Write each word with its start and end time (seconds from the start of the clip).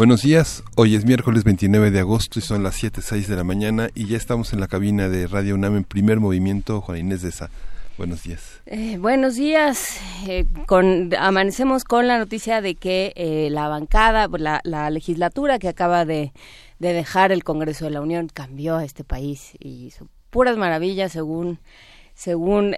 Buenos 0.00 0.22
días, 0.22 0.64
hoy 0.76 0.94
es 0.94 1.04
miércoles 1.04 1.44
29 1.44 1.90
de 1.90 2.00
agosto 2.00 2.38
y 2.38 2.42
son 2.42 2.62
las 2.62 2.82
7.06 2.82 3.26
de 3.26 3.36
la 3.36 3.44
mañana 3.44 3.90
y 3.94 4.06
ya 4.06 4.16
estamos 4.16 4.54
en 4.54 4.60
la 4.60 4.66
cabina 4.66 5.10
de 5.10 5.26
Radio 5.26 5.56
UNAM 5.56 5.76
en 5.76 5.84
primer 5.84 6.20
movimiento, 6.20 6.80
Juan 6.80 6.96
Inés 6.96 7.20
de. 7.20 7.30
Buenos 7.98 8.22
días. 8.22 8.62
Eh, 8.64 8.96
buenos 8.96 9.36
días. 9.36 10.00
Eh, 10.26 10.46
con, 10.64 11.14
amanecemos 11.18 11.84
con 11.84 12.08
la 12.08 12.18
noticia 12.18 12.62
de 12.62 12.76
que 12.76 13.12
eh, 13.14 13.48
la 13.50 13.68
bancada, 13.68 14.26
la, 14.38 14.62
la, 14.64 14.88
legislatura 14.88 15.58
que 15.58 15.68
acaba 15.68 16.06
de, 16.06 16.32
de, 16.78 16.94
dejar 16.94 17.30
el 17.30 17.44
Congreso 17.44 17.84
de 17.84 17.90
la 17.90 18.00
Unión 18.00 18.30
cambió 18.32 18.76
a 18.76 18.86
este 18.86 19.04
país 19.04 19.52
y 19.58 19.90
son 19.90 20.08
puras 20.30 20.56
maravillas 20.56 21.12
según 21.12 21.58
según 22.14 22.74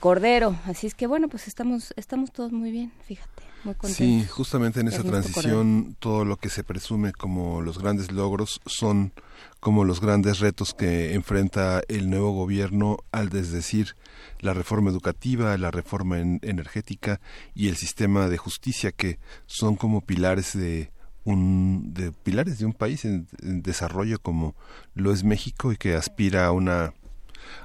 Cordero. 0.00 0.56
Así 0.66 0.88
es 0.88 0.96
que 0.96 1.06
bueno, 1.06 1.28
pues 1.28 1.46
estamos 1.46 1.94
estamos 1.96 2.32
todos 2.32 2.50
muy 2.50 2.72
bien, 2.72 2.90
fíjate. 3.06 3.35
Sí, 3.84 4.24
justamente 4.28 4.80
en 4.80 4.88
esa 4.88 5.02
transición 5.02 5.96
todo 5.98 6.24
lo 6.24 6.36
que 6.36 6.48
se 6.48 6.64
presume 6.64 7.12
como 7.12 7.62
los 7.62 7.78
grandes 7.78 8.12
logros 8.12 8.60
son 8.66 9.12
como 9.60 9.84
los 9.84 10.00
grandes 10.00 10.38
retos 10.38 10.74
que 10.74 11.14
enfrenta 11.14 11.82
el 11.88 12.10
nuevo 12.10 12.32
gobierno 12.32 12.98
al 13.12 13.28
desdecir 13.28 13.96
la 14.40 14.52
reforma 14.52 14.90
educativa, 14.90 15.56
la 15.56 15.70
reforma 15.70 16.18
energética 16.18 17.20
y 17.54 17.68
el 17.68 17.76
sistema 17.76 18.28
de 18.28 18.36
justicia 18.36 18.92
que 18.92 19.18
son 19.46 19.76
como 19.76 20.02
pilares 20.02 20.56
de 20.56 20.92
un 21.24 21.92
de 21.92 22.12
pilares 22.12 22.58
de 22.58 22.66
un 22.66 22.72
país 22.72 23.04
en 23.04 23.26
desarrollo 23.42 24.20
como 24.20 24.54
lo 24.94 25.12
es 25.12 25.24
México 25.24 25.72
y 25.72 25.76
que 25.76 25.94
aspira 25.94 26.46
a 26.46 26.52
una 26.52 26.94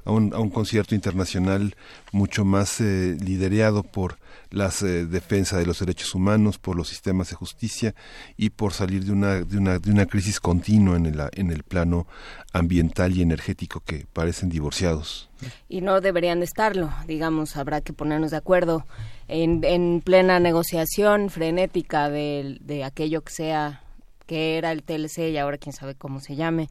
a 0.06 0.12
un, 0.12 0.34
a 0.34 0.40
un 0.40 0.50
concierto 0.50 0.96
internacional 0.96 1.76
mucho 2.12 2.46
más 2.46 2.82
eh, 2.82 3.18
liderado 3.20 3.84
por 3.84 4.18
las 4.52 4.84
eh, 4.84 5.06
defensa 5.06 5.58
de 5.58 5.66
los 5.66 5.80
derechos 5.80 6.14
humanos, 6.14 6.60
por 6.60 6.76
los 6.76 6.90
sistemas 6.90 7.30
de 7.30 7.36
justicia 7.36 7.96
y 8.38 8.52
por 8.52 8.74
salir 8.74 9.06
de 9.06 9.12
una, 9.12 9.42
de 9.42 9.58
una, 9.58 9.80
de 9.80 9.92
una 9.92 10.06
crisis 10.06 10.40
continua 10.40 10.98
en 10.98 11.08
el, 11.08 11.22
en 11.34 11.52
el 11.52 11.64
plano 11.64 12.06
ambiental 12.54 13.18
y 13.18 13.22
energético 13.22 13.80
que 13.80 14.06
parecen 14.14 14.50
divorciados. 14.50 15.30
Y 15.70 15.82
no 15.82 16.02
deberían 16.02 16.40
de 16.40 16.46
estarlo, 16.46 16.94
digamos, 17.08 17.58
habrá 17.58 17.82
que 17.82 17.94
ponernos 17.94 18.32
de 18.32 18.38
acuerdo 18.38 18.86
en, 19.28 19.64
en 19.64 20.02
plena 20.02 20.40
negociación 20.40 21.30
frenética 21.30 22.10
de, 22.10 22.58
de 22.62 22.84
aquello 22.84 23.22
que 23.22 23.34
sea 23.34 23.82
que 24.28 24.58
era 24.58 24.72
el 24.72 24.84
TLC 24.84 25.30
y 25.30 25.38
ahora 25.38 25.58
quién 25.58 25.74
sabe 25.74 25.96
cómo 25.96 26.22
se 26.22 26.36
llame 26.36 26.70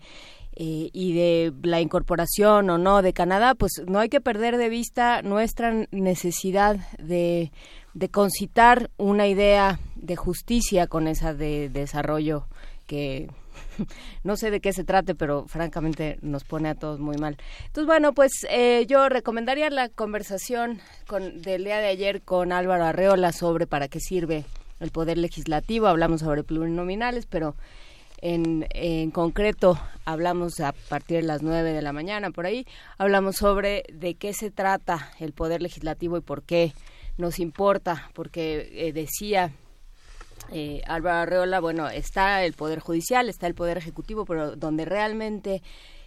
eh, 0.56 0.90
y 0.92 1.14
de 1.14 1.52
la 1.62 1.80
incorporación 1.80 2.70
o 2.70 2.78
no 2.78 3.02
de 3.02 3.12
Canadá, 3.12 3.54
pues 3.54 3.82
no 3.86 3.98
hay 3.98 4.08
que 4.08 4.20
perder 4.20 4.56
de 4.56 4.68
vista 4.68 5.22
nuestra 5.22 5.86
necesidad 5.90 6.76
de, 6.98 7.52
de 7.94 8.08
concitar 8.08 8.90
una 8.96 9.26
idea 9.26 9.80
de 9.96 10.16
justicia 10.16 10.86
con 10.86 11.06
esa 11.06 11.34
de, 11.34 11.68
desarrollo 11.68 12.46
que 12.86 13.28
no 14.24 14.36
sé 14.36 14.50
de 14.50 14.60
qué 14.60 14.72
se 14.72 14.84
trate, 14.84 15.14
pero 15.14 15.46
francamente 15.46 16.18
nos 16.22 16.44
pone 16.44 16.68
a 16.68 16.74
todos 16.74 16.98
muy 16.98 17.16
mal. 17.16 17.36
Entonces, 17.66 17.86
bueno, 17.86 18.12
pues 18.12 18.32
eh, 18.50 18.86
yo 18.88 19.08
recomendaría 19.08 19.70
la 19.70 19.88
conversación 19.88 20.80
con, 21.06 21.42
del 21.42 21.64
día 21.64 21.78
de 21.78 21.88
ayer 21.88 22.22
con 22.22 22.52
Álvaro 22.52 22.84
Arreola 22.84 23.32
sobre 23.32 23.66
para 23.66 23.88
qué 23.88 24.00
sirve 24.00 24.44
el 24.80 24.90
poder 24.90 25.18
legislativo. 25.18 25.86
Hablamos 25.86 26.20
sobre 26.20 26.42
plurinominales, 26.42 27.26
pero 27.26 27.54
en, 28.22 29.10
concreto, 29.10 29.78
hablamos 30.04 30.60
a 30.60 30.72
partir 30.88 31.18
de 31.18 31.22
las 31.26 31.42
nueve 31.42 31.72
de 31.72 31.82
la 31.82 31.92
mañana, 31.92 32.30
por 32.30 32.46
ahí, 32.46 32.66
hablamos 32.98 33.36
sobre 33.36 33.84
de 33.92 34.14
qué 34.14 34.32
se 34.32 34.50
trata 34.50 35.10
el 35.18 35.32
Poder 35.32 35.62
Legislativo 35.62 36.16
y 36.16 36.20
por 36.20 36.42
qué 36.42 36.72
nos 37.16 37.38
importa, 37.38 38.10
porque 38.14 38.68
eh, 38.72 38.92
decía 38.92 39.52
eh, 40.52 40.82
Álvaro 40.86 41.20
Arreola, 41.20 41.60
bueno, 41.60 41.88
está 41.88 42.44
el 42.44 42.54
Poder 42.54 42.80
Judicial, 42.80 43.28
está 43.28 43.46
el 43.46 43.54
Poder 43.54 43.78
Ejecutivo, 43.78 44.24
pero 44.24 44.56
donde 44.56 44.84
realmente 44.84 45.62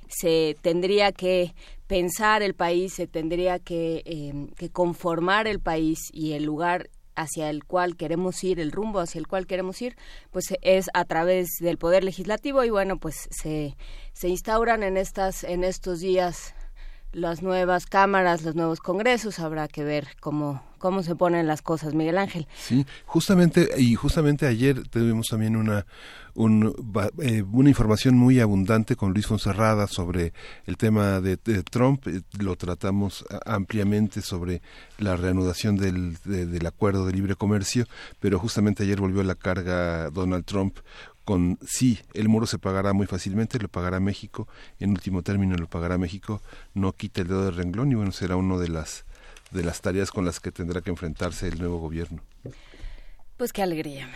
se 0.08 0.58
tendría 0.62 1.12
que 1.12 1.54
pensar 1.88 2.42
el 2.44 2.54
país, 2.54 2.94
se 2.94 3.08
tendría 3.08 3.60
que, 3.60 4.04
eh, 4.06 4.48
que 4.58 4.70
conformar 4.70 5.48
el 5.48 5.60
país 5.60 6.00
y 6.12 6.34
el 6.34 6.44
lugar 6.44 6.90
hacia 7.16 7.50
el 7.50 7.64
cual 7.64 7.96
queremos 7.96 8.44
ir, 8.44 8.60
el 8.60 8.72
rumbo 8.72 9.00
hacia 9.00 9.20
el 9.20 9.28
cual 9.28 9.48
queremos 9.48 9.82
ir, 9.82 9.96
pues 10.32 10.54
es 10.62 10.90
a 10.94 11.06
través 11.06 11.50
del 11.60 11.78
poder 11.78 12.04
legislativo 12.04 12.64
y 12.64 12.70
bueno, 12.70 12.98
pues 12.98 13.28
se, 13.32 13.76
se 14.14 14.30
instauran 14.30 14.84
en 14.84 14.98
estas 14.98 15.44
en 15.44 15.64
estos 15.64 16.00
días 16.00 16.54
las 17.12 17.44
nuevas 17.44 17.86
cámaras, 17.86 18.44
los 18.44 18.56
nuevos 18.56 18.80
congresos, 18.80 19.40
habrá 19.40 19.68
que 19.68 19.84
ver 19.84 20.08
cómo 20.20 20.64
cómo 20.84 21.02
se 21.02 21.16
ponen 21.16 21.48
las 21.48 21.62
cosas, 21.62 21.94
Miguel 21.94 22.18
Ángel. 22.18 22.46
Sí, 22.58 22.86
justamente 23.06 23.70
y 23.78 23.96
justamente 23.96 24.48
ayer 24.48 24.86
tuvimos 24.90 25.30
también 25.30 25.56
una 25.56 25.86
un, 26.34 26.76
eh, 27.22 27.42
una 27.54 27.70
información 27.70 28.18
muy 28.18 28.42
abundante 28.42 28.98
con 28.98 29.14
Luis 29.14 29.28
Fonserrada 29.28 29.88
sobre 29.88 30.34
el 30.66 30.76
tema 30.76 31.22
de, 31.22 31.38
Trump. 31.38 32.06
Eh, 32.08 32.24
lo 32.38 32.58
tratamos 32.58 33.24
ampliamente 33.46 34.22
sobre 34.22 34.62
la 34.98 35.16
reanudación 35.16 35.78
del, 35.78 36.18
del 36.26 36.66
acuerdo 36.66 37.06
de 37.06 37.14
libre 37.14 37.36
comercio, 37.36 37.86
pero 38.20 38.38
justamente 38.38 38.84
ayer 38.84 39.00
volvió 39.00 39.24
la 39.24 39.36
carga 39.36 40.10
Donald 40.10 40.44
Trump 40.44 40.80
con 41.24 41.60
sí, 41.66 42.00
el 42.14 42.28
muro 42.28 42.46
se 42.46 42.60
pagará 42.60 42.92
muy 42.92 43.08
fácilmente, 43.08 43.58
lo 43.58 43.70
pagará 43.70 44.02
México, 44.02 44.50
en 44.82 44.90
último 44.90 45.22
término 45.22 45.56
lo 45.56 45.68
pagará 45.68 45.98
México, 45.98 46.42
no 46.74 46.92
quita 46.92 47.22
el 47.22 47.30
dedo 47.30 47.46
de 47.46 47.52
renglón 47.52 47.90
y 47.94 47.96
bueno, 47.96 48.12
será 48.12 48.36
una 48.36 48.58
de 48.58 48.68
las 48.68 49.06
de 49.54 49.64
las 49.64 49.82
tareas 49.82 50.12
con 50.12 50.26
las 50.26 50.40
que 50.40 50.52
tendrá 50.52 50.82
que 50.82 50.90
enfrentarse 50.90 51.48
el 51.48 51.60
nuevo 51.60 51.80
gobierno. 51.80 52.22
Pues 53.38 53.54
qué 53.54 53.64
alegría 53.64 54.10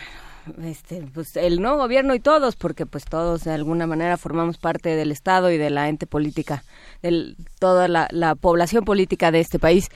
este, 0.64 1.04
pues 1.14 1.36
el 1.36 1.62
nuevo 1.62 1.78
gobierno 1.78 2.16
y 2.16 2.20
todos, 2.20 2.56
porque 2.56 2.86
pues 2.86 3.06
todos 3.06 3.44
de 3.44 3.52
alguna 3.52 3.88
manera 3.88 4.18
formamos 4.18 4.58
parte 4.58 4.96
del 4.96 5.12
Estado 5.12 5.52
y 5.52 5.58
de 5.58 5.70
la 5.70 5.90
ente 5.90 6.08
política, 6.08 6.64
de 7.02 7.36
toda 7.60 7.88
la, 7.88 8.36
población 8.36 8.86
política 8.86 9.32
de 9.32 9.40
este 9.40 9.60
país. 9.60 9.90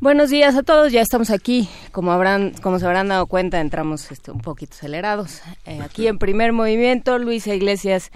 Buenos 0.00 0.30
días 0.30 0.54
a 0.54 0.62
todos, 0.62 0.92
ya 0.92 1.00
estamos 1.00 1.30
aquí, 1.30 1.68
como 1.90 2.12
habrán, 2.12 2.52
como 2.62 2.78
se 2.78 2.86
habrán 2.86 3.08
dado 3.08 3.26
cuenta, 3.26 3.60
entramos 3.60 4.12
este, 4.12 4.30
un 4.30 4.40
poquito 4.40 4.74
acelerados. 4.74 5.40
Eh, 5.66 5.80
aquí 5.82 6.06
en 6.06 6.18
primer 6.18 6.52
movimiento, 6.52 7.18
Luisa 7.18 7.54
Iglesias, 7.54 8.12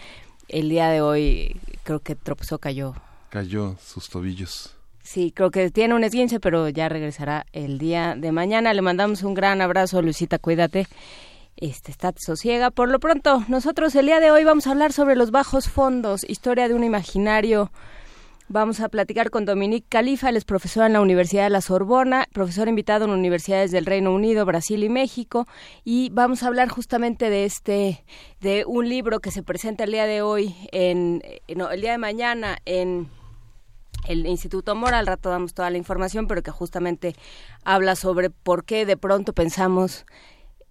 el 0.48 0.68
día 0.68 0.88
de 0.90 1.00
hoy 1.00 1.60
creo 1.82 2.00
que 2.00 2.14
tropezó, 2.14 2.58
cayó. 2.58 2.94
Cayó 3.30 3.76
sus 3.84 4.08
tobillos. 4.08 4.76
Sí, 5.02 5.32
creo 5.32 5.50
que 5.50 5.70
tiene 5.70 5.94
un 5.94 6.04
esguince, 6.04 6.40
pero 6.40 6.68
ya 6.68 6.88
regresará 6.88 7.44
el 7.52 7.78
día 7.78 8.14
de 8.16 8.32
mañana. 8.32 8.72
Le 8.72 8.82
mandamos 8.82 9.22
un 9.22 9.34
gran 9.34 9.60
abrazo, 9.60 10.00
Luisita, 10.00 10.38
cuídate 10.38 10.86
este, 11.56 11.90
está 11.90 12.12
sosiega. 12.16 12.70
Por 12.70 12.88
lo 12.88 12.98
pronto, 12.98 13.44
nosotros 13.48 13.94
el 13.94 14.06
día 14.06 14.20
de 14.20 14.30
hoy 14.30 14.44
vamos 14.44 14.66
a 14.66 14.72
hablar 14.72 14.92
sobre 14.92 15.16
los 15.16 15.30
bajos 15.30 15.68
fondos, 15.68 16.28
historia 16.28 16.68
de 16.68 16.74
un 16.74 16.84
imaginario. 16.84 17.70
Vamos 18.48 18.80
a 18.80 18.88
platicar 18.88 19.30
con 19.30 19.46
Dominique 19.46 19.86
Califa, 19.88 20.28
él 20.28 20.36
es 20.36 20.44
profesor 20.44 20.84
en 20.84 20.92
la 20.92 21.00
Universidad 21.00 21.44
de 21.44 21.50
la 21.50 21.62
Sorbona, 21.62 22.26
profesor 22.32 22.68
invitado 22.68 23.06
en 23.06 23.12
universidades 23.12 23.70
del 23.70 23.86
Reino 23.86 24.12
Unido, 24.12 24.44
Brasil 24.44 24.84
y 24.84 24.90
México, 24.90 25.46
y 25.84 26.10
vamos 26.10 26.42
a 26.42 26.48
hablar 26.48 26.68
justamente 26.68 27.30
de 27.30 27.46
este, 27.46 28.04
de 28.40 28.64
un 28.66 28.88
libro 28.88 29.20
que 29.20 29.30
se 29.30 29.42
presenta 29.42 29.84
el 29.84 29.92
día 29.92 30.06
de 30.06 30.20
hoy, 30.20 30.54
en, 30.70 31.22
no, 31.56 31.70
el 31.70 31.80
día 31.80 31.92
de 31.92 31.98
mañana 31.98 32.58
en 32.66 33.08
el 34.06 34.26
Instituto 34.26 34.74
Moral, 34.74 35.00
al 35.00 35.06
rato 35.06 35.30
damos 35.30 35.54
toda 35.54 35.70
la 35.70 35.78
información, 35.78 36.26
pero 36.26 36.42
que 36.42 36.50
justamente 36.50 37.14
habla 37.64 37.96
sobre 37.96 38.30
por 38.30 38.64
qué 38.64 38.86
de 38.86 38.96
pronto 38.96 39.32
pensamos 39.32 40.06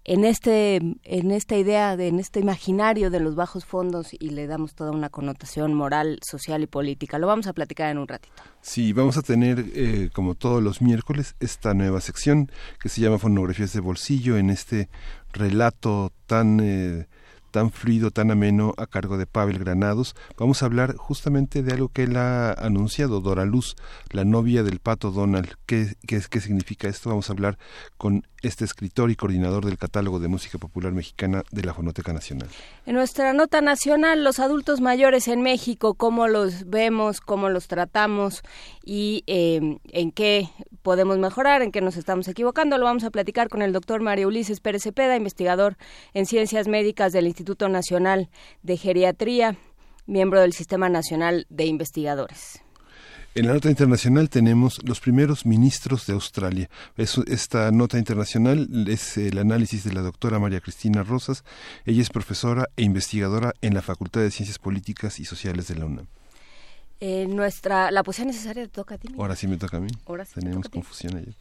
en 0.03 0.25
este 0.25 0.77
en 1.03 1.31
esta 1.31 1.55
idea 1.55 1.95
de 1.95 2.07
en 2.07 2.19
este 2.19 2.39
imaginario 2.39 3.11
de 3.11 3.19
los 3.19 3.35
bajos 3.35 3.65
fondos 3.65 4.13
y 4.13 4.31
le 4.31 4.47
damos 4.47 4.73
toda 4.73 4.91
una 4.91 5.09
connotación 5.09 5.73
moral 5.73 6.19
social 6.23 6.63
y 6.63 6.67
política. 6.67 7.19
Lo 7.19 7.27
vamos 7.27 7.47
a 7.47 7.53
platicar 7.53 7.91
en 7.91 7.99
un 7.99 8.07
ratito. 8.07 8.41
Sí 8.61 8.93
vamos 8.93 9.17
a 9.17 9.21
tener 9.21 9.63
eh, 9.75 10.09
como 10.13 10.35
todos 10.35 10.61
los 10.63 10.81
miércoles 10.81 11.35
esta 11.39 11.73
nueva 11.73 12.01
sección 12.01 12.51
que 12.79 12.89
se 12.89 13.01
llama 13.01 13.19
fonografías 13.19 13.73
de 13.73 13.79
bolsillo 13.79 14.37
en 14.37 14.49
este 14.49 14.89
relato 15.33 16.11
tan 16.25 16.59
eh, 16.61 17.07
tan 17.51 17.71
fluido, 17.71 18.11
tan 18.11 18.31
ameno 18.31 18.73
a 18.77 18.87
cargo 18.87 19.17
de 19.17 19.27
Pavel 19.27 19.59
Granados. 19.59 20.15
Vamos 20.37 20.63
a 20.63 20.65
hablar 20.65 20.95
justamente 20.95 21.61
de 21.61 21.73
algo 21.73 21.89
que 21.89 22.03
él 22.03 22.17
ha 22.17 22.53
anunciado, 22.53 23.21
Dora 23.21 23.45
Luz, 23.45 23.75
la 24.09 24.25
novia 24.25 24.63
del 24.63 24.79
pato 24.79 25.11
Donald. 25.11 25.55
¿Qué, 25.65 25.95
qué, 26.07 26.21
qué 26.29 26.41
significa 26.41 26.87
esto? 26.87 27.09
Vamos 27.09 27.29
a 27.29 27.33
hablar 27.33 27.57
con 27.97 28.25
este 28.41 28.65
escritor 28.65 29.11
y 29.11 29.15
coordinador 29.15 29.65
del 29.65 29.77
catálogo 29.77 30.19
de 30.19 30.27
música 30.27 30.57
popular 30.57 30.91
mexicana 30.93 31.43
de 31.51 31.63
la 31.63 31.73
Fonoteca 31.73 32.13
Nacional. 32.13 32.49
En 32.85 32.95
nuestra 32.95 33.33
nota 33.33 33.61
nacional, 33.61 34.23
los 34.23 34.39
adultos 34.39 34.81
mayores 34.81 35.27
en 35.27 35.41
México, 35.41 35.93
cómo 35.93 36.27
los 36.27 36.69
vemos, 36.69 37.21
cómo 37.21 37.49
los 37.49 37.67
tratamos 37.67 38.41
y 38.83 39.23
em, 39.27 39.79
en 39.91 40.11
qué 40.11 40.49
podemos 40.81 41.17
mejorar, 41.17 41.61
en 41.61 41.71
qué 41.71 41.81
nos 41.81 41.97
estamos 41.97 42.27
equivocando, 42.27 42.77
lo 42.77 42.85
vamos 42.85 43.03
a 43.03 43.11
platicar 43.11 43.49
con 43.49 43.61
el 43.61 43.73
doctor 43.73 44.01
Mario 44.01 44.27
Ulises 44.27 44.59
Pérez 44.59 44.83
Cepeda, 44.83 45.15
investigador 45.15 45.77
en 46.13 46.25
ciencias 46.25 46.67
médicas 46.67 47.13
del 47.13 47.27
Instituto 47.27 47.69
Nacional 47.69 48.29
de 48.63 48.77
Geriatría, 48.77 49.57
miembro 50.05 50.41
del 50.41 50.53
Sistema 50.53 50.89
Nacional 50.89 51.45
de 51.49 51.65
Investigadores. 51.65 52.61
En 53.33 53.47
la 53.47 53.53
nota 53.53 53.69
internacional 53.69 54.29
tenemos 54.29 54.81
los 54.83 54.99
primeros 54.99 55.45
ministros 55.45 56.05
de 56.05 56.11
Australia. 56.11 56.69
esta 56.97 57.71
nota 57.71 57.97
internacional 57.97 58.67
es 58.89 59.15
el 59.15 59.37
análisis 59.37 59.85
de 59.85 59.93
la 59.93 60.01
doctora 60.01 60.37
María 60.37 60.59
Cristina 60.59 61.01
Rosas. 61.01 61.45
Ella 61.85 62.01
es 62.01 62.09
profesora 62.09 62.67
e 62.75 62.83
investigadora 62.83 63.53
en 63.61 63.73
la 63.73 63.81
Facultad 63.81 64.19
de 64.19 64.31
Ciencias 64.31 64.59
Políticas 64.59 65.17
y 65.21 65.23
Sociales 65.23 65.69
de 65.69 65.75
la 65.75 65.85
UNAM. 65.85 66.07
Eh, 66.99 67.25
nuestra, 67.29 67.89
la 67.89 68.03
poesía 68.03 68.25
necesaria 68.25 68.63
te 68.63 68.69
toca 68.69 68.95
a 68.95 68.97
ti. 68.97 69.07
Ahora 69.17 69.37
sí 69.37 69.47
me 69.47 69.55
toca 69.55 69.77
a 69.77 69.79
mí. 69.79 69.89
Ahora 70.05 70.25
Teníamos 70.25 70.67
confusión 70.67 71.15
ayer. 71.15 71.33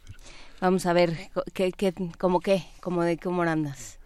Vamos 0.61 0.85
a 0.85 0.93
ver, 0.93 1.29
¿qué, 1.53 1.73
qué, 1.73 1.93
¿cómo 2.17 2.39
qué? 2.39 2.63
¿Cómo 2.79 3.03
de 3.03 3.17
cómo 3.17 3.41
andas? 3.41 3.99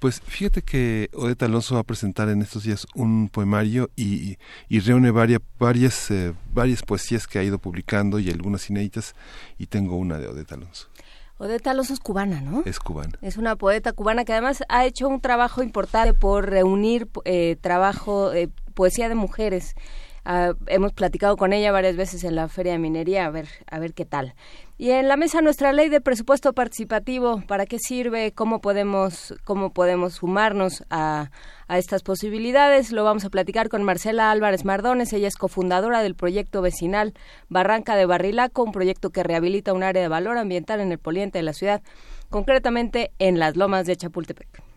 Pues 0.00 0.22
fíjate 0.22 0.62
que 0.62 1.10
Odeta 1.12 1.44
Alonso 1.44 1.74
va 1.74 1.82
a 1.82 1.84
presentar 1.84 2.30
en 2.30 2.40
estos 2.40 2.62
días 2.64 2.86
un 2.94 3.28
poemario 3.28 3.90
y, 3.96 4.38
reúne 4.70 5.10
varias, 5.10 5.42
varias, 5.58 6.10
eh, 6.10 6.32
varias 6.54 6.82
poesías 6.82 7.26
que 7.26 7.38
ha 7.38 7.42
ido 7.42 7.58
publicando 7.58 8.18
y 8.18 8.30
algunas 8.30 8.70
inéditas 8.70 9.14
y 9.58 9.66
tengo 9.66 9.96
una 9.96 10.16
de 10.16 10.26
Odeta 10.26 10.54
Alonso. 10.54 10.88
Odeta 11.36 11.72
Alonso 11.72 11.92
es 11.92 12.00
cubana, 12.00 12.40
¿no? 12.40 12.62
Es 12.64 12.78
cubana. 12.78 13.18
Es 13.20 13.36
una 13.36 13.56
poeta 13.56 13.92
cubana 13.92 14.24
que 14.24 14.32
además 14.32 14.64
ha 14.70 14.86
hecho 14.86 15.06
un 15.06 15.20
trabajo 15.20 15.62
importante 15.62 16.14
por 16.14 16.48
reunir 16.48 17.06
eh, 17.26 17.56
trabajo, 17.60 18.32
eh, 18.32 18.48
poesía 18.72 19.10
de 19.10 19.14
mujeres. 19.16 19.74
Ah, 20.24 20.52
hemos 20.66 20.92
platicado 20.92 21.36
con 21.36 21.52
ella 21.52 21.72
varias 21.72 21.96
veces 21.96 22.24
en 22.24 22.34
la 22.34 22.48
Feria 22.48 22.72
de 22.72 22.78
Minería, 22.78 23.26
a 23.26 23.30
ver, 23.30 23.48
a 23.70 23.78
ver 23.78 23.94
qué 23.94 24.04
tal. 24.04 24.34
Y 24.76 24.90
en 24.90 25.08
la 25.08 25.16
mesa 25.16 25.40
nuestra 25.42 25.72
ley 25.72 25.88
de 25.88 26.00
presupuesto 26.00 26.52
participativo, 26.52 27.42
¿para 27.46 27.66
qué 27.66 27.78
sirve? 27.78 28.32
¿Cómo 28.32 28.60
podemos, 28.60 29.34
cómo 29.44 29.72
podemos 29.72 30.14
sumarnos 30.14 30.84
a, 30.90 31.30
a 31.68 31.78
estas 31.78 32.02
posibilidades? 32.02 32.92
Lo 32.92 33.04
vamos 33.04 33.24
a 33.24 33.30
platicar 33.30 33.68
con 33.68 33.82
Marcela 33.82 34.30
Álvarez 34.30 34.64
Mardones. 34.64 35.12
Ella 35.12 35.28
es 35.28 35.36
cofundadora 35.36 36.02
del 36.02 36.14
proyecto 36.14 36.62
vecinal 36.62 37.14
Barranca 37.48 37.96
de 37.96 38.06
Barrilaco, 38.06 38.62
un 38.62 38.72
proyecto 38.72 39.10
que 39.10 39.22
rehabilita 39.22 39.72
un 39.72 39.82
área 39.82 40.02
de 40.02 40.08
valor 40.08 40.38
ambiental 40.38 40.80
en 40.80 40.92
el 40.92 40.98
poliente 40.98 41.38
de 41.38 41.44
la 41.44 41.52
ciudad, 41.52 41.82
concretamente 42.28 43.12
en 43.18 43.38
las 43.38 43.56
lomas 43.56 43.86
de 43.86 43.96
Chapultepec. 43.96 44.69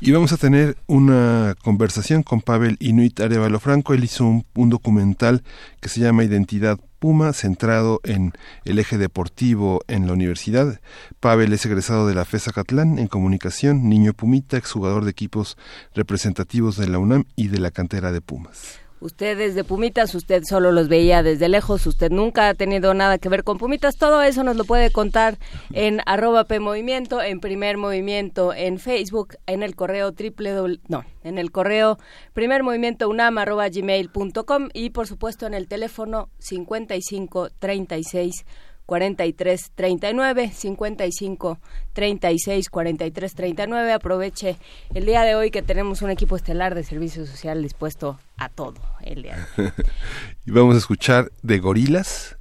Y 0.00 0.12
vamos 0.12 0.32
a 0.32 0.36
tener 0.36 0.76
una 0.86 1.54
conversación 1.62 2.22
con 2.22 2.40
Pavel 2.40 2.76
Inuit 2.80 3.20
Arevalo 3.20 3.60
Franco. 3.60 3.94
Él 3.94 4.04
hizo 4.04 4.24
un, 4.24 4.44
un 4.54 4.70
documental 4.70 5.42
que 5.80 5.88
se 5.88 6.00
llama 6.00 6.24
Identidad 6.24 6.78
Puma, 6.98 7.32
centrado 7.32 8.00
en 8.02 8.32
el 8.64 8.78
eje 8.78 8.96
deportivo 8.96 9.82
en 9.88 10.06
la 10.06 10.14
universidad. 10.14 10.80
Pavel 11.20 11.52
es 11.52 11.66
egresado 11.66 12.06
de 12.06 12.14
la 12.14 12.24
FESA 12.24 12.52
Catlán 12.52 12.98
en 12.98 13.08
comunicación, 13.08 13.88
niño 13.88 14.14
Pumita, 14.14 14.56
exjugador 14.56 15.04
de 15.04 15.10
equipos 15.10 15.58
representativos 15.94 16.76
de 16.76 16.88
la 16.88 16.98
UNAM 16.98 17.24
y 17.36 17.48
de 17.48 17.58
la 17.58 17.70
cantera 17.70 18.10
de 18.10 18.20
Pumas. 18.20 18.83
Usted 19.00 19.36
desde 19.36 19.64
Pumitas, 19.64 20.14
usted 20.14 20.42
solo 20.48 20.72
los 20.72 20.88
veía 20.88 21.22
desde 21.22 21.48
lejos, 21.48 21.86
usted 21.86 22.10
nunca 22.10 22.48
ha 22.48 22.54
tenido 22.54 22.94
nada 22.94 23.18
que 23.18 23.28
ver 23.28 23.44
con 23.44 23.58
Pumitas, 23.58 23.96
todo 23.96 24.22
eso 24.22 24.44
nos 24.44 24.56
lo 24.56 24.64
puede 24.64 24.90
contar 24.90 25.38
en 25.72 26.00
arroba 26.06 26.44
PMovimiento, 26.44 27.20
en 27.20 27.40
Primer 27.40 27.76
Movimiento, 27.76 28.54
en 28.54 28.78
Facebook, 28.78 29.36
en 29.46 29.62
el 29.62 29.74
correo 29.76 30.12
triple 30.12 30.54
no, 30.88 31.04
en 31.22 31.38
el 31.38 31.50
correo 31.50 31.98
primer 32.32 32.62
movimiento 32.62 33.08
unam 33.08 33.38
arroba 33.38 33.68
gmail.com 33.68 34.68
y 34.72 34.90
por 34.90 35.06
supuesto 35.06 35.46
en 35.46 35.54
el 35.54 35.68
teléfono 35.68 36.28
55 36.38 37.50
36 37.58 38.44
43 38.86 39.72
39 39.74 40.50
55 40.52 41.58
36 41.92 42.68
43 42.68 43.34
39. 43.34 43.92
Aproveche 43.92 44.56
el 44.94 45.06
día 45.06 45.22
de 45.22 45.34
hoy 45.34 45.50
que 45.50 45.62
tenemos 45.62 46.02
un 46.02 46.10
equipo 46.10 46.36
estelar 46.36 46.74
de 46.74 46.84
servicio 46.84 47.26
social 47.26 47.62
dispuesto 47.62 48.18
a 48.36 48.48
todo 48.48 48.80
el 49.02 49.22
día. 49.22 49.48
y 50.46 50.50
vamos 50.50 50.74
a 50.74 50.78
escuchar 50.78 51.32
de 51.42 51.58
Gorilas, 51.58 52.36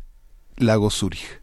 Lago 0.58 0.90
Zurich. 0.90 1.42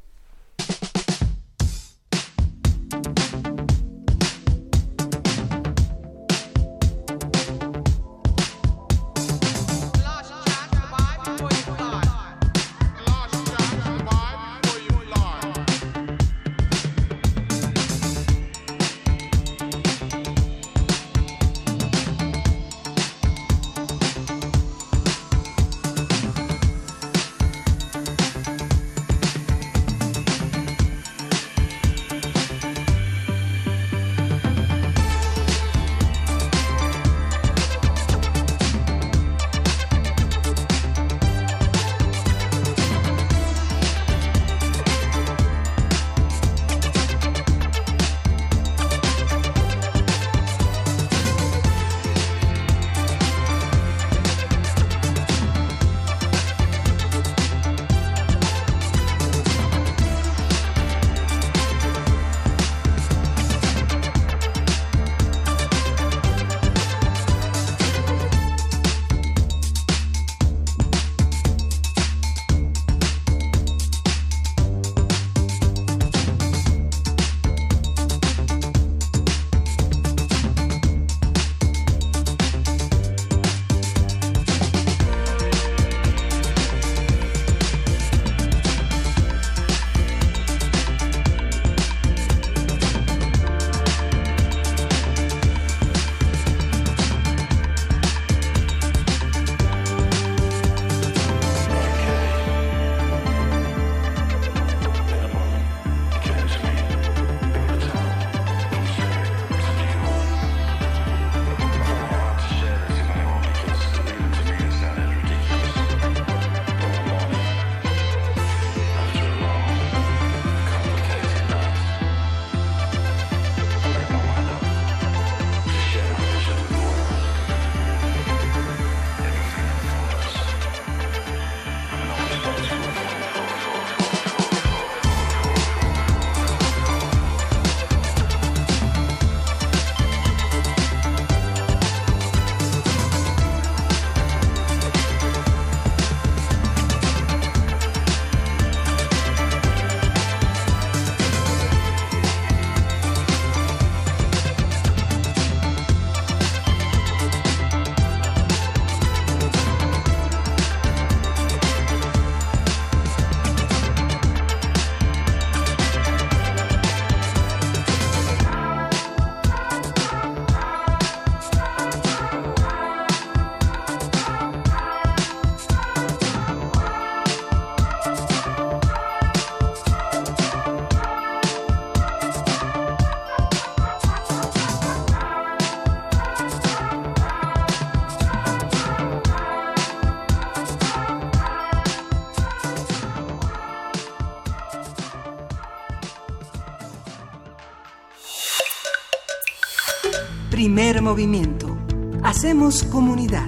Primer 200.80 201.02
movimiento. 201.02 201.76
Hacemos 202.22 202.84
comunidad. 202.84 203.46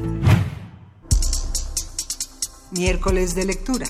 Miércoles 2.73 3.35
de 3.35 3.47
lectura. 3.47 3.87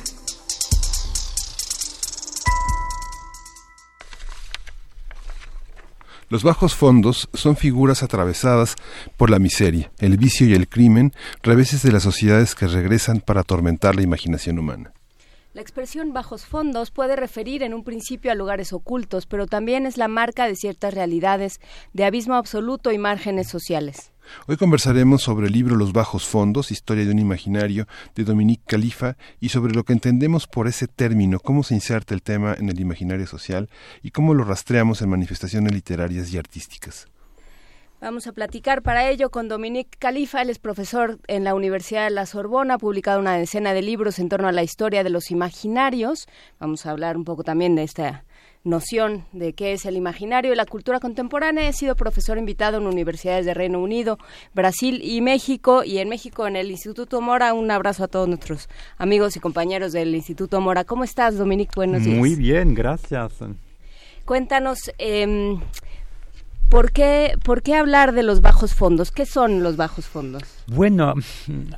Los 6.29 6.45
bajos 6.45 6.77
fondos 6.77 7.29
son 7.35 7.57
figuras 7.57 8.05
atravesadas 8.05 8.77
por 9.17 9.29
la 9.29 9.41
miseria, 9.41 9.91
el 9.99 10.19
vicio 10.19 10.47
y 10.47 10.55
el 10.55 10.69
crimen, 10.69 11.13
reveses 11.43 11.83
de 11.83 11.91
las 11.91 12.05
sociedades 12.05 12.55
que 12.55 12.69
regresan 12.69 13.19
para 13.19 13.41
atormentar 13.41 13.97
la 13.97 14.03
imaginación 14.03 14.61
humana. 14.61 14.93
La 15.55 15.61
expresión 15.61 16.15
bajos 16.15 16.47
fondos 16.47 16.91
puede 16.91 17.15
referir 17.15 17.63
en 17.63 17.75
un 17.75 17.85
principio 17.85 18.33
a 18.33 18.35
lugares 18.35 18.73
ocultos, 18.73 19.27
pero 19.27 19.47
también 19.47 19.85
es 19.85 19.99
la 19.99 20.09
marca 20.09 20.47
de 20.47 20.57
ciertas 20.57 20.95
realidades 20.95 21.61
de 21.93 22.07
abismo 22.07 22.37
absoluto 22.37 22.91
y 22.91 22.97
márgenes 22.97 23.49
sociales. 23.49 24.13
Hoy 24.47 24.57
conversaremos 24.57 25.21
sobre 25.21 25.49
el 25.49 25.53
libro 25.53 25.77
Los 25.77 25.93
Bajos 25.93 26.27
Fondos, 26.27 26.71
Historia 26.71 27.05
de 27.05 27.11
un 27.11 27.19
Imaginario, 27.19 27.87
de 28.15 28.25
Dominique 28.25 28.63
Califa, 28.67 29.19
y 29.41 29.51
sobre 29.51 29.75
lo 29.75 29.85
que 29.85 29.93
entendemos 29.93 30.47
por 30.47 30.69
ese 30.69 30.89
término, 30.89 31.39
cómo 31.39 31.63
se 31.65 31.75
inserta 31.75 32.15
el 32.15 32.23
tema 32.23 32.55
en 32.59 32.71
el 32.71 32.81
imaginario 32.81 33.27
social 33.27 33.69
y 34.03 34.11
cómo 34.11 34.33
lo 34.33 34.45
rastreamos 34.45 35.03
en 35.03 35.11
manifestaciones 35.11 35.75
literarias 35.75 36.33
y 36.33 36.39
artísticas. 36.39 37.12
Vamos 38.03 38.27
a 38.27 38.33
platicar 38.33 38.83
para 38.83 39.09
ello 39.09 39.31
con 39.31 39.47
Dominique 39.47 39.97
Califa, 39.97 40.43
él 40.43 40.51
es 40.51 40.59
profesor 40.59 41.21
en 41.29 41.45
la 41.45 41.55
Universidad 41.55 42.03
de 42.03 42.11
la 42.11 42.27
Sorbona, 42.27 42.75
ha 42.75 42.79
publicado 42.79 43.21
una 43.21 43.37
decena 43.37 43.75
de 43.75 43.81
libros 43.81 44.19
en 44.19 44.29
torno 44.29 44.49
a 44.49 44.53
la 44.53 44.65
historia 44.65 45.05
de 45.05 45.11
los 45.11 45.31
imaginarios. 45.31 46.27
Vamos 46.59 46.85
a 46.85 46.91
hablar 46.91 47.17
un 47.17 47.25
poco 47.25 47.45
también 47.45 47.77
de 47.77 47.85
esta 47.85 48.25
noción 48.65 49.25
de 49.31 49.53
qué 49.53 49.73
es 49.73 49.87
el 49.87 49.97
imaginario 49.97 50.53
y 50.53 50.57
la 50.57 50.67
cultura 50.67 50.99
contemporánea. 50.99 51.69
He 51.69 51.73
sido 51.73 51.95
profesor 51.95 52.39
invitado 52.39 52.79
en 52.79 52.89
universidades 52.89 53.47
de 53.47 53.55
Reino 53.55 53.79
Unido, 53.79 54.19
Brasil 54.53 55.01
y 55.01 55.21
México, 55.21 55.85
y 55.85 55.99
en 55.99 56.09
México 56.09 56.49
en 56.49 56.57
el 56.57 56.73
Instituto 56.73 57.21
Mora. 57.21 57.55
Un 57.55 57.71
abrazo 57.71 58.03
a 58.03 58.09
todos 58.09 58.27
nuestros 58.27 58.69
amigos 58.99 59.37
y 59.37 59.39
compañeros 59.39 59.93
del 59.93 60.13
Instituto 60.13 60.61
Mora. 60.61 60.83
¿Cómo 60.83 61.05
estás, 61.05 61.39
Dominique? 61.39 61.71
Buenos 61.77 62.03
días. 62.03 62.19
Muy 62.19 62.35
bien, 62.35 62.75
gracias. 62.75 63.33
Cuéntanos. 64.25 64.91
Eh, 64.99 65.57
¿Por 66.73 66.91
qué, 66.91 67.37
¿Por 67.45 67.61
qué 67.61 67.75
hablar 67.75 68.15
de 68.15 68.23
los 68.23 68.41
bajos 68.41 68.73
fondos? 68.73 69.11
¿Qué 69.11 69.27
son 69.27 69.63
los 69.63 69.77
bajos 69.77 70.07
fondos? 70.07 70.62
Bueno, 70.67 71.15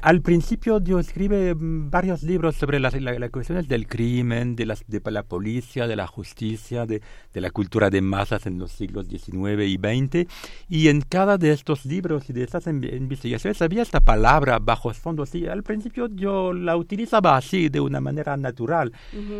al 0.03 0.21
principio 0.21 0.81
yo 0.81 0.99
escribe 0.99 1.55
varios 1.57 2.23
libros 2.23 2.57
sobre 2.57 2.79
las, 2.81 2.95
cuestiones 3.31 3.67
del 3.69 3.87
crimen, 3.87 4.57
de, 4.57 4.67
las, 4.67 4.85
de 4.87 5.01
la 5.11 5.23
policía, 5.23 5.87
de 5.87 5.97
la 5.97 6.07
justicia, 6.07 6.87
de, 6.87 7.01
de, 7.33 7.41
la 7.41 7.51
cultura 7.51 7.91
de 7.91 8.01
masas 8.03 8.47
en 8.47 8.59
los 8.59 8.73
siglos 8.73 9.07
XIX 9.09 9.63
y 9.63 9.77
XX. 9.77 10.31
Y 10.69 10.89
en 10.89 11.01
cada 11.01 11.39
de 11.39 11.53
estos 11.53 11.85
libros 11.87 12.29
y 12.31 12.33
de 12.33 12.45
estas 12.45 12.67
investigaciones 12.67 13.61
había 13.63 13.83
esta 13.83 14.01
palabra 14.01 14.59
bajos 14.59 14.99
fondos. 14.99 15.35
Y 15.35 15.47
al 15.47 15.63
principio 15.63 16.09
yo 16.09 16.53
la 16.53 16.77
utilizaba 16.77 17.37
así, 17.37 17.69
de 17.69 17.81
una 17.81 18.01
manera 18.01 18.37
natural. 18.37 18.93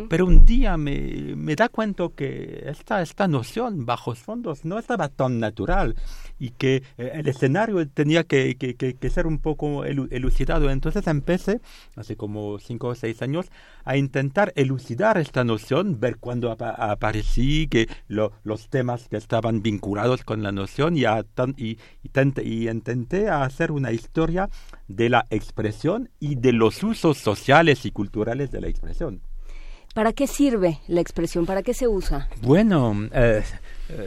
Pero 0.09 0.25
un 0.25 0.45
día 0.45 0.77
me, 0.77 1.35
me 1.35 1.55
da 1.55 1.69
cuenta 1.69 1.95
que 2.15 2.63
esta, 2.65 3.01
esta 3.01 3.27
noción, 3.27 3.85
bajos 3.85 4.19
fondos, 4.19 4.65
no 4.65 4.79
estaba 4.79 5.07
tan 5.09 5.39
natural 5.39 5.95
y 6.39 6.51
que 6.51 6.83
eh, 6.97 7.11
el 7.13 7.27
escenario 7.27 7.87
tenía 7.87 8.23
que, 8.23 8.55
que, 8.55 8.75
que, 8.75 9.09
ser 9.09 9.27
un 9.27 9.39
poco 9.39 9.85
elucidado. 9.85 10.69
Entonces 10.69 11.07
empecé, 11.07 11.61
hace 11.95 12.15
como 12.15 12.59
cinco 12.59 12.87
o 12.89 12.95
seis 12.95 13.21
años, 13.21 13.47
a 13.83 13.97
intentar 13.97 14.51
elucidar 14.55 15.17
esta 15.17 15.43
noción, 15.43 15.99
ver 15.99 16.17
cuándo 16.17 16.51
aparecí, 16.51 17.67
que 17.67 17.87
los 18.07 18.69
temas 18.69 19.07
que 19.07 19.17
estaban 19.17 19.61
vinculados 19.61 20.23
con 20.23 20.43
la 20.43 20.51
noción 20.51 20.97
y, 20.97 21.03
y, 21.57 21.77
y, 22.43 22.69
intenté 22.69 23.29
hacer 23.29 23.71
una 23.71 23.91
historia 23.91 24.49
de 24.87 25.09
la 25.09 25.25
expresión 25.29 26.09
y 26.19 26.35
de 26.35 26.53
los 26.53 26.83
usos 26.83 27.17
sociales 27.17 27.85
y 27.85 27.91
culturales 27.91 28.51
de 28.51 28.61
la 28.61 28.67
expresión. 28.67 29.21
¿Para 29.95 30.11
qué 30.11 30.27
sirve 30.27 30.81
la 30.89 30.99
expresión? 30.99 31.45
¿Para 31.45 31.63
qué 31.63 31.73
se 31.73 31.87
usa? 31.87 32.27
Bueno, 32.41 33.07
eh, 33.13 33.41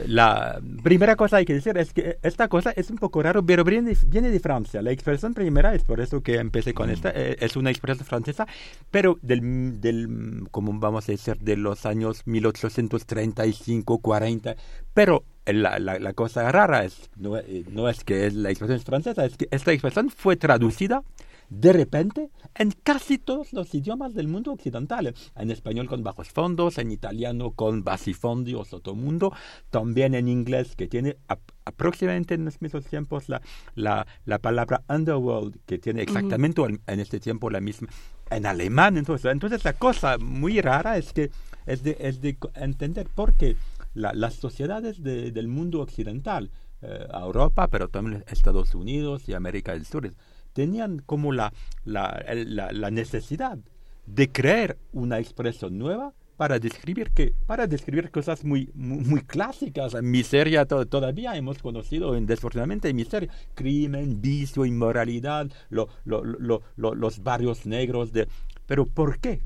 la 0.05 0.61
primera 0.83 1.15
cosa 1.15 1.37
hay 1.37 1.45
que 1.45 1.55
decir 1.55 1.75
es 1.79 1.93
que 1.93 2.19
esta 2.21 2.47
cosa 2.47 2.69
es 2.75 2.91
un 2.91 2.97
poco 2.97 3.23
raro, 3.23 3.43
pero 3.43 3.63
viene, 3.63 3.95
de 3.95 4.39
Francia. 4.39 4.83
La 4.83 4.91
expresión 4.91 5.33
primera 5.33 5.73
es 5.73 5.83
por 5.83 5.99
eso 5.99 6.21
que 6.21 6.35
empecé 6.35 6.75
con 6.75 6.91
esta, 6.91 7.09
eh, 7.15 7.37
es 7.39 7.55
una 7.55 7.71
expresión 7.71 8.05
francesa, 8.05 8.45
pero 8.91 9.17
del, 9.23 9.81
del, 9.81 10.47
como 10.51 10.79
vamos 10.79 11.09
a 11.09 11.11
decir, 11.11 11.37
de 11.39 11.57
los 11.57 11.87
años 11.87 12.21
1835, 12.27 13.97
40, 13.97 14.55
pero 14.93 15.23
la 15.47 16.13
cosa 16.13 16.51
rara 16.51 16.85
es, 16.85 17.09
no, 17.17 17.35
eh, 17.35 17.65
no 17.71 17.89
es 17.89 18.03
que 18.03 18.29
la 18.29 18.51
expresión 18.51 18.77
es 18.77 18.85
francesa, 18.85 19.25
es 19.25 19.37
que 19.37 19.47
esta 19.49 19.71
expresión 19.71 20.11
fue 20.11 20.35
traducida 20.35 21.01
de 21.49 21.73
repente 21.73 22.29
en 22.55 22.71
casi 22.83 23.17
todos 23.17 23.53
los 23.53 23.73
idiomas 23.73 24.13
del 24.13 24.27
mundo 24.27 24.51
occidental. 24.51 25.13
En 25.35 25.51
español 25.51 25.87
con 25.87 26.03
bajos 26.03 26.29
fondos, 26.29 26.77
en 26.77 26.91
italiano 26.91 27.51
con 27.51 27.83
basifondi 27.83 28.53
o 28.55 28.65
sotomundo, 28.65 29.33
también 29.69 30.15
en 30.15 30.27
inglés 30.27 30.75
que 30.75 30.87
tiene 30.87 31.17
aproximadamente 31.65 32.35
en 32.35 32.45
los 32.45 32.61
mismos 32.61 32.85
tiempos 32.85 33.29
la, 33.29 33.41
la, 33.75 34.39
palabra 34.39 34.83
underworld, 34.89 35.57
que 35.65 35.77
tiene 35.77 36.01
exactamente 36.01 36.61
en 36.61 36.99
este 36.99 37.19
tiempo 37.19 37.49
la 37.49 37.61
misma 37.61 37.89
en 38.29 38.45
alemán. 38.45 38.97
Entonces, 38.97 39.31
entonces 39.31 39.63
la 39.63 39.73
cosa 39.73 40.17
muy 40.17 40.61
rara 40.61 40.97
es 40.97 41.13
que 41.13 41.31
es 41.65 41.83
de, 41.83 41.97
es 41.99 42.21
de 42.21 42.37
entender 42.55 43.07
por 43.13 43.33
qué 43.33 43.55
las 43.93 44.35
sociedades 44.35 45.01
del 45.03 45.47
mundo 45.47 45.81
occidental, 45.81 46.51
eh, 46.81 47.07
Europa, 47.13 47.67
pero 47.67 47.89
también 47.89 48.23
Estados 48.27 48.73
Unidos 48.75 49.27
y 49.27 49.33
América 49.33 49.73
del 49.73 49.85
Sur, 49.85 50.13
tenían 50.59 51.01
como 51.05 51.31
la, 51.31 51.53
la, 51.85 52.21
la, 52.25 52.91
necesidad 52.91 53.57
de 54.05 54.29
crear 54.29 54.75
una 54.91 55.17
expresión 55.17 55.77
nueva 55.77 56.13
para 56.35 56.59
describir 56.59 57.11
que 57.11 57.33
para 57.47 57.65
describir 57.65 58.11
cosas 58.11 58.43
muy 58.43 58.69
muy, 58.73 59.21
clásicas. 59.21 59.95
Miseria 60.03 60.65
todavía 60.65 61.37
hemos 61.37 61.59
conocido 61.59 62.11
desfortunadamente 62.19 62.93
miseria 62.93 63.29
crimen 63.55 64.21
vicio 64.21 64.65
inmoralidad 64.65 65.49
lo, 65.69 65.87
lo, 66.03 66.25
lo, 66.25 66.61
los 66.75 67.23
barrios 67.23 67.65
negros 67.65 68.11
de 68.11 68.27
pero 68.65 68.85
por 68.85 69.19
qué 69.19 69.39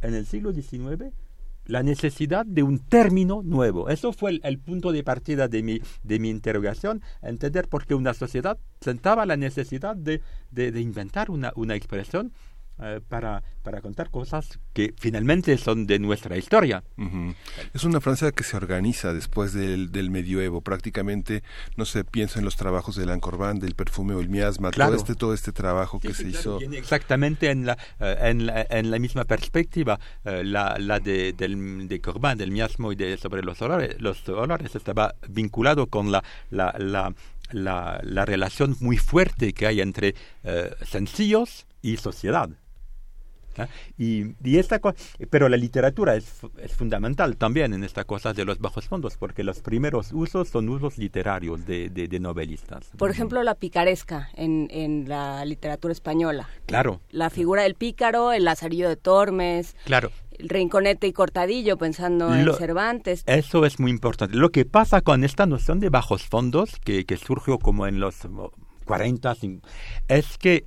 en 0.00 0.14
el 0.14 0.24
siglo 0.24 0.50
XIX 0.50 1.12
la 1.66 1.82
necesidad 1.82 2.46
de 2.46 2.62
un 2.62 2.78
término 2.78 3.42
nuevo. 3.42 3.88
Eso 3.88 4.12
fue 4.12 4.40
el, 4.42 4.58
punto 4.58 4.92
de 4.92 5.02
partida 5.02 5.48
de 5.48 5.62
mi, 5.62 5.80
de 6.02 6.18
mi 6.18 6.30
interrogación, 6.30 7.02
entender 7.22 7.68
por 7.68 7.86
qué 7.86 7.94
una 7.94 8.14
sociedad 8.14 8.58
sentaba 8.80 9.26
la 9.26 9.36
necesidad 9.36 9.96
de, 9.96 10.20
de, 10.50 10.72
de 10.72 10.80
inventar 10.80 11.30
una, 11.30 11.52
una 11.56 11.74
expresión 11.74 12.32
eh, 12.82 13.00
para, 13.08 13.40
para 13.62 13.80
contar 13.80 14.10
cosas 14.10 14.58
que 14.72 14.94
finalmente 14.98 15.56
son 15.58 15.86
de 15.86 16.00
nuestra 16.00 16.36
historia. 16.36 16.82
Es 17.72 17.84
una 17.84 18.00
Francia 18.00 18.32
que 18.32 18.42
se 18.42 18.56
organiza 18.56 19.14
después 19.14 19.52
del, 19.52 19.92
del, 19.92 20.10
medioevo, 20.10 20.60
prácticamente, 20.60 21.44
no 21.76 21.84
sé, 21.84 22.02
pienso 22.02 22.40
en 22.40 22.44
los 22.44 22.56
trabajos 22.56 22.96
de 22.96 23.06
Lancorban, 23.06 23.60
del 23.60 23.76
perfume 23.76 24.14
o 24.14 24.20
el 24.20 24.28
miasma, 24.28 24.72
todo 24.72 24.96
este 24.96 25.14
todo 25.14 25.34
este 25.34 25.52
trabajo 25.52 26.00
que 26.00 26.14
se 26.14 26.26
hizo. 26.26 26.58
exactamente 26.72 27.48
en 27.48 27.64
la, 27.64 27.78
eh, 28.00 28.16
en, 28.22 28.44
la, 28.46 28.66
en 28.68 28.90
la 28.90 28.98
misma 28.98 29.22
perspectiva, 29.22 30.00
eh, 30.24 30.42
la, 30.42 30.76
la 30.80 30.98
de, 30.98 31.32
del, 31.32 31.86
de 31.86 32.00
Corban, 32.00 32.36
del 32.36 32.50
miasma 32.50 32.92
y 32.92 32.96
de, 32.96 33.16
sobre 33.18 33.44
los 33.44 33.62
olores, 33.62 34.00
los 34.00 34.28
olores 34.28 34.74
estaba 34.74 35.14
vinculado 35.28 35.86
con 35.86 36.10
la, 36.10 36.24
la, 36.50 36.74
la 36.76 37.14
la, 37.52 38.00
la, 38.02 38.24
relación 38.24 38.74
muy 38.80 38.96
fuerte 38.96 39.52
que 39.52 39.66
hay 39.66 39.80
entre 39.80 40.14
sencillos 40.82 41.66
y 41.82 41.98
sociedad. 41.98 42.48
Y, 43.98 44.34
y, 44.42 44.58
esta 44.58 44.80
pero 45.30 45.48
la 45.48 45.56
literatura 45.56 46.16
es, 46.16 46.40
es, 46.58 46.72
fundamental 46.72 47.36
también 47.36 47.72
en 47.74 47.84
esta 47.84 48.04
cosa 48.04 48.32
de 48.32 48.44
los 48.44 48.58
bajos 48.58 48.86
fondos, 48.86 49.16
porque 49.16 49.44
los 49.44 49.60
primeros 49.60 50.12
usos 50.12 50.48
son 50.48 50.68
usos 50.68 50.98
literarios 50.98 51.64
de, 51.66 51.88
de, 51.90 52.20
novelistas. 52.20 52.90
Por 52.96 53.10
ejemplo, 53.10 53.42
la 53.42 53.54
picaresca 53.54 54.30
en, 54.34 54.68
en, 54.70 55.08
la 55.08 55.44
literatura 55.44 55.92
española. 55.92 56.48
Claro. 56.66 57.00
La 57.10 57.30
figura 57.30 57.62
del 57.62 57.74
pícaro, 57.74 58.32
el 58.32 58.44
lazarillo 58.44 58.88
de 58.88 58.96
Tormes. 58.96 59.76
Claro. 59.84 60.10
El 60.38 60.48
Rinconete 60.48 61.06
y 61.06 61.12
Cortadillo, 61.12 61.78
pensando 61.78 62.34
en 62.34 62.52
Cervantes. 62.54 63.22
Eso 63.26 63.64
es 63.64 63.78
muy 63.78 63.90
importante. 63.90 64.36
Lo 64.36 64.50
que 64.50 64.64
pasa 64.64 65.00
con 65.00 65.22
esta 65.22 65.46
noción 65.46 65.78
de 65.78 65.90
bajos 65.90 66.24
fondos, 66.24 66.80
que, 66.84 67.04
que 67.04 67.16
surgió 67.16 67.58
como 67.58 67.86
en 67.86 68.00
los 68.00 68.16
40, 68.84 69.36
es 70.08 70.38
que 70.38 70.66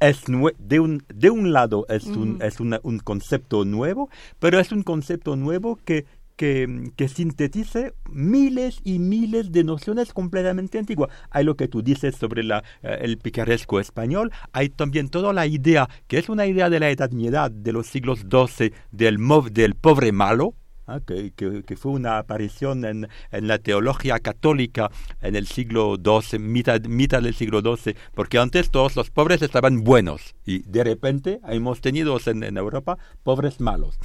es 0.00 0.24
de, 0.58 0.80
un, 0.80 1.04
de 1.12 1.30
un 1.30 1.52
lado 1.52 1.86
es, 1.88 2.04
un, 2.06 2.40
es 2.42 2.60
un 2.60 2.98
concepto 2.98 3.64
nuevo, 3.64 4.08
pero 4.38 4.58
es 4.60 4.72
un 4.72 4.82
concepto 4.82 5.36
nuevo 5.36 5.76
que, 5.84 6.06
que, 6.36 6.90
que, 6.96 7.08
sintetice 7.08 7.94
miles 8.10 8.80
y 8.84 8.98
miles 8.98 9.52
de 9.52 9.64
nociones 9.64 10.12
completamente 10.12 10.78
antiguas. 10.78 11.10
Hay 11.30 11.44
lo 11.44 11.56
que 11.56 11.68
tú 11.68 11.82
dices 11.82 12.16
sobre 12.16 12.42
la, 12.42 12.64
eh, 12.82 12.98
el 13.02 13.18
picaresco 13.18 13.80
español, 13.80 14.32
hay 14.52 14.68
también 14.68 15.08
toda 15.08 15.32
la 15.32 15.46
idea, 15.46 15.88
que 16.06 16.18
es 16.18 16.28
una 16.28 16.46
idea 16.46 16.70
de 16.70 16.80
la 16.80 16.90
Edad 16.90 17.10
Media, 17.10 17.48
de 17.48 17.72
los 17.72 17.86
siglos 17.86 18.20
XII, 18.30 18.72
del, 18.90 19.18
del 19.52 19.74
pobre 19.74 20.12
malo, 20.12 20.54
¿ah? 20.86 21.00
que, 21.04 21.32
que, 21.32 21.76
fue 21.76 21.92
una 21.92 22.18
aparición 22.18 22.84
en, 22.84 23.08
en, 23.32 23.48
la 23.48 23.58
teología 23.58 24.18
católica 24.20 24.90
en 25.20 25.36
el 25.36 25.46
siglo 25.46 25.96
XII, 25.96 26.38
mitad, 26.38 26.80
mitad 26.82 27.22
del 27.22 27.34
siglo 27.34 27.60
XII, 27.60 27.96
porque 28.14 28.38
antes 28.38 28.70
todos 28.70 28.96
los 28.96 29.10
pobres 29.10 29.42
estaban 29.42 29.84
buenos 29.84 30.34
y 30.44 30.60
de 30.60 30.84
repente 30.84 31.40
hemos 31.48 31.80
tenido 31.80 32.18
en, 32.26 32.44
en 32.44 32.56
Europa 32.56 32.98
pobres 33.22 33.60
malos. 33.60 33.98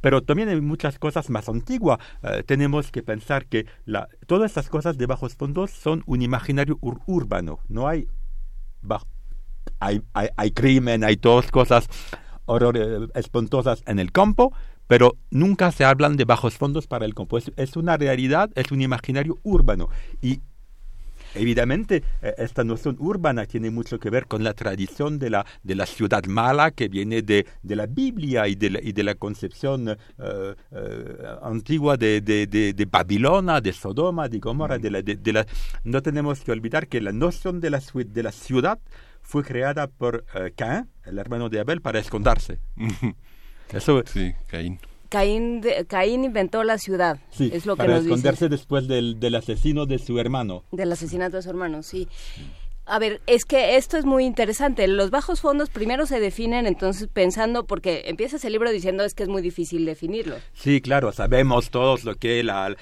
Pero 0.00 0.22
también 0.22 0.48
hay 0.48 0.60
muchas 0.60 0.98
cosas 0.98 1.30
más 1.30 1.48
antiguas. 1.48 1.98
Eh, 2.22 2.42
tenemos 2.46 2.92
que 2.92 3.02
pensar 3.02 3.46
que 3.46 3.66
la, 3.86 4.08
todas 4.26 4.50
estas 4.50 4.68
cosas 4.68 4.98
de 4.98 5.06
bajos 5.06 5.34
fondos 5.34 5.70
son 5.70 6.02
un 6.06 6.22
imaginario 6.22 6.78
urbano. 6.80 7.60
No 7.68 7.88
hay, 7.88 8.06
hay, 9.80 10.02
hay, 10.12 10.28
hay, 10.36 10.50
crimen, 10.52 11.02
hay 11.02 11.16
todas 11.16 11.50
cosas 11.50 11.88
horror, 12.44 13.10
espantosas 13.14 13.82
en 13.86 13.98
el 13.98 14.12
campo, 14.12 14.52
pero 14.86 15.16
nunca 15.30 15.72
se 15.72 15.84
hablan 15.84 16.16
de 16.16 16.24
bajos 16.24 16.56
fondos 16.56 16.86
para 16.86 17.04
el 17.04 17.14
campo. 17.14 17.38
Es, 17.38 17.76
una 17.76 17.96
realidad, 17.96 18.50
es 18.54 18.70
un 18.70 18.82
imaginario 18.82 19.38
urbano. 19.42 19.88
Y 20.22 20.40
evidentemente 21.34 22.02
eh, 22.22 22.34
esta 22.38 22.64
noción 22.64 22.96
urbana 22.98 23.44
tiene 23.46 23.70
mucho 23.70 23.98
que 23.98 24.10
ver 24.10 24.26
con 24.26 24.42
la 24.42 24.54
tradición 24.54 25.18
de 25.18 25.30
la, 25.30 25.46
de 25.62 25.74
la 25.74 25.84
ciudad 25.84 26.24
mala 26.24 26.70
que 26.70 26.88
viene 26.88 27.22
de, 27.22 27.46
de 27.62 27.76
la 27.76 27.86
Biblia 27.86 28.48
y 28.48 28.54
de 28.54 28.70
la, 28.70 28.80
y 28.82 28.92
de 28.92 29.02
la 29.02 29.14
concepción 29.16 29.88
eh, 29.88 29.96
eh, 30.18 31.26
antigua 31.42 31.96
de, 31.96 32.20
de, 32.20 32.88
Babilonia, 32.90 33.60
de 33.60 33.72
Sodoma, 33.72 34.28
de 34.28 34.38
Gomorra. 34.38 34.78
De 34.78 34.90
la, 34.90 35.02
la, 35.02 35.46
no 35.84 36.02
tenemos 36.02 36.40
que 36.40 36.52
olvidar 36.52 36.88
que 36.88 37.00
la 37.00 37.12
noción 37.12 37.60
de 37.60 37.70
la, 37.70 37.82
de 37.94 38.22
la 38.22 38.32
ciudad 38.32 38.78
fue 39.20 39.42
creada 39.42 39.88
por 39.88 40.24
Caín, 40.54 40.88
el 41.04 41.18
hermano 41.18 41.48
de 41.48 41.58
Abel, 41.58 41.80
para 41.80 41.98
esconderse. 41.98 42.60
Eso, 43.72 44.02
sí, 44.06 44.32
Caín. 44.46 44.78
Caín, 45.08 45.62
Caín 45.88 46.24
inventó 46.24 46.64
la 46.64 46.78
ciudad. 46.78 47.18
Sí, 47.30 47.50
es 47.52 47.64
lo 47.64 47.76
para 47.76 47.94
que 47.94 48.00
esconderse 48.00 48.48
después 48.48 48.88
del, 48.88 49.20
del 49.20 49.34
asesino 49.36 49.86
de 49.86 49.98
su 49.98 50.18
hermano. 50.18 50.64
Del 50.72 50.90
asesinato 50.92 51.36
de 51.36 51.42
su 51.42 51.50
hermano, 51.50 51.82
sí. 51.82 52.08
A 52.88 53.00
ver, 53.00 53.20
es 53.26 53.44
que 53.44 53.76
esto 53.76 53.96
es 53.96 54.04
muy 54.04 54.24
interesante. 54.24 54.86
Los 54.86 55.10
bajos 55.10 55.40
fondos 55.40 55.70
primero 55.70 56.06
se 56.06 56.20
definen 56.20 56.66
entonces 56.66 57.08
pensando, 57.08 57.66
porque 57.66 58.04
empieza 58.06 58.36
ese 58.36 58.48
libro 58.48 58.70
diciendo 58.70 59.02
es 59.02 59.12
que 59.12 59.24
es 59.24 59.28
muy 59.28 59.42
difícil 59.42 59.84
definirlo. 59.84 60.36
Sí, 60.52 60.80
claro, 60.80 61.10
sabemos 61.10 61.70
todos 61.70 62.04
lo 62.04 62.14
que 62.14 62.44
la, 62.44 62.76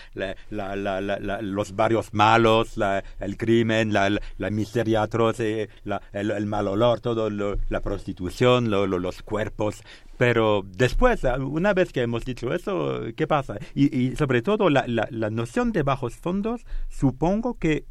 los 1.40 1.74
barrios 1.74 2.12
malos, 2.12 2.74
el 3.18 3.36
crimen, 3.38 3.94
la, 3.94 4.20
miseria 4.50 5.02
atroz, 5.02 5.40
eh, 5.40 5.70
el, 6.12 6.46
mal 6.46 6.68
olor, 6.68 7.00
todo 7.00 7.30
la 7.30 7.80
prostitución, 7.80 8.70
los 8.70 9.22
cuerpos. 9.22 9.82
Pero 10.18 10.64
después, 10.66 11.22
una 11.40 11.72
vez 11.72 11.92
que 11.92 12.02
hemos 12.02 12.26
dicho 12.26 12.52
eso, 12.52 13.00
¿qué 13.16 13.26
pasa? 13.26 13.56
Y, 13.74 13.96
y 13.96 14.16
sobre 14.16 14.42
todo 14.42 14.68
la, 14.68 14.84
la 14.86 15.30
noción 15.30 15.72
de 15.72 15.82
bajos 15.82 16.14
fondos, 16.14 16.66
supongo 16.90 17.58
que 17.58 17.86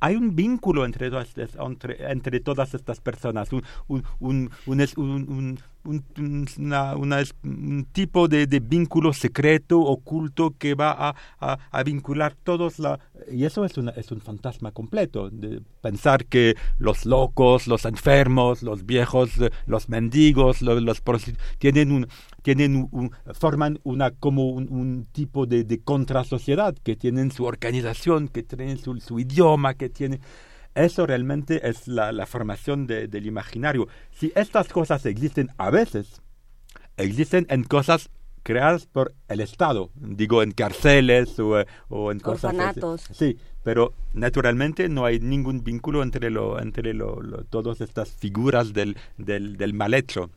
hay 0.00 0.16
un 0.16 0.34
vínculo 0.34 0.84
entre 0.84 1.10
todas, 1.10 1.28
entre, 1.36 2.10
entre 2.10 2.40
todas 2.40 2.74
estas 2.74 3.00
personas, 3.00 3.52
un, 3.52 3.62
un, 4.18 4.50
un, 4.66 5.60
un 5.84 6.04
un, 6.18 6.46
una, 6.58 6.94
un 6.94 7.86
tipo 7.92 8.28
de, 8.28 8.46
de, 8.46 8.60
vínculo 8.60 9.12
secreto, 9.12 9.80
oculto, 9.80 10.54
que 10.58 10.74
va 10.74 11.14
a, 11.40 11.58
a, 11.70 11.82
vincular 11.82 12.34
todos 12.42 12.78
la... 12.78 12.98
Y 13.30 13.44
eso 13.44 13.64
es, 13.64 13.76
una, 13.78 13.90
es 13.92 14.10
un 14.12 14.20
fantasma 14.20 14.72
completo, 14.72 15.30
de 15.30 15.62
pensar 15.80 16.26
que 16.26 16.54
los 16.78 17.06
locos, 17.06 17.66
los 17.66 17.84
enfermos, 17.84 18.62
los 18.62 18.84
viejos, 18.86 19.30
los 19.66 19.88
mendigos, 19.88 20.62
los, 20.62 20.82
los 20.82 21.02
tienen 21.58 21.92
un, 21.92 22.06
tienen 22.42 22.88
un, 22.90 23.12
forman 23.34 23.78
una 23.84 24.10
como 24.10 24.50
un, 24.50 25.06
tipo 25.12 25.46
de, 25.46 25.64
de 25.64 25.80
contrasociedad, 25.80 26.74
que 26.82 26.96
tienen 26.96 27.30
su 27.30 27.44
organización, 27.44 28.28
que 28.28 28.42
tienen 28.42 28.78
su, 28.78 28.98
su 29.00 29.18
idioma, 29.18 29.74
que 29.74 29.88
tienen 29.88 30.20
eso 30.74 31.06
realmente 31.06 31.68
es 31.68 31.88
la, 31.88 32.26
formación 32.26 32.86
del 32.86 33.26
imaginario. 33.26 33.88
Si 34.10 34.32
estas 34.34 34.68
cosas 34.68 35.04
existen 35.06 35.50
a 35.58 35.70
veces, 35.70 36.22
existen 36.96 37.46
en 37.50 37.64
cosas 37.64 38.10
creadas 38.42 38.86
por 38.86 39.14
el 39.28 39.40
Estado, 39.40 39.90
digo 39.94 40.42
en 40.42 40.52
cárceles 40.52 41.38
o, 41.38 41.62
o 41.88 42.12
en 42.12 42.20
cosas 42.20 42.52
Orfanatos. 42.54 43.04
Sí, 43.12 43.36
pero 43.62 43.92
naturalmente 44.14 44.88
no 44.88 45.04
hay 45.04 45.20
ningún 45.20 45.62
vínculo 45.62 46.02
entre, 46.02 46.30
lo, 46.30 46.60
entre 46.60 46.94
lo, 46.94 47.44
todas 47.50 47.80
estas 47.80 48.10
figuras 48.12 48.72
del, 48.72 48.96
del, 49.18 49.56
del 49.56 49.74
mal 49.74 49.94
hecho. 49.94 50.30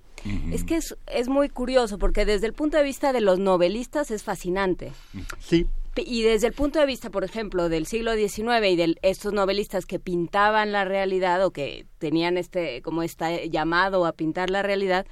Es 0.51 0.63
que 0.63 0.77
es, 0.77 0.95
es 1.07 1.27
muy 1.27 1.49
curioso 1.49 1.97
porque 1.97 2.25
desde 2.25 2.47
el 2.47 2.53
punto 2.53 2.77
de 2.77 2.83
vista 2.83 3.11
de 3.11 3.19
los 3.19 3.39
novelistas 3.39 4.09
es 4.09 4.23
fascinante. 4.23 4.93
Sí, 5.39 5.67
y 5.95 6.23
desde 6.23 6.47
el 6.47 6.53
punto 6.53 6.79
de 6.79 6.85
vista, 6.85 7.09
por 7.09 7.23
ejemplo, 7.23 7.69
del 7.69 7.85
siglo 7.85 8.13
XIX 8.15 8.65
y 8.69 8.75
de 8.75 8.95
estos 9.01 9.33
novelistas 9.33 9.85
que 9.85 9.99
pintaban 9.99 10.71
la 10.71 10.85
realidad 10.85 11.43
o 11.45 11.51
que 11.51 11.85
tenían 11.99 12.37
este 12.37 12.81
como 12.81 13.03
este 13.03 13.49
llamado 13.49 14.05
a 14.05 14.13
pintar 14.13 14.49
la 14.49 14.63
realidad, 14.63 15.05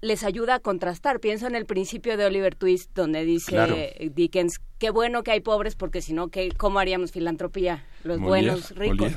les 0.00 0.22
ayuda 0.22 0.56
a 0.56 0.60
contrastar. 0.60 1.20
Pienso 1.20 1.46
en 1.46 1.54
el 1.54 1.66
principio 1.66 2.16
de 2.16 2.26
Oliver 2.26 2.54
Twist, 2.54 2.90
donde 2.94 3.24
dice 3.24 4.10
Dickens, 4.14 4.60
qué 4.78 4.90
bueno 4.90 5.22
que 5.22 5.30
hay 5.30 5.40
pobres, 5.40 5.76
porque 5.76 6.02
si 6.02 6.12
no, 6.12 6.30
¿cómo 6.56 6.78
haríamos 6.78 7.10
filantropía? 7.10 7.84
Los 8.02 8.20
buenos, 8.20 8.74
ricos. 8.76 9.12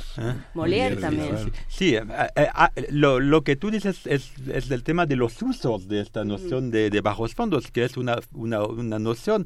Molière, 0.54 1.00
también. 1.00 1.52
Sí, 1.68 1.96
lo, 2.90 3.20
lo, 3.20 3.44
que 3.44 3.56
tú 3.58 3.70
dices 3.70 4.08
es, 4.08 4.32
es 4.48 4.70
del 4.70 4.84
tema 4.84 5.06
de 5.06 5.18
los 5.18 5.42
usos 5.42 5.88
de 5.90 6.02
esta 6.02 6.24
noción 6.24 6.72
de, 6.72 6.90
de, 6.90 7.02
bajos 7.02 7.36
fondos, 7.36 7.70
que 7.70 7.84
es 7.84 7.98
una, 7.98 8.20
una, 8.34 8.64
una 8.64 8.98
noción 8.98 9.46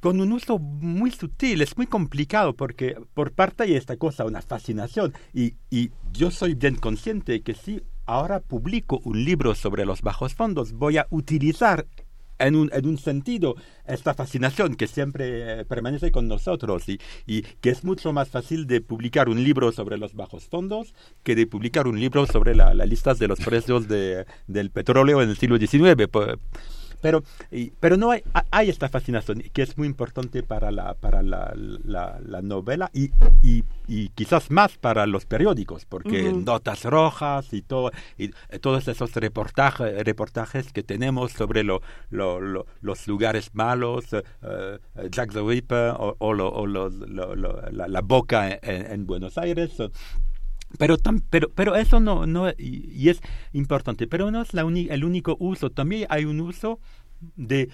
con 0.00 0.20
un 0.20 0.32
uso 0.32 0.58
muy 0.58 1.10
sutil, 1.10 1.62
es 1.62 1.76
muy 1.76 1.86
complicado 1.86 2.54
porque 2.54 2.96
por 3.14 3.32
parte 3.32 3.64
hay 3.64 3.74
esta 3.74 3.96
cosa, 3.96 4.24
una 4.24 4.42
fascinación 4.42 5.12
y, 5.32 5.54
y 5.70 5.90
yo 6.12 6.30
soy 6.30 6.54
bien 6.54 6.76
consciente 6.76 7.42
que 7.42 7.54
si 7.54 7.82
ahora 8.06 8.40
publico 8.40 9.00
un 9.04 9.24
libro 9.24 9.54
sobre 9.54 9.86
los 9.86 10.02
bajos 10.02 10.34
fondos, 10.34 10.72
voy 10.72 10.98
a 10.98 11.06
utilizar 11.10 11.86
en 12.40 12.56
un, 12.56 12.70
en 12.72 12.86
un 12.86 12.98
sentido 12.98 13.54
esta 13.86 14.14
fascinación 14.14 14.74
que 14.74 14.86
siempre 14.86 15.60
eh, 15.60 15.64
permanece 15.64 16.10
con 16.10 16.26
nosotros 16.26 16.88
y, 16.88 16.98
y, 17.26 17.42
que 17.42 17.70
es 17.70 17.84
mucho 17.84 18.12
más 18.12 18.30
fácil 18.30 18.66
de 18.66 18.80
publicar 18.80 19.28
un 19.28 19.44
libro 19.44 19.70
sobre 19.72 19.98
los 19.98 20.14
bajos 20.14 20.44
fondos 20.44 20.94
que 21.22 21.34
de 21.34 21.46
publicar 21.46 21.86
un 21.86 22.00
libro 22.00 22.26
sobre 22.26 22.54
las 22.54 22.74
listas 22.88 23.18
de 23.18 23.28
los 23.28 23.40
precios 23.40 23.88
de, 23.88 24.24
del 24.46 24.70
petróleo 24.70 25.22
en 25.22 25.30
el 25.30 25.36
siglo 25.36 25.58
XIX. 25.58 26.08
Pero, 27.00 27.22
pero 27.80 27.96
no 27.96 28.10
hay, 28.10 28.22
hay 28.50 28.70
esta 28.70 28.88
fascinación 28.88 29.42
que 29.52 29.62
es 29.62 29.76
muy 29.78 29.86
importante 29.86 30.42
para 30.42 30.70
la, 30.70 30.94
para 30.94 31.22
la, 31.22 31.52
la, 31.54 32.42
novela 32.42 32.90
y, 32.92 33.10
y, 33.42 33.64
y, 33.86 34.08
quizás 34.10 34.50
más 34.50 34.76
para 34.76 35.06
los 35.06 35.26
periódicos, 35.26 35.84
porque 35.84 36.32
notas 36.32 36.84
rojas 36.84 37.52
y, 37.52 37.62
todo, 37.62 37.90
y 38.18 38.28
todos 38.60 38.88
esos 38.88 39.14
reportajes, 39.14 40.04
reportajes 40.04 40.72
que 40.72 40.82
tenemos 40.82 41.32
sobre 41.32 41.64
lo, 41.64 41.82
lo, 42.10 42.66
los 42.80 43.08
lugares 43.08 43.50
malos, 43.54 44.12
uh, 44.12 45.08
Jack 45.10 45.32
the 45.32 45.42
Ripper 45.42 45.94
o, 45.98 46.16
o, 46.18 46.66
la, 46.66 47.88
la, 47.88 48.00
boca 48.00 48.58
en, 48.62 49.06
Buenos 49.06 49.38
Aires. 49.38 49.72
Pero, 50.78 50.96
pero, 51.30 51.50
pero 51.50 51.76
eso 51.76 52.00
no, 52.00 52.26
no 52.26 52.50
y, 52.56 53.08
es 53.08 53.20
importante, 53.52 54.06
pero 54.06 54.30
no 54.30 54.42
es 54.42 54.54
la 54.54 54.62
el 54.62 55.04
único 55.04 55.36
uso, 55.40 55.70
también 55.70 56.06
hay 56.10 56.24
un 56.24 56.40
uso 56.40 56.78
de 57.36 57.68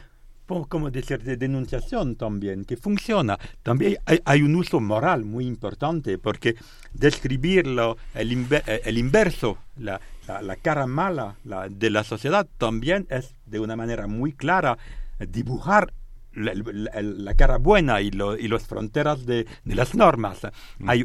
como 0.69 0.91
decir, 0.91 1.23
de 1.23 1.37
denunciación 1.37 2.15
también, 2.15 2.65
que 2.65 2.77
funciona. 2.77 3.39
También 3.63 3.97
hay, 4.05 4.21
hay, 4.25 4.43
un 4.43 4.55
uso 4.55 4.79
moral 4.79 5.25
muy 5.25 5.45
importante, 5.45 6.19
porque 6.19 6.55
describirlo, 6.93 7.97
el, 8.15 8.47
eh, 8.53 8.81
el 8.85 8.97
inverso, 8.97 9.59
la, 9.77 10.01
la, 10.29 10.57
cara 10.57 10.87
mala 10.87 11.37
la, 11.45 11.69
de 11.69 11.91
la 11.91 12.05
sociedad, 12.05 12.47
también 12.59 13.07
es 13.11 13.35
de 13.47 13.59
una 13.59 13.75
manera 13.75 14.07
muy 14.07 14.33
clara 14.33 14.79
dibujar 15.19 15.93
la, 16.33 16.53
la 16.55 17.35
cara 17.35 17.59
buena 17.59 18.01
y, 18.01 18.11
lo, 18.11 18.37
y 18.37 18.47
las 18.49 18.67
fronteras 18.67 19.27
de, 19.27 19.47
de 19.65 19.75
las 19.75 19.95
normas. 19.95 20.41
Hay, 20.87 21.05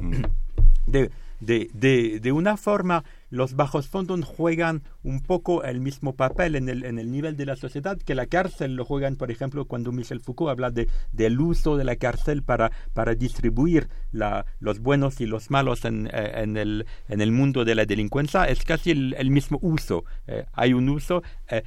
de, 0.86 1.10
de, 1.42 1.70
de, 1.74 2.20
de 2.22 2.32
una 2.32 2.56
forma 2.56 3.04
los 3.30 3.56
bajos 3.56 3.88
fondos 3.88 4.24
juegan 4.26 4.84
un 5.04 5.22
poco 5.22 5.64
el 5.64 5.80
mismo 5.80 6.16
papel 6.16 6.56
en 6.56 6.70
el, 6.70 6.84
en 6.86 7.00
el 7.00 7.12
nivel 7.12 7.38
de 7.38 7.46
la 7.46 7.56
sociedad 7.56 7.98
que 7.98 8.16
la 8.16 8.28
cárcel 8.28 8.76
lo 8.76 8.86
juegan, 8.86 9.16
por 9.16 9.32
ejemplo, 9.32 9.66
cuando 9.66 9.92
Michel 9.92 10.20
Foucault 10.20 10.52
habla 10.52 10.70
de, 10.70 10.88
del 11.12 11.40
uso 11.40 11.78
de 11.78 11.84
la 11.84 11.96
cárcel 11.96 12.44
para, 12.44 12.72
para 12.94 13.16
distribuir 13.16 13.90
la, 14.12 14.46
los 14.60 14.80
buenos 14.80 15.22
y 15.22 15.26
los 15.26 15.50
malos 15.50 15.86
en, 15.86 16.08
eh, 16.08 16.32
en, 16.36 16.58
el, 16.58 16.86
en 17.08 17.22
el 17.22 17.32
mundo 17.32 17.66
de 17.66 17.76
la 17.76 17.86
delincuencia, 17.86 18.46
es 18.46 18.64
casi 18.64 18.92
el, 18.92 19.32
mismo 19.32 19.58
uso. 19.62 20.04
Eh, 20.28 20.46
hay 20.54 20.74
un 20.74 20.90
uso, 20.90 21.24
eh, 21.50 21.64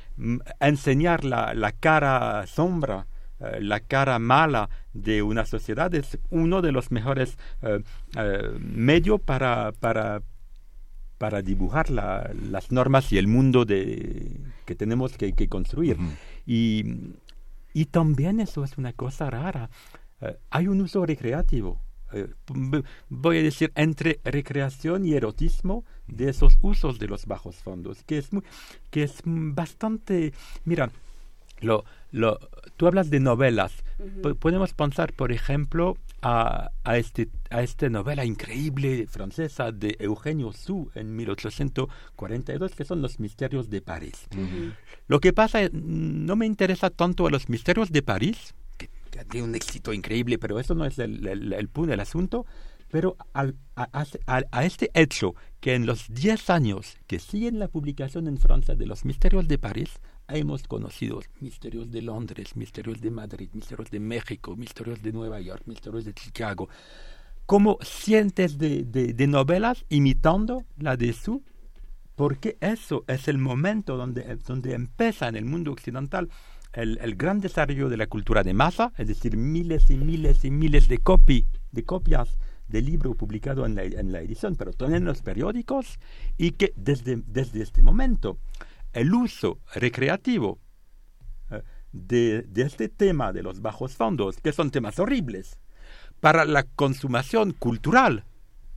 enseñar 0.60 1.24
la, 1.24 1.54
la 1.54 1.72
cara 1.72 2.46
sombra 2.46 3.06
la 3.60 3.80
cara 3.80 4.18
mala 4.18 4.70
de 4.92 5.22
una 5.22 5.44
sociedad 5.44 5.94
es 5.94 6.18
uno 6.30 6.62
de 6.62 6.72
los 6.72 6.90
mejores 6.90 7.36
medios 8.60 9.20
para, 9.20 9.72
para, 9.72 10.22
para 11.18 11.42
dibujar 11.42 11.90
las 11.90 12.70
normas 12.70 13.12
y 13.12 13.18
el 13.18 13.26
mundo 13.26 13.64
de, 13.64 14.40
que 14.64 14.74
tenemos 14.74 15.16
que, 15.16 15.48
construir. 15.48 15.96
Y 16.46 16.84
Y 17.74 17.86
también 17.86 18.38
eso 18.40 18.62
es 18.64 18.78
una 18.78 18.92
cosa 18.92 19.28
rara. 19.28 19.68
Eh, 20.20 20.36
hay 20.50 20.68
un 20.68 20.80
uso 20.80 21.04
recreativo. 21.04 21.80
Eh, 22.12 22.28
voy 23.08 23.38
a 23.38 23.42
decir 23.42 23.72
entre 23.74 24.20
recreación 24.24 25.04
y 25.04 25.14
erotismo 25.14 25.84
de 26.06 26.30
esos 26.30 26.56
usos 26.62 27.00
de 27.00 27.08
los 27.08 27.26
bajos 27.26 27.56
fondos, 27.56 28.04
que 28.04 28.18
es, 28.18 28.32
muy, 28.32 28.44
que 28.90 29.02
es 29.02 29.20
bastante... 29.24 30.32
Mira, 30.64 30.90
lo, 31.60 31.84
lo, 32.14 32.38
tú 32.76 32.86
hablas 32.86 33.10
de 33.10 33.20
novelas. 33.20 33.72
Podemos 34.38 34.72
pensar, 34.72 35.12
por 35.12 35.32
ejemplo, 35.32 35.96
a, 36.22 36.70
a, 36.84 36.96
este, 36.96 37.28
a 37.50 37.62
esta 37.62 37.88
novela 37.88 38.24
increíble 38.24 39.06
francesa 39.08 39.72
de 39.72 39.96
Eugenio 39.98 40.52
Sue 40.52 40.86
en 40.94 41.14
1842, 41.16 42.74
que 42.74 42.84
son 42.84 43.02
Los 43.02 43.18
Misterios 43.18 43.68
de 43.68 43.80
París. 43.80 44.28
Lo 45.08 45.20
que 45.20 45.32
pasa 45.32 45.62
es, 45.62 45.72
no 45.72 46.36
me 46.36 46.46
interesa 46.46 46.90
tanto 46.90 47.26
a 47.26 47.30
los 47.30 47.48
Misterios 47.48 47.90
de 47.90 48.02
París, 48.02 48.54
que, 48.78 48.88
tiene 49.30 49.46
un 49.46 49.54
éxito 49.54 49.92
increíble, 49.92 50.38
pero 50.38 50.58
eso 50.58 50.74
no 50.74 50.84
es 50.84 50.98
el, 50.98 51.26
el, 51.26 51.52
el 51.52 51.68
punto 51.68 51.90
del 51.90 52.00
asunto, 52.00 52.46
pero 52.90 53.16
al, 53.32 53.56
a, 53.74 53.88
a, 54.52 54.64
este 54.64 54.90
hecho 54.94 55.34
que 55.60 55.74
en 55.74 55.84
los 55.84 56.12
10 56.14 56.50
años 56.50 56.96
que 57.06 57.18
siguen 57.18 57.58
la 57.58 57.66
publicación 57.68 58.28
en 58.28 58.38
Francia 58.38 58.76
de 58.76 58.86
los 58.86 59.04
Misterios 59.04 59.48
de 59.48 59.58
París, 59.58 60.00
hemos 60.28 60.62
conocido 60.64 61.20
misterios 61.40 61.90
de 61.90 62.02
Londres, 62.02 62.56
misterios 62.56 63.00
de 63.00 63.10
Madrid, 63.10 63.48
misterios 63.52 63.90
de 63.90 64.00
México, 64.00 64.56
misterios 64.56 65.02
de 65.02 65.12
Nueva 65.12 65.40
York, 65.40 65.62
misterios 65.66 66.04
de 66.04 66.14
Chicago, 66.14 66.68
como 67.46 67.78
cientos 67.82 68.56
de, 68.58 68.84
de, 68.84 69.26
novelas 69.26 69.84
imitando 69.88 70.64
la 70.78 70.96
de 70.96 71.12
su, 71.12 71.42
porque 72.16 72.56
eso 72.60 73.04
es 73.06 73.28
el 73.28 73.38
momento 73.38 73.96
donde, 73.96 74.36
donde 74.46 74.74
empieza 74.74 75.28
en 75.28 75.36
el 75.36 75.44
mundo 75.44 75.72
occidental 75.72 76.30
el, 76.72 77.16
gran 77.16 77.40
desarrollo 77.40 77.88
de 77.88 77.96
la 77.96 78.06
cultura 78.06 78.42
de 78.42 78.54
masa, 78.54 78.92
es 78.96 79.08
decir, 79.08 79.36
miles 79.36 79.90
y 79.90 79.96
miles 79.96 80.44
y 80.44 80.50
miles 80.50 80.88
de, 80.88 80.98
copi, 80.98 81.46
de 81.70 81.84
copias 81.84 82.38
del 82.66 82.86
libro 82.86 83.14
publicado 83.14 83.66
en 83.66 83.74
la, 83.74 83.84
en 83.84 84.10
la 84.10 84.20
edición, 84.20 84.56
pero 84.56 84.72
también 84.72 85.02
en 85.02 85.06
los 85.06 85.22
periódicos, 85.22 85.98
y 86.38 86.52
que 86.52 86.72
desde, 86.76 87.22
desde 87.26 87.62
este 87.62 87.82
momento 87.82 88.38
el 88.94 89.12
uso 89.12 89.58
recreativo 89.74 90.58
eh, 91.50 91.62
de, 91.92 92.46
este 92.56 92.88
tema 92.88 93.32
de 93.32 93.42
los 93.42 93.60
bajos 93.60 93.94
fondos, 93.94 94.38
que 94.38 94.52
son 94.52 94.70
temas 94.70 94.98
horribles, 94.98 95.58
para 96.20 96.44
la 96.44 96.62
consumación 96.62 97.52
cultural, 97.52 98.24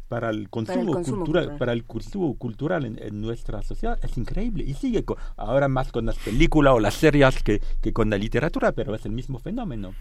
para 0.10 0.30
el 0.30 0.49
consumo, 0.49 1.01
cultural, 1.01 1.58
para 1.58 1.73
el 1.73 1.86
consumo 1.86 2.38
cultural 2.38 2.86
en, 2.86 3.21
nuestra 3.21 3.62
sociedad. 3.62 3.99
Es 4.03 4.17
increíble. 4.17 4.63
Y 4.63 4.73
sigue 4.73 5.03
ahora 5.36 5.67
más 5.67 5.91
con 5.91 6.06
las 6.06 6.17
películas 6.17 6.73
o 6.73 6.80
las 6.80 6.95
series 6.95 7.43
que, 7.43 7.62
que, 7.82 7.93
con 7.93 8.10
la 8.10 8.17
literatura, 8.17 8.71
pero 8.71 8.95
es 8.95 9.06
el 9.06 9.12
mismo 9.12 9.39
fenómeno. 9.39 9.93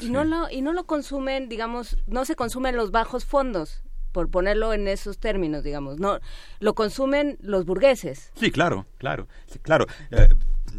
Y 0.00 0.10
no 0.10 0.24
lo 0.24 0.50
y 0.50 0.60
no 0.60 0.72
lo 0.72 0.84
consumen, 0.84 1.48
digamos, 1.48 1.96
no 2.06 2.24
se 2.24 2.36
consumen 2.36 2.76
los 2.76 2.90
bajos 2.90 3.24
fondos, 3.24 3.82
por 4.14 4.30
ponerlo 4.30 4.72
en 4.72 4.86
esos 4.86 5.18
términos, 5.18 5.64
digamos. 5.64 5.98
No, 5.98 6.20
lo 6.60 6.74
consumen 6.74 7.36
los 7.40 7.66
burgueses. 7.66 8.30
Sí, 8.36 8.52
claro, 8.52 8.86
claro, 8.96 9.26
claro. 9.62 9.86
Eh, 10.12 10.28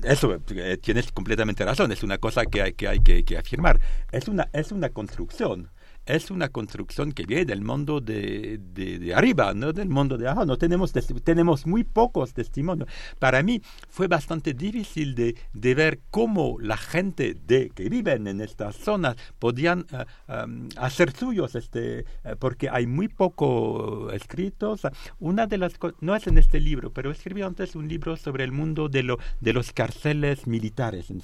eso 0.04 0.39
eh, 0.50 0.78
tienes 0.78 1.12
completamente 1.12 1.65
razón. 1.65 1.91
Es 1.91 2.02
una 2.02 2.17
cosa 2.17 2.45
que 2.45 2.62
hay 2.62 2.74
que, 2.74 2.88
hay 2.88 3.00
que 3.02 3.38
afirmar. 3.38 3.80
Es 4.12 4.30
una 4.30 4.50
es 4.54 4.71
una 4.71 4.89
construcción 4.89 5.69
es 6.05 6.31
una 6.31 6.49
construcción 6.49 7.11
que 7.11 7.25
viene 7.25 7.45
del 7.45 7.61
mundo 7.61 7.99
de, 7.99 8.59
de, 8.73 9.13
arriba, 9.13 9.53
no 9.53 9.73
del 9.73 9.89
mundo 9.89 10.17
de 10.17 10.27
abajo. 10.27 10.45
No 10.45 10.57
tenemos, 10.57 10.93
tenemos 11.23 11.65
muy 11.65 11.83
pocos 11.83 12.33
testimonios. 12.33 12.89
Para 13.19 13.41
mí 13.43 13.61
fue 13.89 14.07
bastante 14.07 14.53
difícil 14.53 15.15
de, 15.15 15.35
de 15.53 15.75
ver 15.75 15.99
cómo 16.11 16.57
la 16.59 16.77
gente 16.77 17.35
de, 17.47 17.69
que 17.69 17.89
viven 17.89 18.27
en 18.27 18.41
estas 18.41 18.75
zonas 18.75 19.15
podían 19.39 19.85
eh, 19.91 20.69
hacer 20.77 21.11
suyos, 21.11 21.55
este, 21.55 21.99
eh, 21.99 22.35
porque 22.39 22.69
hay 22.69 22.85
muy 22.87 23.07
poco 23.07 24.11
escritos. 24.11 24.81
Una 25.19 25.47
de 25.47 25.57
las 25.57 25.73
no 26.01 26.15
es 26.15 26.27
en 26.27 26.37
este 26.37 26.59
libro, 26.59 26.91
pero 26.91 27.11
escribí 27.11 27.41
antes 27.41 27.75
un 27.75 27.87
libro 27.87 28.15
sobre 28.17 28.43
el 28.43 28.51
mundo 28.51 28.89
de, 28.89 29.03
lo, 29.03 29.17
de 29.39 29.53
los 29.53 29.71
cárceles 29.71 30.47
militares 30.47 31.09
en, 31.09 31.21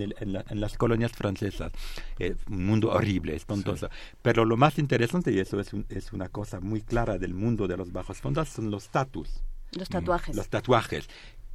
en, 0.00 0.60
las 0.60 0.76
colonias 0.78 1.12
francesas. 1.12 1.72
Eh, 2.18 2.36
un 2.48 2.66
mundo 2.66 2.90
horrible, 2.90 3.34
espantoso. 3.36 3.88
Pero 4.22 4.44
lo 4.44 4.56
más 4.56 4.78
interesante, 4.78 5.32
y 5.32 5.38
eso 5.38 5.60
es, 5.60 5.70
es 5.88 6.12
una 6.12 6.28
cosa 6.28 6.60
muy 6.60 6.80
clara 6.82 7.18
del 7.18 7.34
mundo 7.34 7.66
de 7.68 7.76
los 7.76 7.92
bajos 7.92 8.18
fondos, 8.18 8.48
son 8.48 8.70
los 8.70 8.88
tatus. 8.88 9.42
Los 9.72 9.88
tatuajes. 9.88 10.36
Los 10.36 10.48
tatuajes. 10.48 11.08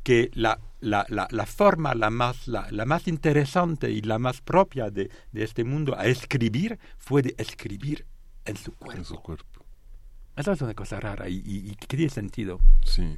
Que 0.03 0.29
la, 0.33 0.59
la, 0.79 1.05
la, 1.09 1.27
la 1.29 1.45
forma 1.45 1.93
la 1.93 2.09
más, 2.09 2.47
la, 2.47 2.67
la, 2.71 2.85
más 2.85 3.07
interesante 3.07 3.91
y 3.91 4.01
la 4.01 4.17
más 4.17 4.41
propia 4.41 4.89
de, 4.89 5.09
de 5.31 5.43
este 5.43 5.63
mundo 5.63 5.95
a 5.97 6.05
escribir 6.05 6.79
fue 6.97 7.21
de 7.21 7.35
escribir 7.37 8.05
en 8.45 8.57
su 8.57 8.73
cuerpo. 8.73 8.97
En 8.97 9.05
su 9.05 9.15
cuerpo. 9.21 9.58
Esa 10.39 10.53
es 10.53 10.61
una 10.61 10.73
cosa 10.73 11.01
rara 11.01 11.27
y, 11.27 11.43
y, 11.45 11.75
que 11.75 11.97
tiene 11.97 12.09
sentido. 12.09 12.61
Sí. 12.85 13.17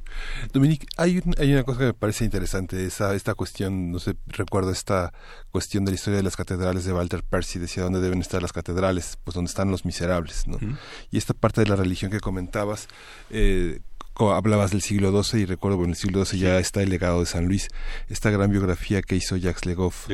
Dominique, 0.52 0.88
hay, 0.96 1.22
hay 1.38 1.52
una 1.52 1.62
cosa 1.62 1.78
que 1.78 1.84
me 1.84 1.94
parece 1.94 2.24
interesante, 2.24 2.84
esa, 2.84 3.14
esta 3.14 3.36
cuestión, 3.36 3.92
no 3.92 4.00
sé, 4.00 4.16
recuerdo 4.26 4.72
esta 4.72 5.12
cuestión 5.52 5.84
de 5.84 5.92
la 5.92 5.94
historia 5.94 6.16
de 6.16 6.24
las 6.24 6.34
catedrales 6.34 6.84
de 6.84 6.92
Walter 6.92 7.22
Percy, 7.22 7.60
decía 7.60 7.84
dónde 7.84 8.00
deben 8.00 8.20
estar 8.20 8.42
las 8.42 8.52
catedrales, 8.52 9.18
pues 9.22 9.36
donde 9.36 9.50
están 9.50 9.70
los 9.70 9.84
miserables, 9.84 10.48
¿no? 10.48 10.58
Y 11.12 11.16
esta 11.16 11.32
parte 11.32 11.60
de 11.60 11.68
la 11.68 11.76
religión 11.76 12.10
que 12.10 12.18
comentabas, 12.18 12.88
eh, 13.30 13.78
hablabas 14.18 14.70
del 14.70 14.82
siglo 14.82 15.22
XII 15.22 15.40
y 15.40 15.44
recuerdo 15.46 15.78
que 15.78 15.84
en 15.84 15.90
el 15.90 15.96
siglo 15.96 16.24
XII 16.24 16.38
ya 16.38 16.58
está 16.58 16.82
el 16.82 16.90
legado 16.90 17.20
de 17.20 17.26
San 17.26 17.46
Luis, 17.46 17.68
esta 18.08 18.30
gran 18.30 18.50
biografía 18.50 19.02
que 19.02 19.16
hizo 19.16 19.36
Jacques 19.36 19.66
Legoff 19.66 20.08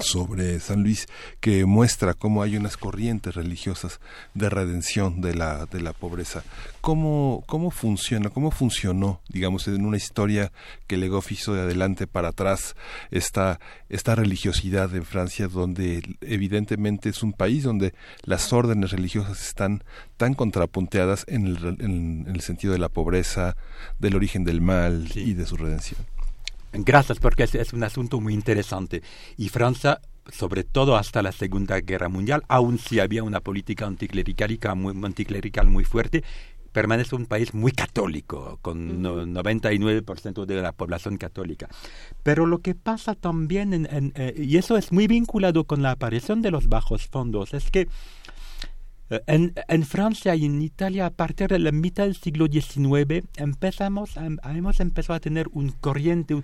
sobre 0.00 0.58
San 0.60 0.82
Luis 0.82 1.06
que 1.40 1.64
muestra 1.66 2.14
cómo 2.14 2.42
hay 2.42 2.56
unas 2.56 2.76
corrientes 2.76 3.34
religiosas 3.34 4.00
de 4.32 4.48
redención 4.48 5.20
de 5.20 5.34
la 5.34 5.66
de 5.66 5.80
la 5.80 5.92
pobreza. 5.92 6.42
¿Cómo 6.80 7.44
cómo 7.46 7.70
funciona? 7.70 8.30
¿Cómo 8.30 8.50
funcionó, 8.50 9.20
digamos, 9.28 9.68
en 9.68 9.84
una 9.84 9.96
historia 9.96 10.50
que 10.86 10.96
Legoff 10.96 11.30
hizo 11.30 11.54
de 11.54 11.62
adelante 11.62 12.06
para 12.06 12.28
atrás 12.28 12.74
esta 13.10 13.60
esta 13.88 14.14
religiosidad 14.14 14.94
en 14.94 15.04
Francia 15.04 15.48
donde 15.48 16.16
evidentemente 16.22 17.10
es 17.10 17.22
un 17.22 17.32
país 17.32 17.62
donde 17.62 17.94
las 18.22 18.52
órdenes 18.52 18.90
religiosas 18.90 19.40
están 19.40 19.84
tan 20.16 20.34
contrapunteadas 20.34 21.24
en 21.28 21.46
el, 21.46 21.76
en 21.80 22.26
el 22.32 22.40
sentido 22.40 22.72
de 22.72 22.78
la 22.78 22.88
pobreza 22.88 23.33
del 23.98 24.16
origen 24.16 24.44
del 24.44 24.60
mal 24.60 25.08
y 25.14 25.34
de 25.34 25.46
su 25.46 25.56
redención. 25.56 26.00
Gracias, 26.72 27.20
porque 27.20 27.44
es, 27.44 27.72
un 27.72 27.84
asunto 27.84 28.20
muy 28.20 28.34
interesante. 28.34 29.02
Y 29.36 29.48
Francia 29.48 30.00
sobre 30.32 30.64
todo 30.64 30.96
hasta 30.96 31.22
la 31.22 31.32
Segunda 31.32 31.78
Guerra 31.80 32.08
Mundial, 32.08 32.44
aun 32.48 32.78
si 32.78 32.98
había 32.98 33.22
una 33.22 33.40
política 33.40 33.86
anticlerical 33.86 34.74
muy, 34.74 34.94
anticlerical 35.04 35.68
muy 35.68 35.84
fuerte, 35.84 36.24
permanece 36.74 37.14
un 37.14 37.26
país 37.26 37.54
muy 37.54 37.70
católico, 37.70 38.58
con 38.60 39.02
99% 39.02 40.44
de 40.44 40.60
la 40.60 40.72
población 40.72 41.18
católica. 41.18 41.68
Pero 42.22 42.46
lo 42.46 42.58
que 42.58 42.74
pasa 42.74 43.14
también, 43.14 43.72
en, 43.72 44.12
eh, 44.16 44.34
y 44.36 44.56
eso 44.56 44.76
es 44.76 44.90
muy 44.90 45.06
vinculado 45.06 45.64
con 45.64 45.82
la 45.82 45.92
aparición 45.92 46.42
de 46.42 46.50
los 46.50 46.68
bajos 46.68 47.06
fondos, 47.06 47.54
es 47.54 47.70
que 47.70 47.82
eh, 47.82 47.88
en, 49.26 49.54
en, 49.68 49.84
Francia 49.84 50.34
y 50.34 50.44
en 50.44 50.60
Italia, 50.62 51.06
a 51.06 51.10
partir 51.10 51.48
de 51.48 51.58
la 51.58 51.72
mitad 51.72 52.04
del 52.04 52.16
siglo 52.16 52.46
XIX, 52.46 53.26
empezamos 53.36 54.16
hemos 54.16 54.80
empezado 54.80 55.16
a 55.16 55.20
tener 55.20 55.48
un 55.52 55.70
corriente, 55.70 56.40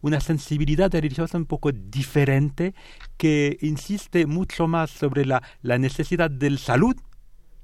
una 0.00 0.20
sensibilidad 0.20 0.92
religiosa 0.92 1.38
un 1.38 1.46
poco 1.46 1.72
diferente 1.72 2.74
que 3.16 3.58
insiste 3.62 4.26
mucho 4.26 4.68
más 4.68 4.90
sobre 4.90 5.24
la, 5.24 5.42
la 5.62 5.78
necesidad 5.78 6.30
de 6.30 6.56
salud 6.58 6.96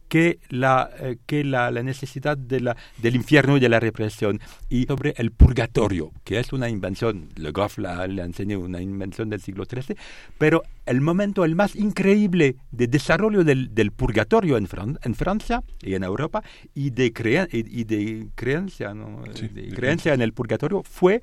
que 0.08 0.38
la, 0.48 0.90
eh, 1.00 1.18
que 1.26 1.44
la, 1.44 1.70
la 1.70 1.82
necesidad 1.82 2.36
de 2.36 2.60
la, 2.60 2.76
del 2.98 3.16
infierno 3.16 3.56
y 3.56 3.60
de 3.60 3.68
la 3.68 3.80
represión, 3.80 4.40
y 4.68 4.84
sobre 4.84 5.14
el 5.16 5.30
purgatorio, 5.30 6.10
que 6.24 6.38
es 6.38 6.52
una 6.52 6.68
invención, 6.68 7.28
Le 7.36 7.50
Goff 7.50 7.78
la, 7.78 8.06
le 8.06 8.22
enseñó 8.22 8.60
una 8.60 8.80
invención 8.80 9.28
del 9.28 9.40
siglo 9.40 9.64
XIII, 9.64 9.96
pero 10.38 10.62
el 10.86 11.00
momento 11.00 11.44
el 11.44 11.54
más 11.54 11.76
increíble 11.76 12.56
de 12.70 12.86
desarrollo 12.86 13.44
del, 13.44 13.74
del 13.74 13.92
purgatorio 13.92 14.56
en, 14.56 14.68
en, 15.02 15.14
Francia 15.14 15.62
y 15.82 15.94
en 15.94 16.02
Europa 16.02 16.42
y 16.74 16.90
de, 16.90 17.12
y, 17.52 17.84
de 17.84 18.28
creencia, 18.34 18.94
¿no? 18.94 19.22
de 19.22 19.68
creencia 19.74 20.14
en 20.14 20.22
el 20.22 20.32
purgatorio 20.32 20.82
fue 20.82 21.20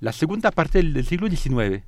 la 0.00 0.12
segunda 0.12 0.50
parte 0.50 0.78
del, 0.78 0.94
del 0.94 1.06
siglo 1.06 1.28
XIX 1.28 1.84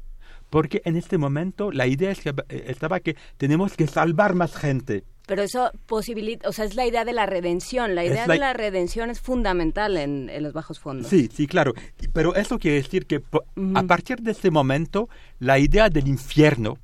porque 0.50 0.80
en 0.84 0.96
este 0.96 1.18
momento 1.18 1.72
la 1.72 1.86
idea 1.86 2.12
estaba 2.48 3.00
que 3.00 3.16
tenemos 3.36 3.74
que 3.74 3.86
salvar 3.86 4.34
más 4.34 4.54
gente 4.54 5.04
pero 5.26 5.42
eso 5.42 5.70
posibilita, 5.86 6.48
o 6.48 6.52
sea, 6.52 6.64
es 6.64 6.76
la 6.76 6.86
idea 6.86 7.04
de 7.04 7.12
la 7.12 7.26
redención. 7.26 7.94
La 7.94 8.04
idea 8.04 8.26
de 8.26 8.38
la 8.38 8.52
redención 8.52 9.10
es 9.10 9.20
fundamental 9.20 9.96
en, 9.96 10.30
los 10.42 10.52
bajos 10.52 10.78
fondos. 10.78 11.08
Sí, 11.08 11.28
sí, 11.32 11.46
claro. 11.46 11.74
Pero 12.12 12.34
eso 12.36 12.58
quiere 12.58 12.76
decir 12.76 13.06
que 13.06 13.22
a 13.74 13.82
partir 13.82 14.20
de 14.20 14.30
ese 14.30 14.50
momento, 14.50 15.08
la 15.40 15.58
idea 15.58 15.90
del 15.90 16.06
infierno 16.06 16.78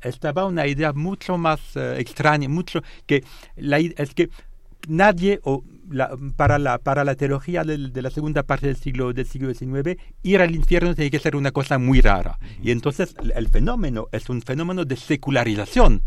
estaba 0.00 0.46
una 0.46 0.66
idea 0.68 0.92
mucho 0.92 1.36
más 1.38 1.60
eh, 1.74 1.96
extraña, 1.98 2.48
mucho 2.48 2.82
que 3.06 3.24
la, 3.56 3.78
es 3.78 4.14
que 4.14 4.30
nadie 4.86 5.40
o 5.42 5.64
para, 6.36 6.58
la, 6.58 6.78
para 6.78 7.02
la 7.02 7.16
teología 7.16 7.64
de 7.64 8.02
la 8.02 8.10
segunda 8.10 8.44
parte 8.44 8.66
del 8.66 8.76
siglo, 8.76 9.12
del 9.12 9.26
siglo 9.26 9.52
XIX, 9.52 9.98
ir 10.22 10.40
al 10.40 10.54
infierno 10.54 10.94
tiene 10.94 11.10
que 11.10 11.18
ser 11.18 11.34
una 11.34 11.50
cosa 11.50 11.78
muy 11.78 12.00
rara. 12.00 12.38
Y 12.62 12.70
entonces 12.70 13.16
el 13.34 13.48
fenómeno 13.48 14.06
es 14.12 14.28
un 14.28 14.42
fenómeno 14.42 14.84
de 14.84 14.96
secularización 14.96 16.02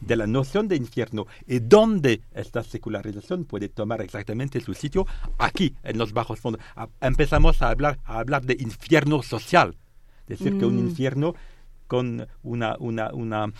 de 0.00 0.16
la 0.16 0.26
noción 0.26 0.68
de 0.68 0.76
infierno. 0.76 1.26
Y 1.46 1.60
dónde 1.60 2.22
esta 2.34 2.62
secularización 2.62 3.44
puede 3.44 3.68
tomar 3.68 4.00
exactamente 4.00 4.60
su 4.60 4.74
sitio 4.74 5.06
aquí 5.38 5.74
en 5.82 5.98
los 5.98 6.12
bajos 6.12 6.40
fondos. 6.40 6.62
Empezamos 7.00 7.62
a 7.62 7.70
hablar 7.70 7.98
a 8.04 8.18
hablar 8.18 8.44
de 8.44 8.56
infierno 8.58 9.22
social. 9.22 9.76
Decir 10.26 10.58
que 10.58 10.66
un 10.66 10.76
mm. 10.76 10.88
infierno 10.88 11.34
con 11.88 12.28
una, 12.42 12.76
una, 12.78 13.12
una 13.12 13.46
uh, 13.46 13.52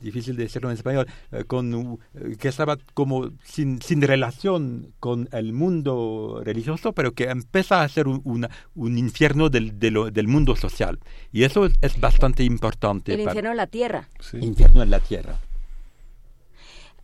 difícil 0.00 0.36
de 0.36 0.44
decirlo 0.44 0.70
en 0.70 0.76
español, 0.76 1.06
uh, 1.32 1.44
con, 1.44 1.74
uh, 1.74 1.98
que 2.38 2.48
estaba 2.48 2.78
como 2.94 3.30
sin, 3.44 3.82
sin 3.82 4.00
relación 4.00 4.94
con 5.00 5.28
el 5.32 5.52
mundo 5.52 6.40
religioso, 6.44 6.92
pero 6.92 7.12
que 7.12 7.24
empieza 7.24 7.82
a 7.82 7.88
ser 7.88 8.08
un, 8.08 8.22
una, 8.24 8.48
un 8.74 8.96
infierno 8.96 9.50
del, 9.50 9.78
de 9.78 9.90
lo, 9.90 10.10
del 10.10 10.28
mundo 10.28 10.56
social. 10.56 10.98
Y 11.32 11.42
eso 11.42 11.66
es, 11.66 11.74
es 11.82 12.00
bastante 12.00 12.44
importante. 12.44 13.12
El 13.12 13.20
infierno 13.20 13.50
en 13.50 13.56
la 13.58 13.66
tierra. 13.66 14.08
Sí. 14.20 14.38
Infierno 14.38 14.82
en 14.82 14.90
la 14.90 15.00
tierra. 15.00 15.38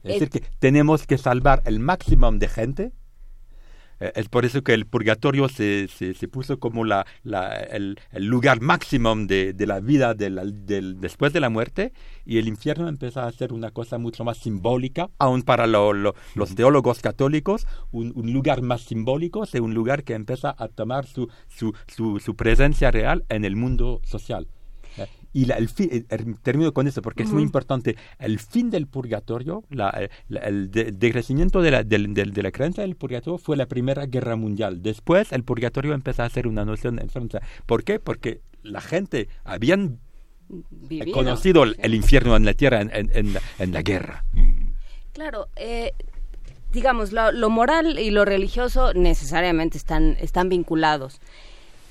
Es 0.04 0.14
decir, 0.14 0.30
que 0.30 0.42
tenemos 0.58 1.06
que 1.06 1.16
salvar 1.16 1.62
el 1.64 1.78
máximo 1.78 2.32
de 2.32 2.48
gente 2.48 2.84
eh, 2.84 2.92
es 4.14 4.28
por 4.28 4.44
eso 4.44 4.62
que 4.62 4.74
el 4.74 4.86
purgatorio 4.86 5.48
se, 5.48 5.88
se, 5.88 6.28
puso 6.28 6.58
como 6.58 6.84
la, 6.84 7.06
la, 7.22 7.54
el, 7.54 7.96
lugar 8.12 8.60
máximo 8.60 9.14
de, 9.16 9.52
de 9.52 9.66
la 9.66 9.80
vida 9.80 10.14
del, 10.14 11.00
después 11.00 11.32
de 11.32 11.40
la 11.40 11.50
muerte 11.50 11.92
y 12.24 12.38
el 12.38 12.48
infierno 12.48 12.88
empezó 12.88 13.20
a 13.20 13.32
ser 13.32 13.52
una 13.52 13.70
cosa 13.70 13.98
mucho 13.98 14.24
más 14.24 14.38
simbólica, 14.38 15.10
aún 15.18 15.42
para 15.42 15.66
los 15.66 16.54
teólogos 16.54 17.00
católicos, 17.00 17.66
un, 17.90 18.12
un, 18.14 18.32
lugar 18.32 18.62
más 18.62 18.82
simbólico, 18.82 19.44
es 19.44 19.54
un 19.54 19.74
lugar 19.74 20.04
que 20.04 20.14
empieza 20.14 20.54
a 20.56 20.68
tomar 20.68 21.06
su, 21.06 21.28
su, 21.48 21.74
su, 21.86 22.18
su 22.18 22.36
presencia 22.36 22.90
real 22.90 23.24
en 23.28 23.44
el 23.44 23.56
mundo 23.56 24.00
social. 24.04 24.48
Y 25.32 25.50
el 25.50 25.68
fin, 25.68 25.88
eh, 25.90 26.04
er, 26.08 26.24
termino 26.42 26.72
con 26.72 26.86
eso 26.86 27.02
porque 27.02 27.22
es 27.22 27.30
muy 27.30 27.42
importante. 27.42 27.96
El 28.18 28.38
fin 28.38 28.70
del 28.70 28.86
purgatorio, 28.86 29.64
la, 29.70 29.90
eh, 29.98 30.10
el 30.28 30.70
decrecimiento 30.70 31.62
de 31.62 31.70
la, 31.70 31.84
de, 31.84 31.98
de, 31.98 32.42
la 32.42 32.50
creencia 32.50 32.82
del 32.82 32.96
purgatorio 32.96 33.38
fue 33.38 33.56
la 33.56 33.66
Primera 33.66 34.06
Guerra 34.06 34.36
Mundial. 34.36 34.82
Después 34.82 35.32
el 35.32 35.44
purgatorio 35.44 35.94
empezó 35.94 36.22
a 36.22 36.28
ser 36.28 36.46
una 36.46 36.64
noción 36.64 36.98
en 36.98 37.08
Francia. 37.08 37.40
¿Por 37.66 37.84
qué? 37.84 37.98
Porque 37.98 38.40
la 38.62 38.80
gente 38.80 39.28
habían 39.44 39.98
conocido 41.12 41.64
el, 41.64 41.94
infierno 41.94 42.36
en 42.36 42.44
la 42.44 42.54
tierra 42.54 42.82
en, 42.82 42.90
en, 42.92 43.32
la, 43.32 43.40
en 43.58 43.72
la, 43.72 43.82
guerra. 43.82 44.24
Claro, 45.14 45.48
eh, 45.56 45.92
digamos, 46.72 47.12
lo, 47.12 47.32
lo, 47.32 47.48
moral 47.48 47.98
y 47.98 48.10
lo 48.10 48.24
religioso 48.24 48.92
necesariamente 48.92 49.78
están, 49.78 50.16
están 50.20 50.50
vinculados. 50.50 51.20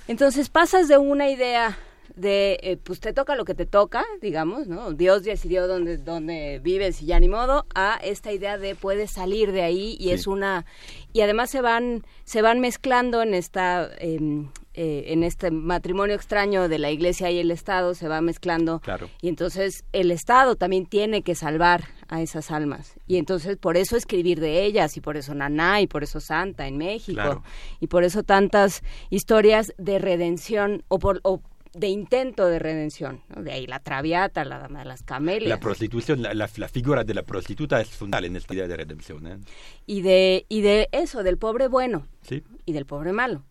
Entonces 0.08 0.50
pasas 0.50 0.88
de 0.88 0.98
una 0.98 1.30
idea 1.30 1.78
de, 2.16 2.60
eh, 2.62 2.78
pues 2.78 3.00
te 3.00 3.14
toca 3.14 3.36
lo 3.36 3.46
que 3.46 3.56
te 3.56 3.66
toca, 3.66 4.04
digamos, 4.22 4.68
¿no? 4.68 4.94
Dios 4.94 5.24
decidió 5.24 5.68
dónde, 5.68 5.98
dónde 5.98 6.60
vives 6.64 7.02
y 7.02 7.06
ya 7.08 7.20
ni 7.20 7.28
modo, 7.28 7.66
a 7.76 8.00
esta 8.04 8.32
idea 8.32 8.58
de 8.58 8.76
puedes 8.76 9.12
salir 9.12 9.52
de 9.52 9.64
ahí 9.64 9.98
y 10.00 10.12
es 10.12 10.28
una... 10.28 10.66
Y 11.14 11.22
además 11.22 11.50
se 11.50 11.62
van, 11.62 12.04
se 12.24 12.42
van 12.42 12.60
mezclando 12.60 13.22
en 13.22 13.34
esta... 13.34 13.90
Em, 13.98 14.50
eh, 14.74 15.12
en 15.12 15.24
este 15.24 15.52
matrimonio 15.52 16.16
extraño 16.16 16.70
de 16.70 16.80
la 16.80 16.92
iglesia 16.92 17.30
y 17.30 17.40
el 17.40 17.52
Estado 17.52 17.94
se 17.94 18.08
va 18.08 18.22
mezclando 18.22 18.80
claro. 18.80 19.10
y 19.22 19.28
entonces 19.28 19.84
el 19.92 20.12
Estado 20.12 20.56
también 20.56 20.86
tiene 20.86 21.24
que 21.24 21.36
salvar 21.36 21.90
a 22.08 22.22
esas 22.22 22.52
almas 22.52 22.96
y 23.06 23.18
entonces 23.18 23.58
por 23.58 23.76
eso 23.76 23.98
escribir 23.98 24.40
de 24.40 24.64
ellas 24.64 24.96
y 24.96 25.02
por 25.02 25.18
eso 25.18 25.36
Naná 25.36 25.82
y 25.82 25.88
por 25.88 26.04
eso 26.04 26.22
Santa 26.22 26.68
en 26.68 26.78
México 26.78 27.44
y 27.82 27.88
por 27.88 28.06
eso 28.06 28.24
tantas 28.24 28.82
historias 29.10 29.74
de 29.78 30.00
redención 30.00 30.86
o 30.88 31.00
por 31.00 31.20
o 31.24 31.42
de 31.74 31.88
intento 31.88 32.48
de 32.48 32.60
redención. 32.60 33.22
De 33.36 33.52
ahí 33.52 33.68
la 33.68 33.80
traviata, 33.80 34.44
la 34.44 34.60
dama 34.60 34.80
de 34.80 34.86
las 34.86 35.04
camelias. 35.04 35.50
La 35.50 35.60
prostitución, 35.60 36.22
la, 36.22 36.34
la, 36.34 36.68
figura 36.68 37.04
de 37.04 37.14
la 37.14 37.24
prostituta 37.24 37.80
es 37.80 37.90
fundamental 37.90 38.26
en 38.26 38.36
esta 38.36 38.54
idea 38.54 38.68
de 38.68 38.78
redención. 38.78 39.28
¿eh? 39.28 39.38
Y, 39.86 40.02
de, 40.02 40.46
y 40.50 40.62
de 40.62 40.90
eso, 40.92 41.24
del 41.24 41.38
pobre 41.38 41.68
bueno 41.68 42.08
¿Sí? 42.22 42.44
y 42.66 42.74
del 42.74 42.86
pobre 42.86 43.14
malo. 43.14 43.44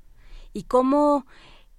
¿Y 0.53 0.65
cómo, 0.65 1.27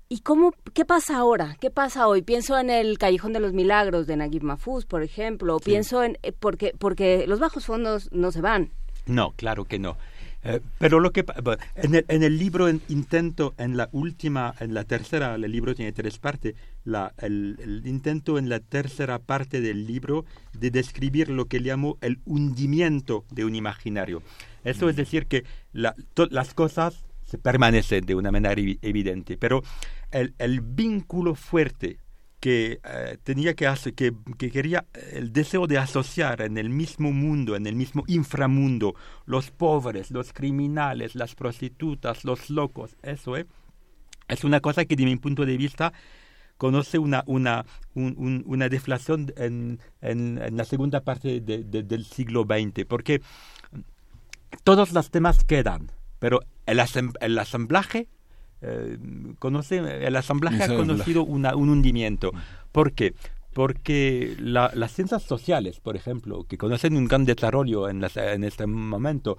¿Y 0.09 0.19
cómo, 0.19 0.53
qué 0.73 0.83
pasa 0.83 1.17
ahora? 1.17 1.57
¿Qué 1.59 1.69
pasa 1.69 2.07
hoy? 2.07 2.21
Pienso 2.21 2.57
en 2.57 2.69
el 2.69 2.97
Callejón 2.97 3.33
de 3.33 3.39
los 3.39 3.53
Milagros 3.53 4.07
de 4.07 4.17
Naguib 4.17 4.43
Mahfouz, 4.43 4.85
por 4.85 5.03
ejemplo, 5.03 5.57
pienso 5.59 6.03
en, 6.03 6.17
eh, 6.23 6.31
porque, 6.31 6.73
porque 6.77 7.25
los 7.27 7.39
bajos 7.39 7.65
fondos 7.65 8.09
no 8.11 8.31
se 8.31 8.41
van. 8.41 8.71
No, 9.05 9.31
claro 9.31 9.65
que 9.65 9.79
no. 9.79 9.97
Eh, 10.43 10.59
pero 10.79 10.99
lo 10.99 11.11
que 11.11 11.23
en 11.75 11.95
el, 11.95 12.05
en 12.07 12.23
el, 12.23 12.39
libro 12.39 12.67
intento 12.89 13.53
en 13.57 13.77
la 13.77 13.89
última, 13.91 14.55
en 14.59 14.73
la 14.73 14.83
tercera, 14.85 15.35
el 15.35 15.51
libro 15.51 15.75
tiene 15.75 15.91
tres 15.91 16.17
partes, 16.17 16.55
la, 16.83 17.13
el, 17.19 17.83
intento 17.85 18.39
en 18.39 18.49
la 18.49 18.59
tercera 18.59 19.19
parte 19.19 19.61
del 19.61 19.85
libro 19.85 20.25
de 20.53 20.71
describir 20.71 21.29
lo 21.29 21.45
que 21.45 21.59
llamo 21.59 21.97
el 22.01 22.19
hundimiento 22.25 23.23
de 23.29 23.45
un 23.45 23.53
imaginario. 23.53 24.23
Eso 24.63 24.89
es 24.89 24.95
decir 24.95 25.27
que 25.27 25.43
las 25.73 26.53
cosas 26.55 27.05
se 27.23 27.37
permanecen 27.37 28.05
de 28.05 28.15
una 28.15 28.31
manera 28.31 28.55
evidente, 28.81 29.37
pero 29.37 29.63
el, 30.11 30.33
el 30.39 30.61
vínculo 30.61 31.35
fuerte 31.35 31.99
que 32.41 32.79
eh, 32.83 33.17
tenía 33.23 33.53
que 33.53 33.67
hacer, 33.67 33.93
que, 33.93 34.13
quería 34.37 34.85
el 35.13 35.31
deseo 35.31 35.67
de 35.67 35.77
asociar 35.77 36.41
en 36.41 36.57
el 36.57 36.69
mismo 36.69 37.11
mundo, 37.11 37.55
en 37.55 37.67
el 37.67 37.75
mismo 37.75 38.03
inframundo, 38.07 38.95
los 39.27 39.51
pobres, 39.51 40.09
los 40.09 40.33
criminales, 40.33 41.13
las 41.13 41.35
prostitutas, 41.35 42.25
los 42.25 42.49
locos, 42.49 42.97
eso 43.03 43.37
¿eh? 43.37 43.45
es 44.27 44.43
una 44.43 44.59
cosa 44.59 44.85
que 44.85 44.95
de 44.95 45.05
mi 45.05 45.15
punto 45.17 45.45
de 45.45 45.55
vista 45.55 45.93
conoce 46.57 46.97
una, 46.97 47.23
una, 47.27 47.65
una 47.93 48.69
deflación 48.69 49.31
en, 49.37 49.79
en, 50.01 50.57
la 50.57 50.65
segunda 50.65 51.01
parte 51.01 51.41
del 51.41 52.05
siglo 52.05 52.45
XX, 52.45 52.85
porque 52.87 53.21
todos 54.63 54.93
los 54.93 55.11
temas 55.11 55.43
quedan, 55.43 55.91
pero 56.17 56.41
el, 56.65 56.81
el 57.19 57.39
asamblaje 57.39 58.07
eh, 58.61 58.97
conoce, 59.39 59.77
el 59.77 60.15
asamblaje 60.15 60.63
ha 60.63 60.67
conocido 60.67 61.23
una, 61.23 61.55
un 61.55 61.69
hundimiento. 61.69 62.31
¿Por 62.71 62.93
qué? 62.93 63.13
Porque 63.53 64.35
las 64.39 64.93
ciencias 64.93 65.23
sociales, 65.23 65.79
por 65.79 65.95
ejemplo, 65.95 66.45
que 66.45 66.57
conocen 66.57 66.95
un 66.95 67.05
gran 67.05 67.25
desarrollo 67.25 67.89
en, 67.89 68.03
en 68.15 68.43
este 68.43 68.65
momento, 68.65 69.37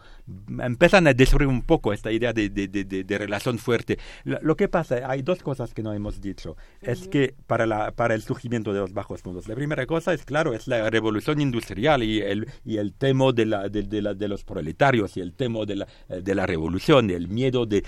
empiezan 0.60 1.06
a 1.06 1.14
destruir 1.14 1.48
un 1.48 1.62
poco 1.62 1.92
esta 1.92 2.12
idea 2.12 2.32
de, 2.32 2.50
de, 2.50 2.68
de, 2.68 3.18
relación 3.18 3.58
fuerte. 3.58 3.98
Lo, 4.24 4.56
que 4.56 4.68
pasa, 4.68 5.10
hay 5.10 5.22
dos 5.22 5.42
cosas 5.42 5.72
que 5.72 5.82
no 5.82 5.92
hemos 5.92 6.20
dicho. 6.20 6.56
Es 6.80 7.08
que 7.08 7.34
para, 7.46 7.66
la, 7.66 7.92
para 7.92 8.14
el 8.14 8.22
surgimiento 8.22 8.72
de 8.72 8.80
los 8.80 8.92
bajos 8.92 9.22
fondos, 9.22 9.48
la 9.48 9.54
primera 9.54 9.86
cosa 9.86 10.12
es, 10.12 10.24
claro, 10.24 10.52
es 10.52 10.66
la 10.66 10.90
revolución 10.90 11.40
industrial 11.40 12.02
y 12.02 12.20
el, 12.20 12.48
y 12.64 12.76
el 12.76 12.92
tema 12.92 13.32
de, 13.32 13.46
la, 13.46 13.68
de, 13.68 14.02
la, 14.02 14.14
de 14.14 14.28
los 14.28 14.44
proletarios 14.44 15.16
y 15.16 15.20
el 15.20 15.32
tema 15.34 15.64
de 15.64 15.76
la, 15.76 15.88
de 16.08 16.34
la 16.34 16.46
revolución, 16.46 17.10
el 17.10 17.28
miedo 17.28 17.66
de, 17.66 17.82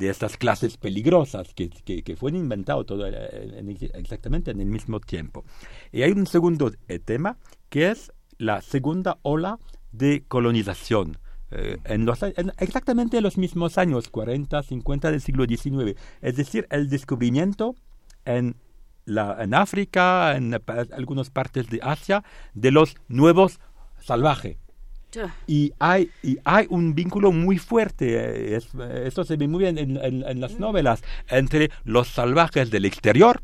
estas 0.00 0.36
clases 0.36 0.76
peligrosas 0.76 1.54
que, 1.54 1.68
que, 1.68 2.02
que 2.02 2.16
fueron 2.16 2.40
inventados 2.40 2.86
todo, 2.86 3.06
exactamente 3.06 4.50
en 4.50 4.60
el 4.60 4.66
mismo 4.66 5.00
tiempo. 5.00 5.44
Y 5.92 6.02
hay 6.02 6.12
un 6.12 6.26
segundo 6.26 6.72
eh, 6.88 6.98
tema 6.98 7.36
que 7.68 7.90
es 7.90 8.12
la 8.38 8.62
segunda 8.62 9.18
ola 9.22 9.58
de 9.92 10.24
colonización. 10.26 11.18
Eh, 11.52 11.78
en 11.84 12.06
los, 12.06 12.22
exactamente 12.58 13.16
en 13.16 13.24
los 13.24 13.36
mismos 13.36 13.76
años, 13.76 14.08
40, 14.08 14.62
50 14.62 15.10
del 15.10 15.20
siglo 15.20 15.46
XIX. 15.46 15.98
Es 16.20 16.36
decir, 16.36 16.66
el 16.70 16.88
descubrimiento 16.88 17.74
en, 18.24 18.56
la, 19.04 19.36
en 19.42 19.54
África, 19.54 20.36
en 20.36 20.56
algunas 20.92 21.30
partes 21.30 21.68
de 21.68 21.80
Asia, 21.82 22.22
de 22.54 22.70
los 22.70 22.94
nuevos 23.08 23.60
salvajes. 23.98 24.58
Y 25.48 25.72
hay, 25.80 26.08
y 26.22 26.38
hay 26.44 26.66
un 26.70 26.94
vínculo 26.94 27.32
muy 27.32 27.58
fuerte, 27.58 28.54
eh, 28.54 28.60
eso 29.04 29.24
se 29.24 29.36
ve 29.36 29.48
muy 29.48 29.64
bien 29.64 29.76
en, 29.76 29.96
en 29.96 30.40
las 30.40 30.60
novelas, 30.60 31.02
entre 31.28 31.72
los 31.82 32.06
salvajes 32.06 32.70
del 32.70 32.84
exterior, 32.84 33.42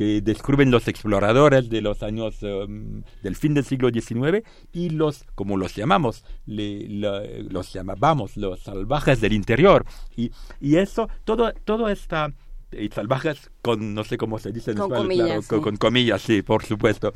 que 0.00 0.22
descubren 0.22 0.70
los 0.70 0.88
exploradores 0.88 1.68
de 1.68 1.82
los 1.82 2.02
años 2.02 2.38
em, 2.40 3.02
del 3.22 3.36
fin 3.36 3.52
del 3.52 3.66
siglo 3.66 3.90
XIX 3.90 4.42
y 4.72 4.88
los, 4.88 5.26
como 5.34 5.58
los 5.58 5.76
llamamos, 5.76 6.24
los 6.46 7.70
llamábamos 7.74 8.38
los 8.38 8.60
salvajes 8.60 9.20
del 9.20 9.34
interior. 9.34 9.84
Y, 10.16 10.32
y 10.58 10.76
eso, 10.76 11.10
todo, 11.24 11.52
todo 11.52 11.90
está 11.90 12.32
y 12.72 12.88
salvajes 12.88 13.50
con 13.60 13.92
no 13.92 14.02
sé 14.04 14.16
cómo 14.16 14.38
se 14.38 14.52
dice 14.52 14.70
en 14.70 14.78
con 14.78 14.88
comillas, 14.88 15.44
sí. 15.44 15.60
con, 15.60 15.76
comillas, 15.76 16.22
sí, 16.22 16.40
por 16.40 16.64
supuesto. 16.64 17.12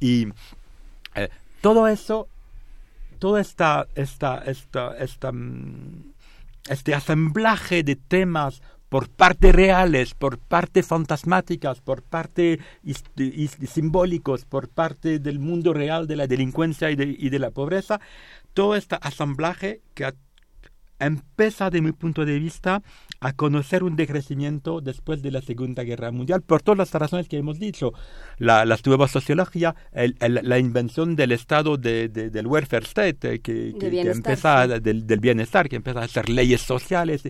Y 0.00 0.28
eh, 1.14 1.28
todo 1.60 1.86
eso, 1.86 2.28
todo 3.18 3.36
esta, 3.36 3.88
esta, 3.94 4.38
esta, 4.38 4.96
esta, 4.96 5.32
mm, 5.32 6.14
este 6.70 6.94
asamblaje 6.94 7.82
de 7.82 7.96
temas 7.96 8.62
por 8.92 9.08
parte 9.08 9.52
reales, 9.52 10.12
por 10.12 10.36
parte 10.36 10.82
fantasmáticas, 10.82 11.80
por 11.80 12.02
parte 12.02 12.60
simbólicos, 13.66 14.44
por 14.44 14.68
parte 14.68 15.18
del 15.18 15.38
mundo 15.38 15.72
real 15.72 16.06
de 16.06 16.16
la 16.16 16.26
delincuencia 16.26 16.90
y 16.90 16.96
de, 16.96 17.38
la 17.38 17.50
pobreza, 17.50 18.02
todo 18.52 18.76
este 18.76 18.98
asamblaje 19.00 19.80
que 19.94 20.12
empieza, 20.98 21.70
de 21.70 21.80
mi 21.80 21.92
punto 21.92 22.26
de 22.26 22.38
vista, 22.38 22.82
a 23.20 23.32
conocer 23.32 23.82
un 23.82 23.96
decrecimiento 23.96 24.82
después 24.82 25.22
de 25.22 25.30
la 25.30 25.40
Segunda 25.40 25.84
Guerra 25.84 26.12
Mundial, 26.12 26.42
por 26.42 26.60
todas 26.60 26.76
las 26.76 26.92
razones 26.92 27.28
que 27.28 27.38
hemos 27.38 27.58
dicho. 27.58 27.94
La, 28.36 28.66
la 28.66 28.76
nueva 28.84 29.08
sociología, 29.08 29.74
la 29.94 30.58
invención 30.58 31.16
del 31.16 31.32
Estado 31.32 31.78
del 31.78 32.46
welfare 32.46 32.84
state, 32.84 33.36
eh, 33.36 33.40
que, 33.40 33.74
que, 33.80 34.02
empieza 34.02 34.68
del, 34.68 35.06
del, 35.06 35.20
bienestar, 35.20 35.70
que 35.70 35.76
empieza 35.76 36.00
a 36.00 36.04
hacer 36.04 36.28
leyes 36.28 36.60
sociales. 36.60 37.22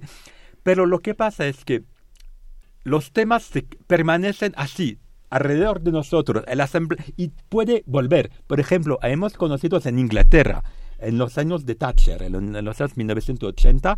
Pero 0.62 0.86
lo 0.86 1.00
que 1.00 1.14
pasa 1.14 1.46
es 1.46 1.64
que 1.64 1.84
los 2.84 3.12
temas 3.12 3.50
permanecen 3.86 4.52
así, 4.56 4.98
alrededor 5.30 5.80
de 5.80 5.92
nosotros, 5.92 6.44
el 6.46 6.60
y 7.16 7.28
puede 7.48 7.84
volver. 7.86 8.30
Por 8.46 8.60
ejemplo, 8.60 8.98
hemos 9.02 9.34
conocido 9.34 9.80
en 9.84 9.98
Inglaterra, 9.98 10.62
en 10.98 11.18
los 11.18 11.38
años 11.38 11.64
de 11.64 11.74
Thatcher, 11.74 12.22
en 12.22 12.64
los 12.64 12.80
años 12.80 12.96
1980, 12.96 13.96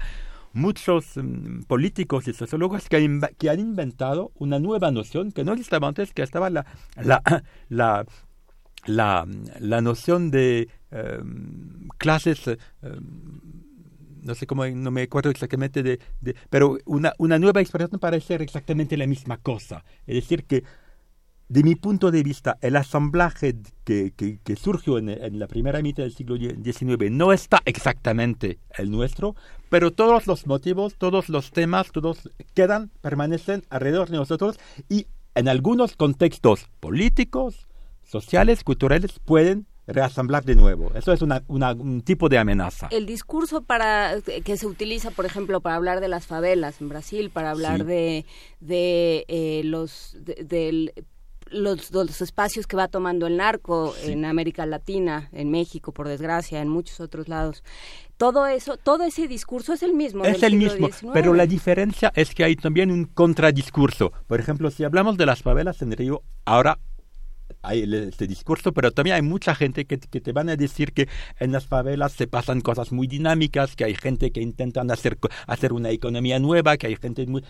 muchos 0.54 1.16
mm, 1.16 1.62
políticos 1.66 2.26
y 2.28 2.32
sociólogos 2.32 2.88
que, 2.88 2.96
han 2.96 3.60
inventado 3.60 4.32
una 4.36 4.58
nueva 4.58 4.90
noción 4.90 5.32
que 5.32 5.44
no 5.44 5.52
estaba 5.52 5.88
antes, 5.88 6.14
que 6.14 6.22
estaba 6.22 6.48
la, 6.48 6.64
la, 6.96 7.20
la, 7.68 8.06
la, 8.86 9.26
la 9.58 9.80
noción 9.80 10.30
de 10.30 10.68
em, 10.90 11.88
clases, 11.98 12.46
em, 12.82 13.63
no 14.24 14.34
sé 14.34 14.46
cómo, 14.46 14.66
no 14.66 14.90
me 14.90 15.02
acuerdo 15.02 15.30
exactamente 15.30 15.82
de, 15.82 16.00
pero 16.50 16.78
una, 16.86 17.12
una 17.18 17.38
nueva 17.38 17.60
expresión 17.60 18.00
para 18.00 18.18
ser 18.20 18.42
exactamente 18.42 18.96
la 18.96 19.06
misma 19.06 19.36
cosa. 19.36 19.84
Es 20.06 20.16
decir, 20.16 20.44
que 20.44 20.64
de 21.48 21.62
mi 21.62 21.74
punto 21.74 22.10
de 22.10 22.22
vista, 22.22 22.56
el 22.62 22.74
asamblaje 22.74 23.54
que, 23.84 24.12
que, 24.12 24.56
surgió 24.56 24.98
en, 24.98 25.38
la 25.38 25.46
primera 25.46 25.82
mitad 25.82 26.02
del 26.02 26.14
siglo 26.14 26.36
XIX 26.36 27.10
no 27.10 27.32
está 27.32 27.60
exactamente 27.66 28.58
el 28.78 28.90
nuestro, 28.90 29.36
pero 29.68 29.92
todos 29.92 30.26
los 30.26 30.46
motivos, 30.46 30.96
todos 30.96 31.28
los 31.28 31.50
temas, 31.50 31.92
todos 31.92 32.30
quedan, 32.54 32.90
permanecen 33.02 33.62
alrededor 33.68 34.08
de 34.08 34.16
nosotros 34.16 34.58
y 34.88 35.06
en 35.34 35.48
algunos 35.48 35.96
contextos 35.96 36.66
políticos, 36.80 37.68
sociales, 38.02 38.64
culturales, 38.64 39.18
pueden 39.24 39.66
reasamblar 39.86 40.44
de 40.44 40.54
nuevo. 40.54 40.92
Eso 40.94 41.12
es 41.12 41.22
un 41.22 42.02
tipo 42.02 42.28
de 42.28 42.38
amenaza. 42.38 42.88
El 42.90 43.06
discurso 43.06 43.62
para 43.62 44.14
que 44.44 44.56
se 44.56 44.66
utiliza, 44.66 45.10
por 45.10 45.26
ejemplo, 45.26 45.60
para 45.60 45.76
hablar 45.76 46.00
de 46.00 46.08
las 46.08 46.26
favelas 46.26 46.80
en 46.80 46.88
Brasil, 46.88 47.30
para 47.30 47.50
hablar 47.50 47.84
de, 47.84 48.24
de 48.60 49.24
eh, 49.28 49.62
los 49.64 50.16
del 50.24 50.92
los, 51.50 51.92
los, 51.92 52.20
espacios 52.20 52.66
que 52.66 52.76
va 52.76 52.88
tomando 52.88 53.26
el 53.26 53.36
narco 53.36 53.94
en 54.02 54.24
América 54.24 54.66
Latina, 54.66 55.28
en 55.32 55.50
México, 55.50 55.92
por 55.92 56.08
desgracia, 56.08 56.60
en 56.60 56.68
muchos 56.68 57.00
otros 57.00 57.28
lados. 57.28 57.62
Todo 58.16 58.46
eso, 58.46 58.76
todo 58.76 59.04
ese 59.04 59.28
discurso 59.28 59.72
es 59.72 59.82
el 59.82 59.94
mismo. 59.94 60.24
Es 60.24 60.42
el 60.42 60.56
mismo, 60.56 60.88
pero 61.12 61.34
la 61.34 61.46
diferencia 61.46 62.12
es 62.14 62.34
que 62.34 62.44
hay 62.44 62.56
también 62.56 62.90
un 62.90 63.04
contradiscurso. 63.04 64.12
Por 64.26 64.40
ejemplo, 64.40 64.70
si 64.70 64.84
hablamos 64.84 65.16
de 65.16 65.26
las 65.26 65.42
favelas 65.42 65.80
en 65.82 65.92
Río, 65.92 66.22
ahora 66.44 66.78
hay 67.64 67.82
este 67.82 68.26
discurso, 68.26 68.72
pero 68.72 68.92
también 68.92 69.16
hay 69.16 69.22
mucha 69.22 69.54
gente 69.54 69.84
que, 69.84 69.98
que, 69.98 70.20
te 70.20 70.32
van 70.32 70.48
a 70.48 70.56
decir 70.56 70.92
que 70.92 71.08
en 71.38 71.52
las 71.52 71.66
favelas 71.66 72.12
se 72.12 72.26
pasan 72.26 72.60
cosas 72.60 72.92
muy 72.92 73.06
dinámicas, 73.06 73.76
que 73.76 73.84
hay 73.84 73.94
gente 73.94 74.30
que 74.30 74.40
intentan 74.40 74.90
hacer, 74.90 75.18
hacer 75.46 75.72
una 75.72 75.90
economía 75.90 76.38
nueva, 76.38 76.76
que 76.76 76.86
hay 76.86 76.96
gente 76.96 77.26
muy 77.26 77.42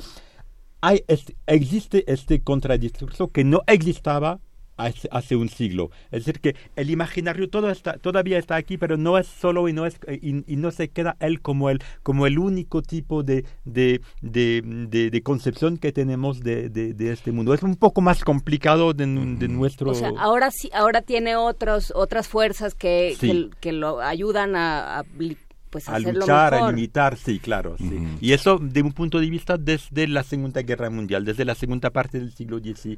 este, 1.06 1.36
existe 1.46 2.04
este 2.12 2.42
contradiscurso 2.42 3.28
que 3.28 3.44
no 3.44 3.62
existaba 3.66 4.40
hace, 4.76 5.36
un 5.36 5.48
siglo. 5.48 5.90
Es 6.10 6.24
decir, 6.24 6.40
que 6.40 6.56
el 6.76 6.90
imaginario 6.90 7.48
todo 7.48 7.70
está, 7.70 7.98
todavía 7.98 8.38
está 8.38 8.56
aquí, 8.56 8.76
pero 8.78 8.96
no 8.96 9.18
es 9.18 9.26
solo 9.26 9.68
y 9.68 9.72
no, 9.72 9.86
es, 9.86 9.98
y, 10.20 10.56
no 10.56 10.70
se 10.70 10.88
queda 10.88 11.16
él 11.20 11.40
como 11.40 11.70
el, 11.70 11.82
como 12.02 12.26
el 12.26 12.38
único 12.38 12.82
tipo 12.82 13.22
de, 13.22 13.44
de, 13.64 14.00
de, 14.20 15.22
concepción 15.22 15.78
que 15.78 15.92
tenemos 15.92 16.40
de, 16.40 16.68
de, 16.68 17.12
este 17.12 17.32
mundo. 17.32 17.54
Es 17.54 17.62
un 17.62 17.76
poco 17.76 18.00
más 18.00 18.24
complicado 18.24 18.92
de, 18.92 19.06
nuestro... 19.06 19.90
O 19.90 19.94
sea, 19.94 20.12
ahora, 20.18 20.50
sí, 20.50 20.70
ahora 20.74 21.02
tiene 21.02 21.36
otros, 21.36 21.92
otras 21.94 22.28
fuerzas 22.28 22.74
que, 22.74 23.16
que, 23.60 23.72
lo 23.72 24.00
ayudan 24.00 24.56
a, 24.56 25.00
a 25.00 25.04
pues, 25.74 25.88
a 25.88 25.98
luchar, 25.98 26.54
a 26.54 26.70
limitar, 26.70 27.16
sí, 27.16 27.40
claro. 27.40 27.74
Sí. 27.76 28.06
Y 28.20 28.32
eso 28.32 28.60
de 28.60 28.80
un 28.80 28.92
punto 28.92 29.18
de 29.18 29.28
vista 29.28 29.58
desde 29.58 30.06
la 30.06 30.22
Segunda 30.22 30.62
Guerra 30.62 30.88
Mundial, 30.88 31.24
desde 31.24 31.44
la 31.44 31.56
segunda 31.56 31.90
parte 31.90 32.20
del 32.20 32.32
siglo 32.32 32.60
XX, 32.60 32.96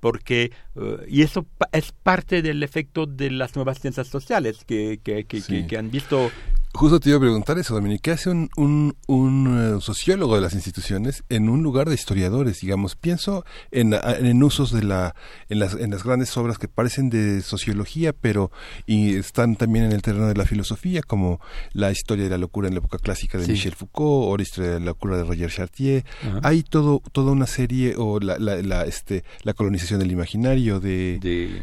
porque, 0.00 0.50
eh, 0.74 1.06
y 1.06 1.22
eso 1.22 1.46
es 1.70 1.92
parte 1.92 2.42
del 2.42 2.64
efecto 2.64 3.06
de 3.06 3.30
las 3.30 3.54
nuevas 3.54 3.78
ciencias 3.78 4.08
sociales 4.08 4.64
que, 4.64 4.98
que, 5.04 5.22
que, 5.22 5.66
que 5.68 5.78
han 5.78 5.92
visto 5.92 6.32
Justo 6.74 7.00
te 7.00 7.08
iba 7.08 7.18
a 7.18 7.20
preguntar 7.20 7.58
eso, 7.58 7.74
Dominique. 7.74 8.02
¿Qué 8.02 8.10
hace 8.12 8.30
un, 8.30 8.50
un, 8.56 8.96
un, 9.06 9.78
eh, 9.78 9.80
sociólogo 9.80 10.34
de 10.34 10.42
las 10.42 10.52
instituciones 10.52 11.24
en 11.28 11.48
un 11.48 11.62
lugar 11.62 11.88
de 11.88 11.94
historiadores? 11.94 12.60
Digamos, 12.60 12.94
pienso 12.94 13.44
en, 13.70 13.94
en 13.94 14.42
usos 14.42 14.70
de 14.70 14.82
la, 14.84 15.14
en 15.48 15.58
las, 15.58 15.74
en 15.74 15.90
las 15.90 16.04
grandes 16.04 16.36
obras 16.36 16.58
que 16.58 16.68
parecen 16.68 17.10
de 17.10 17.40
sociología, 17.40 18.12
pero 18.12 18.52
y 18.86 19.16
están 19.16 19.56
también 19.56 19.86
en 19.86 19.92
el 19.92 20.02
terreno 20.02 20.28
de 20.28 20.34
la 20.34 20.44
filosofía, 20.44 21.02
como 21.02 21.40
la 21.72 21.90
historia 21.90 22.24
de 22.24 22.30
la 22.30 22.38
locura 22.38 22.68
en 22.68 22.74
la 22.74 22.78
época 22.78 22.98
clásica 22.98 23.38
de 23.38 23.48
Michel 23.48 23.74
Foucault 23.74 24.32
o 24.32 24.36
la 24.36 24.42
historia 24.42 24.72
de 24.72 24.80
la 24.80 24.86
locura 24.86 25.16
de 25.16 25.24
Roger 25.24 25.50
Chartier. 25.50 26.04
Hay 26.42 26.62
todo, 26.62 27.02
toda 27.12 27.32
una 27.32 27.46
serie, 27.46 27.94
o 27.96 28.20
la, 28.20 28.38
la, 28.38 28.62
la, 28.62 28.84
este, 28.84 29.24
la 29.42 29.54
colonización 29.54 30.00
del 30.00 30.12
imaginario 30.12 30.80
de... 30.80 31.18
de... 31.20 31.62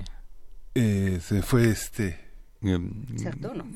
Eh, 0.74 1.20
se 1.22 1.41
fue 1.41 1.70
este... 1.70 2.20
Um. 2.62 3.06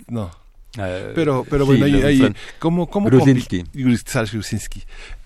No. 0.07 0.48
Eh, 0.77 1.11
pero, 1.15 1.45
pero 1.49 1.65
bueno, 1.65 1.85
hay, 1.85 2.01
hay 2.01 2.33
¿cómo, 2.59 2.87
cómo 2.87 3.09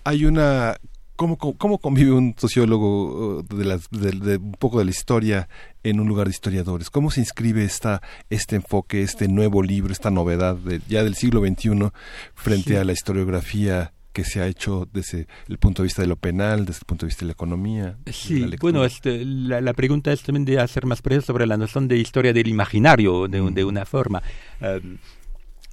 Hay 0.04 0.24
una 0.24 0.76
¿Cómo, 1.16 1.38
cómo, 1.38 1.78
convive 1.78 2.10
un 2.10 2.34
sociólogo 2.36 3.38
uh, 3.38 3.42
de, 3.56 3.64
las, 3.64 3.88
de, 3.90 4.36
un 4.36 4.56
poco 4.58 4.80
de 4.80 4.84
la 4.84 4.90
historia 4.90 5.48
en 5.84 6.00
un 6.00 6.08
lugar 6.08 6.26
de 6.26 6.32
historiadores? 6.32 6.90
¿Cómo 6.90 7.12
se 7.12 7.20
inscribe 7.20 7.62
esta, 7.62 8.02
este 8.30 8.56
enfoque, 8.56 9.02
este 9.02 9.28
nuevo 9.28 9.62
libro, 9.62 9.92
esta 9.92 10.10
novedad 10.10 10.56
ya 10.88 11.04
del 11.04 11.14
siglo 11.14 11.40
XXI 11.40 11.90
frente 12.34 12.78
a 12.78 12.84
la 12.84 12.92
historiografía 12.92 13.92
que 14.12 14.24
se 14.24 14.40
ha 14.40 14.46
hecho 14.48 14.88
desde 14.92 15.28
el 15.48 15.58
punto 15.58 15.82
de 15.82 15.86
vista 15.86 16.02
de 16.02 16.08
lo 16.08 16.16
penal, 16.16 16.66
desde 16.66 16.80
el 16.80 16.86
punto 16.86 17.06
de 17.06 17.10
vista 17.10 17.20
de 17.20 17.26
la 17.26 17.32
economía. 17.32 17.96
Sí, 18.10 18.46
bueno, 18.60 18.84
este, 18.84 19.24
la, 19.24 19.72
pregunta 19.72 20.12
es 20.12 20.22
también 20.22 20.44
de 20.44 20.58
hacer 20.58 20.86
más 20.86 21.00
precio 21.00 21.22
sobre 21.22 21.46
la 21.46 21.56
noción 21.56 21.86
de 21.86 21.98
historia 21.98 22.32
del 22.32 22.48
imaginario, 22.48 23.28
de, 23.28 23.40
de 23.50 23.64
una 23.64 23.84
forma. 23.84 24.22
Um, 24.60 24.98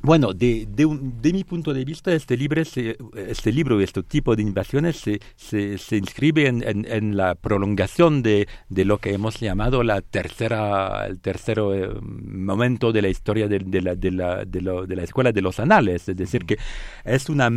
bueno, 0.04 0.34
de, 0.34 0.68
de, 0.68 0.88
de, 1.22 1.34
mi 1.34 1.44
punto 1.44 1.74
de 1.74 1.86
vista, 1.86 2.12
este 2.14 2.36
libro, 2.36 2.62
este 2.62 3.52
libro 3.52 3.80
este 3.82 4.02
tipo 4.02 4.36
de 4.36 4.42
invasiones 4.42 4.98
se, 4.98 5.20
se, 5.36 5.78
se 5.78 5.98
inscribe 5.98 6.48
en, 6.48 6.64
en, 6.66 7.16
la 7.16 7.36
prolongación 7.36 8.24
de, 8.24 8.48
de, 8.70 8.86
lo 8.86 8.98
que 8.98 9.14
hemos 9.14 9.40
llamado 9.40 9.84
la 9.84 10.02
tercera, 10.02 11.06
el 11.06 11.20
tercer 11.20 11.60
eh, 11.60 11.90
momento 12.02 12.92
de 12.92 13.02
la 13.04 13.10
historia 13.10 13.48
de, 13.48 13.60
la, 13.82 13.96
de, 13.96 14.12
la, 14.12 14.44
lo, 14.44 14.88
de 14.88 14.96
la 14.96 15.04
escuela 15.04 15.32
de 15.32 15.42
los 15.42 15.60
anales. 15.60 16.10
Es 16.10 16.18
decir, 16.18 16.46
que 16.46 16.58
es 17.06 17.30
una, 17.30 17.50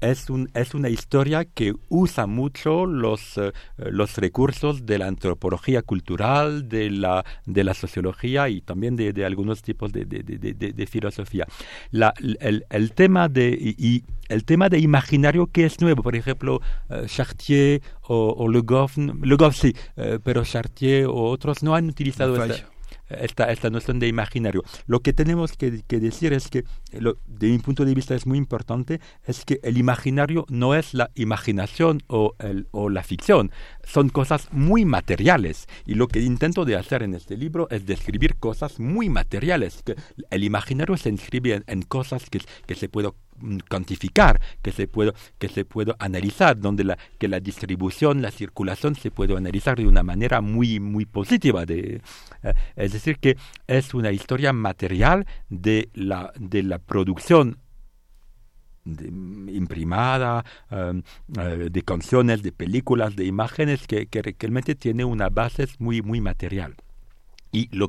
es 0.00 0.28
un, 0.28 0.50
es 0.54 0.74
una 0.74 0.88
historia 0.88 1.44
que 1.44 1.72
usa 1.88 2.26
mucho 2.26 2.84
los, 2.84 3.38
eh, 3.38 3.52
los 3.76 4.16
recursos 4.16 4.86
de 4.86 4.98
la 4.98 5.06
antropología 5.06 5.82
cultural, 5.82 6.68
de 6.68 6.90
la, 6.90 7.24
de 7.46 7.62
la 7.62 7.74
sociología 7.74 8.48
y 8.48 8.60
también 8.60 8.96
de, 8.96 9.12
algunos 9.24 9.62
tipos 9.62 9.92
de 9.92 10.88
filosofía 10.90 11.46
la, 11.92 12.12
el, 12.40 12.66
el, 12.68 12.92
tema 12.92 13.28
de 13.28 13.56
y, 13.56 14.02
el 14.28 14.44
tema 14.44 14.68
de 14.68 14.78
imaginario 14.80 15.46
que 15.46 15.66
es 15.66 15.80
nuevo, 15.80 16.02
por 16.02 16.16
ejemplo, 16.16 16.60
uh, 16.88 17.06
Chartier 17.06 17.82
o, 18.00 18.34
o 18.36 18.48
Le 18.48 18.60
Goff, 18.60 18.96
Le 18.96 19.36
Goff 19.36 19.56
sí, 19.56 19.74
uh, 19.96 20.18
pero 20.24 20.42
Chartier 20.42 21.06
o 21.06 21.24
otros 21.26 21.62
no 21.62 21.74
han 21.74 21.88
utilizado 21.88 22.42
esta, 22.42 22.66
esta, 23.20 23.50
esta 23.50 23.70
noción 23.70 23.98
de 23.98 24.08
imaginario. 24.08 24.62
Lo 24.86 25.00
que 25.00 25.12
tenemos 25.12 25.52
que, 25.56 25.70
decir 25.70 26.32
es 26.32 26.48
que, 26.48 26.64
de 26.92 27.48
mi 27.48 27.58
punto 27.58 27.84
de 27.84 27.94
vista 27.94 28.14
es 28.14 28.26
muy 28.26 28.38
importante, 28.38 29.00
es 29.26 29.44
que 29.44 29.60
el 29.62 29.78
imaginario 29.78 30.44
no 30.48 30.74
es 30.74 30.94
la 30.94 31.10
imaginación 31.14 32.02
o, 32.08 32.34
la 32.90 33.02
ficción, 33.02 33.50
son 33.84 34.08
cosas 34.08 34.48
muy 34.52 34.84
materiales. 34.84 35.66
Y 35.86 35.94
lo 35.94 36.08
que 36.08 36.20
intento 36.20 36.64
de 36.64 36.76
hacer 36.76 37.02
en 37.02 37.14
este 37.14 37.36
libro 37.36 37.68
es 37.70 37.86
describir 37.86 38.36
cosas 38.36 38.78
muy 38.78 39.08
materiales. 39.08 39.82
Que 39.82 39.96
el 40.30 40.44
imaginario 40.44 40.96
se 40.96 41.08
inscribe 41.08 41.62
en, 41.66 41.82
cosas 41.82 42.28
que, 42.30 42.40
que 42.66 42.74
se 42.74 42.88
puede 42.88 43.10
cuantificar, 43.68 44.40
que 44.62 44.72
se 44.72 44.86
puede, 44.86 45.12
que 45.38 45.48
se 45.48 45.64
puede 45.64 45.94
analizar, 45.98 46.58
donde 46.58 46.84
la, 46.84 46.98
que 47.18 47.28
la 47.28 47.40
distribución, 47.40 48.22
la 48.22 48.30
circulación 48.30 48.94
se 48.94 49.10
puede 49.10 49.36
analizar 49.36 49.76
de 49.76 49.86
una 49.86 50.02
manera 50.02 50.40
muy, 50.40 50.80
muy 50.80 51.06
positiva. 51.06 51.66
De, 51.66 52.00
eh, 52.42 52.54
es 52.76 52.92
decir, 52.92 53.18
que 53.18 53.36
es 53.66 53.94
una 53.94 54.12
historia 54.12 54.52
material 54.52 55.26
de 55.48 55.90
la, 55.94 56.32
de 56.38 56.62
la 56.62 56.78
producción 56.78 57.58
imprimada, 58.84 60.44
em, 60.70 61.02
eh, 61.38 61.68
de 61.70 61.82
canciones, 61.82 62.42
de 62.42 62.50
películas, 62.50 63.14
de 63.14 63.24
imágenes, 63.24 63.86
que, 63.86 64.06
que 64.06 64.22
realmente 64.22 64.74
tiene 64.74 65.04
una 65.04 65.28
base 65.28 65.68
muy, 65.78 66.02
muy 66.02 66.20
material. 66.20 66.74
Y 67.52 67.68
lo, 67.76 67.88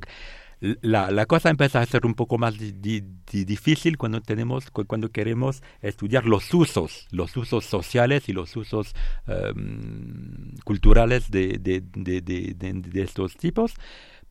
la, 0.82 1.12
la, 1.12 1.26
cosa 1.26 1.50
empieza 1.50 1.82
a 1.82 1.86
ser 1.86 2.06
un 2.06 2.14
poco 2.14 2.38
más 2.38 2.56
difícil 2.58 3.98
cuando 3.98 4.22
tenemos 4.22 4.72
cuando 4.72 5.10
queremos 5.10 5.62
estudiar 5.82 6.26
los 6.26 6.54
usos 6.54 7.08
los 7.12 7.36
usos 7.36 7.66
sociales 7.66 8.30
y 8.30 8.34
los 8.34 8.56
usos 8.56 8.96
em, 9.28 10.56
culturales 10.64 11.30
de, 11.30 11.58
de, 11.60 11.84
de, 11.94 12.22
de, 12.22 13.02
estos 13.02 13.36
tipos. 13.36 13.74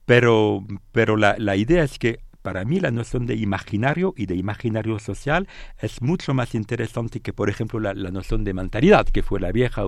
Pero 0.07 0.65
pero 0.91 1.19
la, 1.19 1.37
la 1.39 1.57
idea 1.57 1.85
es 1.85 1.99
que 1.99 2.21
para 2.41 2.65
mí 2.65 2.81
la 2.81 2.91
noción 2.91 3.27
de 3.27 3.37
imaginario 3.37 4.15
y 4.17 4.25
de 4.25 4.35
imaginario 4.35 4.99
social 4.99 5.47
es 5.81 6.01
mucho 6.01 6.33
más 6.33 6.55
interesante 6.55 7.21
que, 7.21 7.33
por 7.33 7.51
ejemplo, 7.51 7.79
la, 7.79 7.95
la 7.95 8.11
noción 8.11 8.43
de 8.43 8.55
mentalidad, 8.55 9.07
que 9.07 9.23
fue 9.23 9.39
la 9.39 9.53
vieja, 9.53 9.85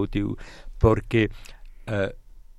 porque 0.78 1.30
eh, 1.86 2.14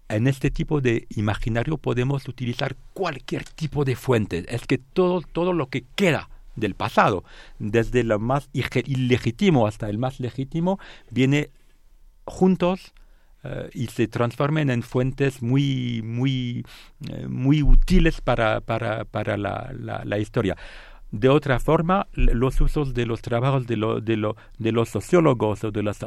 en 0.10 0.28
este 0.28 0.52
tipo 0.52 0.82
de 0.82 1.08
imaginario 1.10 1.78
podemos 1.78 2.28
utilizar 2.28 2.76
cualquier 2.94 3.44
tipo 3.44 3.86
de 3.86 3.96
fuente. 3.96 4.46
Es 4.48 4.68
que 4.68 4.78
todo, 4.78 5.22
todo 5.22 5.54
lo 5.54 5.70
que 5.70 5.86
queda 5.96 6.30
del 6.56 6.76
pasado, 6.76 7.24
desde 7.60 8.04
lo 8.04 8.20
más 8.20 8.50
ilegítimo 8.54 9.68
hasta 9.68 9.90
el 9.90 9.98
más 9.98 10.20
legítimo, 10.20 10.80
viene 11.10 11.50
juntos 12.26 12.94
eh, 13.44 13.70
y 13.74 13.88
se 13.88 14.08
transforman 14.08 14.70
en 14.70 14.84
fuentes 14.84 15.42
muy, 15.42 16.02
muy, 16.04 16.66
eh, 17.10 17.28
muy 17.28 17.62
útiles 17.62 18.22
para, 18.22 18.62
para, 18.62 19.06
para 19.06 19.38
la, 19.38 19.72
la 20.06 20.18
historia. 20.18 20.56
De 21.18 21.30
otra 21.30 21.62
forma, 21.62 22.08
los 22.12 22.60
usos 22.60 22.94
de 22.94 23.06
los 23.06 23.22
trabajos 23.22 23.66
de, 23.68 23.78
lo, 23.78 24.02
de, 24.02 24.18
lo, 24.18 24.36
de 24.60 24.74
los 24.74 24.90
sociólogos 24.90 25.64
o 25.64 25.72
de 25.72 25.82
los 25.82 26.00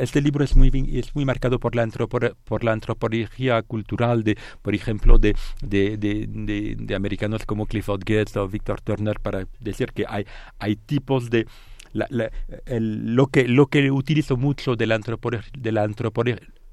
este 0.00 0.20
libro 0.20 0.42
es 0.42 0.56
muy, 0.56 0.72
es 0.92 1.14
muy 1.14 1.24
marcado 1.24 1.60
por 1.60 1.76
la, 1.76 1.86
por 1.86 2.64
la 2.64 2.72
antropología 2.72 3.62
cultural, 3.62 4.24
de, 4.24 4.36
por 4.60 4.74
ejemplo, 4.74 5.18
de, 5.18 5.36
de, 5.62 5.96
de, 5.96 6.94
americanos 6.96 7.46
como 7.46 7.66
Clifford 7.66 8.02
Geertz 8.04 8.36
o 8.38 8.48
Victor 8.48 8.80
Turner, 8.80 9.20
para 9.20 9.46
decir 9.60 9.92
que 9.92 10.04
hay, 10.08 10.26
hay 10.58 10.74
tipos 10.74 11.30
de... 11.30 11.46
La, 11.92 12.08
el, 12.66 13.14
lo, 13.14 13.28
que, 13.28 13.46
lo 13.46 13.66
que 13.66 13.92
utilizo 13.92 14.36
mucho 14.36 14.74
de 14.74 14.88
la, 14.88 14.98
de 14.98 15.72
la 15.72 15.88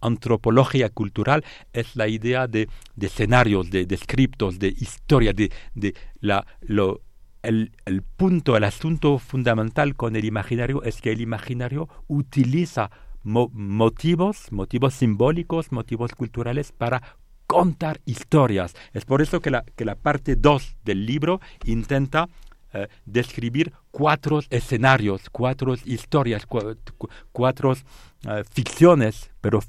antropología 0.01 0.89
cultural 0.89 1.45
es 1.73 1.95
la 1.95 2.07
idea 2.07 2.47
de, 2.47 2.69
de 2.95 3.05
escenarios, 3.05 3.69
de, 3.69 3.85
de 3.85 3.97
scriptos, 3.97 4.57
de 4.57 4.69
historia, 4.69 5.31
de, 5.33 5.51
de 5.75 5.93
la, 6.21 6.45
lo, 6.61 7.01
el, 7.47 8.03
punto, 8.17 8.57
el 8.57 8.63
asunto 8.63 9.19
fundamental 9.19 9.95
con 9.95 10.15
el 10.15 10.25
imaginario 10.25 10.83
es 10.83 11.01
que 11.01 11.11
el 11.11 11.21
imaginario 11.21 11.87
utiliza 12.07 12.91
motivos, 13.23 14.51
motivos 14.51 14.93
simbólicos, 14.93 15.71
motivos 15.71 16.13
culturales 16.13 16.71
para 16.71 17.01
contar 17.45 18.01
historias. 18.05 18.75
Es 18.93 19.05
por 19.05 19.21
eso 19.21 19.39
que 19.39 19.51
la, 19.51 19.63
que 19.75 19.85
la 19.85 19.95
parte 19.95 20.35
2 20.35 20.77
del 20.83 21.05
libro 21.05 21.39
intenta 21.63 22.27
eh, 22.73 22.87
describir 23.05 23.71
cuatro 23.91 24.41
escenarios, 24.49 25.29
cuatro 25.31 25.75
historias, 25.85 26.45
cuatro, 26.45 27.73
eh, 27.73 28.43
ficciones, 28.51 29.31
pero, 29.39 29.61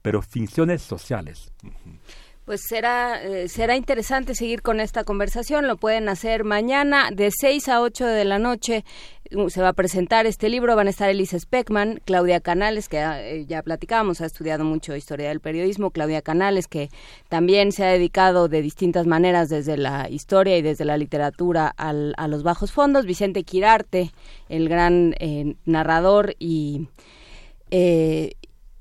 pero 0.00 0.22
ficciones 0.22 0.80
sociales. 0.80 1.52
Pues 2.46 2.60
será, 2.62 3.20
eh, 3.24 3.48
será 3.48 3.74
interesante 3.74 4.36
seguir 4.36 4.62
con 4.62 4.78
esta 4.78 5.02
conversación. 5.02 5.66
Lo 5.66 5.76
pueden 5.76 6.08
hacer 6.08 6.44
mañana 6.44 7.10
de 7.12 7.32
6 7.36 7.68
a 7.68 7.82
8 7.82 8.06
de 8.06 8.24
la 8.24 8.38
noche. 8.38 8.84
Uh, 9.34 9.50
se 9.50 9.60
va 9.60 9.70
a 9.70 9.72
presentar 9.72 10.26
este 10.26 10.48
libro. 10.48 10.76
Van 10.76 10.86
a 10.86 10.90
estar 10.90 11.10
Elisa 11.10 11.40
Speckman, 11.40 12.00
Claudia 12.04 12.38
Canales, 12.38 12.88
que 12.88 12.98
eh, 12.98 13.46
ya 13.48 13.64
platicábamos, 13.64 14.20
ha 14.20 14.26
estudiado 14.26 14.62
mucho 14.62 14.94
historia 14.94 15.30
del 15.30 15.40
periodismo. 15.40 15.90
Claudia 15.90 16.22
Canales, 16.22 16.68
que 16.68 16.88
también 17.28 17.72
se 17.72 17.84
ha 17.84 17.88
dedicado 17.88 18.46
de 18.46 18.62
distintas 18.62 19.08
maneras 19.08 19.48
desde 19.48 19.76
la 19.76 20.08
historia 20.08 20.56
y 20.56 20.62
desde 20.62 20.84
la 20.84 20.98
literatura 20.98 21.74
al, 21.76 22.14
a 22.16 22.28
los 22.28 22.44
bajos 22.44 22.70
fondos. 22.70 23.06
Vicente 23.06 23.42
Quirarte, 23.42 24.12
el 24.48 24.68
gran 24.68 25.16
eh, 25.18 25.56
narrador 25.64 26.36
y 26.38 26.86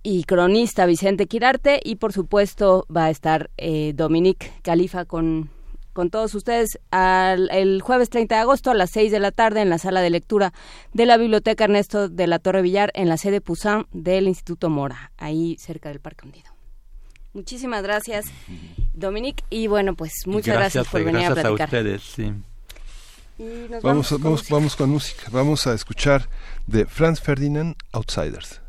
y 0.05 0.23
cronista 0.23 0.85
Vicente 0.85 1.25
Quirarte 1.25 1.79
y 1.83 1.95
por 1.95 2.13
supuesto 2.13 2.85
va 2.95 3.05
a 3.05 3.09
estar 3.09 3.49
eh, 3.57 3.91
Dominique 3.95 4.53
Califa 4.61 5.05
con, 5.05 5.49
con 5.93 6.11
todos 6.11 6.35
ustedes 6.35 6.77
el 6.91 7.81
jueves 7.81 8.11
30 8.11 8.35
de 8.35 8.41
agosto 8.41 8.69
a 8.69 8.75
las 8.75 8.91
6 8.91 9.11
de 9.11 9.19
la 9.19 9.31
tarde 9.31 9.61
en 9.61 9.69
la 9.71 9.79
sala 9.79 10.01
de 10.01 10.11
lectura 10.11 10.53
de 10.93 11.07
la 11.07 11.17
Biblioteca 11.17 11.63
Ernesto 11.63 12.07
de 12.07 12.27
la 12.27 12.37
Torre 12.37 12.61
Villar 12.61 12.91
en 12.93 13.09
la 13.09 13.17
sede 13.17 13.41
Poussin 13.41 13.87
del 13.93 14.27
Instituto 14.27 14.69
Mora, 14.69 15.11
ahí 15.17 15.57
cerca 15.57 15.89
del 15.89 15.99
Parque 15.99 16.27
Hundido. 16.27 16.51
Muchísimas 17.33 17.81
gracias, 17.81 18.27
Dominique, 18.93 19.43
y 19.49 19.65
bueno, 19.65 19.95
pues 19.95 20.27
muchas 20.27 20.55
gracias, 20.55 20.87
por 20.87 21.03
venir 21.03 21.25
a 21.25 21.33
platicar. 21.33 21.67
ustedes, 21.67 22.03
sí. 22.03 22.31
vamos, 23.81 24.11
vamos, 24.21 24.49
vamos 24.49 24.75
con 24.75 24.91
música. 24.91 25.23
Vamos 25.31 25.65
a 25.65 25.73
escuchar 25.73 26.29
de 26.67 26.85
Franz 26.85 27.19
Ferdinand 27.19 27.75
Outsiders. 27.91 28.61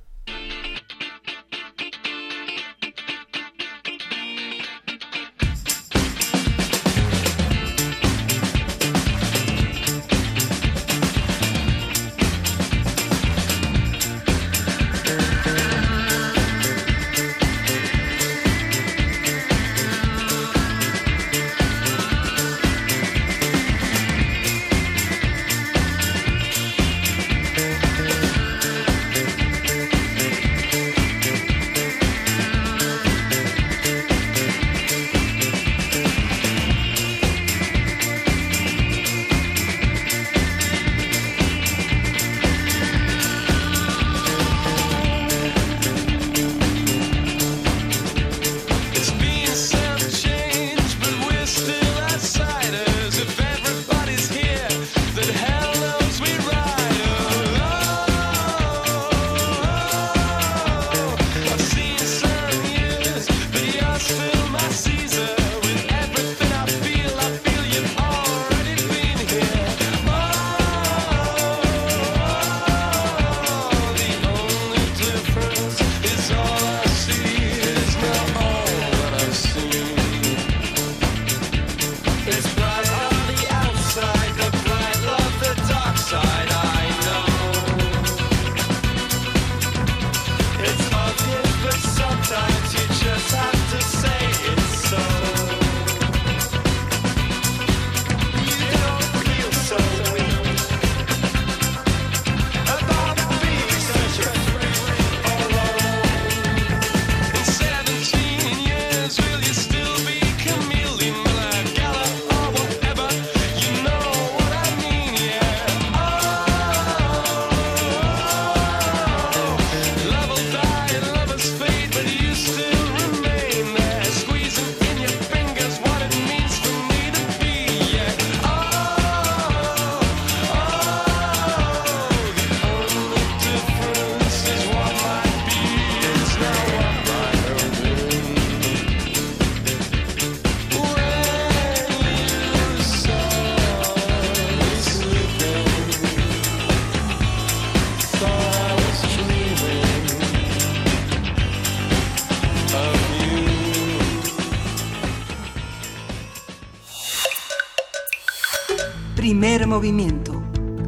Movimiento. 159.76 160.32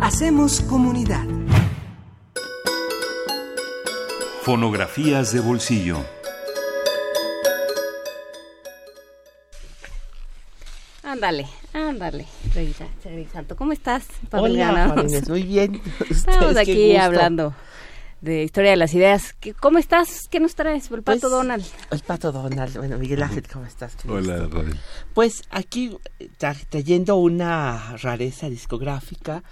Hacemos 0.01 0.63
comunidad. 0.63 1.27
Fonografías 4.41 5.31
de 5.31 5.41
bolsillo. 5.41 5.99
Ándale, 11.03 11.47
ándale, 11.75 12.27
Santo. 13.31 13.57
¿Cómo 13.57 13.73
estás, 13.73 14.07
Hola, 14.33 14.95
muy 15.29 15.43
bien. 15.43 15.83
Estamos 16.09 16.57
aquí 16.57 16.97
hablando 16.97 17.55
de 18.21 18.45
Historia 18.45 18.71
de 18.71 18.77
las 18.77 18.95
Ideas. 18.95 19.35
¿Cómo 19.61 19.79
estás? 19.79 20.29
¿Qué 20.31 20.41
nos 20.41 20.55
traes? 20.55 20.91
El 20.91 21.03
Pato 21.03 21.21
pues, 21.21 21.31
Donald. 21.31 21.65
El 21.91 22.01
Pato 22.01 22.33
Donald. 22.33 22.77
Bueno, 22.77 22.99
Miguel 22.99 23.23
Ángel, 23.23 23.47
¿cómo 23.53 23.67
estás? 23.67 23.97
Hola, 24.09 24.49
Pues 25.15 25.43
aquí 25.51 25.97
trayendo 26.39 27.17
una 27.17 27.97
rareza 27.97 28.49
discográfica. 28.49 29.43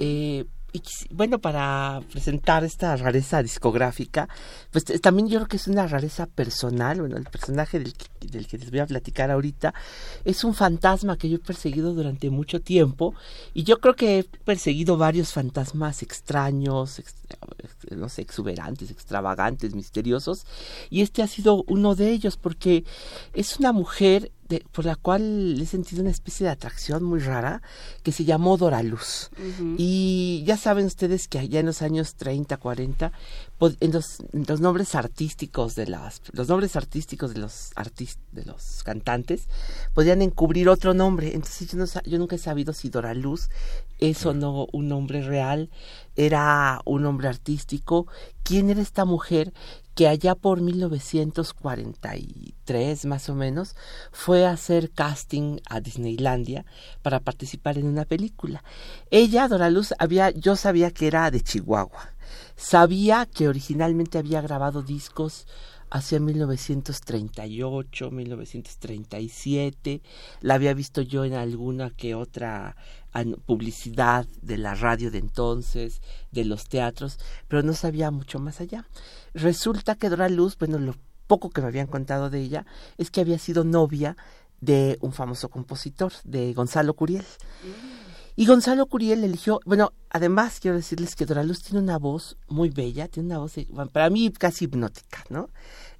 eh, 0.00 0.44
y 0.74 0.82
bueno, 1.10 1.38
para 1.38 2.02
presentar 2.10 2.64
esta 2.64 2.96
rareza 2.96 3.40
discográfica, 3.44 4.28
pues 4.72 4.84
también 5.00 5.28
yo 5.28 5.38
creo 5.38 5.46
que 5.46 5.56
es 5.56 5.68
una 5.68 5.86
rareza 5.86 6.26
personal. 6.26 6.98
Bueno, 6.98 7.16
el 7.16 7.26
personaje 7.26 7.78
del 7.78 7.94
que, 7.94 8.06
del 8.26 8.48
que 8.48 8.58
les 8.58 8.72
voy 8.72 8.80
a 8.80 8.86
platicar 8.86 9.30
ahorita 9.30 9.72
es 10.24 10.42
un 10.42 10.52
fantasma 10.52 11.16
que 11.16 11.28
yo 11.28 11.36
he 11.36 11.38
perseguido 11.38 11.94
durante 11.94 12.28
mucho 12.28 12.60
tiempo 12.60 13.14
y 13.54 13.62
yo 13.62 13.78
creo 13.78 13.94
que 13.94 14.18
he 14.18 14.24
perseguido 14.24 14.96
varios 14.96 15.32
fantasmas 15.32 16.02
extraños, 16.02 17.00
no 17.92 18.08
sé, 18.08 18.22
exuberantes, 18.22 18.90
extravagantes, 18.90 19.76
misteriosos 19.76 20.44
y 20.90 21.02
este 21.02 21.22
ha 21.22 21.28
sido 21.28 21.62
uno 21.68 21.94
de 21.94 22.10
ellos 22.10 22.36
porque 22.36 22.84
es 23.32 23.60
una 23.60 23.70
mujer 23.70 24.32
por 24.72 24.84
la 24.84 24.96
cual 24.96 25.58
he 25.60 25.66
sentido 25.66 26.02
una 26.02 26.10
especie 26.10 26.44
de 26.44 26.52
atracción 26.52 27.02
muy 27.02 27.20
rara 27.20 27.62
que 28.02 28.12
se 28.12 28.24
llamó 28.24 28.56
Doraluz. 28.56 29.30
Y 29.78 30.42
ya 30.46 30.56
saben 30.56 30.86
ustedes 30.86 31.28
que 31.28 31.38
allá 31.38 31.60
en 31.60 31.66
los 31.66 31.82
años 31.82 32.14
30, 32.14 32.56
40, 32.56 33.12
en 33.80 33.92
los, 33.92 34.18
los 34.32 34.60
nombres 34.60 34.94
artísticos 34.94 35.74
de 35.74 35.86
las 35.86 36.20
los 36.32 36.48
nombres 36.48 36.76
artísticos 36.76 37.34
de 37.34 37.40
los 37.40 37.70
artist, 37.76 38.18
de 38.32 38.44
los 38.44 38.82
cantantes 38.82 39.48
podían 39.94 40.22
encubrir 40.22 40.68
otro 40.68 40.94
nombre. 40.94 41.34
Entonces 41.34 41.70
yo, 41.70 41.78
no, 41.78 41.86
yo 42.04 42.18
nunca 42.18 42.36
he 42.36 42.38
sabido 42.38 42.72
si 42.72 42.88
Doraluz 42.90 43.48
es 43.98 44.26
o 44.26 44.34
no 44.34 44.66
un 44.72 44.88
nombre 44.88 45.22
real, 45.22 45.70
era 46.16 46.80
un 46.84 47.02
nombre 47.02 47.28
artístico. 47.28 48.06
¿Quién 48.42 48.70
era 48.70 48.82
esta 48.82 49.04
mujer 49.04 49.52
que 49.94 50.08
allá 50.08 50.34
por 50.34 50.60
1943 50.60 53.06
más 53.06 53.28
o 53.28 53.34
menos 53.34 53.76
fue 54.12 54.44
a 54.44 54.50
hacer 54.50 54.90
casting 54.90 55.60
a 55.68 55.80
Disneylandia 55.80 56.66
para 57.02 57.20
participar 57.20 57.78
en 57.78 57.86
una 57.86 58.04
película. 58.04 58.64
Ella, 59.10 59.46
Dora 59.48 59.70
Luz, 59.70 59.94
había, 59.98 60.30
yo 60.30 60.56
sabía 60.56 60.90
que 60.90 61.06
era 61.06 61.30
de 61.30 61.40
Chihuahua. 61.40 62.10
Sabía 62.56 63.26
que 63.26 63.48
originalmente 63.48 64.18
había 64.18 64.40
grabado 64.40 64.82
discos 64.82 65.46
hacia 65.90 66.18
1938, 66.18 68.10
1937. 68.10 70.02
La 70.40 70.54
había 70.54 70.74
visto 70.74 71.02
yo 71.02 71.24
en 71.24 71.34
alguna 71.34 71.90
que 71.90 72.16
otra 72.16 72.74
publicidad 73.46 74.26
de 74.42 74.58
la 74.58 74.74
radio 74.74 75.12
de 75.12 75.18
entonces, 75.18 76.02
de 76.32 76.44
los 76.44 76.68
teatros, 76.68 77.20
pero 77.46 77.62
no 77.62 77.72
sabía 77.72 78.10
mucho 78.10 78.40
más 78.40 78.60
allá. 78.60 78.88
Resulta 79.34 79.96
que 79.96 80.08
Dora 80.08 80.28
Luz, 80.28 80.56
bueno, 80.58 80.78
lo 80.78 80.94
poco 81.26 81.50
que 81.50 81.60
me 81.60 81.66
habían 81.68 81.86
contado 81.86 82.30
de 82.30 82.40
ella 82.40 82.66
es 82.98 83.10
que 83.10 83.20
había 83.20 83.38
sido 83.38 83.64
novia 83.64 84.16
de 84.60 84.98
un 85.00 85.12
famoso 85.12 85.48
compositor, 85.48 86.12
de 86.24 86.52
Gonzalo 86.54 86.94
Curiel. 86.94 87.24
Mm. 87.24 87.94
Y 88.36 88.46
Gonzalo 88.46 88.86
Curiel 88.86 89.22
eligió, 89.22 89.60
bueno, 89.64 89.92
además 90.10 90.58
quiero 90.60 90.76
decirles 90.76 91.14
que 91.14 91.24
Dora 91.24 91.44
Luz 91.44 91.62
tiene 91.62 91.80
una 91.80 91.98
voz 91.98 92.36
muy 92.48 92.68
bella, 92.70 93.06
tiene 93.06 93.28
una 93.28 93.38
voz, 93.38 93.54
para 93.92 94.10
mí 94.10 94.32
casi 94.32 94.64
hipnótica, 94.64 95.24
¿no? 95.28 95.50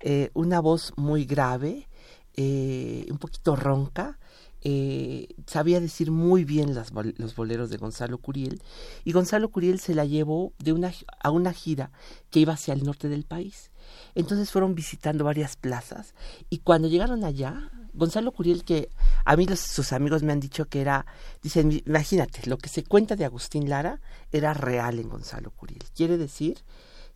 Eh, 0.00 0.30
una 0.34 0.58
voz 0.60 0.92
muy 0.96 1.26
grave, 1.26 1.88
eh, 2.36 3.06
un 3.08 3.18
poquito 3.18 3.54
ronca, 3.54 4.18
eh, 4.66 5.28
sabía 5.46 5.78
decir 5.78 6.10
muy 6.10 6.44
bien 6.44 6.74
los 6.74 7.34
boleros 7.34 7.68
de 7.68 7.76
Gonzalo 7.76 8.16
Curiel 8.16 8.62
y 9.04 9.12
Gonzalo 9.12 9.50
Curiel 9.50 9.78
se 9.78 9.94
la 9.94 10.06
llevó 10.06 10.54
de 10.58 10.72
una, 10.72 10.90
a 11.20 11.30
una 11.30 11.52
gira 11.52 11.92
que 12.30 12.40
iba 12.40 12.54
hacia 12.54 12.72
el 12.72 12.82
norte 12.82 13.10
del 13.10 13.24
país. 13.24 13.70
Entonces 14.14 14.50
fueron 14.50 14.74
visitando 14.74 15.24
varias 15.24 15.56
plazas 15.56 16.14
y 16.48 16.58
cuando 16.58 16.88
llegaron 16.88 17.24
allá, 17.24 17.70
Gonzalo 17.92 18.32
Curiel, 18.32 18.64
que 18.64 18.88
a 19.26 19.36
mí 19.36 19.46
sus 19.54 19.92
amigos 19.92 20.22
me 20.22 20.32
han 20.32 20.40
dicho 20.40 20.64
que 20.64 20.80
era, 20.80 21.04
dicen, 21.42 21.82
imagínate, 21.86 22.48
lo 22.48 22.56
que 22.56 22.70
se 22.70 22.82
cuenta 22.82 23.16
de 23.16 23.26
Agustín 23.26 23.68
Lara 23.68 24.00
era 24.32 24.54
real 24.54 24.98
en 24.98 25.10
Gonzalo 25.10 25.50
Curiel. 25.50 25.84
Quiere 25.94 26.16
decir 26.16 26.64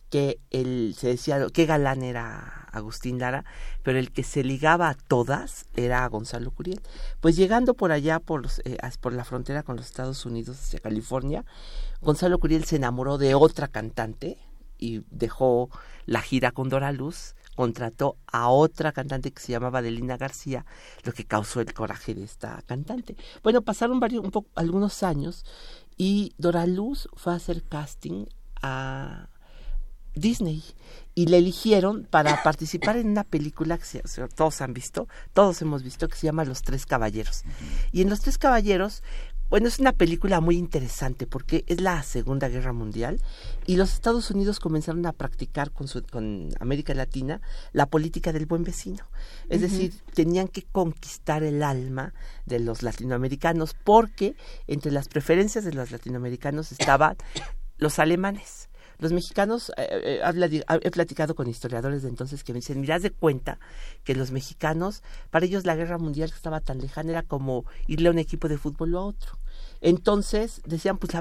que 0.09 0.39
él 0.49 0.95
se 0.97 1.07
decía 1.07 1.45
qué 1.53 1.65
galán 1.65 2.03
era 2.03 2.67
Agustín 2.71 3.19
Lara, 3.19 3.45
pero 3.83 3.99
el 3.99 4.11
que 4.11 4.23
se 4.23 4.43
ligaba 4.43 4.89
a 4.89 4.95
todas 4.95 5.65
era 5.75 6.07
Gonzalo 6.07 6.51
Curiel. 6.51 6.81
Pues 7.19 7.35
llegando 7.35 7.73
por 7.73 7.91
allá 7.91 8.19
por, 8.19 8.47
eh, 8.65 8.77
por 8.99 9.13
la 9.13 9.23
frontera 9.23 9.63
con 9.63 9.77
los 9.77 9.85
Estados 9.85 10.25
Unidos 10.25 10.59
hacia 10.59 10.79
California, 10.79 11.45
Gonzalo 12.01 12.39
Curiel 12.39 12.65
se 12.65 12.77
enamoró 12.77 13.17
de 13.17 13.35
otra 13.35 13.67
cantante 13.67 14.37
y 14.77 15.03
dejó 15.11 15.69
la 16.05 16.21
gira 16.21 16.51
con 16.51 16.69
Dora 16.69 16.91
Luz, 16.91 17.35
contrató 17.55 18.17
a 18.27 18.49
otra 18.49 18.93
cantante 18.93 19.31
que 19.31 19.41
se 19.41 19.51
llamaba 19.51 19.79
Adelina 19.79 20.17
García, 20.17 20.65
lo 21.03 21.11
que 21.11 21.25
causó 21.25 21.59
el 21.59 21.73
coraje 21.73 22.15
de 22.15 22.23
esta 22.23 22.61
cantante. 22.65 23.17
Bueno, 23.43 23.61
pasaron 23.61 23.99
varios, 23.99 24.23
un 24.23 24.31
poco, 24.31 24.49
algunos 24.55 25.03
años 25.03 25.45
y 25.97 26.33
Dora 26.37 26.65
Luz 26.65 27.09
fue 27.15 27.33
a 27.33 27.35
hacer 27.35 27.63
casting 27.63 28.25
a 28.61 29.27
Disney 30.15 30.63
y 31.15 31.25
le 31.27 31.37
eligieron 31.37 32.07
para 32.09 32.43
participar 32.43 32.97
en 32.97 33.09
una 33.09 33.23
película 33.23 33.77
que 33.77 34.01
todos 34.35 34.61
han 34.61 34.73
visto, 34.73 35.07
todos 35.33 35.61
hemos 35.61 35.83
visto, 35.83 36.07
que 36.07 36.15
se 36.15 36.27
llama 36.27 36.45
Los 36.45 36.61
Tres 36.61 36.85
Caballeros. 36.85 37.43
Y 37.91 38.01
en 38.01 38.09
Los 38.09 38.21
Tres 38.21 38.37
Caballeros, 38.37 39.03
bueno, 39.49 39.67
es 39.67 39.79
una 39.79 39.93
película 39.93 40.41
muy 40.41 40.57
interesante 40.57 41.25
porque 41.25 41.65
es 41.67 41.81
la 41.81 42.03
Segunda 42.03 42.49
Guerra 42.49 42.71
Mundial 42.71 43.19
y 43.65 43.77
los 43.77 43.93
Estados 43.93 44.29
Unidos 44.29 44.59
comenzaron 44.59 45.05
a 45.07 45.11
practicar 45.11 45.71
con, 45.71 45.87
con 46.11 46.51
América 46.59 46.93
Latina 46.93 47.41
la 47.73 47.87
política 47.87 48.31
del 48.31 48.45
buen 48.45 48.63
vecino. 48.63 49.03
Es 49.49 49.61
decir, 49.61 49.93
tenían 50.13 50.47
que 50.47 50.63
conquistar 50.71 51.41
el 51.43 51.63
alma 51.63 52.13
de 52.45 52.59
los 52.59 52.83
latinoamericanos 52.83 53.73
porque 53.73 54.35
entre 54.67 54.91
las 54.91 55.07
preferencias 55.07 55.65
de 55.65 55.73
los 55.73 55.89
latinoamericanos 55.89 56.71
estaban 56.71 57.17
los 57.77 57.97
alemanes 57.97 58.68
los 58.99 59.13
mexicanos, 59.13 59.71
eh, 59.77 60.19
eh, 60.21 60.63
he 60.81 60.91
platicado 60.91 61.33
con 61.33 61.47
historiadores 61.47 62.03
de 62.03 62.09
entonces 62.09 62.43
que 62.43 62.53
me 62.53 62.59
dicen, 62.59 62.81
mirad 62.81 63.01
de 63.01 63.11
cuenta 63.11 63.59
que 64.03 64.13
los 64.13 64.31
mexicanos, 64.31 65.03
para 65.31 65.45
ellos 65.45 65.65
la 65.65 65.75
guerra 65.75 65.97
mundial 65.97 66.31
estaba 66.33 66.59
tan 66.59 66.79
lejana, 66.79 67.11
era 67.11 67.23
como 67.23 67.65
irle 67.87 68.09
a 68.09 68.11
un 68.11 68.19
equipo 68.19 68.49
de 68.49 68.57
fútbol 68.57 68.95
o 68.95 68.99
a 68.99 69.05
otro. 69.05 69.39
Entonces 69.81 70.61
decían, 70.65 70.97
pues 70.97 71.13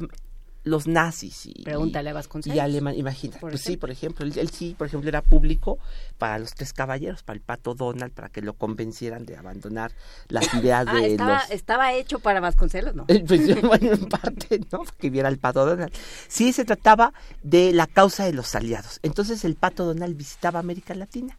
los 0.68 0.86
nazis 0.86 1.46
y, 1.46 1.62
Pregúntale 1.64 2.10
a 2.10 2.12
Vasconcelos. 2.12 2.56
Y 2.56 2.60
alemán, 2.60 2.94
imagina. 2.96 3.36
Pues 3.40 3.60
sí, 3.60 3.76
por 3.76 3.90
ejemplo, 3.90 4.24
él, 4.24 4.50
sí, 4.50 4.74
por 4.76 4.86
ejemplo, 4.86 5.08
era 5.08 5.22
público 5.22 5.78
para 6.18 6.38
los 6.38 6.54
tres 6.54 6.72
caballeros, 6.72 7.22
para 7.22 7.36
el 7.36 7.42
pato 7.42 7.74
Donald, 7.74 8.12
para 8.12 8.28
que 8.28 8.42
lo 8.42 8.54
convencieran 8.54 9.26
de 9.26 9.36
abandonar 9.36 9.92
las 10.28 10.52
ideas 10.54 10.86
ah, 10.88 10.94
de 10.94 11.12
estaba, 11.12 11.40
los... 11.40 11.50
estaba 11.50 11.92
hecho 11.94 12.18
para 12.18 12.40
Vasconcelos, 12.40 12.94
¿no? 12.94 13.06
Pues 13.06 13.62
bueno, 13.62 13.92
en 13.92 14.08
parte, 14.08 14.60
¿no? 14.70 14.84
Que 14.98 15.10
viera 15.10 15.28
el 15.28 15.38
pato 15.38 15.64
Donald. 15.64 15.92
Sí, 16.28 16.52
se 16.52 16.64
trataba 16.64 17.12
de 17.42 17.72
la 17.72 17.86
causa 17.86 18.24
de 18.24 18.32
los 18.32 18.54
aliados. 18.54 19.00
Entonces 19.02 19.44
el 19.44 19.54
pato 19.54 19.84
Donald 19.84 20.16
visitaba 20.16 20.60
América 20.60 20.94
Latina 20.94 21.36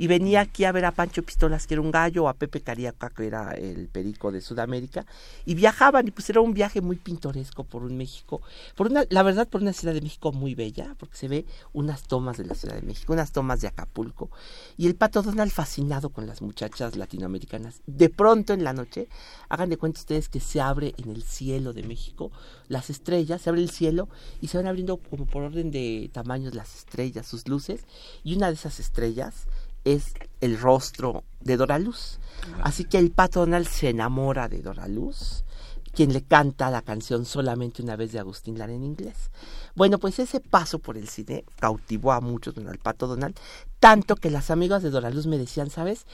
y 0.00 0.06
venía 0.06 0.40
aquí 0.40 0.64
a 0.64 0.72
ver 0.72 0.86
a 0.86 0.92
Pancho 0.92 1.22
Pistolas, 1.22 1.66
que 1.66 1.74
era 1.74 1.82
un 1.82 1.90
gallo, 1.90 2.24
o 2.24 2.28
a 2.30 2.32
Pepe 2.32 2.62
Cariaca, 2.62 3.10
que 3.10 3.26
era 3.26 3.50
el 3.50 3.86
perico 3.88 4.32
de 4.32 4.40
Sudamérica, 4.40 5.04
y 5.44 5.54
viajaban, 5.54 6.08
y 6.08 6.10
pues 6.10 6.30
era 6.30 6.40
un 6.40 6.54
viaje 6.54 6.80
muy 6.80 6.96
pintoresco 6.96 7.64
por 7.64 7.82
un 7.82 7.98
México, 7.98 8.40
por 8.76 8.86
una, 8.86 9.04
la 9.10 9.22
verdad 9.22 9.46
por 9.46 9.60
una 9.60 9.74
Ciudad 9.74 9.92
de 9.92 10.00
México 10.00 10.32
muy 10.32 10.54
bella, 10.54 10.96
porque 10.98 11.18
se 11.18 11.28
ve 11.28 11.44
unas 11.74 12.04
tomas 12.04 12.38
de 12.38 12.46
la 12.46 12.54
Ciudad 12.54 12.76
de 12.76 12.80
México, 12.80 13.12
unas 13.12 13.32
tomas 13.32 13.60
de 13.60 13.68
Acapulco, 13.68 14.30
y 14.78 14.86
el 14.86 14.94
pato 14.94 15.20
Donald 15.20 15.52
fascinado 15.52 16.08
con 16.08 16.26
las 16.26 16.40
muchachas 16.40 16.96
latinoamericanas. 16.96 17.82
De 17.86 18.08
pronto 18.08 18.54
en 18.54 18.64
la 18.64 18.72
noche, 18.72 19.06
hagan 19.50 19.68
de 19.68 19.76
cuenta 19.76 20.00
ustedes 20.00 20.30
que 20.30 20.40
se 20.40 20.62
abre 20.62 20.94
en 20.96 21.10
el 21.10 21.22
cielo 21.24 21.74
de 21.74 21.82
México 21.82 22.32
las 22.68 22.88
estrellas, 22.88 23.42
se 23.42 23.50
abre 23.50 23.60
el 23.60 23.70
cielo 23.70 24.08
y 24.40 24.48
se 24.48 24.56
van 24.56 24.66
abriendo 24.66 24.96
como 24.96 25.26
por 25.26 25.42
orden 25.42 25.70
de 25.70 26.08
tamaños 26.10 26.54
las 26.54 26.74
estrellas, 26.74 27.26
sus 27.26 27.46
luces, 27.46 27.84
y 28.24 28.34
una 28.34 28.46
de 28.46 28.54
esas 28.54 28.80
estrellas 28.80 29.46
es 29.84 30.14
el 30.40 30.58
rostro 30.58 31.24
de 31.40 31.56
Dora 31.56 31.78
Luz. 31.78 32.18
Así 32.62 32.84
que 32.84 32.98
el 32.98 33.10
pato 33.10 33.40
Donald 33.40 33.66
se 33.66 33.90
enamora 33.90 34.48
de 34.48 34.62
Dora 34.62 34.88
Luz 34.88 35.44
quien 35.92 36.12
le 36.12 36.22
canta 36.22 36.70
la 36.70 36.82
canción 36.82 37.24
Solamente 37.24 37.82
una 37.82 37.96
vez 37.96 38.12
de 38.12 38.18
Agustín 38.18 38.58
Lara 38.58 38.72
en 38.72 38.84
inglés. 38.84 39.30
Bueno, 39.74 39.98
pues 39.98 40.18
ese 40.18 40.40
paso 40.40 40.78
por 40.78 40.96
el 40.96 41.08
cine 41.08 41.44
cautivó 41.58 42.12
a 42.12 42.20
muchos, 42.20 42.56
al 42.56 42.78
Pato 42.78 43.06
Donald, 43.06 43.36
tanto 43.78 44.16
que 44.16 44.30
las 44.30 44.50
amigas 44.50 44.82
de 44.82 44.90
Doraluz 44.90 45.26
me 45.26 45.38
decían, 45.38 45.70
¿sabes? 45.70 46.06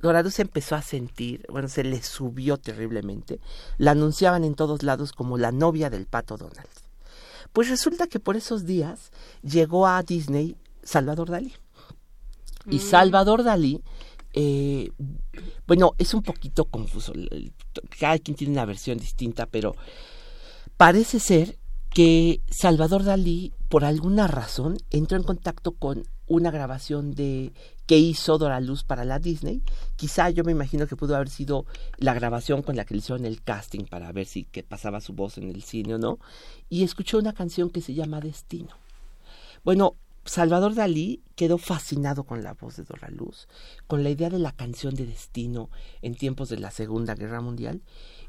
Doraluz 0.00 0.38
empezó 0.40 0.74
a 0.74 0.82
sentir, 0.82 1.46
bueno, 1.48 1.68
se 1.68 1.84
le 1.84 2.02
subió 2.02 2.56
terriblemente, 2.56 3.40
la 3.78 3.92
anunciaban 3.92 4.44
en 4.44 4.54
todos 4.54 4.82
lados 4.82 5.12
como 5.12 5.38
la 5.38 5.52
novia 5.52 5.90
del 5.90 6.06
Pato 6.06 6.36
Donald. 6.36 6.68
Pues 7.52 7.68
resulta 7.68 8.06
que 8.06 8.18
por 8.18 8.36
esos 8.36 8.64
días 8.64 9.12
llegó 9.42 9.86
a 9.86 10.02
Disney 10.02 10.56
Salvador 10.82 11.30
Dalí. 11.30 11.54
Y 12.70 12.76
mm. 12.76 12.80
Salvador 12.80 13.44
Dalí 13.44 13.80
eh, 14.34 14.90
bueno, 15.66 15.92
es 15.98 16.14
un 16.14 16.22
poquito 16.22 16.64
confuso. 16.64 17.12
Cada 17.98 18.18
quien 18.18 18.36
tiene 18.36 18.52
una 18.52 18.64
versión 18.64 18.98
distinta, 18.98 19.46
pero 19.46 19.74
parece 20.76 21.20
ser 21.20 21.58
que 21.90 22.40
Salvador 22.48 23.04
Dalí, 23.04 23.52
por 23.68 23.84
alguna 23.84 24.26
razón, 24.26 24.78
entró 24.90 25.18
en 25.18 25.24
contacto 25.24 25.72
con 25.72 26.04
una 26.26 26.50
grabación 26.50 27.14
de 27.14 27.52
que 27.86 27.98
hizo 27.98 28.38
Dora 28.38 28.60
Luz 28.60 28.84
para 28.84 29.04
la 29.04 29.18
Disney. 29.18 29.62
Quizá 29.96 30.30
yo 30.30 30.44
me 30.44 30.52
imagino 30.52 30.86
que 30.86 30.96
pudo 30.96 31.14
haber 31.14 31.28
sido 31.28 31.66
la 31.98 32.14
grabación 32.14 32.62
con 32.62 32.76
la 32.76 32.86
que 32.86 32.94
le 32.94 32.98
hicieron 33.00 33.26
el 33.26 33.42
casting 33.42 33.84
para 33.84 34.10
ver 34.12 34.26
si 34.26 34.44
que 34.44 34.62
pasaba 34.62 35.02
su 35.02 35.12
voz 35.12 35.36
en 35.36 35.50
el 35.50 35.62
cine 35.62 35.96
o 35.96 35.98
no. 35.98 36.18
Y 36.70 36.84
escuchó 36.84 37.18
una 37.18 37.34
canción 37.34 37.68
que 37.68 37.82
se 37.82 37.92
llama 37.92 38.20
Destino. 38.20 38.70
Bueno, 39.62 39.96
Salvador 40.24 40.74
Dalí 40.74 41.20
quedó 41.34 41.58
fascinado 41.58 42.24
con 42.24 42.44
la 42.44 42.54
voz 42.54 42.76
de 42.76 42.84
Dora 42.84 43.10
Luz, 43.10 43.48
con 43.88 44.04
la 44.04 44.10
idea 44.10 44.30
de 44.30 44.38
la 44.38 44.52
canción 44.52 44.94
de 44.94 45.04
destino 45.04 45.68
en 46.00 46.14
tiempos 46.14 46.48
de 46.48 46.58
la 46.58 46.70
Segunda 46.70 47.14
Guerra 47.14 47.40
Mundial, 47.40 47.82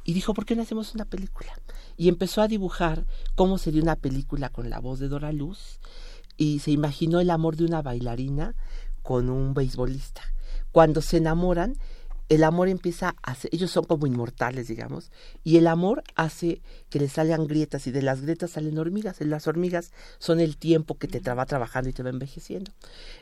y 0.04 0.14
dijo, 0.14 0.34
¿por 0.34 0.46
qué 0.46 0.56
no 0.56 0.64
hacemos 0.64 0.96
una 0.96 1.06
película? 1.06 1.54
Y 1.96 2.10
empezó 2.10 2.42
a 2.42 2.48
dibujar 2.48 3.06
cómo 3.36 3.58
sería 3.58 3.84
una 3.84 3.96
película 3.96 4.50
con 4.50 4.70
la 4.70 4.80
voz 4.80 5.00
de 5.00 5.08
Dora 5.08 5.32
Luz, 5.32 5.80
y 6.36 6.60
se 6.60 6.72
imaginó 6.72 7.20
el 7.20 7.30
amor 7.30 7.56
de 7.58 7.66
una 7.66 7.84
bailarina 7.84 8.56
con 9.04 9.30
un 9.30 9.54
beisbolista. 9.54 10.24
Cuando 10.72 11.02
se 11.02 11.18
enamoran, 11.18 11.78
el 12.30 12.44
amor 12.44 12.70
empieza 12.70 13.16
a 13.22 13.36
ser, 13.36 13.50
ellos 13.54 13.72
son 13.72 13.86
como 13.86 14.08
inmortales, 14.08 14.68
digamos, 14.68 15.12
y 15.44 15.58
el 15.58 15.68
amor 15.68 16.04
hace 16.16 16.62
que 16.90 17.00
les 17.00 17.14
salgan 17.14 17.48
grietas 17.48 17.88
y 17.88 17.92
de 17.92 18.02
las 18.02 18.22
grietas 18.22 18.52
salen 18.52 18.78
hormigas, 18.78 19.22
y 19.22 19.26
las 19.26 19.48
hormigas 19.48 19.92
son 20.20 20.40
el 20.40 20.58
tiempo 20.58 20.98
que 20.98 21.08
te 21.08 21.20
va 21.20 21.46
trabajando 21.46 21.90
y 21.90 21.94
te 21.94 22.04
va 22.04 22.10
envejeciendo. 22.10 22.72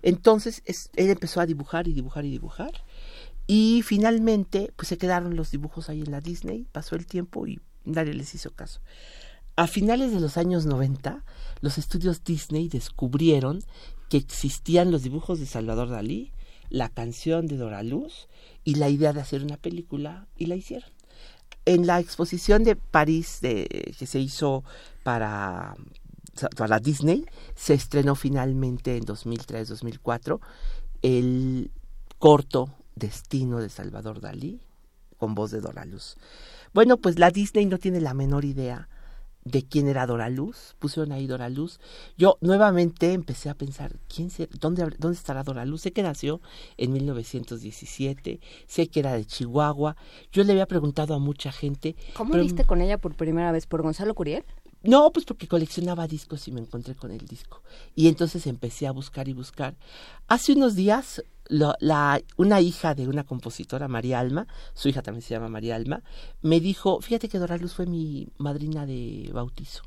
Entonces 0.01 0.61
él 0.65 1.09
empezó 1.09 1.41
a 1.41 1.45
dibujar 1.45 1.87
y 1.87 1.93
dibujar 1.93 2.25
y 2.25 2.31
dibujar 2.31 2.71
y 3.47 3.81
finalmente 3.83 4.71
pues 4.75 4.87
se 4.87 4.97
quedaron 4.97 5.35
los 5.35 5.51
dibujos 5.51 5.89
ahí 5.89 6.01
en 6.01 6.11
la 6.11 6.21
Disney, 6.21 6.67
pasó 6.71 6.95
el 6.95 7.05
tiempo 7.05 7.47
y 7.47 7.59
nadie 7.83 8.13
les 8.13 8.33
hizo 8.33 8.51
caso. 8.51 8.79
A 9.55 9.67
finales 9.67 10.13
de 10.13 10.19
los 10.21 10.37
años 10.37 10.65
90, 10.65 11.25
los 11.59 11.77
estudios 11.77 12.23
Disney 12.23 12.69
descubrieron 12.69 13.61
que 14.09 14.17
existían 14.17 14.91
los 14.91 15.03
dibujos 15.03 15.39
de 15.39 15.45
Salvador 15.45 15.89
Dalí, 15.89 16.31
la 16.71 16.89
canción 16.89 17.45
de 17.47 17.57
Dora 17.57 17.83
Luz, 17.83 18.27
y 18.63 18.75
la 18.75 18.89
idea 18.89 19.13
de 19.13 19.21
hacer 19.21 19.43
una 19.43 19.57
película 19.57 20.27
y 20.37 20.45
la 20.45 20.55
hicieron. 20.55 20.89
En 21.65 21.85
la 21.85 21.99
exposición 21.99 22.63
de 22.63 22.75
París 22.75 23.39
de, 23.41 23.93
que 23.97 24.07
se 24.07 24.19
hizo 24.19 24.63
para, 25.03 25.75
para 26.55 26.79
Disney, 26.79 27.25
se 27.55 27.73
estrenó 27.73 28.15
finalmente 28.15 28.97
en 28.97 29.05
2003-2004 29.05 30.39
el 31.03 31.71
corto 32.17 32.73
Destino 32.95 33.59
de 33.59 33.69
Salvador 33.69 34.21
Dalí 34.21 34.59
con 35.17 35.35
voz 35.35 35.51
de 35.51 35.61
Dora 35.61 35.85
Luz. 35.85 36.17
Bueno, 36.73 36.97
pues 36.97 37.19
la 37.19 37.29
Disney 37.29 37.65
no 37.65 37.77
tiene 37.77 38.01
la 38.01 38.13
menor 38.13 38.43
idea 38.45 38.89
de 39.43 39.63
quién 39.63 39.87
era 39.87 40.05
Dora 40.05 40.29
Luz, 40.29 40.75
pusieron 40.79 41.11
ahí 41.11 41.27
Dora 41.27 41.49
Luz. 41.49 41.79
Yo 42.17 42.37
nuevamente 42.41 43.13
empecé 43.13 43.49
a 43.49 43.55
pensar, 43.55 43.93
¿quién 44.13 44.29
dónde, 44.59 44.87
¿dónde 44.97 45.17
estará 45.17 45.43
Dora 45.43 45.65
Luz? 45.65 45.81
Sé 45.81 45.91
que 45.91 46.03
nació 46.03 46.41
en 46.77 46.93
1917, 46.93 48.39
sé 48.67 48.87
que 48.87 48.99
era 48.99 49.13
de 49.13 49.25
Chihuahua. 49.25 49.95
Yo 50.31 50.43
le 50.43 50.53
había 50.53 50.67
preguntado 50.67 51.13
a 51.13 51.19
mucha 51.19 51.51
gente. 51.51 51.95
¿Cómo 52.13 52.35
viste 52.35 52.65
con 52.65 52.81
ella 52.81 52.97
por 52.97 53.15
primera 53.15 53.51
vez? 53.51 53.65
¿Por 53.65 53.81
Gonzalo 53.81 54.13
Curiel? 54.13 54.45
No, 54.83 55.11
pues 55.11 55.25
porque 55.25 55.47
coleccionaba 55.47 56.07
discos 56.07 56.47
y 56.47 56.51
me 56.51 56.59
encontré 56.59 56.95
con 56.95 57.11
el 57.11 57.25
disco. 57.27 57.61
Y 57.95 58.07
entonces 58.07 58.47
empecé 58.47 58.87
a 58.87 58.91
buscar 58.91 59.27
y 59.27 59.33
buscar. 59.33 59.75
Hace 60.27 60.53
unos 60.53 60.75
días 60.75 61.23
una 62.37 62.61
hija 62.61 62.95
de 62.95 63.07
una 63.07 63.23
compositora, 63.23 63.87
María 63.87 64.19
Alma, 64.19 64.47
su 64.73 64.89
hija 64.89 65.01
también 65.01 65.21
se 65.21 65.33
llama 65.33 65.49
María 65.49 65.75
Alma, 65.75 66.01
me 66.41 66.59
dijo, 66.59 67.01
fíjate 67.01 67.29
que 67.29 67.39
Dora 67.39 67.57
Luz 67.57 67.73
fue 67.73 67.85
mi 67.85 68.29
madrina 68.37 68.85
de 68.85 69.29
bautizo. 69.33 69.83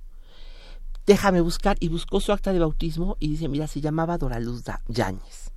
Déjame 1.07 1.41
buscar 1.41 1.77
y 1.81 1.89
buscó 1.89 2.21
su 2.21 2.33
acta 2.33 2.53
de 2.53 2.59
bautismo 2.59 3.17
y 3.21 3.29
dice, 3.29 3.49
mira, 3.49 3.67
se 3.67 3.81
llamaba 3.81 4.17
Dora 4.17 4.41
Luz 4.41 4.63
Yáñez. 4.89 5.55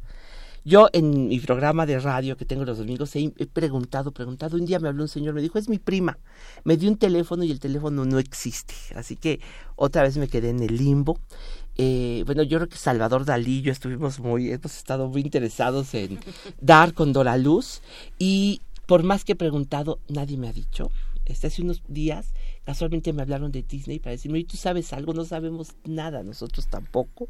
Yo 0.65 0.89
en 0.91 1.29
mi 1.29 1.39
programa 1.39 1.85
de 1.85 1.97
radio 1.97 2.35
que 2.35 2.43
tengo 2.43 2.65
los 2.65 2.77
domingos 2.77 3.15
he, 3.15 3.31
he, 3.37 3.45
preguntado, 3.45 4.11
preguntado. 4.11 4.57
Un 4.57 4.65
día 4.65 4.79
me 4.79 4.89
habló 4.89 5.03
un 5.03 5.07
señor, 5.07 5.33
me 5.33 5.41
dijo, 5.41 5.57
es 5.57 5.69
mi 5.69 5.79
prima. 5.79 6.17
Me 6.65 6.75
dio 6.75 6.89
un 6.89 6.97
teléfono 6.97 7.45
y 7.45 7.51
el 7.51 7.61
teléfono 7.61 8.03
no 8.03 8.19
existe. 8.19 8.73
Así 8.93 9.15
que 9.15 9.39
otra 9.77 10.03
vez 10.03 10.17
me 10.17 10.27
quedé 10.27 10.49
en 10.49 10.61
el 10.61 10.75
limbo. 10.75 11.19
Eh, 11.77 12.23
bueno, 12.25 12.41
yo 12.43 12.57
creo 12.57 12.69
que 12.69 12.77
Salvador 12.77 13.23
Dalí 13.23 13.61
yo 13.61 13.71
estuvimos 13.71 14.19
muy, 14.19 14.51
hemos 14.51 14.75
estado 14.75 15.07
muy 15.09 15.21
interesados 15.21 15.93
en 15.93 16.19
dar 16.59 16.93
con 16.93 17.13
Dora 17.13 17.37
Luz 17.37 17.81
y 18.17 18.61
por 18.87 19.03
más 19.03 19.23
que 19.23 19.33
he 19.33 19.35
preguntado, 19.35 19.99
nadie 20.07 20.37
me 20.37 20.47
ha 20.47 20.53
dicho. 20.53 20.89
Este, 21.25 21.47
hace 21.47 21.61
unos 21.61 21.83
días 21.87 22.33
casualmente 22.63 23.13
me 23.13 23.21
hablaron 23.21 23.51
de 23.51 23.61
Disney 23.61 23.99
para 23.99 24.11
decirme, 24.11 24.39
¿y 24.39 24.43
tú 24.45 24.57
sabes 24.57 24.91
algo? 24.93 25.13
No 25.13 25.25
sabemos 25.25 25.75
nada, 25.85 26.23
nosotros 26.23 26.67
tampoco. 26.67 27.27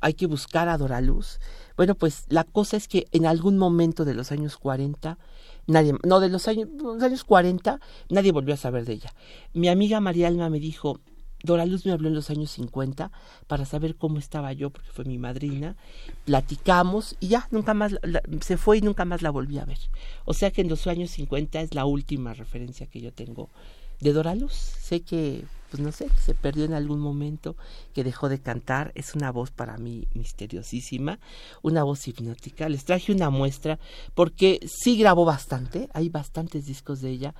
Hay 0.00 0.14
que 0.14 0.26
buscar 0.26 0.68
a 0.68 0.78
Dora 0.78 1.00
Luz. 1.00 1.40
Bueno, 1.76 1.96
pues 1.96 2.24
la 2.28 2.44
cosa 2.44 2.76
es 2.76 2.86
que 2.86 3.06
en 3.12 3.26
algún 3.26 3.58
momento 3.58 4.04
de 4.04 4.14
los 4.14 4.30
años 4.30 4.56
40, 4.56 5.18
nadie, 5.66 5.94
no, 6.04 6.20
de 6.20 6.28
los 6.28 6.46
años, 6.46 6.68
años 7.02 7.24
40, 7.24 7.80
nadie 8.08 8.32
volvió 8.32 8.54
a 8.54 8.56
saber 8.56 8.84
de 8.84 8.94
ella. 8.94 9.12
Mi 9.52 9.68
amiga 9.68 10.00
María 10.00 10.28
Alma 10.28 10.48
me 10.48 10.60
dijo, 10.60 11.00
Dora 11.42 11.66
Luz 11.66 11.86
me 11.86 11.92
habló 11.92 12.08
en 12.08 12.14
los 12.14 12.30
años 12.30 12.50
50 12.52 13.12
para 13.46 13.64
saber 13.64 13.96
cómo 13.96 14.18
estaba 14.18 14.52
yo, 14.52 14.70
porque 14.70 14.90
fue 14.90 15.04
mi 15.04 15.18
madrina. 15.18 15.76
Platicamos 16.24 17.16
y 17.20 17.28
ya, 17.28 17.46
nunca 17.50 17.74
más, 17.74 17.96
se 18.40 18.56
fue 18.56 18.78
y 18.78 18.80
nunca 18.80 19.04
más 19.04 19.22
la 19.22 19.30
volví 19.30 19.58
a 19.58 19.64
ver. 19.64 19.78
O 20.24 20.34
sea 20.34 20.50
que 20.50 20.62
en 20.62 20.68
los 20.68 20.86
años 20.86 21.10
50 21.12 21.60
es 21.60 21.74
la 21.74 21.84
última 21.84 22.34
referencia 22.34 22.86
que 22.86 23.00
yo 23.00 23.12
tengo 23.12 23.48
de 24.00 24.12
Dora 24.12 24.34
Luz. 24.34 24.52
Sé 24.52 25.00
que, 25.02 25.44
pues 25.70 25.80
no 25.80 25.92
sé, 25.92 26.08
se 26.24 26.34
perdió 26.34 26.64
en 26.64 26.72
algún 26.72 26.98
momento, 26.98 27.56
que 27.94 28.02
dejó 28.02 28.28
de 28.28 28.40
cantar. 28.40 28.90
Es 28.96 29.14
una 29.14 29.30
voz 29.30 29.52
para 29.52 29.76
mí 29.78 30.08
misteriosísima, 30.14 31.20
una 31.62 31.84
voz 31.84 32.08
hipnótica. 32.08 32.68
Les 32.68 32.84
traje 32.84 33.12
una 33.12 33.30
muestra 33.30 33.78
porque 34.14 34.60
sí 34.66 34.98
grabó 34.98 35.24
bastante, 35.24 35.88
hay 35.94 36.08
bastantes 36.08 36.66
discos 36.66 37.00
de 37.00 37.10
ella 37.10 37.34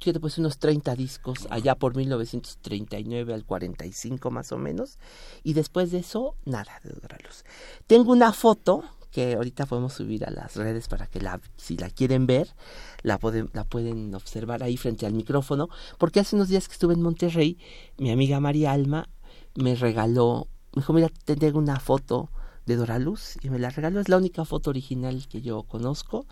fíjate, 0.00 0.20
pues 0.20 0.38
unos 0.38 0.58
30 0.58 0.94
discos 0.94 1.46
allá 1.50 1.74
por 1.74 1.96
1939 1.96 3.34
al 3.34 3.44
45 3.44 4.30
más 4.30 4.52
o 4.52 4.58
menos. 4.58 4.98
Y 5.42 5.54
después 5.54 5.90
de 5.90 5.98
eso, 5.98 6.34
nada 6.44 6.80
de 6.82 6.90
Dora 6.90 7.18
Luz. 7.24 7.44
Tengo 7.86 8.12
una 8.12 8.32
foto 8.32 8.84
que 9.10 9.34
ahorita 9.34 9.66
podemos 9.66 9.94
subir 9.94 10.24
a 10.24 10.30
las 10.30 10.56
redes 10.56 10.88
para 10.88 11.06
que 11.06 11.20
la, 11.20 11.40
si 11.56 11.76
la 11.76 11.90
quieren 11.90 12.26
ver, 12.26 12.54
la 13.02 13.18
pueden, 13.18 13.50
la 13.52 13.64
pueden 13.64 14.14
observar 14.14 14.62
ahí 14.62 14.76
frente 14.76 15.06
al 15.06 15.14
micrófono, 15.14 15.68
porque 15.98 16.20
hace 16.20 16.36
unos 16.36 16.48
días 16.48 16.68
que 16.68 16.74
estuve 16.74 16.94
en 16.94 17.02
Monterrey, 17.02 17.58
mi 17.96 18.10
amiga 18.10 18.38
María 18.40 18.72
Alma 18.72 19.08
me 19.54 19.74
regaló, 19.74 20.48
me 20.74 20.82
dijo, 20.82 20.92
mira, 20.92 21.08
tengo 21.24 21.58
una 21.58 21.80
foto 21.80 22.30
de 22.66 22.76
Dora 22.76 22.98
Luz, 22.98 23.36
y 23.42 23.48
me 23.48 23.58
la 23.58 23.70
regaló, 23.70 23.98
es 23.98 24.10
la 24.10 24.18
única 24.18 24.44
foto 24.44 24.70
original 24.70 25.26
que 25.26 25.40
yo 25.40 25.62
conozco, 25.62 26.26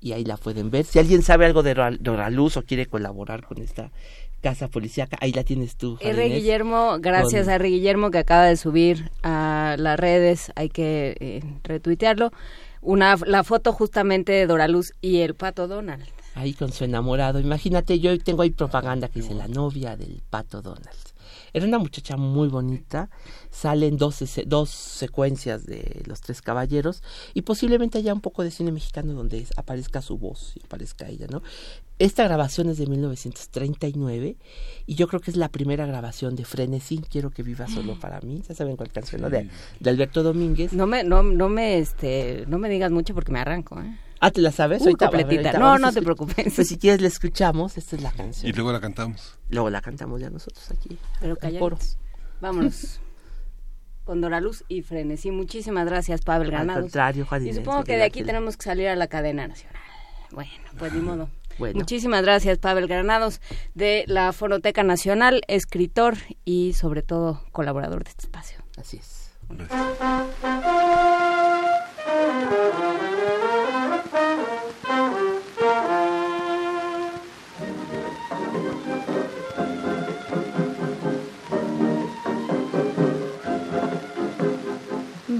y 0.00 0.12
ahí 0.12 0.24
la 0.24 0.36
pueden 0.36 0.70
ver. 0.70 0.84
Si 0.84 0.98
alguien 0.98 1.22
sabe 1.22 1.46
algo 1.46 1.62
de 1.62 1.74
Dora 2.00 2.30
Luz 2.30 2.56
o 2.56 2.62
quiere 2.62 2.86
colaborar 2.86 3.44
con 3.44 3.58
esta 3.58 3.90
casa 4.40 4.68
policíaca, 4.68 5.16
ahí 5.20 5.32
la 5.32 5.44
tienes 5.44 5.76
tú. 5.76 5.98
R. 6.00 6.28
Guillermo, 6.28 6.98
gracias 7.00 7.48
a 7.48 7.56
R. 7.56 7.68
Guillermo 7.68 8.10
que 8.10 8.18
acaba 8.18 8.44
de 8.44 8.56
subir 8.56 9.10
a 9.22 9.76
las 9.78 9.98
redes, 9.98 10.52
hay 10.54 10.68
que 10.68 11.16
eh, 11.20 11.42
retuitearlo, 11.64 12.30
una, 12.82 13.16
la 13.26 13.42
foto 13.42 13.72
justamente 13.72 14.32
de 14.32 14.46
Dora 14.46 14.68
Luz 14.68 14.92
y 15.00 15.20
el 15.20 15.34
pato 15.34 15.66
Donald. 15.66 16.04
Ahí 16.34 16.52
con 16.52 16.70
su 16.70 16.84
enamorado. 16.84 17.40
Imagínate, 17.40 17.98
yo 17.98 18.16
tengo 18.18 18.42
ahí 18.42 18.50
propaganda 18.50 19.08
que 19.08 19.20
dice 19.20 19.34
la 19.34 19.48
novia 19.48 19.96
del 19.96 20.22
pato 20.28 20.60
Donald. 20.60 21.15
Era 21.56 21.64
una 21.64 21.78
muchacha 21.78 22.18
muy 22.18 22.48
bonita, 22.48 23.08
salen 23.50 23.96
dos, 23.96 24.22
dos 24.44 24.68
secuencias 24.68 25.64
de 25.64 26.02
Los 26.04 26.20
Tres 26.20 26.42
Caballeros 26.42 27.02
y 27.32 27.40
posiblemente 27.40 27.96
haya 27.96 28.12
un 28.12 28.20
poco 28.20 28.42
de 28.42 28.50
cine 28.50 28.72
mexicano 28.72 29.14
donde 29.14 29.46
aparezca 29.56 30.02
su 30.02 30.18
voz 30.18 30.52
y 30.56 30.66
aparezca 30.66 31.08
ella, 31.08 31.28
¿no? 31.30 31.42
Esta 31.98 32.24
grabación 32.24 32.68
es 32.68 32.76
de 32.76 32.86
1939 32.88 34.36
y 34.84 34.94
yo 34.96 35.08
creo 35.08 35.22
que 35.22 35.30
es 35.30 35.38
la 35.38 35.48
primera 35.48 35.86
grabación 35.86 36.36
de 36.36 36.44
Frenesí, 36.44 36.98
Quiero 37.10 37.30
que 37.30 37.42
viva 37.42 37.66
solo 37.68 37.98
para 38.00 38.20
mí, 38.20 38.42
ya 38.46 38.54
saben 38.54 38.76
cuál 38.76 38.92
canción, 38.92 39.22
¿no? 39.22 39.30
de, 39.30 39.48
Alberto 39.82 40.22
Domínguez. 40.22 40.74
No 40.74 40.86
me, 40.86 41.04
no, 41.04 41.22
no 41.22 41.48
me, 41.48 41.78
este, 41.78 42.44
no 42.48 42.58
me 42.58 42.68
digas 42.68 42.90
mucho 42.90 43.14
porque 43.14 43.32
me 43.32 43.40
arranco, 43.40 43.80
¿eh? 43.80 43.98
Ah, 44.20 44.30
¿te 44.30 44.42
la 44.42 44.52
sabes? 44.52 44.82
Muy 44.82 44.94
completita. 44.94 45.54
no, 45.54 45.78
no 45.78 45.90
te 45.90 46.02
preocupes. 46.02 46.52
Pues 46.54 46.68
si 46.68 46.76
quieres 46.76 47.00
la 47.00 47.08
escuchamos, 47.08 47.78
esta 47.78 47.96
es 47.96 48.02
la 48.02 48.12
canción. 48.12 48.46
Y 48.46 48.52
luego 48.52 48.72
la 48.72 48.80
cantamos. 48.80 49.35
Luego 49.48 49.70
la 49.70 49.80
cantamos 49.80 50.20
ya 50.20 50.30
nosotros 50.30 50.70
aquí. 50.70 50.98
Pero 51.20 51.36
calladitos. 51.36 51.98
Vámonos. 52.40 53.00
Con 54.04 54.20
Dora 54.20 54.40
Luz 54.40 54.64
y 54.68 54.82
Frenesí. 54.82 55.32
Muchísimas 55.32 55.84
gracias, 55.86 56.22
Pavel 56.22 56.48
Granados. 56.48 56.76
Al 56.76 56.82
contrario, 56.82 57.26
Juan 57.26 57.46
Y 57.46 57.52
supongo 57.52 57.82
que 57.82 57.96
de 57.96 58.04
aquí 58.04 58.22
tenemos 58.22 58.56
que 58.56 58.64
salir 58.64 58.88
a 58.88 58.94
la 58.94 59.08
cadena 59.08 59.48
nacional. 59.48 59.82
Bueno, 60.30 60.52
pues 60.78 60.92
ni 60.92 61.00
modo. 61.00 61.28
Muchísimas 61.74 62.22
gracias, 62.22 62.58
Pavel 62.58 62.86
Granados, 62.86 63.40
de 63.74 64.04
la 64.06 64.32
Fonoteca 64.32 64.82
Nacional, 64.82 65.42
escritor 65.48 66.16
y 66.44 66.74
sobre 66.74 67.02
todo 67.02 67.42
colaborador 67.52 68.04
de 68.04 68.10
este 68.10 68.24
espacio. 68.24 68.58
Así 68.76 68.98
es. 68.98 69.32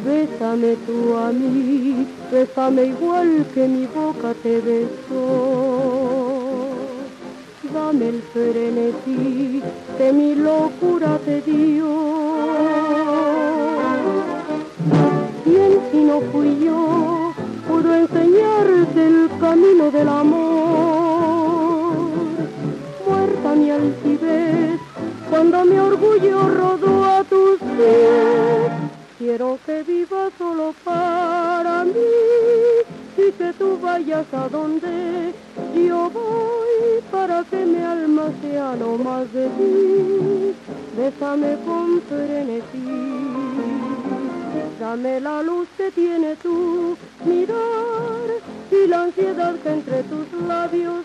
Bésame 0.07 0.77
tú 0.87 1.17
a 1.17 1.33
mí, 1.33 2.07
bésame 2.31 2.85
igual 2.85 3.45
que 3.53 3.67
mi 3.67 3.87
boca 3.87 4.33
te 4.41 4.61
besó. 4.61 5.89
Dame 7.75 8.11
el 8.11 8.23
frenesí 8.33 9.65
que 9.99 10.13
mi 10.13 10.37
locura 10.37 11.19
te 11.25 11.41
dio. 11.43 11.89
¿Quién 15.43 15.73
si 15.91 15.99
no 16.05 16.21
fui 16.31 16.57
yo 16.65 17.35
pudo 17.67 17.93
enseñarte 17.93 19.07
el 19.09 19.29
camino 19.41 19.91
del 19.91 20.09
amor? 20.09 21.97
Muerta 23.09 23.55
mi 23.57 23.71
altivez 23.73 24.79
cuando 25.29 25.65
mi 25.65 25.79
orgullo 25.79 26.49
rodó 26.49 27.05
a 27.05 27.25
tus 27.25 27.59
pies 27.59 28.86
Quiero 29.27 29.59
que 29.67 29.83
vivas 29.83 30.33
solo 30.39 30.73
para 30.85 31.83
mí 31.83 31.91
y 33.19 33.33
que 33.33 33.53
tú 33.55 33.77
vayas 33.83 34.25
a 34.33 34.49
donde 34.49 35.35
yo 35.75 36.09
voy 36.11 37.03
para 37.11 37.43
que 37.43 37.67
mi 37.67 37.83
alma 37.83 38.31
sea 38.41 38.77
lo 38.77 38.97
más 38.97 39.25
de 39.33 39.49
ti. 39.49 40.55
Bésame 40.97 41.57
con 41.67 42.01
frenesí, 42.03 42.87
dame 44.79 45.19
la 45.21 45.43
luz 45.43 45.67
que 45.77 45.91
tiene 45.91 46.37
tu 46.37 46.97
mirar 47.25 48.29
y 48.71 48.87
la 48.87 49.03
ansiedad 49.03 49.57
que 49.57 49.71
entre 49.71 50.05
tus 50.05 50.33
labios 50.47 51.05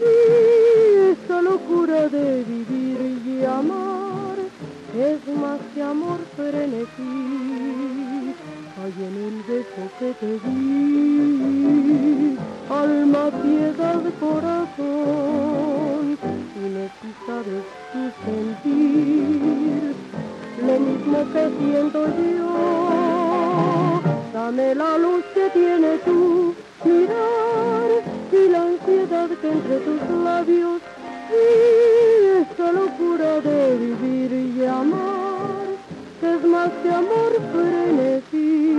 y 0.00 1.12
esta 1.12 1.40
locura 1.40 2.08
de 2.08 2.42
vivir 2.42 3.22
y 3.24 3.44
amar 3.44 4.49
es 4.94 5.26
más 5.36 5.60
que 5.74 5.82
amor 5.82 6.20
frenesí. 6.36 8.34
Hay 8.82 8.94
en 8.98 9.16
el 9.26 9.42
beso 9.42 9.82
que 9.98 10.14
te 10.14 10.38
di, 10.48 12.38
alma, 12.68 13.30
piedad, 13.42 14.02
corazón, 14.18 16.18
necesitas 16.54 17.44
tu 17.92 18.02
sentir, 18.24 19.94
lo 20.66 20.74
mismo 20.80 21.18
que 21.32 21.44
siento 21.58 22.00
yo. 22.06 22.52
Dame 24.32 24.68
la 24.74 24.96
luz 24.98 25.24
que 25.34 25.50
tiene 25.50 25.98
tu 25.98 26.54
mirar 26.84 28.02
y 28.32 28.48
la 28.48 28.62
ansiedad 28.62 29.28
que 29.28 29.52
entre 29.52 29.78
tus 29.80 30.00
labios 30.24 30.80
y 31.32 32.42
esta 32.42 32.72
locura 32.72 33.40
de 33.40 33.76
vivir 33.78 34.32
y 34.32 34.66
amar, 34.66 35.76
es 36.22 36.44
más 36.44 36.70
que 36.82 36.90
amor 36.90 37.32
frenesí. 37.52 38.70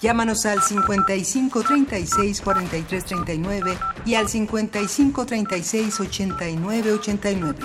Llámanos 0.00 0.46
al 0.46 0.62
55 0.62 1.62
36 1.64 2.40
43 2.40 3.04
39 3.04 3.78
y 4.06 4.14
al 4.14 4.28
55 4.28 5.26
36 5.26 6.00
89 6.00 6.92
89. 6.92 7.58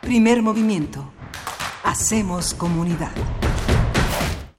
Primer 0.00 0.42
movimiento. 0.42 1.12
Hacemos 1.84 2.54
comunidad. 2.54 3.12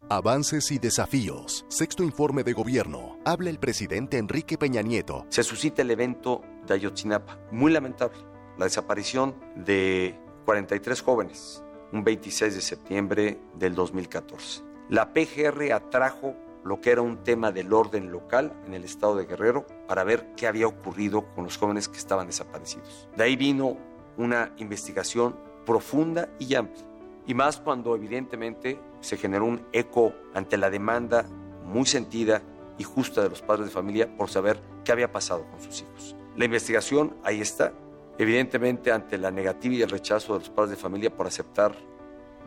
Avances 0.07 0.71
y 0.71 0.79
desafíos. 0.79 1.65
Sexto 1.67 2.03
informe 2.03 2.43
de 2.43 2.53
gobierno. 2.53 3.17
Habla 3.25 3.49
el 3.49 3.59
presidente 3.59 4.17
Enrique 4.17 4.57
Peña 4.57 4.81
Nieto. 4.81 5.25
Se 5.27 5.43
suscita 5.43 5.81
el 5.81 5.91
evento 5.91 6.41
de 6.65 6.75
Ayotzinapa. 6.75 7.37
Muy 7.51 7.73
lamentable. 7.73 8.19
La 8.57 8.63
desaparición 8.65 9.35
de 9.57 10.17
43 10.45 11.01
jóvenes. 11.01 11.63
Un 11.91 12.05
26 12.05 12.55
de 12.55 12.61
septiembre 12.61 13.41
del 13.55 13.75
2014. 13.75 14.61
La 14.89 15.13
PGR 15.13 15.73
atrajo 15.73 16.35
lo 16.63 16.79
que 16.79 16.91
era 16.91 17.01
un 17.01 17.23
tema 17.23 17.51
del 17.51 17.73
orden 17.73 18.11
local 18.11 18.53
en 18.65 18.73
el 18.73 18.83
estado 18.83 19.15
de 19.15 19.25
Guerrero 19.25 19.65
para 19.87 20.03
ver 20.03 20.33
qué 20.35 20.47
había 20.47 20.67
ocurrido 20.67 21.25
con 21.33 21.43
los 21.43 21.57
jóvenes 21.57 21.89
que 21.89 21.97
estaban 21.97 22.27
desaparecidos. 22.27 23.07
De 23.15 23.23
ahí 23.23 23.35
vino 23.35 23.77
una 24.17 24.53
investigación 24.57 25.35
profunda 25.65 26.29
y 26.39 26.55
amplia, 26.55 26.83
y 27.25 27.33
más 27.33 27.57
cuando 27.57 27.95
evidentemente 27.95 28.79
se 28.99 29.17
generó 29.17 29.45
un 29.45 29.65
eco 29.71 30.13
ante 30.33 30.57
la 30.57 30.69
demanda 30.69 31.25
muy 31.65 31.85
sentida 31.85 32.41
y 32.77 32.83
justa 32.83 33.21
de 33.21 33.29
los 33.29 33.41
padres 33.41 33.67
de 33.67 33.71
familia 33.71 34.15
por 34.17 34.29
saber 34.29 34.59
qué 34.83 34.91
había 34.91 35.11
pasado 35.11 35.45
con 35.49 35.61
sus 35.61 35.81
hijos. 35.81 36.15
La 36.35 36.45
investigación 36.45 37.15
ahí 37.23 37.41
está, 37.41 37.73
evidentemente 38.17 38.91
ante 38.91 39.17
la 39.17 39.31
negativa 39.31 39.75
y 39.75 39.81
el 39.81 39.89
rechazo 39.89 40.33
de 40.33 40.39
los 40.39 40.49
padres 40.49 40.71
de 40.71 40.77
familia 40.77 41.15
por 41.15 41.27
aceptar 41.27 41.75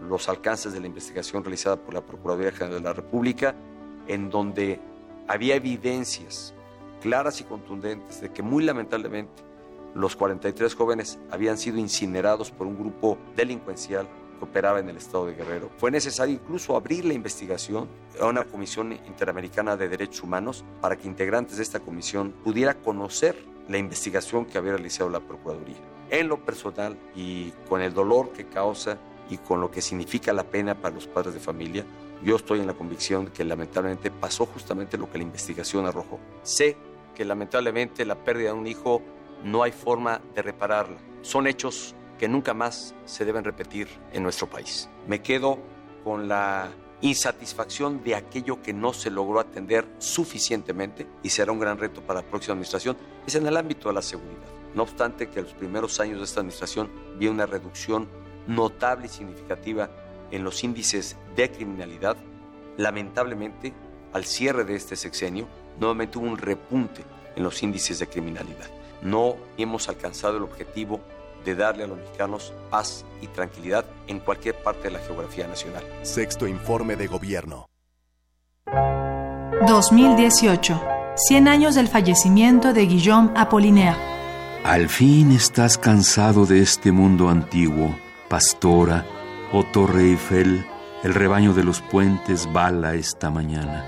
los 0.00 0.28
alcances 0.28 0.72
de 0.72 0.80
la 0.80 0.86
investigación 0.86 1.42
realizada 1.42 1.76
por 1.76 1.94
la 1.94 2.04
Procuraduría 2.04 2.52
General 2.52 2.82
de 2.82 2.84
la 2.84 2.92
República, 2.92 3.54
en 4.08 4.30
donde 4.30 4.80
había 5.28 5.56
evidencias 5.56 6.54
claras 7.00 7.40
y 7.40 7.44
contundentes 7.44 8.20
de 8.20 8.32
que 8.32 8.42
muy 8.42 8.64
lamentablemente 8.64 9.42
los 9.94 10.14
43 10.16 10.74
jóvenes 10.74 11.18
habían 11.30 11.56
sido 11.56 11.78
incinerados 11.78 12.50
por 12.50 12.66
un 12.66 12.78
grupo 12.78 13.18
delincuencial 13.34 14.06
que 14.38 14.44
operaba 14.44 14.78
en 14.80 14.90
el 14.90 14.98
estado 14.98 15.26
de 15.26 15.34
Guerrero. 15.34 15.70
Fue 15.78 15.90
necesario 15.90 16.34
incluso 16.34 16.76
abrir 16.76 17.04
la 17.04 17.14
investigación 17.14 17.88
a 18.20 18.26
una 18.26 18.44
comisión 18.44 18.92
interamericana 18.92 19.76
de 19.76 19.88
derechos 19.88 20.22
humanos 20.22 20.64
para 20.80 20.96
que 20.96 21.08
integrantes 21.08 21.56
de 21.56 21.62
esta 21.62 21.80
comisión 21.80 22.34
pudiera 22.44 22.74
conocer 22.74 23.36
la 23.68 23.78
investigación 23.78 24.44
que 24.44 24.58
había 24.58 24.72
realizado 24.72 25.10
la 25.10 25.20
Procuraduría. 25.20 25.76
En 26.10 26.28
lo 26.28 26.44
personal 26.44 26.96
y 27.16 27.50
con 27.68 27.80
el 27.80 27.92
dolor 27.92 28.30
que 28.32 28.46
causa 28.46 28.98
y 29.28 29.38
con 29.38 29.60
lo 29.60 29.70
que 29.70 29.80
significa 29.82 30.32
la 30.32 30.44
pena 30.44 30.74
para 30.74 30.94
los 30.94 31.06
padres 31.06 31.34
de 31.34 31.40
familia, 31.40 31.84
yo 32.22 32.36
estoy 32.36 32.60
en 32.60 32.66
la 32.66 32.74
convicción 32.74 33.28
que 33.28 33.44
lamentablemente 33.44 34.10
pasó 34.10 34.46
justamente 34.46 34.96
lo 34.98 35.10
que 35.10 35.18
la 35.18 35.24
investigación 35.24 35.86
arrojó. 35.86 36.18
Sé 36.42 36.76
que 37.14 37.24
lamentablemente 37.24 38.04
la 38.04 38.16
pérdida 38.16 38.52
de 38.52 38.58
un 38.58 38.66
hijo 38.66 39.02
no 39.44 39.62
hay 39.62 39.72
forma 39.72 40.20
de 40.34 40.42
repararla. 40.42 40.98
Son 41.22 41.46
hechos 41.46 41.94
que 42.18 42.28
nunca 42.28 42.54
más 42.54 42.94
se 43.04 43.24
deben 43.24 43.44
repetir 43.44 43.88
en 44.12 44.22
nuestro 44.22 44.48
país. 44.48 44.88
Me 45.06 45.20
quedo 45.20 45.58
con 46.04 46.28
la 46.28 46.70
insatisfacción 47.00 48.02
de 48.02 48.14
aquello 48.14 48.62
que 48.62 48.72
no 48.72 48.92
se 48.92 49.10
logró 49.10 49.40
atender 49.40 49.86
suficientemente 49.98 51.06
y 51.22 51.28
será 51.28 51.52
un 51.52 51.58
gran 51.58 51.78
reto 51.78 52.00
para 52.00 52.22
la 52.22 52.26
próxima 52.26 52.52
administración, 52.52 52.96
es 53.26 53.34
en 53.34 53.46
el 53.46 53.56
ámbito 53.56 53.88
de 53.88 53.94
la 53.94 54.02
seguridad. 54.02 54.48
No 54.74 54.82
obstante 54.82 55.28
que 55.28 55.40
en 55.40 55.44
los 55.44 55.54
primeros 55.54 56.00
años 56.00 56.18
de 56.18 56.24
esta 56.24 56.40
administración 56.40 56.90
vi 57.18 57.28
una 57.28 57.46
reducción 57.46 58.08
notable 58.46 59.06
y 59.06 59.08
significativa 59.10 59.90
en 60.30 60.44
los 60.44 60.62
índices 60.64 61.16
de 61.34 61.50
criminalidad, 61.50 62.16
lamentablemente 62.76 63.72
al 64.12 64.24
cierre 64.24 64.64
de 64.64 64.76
este 64.76 64.96
sexenio 64.96 65.46
nuevamente 65.78 66.18
hubo 66.18 66.26
un 66.26 66.38
repunte 66.38 67.04
en 67.36 67.42
los 67.42 67.62
índices 67.62 67.98
de 67.98 68.06
criminalidad. 68.06 68.66
No 69.02 69.36
hemos 69.58 69.88
alcanzado 69.88 70.38
el 70.38 70.42
objetivo 70.42 71.00
de 71.44 71.54
darle 71.54 71.84
a 71.84 71.86
los 71.86 71.98
mexicanos 71.98 72.52
paz 72.70 73.04
y 73.20 73.28
tranquilidad 73.28 73.84
en 74.08 74.20
cualquier 74.20 74.56
parte 74.56 74.84
de 74.84 74.90
la 74.92 74.98
geografía 75.00 75.46
nacional. 75.46 75.84
Sexto 76.02 76.46
informe 76.48 76.96
de 76.96 77.06
gobierno. 77.06 77.68
2018. 79.66 80.80
100 81.16 81.48
años 81.48 81.74
del 81.74 81.88
fallecimiento 81.88 82.72
de 82.72 82.86
Guillaume 82.86 83.30
Apollinaire. 83.36 83.96
Al 84.64 84.88
fin 84.88 85.32
estás 85.32 85.78
cansado 85.78 86.44
de 86.44 86.60
este 86.60 86.92
mundo 86.92 87.28
antiguo, 87.28 87.96
pastora, 88.28 89.06
o 89.56 89.64
Torre 89.64 90.02
Eiffel, 90.02 90.66
el 91.02 91.14
rebaño 91.14 91.54
de 91.54 91.64
los 91.64 91.80
puentes 91.80 92.52
bala 92.52 92.94
esta 92.94 93.30
mañana. 93.30 93.86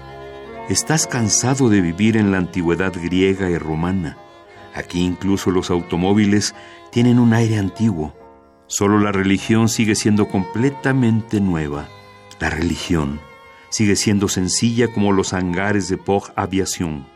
Estás 0.71 1.07
cansado 1.07 1.69
de 1.69 1.83
vivir 1.83 2.16
en 2.16 2.31
la 2.31 2.39
antigüedad 2.39 2.93
griega 2.95 3.51
y 3.51 3.59
romana. 3.59 4.16
Aquí 4.75 5.01
incluso 5.01 5.51
los 5.51 5.71
automóviles 5.71 6.55
tienen 6.91 7.19
un 7.19 7.35
aire 7.35 7.59
antiguo. 7.59 8.14
Solo 8.66 8.99
la 8.99 9.12
religión 9.12 9.69
sigue 9.69 9.95
siendo 9.95 10.29
completamente 10.29 11.39
nueva. 11.39 11.87
La 12.41 12.49
religión 12.49 13.21
sigue 13.69 13.97
siendo 13.97 14.29
sencilla 14.29 14.89
como 14.89 15.12
los 15.12 15.35
hangares 15.35 15.89
de 15.89 15.99
Port 15.99 16.33
Aviación. 16.35 17.07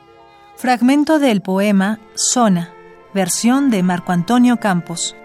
Fragmento 0.56 1.18
del 1.18 1.40
poema 1.40 2.00
Zona, 2.14 2.70
versión 3.14 3.70
de 3.70 3.82
Marco 3.82 4.12
Antonio 4.12 4.58
Campos. 4.58 5.16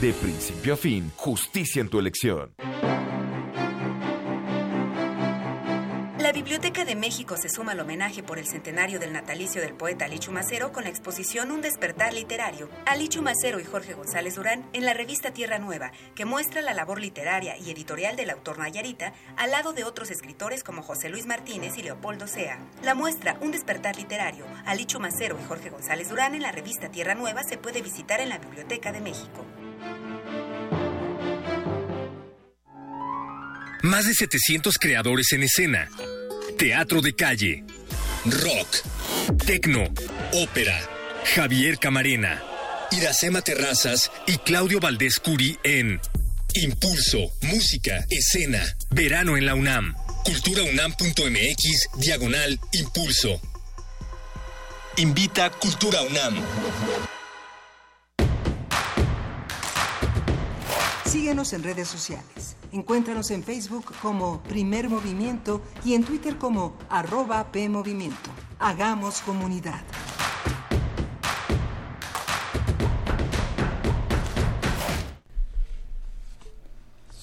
De 0.00 0.12
principio 0.12 0.74
a 0.74 0.76
fin, 0.76 1.10
justicia 1.16 1.80
en 1.80 1.88
tu 1.88 1.98
elección. 1.98 2.54
La 6.20 6.30
Biblioteca 6.30 6.84
de 6.84 6.94
México 6.94 7.36
se 7.36 7.48
suma 7.48 7.72
al 7.72 7.80
homenaje 7.80 8.22
por 8.22 8.38
el 8.38 8.46
centenario 8.46 9.00
del 9.00 9.12
natalicio 9.12 9.60
del 9.60 9.74
poeta 9.74 10.04
Alichu 10.04 10.30
Macero 10.30 10.70
con 10.70 10.84
la 10.84 10.90
exposición 10.90 11.50
Un 11.50 11.62
despertar 11.62 12.14
literario, 12.14 12.68
Alichu 12.86 13.22
Macero 13.22 13.58
y 13.58 13.64
Jorge 13.64 13.94
González 13.94 14.36
Durán 14.36 14.68
en 14.72 14.84
la 14.84 14.94
revista 14.94 15.32
Tierra 15.32 15.58
Nueva, 15.58 15.90
que 16.14 16.24
muestra 16.24 16.62
la 16.62 16.74
labor 16.74 17.00
literaria 17.00 17.58
y 17.58 17.68
editorial 17.72 18.14
del 18.14 18.30
autor 18.30 18.58
Nayarita 18.58 19.14
al 19.36 19.50
lado 19.50 19.72
de 19.72 19.82
otros 19.82 20.12
escritores 20.12 20.62
como 20.62 20.82
José 20.82 21.08
Luis 21.08 21.26
Martínez 21.26 21.76
y 21.76 21.82
Leopoldo 21.82 22.28
Sea. 22.28 22.60
La 22.84 22.94
muestra 22.94 23.36
Un 23.40 23.50
despertar 23.50 23.96
literario, 23.96 24.46
Alichu 24.64 25.00
Macero 25.00 25.36
y 25.42 25.48
Jorge 25.48 25.70
González 25.70 26.08
Durán 26.08 26.36
en 26.36 26.42
la 26.42 26.52
revista 26.52 26.88
Tierra 26.88 27.16
Nueva 27.16 27.42
se 27.42 27.58
puede 27.58 27.82
visitar 27.82 28.20
en 28.20 28.28
la 28.28 28.38
Biblioteca 28.38 28.92
de 28.92 29.00
México. 29.00 29.44
Más 33.82 34.06
de 34.06 34.14
700 34.14 34.78
creadores 34.78 35.32
en 35.32 35.44
escena. 35.44 35.88
Teatro 36.58 37.00
de 37.00 37.14
calle. 37.14 37.64
Rock. 38.24 38.68
Tecno. 39.46 39.84
Ópera. 40.32 40.78
Javier 41.34 41.78
Camarena. 41.78 42.42
Iracema 42.90 43.42
Terrazas 43.42 44.10
y 44.26 44.38
Claudio 44.38 44.80
Valdés 44.80 45.20
Curi 45.20 45.58
en 45.62 46.00
Impulso, 46.54 47.30
Música, 47.42 48.06
Escena, 48.08 48.62
Verano 48.90 49.36
en 49.36 49.46
la 49.46 49.54
UNAM. 49.54 49.94
Culturaunam.mx, 50.24 51.88
diagonal, 51.98 52.58
Impulso. 52.72 53.40
Invita 54.96 55.50
Cultura 55.50 56.02
UNAM. 56.02 56.42
Síguenos 61.08 61.54
en 61.54 61.62
redes 61.62 61.88
sociales. 61.88 62.54
Encuéntranos 62.70 63.30
en 63.30 63.42
Facebook 63.42 63.94
como 64.02 64.42
Primer 64.42 64.90
Movimiento 64.90 65.62
y 65.82 65.94
en 65.94 66.04
Twitter 66.04 66.36
como 66.36 66.76
arroba 66.90 67.50
PMovimiento. 67.50 68.28
Hagamos 68.58 69.22
comunidad. 69.22 69.80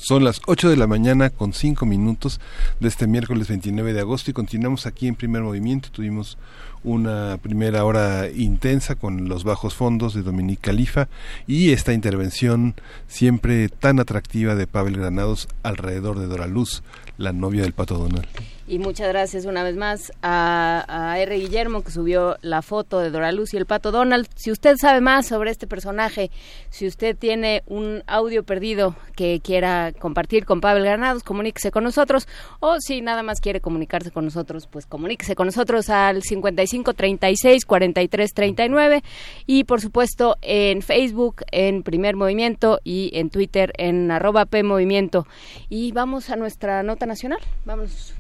Son 0.08 0.24
las 0.24 0.42
8 0.48 0.70
de 0.70 0.78
la 0.78 0.88
mañana 0.88 1.30
con 1.30 1.54
5 1.54 1.86
minutos 1.86 2.40
de 2.80 2.88
este 2.88 3.06
miércoles 3.06 3.48
29 3.48 3.94
de 3.94 4.00
agosto 4.00 4.32
y 4.32 4.34
continuamos 4.34 4.88
aquí 4.88 5.08
en 5.08 5.16
primer 5.16 5.44
movimiento. 5.44 5.90
Tuvimos 5.92 6.40
una 6.86 7.38
primera 7.42 7.84
hora 7.84 8.30
intensa 8.30 8.96
con 8.96 9.28
los 9.28 9.44
bajos 9.44 9.74
fondos 9.74 10.14
de 10.14 10.22
Dominique 10.22 10.62
Califa 10.62 11.10
y 11.48 11.72
esta 11.72 11.94
intervención 11.94 12.76
siempre 13.08 13.68
tan 13.70 14.00
atractiva 14.00 14.56
de 14.56 14.68
Pavel 14.68 14.98
Granados 14.98 15.50
alrededor 15.64 16.20
de 16.20 16.28
Dora 16.28 16.48
Luz, 16.48 16.84
la 17.18 17.34
novia 17.34 17.64
del 17.64 17.74
pato 17.74 17.98
Donald. 17.98 18.28
Y 18.68 18.80
muchas 18.80 19.10
gracias 19.10 19.46
una 19.46 19.62
vez 19.62 19.76
más 19.76 20.12
a, 20.24 21.16
R. 21.20 21.38
Guillermo 21.38 21.84
que 21.84 21.92
subió 21.92 22.36
la 22.42 22.64
foto 22.64 22.98
de 22.98 23.12
Dora 23.12 23.32
Luz 23.32 23.54
y 23.54 23.58
el 23.58 23.68
pato 23.68 23.92
Donald. 23.92 24.28
Si 24.36 24.52
usted 24.52 24.78
sabe 24.78 25.02
más 25.02 25.28
sobre 25.28 25.52
este 25.52 25.68
personaje, 25.68 26.32
si 26.72 26.88
usted 26.88 27.16
tiene 27.16 27.62
un 27.68 28.02
audio 28.08 28.44
perdido 28.44 28.96
que 29.16 29.40
quiera 29.40 29.94
compartir 29.94 30.46
con 30.46 30.62
Pavel 30.62 30.84
Granados, 30.84 31.22
comuníquese 31.22 31.70
con 31.70 31.84
nosotros. 31.84 32.28
O 32.60 32.78
si 32.80 33.02
nada 33.02 33.22
más 33.22 33.40
quiere 33.40 33.62
comunicarse 33.62 34.10
con 34.10 34.26
nosotros, 34.26 34.66
pues 34.66 34.88
comuníquese 34.88 35.36
con 35.36 35.46
nosotros 35.46 35.92
al 35.92 36.24
55 36.24 36.96
36 36.96 37.66
43 37.66 38.34
39 38.34 39.04
y 39.46 39.66
por 39.66 39.80
supuesto 39.80 40.38
en 40.42 40.82
Facebook 40.82 41.44
en 41.52 41.84
Primer 41.84 42.16
Movimiento 42.16 42.80
y 42.84 43.12
en 43.14 43.30
Twitter 43.30 43.74
en 43.78 44.10
arroba 44.10 44.46
P 44.48 44.64
Movimiento. 44.64 45.28
Y 45.70 45.92
vamos 45.92 46.32
a 46.32 46.36
nuestra 46.36 46.82
nota 46.82 47.06
nacional. 47.06 47.40
Vamos. 47.64 48.16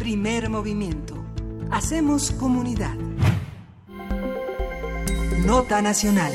Primer 0.00 0.48
movimiento. 0.48 1.22
Hacemos 1.70 2.30
comunidad. 2.30 2.94
Nota 5.44 5.82
nacional. 5.82 6.32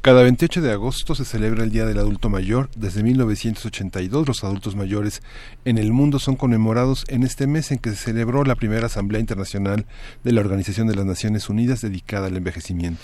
Cada 0.00 0.22
28 0.22 0.62
de 0.62 0.72
agosto 0.72 1.14
se 1.14 1.26
celebra 1.26 1.64
el 1.64 1.70
Día 1.70 1.84
del 1.84 1.98
Adulto 1.98 2.30
Mayor. 2.30 2.70
Desde 2.76 3.02
1982 3.02 4.26
los 4.26 4.42
adultos 4.42 4.74
mayores 4.74 5.20
en 5.66 5.76
el 5.76 5.92
mundo 5.92 6.18
son 6.18 6.36
conmemorados 6.36 7.04
en 7.08 7.24
este 7.24 7.46
mes 7.46 7.72
en 7.72 7.78
que 7.78 7.90
se 7.90 7.96
celebró 7.96 8.42
la 8.44 8.54
primera 8.54 8.86
Asamblea 8.86 9.20
Internacional 9.20 9.84
de 10.24 10.32
la 10.32 10.40
Organización 10.40 10.86
de 10.86 10.96
las 10.96 11.04
Naciones 11.04 11.50
Unidas 11.50 11.82
dedicada 11.82 12.28
al 12.28 12.38
envejecimiento. 12.38 13.02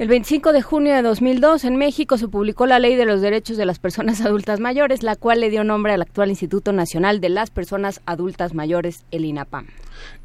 El 0.00 0.08
25 0.08 0.54
de 0.54 0.62
junio 0.62 0.94
de 0.94 1.02
2002 1.02 1.62
en 1.64 1.76
México 1.76 2.16
se 2.16 2.26
publicó 2.26 2.64
la 2.64 2.78
Ley 2.78 2.96
de 2.96 3.04
los 3.04 3.20
Derechos 3.20 3.58
de 3.58 3.66
las 3.66 3.78
Personas 3.78 4.20
Adultas 4.24 4.58
Mayores, 4.58 5.02
la 5.02 5.14
cual 5.14 5.40
le 5.40 5.50
dio 5.50 5.62
nombre 5.62 5.92
al 5.92 6.00
actual 6.00 6.30
Instituto 6.30 6.72
Nacional 6.72 7.20
de 7.20 7.28
las 7.28 7.50
Personas 7.50 8.00
Adultas 8.06 8.54
Mayores, 8.54 9.04
el 9.10 9.26
INAPAM. 9.26 9.66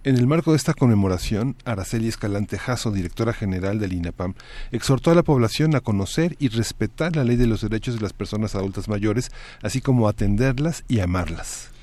En 0.06 0.16
el 0.16 0.28
marco 0.28 0.52
de 0.52 0.58
esta 0.58 0.74
conmemoración, 0.74 1.58
Araceli 1.66 2.08
Escalante 2.08 2.58
Jasso, 2.58 2.90
directora 2.90 3.34
general 3.34 3.78
del 3.78 3.92
INAPAM, 3.92 4.36
exhortó 4.72 5.12
a 5.12 5.16
la 5.16 5.24
población 5.24 5.76
a 5.76 5.82
conocer 5.82 6.38
y 6.40 6.48
respetar 6.48 7.18
la 7.18 7.26
Ley 7.26 7.36
de 7.36 7.48
los 7.48 7.60
Derechos 7.60 7.96
de 7.96 8.02
las 8.02 8.14
Personas 8.14 8.56
Adultas 8.56 8.88
Mayores, 8.88 9.30
así 9.62 9.82
como 9.82 10.08
atenderlas 10.08 10.86
y 10.88 11.02
amarlas. 11.02 11.75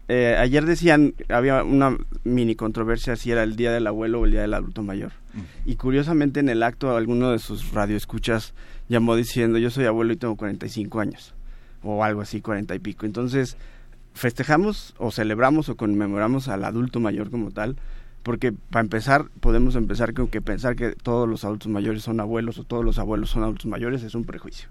Eh, 0.08 0.36
ayer 0.40 0.66
decían, 0.66 1.14
había 1.30 1.64
una 1.64 1.96
mini 2.24 2.56
controversia 2.56 3.16
si 3.16 3.32
era 3.32 3.44
el 3.44 3.56
Día 3.56 3.72
del 3.72 3.86
Abuelo 3.86 4.22
o 4.22 4.26
el 4.26 4.32
Día 4.32 4.42
del 4.42 4.56
Adulto 4.56 4.82
Mayor. 4.82 5.12
Mm. 5.34 5.70
Y 5.70 5.76
curiosamente 5.76 6.40
en 6.40 6.50
el 6.50 6.64
acto 6.64 6.98
alguno 6.98 7.32
de 7.32 7.38
sus 7.38 7.72
radioescuchas 7.72 8.56
llamó 8.90 9.16
diciendo, 9.16 9.60
yo 9.60 9.70
soy 9.70 9.86
abuelo 9.86 10.14
y 10.14 10.18
tengo 10.18 10.36
45 10.36 11.00
años. 11.00 11.34
O 11.84 12.04
algo 12.04 12.22
así, 12.22 12.42
40 12.42 12.74
y 12.74 12.80
pico. 12.80 13.06
Entonces, 13.06 13.56
festejamos 14.14 14.96
o 14.98 15.12
celebramos 15.12 15.70
o 15.70 15.76
conmemoramos 15.76 16.48
al 16.48 16.64
adulto 16.64 17.00
mayor 17.00 17.30
como 17.30 17.52
tal, 17.52 17.76
porque 18.24 18.54
para 18.54 18.82
empezar 18.82 19.26
podemos 19.42 19.76
empezar 19.76 20.14
con 20.14 20.28
que 20.28 20.42
pensar 20.42 20.76
que 20.76 20.94
todos 20.94 21.28
los 21.28 21.44
adultos 21.44 21.68
mayores 21.68 22.04
son 22.04 22.22
abuelos 22.22 22.58
o 22.58 22.64
todos 22.64 22.84
los 22.84 22.98
abuelos 22.98 23.30
son 23.30 23.44
adultos 23.44 23.66
mayores 23.66 24.02
es 24.04 24.16
un 24.16 24.24
prejuicio. 24.24 24.70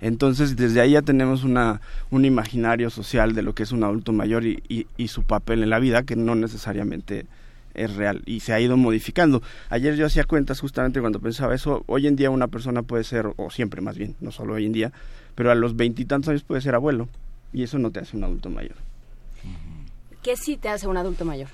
Entonces 0.00 0.56
desde 0.56 0.80
ahí 0.80 0.92
ya 0.92 1.02
tenemos 1.02 1.44
una, 1.44 1.80
un 2.10 2.24
imaginario 2.24 2.90
social 2.90 3.34
de 3.34 3.42
lo 3.42 3.54
que 3.54 3.62
es 3.62 3.72
un 3.72 3.84
adulto 3.84 4.12
mayor 4.12 4.44
y, 4.44 4.86
y, 4.96 5.08
su 5.08 5.22
papel 5.22 5.62
en 5.62 5.70
la 5.70 5.78
vida 5.78 6.02
que 6.02 6.16
no 6.16 6.34
necesariamente 6.34 7.26
es 7.74 7.94
real 7.94 8.22
y 8.26 8.40
se 8.40 8.52
ha 8.52 8.60
ido 8.60 8.76
modificando. 8.76 9.42
Ayer 9.68 9.94
yo 9.94 10.06
hacía 10.06 10.24
cuentas 10.24 10.60
justamente 10.60 11.00
cuando 11.00 11.20
pensaba 11.20 11.54
eso, 11.54 11.84
hoy 11.86 12.06
en 12.06 12.16
día 12.16 12.30
una 12.30 12.48
persona 12.48 12.82
puede 12.82 13.04
ser, 13.04 13.32
o 13.36 13.50
siempre 13.50 13.80
más 13.80 13.96
bien, 13.96 14.16
no 14.20 14.32
solo 14.32 14.54
hoy 14.54 14.66
en 14.66 14.72
día, 14.72 14.92
pero 15.36 15.50
a 15.50 15.54
los 15.54 15.76
veintitantos 15.76 16.30
años 16.30 16.42
puede 16.42 16.60
ser 16.60 16.74
abuelo 16.74 17.08
y 17.52 17.62
eso 17.62 17.78
no 17.78 17.90
te 17.90 18.00
hace 18.00 18.16
un 18.16 18.24
adulto 18.24 18.50
mayor. 18.50 18.74
¿Qué 20.22 20.36
sí 20.36 20.56
te 20.56 20.68
hace 20.68 20.86
un 20.86 20.96
adulto 20.96 21.24
mayor? 21.24 21.48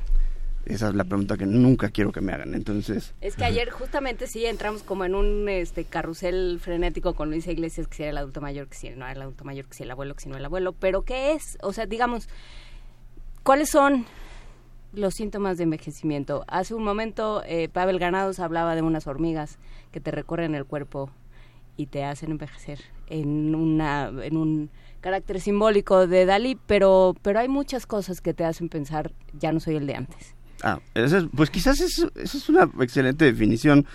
Esa 0.67 0.89
es 0.89 0.95
la 0.97 1.05
pregunta 1.05 1.37
que 1.37 1.47
nunca 1.47 1.91
quiero 1.91 2.11
que 2.11 2.21
me 2.21 2.33
hagan. 2.33 2.55
Entonces. 2.55 3.15
Es 3.21 3.37
que 3.37 3.45
ayer 3.45 3.71
justamente 3.71 4.27
sí 4.27 4.45
entramos 4.47 4.83
como 4.83 5.05
en 5.05 5.15
un 5.15 5.49
este 5.49 5.85
carrusel 5.85 6.59
frenético 6.61 7.15
con 7.15 7.31
Luisa 7.31 7.53
Iglesias, 7.53 7.87
que 7.87 7.97
si 7.97 8.03
era 8.03 8.11
el 8.11 8.19
adulto 8.19 8.41
mayor, 8.41 8.67
que 8.67 8.77
si 8.77 8.91
no 8.91 9.05
era 9.05 9.13
el 9.13 9.23
adulto 9.23 9.45
mayor, 9.45 9.67
que 9.67 9.75
si 9.75 9.85
el 9.85 9.91
abuelo, 9.93 10.15
que 10.15 10.23
si 10.23 10.29
no 10.29 10.37
el 10.37 10.45
abuelo. 10.45 10.73
Pero 10.73 11.03
¿qué 11.03 11.33
es? 11.33 11.57
O 11.63 11.73
sea, 11.73 11.87
digamos, 11.87 12.29
¿cuáles 13.45 13.71
son 13.71 14.07
los 14.93 15.15
síntomas 15.15 15.57
de 15.57 15.65
envejecimiento? 15.65 16.45
Hace 16.49 16.75
un 16.75 16.83
momento 16.83 17.43
eh, 17.47 17.69
Pavel 17.69 18.01
Ganados 18.01 18.41
hablaba 18.41 18.75
de 18.75 18.83
unas 18.83 19.07
hormigas 19.07 19.59
que 19.93 20.01
te 20.01 20.11
recorren 20.11 20.57
el 20.57 20.65
cuerpo 20.65 21.11
y 21.77 21.87
te 21.87 22.05
hacen 22.05 22.33
envejecer 22.33 22.81
en 23.07 23.55
una 23.55 24.11
en 24.23 24.37
un 24.37 24.71
carácter 25.01 25.41
simbólico 25.41 26.07
de 26.09 26.27
Dalí, 26.27 26.59
pero 26.67 27.15
pero 27.23 27.39
hay 27.39 27.49
muchas 27.49 27.87
cosas 27.87 28.21
que 28.21 28.35
te 28.35 28.45
hacen 28.45 28.69
pensar 28.69 29.13
ya 29.39 29.53
no 29.53 29.61
soy 29.61 29.77
el 29.77 29.87
de 29.87 29.95
antes. 29.95 30.36
Ah, 30.63 30.81
pues 31.35 31.51
quizás 31.51 31.81
eso, 31.81 32.11
es 32.15 32.49
una 32.49 32.71
excelente 32.81 33.25
definición. 33.25 33.87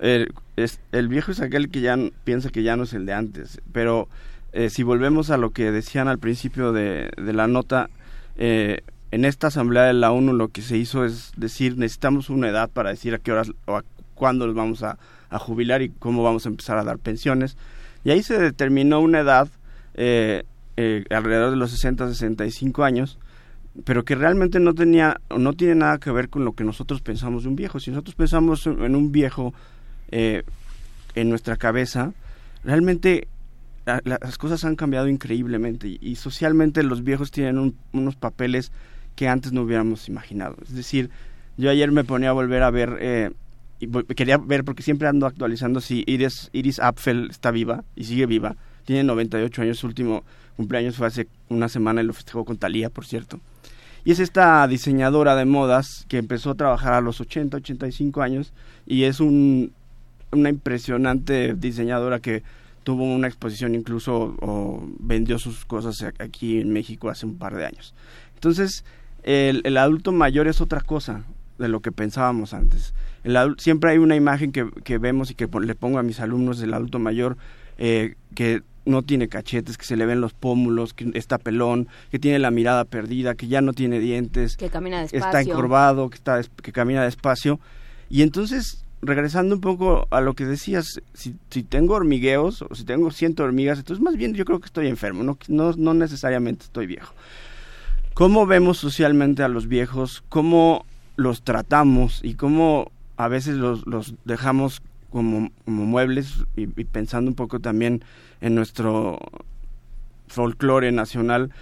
El, 0.00 0.32
es, 0.56 0.78
viejo 1.08 1.32
es 1.32 1.40
aquel 1.40 1.70
que 1.70 1.80
ya 1.80 1.96
piensa 2.24 2.50
que 2.50 2.62
ya 2.62 2.76
no 2.76 2.84
es 2.84 2.92
el 2.92 3.06
de 3.06 3.12
antes, 3.12 3.60
pero 3.72 4.08
eh, 4.52 4.70
si 4.70 4.82
volvemos 4.82 5.30
a 5.30 5.36
lo 5.36 5.50
que 5.50 5.70
decían 5.70 6.08
al 6.08 6.18
principio 6.18 6.72
de, 6.72 7.10
de 7.16 7.32
la 7.32 7.46
nota, 7.46 7.88
eh, 8.36 8.80
en 9.10 9.24
esta 9.24 9.46
asamblea 9.46 9.84
de 9.84 9.94
la 9.94 10.12
ONU 10.12 10.32
lo 10.32 10.48
que 10.48 10.62
se 10.62 10.76
hizo 10.76 11.04
es 11.04 11.32
decir, 11.36 11.78
necesitamos 11.78 12.28
una 12.28 12.48
edad 12.48 12.68
para 12.68 12.90
decir 12.90 13.14
a 13.14 13.18
qué 13.18 13.32
horas 13.32 13.52
o 13.66 13.76
a 13.76 13.84
cuándo 14.14 14.46
los 14.46 14.56
vamos 14.56 14.82
a, 14.82 14.98
jubilar 15.38 15.82
y 15.82 15.90
cómo 15.90 16.22
vamos 16.22 16.46
a 16.46 16.48
empezar 16.48 16.78
a 16.78 16.84
dar 16.84 16.98
pensiones. 16.98 17.58
Y 18.04 18.10
ahí 18.10 18.22
se 18.22 18.38
determinó 18.38 19.00
una 19.00 19.20
edad 19.20 19.48
eh, 19.94 20.44
alrededor 21.10 21.50
de 21.50 21.56
los 21.56 21.72
60, 21.72 22.08
65 22.08 22.84
años, 22.84 23.18
pero 23.84 24.04
que 24.04 24.14
realmente 24.14 24.60
no 24.60 24.74
tenía 24.74 25.20
no 25.36 25.52
tiene 25.52 25.74
nada 25.74 25.98
que 25.98 26.10
ver 26.10 26.28
con 26.28 26.44
lo 26.44 26.52
que 26.52 26.64
nosotros 26.64 27.00
pensamos 27.00 27.42
de 27.42 27.50
un 27.50 27.56
viejo. 27.56 27.80
Si 27.80 27.90
nosotros 27.90 28.14
pensamos 28.14 28.66
en 28.66 28.94
un 28.94 29.12
viejo 29.12 29.54
eh, 30.10 30.42
en 31.14 31.28
nuestra 31.28 31.56
cabeza, 31.56 32.12
realmente 32.64 33.28
las 34.04 34.36
cosas 34.36 34.64
han 34.64 34.74
cambiado 34.74 35.06
increíblemente 35.06 35.98
y, 36.00 36.16
socialmente 36.16 36.82
los 36.82 37.04
viejos 37.04 37.30
tienen 37.30 37.76
unos 37.92 38.16
papeles 38.16 38.72
que 39.14 39.28
antes 39.28 39.52
no 39.52 39.62
hubiéramos 39.62 40.08
imaginado. 40.08 40.56
Es 40.62 40.74
decir, 40.74 41.10
yo 41.56 41.70
ayer 41.70 41.92
me 41.92 42.02
ponía 42.02 42.30
a 42.30 42.32
volver 42.32 42.64
a 42.64 42.70
ver, 42.72 42.98
eh, 43.00 43.30
y 43.78 43.86
quería 44.14 44.38
ver 44.38 44.64
porque 44.64 44.82
siempre 44.82 45.06
ando 45.06 45.24
actualizando 45.24 45.80
si 45.80 46.02
Iris, 46.08 46.50
Iris 46.52 46.80
Apfel 46.80 47.28
está 47.30 47.52
viva 47.52 47.84
y 47.94 48.04
sigue 48.04 48.26
viva. 48.26 48.56
Tiene 48.84 49.04
98 49.04 49.62
años, 49.62 49.78
su 49.78 49.86
último 49.86 50.24
cumpleaños 50.56 50.96
fue 50.96 51.06
hace 51.06 51.28
una 51.48 51.68
semana 51.68 52.02
y 52.02 52.06
lo 52.06 52.12
festejó 52.12 52.44
con 52.44 52.56
Talía, 52.56 52.90
por 52.90 53.06
cierto 53.06 53.40
Y 54.06 54.12
es 54.12 54.20
esta 54.20 54.68
diseñadora 54.68 55.34
de 55.34 55.46
modas 55.46 56.06
que 56.06 56.18
empezó 56.18 56.50
a 56.50 56.54
trabajar 56.54 56.92
a 56.92 57.00
los 57.00 57.20
80, 57.20 57.56
85 57.56 58.22
años 58.22 58.52
y 58.86 59.02
es 59.02 59.18
un, 59.18 59.72
una 60.30 60.48
impresionante 60.48 61.54
diseñadora 61.54 62.20
que 62.20 62.44
tuvo 62.84 63.02
una 63.02 63.26
exposición 63.26 63.74
incluso 63.74 64.36
o 64.40 64.88
vendió 65.00 65.40
sus 65.40 65.64
cosas 65.64 66.04
aquí 66.20 66.60
en 66.60 66.72
México 66.72 67.10
hace 67.10 67.26
un 67.26 67.36
par 67.36 67.56
de 67.56 67.66
años. 67.66 67.96
Entonces, 68.34 68.84
el, 69.24 69.76
adulto 69.76 70.12
mayor 70.12 70.46
es 70.46 70.60
otra 70.60 70.82
cosa 70.82 71.24
de 71.58 71.66
lo 71.66 71.80
que 71.80 71.90
pensábamos 71.90 72.54
antes. 72.54 72.94
Siempre 73.58 73.90
hay 73.90 73.98
una 73.98 74.14
imagen 74.14 74.52
que, 74.52 74.70
que, 74.84 74.98
vemos 74.98 75.32
y 75.32 75.34
que 75.34 75.48
le 75.48 75.74
pongo 75.74 75.98
a 75.98 76.04
mis 76.04 76.20
alumnos 76.20 76.60
del 76.60 76.74
adulto 76.74 77.00
mayor 77.00 77.36
eh, 77.76 78.14
que 78.36 78.62
no 78.86 79.02
tiene 79.02 79.28
cachetes, 79.28 79.76
que 79.76 79.84
se 79.84 79.96
le 79.96 80.06
ven 80.06 80.20
los 80.20 80.32
pómulos, 80.32 80.94
que 80.94 81.10
está 81.14 81.38
pelón, 81.38 81.88
que 82.10 82.18
tiene 82.18 82.38
la 82.38 82.50
mirada 82.50 82.84
perdida, 82.84 83.34
que 83.34 83.48
ya 83.48 83.60
no 83.60 83.72
tiene 83.72 83.98
dientes, 83.98 84.56
que 84.56 84.70
camina 84.70 85.00
despacio. 85.02 85.26
está 85.26 85.40
encorvado, 85.42 86.08
que, 86.08 86.16
está, 86.16 86.40
que 86.62 86.72
camina 86.72 87.04
despacio. 87.04 87.60
Y 88.08 88.22
entonces, 88.22 88.84
regresando 89.02 89.56
un 89.56 89.60
poco 89.60 90.06
a 90.10 90.20
lo 90.20 90.34
que 90.34 90.46
decías, 90.46 91.00
si, 91.12 91.34
si 91.50 91.62
tengo 91.62 91.94
hormigueos 91.94 92.62
o 92.62 92.74
si 92.74 92.84
tengo 92.84 93.10
ciento 93.10 93.42
hormigas, 93.42 93.78
entonces 93.78 94.02
más 94.02 94.16
bien 94.16 94.34
yo 94.34 94.44
creo 94.44 94.60
que 94.60 94.66
estoy 94.66 94.86
enfermo, 94.86 95.22
no, 95.22 95.36
no, 95.48 95.72
no 95.76 95.92
necesariamente 95.92 96.64
estoy 96.64 96.86
viejo. 96.86 97.12
¿Cómo 98.14 98.46
vemos 98.46 98.78
socialmente 98.78 99.42
a 99.42 99.48
los 99.48 99.66
viejos? 99.66 100.24
¿Cómo 100.30 100.86
los 101.16 101.42
tratamos 101.42 102.20
y 102.22 102.34
cómo 102.34 102.90
a 103.16 103.28
veces 103.28 103.56
los, 103.56 103.86
los 103.86 104.14
dejamos 104.24 104.80
como, 105.16 105.50
como 105.64 105.86
muebles 105.86 106.44
y, 106.56 106.66
pensando 106.66 107.30
un 107.30 107.34
poco 107.34 107.58
también 107.58 108.04
en 108.42 108.54
nuestro 108.54 109.18
folclore 110.28 110.92
nacional. 110.92 111.52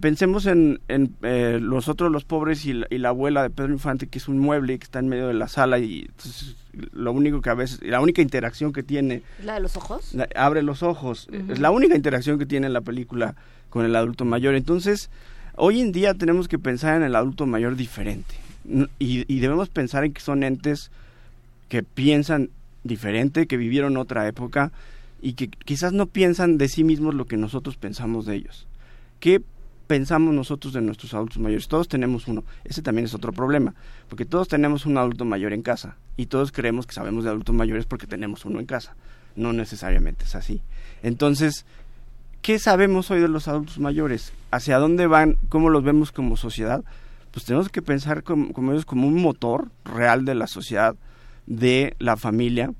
Pensemos 0.00 0.46
en, 0.46 0.80
en 0.88 1.14
eh, 1.20 1.58
los 1.60 1.88
otros, 1.88 2.10
los 2.10 2.24
pobres 2.24 2.64
y 2.64 2.72
la, 2.72 3.08
abuela 3.10 3.42
de 3.42 3.50
Pedro 3.50 3.74
Infante, 3.74 4.06
que 4.06 4.16
es 4.16 4.26
un 4.26 4.38
mueble 4.38 4.78
que 4.78 4.84
está 4.84 5.00
en 5.00 5.10
medio 5.10 5.28
de 5.28 5.34
la 5.34 5.48
sala 5.48 5.78
y 5.80 6.08
lo 6.94 7.12
único 7.12 7.42
que 7.42 7.50
a 7.50 7.54
veces, 7.54 7.82
la 7.82 8.00
única 8.00 8.22
interacción 8.22 8.72
que 8.72 8.82
tiene... 8.82 9.20
¿La 9.44 9.52
de 9.52 9.60
los 9.60 9.76
ojos? 9.76 10.16
abre 10.34 10.62
los 10.62 10.82
ojos. 10.82 11.28
Es 11.50 11.58
la 11.58 11.70
única 11.70 11.96
interacción 11.96 12.38
que 12.38 12.46
tiene 12.46 12.70
la 12.70 12.80
película 12.80 13.34
con 13.68 13.84
el 13.84 13.94
adulto 13.96 14.24
mayor. 14.24 14.54
Entonces, 14.54 15.10
hoy 15.56 15.82
en 15.82 15.92
día 15.92 16.14
tenemos 16.14 16.48
que 16.48 16.58
pensar 16.58 16.96
en 16.96 17.02
el 17.02 17.16
adulto 17.16 17.44
mayor 17.44 17.76
diferente. 17.76 18.34
Y, 18.98 19.30
y 19.30 19.40
debemos 19.40 19.68
pensar 19.68 20.04
en 20.04 20.14
que 20.14 20.22
son 20.22 20.42
entes 20.42 20.90
que 21.68 21.82
piensan 21.82 22.48
diferente, 22.84 23.46
que 23.46 23.56
vivieron 23.56 23.96
otra 23.96 24.28
época 24.28 24.70
y 25.20 25.32
que 25.32 25.48
quizás 25.48 25.92
no 25.92 26.06
piensan 26.06 26.58
de 26.58 26.68
sí 26.68 26.84
mismos 26.84 27.14
lo 27.14 27.26
que 27.26 27.36
nosotros 27.36 27.76
pensamos 27.76 28.26
de 28.26 28.36
ellos. 28.36 28.66
¿Qué 29.20 29.42
pensamos 29.86 30.34
nosotros 30.34 30.74
de 30.74 30.82
nuestros 30.82 31.14
adultos 31.14 31.38
mayores? 31.38 31.66
Todos 31.66 31.88
tenemos 31.88 32.28
uno. 32.28 32.44
Ese 32.64 32.82
también 32.82 33.06
es 33.06 33.14
otro 33.14 33.32
problema, 33.32 33.74
porque 34.08 34.26
todos 34.26 34.48
tenemos 34.48 34.86
un 34.86 34.98
adulto 34.98 35.24
mayor 35.24 35.52
en 35.54 35.62
casa 35.62 35.96
y 36.16 36.26
todos 36.26 36.52
creemos 36.52 36.86
que 36.86 36.94
sabemos 36.94 37.24
de 37.24 37.30
adultos 37.30 37.54
mayores 37.54 37.86
porque 37.86 38.06
tenemos 38.06 38.44
uno 38.44 38.60
en 38.60 38.66
casa. 38.66 38.94
No 39.34 39.52
necesariamente 39.52 40.26
es 40.26 40.34
así. 40.34 40.60
Entonces, 41.02 41.64
¿qué 42.42 42.58
sabemos 42.58 43.10
hoy 43.10 43.20
de 43.20 43.28
los 43.28 43.48
adultos 43.48 43.78
mayores? 43.78 44.32
¿Hacia 44.50 44.78
dónde 44.78 45.06
van? 45.06 45.38
¿Cómo 45.48 45.70
los 45.70 45.82
vemos 45.82 46.12
como 46.12 46.36
sociedad? 46.36 46.84
Pues 47.30 47.46
tenemos 47.46 47.70
que 47.70 47.82
pensar 47.82 48.22
como, 48.22 48.52
como 48.52 48.72
ellos 48.72 48.84
como 48.84 49.08
un 49.08 49.20
motor 49.20 49.70
real 49.84 50.24
de 50.24 50.34
la 50.34 50.46
sociedad 50.46 50.94
de 51.46 51.94
la 51.98 52.16
familia 52.16 52.72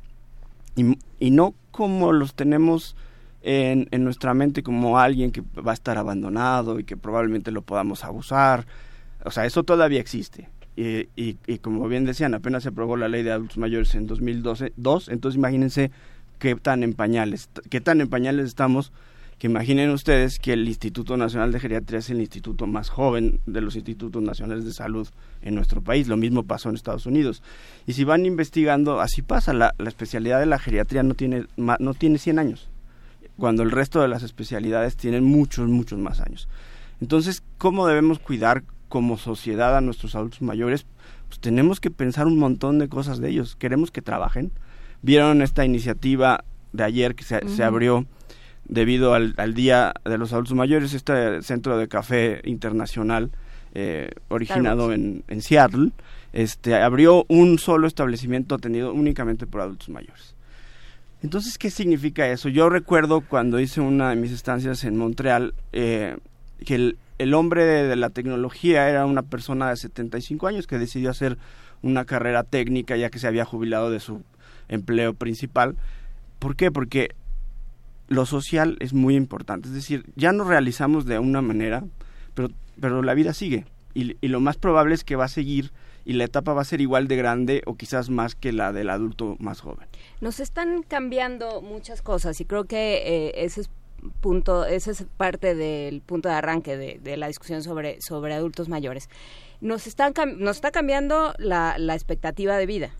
y, 0.77 1.31
no 1.31 1.55
como 1.71 2.13
los 2.13 2.35
tenemos 2.35 2.97
en, 3.43 3.89
en, 3.91 4.05
nuestra 4.05 4.35
mente 4.35 4.63
como 4.63 4.99
alguien 4.99 5.31
que 5.31 5.43
va 5.57 5.73
a 5.73 5.75
estar 5.75 5.99
abandonado 5.99 6.79
y 6.79 6.85
que 6.85 6.97
probablemente 6.97 7.51
lo 7.51 7.63
podamos 7.63 8.05
abusar. 8.05 8.67
O 9.25 9.31
sea, 9.31 9.47
eso 9.47 9.63
todavía 9.63 10.01
existe. 10.01 10.49
Y, 10.77 11.09
y, 11.17 11.39
y 11.47 11.59
como 11.59 11.87
bien 11.89 12.05
decían, 12.05 12.35
apenas 12.35 12.65
se 12.65 12.71
aprobó 12.71 12.97
la 12.97 13.09
ley 13.09 13.23
de 13.23 13.33
adultos 13.33 13.59
mayores 13.59 13.95
en 13.95 14.07
2012, 14.07 14.73
dos, 14.77 15.09
entonces 15.09 15.39
imagínense 15.39 15.93
qué 16.41 16.57
tan 16.57 16.83
en 16.83 16.95
pañales, 16.95 17.49
qué 17.71 17.81
tan 17.81 18.01
en 18.01 18.09
pañales 18.09 18.47
estamos 18.47 18.93
que 19.39 19.49
imaginen 19.49 19.91
ustedes 19.91 20.39
que 20.39 20.53
el 20.53 20.67
Instituto 20.69 21.17
Nacional 21.17 21.53
de 21.53 21.61
Geriatría 21.61 21.99
es 21.99 22.11
el 22.11 22.21
instituto 22.21 22.67
más 22.67 22.89
joven 22.89 23.41
de 23.47 23.61
los 23.61 23.75
institutos 23.75 24.23
nacionales 24.23 24.65
de 24.65 24.73
salud 24.73 25.09
en 25.43 25.55
nuestro 25.55 25.83
país. 25.83 26.09
Lo 26.09 26.17
mismo 26.17 26.45
pasó 26.45 26.69
en 26.69 26.77
Estados 26.77 27.07
Unidos. 27.07 27.43
Y 27.87 27.95
si 27.95 28.05
van 28.05 28.27
investigando, 28.27 29.01
así 29.01 29.23
pasa. 29.23 29.53
La, 29.53 29.75
especialidad 29.87 30.41
de 30.41 30.47
la 30.47 30.59
geriatría 30.59 31.03
no 31.03 31.15
tiene, 31.15 31.47
no 31.57 31.95
tiene 31.95 32.19
100 32.19 32.39
años, 32.39 32.69
cuando 33.37 33.63
el 33.63 33.71
resto 33.71 34.01
de 34.01 34.09
las 34.09 34.23
especialidades 34.23 34.97
tienen 34.97 35.25
muchos, 35.25 35.69
muchos 35.69 35.99
más 35.99 36.21
años. 36.21 36.49
Entonces, 37.01 37.43
¿cómo 37.59 37.87
debemos 37.87 38.19
cuidar 38.19 38.63
como 38.89 39.19
sociedad 39.19 39.77
a 39.77 39.81
nuestros 39.81 40.15
adultos 40.15 40.43
mayores? 40.43 40.87
Pues 41.29 41.41
tenemos 41.41 41.81
que 41.81 41.91
pensar 41.91 42.27
un 42.27 42.39
montón 42.39 42.79
de 42.79 42.89
cosas 42.89 43.19
de 43.19 43.31
ellos. 43.31 43.57
Queremos 43.57 43.91
que 43.91 44.03
trabajen. 44.03 44.53
Vieron 45.03 45.43
esta 45.43 45.65
iniciativa 45.65 46.45
de 46.73 46.85
ayer 46.85 47.15
que 47.15 47.25
se, 47.25 47.47
se 47.49 47.63
abrió 47.63 48.07
debido 48.67 49.15
al, 49.15 49.55
Día 49.55 49.93
de 50.05 50.19
los 50.19 50.33
Adultos 50.33 50.55
Mayores, 50.55 50.95
este 50.95 51.43
centro 51.43 51.77
de 51.79 51.89
café 51.89 52.41
internacional 52.45 53.31
eh, 53.75 54.11
originado 54.29 54.93
en, 54.93 55.25
en, 55.29 55.43
Seattle, 55.43 55.91
este, 56.33 56.75
abrió 56.75 57.25
un 57.29 57.59
solo 57.59 57.87
establecimiento 57.87 58.55
atendido 58.55 58.93
únicamente 58.93 59.47
por 59.47 59.61
adultos 59.61 59.89
mayores. 59.89 60.35
Entonces, 61.23 61.59
¿qué 61.59 61.71
significa 61.71 62.29
eso? 62.29 62.49
Yo 62.49 62.69
recuerdo 62.69 63.23
cuando 63.23 63.59
hice 63.59 63.81
una 63.81 64.11
de 64.11 64.17
mis 64.17 64.31
estancias 64.31 64.85
en 64.85 64.97
Montreal, 64.97 65.55
eh, 65.73 66.17
que 66.65 66.75
el, 66.75 66.99
el 67.19 67.35
hombre 67.35 67.65
de, 67.65 67.89
de, 67.89 67.97
la 67.97 68.11
tecnología 68.11 68.89
era 68.89 69.07
una 69.07 69.23
persona 69.23 69.71
de 69.71 69.77
75 69.77 70.47
años 70.47 70.67
que 70.67 70.79
decidió 70.79 71.11
hacer 71.11 71.39
una 71.83 72.05
carrera 72.05 72.43
técnica 72.45 72.97
ya 72.97 73.11
que 73.11 73.19
se 73.19 73.27
había 73.27 73.45
jubilado 73.45 73.91
de 73.91 74.01
su 74.01 74.23
empleo 74.69 75.15
principal. 75.15 75.77
¿Por 76.39 76.57
qué? 76.57 76.71
Porque 76.71 77.15
lo 78.15 78.27
social 78.27 78.77
es 78.81 78.93
muy 78.93 79.17
importante. 79.17 79.69
Es 79.69 79.75
decir, 79.75 80.05
ya 80.17 80.33
nos 80.33 80.47
realizamos 80.47 81.05
de 81.05 81.19
una 81.19 81.43
manera, 81.43 81.85
pero, 82.35 82.49
pero 82.81 83.03
la 83.03 83.15
vida 83.15 83.35
sigue. 83.35 83.67
Y, 83.95 84.15
lo 84.27 84.41
más 84.41 84.57
probable 84.57 84.95
es 84.95 85.05
que 85.05 85.15
va 85.17 85.27
a 85.27 85.29
seguir 85.29 85.73
y 86.05 86.15
la 86.15 86.25
etapa 86.25 86.53
va 86.53 86.63
a 86.63 86.65
ser 86.65 86.81
igual 86.81 87.07
de 87.07 87.17
grande 87.17 87.63
o 87.65 87.77
quizás 87.77 88.11
más 88.11 88.35
que 88.35 88.53
la 88.53 88.73
del 88.73 88.91
adulto 88.91 89.37
más 89.39 89.61
joven. 89.61 89.87
Nos 90.21 90.41
están 90.41 90.83
cambiando 90.83 91.63
muchas 91.63 92.03
cosas 92.03 92.41
y 92.41 92.45
creo 92.45 92.65
que 92.65 93.03
eh, 93.07 93.45
ese 93.45 93.63
es 93.63 93.71
punto, 94.21 94.67
esa 94.67 94.91
es 94.91 95.07
parte 95.17 95.55
del 95.55 96.01
punto 96.03 96.29
de 96.29 96.35
arranque 96.35 96.77
de, 96.77 96.99
de, 97.03 97.17
la 97.17 97.29
discusión 97.29 97.63
sobre, 97.63 98.03
sobre 98.03 98.35
adultos 98.35 98.69
mayores. 98.69 99.09
Nos, 99.61 99.87
están, 99.87 100.13
nos 100.39 100.57
está 100.57 100.73
cambiando 100.73 101.33
la, 101.39 101.77
la 101.79 101.95
expectativa 101.95 102.59
de 102.59 102.67
vida 102.67 102.91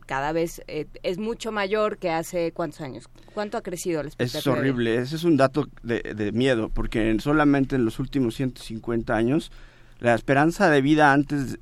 cada 0.00 0.32
vez 0.32 0.62
eh, 0.66 0.86
es 1.02 1.18
mucho 1.18 1.52
mayor 1.52 1.98
que 1.98 2.10
hace 2.10 2.52
cuántos 2.52 2.80
años. 2.80 3.08
¿Cuánto 3.34 3.56
ha 3.56 3.62
crecido 3.62 4.02
la 4.02 4.08
expectativa? 4.08 4.40
Es 4.40 4.46
horrible, 4.46 4.96
ese 4.96 5.16
es 5.16 5.24
un 5.24 5.36
dato 5.36 5.68
de, 5.82 6.00
de, 6.00 6.32
miedo, 6.32 6.68
porque 6.68 7.16
solamente 7.20 7.76
en 7.76 7.84
los 7.84 7.98
últimos 7.98 8.34
150 8.36 9.14
años, 9.14 9.50
la 9.98 10.14
esperanza 10.14 10.70
de 10.70 10.82
vida 10.82 11.12
antes, 11.12 11.58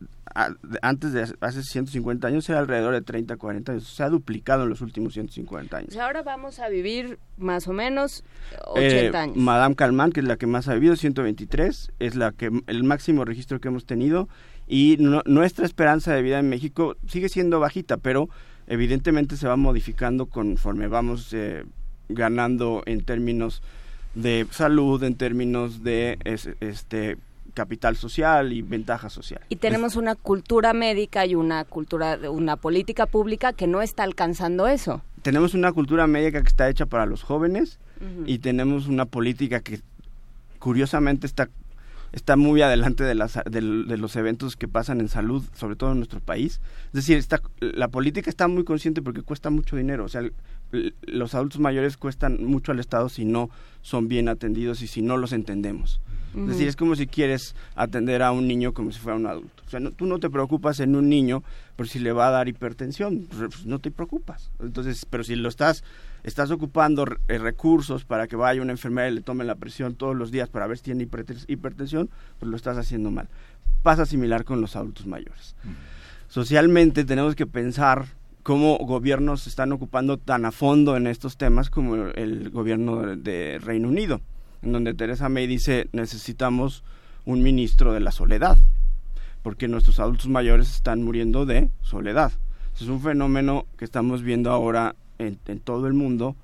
antes 0.82 1.12
de 1.12 1.26
hace 1.40 1.62
150 1.62 2.26
años 2.26 2.48
era 2.48 2.60
alrededor 2.60 2.94
de 2.94 3.02
30, 3.02 3.36
40 3.36 3.72
años. 3.72 3.88
Se 3.88 4.02
ha 4.02 4.08
duplicado 4.08 4.64
en 4.64 4.68
los 4.68 4.80
últimos 4.80 5.14
150 5.14 5.76
años. 5.76 5.96
ahora 5.96 6.22
vamos 6.22 6.60
a 6.60 6.68
vivir 6.68 7.18
más 7.36 7.66
o 7.68 7.72
menos 7.72 8.24
80 8.66 8.86
eh, 8.88 9.10
años. 9.16 9.36
Madame 9.36 9.74
Calmán, 9.74 10.12
que 10.12 10.20
es 10.20 10.26
la 10.26 10.36
que 10.36 10.46
más 10.46 10.68
ha 10.68 10.74
vivido, 10.74 10.96
123, 10.96 11.92
es 11.98 12.14
la 12.14 12.32
que 12.32 12.50
el 12.66 12.84
máximo 12.84 13.24
registro 13.24 13.60
que 13.60 13.68
hemos 13.68 13.86
tenido 13.86 14.28
y 14.70 14.98
nuestra 14.98 15.66
esperanza 15.66 16.14
de 16.14 16.22
vida 16.22 16.38
en 16.38 16.48
México 16.48 16.96
sigue 17.08 17.28
siendo 17.28 17.58
bajita, 17.58 17.96
pero 17.96 18.28
evidentemente 18.68 19.36
se 19.36 19.48
va 19.48 19.56
modificando 19.56 20.26
conforme 20.26 20.86
vamos 20.86 21.32
eh, 21.32 21.64
ganando 22.08 22.84
en 22.86 23.04
términos 23.04 23.62
de 24.14 24.46
salud, 24.52 25.02
en 25.02 25.16
términos 25.16 25.82
de 25.82 26.18
este 26.60 27.18
capital 27.52 27.96
social 27.96 28.52
y 28.52 28.62
ventaja 28.62 29.10
social. 29.10 29.40
Y 29.48 29.56
tenemos 29.56 29.96
una 29.96 30.14
cultura 30.14 30.72
médica 30.72 31.26
y 31.26 31.34
una 31.34 31.64
cultura, 31.64 32.16
una 32.30 32.54
política 32.54 33.06
pública 33.06 33.52
que 33.52 33.66
no 33.66 33.82
está 33.82 34.04
alcanzando 34.04 34.68
eso. 34.68 35.02
Tenemos 35.22 35.54
una 35.54 35.72
cultura 35.72 36.06
médica 36.06 36.42
que 36.42 36.48
está 36.48 36.68
hecha 36.68 36.86
para 36.86 37.06
los 37.06 37.24
jóvenes 37.24 37.80
uh 38.00 38.04
-huh. 38.04 38.24
y 38.24 38.38
tenemos 38.38 38.86
una 38.86 39.04
política 39.04 39.60
que 39.60 39.80
curiosamente 40.60 41.26
está 41.26 41.48
está 42.12 42.36
muy 42.36 42.62
adelante 42.62 43.04
de, 43.04 43.14
las, 43.14 43.38
de, 43.48 43.60
los 43.60 44.16
eventos 44.16 44.56
que 44.56 44.68
pasan 44.68 45.00
en 45.00 45.08
salud, 45.08 45.44
sobre 45.54 45.76
todo 45.76 45.92
en 45.92 45.98
nuestro 45.98 46.20
país. 46.20 46.60
Es 46.86 46.92
decir, 46.92 47.16
está, 47.18 47.40
la 47.60 47.88
política 47.88 48.30
está 48.30 48.48
muy 48.48 48.64
consciente 48.64 49.02
porque 49.02 49.22
cuesta 49.22 49.50
mucho 49.50 49.76
dinero. 49.76 50.04
O 50.04 50.08
sea, 50.08 50.22
los 51.02 51.34
adultos 51.34 51.60
mayores 51.60 51.96
cuestan 51.96 52.44
mucho 52.44 52.72
al 52.72 52.80
Estado 52.80 53.08
si 53.08 53.24
no 53.24 53.50
son 53.82 54.08
bien 54.08 54.28
atendidos 54.28 54.82
y 54.82 54.86
si 54.86 55.02
no 55.02 55.16
los 55.16 55.32
entendemos. 55.32 56.00
Es 56.36 56.46
decir, 56.46 56.68
es 56.68 56.76
como 56.76 56.94
si 56.94 57.06
quieres 57.06 57.54
atender 57.74 58.22
a 58.22 58.30
un 58.30 58.46
niño 58.46 58.72
como 58.72 58.92
si 58.92 59.00
fuera 59.00 59.16
un 59.16 59.26
adulto. 59.26 59.62
O 59.66 59.70
sea, 59.70 59.80
tú 59.90 60.06
no 60.06 60.18
te 60.18 60.30
preocupas 60.30 60.78
en 60.80 60.94
un 60.94 61.08
niño 61.08 61.42
por 61.76 61.88
si 61.88 61.98
le 61.98 62.12
va 62.12 62.28
a 62.28 62.30
dar 62.30 62.48
hipertensión, 62.48 63.26
pues, 63.28 63.40
pues, 63.40 63.66
no 63.66 63.78
te 63.78 63.90
preocupas. 63.90 64.50
Entonces, 64.60 65.06
pero 65.08 65.24
si 65.24 65.34
lo 65.34 65.48
estás 65.48 65.82
estás 66.22 66.50
ocupando 66.50 67.06
eh, 67.28 67.38
recursos 67.38 68.04
para 68.04 68.26
que 68.26 68.36
vaya 68.36 68.62
una 68.62 68.72
enfermera 68.72 69.08
y 69.08 69.14
le 69.14 69.22
tome 69.22 69.44
la 69.44 69.54
presión 69.54 69.94
todos 69.94 70.14
los 70.14 70.30
días 70.30 70.48
para 70.48 70.66
ver 70.66 70.78
si 70.78 70.84
tiene 70.84 71.08
hipertensión, 71.48 72.10
pues 72.38 72.50
lo 72.50 72.56
estás 72.56 72.76
haciendo 72.76 73.10
mal. 73.10 73.28
Pasa 73.82 74.06
similar 74.06 74.44
con 74.44 74.60
los 74.60 74.76
adultos 74.76 75.06
mayores. 75.06 75.56
Socialmente 76.28 77.04
tenemos 77.04 77.34
que 77.34 77.46
pensar 77.46 78.06
cómo 78.42 78.78
gobiernos 78.78 79.46
están 79.46 79.72
ocupando 79.72 80.18
tan 80.18 80.44
a 80.44 80.52
fondo 80.52 80.96
en 80.96 81.06
estos 81.06 81.36
temas 81.36 81.70
como 81.70 81.96
el 81.96 82.50
gobierno 82.50 83.16
de 83.16 83.58
Reino 83.58 83.88
Unido, 83.88 84.20
en 84.62 84.72
donde 84.72 84.94
Teresa 84.94 85.28
May 85.28 85.46
dice 85.46 85.88
necesitamos 85.92 86.84
un 87.24 87.42
ministro 87.42 87.92
de 87.92 88.00
la 88.00 88.12
soledad, 88.12 88.58
porque 89.42 89.68
nuestros 89.68 90.00
adultos 90.00 90.28
mayores 90.28 90.70
están 90.70 91.02
muriendo 91.02 91.46
de 91.46 91.70
soledad. 91.82 92.32
Es 92.74 92.88
un 92.88 93.00
fenómeno 93.00 93.66
que 93.76 93.84
estamos 93.84 94.22
viendo 94.22 94.50
ahora 94.50 94.94
en, 95.18 95.36
todo 95.60 95.86
el 95.86 95.92
mundo. 95.92 96.34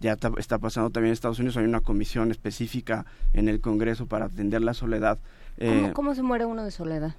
Ya 0.00 0.18
está, 0.38 0.58
pasando 0.58 0.90
también 0.90 1.10
en 1.10 1.12
Estados 1.12 1.38
Unidos. 1.38 1.56
Hay 1.56 1.64
una 1.64 1.80
comisión 1.80 2.30
específica 2.32 3.06
en 3.32 3.48
el 3.48 3.60
Congreso 3.60 4.06
para 4.06 4.26
atender 4.26 4.60
la 4.62 4.74
soledad. 4.74 5.18
¿Cómo, 5.58 5.70
eh, 5.70 5.92
¿Cómo 5.94 6.14
se 6.14 6.22
muere 6.22 6.46
uno 6.46 6.64
de 6.64 6.72
soledad? 6.72 7.14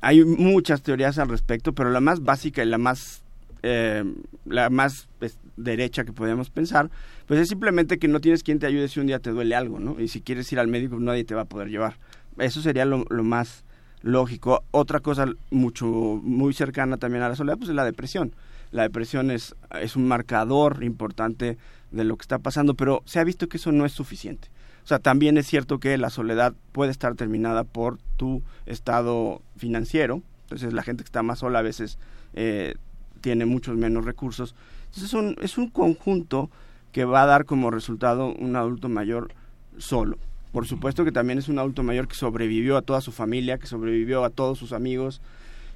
Hay 0.00 0.24
muchas 0.24 0.82
teorías 0.82 1.18
al 1.18 1.28
respecto, 1.28 1.74
pero 1.74 1.90
la 1.90 2.00
más 2.00 2.22
básica 2.22 2.62
y 2.62 2.66
la 2.66 2.78
más 2.78 3.22
eh, 3.68 4.04
la 4.44 4.70
más 4.70 5.08
pues, 5.18 5.38
derecha 5.56 6.04
que 6.04 6.12
podemos 6.12 6.50
pensar, 6.50 6.88
pues 7.26 7.40
es 7.40 7.48
simplemente 7.48 7.98
que 7.98 8.08
no 8.08 8.20
tienes 8.20 8.42
quien 8.42 8.58
te 8.58 8.66
ayude 8.66 8.88
si 8.88 9.00
un 9.00 9.06
día 9.06 9.18
te 9.18 9.30
duele 9.30 9.54
algo, 9.54 9.80
¿no? 9.80 10.00
Y 10.00 10.08
si 10.08 10.20
quieres 10.20 10.50
ir 10.52 10.60
al 10.60 10.68
médico, 10.68 10.98
nadie 10.98 11.24
te 11.24 11.34
va 11.34 11.42
a 11.42 11.46
poder 11.46 11.68
llevar. 11.68 11.96
Eso 12.38 12.62
sería 12.62 12.84
lo, 12.84 13.04
más 13.24 13.64
lógico. 14.02 14.62
Otra 14.70 15.00
cosa 15.00 15.26
mucho, 15.50 15.86
muy 15.86 16.54
cercana 16.54 16.98
también 16.98 17.24
a 17.24 17.28
la 17.28 17.36
soledad, 17.36 17.58
pues 17.58 17.70
es 17.70 17.76
la 17.76 17.84
depresión. 17.84 18.32
La 18.70 18.82
depresión 18.82 19.30
es, 19.30 19.56
es 19.80 19.96
un 19.96 20.06
marcador 20.06 20.84
importante 20.84 21.58
de 21.90 22.04
lo 22.04 22.16
que 22.16 22.22
está 22.22 22.38
pasando, 22.38 22.74
pero 22.74 23.02
se 23.06 23.18
ha 23.18 23.24
visto 23.24 23.48
que 23.48 23.56
eso 23.56 23.72
no 23.72 23.86
es 23.86 23.92
suficiente. 23.92 24.48
O 24.84 24.86
sea, 24.86 25.00
también 25.00 25.36
es 25.36 25.48
cierto 25.48 25.80
que 25.80 25.98
la 25.98 26.10
soledad 26.10 26.54
puede 26.70 26.92
estar 26.92 27.16
terminada 27.16 27.64
por 27.64 27.98
tu 28.16 28.42
estado 28.66 29.42
financiero. 29.56 30.22
Entonces, 30.42 30.72
la 30.72 30.84
gente 30.84 31.02
que 31.02 31.08
está 31.08 31.24
más 31.24 31.40
sola 31.40 31.58
a 31.58 31.62
veces 31.62 31.98
eh, 32.34 32.76
tiene 33.20 33.46
muchos 33.46 33.76
menos 33.76 34.04
recursos. 34.04 34.54
Entonces, 34.84 35.04
es 35.04 35.14
un, 35.14 35.36
es 35.42 35.58
un 35.58 35.70
conjunto 35.70 36.50
que 36.96 37.04
va 37.04 37.24
a 37.24 37.26
dar 37.26 37.44
como 37.44 37.70
resultado 37.70 38.32
un 38.32 38.56
adulto 38.56 38.88
mayor 38.88 39.34
solo. 39.76 40.16
Por 40.50 40.66
supuesto 40.66 41.04
que 41.04 41.12
también 41.12 41.38
es 41.38 41.46
un 41.46 41.58
adulto 41.58 41.82
mayor 41.82 42.08
que 42.08 42.14
sobrevivió 42.14 42.78
a 42.78 42.80
toda 42.80 43.02
su 43.02 43.12
familia, 43.12 43.58
que 43.58 43.66
sobrevivió 43.66 44.24
a 44.24 44.30
todos 44.30 44.58
sus 44.58 44.72
amigos 44.72 45.20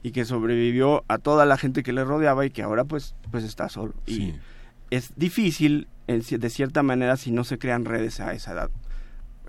y 0.02 0.12
que 0.12 0.24
sobrevivió 0.24 1.04
a 1.08 1.18
toda 1.18 1.44
la 1.44 1.58
gente 1.58 1.82
que 1.82 1.92
le 1.92 2.04
rodeaba 2.04 2.46
y 2.46 2.50
que 2.50 2.62
ahora 2.62 2.84
pues, 2.84 3.14
pues 3.30 3.44
está 3.44 3.68
solo. 3.68 3.92
Y 4.06 4.32
es 4.88 5.12
difícil, 5.14 5.88
de 6.06 6.48
cierta 6.48 6.82
manera, 6.82 7.18
si 7.18 7.32
no 7.32 7.44
se 7.44 7.58
crean 7.58 7.84
redes 7.84 8.18
a 8.20 8.32
esa 8.32 8.52
edad 8.52 8.70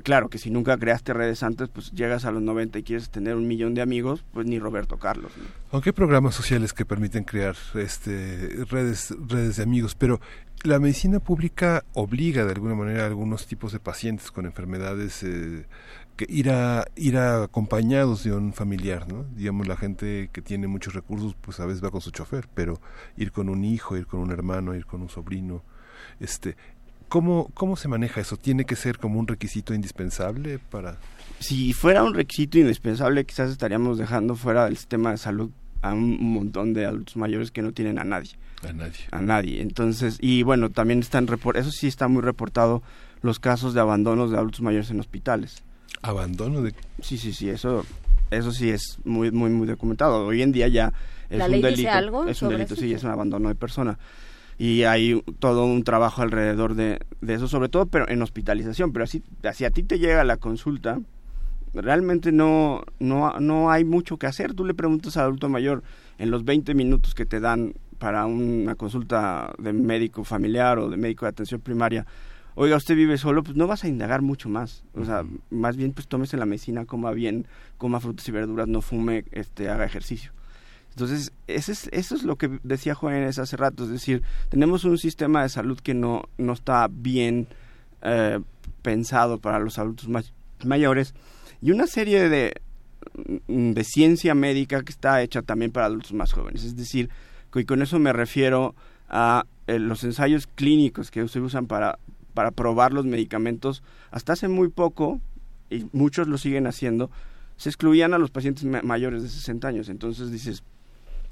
claro 0.01 0.29
que 0.29 0.37
si 0.37 0.49
nunca 0.49 0.77
creaste 0.77 1.13
redes 1.13 1.43
antes, 1.43 1.69
pues 1.69 1.91
llegas 1.91 2.25
a 2.25 2.31
los 2.31 2.41
90 2.41 2.79
y 2.79 2.83
quieres 2.83 3.09
tener 3.09 3.35
un 3.35 3.47
millón 3.47 3.73
de 3.73 3.81
amigos, 3.81 4.23
pues 4.33 4.45
ni 4.47 4.59
Roberto 4.59 4.97
Carlos. 4.97 5.31
Aunque 5.71 5.89
hay 5.89 5.93
programas 5.93 6.35
sociales 6.35 6.73
que 6.73 6.85
permiten 6.85 7.23
crear 7.23 7.55
este, 7.75 8.65
redes, 8.69 9.13
redes 9.27 9.57
de 9.57 9.63
amigos, 9.63 9.95
pero 9.95 10.19
la 10.63 10.79
medicina 10.79 11.19
pública 11.19 11.83
obliga 11.93 12.45
de 12.45 12.51
alguna 12.51 12.75
manera 12.75 13.03
a 13.03 13.07
algunos 13.07 13.47
tipos 13.47 13.71
de 13.71 13.79
pacientes 13.79 14.31
con 14.31 14.45
enfermedades 14.45 15.23
eh, 15.23 15.65
que 16.15 16.25
ir 16.29 16.51
a 16.51 16.85
ir 16.95 17.17
acompañados 17.17 18.23
de 18.23 18.33
un 18.33 18.53
familiar, 18.53 19.11
¿no? 19.11 19.23
Digamos 19.35 19.67
la 19.67 19.77
gente 19.77 20.29
que 20.31 20.41
tiene 20.41 20.67
muchos 20.67 20.93
recursos, 20.93 21.35
pues 21.39 21.59
a 21.59 21.65
veces 21.65 21.83
va 21.83 21.89
con 21.89 22.01
su 22.01 22.11
chofer, 22.11 22.47
pero 22.53 22.79
ir 23.17 23.31
con 23.31 23.49
un 23.49 23.63
hijo, 23.63 23.97
ir 23.97 24.05
con 24.05 24.19
un 24.19 24.31
hermano, 24.31 24.75
ir 24.75 24.85
con 24.85 25.01
un 25.01 25.09
sobrino, 25.09 25.63
este 26.19 26.55
¿Cómo, 27.11 27.51
¿Cómo 27.55 27.75
se 27.75 27.89
maneja 27.89 28.21
eso? 28.21 28.37
¿Tiene 28.37 28.63
que 28.63 28.77
ser 28.77 28.97
como 28.97 29.19
un 29.19 29.27
requisito 29.27 29.73
indispensable 29.73 30.59
para...? 30.59 30.95
Si 31.41 31.73
fuera 31.73 32.05
un 32.05 32.13
requisito 32.13 32.57
indispensable, 32.57 33.25
quizás 33.25 33.51
estaríamos 33.51 33.97
dejando 33.97 34.37
fuera 34.37 34.63
del 34.63 34.77
sistema 34.77 35.11
de 35.11 35.17
salud 35.17 35.49
a 35.81 35.93
un 35.93 36.33
montón 36.33 36.73
de 36.73 36.85
adultos 36.85 37.17
mayores 37.17 37.51
que 37.51 37.61
no 37.61 37.73
tienen 37.73 37.99
a 37.99 38.05
nadie. 38.05 38.31
A 38.65 38.71
nadie. 38.71 38.99
A 39.11 39.19
nadie. 39.19 39.61
Entonces, 39.61 40.19
y 40.21 40.43
bueno, 40.43 40.69
también 40.69 40.99
están, 40.99 41.27
eso 41.55 41.71
sí 41.71 41.87
está 41.87 42.07
muy 42.07 42.21
reportado, 42.21 42.81
los 43.21 43.39
casos 43.39 43.73
de 43.73 43.81
abandonos 43.81 44.31
de 44.31 44.37
adultos 44.37 44.61
mayores 44.61 44.89
en 44.89 45.01
hospitales. 45.01 45.63
¿Abandono 46.01 46.61
de...? 46.61 46.73
Sí, 47.01 47.17
sí, 47.17 47.33
sí, 47.33 47.49
eso, 47.49 47.85
eso 48.29 48.53
sí 48.53 48.69
es 48.69 48.99
muy, 49.03 49.31
muy, 49.31 49.49
muy 49.49 49.67
documentado. 49.67 50.27
Hoy 50.27 50.43
en 50.43 50.53
día 50.53 50.69
ya 50.69 50.93
es 51.29 51.45
un 51.45 51.61
delito. 51.61 51.91
algo 51.91 52.25
es 52.29 52.41
un 52.41 52.49
delito, 52.51 52.77
sí, 52.77 52.93
es 52.93 53.03
un 53.03 53.11
abandono 53.11 53.49
de 53.49 53.55
persona 53.55 53.99
y 54.57 54.83
hay 54.83 55.21
todo 55.39 55.65
un 55.65 55.83
trabajo 55.83 56.21
alrededor 56.21 56.75
de, 56.75 56.99
eso, 57.27 57.47
sobre 57.47 57.69
todo 57.69 57.85
pero 57.85 58.07
en 58.09 58.21
hospitalización, 58.21 58.93
pero 58.93 59.03
así, 59.03 59.23
así 59.43 59.65
a 59.65 59.71
ti 59.71 59.83
te 59.83 59.99
llega 59.99 60.23
la 60.23 60.37
consulta, 60.37 60.99
realmente 61.73 62.31
no, 62.31 62.83
no, 62.99 63.39
no 63.39 63.71
hay 63.71 63.83
mucho 63.85 64.17
que 64.17 64.27
hacer. 64.27 64.53
Tú 64.53 64.65
le 64.65 64.73
preguntas 64.73 65.17
al 65.17 65.23
adulto 65.23 65.49
mayor 65.49 65.83
en 66.17 66.31
los 66.31 66.43
20 66.43 66.73
minutos 66.73 67.15
que 67.15 67.25
te 67.25 67.39
dan 67.39 67.73
para 67.97 68.25
una 68.25 68.75
consulta 68.75 69.53
de 69.59 69.73
médico 69.73 70.23
familiar 70.23 70.79
o 70.79 70.89
de 70.89 70.97
médico 70.97 71.25
de 71.25 71.29
atención 71.29 71.61
primaria, 71.61 72.07
oiga, 72.55 72.75
usted 72.75 72.95
vive 72.95 73.17
solo, 73.17 73.43
pues 73.43 73.55
no 73.55 73.67
vas 73.67 73.83
a 73.83 73.87
indagar 73.87 74.21
mucho 74.21 74.49
más. 74.49 74.83
O 74.95 75.05
sea, 75.05 75.23
más 75.49 75.77
bien 75.77 75.93
pues 75.93 76.07
tómese 76.07 76.35
la 76.37 76.45
medicina, 76.45 76.85
coma 76.85 77.11
bien, 77.11 77.45
coma 77.77 77.99
frutas 77.99 78.27
y 78.27 78.31
verduras, 78.31 78.67
no 78.67 78.81
fume, 78.81 79.25
este, 79.31 79.69
haga 79.69 79.85
ejercicio. 79.85 80.31
Entonces, 80.91 81.31
eso 81.47 81.71
es, 81.71 81.89
eso 81.91 82.15
es 82.15 82.23
lo 82.23 82.35
que 82.35 82.59
decía 82.63 82.95
Juanes 82.95 83.39
hace 83.39 83.57
rato, 83.57 83.85
es 83.85 83.89
decir, 83.89 84.21
tenemos 84.49 84.83
un 84.83 84.97
sistema 84.97 85.41
de 85.41 85.49
salud 85.49 85.79
que 85.79 85.93
no, 85.93 86.23
no 86.37 86.53
está 86.53 86.87
bien 86.91 87.47
eh, 88.01 88.39
pensado 88.81 89.39
para 89.39 89.59
los 89.59 89.79
adultos 89.79 90.09
mayores 90.65 91.13
y 91.61 91.71
una 91.71 91.87
serie 91.87 92.27
de, 92.27 92.53
mm, 93.47 93.71
de 93.71 93.83
ciencia 93.83 94.35
médica 94.35 94.83
que 94.83 94.91
está 94.91 95.21
hecha 95.21 95.41
también 95.41 95.71
para 95.71 95.85
adultos 95.85 96.13
más 96.13 96.33
jóvenes. 96.33 96.63
Es 96.63 96.75
decir, 96.75 97.09
y 97.59 97.65
con 97.65 97.81
eso 97.81 97.99
me 97.99 98.13
refiero 98.13 98.75
a 99.09 99.45
eh, 99.67 99.79
los 99.79 100.03
ensayos 100.03 100.47
clínicos 100.47 101.11
que 101.11 101.27
se 101.27 101.39
usan 101.39 101.67
para, 101.67 101.99
para 102.33 102.51
probar 102.51 102.93
los 102.93 103.05
medicamentos. 103.05 103.83
Hasta 104.09 104.33
hace 104.33 104.47
muy 104.47 104.69
poco, 104.69 105.19
y 105.69 105.87
muchos 105.91 106.27
lo 106.27 106.37
siguen 106.37 106.67
haciendo, 106.67 107.11
se 107.57 107.69
excluían 107.69 108.13
a 108.13 108.17
los 108.17 108.31
pacientes 108.31 108.63
mayores 108.83 109.21
de 109.21 109.29
60 109.29 109.67
años. 109.67 109.89
Entonces 109.89 110.31
dices, 110.31 110.63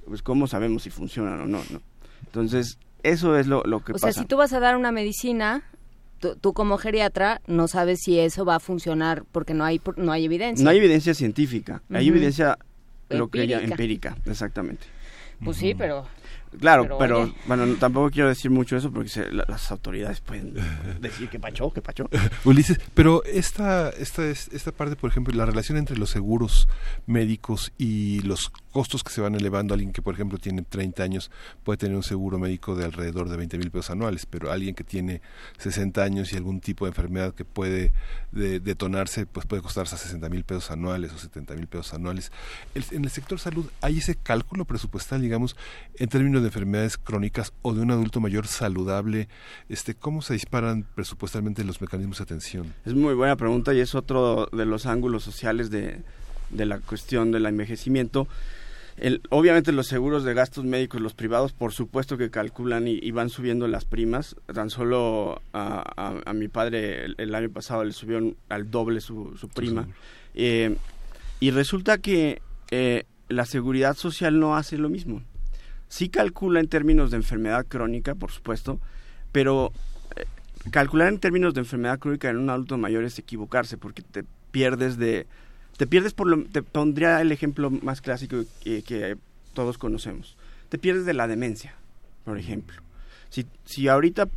pues 0.10 0.22
cómo 0.22 0.48
sabemos 0.48 0.84
si 0.84 0.90
funcionan 0.90 1.40
o 1.40 1.46
no, 1.46 1.60
¿no? 1.70 1.82
Entonces, 2.26 2.78
eso 3.04 3.38
es 3.38 3.48
lo, 3.48 3.64
lo 3.64 3.84
que 3.84 3.94
pasa. 3.94 4.08
O 4.08 4.12
sea, 4.12 4.22
si 4.24 4.28
tú 4.28 4.36
vas 4.36 4.52
a 4.52 4.60
dar 4.60 4.76
una 4.76 4.92
medicina, 4.92 5.64
tú, 6.20 6.54
como 6.54 6.78
geriatra 6.78 7.42
no 7.48 7.68
sabes 7.68 8.00
si 8.02 8.20
eso 8.20 8.44
va 8.44 8.56
a 8.56 8.60
funcionar 8.60 9.24
porque 9.32 9.54
no 9.54 9.64
hay 9.64 9.80
no 9.96 10.12
hay 10.12 10.26
evidencia. 10.26 10.64
No 10.64 10.72
hay 10.72 10.78
evidencia 10.78 11.14
científica, 11.14 11.82
hay 11.92 12.08
evidencia 12.08 12.58
lo 13.10 13.30
que 13.30 13.44
ella 13.44 13.62
empírica, 13.62 14.18
exactamente. 14.26 14.86
Pues 15.44 15.58
sí, 15.58 15.74
pero 15.74 16.06
Claro, 16.58 16.98
pero, 16.98 17.34
bueno, 17.46 17.76
tampoco 17.76 18.10
quiero 18.10 18.30
decir 18.30 18.50
mucho 18.50 18.76
eso 18.76 18.92
porque 18.92 19.10
las 19.32 19.72
autoridades 19.72 20.20
pueden 20.22 20.56
decir 21.00 21.30
que 21.30 21.40
pachó, 21.40 21.72
que 21.72 21.82
pachó. 21.82 22.10
Ulises, 22.44 22.80
pero 22.94 23.24
esta, 23.26 23.90
esta, 23.90 24.28
esta 24.28 24.72
parte, 24.72 24.96
por 24.96 25.10
ejemplo, 25.10 25.34
la 25.36 25.46
relación 25.46 25.78
entre 25.78 25.98
los 25.98 26.10
seguros 26.10 26.68
médicos 27.06 27.72
y 27.78 28.22
los 28.22 28.52
costos 28.72 29.04
que 29.04 29.12
se 29.12 29.22
van 29.22 29.36
elevando, 29.36 29.74
alguien 29.74 29.92
que, 29.92 30.02
por 30.02 30.14
ejemplo, 30.14 30.38
tiene 30.38 30.64
30 30.64 31.04
años 31.04 31.32
puede 31.64 31.78
tener 31.78 31.96
un 31.96 32.04
seguro 32.04 32.40
médico 32.40 32.76
de 32.76 32.86
alrededor 32.86 33.30
de 33.30 33.38
20 33.38 33.58
mil 33.58 33.72
pesos 33.72 33.92
anuales, 33.92 34.26
pero 34.26 34.52
alguien 34.52 34.76
que 34.76 34.84
tiene 34.84 35.22
60 35.58 36.02
años 36.04 36.34
y 36.34 36.38
algún 36.38 36.60
tipo 36.62 36.86
de 36.86 36.90
enfermedad 36.90 37.34
que 37.34 37.46
puede 37.46 37.92
detonarse, 38.32 39.26
pues 39.26 39.46
puede 39.46 39.62
costarse 39.62 39.98
60 39.98 40.30
mil 40.30 40.44
pesos 40.44 40.72
anuales 40.72 41.12
o 41.14 41.18
70 41.18 41.56
mil 41.56 41.68
pesos 41.68 41.94
anuales. 41.94 42.32
en 42.74 43.04
el 43.04 43.10
sector 43.10 43.40
salud, 43.40 43.66
¿hay 43.82 44.00
ese 44.00 44.16
cálculo 44.16 44.66
presupuestal, 44.66 45.22
digamos, 45.22 45.56
en 45.96 46.10
términos 46.10 46.39
de 46.42 46.48
enfermedades 46.48 46.98
crónicas 46.98 47.54
o 47.62 47.74
de 47.74 47.82
un 47.82 47.92
adulto 47.92 48.20
mayor 48.20 48.48
saludable, 48.48 49.28
este, 49.70 49.96
¿cómo 49.96 50.22
se 50.22 50.34
disparan 50.34 50.86
presupuestalmente 50.96 51.64
los 51.64 51.82
mecanismos 51.82 52.18
de 52.18 52.24
atención? 52.24 52.74
Es 52.86 52.94
muy 52.94 53.14
buena 53.14 53.36
pregunta 53.36 53.74
y 53.74 53.80
es 53.80 53.96
otro 53.96 54.48
de 54.52 54.66
los 54.66 54.86
ángulos 54.86 55.24
sociales 55.24 55.70
de, 55.70 56.02
de 56.50 56.66
la 56.66 56.80
cuestión 56.80 57.32
del 57.32 57.46
envejecimiento. 57.46 58.28
El, 58.98 59.22
obviamente 59.30 59.72
los 59.72 59.88
seguros 59.88 60.26
de 60.26 60.34
gastos 60.34 60.66
médicos, 60.66 61.00
los 61.00 61.14
privados, 61.14 61.54
por 61.54 61.72
supuesto 61.72 62.18
que 62.18 62.30
calculan 62.30 62.88
y, 62.88 63.12
van 63.12 63.30
subiendo 63.30 63.68
las 63.68 63.86
primas. 63.86 64.36
Tan 64.54 64.70
solo 64.70 65.42
a, 65.54 66.22
a, 66.26 66.34
mi 66.34 66.50
padre 66.50 67.06
el, 67.18 67.34
año 67.34 67.50
pasado 67.50 67.86
le 67.86 67.94
subió 67.94 68.36
al 68.50 68.70
doble 68.70 69.00
su, 69.00 69.38
su 69.38 69.48
prima. 69.48 69.88
Eh, 70.36 70.76
y 71.40 71.52
resulta 71.52 72.00
que 72.00 72.42
eh, 72.72 73.06
la 73.30 73.46
seguridad 73.46 73.96
social 73.96 74.38
no 74.38 74.58
hace 74.58 74.78
lo 74.78 74.90
mismo 74.90 75.24
sí 75.90 76.10
calcula 76.10 76.60
en 76.60 76.68
términos 76.68 77.12
de 77.12 77.18
enfermedad 77.18 77.66
crónica, 77.68 78.16
por 78.16 78.32
supuesto, 78.32 78.80
pero 79.32 79.74
eh, 80.16 80.26
calcular 80.72 81.10
en 81.10 81.20
términos 81.20 81.54
de 81.54 81.62
enfermedad 81.62 82.00
crónica 82.00 82.30
en 82.30 82.38
un 82.38 82.50
adulto 82.50 82.78
mayor 82.78 83.04
es 83.04 83.20
equivocarse, 83.20 83.78
porque 83.78 84.02
te 84.02 84.24
pierdes 84.52 84.98
de... 84.98 85.28
Te 85.78 85.88
pierdes 85.88 86.14
por 86.14 86.28
lo... 86.28 86.44
Te 86.46 86.62
pondría 86.62 87.20
el 87.22 87.32
ejemplo 87.32 87.70
más 87.70 88.02
clásico 88.02 88.44
que, 88.64 88.84
que 88.84 89.18
todos 89.54 89.78
conocemos. 89.78 90.38
Te 90.70 90.78
pierdes 90.78 91.06
de 91.06 91.14
la 91.14 91.28
demencia, 91.28 91.74
por 92.24 92.38
ejemplo. 92.38 92.82
Si, 93.30 93.46
si 93.66 93.88
ahorita 93.88 94.30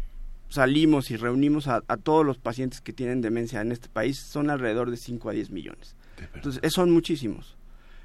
salimos 0.49 1.11
y 1.11 1.17
reunimos 1.17 1.67
a, 1.69 1.83
a, 1.89 1.97
todos 1.97 2.25
los 2.27 2.39
pacientes 2.39 2.81
que 2.81 2.93
tienen 2.93 3.23
demencia 3.23 3.61
en 3.61 3.73
este 3.73 3.89
país, 3.89 4.19
son 4.19 4.51
alrededor 4.51 4.91
de 4.91 4.97
5 4.97 5.31
a 5.31 5.33
10 5.33 5.51
millones. 5.51 5.97
Entonces, 6.35 6.73
son 6.73 6.91
muchísimos. 6.91 7.57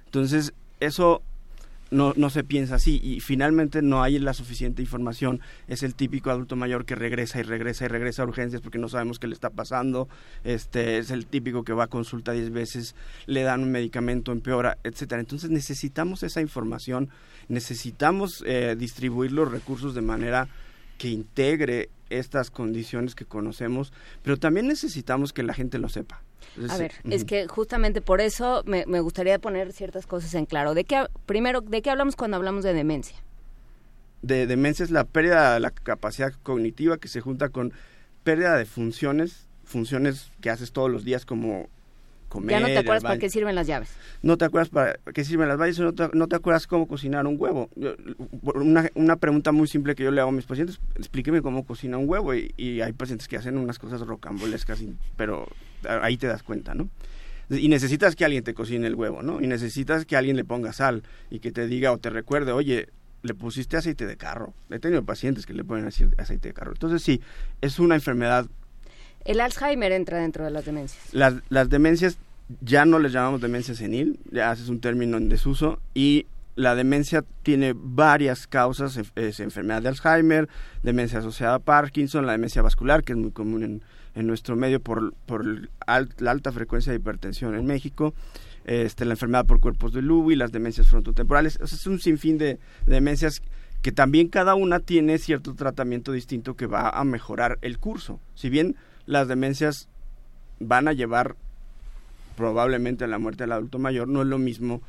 Entonces, 0.05 0.53
eso 0.79 1.21
no, 1.91 2.13
no 2.15 2.29
se 2.29 2.43
piensa 2.43 2.75
así 2.75 2.99
y 3.03 3.19
finalmente 3.19 3.81
no 3.81 4.03
hay 4.03 4.19
la 4.19 4.33
suficiente 4.33 4.81
información. 4.81 5.41
Es 5.67 5.83
el 5.83 5.95
típico 5.95 6.29
adulto 6.29 6.55
mayor 6.55 6.85
que 6.85 6.95
regresa 6.95 7.39
y 7.39 7.43
regresa 7.43 7.85
y 7.85 7.87
regresa 7.87 8.23
a 8.23 8.25
urgencias 8.25 8.61
porque 8.61 8.77
no 8.77 8.89
sabemos 8.89 9.19
qué 9.19 9.27
le 9.27 9.33
está 9.33 9.49
pasando. 9.49 10.07
Este 10.43 10.97
es 10.97 11.11
el 11.11 11.25
típico 11.25 11.63
que 11.63 11.73
va 11.73 11.85
a 11.85 11.87
consulta 11.87 12.31
10 12.31 12.51
veces, 12.51 12.95
le 13.25 13.43
dan 13.43 13.63
un 13.63 13.71
medicamento, 13.71 14.31
empeora, 14.31 14.77
etcétera. 14.83 15.21
Entonces 15.21 15.49
necesitamos 15.49 16.23
esa 16.23 16.41
información, 16.41 17.09
necesitamos 17.47 18.43
eh, 18.45 18.75
distribuir 18.77 19.31
los 19.31 19.51
recursos 19.51 19.95
de 19.95 20.01
manera 20.01 20.47
que 20.97 21.09
integre 21.09 21.89
estas 22.09 22.51
condiciones 22.51 23.15
que 23.15 23.25
conocemos, 23.25 23.93
pero 24.23 24.37
también 24.37 24.67
necesitamos 24.67 25.33
que 25.33 25.43
la 25.43 25.53
gente 25.53 25.77
lo 25.77 25.89
sepa. 25.89 26.21
A 26.69 26.77
ver, 26.77 26.93
es 27.09 27.25
que 27.25 27.47
justamente 27.47 28.01
por 28.01 28.21
eso 28.21 28.63
me, 28.65 28.85
me, 28.85 28.99
gustaría 28.99 29.37
poner 29.39 29.73
ciertas 29.73 30.07
cosas 30.07 30.33
en 30.33 30.45
claro. 30.45 30.73
¿De 30.73 30.83
qué, 30.83 31.05
primero, 31.25 31.61
¿de 31.61 31.81
qué 31.81 31.89
hablamos 31.89 32.15
cuando 32.15 32.37
hablamos 32.37 32.63
de 32.63 32.73
demencia? 32.73 33.17
De 34.21 34.47
demencia 34.47 34.83
es 34.83 34.91
la 34.91 35.03
pérdida 35.03 35.53
de 35.53 35.59
la 35.59 35.71
capacidad 35.71 36.33
cognitiva 36.43 36.97
que 36.97 37.07
se 37.07 37.21
junta 37.21 37.49
con 37.49 37.73
pérdida 38.23 38.57
de 38.57 38.65
funciones, 38.65 39.47
funciones 39.63 40.31
que 40.41 40.49
haces 40.49 40.71
todos 40.71 40.89
los 40.89 41.03
días 41.03 41.25
como 41.25 41.69
comer. 42.37 42.51
Ya 42.51 42.59
no 42.59 42.67
te 42.67 42.77
acuerdas 42.77 43.03
para 43.03 43.17
qué 43.17 43.29
sirven 43.29 43.55
las 43.55 43.67
llaves. 43.67 43.89
No 44.21 44.37
te 44.37 44.45
acuerdas 44.45 44.69
para 44.69 44.99
qué 45.13 45.23
sirven 45.23 45.47
las 45.47 45.57
llaves, 45.57 45.79
no 45.79 45.93
te, 45.93 46.09
no 46.13 46.27
te 46.27 46.35
acuerdas 46.35 46.67
cómo 46.67 46.87
cocinar 46.87 47.25
un 47.25 47.35
huevo. 47.39 47.69
Una, 48.43 48.89
una, 48.95 49.15
pregunta 49.15 49.51
muy 49.51 49.67
simple 49.67 49.95
que 49.95 50.03
yo 50.03 50.11
le 50.11 50.21
hago 50.21 50.29
a 50.29 50.33
mis 50.33 50.45
pacientes, 50.45 50.79
explíqueme 50.95 51.41
cómo 51.41 51.65
cocina 51.65 51.97
un 51.97 52.07
huevo. 52.07 52.33
Y, 52.33 52.53
y 52.57 52.81
hay 52.81 52.93
pacientes 52.93 53.27
que 53.27 53.37
hacen 53.37 53.57
unas 53.57 53.79
cosas 53.79 54.01
rocambolescas, 54.01 54.83
pero 55.15 55.47
ahí 56.01 56.17
te 56.17 56.27
das 56.27 56.43
cuenta, 56.43 56.75
¿no? 56.75 56.89
Y 57.49 57.69
necesitas 57.69 58.15
que 58.15 58.25
alguien 58.25 58.43
te 58.43 58.53
cocine 58.53 58.87
el 58.87 58.95
huevo, 58.95 59.23
¿no? 59.23 59.41
Y 59.41 59.47
necesitas 59.47 60.05
que 60.05 60.17
alguien 60.17 60.35
le 60.35 60.43
ponga 60.43 60.73
sal 60.73 61.03
y 61.29 61.39
que 61.39 61.51
te 61.51 61.65
diga 61.65 61.91
o 61.91 61.97
te 61.97 62.09
recuerde, 62.09 62.51
oye, 62.51 62.89
le 63.23 63.33
pusiste 63.33 63.77
aceite 63.77 64.05
de 64.05 64.17
carro. 64.17 64.53
He 64.69 64.79
tenido 64.79 65.03
pacientes 65.03 65.45
que 65.45 65.53
le 65.53 65.63
ponen 65.63 65.87
aceite 65.87 66.49
de 66.49 66.53
carro. 66.53 66.73
Entonces 66.73 67.01
sí, 67.01 67.21
es 67.61 67.79
una 67.79 67.95
enfermedad 67.95 68.47
el 69.27 69.41
Alzheimer 69.41 69.91
entra 69.91 70.19
dentro 70.19 70.45
de 70.45 70.51
las 70.51 70.65
demencias. 70.65 71.13
Las, 71.13 71.33
las 71.49 71.69
demencias 71.69 72.17
ya 72.61 72.85
no 72.85 72.99
les 72.99 73.11
llamamos 73.11 73.41
demencia 73.41 73.75
senil, 73.75 74.19
ya 74.31 74.51
es 74.51 74.69
un 74.69 74.79
término 74.79 75.17
en 75.17 75.29
desuso, 75.29 75.79
y 75.93 76.27
la 76.55 76.75
demencia 76.75 77.23
tiene 77.43 77.73
varias 77.75 78.47
causas, 78.47 78.99
es 79.15 79.39
enfermedad 79.39 79.81
de 79.81 79.89
Alzheimer, 79.89 80.49
demencia 80.81 81.19
asociada 81.19 81.55
a 81.55 81.59
Parkinson, 81.59 82.25
la 82.25 82.31
demencia 82.31 82.61
vascular, 82.61 83.03
que 83.03 83.13
es 83.13 83.17
muy 83.17 83.31
común 83.31 83.63
en, 83.63 83.83
en 84.15 84.27
nuestro 84.27 84.55
medio 84.55 84.81
por, 84.81 85.13
por 85.25 85.45
la 85.45 86.31
alta 86.31 86.51
frecuencia 86.51 86.91
de 86.91 86.97
hipertensión 86.97 87.53
en 87.53 87.65
México, 87.65 88.15
este, 88.65 89.05
la 89.05 89.13
enfermedad 89.13 89.45
por 89.45 89.59
cuerpos 89.59 89.93
de 89.93 90.01
Lewy, 90.01 90.35
las 90.35 90.51
demencias 90.51 90.87
frontotemporales, 90.87 91.59
es 91.61 91.85
un 91.85 91.99
sinfín 91.99 92.37
de, 92.37 92.59
de 92.85 92.93
demencias 92.93 93.41
que 93.81 93.91
también 93.91 94.27
cada 94.27 94.55
una 94.55 94.79
tiene 94.79 95.19
cierto 95.19 95.53
tratamiento 95.53 96.11
distinto 96.11 96.55
que 96.55 96.65
va 96.65 96.89
a 96.89 97.03
mejorar 97.03 97.59
el 97.61 97.77
curso. 97.77 98.19
Si 98.33 98.49
bien 98.49 98.75
las 99.05 99.27
demencias 99.27 99.87
van 100.59 100.87
a 100.87 100.93
llevar 100.93 101.35
probablemente 102.37 103.05
la 103.07 103.19
muerte 103.19 103.43
del 103.43 103.51
adulto 103.51 103.79
mayor, 103.79 104.07
no 104.07 104.21
es 104.21 104.27
lo 104.27 104.37
mismo 104.37 104.81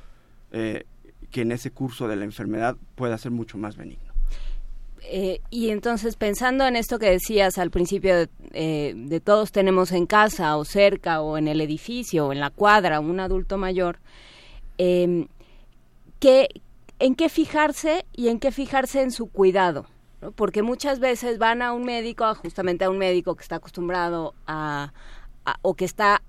eh, 0.53 0.85
que 1.33 1.41
en 1.41 1.51
ese 1.51 1.73
curso 1.73 2.07
de 2.07 2.15
la 2.15 2.25
enfermedad 2.25 2.77
pueda 2.95 3.19
ser 3.19 3.33
mucho 3.33 3.59
más 3.59 3.77
benigno. 3.77 4.09
Eh, 5.11 5.41
y 5.49 5.71
entonces, 5.71 6.17
pensando 6.17 6.67
en 6.67 6.77
esto 6.77 6.99
que 6.99 7.11
decías 7.11 7.57
al 7.59 7.71
principio, 7.71 8.15
de, 8.15 8.29
eh, 8.53 8.93
de, 8.95 9.21
todos 9.21 9.53
tenemos 9.53 9.91
en 9.93 10.07
casa 10.07 10.57
o 10.59 10.65
cerca 10.65 11.23
o 11.23 11.39
en 11.39 11.49
el 11.49 11.61
edificio 11.63 12.27
o 12.27 12.33
en 12.33 12.41
la 12.41 12.51
cuadra 12.51 13.01
un 13.01 13.19
adulto 13.19 13.57
mayor, 13.57 14.01
eh, 14.77 15.27
¿qué, 16.21 16.49
¿en 16.99 17.15
qué 17.15 17.31
fijarse 17.31 18.05
y 18.13 18.29
en 18.29 18.39
qué 18.39 18.53
fijarse 18.53 19.01
en 19.03 19.11
su 19.11 19.31
cuidado? 19.31 19.87
porque 20.35 20.63
muchas 20.63 20.99
veces 20.99 21.39
van 21.39 21.63
a 21.63 21.73
un 21.73 21.85
médico, 21.85 22.35
justamente 22.35 22.85
a 22.85 22.91
un 22.91 22.99
médico 22.99 23.37
que 23.37 23.43
está 23.43 23.57
acostumbrado 23.57 24.35
a, 24.49 24.93
o 25.63 25.75
que 25.75 25.85
está 25.85 26.23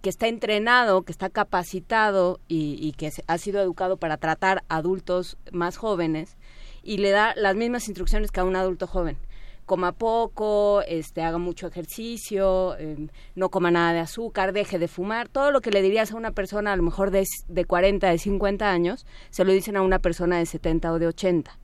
que 0.00 0.10
está 0.10 0.28
entrenado, 0.28 1.02
que 1.02 1.12
está 1.12 1.30
capacitado 1.30 2.40
y, 2.48 2.92
que 2.92 3.10
ha 3.26 3.38
sido 3.38 3.60
educado 3.60 3.96
para 3.96 4.16
tratar 4.16 4.62
adultos 4.68 5.36
más 5.52 5.76
jóvenes 5.76 6.36
y 6.82 6.98
le 6.98 7.10
da 7.10 7.34
las 7.36 7.56
mismas 7.56 7.88
instrucciones 7.88 8.30
que 8.30 8.40
a 8.40 8.44
un 8.44 8.56
adulto 8.56 8.86
joven. 8.86 9.18
Coma 9.64 9.90
poco, 9.90 10.82
este, 10.86 11.22
haga 11.22 11.38
mucho 11.38 11.66
ejercicio, 11.66 12.76
eh, 12.78 13.08
no 13.34 13.48
coma 13.48 13.72
nada 13.72 13.92
de 13.92 13.98
azúcar, 13.98 14.52
deje 14.52 14.78
de 14.78 14.86
fumar. 14.86 15.28
Todo 15.28 15.50
lo 15.50 15.60
que 15.60 15.72
le 15.72 15.82
dirías 15.82 16.12
a 16.12 16.16
una 16.16 16.30
persona 16.30 16.72
a 16.72 16.76
lo 16.76 16.84
mejor 16.84 17.10
de, 17.10 17.26
de 17.48 17.64
40, 17.64 18.08
de 18.08 18.18
50 18.18 18.70
años, 18.70 19.06
se 19.30 19.44
lo 19.44 19.52
dicen 19.52 19.76
a 19.76 19.82
una 19.82 19.98
persona 19.98 20.38
de 20.38 20.46
70 20.46 20.92
o 20.92 20.98
de 21.00 21.08
80 21.08 21.58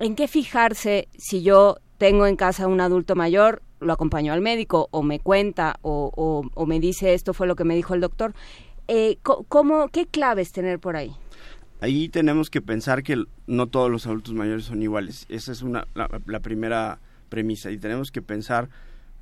¿en 0.00 0.16
qué 0.16 0.26
fijarse 0.26 1.08
si 1.16 1.42
yo 1.42 1.76
tengo 1.98 2.26
en 2.26 2.36
casa 2.36 2.66
un 2.66 2.80
adulto 2.80 3.14
mayor, 3.14 3.62
lo 3.80 3.92
acompaño 3.92 4.32
al 4.32 4.40
médico 4.40 4.88
o 4.90 5.02
me 5.02 5.20
cuenta 5.20 5.78
o, 5.82 6.44
me 6.66 6.80
dice 6.80 7.14
esto 7.14 7.34
fue 7.34 7.46
lo 7.46 7.56
que 7.56 7.64
me 7.64 7.74
dijo 7.74 7.94
el 7.94 8.00
doctor? 8.00 8.34
Eh, 8.88 9.18
¿cómo, 9.22 9.88
¿Qué 9.88 10.06
claves 10.06 10.52
tener 10.52 10.78
por 10.78 10.96
ahí? 10.96 11.12
Ahí 11.80 12.08
tenemos 12.08 12.50
que 12.50 12.60
pensar 12.60 13.02
que 13.02 13.24
no 13.46 13.66
todos 13.68 13.90
los 13.90 14.06
adultos 14.06 14.34
mayores 14.34 14.64
son 14.64 14.82
iguales. 14.82 15.26
Esa 15.28 15.52
es 15.52 15.62
una, 15.62 15.86
la, 15.94 16.08
la 16.26 16.40
primera 16.40 16.98
premisa. 17.28 17.70
Y 17.70 17.78
tenemos 17.78 18.12
que 18.12 18.20
pensar, 18.20 18.68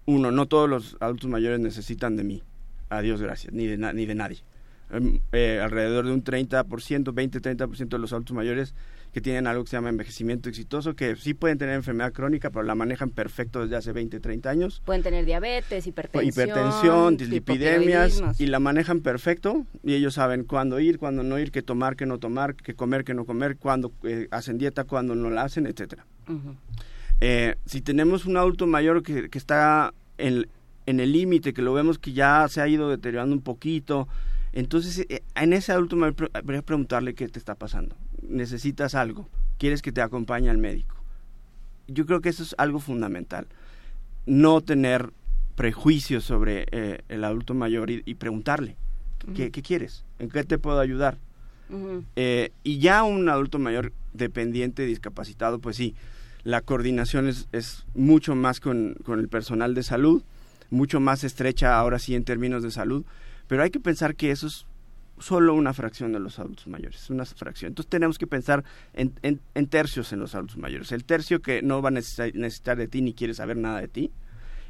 uno, 0.06 0.32
no 0.32 0.47
todos 0.47 0.68
los 0.68 0.97
adultos 0.98 1.30
mayores 1.30 1.60
necesitan 1.60 2.16
de 2.16 2.24
mí. 2.24 2.43
Adiós, 2.89 3.20
gracias, 3.22 3.52
ni 3.52 3.66
de, 3.66 3.76
ni 3.93 4.06
de 4.06 4.14
nadie. 4.14 4.39
Eh, 5.32 5.60
alrededor 5.62 6.06
de 6.06 6.12
un 6.12 6.24
30%, 6.24 6.65
20-30% 7.12 7.89
de 7.89 7.98
los 7.98 8.12
adultos 8.12 8.35
mayores 8.35 8.74
que 9.12 9.20
tienen 9.20 9.47
algo 9.47 9.65
que 9.65 9.70
se 9.70 9.77
llama 9.77 9.90
envejecimiento 9.90 10.48
exitoso, 10.48 10.94
que 10.94 11.15
sí 11.16 11.35
pueden 11.35 11.59
tener 11.59 11.74
enfermedad 11.74 12.12
crónica, 12.12 12.51
pero 12.51 12.62
la 12.62 12.74
manejan 12.74 13.10
perfecto 13.10 13.62
desde 13.62 13.77
hace 13.77 13.93
20, 13.93 14.20
30 14.20 14.48
años. 14.51 14.82
Pueden 14.85 15.02
tener 15.02 15.24
diabetes, 15.24 15.86
hipertensión, 15.86 16.27
hipertensión 16.27 17.16
dislipidemias, 17.16 18.40
y 18.40 18.47
la 18.47 18.60
manejan 18.60 19.01
perfecto, 19.01 19.66
y 19.82 19.94
ellos 19.94 20.15
saben 20.15 20.44
cuándo 20.44 20.81
ir, 20.81 20.98
cuándo 20.98 21.23
no 21.23 21.39
ir, 21.39 21.51
qué 21.51 21.62
tomar, 21.62 21.97
qué 21.97 22.06
no 22.06 22.19
tomar, 22.19 22.55
qué 22.55 22.74
comer, 22.74 23.05
qué 23.05 23.15
no 23.15 23.24
comer, 23.24 23.56
cuándo 23.56 23.93
eh, 24.05 24.28
hacen 24.31 24.56
dieta, 24.59 24.85
cuándo 24.85 25.15
no 25.15 25.31
la 25.31 25.43
hacen, 25.43 25.66
etcétera. 25.66 26.06
eh, 27.20 27.56
si 27.66 27.81
tenemos 27.81 28.24
un 28.27 28.36
adulto 28.36 28.66
mayor 28.66 29.02
que, 29.02 29.28
que 29.28 29.39
está 29.39 29.93
en, 30.19 30.47
en 30.86 31.01
el 31.01 31.12
límite, 31.12 31.52
que 31.52 31.62
lo 31.62 31.73
vemos 31.74 31.98
que 31.98 32.12
ya 32.12 32.47
se 32.48 32.60
ha 32.60 32.69
ido 32.69 32.90
deteriorando 32.90 33.35
un 33.35 33.43
poquito, 33.43 34.06
entonces, 34.59 35.06
eh, 35.09 35.22
en 35.36 35.52
ese 35.52 35.70
adulto 35.70 35.94
me 35.94 36.10
voy 36.10 36.56
a 36.56 36.62
preguntarle 36.62 37.14
qué 37.14 37.28
te 37.28 37.39
está 37.39 37.55
pasando. 37.55 37.94
¿Necesitas 38.22 38.97
algo? 38.97 39.28
¿Quieres 39.56 39.82
que 39.82 39.93
te 39.93 40.02
acompañe 40.02 40.51
al 40.51 40.59
médico? 40.59 40.97
Yo 41.86 42.06
creo 42.06 42.20
que 42.20 42.30
eso 42.30 42.43
es 42.43 42.56
algo 42.59 42.80
fundamental. 42.80 43.47
No 44.26 44.60
tener 44.60 45.12
prejuicios 45.55 46.24
sobre 46.24 46.66
eh, 46.72 47.02
el 47.09 47.22
adulto 47.22 47.55
mayor 47.55 47.89
y, 47.89 48.14
preguntarle, 48.16 48.74
¿qué, 49.32 49.52
quieres? 49.52 50.05
¿En 50.18 50.28
qué 50.28 50.43
te 50.43 50.59
puedo 50.59 50.80
ayudar? 50.80 51.18
eh, 52.16 52.51
y 52.64 52.78
ya 52.80 53.05
un 53.05 53.28
adulto 53.28 53.60
mayor 53.60 53.93
dependiente, 54.12 54.86
discapacitado, 54.86 55.60
pues 55.60 55.76
sí, 55.76 55.94
la 56.43 56.62
coordinación 56.62 57.28
es, 57.28 57.47
es 57.52 57.86
mucho 57.94 58.35
más 58.35 58.59
con, 58.59 58.97
con 59.05 59.20
el 59.20 59.28
personal 59.28 59.74
de 59.76 59.85
salud, 59.85 60.24
mucho 60.70 60.98
más 60.98 61.22
estrecha 61.22 61.78
ahora 61.78 62.01
sí 62.01 62.16
en 62.16 62.24
términos 62.24 62.64
de 62.64 62.72
salud, 62.72 63.05
pero 63.49 63.62
hay 63.62 63.70
que 63.70 63.81
pensar 63.81 64.15
que 64.15 64.31
eso 64.31 64.47
es 64.47 64.66
solo 65.19 65.55
una 65.55 65.73
fracción 65.75 66.12
de 66.12 66.20
los 66.20 66.39
adultos 66.39 66.66
mayores, 66.69 67.11
una 67.11 67.25
fracción. 67.25 67.70
Entonces 67.70 67.91
tenemos 67.91 68.19
que 68.19 68.27
pensar 68.27 68.65
en, 68.95 69.12
en, 69.23 69.66
tercios 69.66 70.12
en 70.12 70.20
los 70.20 70.35
adultos 70.35 70.59
mayores. 70.59 70.93
El 70.93 71.05
tercio 71.05 71.41
que 71.41 71.62
no 71.62 71.83
va 71.83 71.89
a 71.89 71.93
necesitar, 71.93 72.77
de 72.77 72.89
ti 72.89 73.03
ni 73.03 73.15
quiere 73.15 73.35
saber 73.35 73.57
nada 73.57 73.81
de 73.81 73.89
ti. 73.89 74.12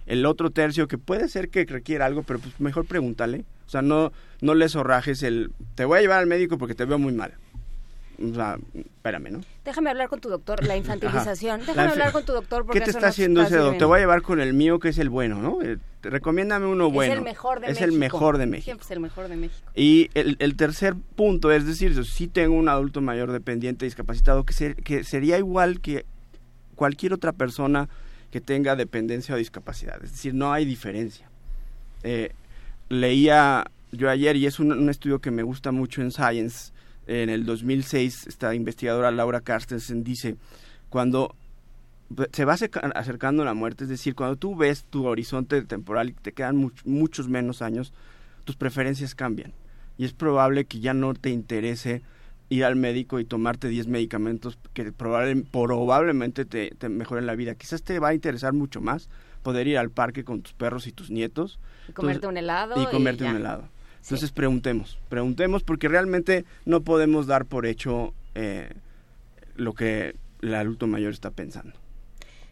El 0.06 0.24
otro 0.24 0.50
tercio 0.50 0.88
que 0.88 0.96
puede 0.96 1.28
ser 1.28 1.50
que 1.50 1.66
requiera 1.66 2.06
algo, 2.06 2.22
pero 2.22 2.38
pues 2.38 2.58
mejor 2.60 2.86
pregúntale. 2.86 3.44
O 3.66 3.70
sea, 3.70 3.82
no, 3.82 4.10
no 4.40 4.54
le 4.54 4.68
zorrajes 4.70 5.22
el, 5.22 5.52
te 5.74 5.84
voy 5.84 5.98
a 5.98 6.00
llevar 6.00 6.20
al 6.20 6.26
médico 6.26 6.56
porque 6.56 6.74
te 6.74 6.86
veo 6.86 6.98
muy 6.98 7.12
mal. 7.12 7.34
O 8.20 8.34
sea, 8.34 8.58
espérame, 8.74 9.30
¿no? 9.30 9.40
Déjame 9.64 9.90
hablar 9.90 10.08
con 10.08 10.20
tu 10.20 10.28
doctor, 10.28 10.64
la 10.64 10.76
infantilización. 10.76 11.60
Déjame 11.60 11.92
hablar 11.92 12.12
con 12.12 12.24
tu 12.24 12.32
doctor 12.32 12.64
porque 12.64 12.80
¿Qué 12.80 12.84
te 12.84 12.90
está 12.90 13.08
haciendo 13.08 13.42
ese 13.42 13.56
doctor? 13.56 13.78
Te 13.78 13.84
voy 13.84 13.98
a 13.98 14.00
llevar 14.00 14.22
con 14.22 14.40
el 14.40 14.54
mío 14.54 14.80
que 14.80 14.88
es 14.88 14.98
el 14.98 15.08
bueno, 15.08 15.40
¿no? 15.40 15.62
Eh, 15.62 15.78
recomiéndame 16.02 16.66
uno 16.66 16.90
bueno. 16.90 17.12
Es 17.12 17.18
el 17.18 17.24
mejor 17.24 17.60
de 17.60 17.66
es 17.66 17.72
México. 17.74 17.84
el 17.84 17.98
mejor 17.98 18.38
de 18.38 18.46
México. 18.46 18.64
Siempre 18.64 18.84
es 18.84 18.90
el 18.90 19.00
mejor 19.00 19.28
de 19.28 19.36
México. 19.36 19.70
Y 19.74 20.10
el, 20.14 20.36
el 20.40 20.56
tercer 20.56 20.96
punto 21.14 21.52
es 21.52 21.64
decir, 21.64 21.94
si 21.94 22.10
sí 22.10 22.28
tengo 22.28 22.56
un 22.56 22.68
adulto 22.68 23.00
mayor 23.00 23.30
dependiente 23.30 23.84
discapacitado 23.84 24.44
que, 24.44 24.52
ser, 24.52 24.76
que 24.76 25.04
sería 25.04 25.38
igual 25.38 25.80
que 25.80 26.04
cualquier 26.74 27.12
otra 27.12 27.32
persona 27.32 27.88
que 28.30 28.40
tenga 28.40 28.76
dependencia 28.76 29.34
o 29.34 29.38
discapacidad. 29.38 30.02
Es 30.02 30.12
decir, 30.12 30.34
no 30.34 30.52
hay 30.52 30.64
diferencia. 30.64 31.28
Eh, 32.02 32.32
leía 32.88 33.70
yo 33.92 34.10
ayer, 34.10 34.36
y 34.36 34.46
es 34.46 34.58
un, 34.58 34.88
estudio 34.88 35.20
que 35.20 35.30
me 35.30 35.42
gusta 35.42 35.72
mucho 35.72 36.02
en 36.02 36.10
Science, 36.10 36.72
en 37.08 37.30
el 37.30 37.46
2006, 37.46 38.26
esta 38.26 38.54
investigadora 38.54 39.10
Laura 39.10 39.40
Carstensen 39.40 40.04
dice, 40.04 40.36
cuando 40.90 41.34
se 42.32 42.44
va 42.44 42.54
acercando 42.54 43.44
la 43.44 43.54
muerte, 43.54 43.84
es 43.84 43.90
decir, 43.90 44.14
cuando 44.14 44.36
tú 44.36 44.54
ves 44.56 44.84
tu 44.84 45.06
horizonte 45.06 45.62
temporal 45.62 46.10
y 46.10 46.12
te 46.12 46.32
quedan 46.32 46.70
muchos 46.84 47.28
menos 47.28 47.62
años, 47.62 47.92
tus 48.44 48.56
preferencias 48.56 49.14
cambian. 49.14 49.52
Y 49.96 50.04
es 50.04 50.12
probable 50.12 50.66
que 50.66 50.80
ya 50.80 50.94
no 50.94 51.12
te 51.14 51.30
interese 51.30 52.02
ir 52.50 52.64
al 52.64 52.76
médico 52.76 53.18
y 53.20 53.24
tomarte 53.24 53.68
10 53.68 53.88
medicamentos 53.88 54.58
que 54.72 54.92
probablemente 54.92 56.44
te, 56.44 56.70
te, 56.70 56.88
mejoren 56.88 57.26
la 57.26 57.34
vida. 57.34 57.54
Quizás 57.54 57.82
te 57.82 57.98
va 57.98 58.08
a 58.08 58.14
interesar 58.14 58.52
mucho 58.52 58.80
más 58.80 59.08
poder 59.42 59.66
ir 59.66 59.78
al 59.78 59.90
parque 59.90 60.24
con 60.24 60.42
tus 60.42 60.52
perros 60.52 60.86
y 60.86 60.92
tus 60.92 61.10
nietos. 61.10 61.58
Y 61.88 61.92
comerte 61.92 62.26
un 62.26 62.36
helado. 62.36 62.80
Y 62.80 62.86
comerte 62.86 63.24
un 63.24 63.36
helado. 63.36 63.64
Entonces 64.02 64.30
preguntemos, 64.32 64.98
preguntemos 65.08 65.62
porque 65.62 65.88
realmente 65.88 66.44
no 66.64 66.82
podemos 66.82 67.26
dar 67.26 67.44
por 67.44 67.66
hecho 67.66 68.14
eh, 68.34 68.72
lo 69.56 69.74
que 69.74 70.14
el 70.40 70.54
adulto 70.54 70.86
mayor 70.86 71.12
está 71.12 71.30
pensando. 71.30 71.74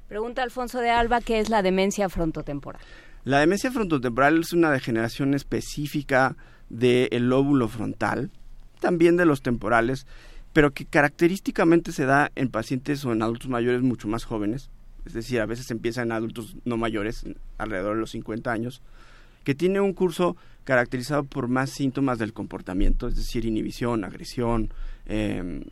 Pregunta 0.09 0.43
Alfonso 0.43 0.81
de 0.81 0.91
Alba, 0.91 1.21
¿qué 1.21 1.41
es 1.41 1.49
la 1.49 1.63
demencia 1.63 2.09
frontotemporal? 2.09 2.83
La 3.25 3.41
demencia 3.41 3.73
frontotemporal 3.73 4.39
es 4.39 4.53
una 4.53 4.71
degeneración 4.71 5.35
específica 5.35 6.37
del 6.69 7.29
lóbulo 7.29 7.69
frontal, 7.69 8.31
también 8.81 9.17
de 9.17 9.27
los 9.27 9.43
temporales, 9.43 10.07
pero 10.53 10.73
que 10.73 10.87
característicamente 10.87 11.93
se 11.93 12.07
da 12.07 12.31
en 12.35 12.51
pacientes 12.51 13.05
o 13.05 13.13
en 13.13 13.23
adultos 13.23 13.49
mayores 13.49 13.83
mucho 13.83 14.09
más 14.09 14.25
jóvenes, 14.25 14.71
es 15.05 15.13
decir, 15.13 15.41
a 15.41 15.47
veces 15.47 15.71
empieza 15.71 16.03
en 16.03 16.13
adultos 16.13 16.57
no 16.65 16.77
mayores, 16.77 17.25
alrededor 17.59 17.95
de 17.95 18.01
los 18.01 18.11
50 18.11 18.51
años, 18.51 18.83
que 19.47 19.55
tiene 19.55 19.81
un 19.81 19.93
curso 19.93 20.37
caracterizado 20.65 21.23
por 21.23 21.47
más 21.47 21.71
síntomas 21.71 22.19
del 22.19 22.33
comportamiento, 22.33 23.07
es 23.07 23.15
decir, 23.15 23.45
inhibición, 23.45 24.03
agresión, 24.03 24.75
eh, 25.07 25.65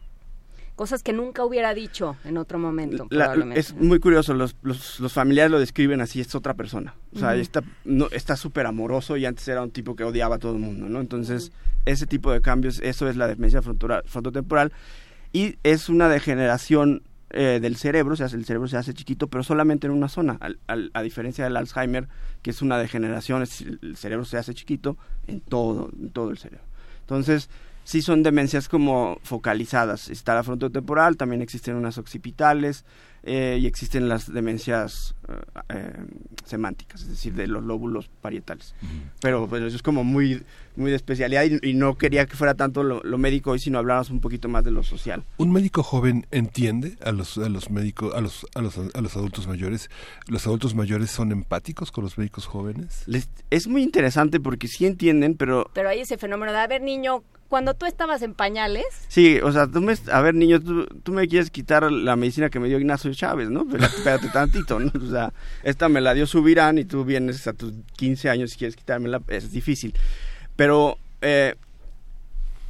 cosas 0.76 1.02
que 1.02 1.12
nunca 1.12 1.44
hubiera 1.44 1.74
dicho 1.74 2.16
en 2.24 2.36
otro 2.36 2.60
momento. 2.60 3.08
es 3.56 3.74
muy 3.74 3.98
curioso, 3.98 4.32
los, 4.32 4.54
los, 4.62 5.12
familiares 5.12 5.50
lo 5.50 5.58
describen 5.58 6.00
así, 6.00 6.20
es 6.20 6.32
otra 6.36 6.54
persona. 6.54 6.94
O 7.16 7.18
sea, 7.18 7.34
está 7.34 7.64
no, 7.84 8.06
está 8.12 8.36
súper 8.36 8.66
amoroso 8.66 9.16
y 9.16 9.26
antes 9.26 9.48
era 9.48 9.60
un 9.60 9.72
tipo 9.72 9.96
que 9.96 10.04
odiaba 10.04 10.36
a 10.36 10.38
todo 10.38 10.52
el 10.52 10.60
mundo, 10.60 10.88
¿no? 10.88 11.00
Entonces, 11.00 11.50
ese 11.84 12.06
tipo 12.06 12.30
de 12.30 12.40
cambios, 12.40 12.78
eso 12.78 13.08
es 13.08 13.16
la 13.16 13.26
demencia 13.26 13.60
frontotemporal 13.60 14.72
y 15.32 15.58
es 15.64 15.88
una 15.88 16.08
degeneración 16.08 17.02
eh, 17.36 17.58
del 17.60 17.76
cerebro, 17.76 18.14
o 18.14 18.16
sea, 18.16 18.26
el 18.26 18.44
cerebro 18.44 18.68
se 18.68 18.76
hace 18.76 18.94
chiquito, 18.94 19.26
pero 19.26 19.42
solamente 19.42 19.86
en 19.86 19.92
una 19.92 20.08
zona, 20.08 20.38
a 20.68 21.02
diferencia 21.02 21.44
del 21.44 21.56
Alzheimer, 21.56 22.06
que 22.42 22.50
es 22.50 22.62
una 22.62 22.78
degeneración, 22.78 23.42
el 23.42 23.96
cerebro 23.96 24.24
se 24.24 24.38
hace 24.38 24.54
chiquito 24.54 24.96
en 25.26 25.40
todo, 25.40 25.90
en 26.00 26.10
todo 26.10 26.30
el 26.30 26.38
cerebro. 26.38 26.64
Entonces, 27.00 27.50
sí 27.84 28.02
son 28.02 28.22
demencias 28.22 28.68
como 28.68 29.18
focalizadas. 29.22 30.08
Está 30.08 30.34
la 30.34 30.42
frontotemporal, 30.42 31.16
también 31.16 31.42
existen 31.42 31.76
unas 31.76 31.98
occipitales 31.98 32.84
eh, 33.26 33.58
y 33.58 33.66
existen 33.66 34.06
las 34.06 34.30
demencias 34.30 35.14
eh, 35.28 35.32
eh, 35.70 35.92
semánticas, 36.44 37.00
es 37.02 37.08
decir, 37.08 37.32
de 37.32 37.46
los 37.46 37.64
lóbulos 37.64 38.10
parietales. 38.20 38.74
Pero 39.22 39.46
pues, 39.48 39.62
eso 39.62 39.76
es 39.76 39.82
como 39.82 40.04
muy, 40.04 40.42
muy 40.76 40.90
de 40.90 40.96
especialidad 40.96 41.44
y, 41.44 41.72
no 41.72 41.96
quería 41.96 42.26
que 42.26 42.36
fuera 42.36 42.52
tanto 42.52 42.82
lo, 42.82 43.18
médico 43.18 43.52
hoy, 43.52 43.60
sino 43.60 43.78
habláramos 43.78 44.10
un 44.10 44.20
poquito 44.20 44.50
más 44.50 44.62
de 44.62 44.72
lo 44.72 44.82
social. 44.82 45.24
¿Un 45.38 45.52
médico 45.52 45.82
joven 45.82 46.26
entiende 46.32 46.98
a 47.02 47.12
los, 47.12 47.38
a 47.38 47.48
los 47.48 47.70
médicos, 47.70 48.14
a 48.14 48.20
los, 48.20 48.46
a 48.54 48.60
los, 48.60 48.76
a 48.76 49.00
los 49.00 49.16
adultos 49.16 49.46
mayores? 49.46 49.88
¿Los 50.26 50.46
adultos 50.46 50.74
mayores 50.74 51.10
son 51.10 51.32
empáticos 51.32 51.90
con 51.90 52.04
los 52.04 52.18
médicos 52.18 52.44
jóvenes? 52.44 53.04
es 53.50 53.68
muy 53.68 53.82
interesante 53.82 54.38
porque 54.38 54.68
sí 54.68 54.84
entienden, 54.84 55.34
pero... 55.34 55.70
Pero 55.72 55.88
hay 55.88 56.00
ese 56.00 56.18
fenómeno 56.18 56.52
de, 56.52 56.58
a 56.58 56.66
ver, 56.66 56.82
niño, 56.82 57.22
cuando 57.54 57.74
tú 57.74 57.86
estabas 57.86 58.20
en 58.22 58.34
pañales. 58.34 58.84
Sí, 59.06 59.38
o 59.40 59.52
sea, 59.52 59.68
tú 59.68 59.80
me, 59.80 59.94
a 60.10 60.20
ver, 60.22 60.34
niño, 60.34 60.60
tú, 60.60 61.12
me 61.12 61.28
quieres 61.28 61.52
quitar 61.52 61.84
la 61.92 62.16
medicina 62.16 62.50
que 62.50 62.58
me 62.58 62.66
dio 62.66 62.80
Ignacio 62.80 63.14
Chávez, 63.14 63.48
¿no? 63.48 63.64
Pero 63.70 63.84
espérate 63.84 64.28
tantito, 64.30 64.80
¿no? 64.80 64.90
O 65.00 65.08
sea, 65.08 65.32
esta 65.62 65.88
me 65.88 66.00
la 66.00 66.14
dio 66.14 66.26
Subirán 66.26 66.78
y 66.78 66.84
tú 66.84 67.04
vienes 67.04 67.46
a 67.46 67.52
tus 67.52 67.72
15 67.94 68.28
años 68.28 68.52
y 68.52 68.58
quieres 68.58 68.74
quitármela, 68.74 69.22
es 69.28 69.52
difícil. 69.52 69.94
Pero 70.56 70.98
eh, 71.20 71.54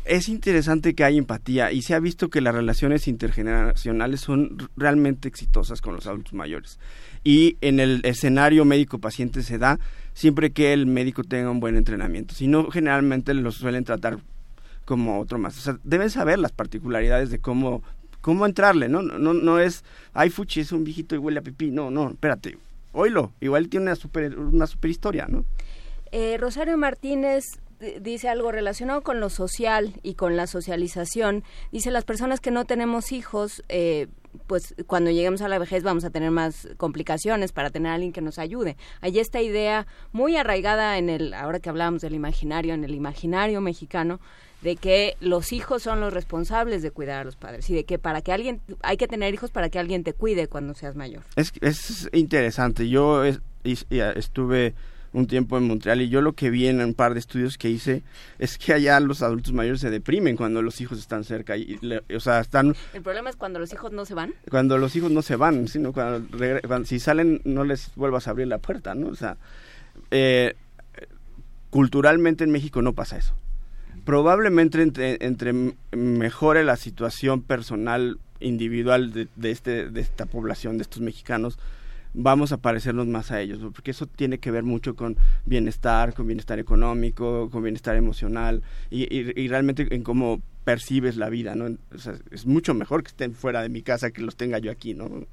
es 0.04 0.28
interesante 0.28 0.94
que 0.94 1.04
hay 1.04 1.16
empatía 1.16 1.72
y 1.72 1.80
se 1.80 1.94
ha 1.94 1.98
visto 1.98 2.28
que 2.28 2.42
las 2.42 2.54
relaciones 2.54 3.08
intergeneracionales 3.08 4.20
son 4.20 4.68
realmente 4.76 5.28
exitosas 5.28 5.80
con 5.80 5.94
los 5.94 6.06
adultos 6.06 6.34
mayores. 6.34 6.78
Y 7.24 7.56
en 7.62 7.80
el 7.80 8.02
escenario 8.04 8.66
médico-paciente 8.66 9.44
se 9.44 9.56
da 9.56 9.78
siempre 10.12 10.52
que 10.52 10.74
el 10.74 10.84
médico 10.84 11.24
tenga 11.24 11.50
un 11.50 11.60
buen 11.60 11.74
entrenamiento. 11.74 12.34
Si 12.34 12.48
no, 12.48 12.70
generalmente 12.70 13.32
los 13.32 13.54
suelen 13.54 13.84
tratar 13.84 14.18
como 14.84 15.20
otro 15.20 15.38
más. 15.38 15.56
O 15.58 15.60
sea, 15.60 15.78
deben 15.84 16.10
saber 16.10 16.38
las 16.38 16.52
particularidades 16.52 17.30
de 17.30 17.38
cómo 17.38 17.82
cómo 18.24 18.46
entrarle, 18.46 18.88
¿no? 18.88 19.02
No, 19.02 19.34
no 19.34 19.60
es, 19.60 19.84
ay, 20.14 20.30
Fuchi 20.30 20.60
es 20.60 20.72
un 20.72 20.82
viejito 20.82 21.14
y 21.14 21.18
huele 21.18 21.40
a 21.40 21.42
pipí. 21.42 21.70
No, 21.70 21.90
no, 21.90 22.08
espérate, 22.08 22.56
oílo, 22.94 23.32
igual 23.42 23.68
tiene 23.68 23.84
una 23.84 23.96
super, 23.96 24.38
una 24.38 24.66
super 24.66 24.90
historia, 24.90 25.26
¿no? 25.28 25.44
Eh, 26.10 26.38
Rosario 26.38 26.78
Martínez 26.78 27.60
dice 28.00 28.28
algo 28.28 28.50
relacionado 28.50 29.02
con 29.02 29.20
lo 29.20 29.28
social 29.28 29.92
y 30.02 30.14
con 30.14 30.36
la 30.36 30.46
socialización. 30.46 31.44
Dice, 31.70 31.90
las 31.90 32.04
personas 32.04 32.40
que 32.40 32.50
no 32.50 32.64
tenemos 32.64 33.12
hijos, 33.12 33.62
eh, 33.68 34.06
pues 34.46 34.74
cuando 34.86 35.10
lleguemos 35.10 35.42
a 35.42 35.48
la 35.48 35.58
vejez 35.58 35.82
vamos 35.82 36.04
a 36.04 36.10
tener 36.10 36.30
más 36.30 36.68
complicaciones 36.76 37.52
para 37.52 37.70
tener 37.70 37.92
a 37.92 37.94
alguien 37.94 38.12
que 38.12 38.22
nos 38.22 38.38
ayude. 38.38 38.76
Hay 39.00 39.18
esta 39.18 39.42
idea 39.42 39.86
muy 40.12 40.36
arraigada 40.36 40.98
en 40.98 41.10
el, 41.10 41.34
ahora 41.34 41.60
que 41.60 41.68
hablamos 41.68 42.00
del 42.00 42.14
imaginario, 42.14 42.74
en 42.74 42.84
el 42.84 42.94
imaginario 42.94 43.60
mexicano, 43.60 44.20
de 44.64 44.76
que 44.76 45.16
los 45.20 45.52
hijos 45.52 45.82
son 45.82 46.00
los 46.00 46.12
responsables 46.12 46.82
de 46.82 46.90
cuidar 46.90 47.20
a 47.20 47.24
los 47.24 47.36
padres 47.36 47.68
y 47.68 47.74
de 47.74 47.84
que 47.84 47.98
para 47.98 48.22
que 48.22 48.32
alguien 48.32 48.62
hay 48.82 48.96
que 48.96 49.06
tener 49.06 49.32
hijos 49.34 49.50
para 49.50 49.68
que 49.68 49.78
alguien 49.78 50.02
te 50.02 50.14
cuide 50.14 50.48
cuando 50.48 50.74
seas 50.74 50.96
mayor. 50.96 51.22
Es, 51.36 51.52
es 51.60 52.08
interesante. 52.12 52.88
Yo 52.88 53.22
estuve 53.62 54.74
un 55.12 55.26
tiempo 55.26 55.58
en 55.58 55.68
Montreal 55.68 56.00
y 56.00 56.08
yo 56.08 56.22
lo 56.22 56.32
que 56.32 56.48
vi 56.48 56.66
en 56.66 56.80
un 56.80 56.94
par 56.94 57.12
de 57.12 57.20
estudios 57.20 57.58
que 57.58 57.68
hice 57.68 58.02
es 58.38 58.56
que 58.56 58.72
allá 58.72 58.98
los 59.00 59.20
adultos 59.20 59.52
mayores 59.52 59.82
se 59.82 59.90
deprimen 59.90 60.34
cuando 60.34 60.62
los 60.62 60.80
hijos 60.80 60.98
están 60.98 61.24
cerca 61.24 61.56
y, 61.58 61.78
o 62.14 62.20
sea 62.20 62.40
están 62.40 62.74
el 62.94 63.02
problema 63.02 63.30
es 63.30 63.36
cuando 63.36 63.60
los 63.60 63.72
hijos 63.72 63.92
no 63.92 64.04
se 64.06 64.14
van 64.14 64.34
cuando 64.50 64.76
los 64.76 64.96
hijos 64.96 65.12
no 65.12 65.22
se 65.22 65.36
van 65.36 65.68
sino 65.68 65.92
cuando, 65.92 66.26
si 66.84 66.98
salen 66.98 67.42
no 67.44 67.62
les 67.62 67.94
vuelvas 67.94 68.26
a 68.26 68.30
abrir 68.30 68.48
la 68.48 68.58
puerta 68.58 68.96
no 68.96 69.06
o 69.06 69.14
sea 69.14 69.36
eh, 70.10 70.56
culturalmente 71.70 72.42
en 72.42 72.50
México 72.50 72.82
no 72.82 72.92
pasa 72.92 73.16
eso 73.16 73.36
probablemente 74.04 74.82
entre, 75.20 75.52
mejore 75.92 76.64
la 76.64 76.76
situación 76.76 77.42
personal 77.42 78.18
individual 78.40 79.12
de, 79.12 79.50
este, 79.50 79.88
de 79.90 80.00
esta 80.00 80.26
población, 80.26 80.76
de 80.76 80.82
estos 80.82 81.00
mexicanos, 81.00 81.58
vamos 82.12 82.52
a 82.52 82.58
parecernos 82.58 83.06
más 83.06 83.30
a 83.30 83.40
ellos, 83.40 83.60
porque 83.72 83.90
eso 83.90 84.06
tiene 84.06 84.38
que 84.38 84.50
ver 84.50 84.62
mucho 84.62 84.94
con 84.94 85.16
bienestar, 85.46 86.14
con 86.14 86.26
bienestar 86.26 86.58
económico, 86.58 87.50
con 87.50 87.62
bienestar 87.62 87.96
emocional 87.96 88.62
y, 88.90 89.48
realmente 89.48 89.92
en 89.94 90.02
cómo 90.02 90.40
percibes 90.64 91.16
la 91.16 91.28
vida, 91.28 91.54
¿no? 91.54 91.76
es 92.30 92.46
mucho 92.46 92.72
mejor 92.72 93.02
que 93.02 93.08
estén 93.08 93.34
fuera 93.34 93.62
de 93.62 93.68
mi 93.68 93.82
casa 93.82 94.10
que 94.10 94.22
los 94.22 94.36
tenga 94.36 94.58
yo 94.58 94.70
aquí, 94.70 94.94
¿no? 94.94 95.26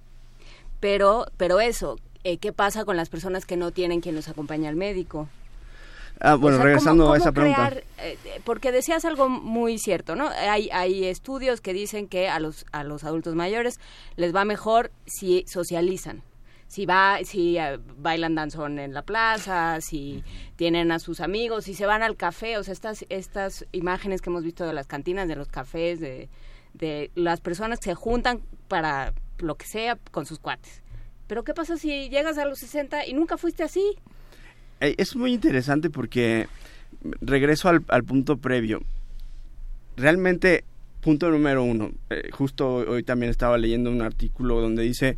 Pero, 0.80 1.27
pero 1.38 1.61
eso, 1.61 1.99
eh, 2.23 2.38
¿qué 2.38 2.52
pasa 2.52 2.85
con 2.85 2.98
las 2.98 3.10
personas 3.10 3.45
que 3.45 3.56
no 3.56 3.72
tienen 3.72 4.02
quien 4.02 4.15
los 4.15 4.27
acompañe 4.27 4.68
al 4.68 4.76
médico? 4.76 5.30
Ah, 6.23 6.35
bueno, 6.35 6.60
regresando 6.60 7.11
a 7.11 7.18
esa 7.18 7.31
pregunta. 7.31 7.73
Eh, 7.98 8.18
porque 8.43 8.72
decías 8.72 9.06
algo 9.06 9.27
muy 9.27 9.80
cierto, 9.80 10.15
¿no? 10.15 10.30
Hay, 10.30 10.69
hay 10.72 11.06
estudios 11.06 11.61
que 11.61 11.73
dicen 11.73 12.07
que 12.07 12.30
a 12.30 12.39
los, 12.39 12.65
a 12.72 12.84
los 12.84 13.03
adultos 13.03 13.34
mayores 13.34 13.80
les 14.18 14.34
va 14.34 14.45
mejor 14.45 14.91
si 15.07 15.43
socializan. 15.48 16.22
Si, 16.68 16.85
va, 16.85 17.18
si 17.26 17.57
eh, 17.57 17.80
bailan 17.98 18.35
danzón 18.35 18.77
en 18.77 18.93
la 18.93 19.02
plaza, 19.02 19.81
si 19.81 20.23
tienen 20.56 20.91
a 20.91 20.99
sus 20.99 21.19
amigos, 21.19 21.65
si 21.65 21.73
se 21.73 21.88
van 21.88 22.03
al 22.03 22.15
café, 22.15 22.57
o 22.57 22.64
sea, 22.64 22.73
estas, 22.73 23.03
estas 23.10 23.65
imágenes 23.72 24.22
que 24.22 24.30
hemos 24.30 24.43
visto 24.43 24.65
de 24.65 24.73
las 24.73 24.88
cantinas, 24.88 25.27
de 25.27 25.35
los 25.35 25.49
cafés, 25.49 25.99
de, 25.99 26.30
de 26.73 27.11
las 27.15 27.41
personas 27.41 27.80
que 27.80 27.85
se 27.85 27.95
juntan 27.95 28.41
para 28.68 29.14
lo 29.39 29.56
que 29.56 29.65
sea 29.65 29.98
con 30.11 30.27
sus 30.27 30.38
cuates. 30.39 30.84
Pero 31.27 31.43
¿qué 31.43 31.53
pasa 31.53 31.77
si 31.77 32.10
llegas 32.10 32.38
a 32.38 32.45
los 32.45 32.60
60 32.60 33.07
y 33.07 33.14
nunca 33.14 33.38
fuiste 33.38 33.64
así? 33.64 33.98
Eh, 34.82 34.95
es 34.98 35.16
muy 35.16 35.34
interesante 35.34 35.90
porque 35.90 36.48
regreso 37.22 37.70
al, 37.70 38.03
punto 38.03 38.38
previo. 38.38 38.82
Realmente, 39.95 40.66
punto 41.02 41.30
número 41.30 41.64
uno, 41.64 41.91
eh, 42.10 42.30
justo 42.32 42.68
hoy 42.76 43.03
también 43.03 43.30
estaba 43.30 43.58
leyendo 43.58 43.91
un 43.91 44.02
artículo 44.02 44.60
donde 44.60 44.82
dice, 44.84 45.18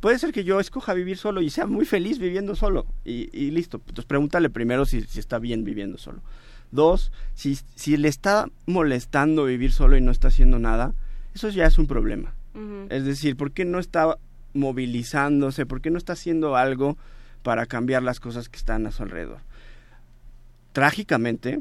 puede 0.00 0.18
ser 0.18 0.32
que 0.32 0.42
yo 0.42 0.58
escoja 0.58 0.94
vivir 0.94 1.16
solo 1.16 1.40
y 1.40 1.50
sea 1.50 1.66
muy 1.66 1.84
feliz 1.84 2.18
viviendo 2.18 2.56
solo. 2.56 2.86
Y, 3.04 3.50
listo, 3.52 3.78
entonces 3.78 4.04
pregúntale 4.04 4.50
primero 4.50 4.84
si, 4.84 4.98
está 4.98 5.38
bien 5.38 5.64
viviendo 5.64 5.96
solo. 5.96 6.20
Dos, 6.72 7.12
si, 7.34 7.56
si 7.76 7.96
le 7.96 8.08
está 8.08 8.48
molestando 8.66 9.44
vivir 9.44 9.70
solo 9.70 9.96
y 9.96 10.00
no 10.00 10.10
está 10.10 10.28
haciendo 10.28 10.58
nada, 10.58 10.92
eso 11.34 11.48
ya 11.50 11.66
es 11.66 11.78
un 11.78 11.86
problema. 11.86 12.34
Es 12.88 13.04
decir, 13.04 13.36
¿por 13.36 13.50
qué 13.50 13.64
no 13.64 13.80
está 13.80 14.16
movilizándose? 14.52 15.66
¿Por 15.66 15.80
qué 15.80 15.90
no 15.90 15.98
está 15.98 16.12
haciendo 16.12 16.54
algo 16.54 16.96
para 17.44 17.66
cambiar 17.66 18.02
las 18.02 18.18
cosas 18.18 18.48
que 18.48 18.56
están 18.56 18.86
a 18.86 18.90
su 18.90 19.04
alrededor. 19.04 19.38
Trágicamente, 20.72 21.60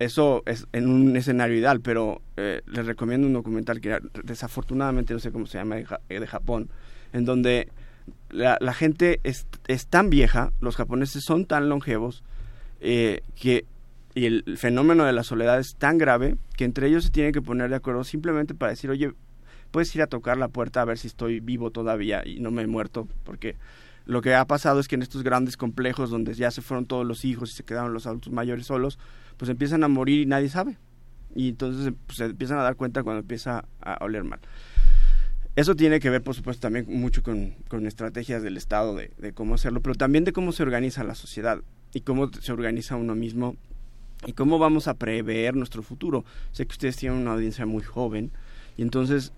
eso 0.00 0.42
es 0.46 0.66
en 0.72 0.88
un 0.88 1.14
escenario 1.16 1.56
ideal, 1.56 1.80
pero 1.80 2.22
eh, 2.36 2.62
les 2.66 2.86
recomiendo 2.86 3.26
un 3.26 3.34
documental 3.34 3.80
que 3.80 3.98
desafortunadamente 4.24 5.12
no 5.12 5.20
sé 5.20 5.30
cómo 5.30 5.46
se 5.46 5.58
llama, 5.58 5.76
de, 5.76 6.26
Japón, 6.26 6.70
en 7.12 7.26
donde 7.26 7.68
la, 8.30 8.72
gente 8.72 9.20
es, 9.22 9.46
tan 9.88 10.08
vieja, 10.08 10.52
los 10.60 10.76
japoneses 10.76 11.22
son 11.22 11.44
tan 11.44 11.68
longevos, 11.68 12.24
eh, 12.80 13.20
que 13.36 13.66
y 14.14 14.24
el 14.24 14.56
fenómeno 14.56 15.04
de 15.04 15.12
la 15.12 15.22
soledad 15.22 15.60
es 15.60 15.76
tan 15.76 15.96
grave 15.96 16.36
que 16.56 16.64
entre 16.64 16.88
ellos 16.88 17.04
se 17.04 17.10
tienen 17.10 17.32
que 17.32 17.42
poner 17.42 17.70
de 17.70 17.76
acuerdo 17.76 18.02
simplemente 18.02 18.54
para 18.54 18.70
decir, 18.70 18.90
oye, 18.90 19.12
puedes 19.70 19.94
ir 19.94 20.02
a 20.02 20.08
tocar 20.08 20.36
la 20.36 20.48
puerta 20.48 20.82
a 20.82 20.84
ver 20.84 20.98
si 20.98 21.06
estoy 21.06 21.40
vivo 21.40 21.70
todavía 21.70 22.26
y 22.26 22.40
no 22.40 22.50
me 22.50 22.62
he 22.62 22.66
muerto, 22.66 23.06
porque 23.22 23.54
lo 24.10 24.22
que 24.22 24.34
ha 24.34 24.44
pasado 24.44 24.80
es 24.80 24.88
que 24.88 24.96
en 24.96 25.02
estos 25.02 25.22
grandes 25.22 25.56
complejos 25.56 26.10
donde 26.10 26.34
ya 26.34 26.50
se 26.50 26.62
fueron 26.62 26.84
todos 26.84 27.06
los 27.06 27.24
hijos 27.24 27.52
y 27.52 27.54
se 27.54 27.62
quedaron 27.62 27.92
los 27.92 28.08
adultos 28.08 28.32
mayores 28.32 28.66
solos, 28.66 28.98
pues 29.36 29.48
empiezan 29.48 29.84
a 29.84 29.88
morir 29.88 30.22
y 30.22 30.26
nadie 30.26 30.48
sabe. 30.48 30.78
Y 31.32 31.50
entonces 31.50 31.92
pues, 32.06 32.18
se 32.18 32.24
empiezan 32.24 32.58
a 32.58 32.64
dar 32.64 32.74
cuenta 32.74 33.04
cuando 33.04 33.20
empieza 33.20 33.66
a 33.80 34.04
oler 34.04 34.24
mal. 34.24 34.40
Eso 35.54 35.76
tiene 35.76 36.00
que 36.00 36.10
ver, 36.10 36.24
por 36.24 36.34
supuesto, 36.34 36.62
también 36.62 36.86
mucho 36.88 37.22
con, 37.22 37.54
con 37.68 37.86
estrategias 37.86 38.42
del 38.42 38.56
Estado 38.56 38.96
de, 38.96 39.12
de, 39.16 39.32
cómo 39.32 39.54
hacerlo, 39.54 39.80
pero 39.80 39.94
también 39.94 40.24
de 40.24 40.32
cómo 40.32 40.50
se 40.50 40.64
organiza 40.64 41.04
la 41.04 41.14
sociedad 41.14 41.60
y 41.94 42.00
cómo 42.00 42.32
se 42.32 42.50
organiza 42.50 42.96
uno 42.96 43.14
mismo 43.14 43.54
y 44.26 44.32
cómo 44.32 44.58
vamos 44.58 44.88
a 44.88 44.94
prever 44.94 45.54
nuestro 45.54 45.84
futuro. 45.84 46.24
Sé 46.50 46.66
que 46.66 46.72
ustedes 46.72 46.96
tienen 46.96 47.20
una 47.20 47.34
audiencia 47.34 47.64
muy 47.64 47.84
joven 47.84 48.32
y 48.76 48.82
entonces 48.82 49.32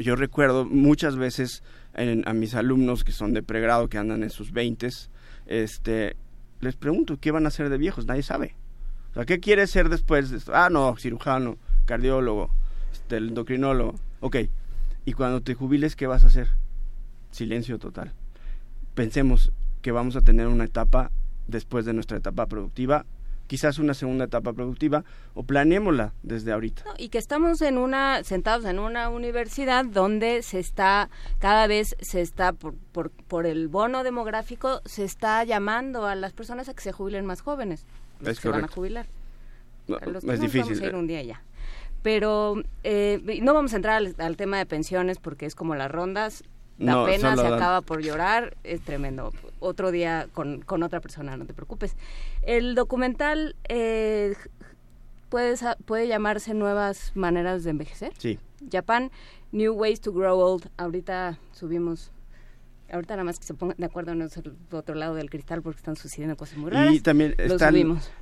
yo 0.00 0.14
recuerdo 0.14 0.64
muchas 0.64 1.16
veces 1.16 1.64
a 1.96 2.32
mis 2.32 2.54
alumnos 2.54 3.04
que 3.04 3.12
son 3.12 3.32
de 3.32 3.42
pregrado, 3.42 3.88
que 3.88 3.98
andan 3.98 4.22
en 4.22 4.30
sus 4.30 4.52
veintes, 4.52 5.10
este, 5.46 6.16
les 6.60 6.76
pregunto, 6.76 7.18
¿qué 7.18 7.30
van 7.30 7.44
a 7.46 7.48
hacer 7.48 7.68
de 7.68 7.78
viejos? 7.78 8.06
Nadie 8.06 8.22
sabe. 8.22 8.54
¿qué 9.26 9.40
quieres 9.40 9.70
ser 9.70 9.88
después? 9.88 10.30
Ah, 10.52 10.68
no, 10.70 10.94
cirujano, 10.98 11.56
cardiólogo, 11.86 12.50
este, 12.92 13.16
endocrinólogo. 13.16 13.94
Ok, 14.20 14.36
y 15.06 15.12
cuando 15.14 15.40
te 15.40 15.54
jubiles, 15.54 15.96
¿qué 15.96 16.06
vas 16.06 16.24
a 16.24 16.26
hacer? 16.26 16.48
Silencio 17.30 17.78
total. 17.78 18.12
Pensemos 18.94 19.52
que 19.80 19.92
vamos 19.92 20.16
a 20.16 20.20
tener 20.20 20.48
una 20.48 20.64
etapa 20.64 21.10
después 21.46 21.86
de 21.86 21.94
nuestra 21.94 22.18
etapa 22.18 22.46
productiva 22.46 23.06
quizás 23.46 23.78
una 23.78 23.94
segunda 23.94 24.24
etapa 24.24 24.52
productiva 24.52 25.04
o 25.34 25.42
planeémosla 25.42 26.12
desde 26.22 26.52
ahorita. 26.52 26.84
y 26.98 27.08
que 27.08 27.18
estamos 27.18 27.62
en 27.62 27.78
una 27.78 28.24
sentados 28.24 28.64
en 28.64 28.78
una 28.78 29.08
universidad 29.08 29.84
donde 29.84 30.42
se 30.42 30.58
está 30.58 31.10
cada 31.38 31.66
vez 31.66 31.96
se 32.00 32.20
está 32.20 32.52
por, 32.52 32.74
por, 32.92 33.10
por 33.10 33.46
el 33.46 33.68
bono 33.68 34.04
demográfico 34.04 34.80
se 34.84 35.04
está 35.04 35.44
llamando 35.44 36.06
a 36.06 36.14
las 36.14 36.32
personas 36.32 36.68
a 36.68 36.74
que 36.74 36.82
se 36.82 36.92
jubilen 36.92 37.26
más 37.26 37.40
jóvenes 37.40 37.86
se 38.34 38.48
van 38.48 38.64
a 38.64 38.68
jubilar. 38.68 39.06
No, 39.86 39.98
es 39.98 40.40
difícil. 40.40 40.62
Vamos 40.62 40.80
a 40.80 40.86
ir 40.86 40.94
un 40.94 41.06
día 41.06 41.22
ya. 41.22 41.42
Pero 42.02 42.62
eh, 42.84 43.40
no 43.42 43.54
vamos 43.54 43.72
a 43.72 43.76
entrar 43.76 44.02
al, 44.18 44.36
tema 44.36 44.58
de 44.58 44.66
pensiones 44.66 45.18
porque 45.18 45.46
es 45.46 45.54
como 45.54 45.74
las 45.74 45.90
rondas. 45.90 46.44
La 46.78 47.04
pena 47.04 47.36
se 47.36 47.46
acaba 47.46 47.80
por 47.80 48.02
llorar, 48.02 48.56
es 48.64 48.82
tremendo. 48.82 49.32
Otro 49.60 49.90
día 49.90 50.28
con, 50.34 50.60
con, 50.60 50.82
otra 50.82 51.00
persona, 51.00 51.36
no 51.36 51.46
te 51.46 51.54
preocupes. 51.54 51.96
El 52.42 52.74
documental 52.74 53.56
eh, 53.68 54.34
puede, 55.28 55.56
puede 55.84 56.06
llamarse 56.06 56.54
Nuevas 56.54 57.12
Maneras 57.14 57.64
de 57.64 57.70
Envejecer. 57.70 58.12
Sí. 58.18 58.38
Japan, 58.70 59.10
New 59.52 59.72
Ways 59.74 60.00
to 60.00 60.12
Grow 60.12 60.38
Old. 60.38 60.68
Ahorita 60.76 61.38
subimos 61.52 62.10
Ahorita 62.90 63.14
nada 63.14 63.24
más 63.24 63.40
que 63.40 63.44
se 63.44 63.54
pongan 63.54 63.76
de 63.78 63.84
acuerdo 63.84 64.12
en 64.12 64.22
el 64.22 64.30
otro 64.70 64.94
lado 64.94 65.16
del 65.16 65.28
cristal 65.28 65.60
porque 65.60 65.78
están 65.78 65.96
sucediendo 65.96 66.36
cosas 66.36 66.56
muy 66.56 66.70
raras. 66.70 66.94
Y 66.94 67.00
también 67.00 67.34
está 67.36 67.70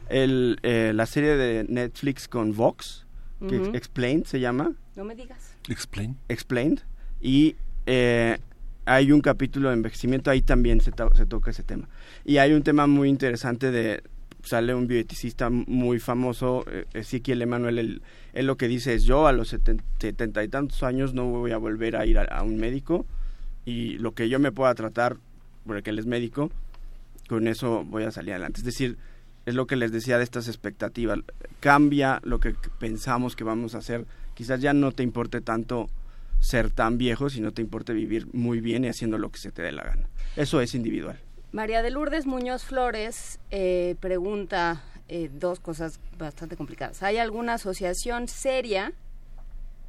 el, 0.09 0.59
eh, 0.63 0.93
la 0.95 1.05
serie 1.05 1.37
de 1.37 1.67
Netflix 1.69 2.29
con 2.29 2.55
Vox, 2.55 3.07
que 3.47 3.57
Explained 3.75 4.25
se 4.25 4.41
llama. 4.41 4.73
No 4.97 5.05
me 5.05 5.15
digas. 5.15 5.55
Explained. 5.69 6.17
Explained. 6.29 6.81
Y 7.21 7.57
eh, 7.87 8.39
hay 8.87 9.13
un 9.13 9.21
capítulo 9.21 9.69
de 9.69 9.75
envejecimiento, 9.75 10.31
ahí 10.31 10.43
también 10.43 10.81
se, 10.81 10.93
se 11.15 11.27
toca 11.27 11.51
ese 11.51 11.63
tema. 11.63 11.89
Y 12.25 12.39
hay 12.39 12.53
un 12.53 12.63
tema 12.63 12.87
muy 12.87 13.09
interesante 13.09 13.71
de, 13.71 14.03
sale 14.43 14.75
un 14.75 14.87
bioeticista 14.87 15.51
muy 15.51 15.99
famoso, 15.99 16.65
eh, 16.71 16.85
Ezequiel 16.93 17.43
Emanuel, 17.43 17.79
él, 17.79 18.03
él, 18.35 18.47
lo 18.47 18.57
que 18.57 18.69
dice 18.69 18.95
es 18.95 19.05
yo 19.05 19.27
a 19.27 19.33
los 19.33 19.49
setenta 19.49 20.45
y 20.45 20.49
tantos 20.49 20.83
años 20.83 21.15
no 21.15 21.27
voy 21.27 21.53
a 21.53 21.59
volver 21.59 21.97
a 21.97 22.07
ir 22.07 22.19
a 22.19 22.43
un 22.43 22.59
médico 22.59 23.07
y 23.65 23.99
lo 23.99 24.13
que 24.13 24.29
yo 24.29 24.39
me 24.39 24.53
pueda 24.53 24.75
tratar, 24.75 25.17
porque 25.67 25.91
él 25.91 25.99
es 25.99 26.07
médico, 26.07 26.51
con 27.29 27.49
eso 27.49 27.85
voy 27.85 28.05
a 28.05 28.11
salir 28.11 28.33
adelante. 28.33 28.61
Es 28.61 28.65
decir, 28.65 28.99
es 29.47 29.55
lo 29.55 29.67
que 29.67 29.77
les 29.77 29.93
decía 29.93 30.19
de 30.19 30.25
estas 30.25 30.49
expectativas. 30.49 31.19
Cambia 31.61 32.21
lo 32.25 32.41
que 32.41 32.55
pensamos 32.79 33.37
que 33.37 33.45
vamos 33.45 33.75
a 33.75 33.79
hacer. 33.79 34.07
Quizás 34.35 34.61
ya 34.61 34.73
no 34.73 34.93
te 34.93 35.03
importe 35.03 35.41
tanto 35.41 35.89
ser 36.45 36.71
tan 36.71 36.99
viejo, 36.99 37.31
sino 37.31 37.53
te 37.53 37.63
importe 37.63 37.95
vivir 37.95 38.29
muy 38.35 38.61
bien 38.61 38.85
y 38.85 38.89
haciendo 38.89 39.17
lo 39.17 39.31
que 39.31 39.39
se 39.39 39.51
te 39.51 39.63
dé 39.63 39.73
la 39.73 39.83
gana. 39.83 40.09
Eso 40.37 40.61
es 40.61 40.75
individual. 40.75 41.19
María 41.53 41.83
de 41.83 41.91
Lourdes 41.91 42.27
Muñoz 42.27 42.65
Flores 42.65 43.39
eh, 43.51 43.97
pregunta 44.01 44.83
eh, 45.09 45.31
dos 45.33 45.59
cosas 45.59 46.01
bastante 46.19 46.57
complicadas. 46.57 47.03
¿Hay 47.03 47.17
alguna 47.17 47.55
asociación 47.55 48.29
seria, 48.29 48.93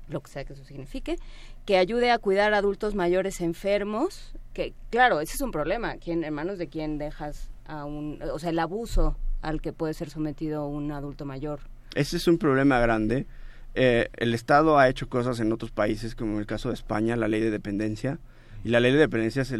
lo 0.07 0.21
que 0.21 0.31
sea 0.31 0.45
que 0.45 0.53
eso 0.53 0.63
signifique, 0.63 1.17
que 1.65 1.77
ayude 1.77 2.11
a 2.11 2.19
cuidar 2.19 2.53
a 2.53 2.59
adultos 2.59 2.95
mayores 2.95 3.41
enfermos, 3.41 4.33
que 4.53 4.73
claro, 4.91 5.19
ese 5.19 5.35
es 5.35 5.41
un 5.41 5.51
problema, 5.51 5.97
¿quién, 5.97 6.23
en 6.23 6.33
manos 6.33 6.57
de 6.57 6.69
quién 6.69 6.97
dejas 6.97 7.49
a 7.65 7.83
un, 7.85 8.21
o 8.31 8.39
sea, 8.39 8.51
el 8.51 8.59
abuso 8.59 9.17
al 9.41 9.61
que 9.61 9.73
puede 9.73 9.93
ser 9.93 10.09
sometido 10.09 10.67
un 10.67 10.91
adulto 10.91 11.25
mayor. 11.25 11.59
Ese 11.93 12.17
es 12.17 12.27
un 12.27 12.37
problema 12.37 12.79
grande. 12.79 13.27
Eh, 13.75 14.09
el 14.17 14.33
Estado 14.33 14.79
ha 14.79 14.89
hecho 14.89 15.09
cosas 15.09 15.39
en 15.39 15.51
otros 15.51 15.71
países, 15.71 16.15
como 16.15 16.33
en 16.33 16.39
el 16.39 16.45
caso 16.45 16.69
de 16.69 16.75
España, 16.75 17.15
la 17.15 17.27
ley 17.27 17.41
de 17.41 17.51
dependencia, 17.51 18.19
y 18.63 18.69
la 18.69 18.79
ley 18.79 18.93
de 18.93 18.97
dependencia 18.97 19.45
se, 19.45 19.57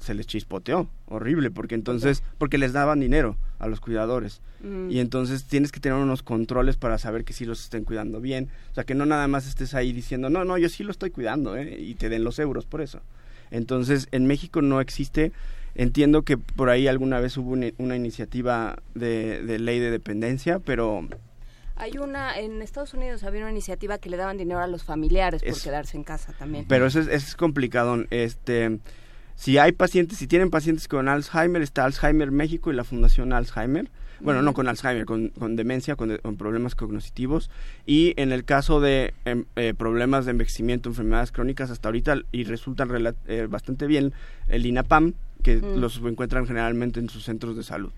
se 0.00 0.14
les 0.14 0.26
chispoteó, 0.26 0.88
horrible, 1.06 1.50
porque 1.52 1.76
entonces, 1.76 2.24
porque 2.38 2.58
les 2.58 2.72
daban 2.72 2.98
dinero 2.98 3.36
a 3.60 3.68
los 3.68 3.78
cuidadores. 3.78 4.40
Mm. 4.64 4.90
Y 4.90 4.98
entonces 4.98 5.44
tienes 5.44 5.70
que 5.70 5.78
tener 5.78 5.96
unos 5.96 6.24
controles 6.24 6.76
para 6.76 6.98
saber 6.98 7.24
que 7.24 7.32
sí 7.32 7.44
los 7.44 7.62
estén 7.62 7.84
cuidando 7.84 8.20
bien. 8.20 8.48
O 8.72 8.74
sea, 8.74 8.82
que 8.82 8.96
no 8.96 9.06
nada 9.06 9.28
más 9.28 9.46
estés 9.46 9.74
ahí 9.74 9.92
diciendo, 9.92 10.28
no, 10.28 10.44
no, 10.44 10.58
yo 10.58 10.68
sí 10.68 10.82
lo 10.82 10.90
estoy 10.90 11.10
cuidando, 11.10 11.56
¿eh? 11.56 11.78
y 11.78 11.94
te 11.94 12.08
den 12.08 12.24
los 12.24 12.40
euros 12.40 12.66
por 12.66 12.80
eso. 12.80 13.00
Entonces, 13.52 14.08
en 14.10 14.26
México 14.26 14.60
no 14.60 14.80
existe. 14.80 15.30
Entiendo 15.74 16.22
que 16.22 16.36
por 16.36 16.70
ahí 16.70 16.88
alguna 16.88 17.20
vez 17.20 17.36
hubo 17.36 17.52
una, 17.52 17.96
iniciativa 17.96 18.82
de, 18.94 19.42
de 19.42 19.58
ley 19.60 19.78
de 19.78 19.92
dependencia, 19.92 20.58
pero 20.58 21.06
hay 21.78 21.98
una, 21.98 22.38
en 22.38 22.60
Estados 22.60 22.94
Unidos 22.94 23.24
había 23.24 23.42
una 23.42 23.50
iniciativa 23.50 23.98
que 23.98 24.10
le 24.10 24.16
daban 24.16 24.36
dinero 24.36 24.60
a 24.60 24.66
los 24.66 24.84
familiares 24.84 25.42
por 25.42 25.60
quedarse 25.60 25.96
en 25.96 26.04
casa 26.04 26.32
también. 26.32 26.66
Pero 26.68 26.86
eso 26.86 27.00
es, 27.00 27.06
es 27.06 27.36
complicado. 27.36 28.04
Este, 28.10 28.80
si 29.36 29.56
hay 29.58 29.72
pacientes, 29.72 30.18
si 30.18 30.26
tienen 30.26 30.50
pacientes 30.50 30.88
con 30.88 31.08
Alzheimer, 31.08 31.62
está 31.62 31.84
Alzheimer 31.84 32.32
México 32.32 32.72
y 32.72 32.74
la 32.74 32.84
Fundación 32.84 33.32
Alzheimer. 33.32 33.88
Bueno, 34.20 34.42
no 34.42 34.52
con 34.52 34.66
Alzheimer, 34.66 35.04
con, 35.04 35.28
con 35.28 35.54
demencia, 35.54 35.94
con, 35.94 36.18
problemas 36.36 36.74
cognitivos. 36.74 37.50
Y 37.86 38.14
en 38.16 38.32
el 38.32 38.44
caso 38.44 38.80
de 38.80 39.14
em, 39.24 39.44
eh, 39.54 39.74
problemas 39.78 40.24
de 40.24 40.32
envejecimiento, 40.32 40.88
enfermedades 40.88 41.30
crónicas, 41.30 41.70
hasta 41.70 41.88
ahorita, 41.88 42.16
y 42.32 42.42
resultan 42.42 42.90
eh, 43.28 43.46
bastante 43.48 43.86
bien, 43.86 44.12
el 44.48 44.66
INAPAM, 44.66 45.14
que 45.42 45.56
los 45.56 45.98
encuentran 45.98 46.46
generalmente 46.46 47.00
en 47.00 47.08
sus 47.08 47.24
centros 47.24 47.56
de 47.56 47.62
salud. 47.62 47.92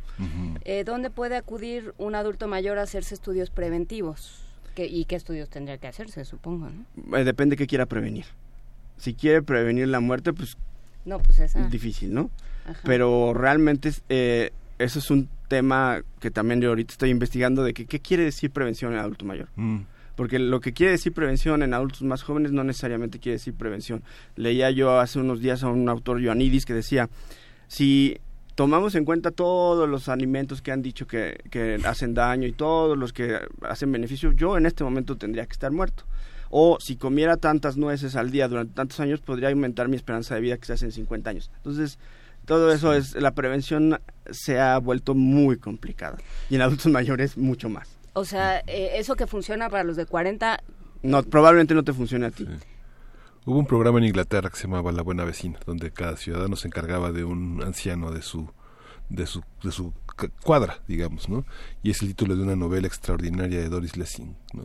Eh, 0.65 0.85
¿Dónde 0.85 1.11
puede 1.11 1.37
acudir 1.37 1.95
un 1.99 2.15
adulto 2.15 2.49
mayor 2.49 2.79
a 2.79 2.83
hacerse 2.83 3.15
estudios 3.15 3.51
preventivos? 3.51 4.45
¿Y 4.77 5.05
qué 5.05 5.17
estudios 5.17 5.51
tendría 5.51 5.77
que 5.79 5.89
hacerse, 5.89 6.25
supongo? 6.25 6.71
¿no? 6.71 7.17
Eh, 7.19 7.25
depende 7.25 7.57
qué 7.57 7.67
quiera 7.67 7.87
prevenir. 7.87 8.25
Si 8.97 9.15
quiere 9.15 9.43
prevenir 9.43 9.89
la 9.89 10.01
muerte, 10.01 10.33
pues... 10.33 10.57
No, 11.05 11.19
pues 11.19 11.39
esa. 11.39 11.61
Es 11.61 11.71
difícil, 11.71 12.15
¿no? 12.15 12.31
Pero 12.85 13.35
realmente 13.35 13.91
eh, 14.09 14.53
eso 14.79 14.99
es 14.99 15.11
un 15.11 15.29
tema 15.49 16.03
que 16.21 16.31
también 16.31 16.61
yo 16.61 16.69
ahorita 16.69 16.93
estoy 16.93 17.11
investigando 17.11 17.65
de 17.65 17.75
que, 17.75 17.87
qué 17.87 18.01
quiere 18.01 18.25
decir 18.25 18.51
prevención 18.51 18.93
en 18.93 19.01
adulto 19.01 19.25
mayor. 19.25 19.49
Mm. 19.57 19.81
Porque 20.21 20.39
lo 20.39 20.61
que 20.61 20.75
quiere 20.75 20.93
decir 20.93 21.15
prevención 21.15 21.63
en 21.63 21.73
adultos 21.73 22.03
más 22.03 22.23
jóvenes 22.23 22.53
no 22.53 22.63
necesariamente 22.63 23.19
quiere 23.19 23.37
decir 23.37 23.55
prevención. 23.55 24.03
Leía 24.37 24.71
yo 24.71 25.01
hace 25.01 25.19
unos 25.19 25.41
días 25.41 25.63
a 25.63 25.69
un 25.69 25.89
autor, 25.89 26.21
Ioannidis, 26.21 26.67
que 26.67 26.75
decía, 26.75 27.09
si 27.69 28.19
tomamos 28.55 28.95
en 28.97 29.07
cuenta 29.07 29.31
todos 29.31 29.89
los 29.89 30.11
alimentos 30.11 30.61
que 30.61 30.73
han 30.73 30.83
dicho 30.83 31.07
que, 31.07 31.41
que 31.51 31.79
hacen 31.87 32.13
daño 32.13 32.47
y 32.47 32.53
todos 32.53 32.99
los 32.99 33.15
que 33.15 33.39
hacen 33.63 33.93
beneficio, 33.93 34.33
yo 34.33 34.59
en 34.59 34.67
este 34.67 34.85
momento 34.85 35.17
tendría 35.17 35.47
que 35.47 35.55
estar 35.55 35.73
muerto. 35.73 36.05
O 36.51 36.77
si 36.81 36.97
comiera 36.97 37.39
tantas 37.39 37.79
nueces 37.79 38.15
al 38.15 38.31
día 38.31 38.47
durante 38.47 38.75
tantos 38.75 39.01
años, 39.01 39.23
podría 39.23 39.49
aumentar 39.49 39.89
mi 39.89 39.97
esperanza 39.97 40.35
de 40.35 40.43
vida 40.43 40.59
quizás 40.59 40.83
en 40.83 40.93
50 40.93 41.31
años. 41.31 41.51
Entonces, 41.57 41.99
todo 42.45 42.71
eso 42.75 42.93
es, 42.93 43.15
la 43.15 43.31
prevención 43.31 43.99
se 44.31 44.61
ha 44.61 44.77
vuelto 44.77 45.15
muy 45.15 45.57
complicada. 45.57 46.19
Y 46.51 46.57
en 46.57 46.61
adultos 46.61 46.93
mayores 46.93 47.39
mucho 47.39 47.71
más. 47.71 48.00
O 48.13 48.25
sea, 48.25 48.59
eh, 48.67 48.93
eso 48.95 49.17
que 49.17 49.27
funciona 49.27 49.69
para 49.71 49.85
los 49.85 49.97
de 49.97 50.07
40... 50.07 50.63
No, 51.03 51.23
probablemente 51.23 51.75
no 51.75 51.85
te 51.85 51.93
funcione 51.93 52.27
a 52.27 52.31
ti. 52.31 52.47
Hubo 53.47 53.59
un 53.59 53.67
programa 53.67 53.99
en 53.99 54.05
Inglaterra 54.05 54.51
que 54.51 54.57
se 54.57 54.65
llamaba 54.65 54.93
La 54.93 55.03
Buena 55.03 55.25
Vecina, 55.25 55.59
donde 55.65 55.91
cada 55.91 56.17
ciudadano 56.17 56.57
se 56.57 56.69
encargaba 56.69 57.11
de 57.11 57.25
un 57.25 57.63
anciano 57.65 58.11
de 58.11 58.23
su 58.23 58.51
de 59.11 59.27
su, 59.27 59.43
de 59.63 59.73
su 59.73 59.93
cuadra, 60.43 60.79
digamos, 60.87 61.29
¿no? 61.29 61.45
Y 61.83 61.91
es 61.91 62.01
el 62.01 62.09
título 62.09 62.37
de 62.37 62.43
una 62.43 62.57
novela 62.57 62.87
extraordinaria 62.87 63.61
de 63.61 63.69
Doris 63.69 63.97
Lessing, 63.97 64.37
¿no? 64.55 64.65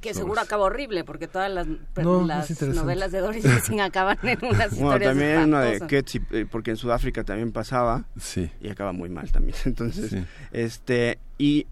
Que, 0.00 0.14
seguro 0.14 0.40
acaba 0.40 0.64
horrible, 0.64 1.04
porque 1.04 1.28
todas 1.28 1.52
las, 1.52 1.66
novelas 1.96 3.12
de 3.12 3.18
Doris 3.18 3.44
Lessing 3.44 3.80
acaban 3.82 4.16
en 4.22 4.38
unas 4.42 4.70
bueno, 4.70 4.96
historias 4.96 5.10
también 5.10 5.38
una 5.40 5.60
de 5.60 5.80
Ketsi, 5.86 6.22
eh, 6.30 6.46
porque 6.50 6.70
en 6.70 6.78
Sudáfrica 6.78 7.22
también 7.24 7.52
pasaba 7.52 8.06
sí. 8.18 8.50
y 8.60 8.70
acaba 8.70 8.92
muy 8.92 9.10
mal 9.10 9.30
también. 9.30 9.56
Entonces, 9.64 10.16
este 10.52 11.18
y 11.36 11.66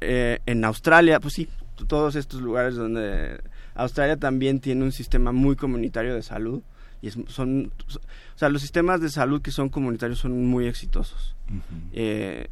eh, 0.00 0.40
en 0.46 0.64
Australia, 0.64 1.20
pues 1.20 1.34
sí, 1.34 1.48
todos 1.88 2.14
estos 2.14 2.40
lugares 2.40 2.74
donde 2.74 3.40
Australia 3.74 4.16
también 4.16 4.60
tiene 4.60 4.84
un 4.84 4.92
sistema 4.92 5.32
muy 5.32 5.56
comunitario 5.56 6.14
de 6.14 6.22
salud 6.22 6.62
y 7.02 7.10
son, 7.10 7.72
o 7.88 8.38
sea, 8.38 8.50
los 8.50 8.60
sistemas 8.60 9.00
de 9.00 9.08
salud 9.08 9.40
que 9.40 9.50
son 9.50 9.68
comunitarios 9.70 10.18
son 10.18 10.44
muy 10.46 10.66
exitosos. 10.66 11.34
Eh, 11.92 12.48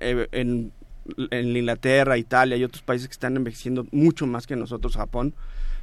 en 0.00 0.72
en 1.30 1.56
Inglaterra, 1.56 2.18
Italia 2.18 2.56
y 2.56 2.64
otros 2.64 2.82
países 2.82 3.08
que 3.08 3.12
están 3.12 3.36
envejeciendo 3.36 3.86
mucho 3.92 4.26
más 4.26 4.46
que 4.46 4.56
nosotros, 4.56 4.96
Japón, 4.96 5.34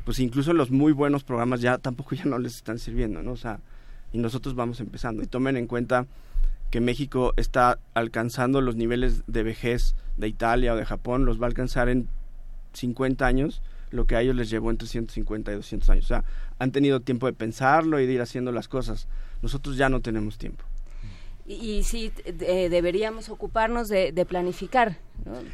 pues 0.03 0.19
incluso 0.19 0.53
los 0.53 0.71
muy 0.71 0.91
buenos 0.91 1.23
programas 1.23 1.61
ya 1.61 1.77
tampoco 1.77 2.15
ya 2.15 2.25
no 2.25 2.37
les 2.37 2.55
están 2.55 2.79
sirviendo, 2.79 3.23
¿no? 3.23 3.31
O 3.31 3.37
sea, 3.37 3.59
y 4.13 4.17
nosotros 4.19 4.55
vamos 4.55 4.79
empezando. 4.79 5.23
Y 5.23 5.27
tomen 5.27 5.57
en 5.57 5.67
cuenta 5.67 6.05
que 6.71 6.81
México 6.81 7.33
está 7.37 7.79
alcanzando 7.93 8.61
los 8.61 8.75
niveles 8.75 9.23
de 9.27 9.43
vejez 9.43 9.95
de 10.17 10.27
Italia 10.27 10.73
o 10.73 10.75
de 10.77 10.85
Japón, 10.85 11.25
los 11.25 11.39
va 11.39 11.45
a 11.45 11.47
alcanzar 11.47 11.89
en 11.89 12.07
50 12.73 13.25
años, 13.25 13.61
lo 13.91 14.05
que 14.05 14.15
a 14.15 14.21
ellos 14.21 14.35
les 14.35 14.49
llevó 14.49 14.71
entre 14.71 14.87
150 14.87 15.51
y 15.51 15.55
200 15.55 15.89
años. 15.89 16.05
O 16.05 16.07
sea, 16.07 16.23
han 16.59 16.71
tenido 16.71 16.99
tiempo 16.99 17.27
de 17.27 17.33
pensarlo 17.33 17.99
y 17.99 18.05
de 18.05 18.13
ir 18.13 18.21
haciendo 18.21 18.51
las 18.51 18.67
cosas. 18.67 19.07
Nosotros 19.41 19.77
ya 19.77 19.89
no 19.89 20.01
tenemos 20.01 20.37
tiempo 20.37 20.65
y, 21.45 21.83
sí 21.83 22.11
eh, 22.25 22.69
deberíamos 22.69 23.29
ocuparnos 23.29 23.87
de, 23.87 24.25
planificar. 24.27 24.97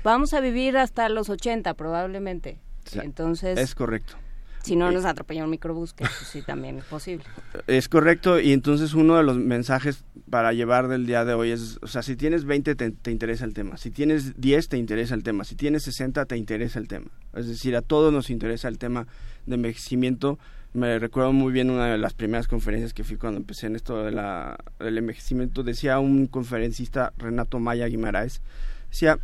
Vamos 0.04 0.34
a 0.34 0.40
vivir 0.40 0.78
hasta 0.78 1.10
los 1.10 1.30
80 1.30 1.74
probablemente. 1.74 2.58
Entonces 2.94 3.60
es 3.60 3.76
correcto. 3.76 4.16
Si 4.64 4.76
no 4.76 4.92
nos 4.92 5.06
atropella 5.06 5.44
un 5.44 5.50
microbús, 5.50 5.94
que 5.94 6.04
eso 6.04 6.26
sí 6.26 6.42
también 6.42 6.78
es 6.78 6.86
posible. 6.86 7.26
Es 7.68 7.90
correcto, 7.90 8.40
y 8.40 8.54
entonces 8.54 8.94
uno 8.94 9.18
de 9.18 9.24
los 9.24 9.38
mensajes 9.38 10.04
para 10.30 10.54
llevar 10.54 10.88
del 10.88 11.06
día 11.06 11.26
de 11.26 11.34
hoy 11.34 11.52
es, 11.52 11.80
o 11.82 11.88
sea, 11.88 12.04
si 12.04 12.16
tienes 12.16 12.46
20 12.46 12.76
te, 12.76 12.92
te, 12.92 13.12
interesa 13.12 13.46
el 13.46 13.54
tema, 13.54 13.78
si 13.78 13.92
tienes 13.92 14.40
10 14.40 14.70
te 14.70 14.78
interesa 14.78 15.16
el 15.16 15.24
tema, 15.24 15.44
si 15.44 15.56
tienes 15.56 15.84
60 15.84 16.26
te 16.26 16.38
interesa 16.38 16.80
el 16.80 16.88
tema. 16.88 17.08
Es 17.34 17.48
decir, 17.48 17.76
a 17.76 17.82
todos 17.82 18.14
nos 18.14 18.30
interesa 18.30 18.68
el 18.68 18.78
tema 18.78 19.08
de 19.46 19.56
envejecimiento 19.56 20.38
me 20.74 21.00
recuerdo 21.00 21.34
muy 21.34 21.52
bien 21.52 21.70
una 21.70 21.88
de 21.88 21.98
las 21.98 22.14
primeras 22.14 22.48
conferencias 22.48 22.94
que 22.94 23.04
fui 23.04 23.18
cuando 23.18 23.40
empecé 23.40 23.68
en 23.68 23.76
esto 23.76 24.04
de 24.04 24.12
la, 24.12 24.58
del 24.80 24.98
envejecimiento. 24.98 25.64
Decía 25.64 26.00
un 26.00 26.28
conferencista, 26.28 27.12
Renato 27.18 27.60
Maya 27.60 27.88
Guimaraes, 27.88 28.42
decía, 28.90 29.20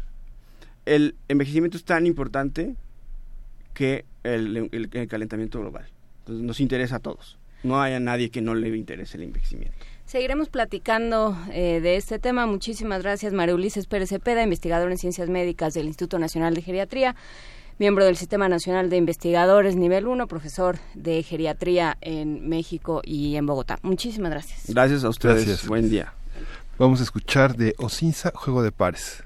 el 0.85 1.15
envejecimiento 1.29 1.77
es 1.77 1.85
tan 1.85 2.05
importante 2.05 2.75
que 3.73 4.05
el, 4.35 4.69
el, 4.71 5.07
calentamiento 5.07 5.59
global. 5.59 5.87
Entonces 6.19 6.43
nos 6.43 6.59
interesa 6.59 6.97
a 6.97 6.99
todos. 6.99 7.37
No 7.63 7.81
hay 7.81 7.93
a 7.93 7.99
nadie 7.99 8.29
que 8.29 8.41
no 8.41 8.55
le 8.55 8.75
interese 8.75 9.17
el 9.17 9.23
envejecimiento. 9.23 9.77
Seguiremos 10.05 10.49
platicando 10.49 11.37
eh, 11.51 11.81
de 11.81 11.95
este 11.97 12.19
tema. 12.19 12.45
Muchísimas 12.45 13.01
gracias, 13.01 13.33
María 13.33 13.55
Ulises 13.55 13.87
Pérez 13.87 14.09
Cepeda, 14.09 14.43
investigador 14.43 14.91
en 14.91 14.97
Ciencias 14.97 15.29
Médicas 15.29 15.73
del 15.73 15.87
Instituto 15.87 16.19
Nacional 16.19 16.53
de 16.53 16.61
Geriatría 16.61 17.15
miembro 17.79 18.05
del 18.05 18.17
Sistema 18.17 18.49
Nacional 18.49 18.89
de 18.89 18.97
Investigadores 18.97 19.75
Nivel 19.75 20.07
1, 20.07 20.27
profesor 20.27 20.79
de 20.95 21.21
geriatría 21.23 21.97
en 22.01 22.49
México 22.49 23.01
y 23.03 23.35
en 23.35 23.45
Bogotá. 23.45 23.77
Muchísimas 23.83 24.31
gracias. 24.31 24.63
Gracias 24.67 25.03
a 25.03 25.09
ustedes. 25.09 25.67
Buen 25.67 25.89
día. 25.89 26.13
Vamos 26.77 26.99
a 26.99 27.03
escuchar 27.03 27.55
de 27.55 27.75
Ocinza, 27.77 28.31
Juego 28.33 28.63
de 28.63 28.71
Pares. 28.71 29.23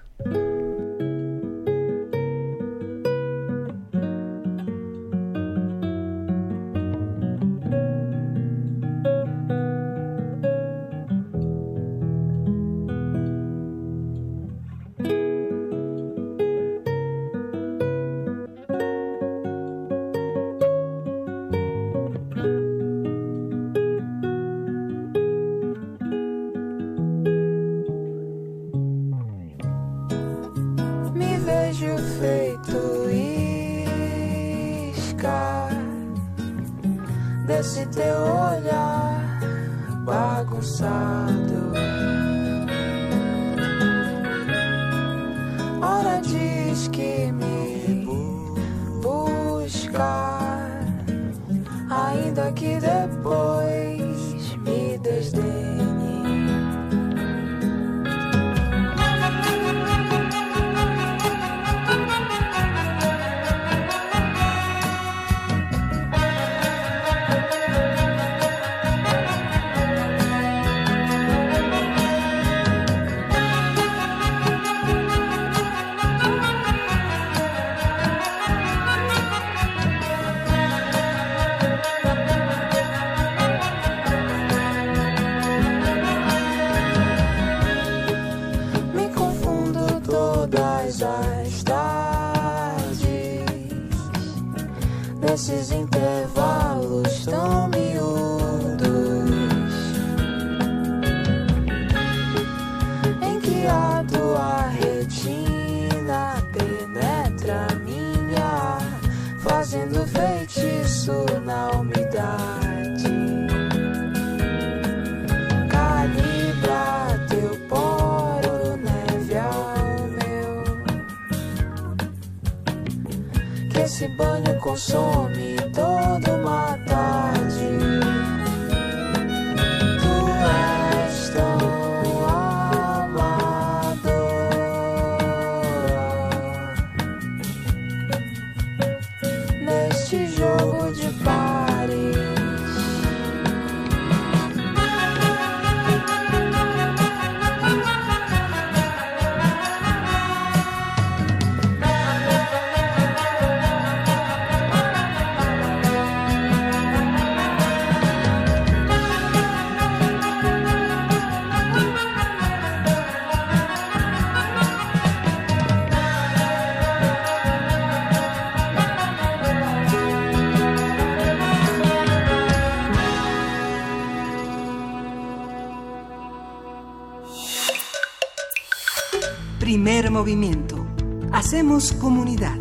Movimiento. 180.10 180.88
Hacemos 181.32 181.94
comunidad. 181.94 182.57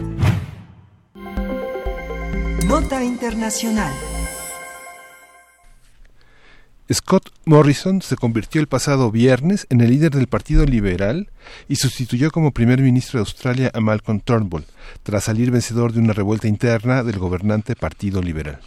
Nota 2.67 3.03
Internacional. 3.03 3.93
Scott 6.93 7.31
Morrison 7.45 8.03
se 8.03 8.17
convirtió 8.17 8.61
el 8.61 8.67
pasado 8.67 9.11
viernes 9.11 9.67
en 9.71 9.81
el 9.81 9.91
líder 9.91 10.11
del 10.11 10.27
Partido 10.27 10.67
Liberal 10.67 11.31
y 11.69 11.77
sustituyó 11.77 12.31
como 12.31 12.51
primer 12.51 12.81
ministro 12.81 13.19
de 13.19 13.23
Australia 13.23 13.71
a 13.73 13.81
Malcolm 13.81 14.21
Turnbull, 14.21 14.65
tras 15.03 15.25
salir 15.25 15.51
vencedor 15.51 15.93
de 15.93 16.01
una 16.01 16.13
revuelta 16.13 16.49
interna 16.49 17.03
del 17.05 17.19
gobernante 17.19 17.77
Partido 17.77 18.21
Liberal. 18.21 18.61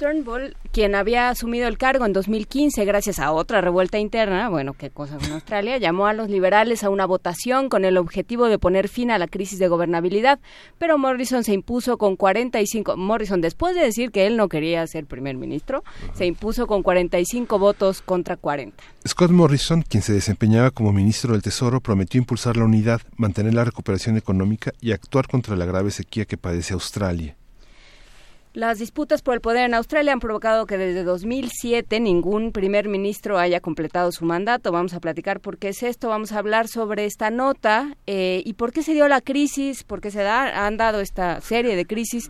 Turnbull, 0.00 0.56
quien 0.72 0.94
había 0.94 1.28
asumido 1.28 1.68
el 1.68 1.76
cargo 1.76 2.06
en 2.06 2.14
2015 2.14 2.86
gracias 2.86 3.18
a 3.18 3.32
otra 3.32 3.60
revuelta 3.60 3.98
interna, 3.98 4.48
bueno, 4.48 4.72
qué 4.72 4.88
cosa 4.88 5.18
en 5.22 5.32
Australia, 5.32 5.76
llamó 5.76 6.06
a 6.06 6.14
los 6.14 6.30
liberales 6.30 6.84
a 6.84 6.88
una 6.88 7.04
votación 7.04 7.68
con 7.68 7.84
el 7.84 7.98
objetivo 7.98 8.46
de 8.46 8.58
poner 8.58 8.88
fin 8.88 9.10
a 9.10 9.18
la 9.18 9.28
crisis 9.28 9.58
de 9.58 9.68
gobernabilidad, 9.68 10.40
pero 10.78 10.96
Morrison 10.96 11.44
se 11.44 11.52
impuso 11.52 11.98
con 11.98 12.16
45 12.16 12.96
Morrison 12.96 13.42
después 13.42 13.74
de 13.74 13.82
decir 13.82 14.10
que 14.10 14.26
él 14.26 14.38
no 14.38 14.48
quería 14.48 14.86
ser 14.86 15.04
primer 15.04 15.36
ministro, 15.36 15.84
se 16.14 16.24
impuso 16.24 16.66
con 16.66 16.82
45 16.82 17.58
votos 17.58 18.00
contra 18.00 18.38
40. 18.38 18.82
Scott 19.06 19.32
Morrison, 19.32 19.82
quien 19.82 20.02
se 20.02 20.14
desempeñaba 20.14 20.70
como 20.70 20.94
ministro 20.94 21.34
del 21.34 21.42
Tesoro, 21.42 21.82
prometió 21.82 22.18
impulsar 22.18 22.56
la 22.56 22.64
unidad, 22.64 23.02
mantener 23.18 23.52
la 23.52 23.66
recuperación 23.66 24.16
económica 24.16 24.72
y 24.80 24.92
actuar 24.92 25.28
contra 25.28 25.56
la 25.56 25.66
grave 25.66 25.90
sequía 25.90 26.24
que 26.24 26.38
padece 26.38 26.72
Australia. 26.72 27.36
Las 28.52 28.80
disputas 28.80 29.22
por 29.22 29.34
el 29.34 29.40
poder 29.40 29.66
en 29.66 29.74
Australia 29.74 30.12
han 30.12 30.18
provocado 30.18 30.66
que 30.66 30.76
desde 30.76 31.04
2007 31.04 32.00
ningún 32.00 32.50
primer 32.50 32.88
ministro 32.88 33.38
haya 33.38 33.60
completado 33.60 34.10
su 34.10 34.24
mandato. 34.24 34.72
Vamos 34.72 34.92
a 34.92 34.98
platicar 34.98 35.38
por 35.38 35.56
qué 35.56 35.68
es 35.68 35.84
esto, 35.84 36.08
vamos 36.08 36.32
a 36.32 36.38
hablar 36.40 36.66
sobre 36.66 37.04
esta 37.04 37.30
nota 37.30 37.96
eh, 38.08 38.42
y 38.44 38.54
por 38.54 38.72
qué 38.72 38.82
se 38.82 38.92
dio 38.92 39.06
la 39.06 39.20
crisis, 39.20 39.84
por 39.84 40.00
qué 40.00 40.10
se 40.10 40.22
da, 40.22 40.66
han 40.66 40.76
dado 40.76 40.98
esta 40.98 41.40
serie 41.40 41.76
de 41.76 41.86
crisis 41.86 42.28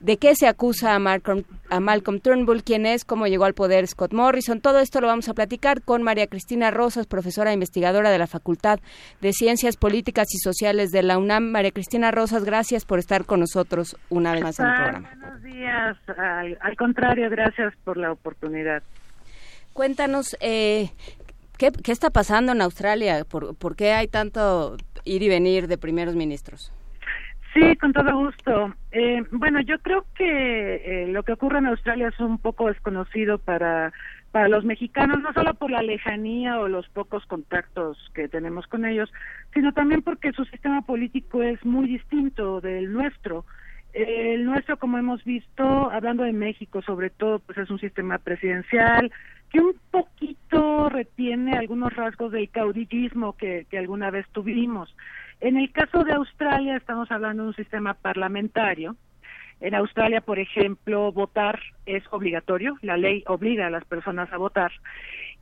de 0.00 0.16
qué 0.16 0.34
se 0.34 0.48
acusa 0.48 0.94
a 0.94 0.98
Malcolm, 0.98 1.44
a 1.68 1.78
Malcolm 1.78 2.20
Turnbull, 2.20 2.64
quién 2.64 2.86
es, 2.86 3.04
cómo 3.04 3.26
llegó 3.26 3.44
al 3.44 3.54
poder 3.54 3.86
Scott 3.86 4.12
Morrison. 4.12 4.60
Todo 4.60 4.80
esto 4.80 5.00
lo 5.00 5.06
vamos 5.06 5.28
a 5.28 5.34
platicar 5.34 5.82
con 5.82 6.02
María 6.02 6.26
Cristina 6.26 6.70
Rosas, 6.70 7.06
profesora 7.06 7.50
e 7.50 7.54
investigadora 7.54 8.10
de 8.10 8.18
la 8.18 8.26
Facultad 8.26 8.80
de 9.20 9.32
Ciencias 9.32 9.76
Políticas 9.76 10.28
y 10.34 10.38
Sociales 10.38 10.90
de 10.90 11.02
la 11.02 11.18
UNAM. 11.18 11.50
María 11.50 11.70
Cristina 11.70 12.10
Rosas, 12.10 12.44
gracias 12.44 12.84
por 12.84 12.98
estar 12.98 13.26
con 13.26 13.40
nosotros 13.40 13.96
una 14.08 14.32
vez 14.32 14.42
más 14.42 14.58
en 14.58 14.66
el 14.66 14.74
programa. 14.74 15.10
Buenos 15.20 15.42
días. 15.42 15.96
Al, 16.60 16.76
contrario, 16.76 17.28
gracias 17.28 17.74
por 17.84 17.98
la 17.98 18.10
oportunidad. 18.12 18.82
Cuéntanos, 19.74 20.36
eh, 20.40 20.90
¿qué, 21.58 21.70
¿qué, 21.70 21.92
está 21.92 22.10
pasando 22.10 22.52
en 22.52 22.62
Australia? 22.62 23.24
¿Por, 23.24 23.54
¿Por 23.54 23.76
qué 23.76 23.92
hay 23.92 24.08
tanto 24.08 24.76
ir 25.04 25.22
y 25.22 25.28
venir 25.28 25.68
de 25.68 25.76
primeros 25.76 26.16
ministros? 26.16 26.72
Sí, 27.52 27.76
con 27.76 27.92
todo 27.92 28.16
gusto. 28.16 28.74
Eh, 28.92 29.24
bueno, 29.32 29.60
yo 29.60 29.78
creo 29.80 30.04
que 30.14 30.74
eh, 30.76 31.08
lo 31.08 31.24
que 31.24 31.32
ocurre 31.32 31.58
en 31.58 31.66
Australia 31.66 32.08
es 32.08 32.20
un 32.20 32.38
poco 32.38 32.68
desconocido 32.68 33.38
para 33.38 33.92
para 34.30 34.48
los 34.48 34.64
mexicanos, 34.64 35.20
no 35.20 35.32
solo 35.32 35.54
por 35.54 35.70
la 35.70 35.82
lejanía 35.82 36.60
o 36.60 36.68
los 36.68 36.88
pocos 36.90 37.26
contactos 37.26 37.98
que 38.14 38.28
tenemos 38.28 38.66
con 38.66 38.84
ellos, 38.84 39.12
sino 39.52 39.72
también 39.72 40.02
porque 40.02 40.32
su 40.32 40.44
sistema 40.44 40.82
político 40.82 41.42
es 41.42 41.64
muy 41.64 41.88
distinto 41.88 42.60
del 42.60 42.92
nuestro. 42.92 43.44
El 43.92 44.44
nuestro, 44.44 44.78
como 44.78 44.98
hemos 44.98 45.24
visto, 45.24 45.90
hablando 45.90 46.22
de 46.22 46.32
México 46.32 46.80
sobre 46.80 47.10
todo, 47.10 47.40
pues 47.40 47.58
es 47.58 47.70
un 47.70 47.80
sistema 47.80 48.18
presidencial 48.18 49.10
que 49.50 49.58
un 49.58 49.74
poquito 49.90 50.88
retiene 50.88 51.58
algunos 51.58 51.92
rasgos 51.94 52.30
del 52.30 52.48
caudillismo 52.50 53.36
que, 53.36 53.66
que 53.68 53.78
alguna 53.78 54.10
vez 54.12 54.28
tuvimos. 54.30 54.94
En 55.40 55.56
el 55.56 55.72
caso 55.72 56.04
de 56.04 56.12
Australia 56.12 56.76
estamos 56.76 57.10
hablando 57.10 57.42
de 57.42 57.48
un 57.48 57.56
sistema 57.56 57.94
parlamentario. 57.94 58.96
En 59.60 59.74
Australia, 59.74 60.20
por 60.20 60.38
ejemplo, 60.38 61.12
votar 61.12 61.60
es 61.86 62.02
obligatorio, 62.10 62.76
la 62.82 62.96
ley 62.96 63.24
obliga 63.26 63.66
a 63.66 63.70
las 63.70 63.84
personas 63.84 64.32
a 64.32 64.38
votar 64.38 64.72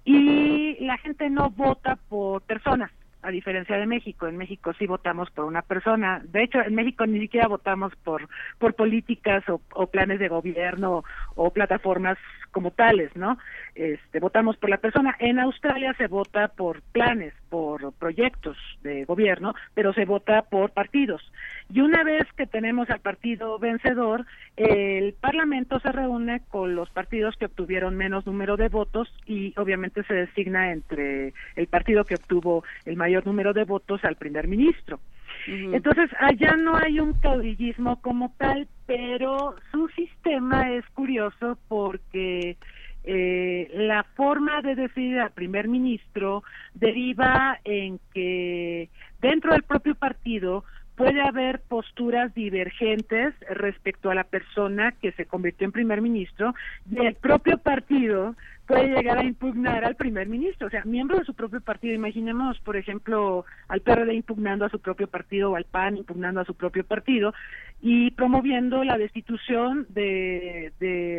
y 0.04 0.76
la 0.80 0.96
gente 0.98 1.28
no 1.30 1.50
vota 1.50 1.96
por 2.08 2.42
personas, 2.42 2.90
a 3.28 3.30
diferencia 3.30 3.76
de 3.76 3.86
México. 3.86 4.26
En 4.26 4.38
México 4.38 4.72
sí 4.78 4.86
votamos 4.86 5.30
por 5.30 5.44
una 5.44 5.60
persona. 5.60 6.22
De 6.24 6.42
hecho, 6.42 6.60
en 6.60 6.74
México 6.74 7.06
ni 7.06 7.20
siquiera 7.20 7.46
votamos 7.46 7.94
por, 7.96 8.26
por 8.58 8.74
políticas 8.74 9.44
o, 9.48 9.86
planes 9.86 10.18
de 10.18 10.28
gobierno 10.28 11.04
o 11.34 11.50
plataformas 11.50 12.16
como 12.50 12.70
tales, 12.70 13.14
¿no? 13.14 13.38
Este, 13.74 14.18
votamos 14.18 14.56
por 14.56 14.70
la 14.70 14.78
persona. 14.78 15.14
En 15.18 15.38
Australia 15.38 15.94
se 15.98 16.06
vota 16.06 16.48
por 16.48 16.80
planes, 16.80 17.34
por 17.50 17.92
proyectos 17.92 18.56
de 18.82 19.04
gobierno, 19.04 19.54
pero 19.74 19.92
se 19.92 20.06
vota 20.06 20.42
por 20.42 20.70
partidos. 20.70 21.22
Y 21.70 21.80
una 21.80 22.02
vez 22.02 22.24
que 22.36 22.46
tenemos 22.46 22.88
al 22.88 23.00
partido 23.00 23.58
vencedor, 23.58 24.24
el 24.56 25.12
Parlamento 25.14 25.78
se 25.80 25.92
reúne 25.92 26.40
con 26.48 26.74
los 26.74 26.88
partidos 26.90 27.36
que 27.36 27.44
obtuvieron 27.44 27.94
menos 27.94 28.26
número 28.26 28.56
de 28.56 28.68
votos 28.68 29.12
y 29.26 29.52
obviamente 29.58 30.02
se 30.04 30.14
designa 30.14 30.72
entre 30.72 31.34
el 31.56 31.66
partido 31.66 32.04
que 32.04 32.14
obtuvo 32.14 32.64
el 32.86 32.96
mayor 32.96 33.26
número 33.26 33.52
de 33.52 33.64
votos 33.64 34.02
al 34.04 34.16
primer 34.16 34.48
ministro. 34.48 34.98
Entonces, 35.46 36.10
allá 36.18 36.56
no 36.56 36.76
hay 36.76 37.00
un 37.00 37.14
caudillismo 37.14 38.00
como 38.00 38.34
tal, 38.38 38.66
pero 38.86 39.54
su 39.70 39.88
sistema 39.88 40.72
es 40.72 40.84
curioso 40.90 41.58
porque 41.68 42.56
eh, 43.04 43.70
la 43.74 44.04
forma 44.14 44.60
de 44.62 44.74
decidir 44.74 45.20
al 45.20 45.30
primer 45.30 45.68
ministro 45.68 46.42
deriva 46.74 47.58
en 47.64 48.00
que 48.12 48.90
dentro 49.20 49.52
del 49.52 49.62
propio 49.62 49.94
partido 49.94 50.64
puede 50.98 51.22
haber 51.22 51.60
posturas 51.60 52.34
divergentes 52.34 53.32
respecto 53.48 54.10
a 54.10 54.16
la 54.16 54.24
persona 54.24 54.92
que 55.00 55.12
se 55.12 55.26
convirtió 55.26 55.64
en 55.64 55.70
primer 55.70 56.02
ministro 56.02 56.56
y 56.90 57.06
el 57.06 57.14
propio 57.14 57.56
partido 57.58 58.34
puede 58.66 58.88
llegar 58.88 59.18
a 59.18 59.24
impugnar 59.24 59.84
al 59.84 59.94
primer 59.94 60.28
ministro, 60.28 60.66
o 60.66 60.70
sea, 60.70 60.84
miembro 60.84 61.16
de 61.16 61.24
su 61.24 61.34
propio 61.34 61.60
partido. 61.60 61.94
Imaginemos, 61.94 62.58
por 62.58 62.76
ejemplo, 62.76 63.46
al 63.68 63.80
PRD 63.80 64.12
impugnando 64.12 64.64
a 64.64 64.70
su 64.70 64.80
propio 64.80 65.06
partido 65.06 65.52
o 65.52 65.56
al 65.56 65.64
PAN 65.64 65.96
impugnando 65.96 66.40
a 66.40 66.44
su 66.44 66.54
propio 66.54 66.84
partido 66.84 67.32
y 67.80 68.10
promoviendo 68.10 68.82
la 68.82 68.98
destitución 68.98 69.86
de, 69.90 70.72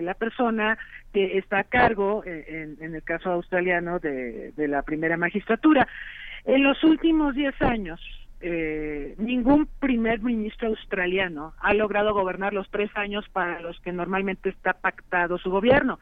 la 0.03 0.13
persona 0.13 0.77
que 1.13 1.37
está 1.37 1.59
a 1.59 1.63
cargo, 1.63 2.21
eh, 2.25 2.45
en, 2.49 2.83
en 2.85 2.95
el 2.95 3.03
caso 3.03 3.31
australiano, 3.31 3.97
de, 3.99 4.51
de 4.57 4.67
la 4.67 4.81
primera 4.81 5.15
magistratura. 5.15 5.87
En 6.43 6.63
los 6.63 6.83
últimos 6.83 7.33
diez 7.33 7.59
años, 7.61 7.99
eh, 8.41 9.15
ningún 9.17 9.67
primer 9.79 10.21
ministro 10.21 10.69
australiano 10.69 11.53
ha 11.59 11.73
logrado 11.73 12.13
gobernar 12.13 12.53
los 12.53 12.69
tres 12.69 12.89
años 12.95 13.27
para 13.29 13.59
los 13.61 13.79
que 13.81 13.91
normalmente 13.91 14.49
está 14.49 14.73
pactado 14.73 15.37
su 15.37 15.49
gobierno. 15.49 15.99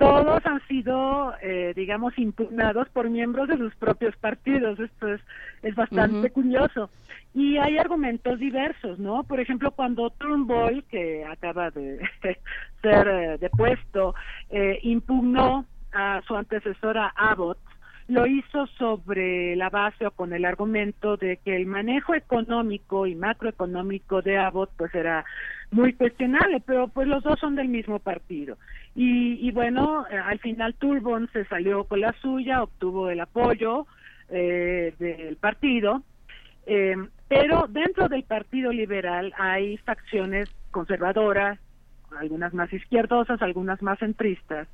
Todos 0.00 0.44
han 0.46 0.66
sido, 0.66 1.34
eh, 1.42 1.74
digamos, 1.76 2.18
impugnados 2.18 2.88
por 2.88 3.10
miembros 3.10 3.48
de 3.48 3.58
sus 3.58 3.74
propios 3.74 4.16
partidos. 4.16 4.80
Esto 4.80 5.08
es, 5.12 5.20
es 5.62 5.74
bastante 5.74 6.30
curioso. 6.30 6.88
Y 7.34 7.58
hay 7.58 7.76
argumentos 7.76 8.38
diversos, 8.38 8.98
¿no? 8.98 9.24
Por 9.24 9.40
ejemplo, 9.40 9.70
cuando 9.72 10.08
Turnbull, 10.08 10.84
que 10.84 11.24
acaba 11.26 11.70
de 11.70 12.00
ser 12.82 13.08
eh, 13.08 13.38
depuesto, 13.38 14.14
eh, 14.48 14.78
impugnó 14.82 15.66
a 15.92 16.22
su 16.26 16.34
antecesora 16.34 17.12
Abbott, 17.14 17.58
lo 18.10 18.26
hizo 18.26 18.66
sobre 18.78 19.54
la 19.54 19.70
base 19.70 20.04
o 20.04 20.10
con 20.10 20.32
el 20.32 20.44
argumento 20.44 21.16
de 21.16 21.36
que 21.36 21.54
el 21.54 21.66
manejo 21.66 22.14
económico 22.14 23.06
y 23.06 23.14
macroeconómico 23.14 24.20
de 24.20 24.36
Abbott 24.36 24.70
pues 24.76 24.92
era 24.96 25.24
muy 25.70 25.92
cuestionable, 25.92 26.60
pero 26.66 26.88
pues 26.88 27.06
los 27.06 27.22
dos 27.22 27.38
son 27.38 27.54
del 27.54 27.68
mismo 27.68 28.00
partido. 28.00 28.58
Y, 28.96 29.46
y 29.46 29.52
bueno, 29.52 30.06
eh, 30.10 30.18
al 30.18 30.40
final 30.40 30.74
Turbon 30.74 31.30
se 31.32 31.44
salió 31.44 31.84
con 31.84 32.00
la 32.00 32.12
suya, 32.20 32.64
obtuvo 32.64 33.10
el 33.10 33.20
apoyo 33.20 33.86
eh, 34.28 34.92
del 34.98 35.36
partido, 35.36 36.02
eh, 36.66 36.96
pero 37.28 37.68
dentro 37.68 38.08
del 38.08 38.24
Partido 38.24 38.72
Liberal 38.72 39.32
hay 39.38 39.76
facciones 39.78 40.48
conservadoras, 40.72 41.60
algunas 42.18 42.54
más 42.54 42.72
izquierdosas, 42.72 43.40
algunas 43.42 43.82
más 43.82 43.98
centristas, 43.98 44.68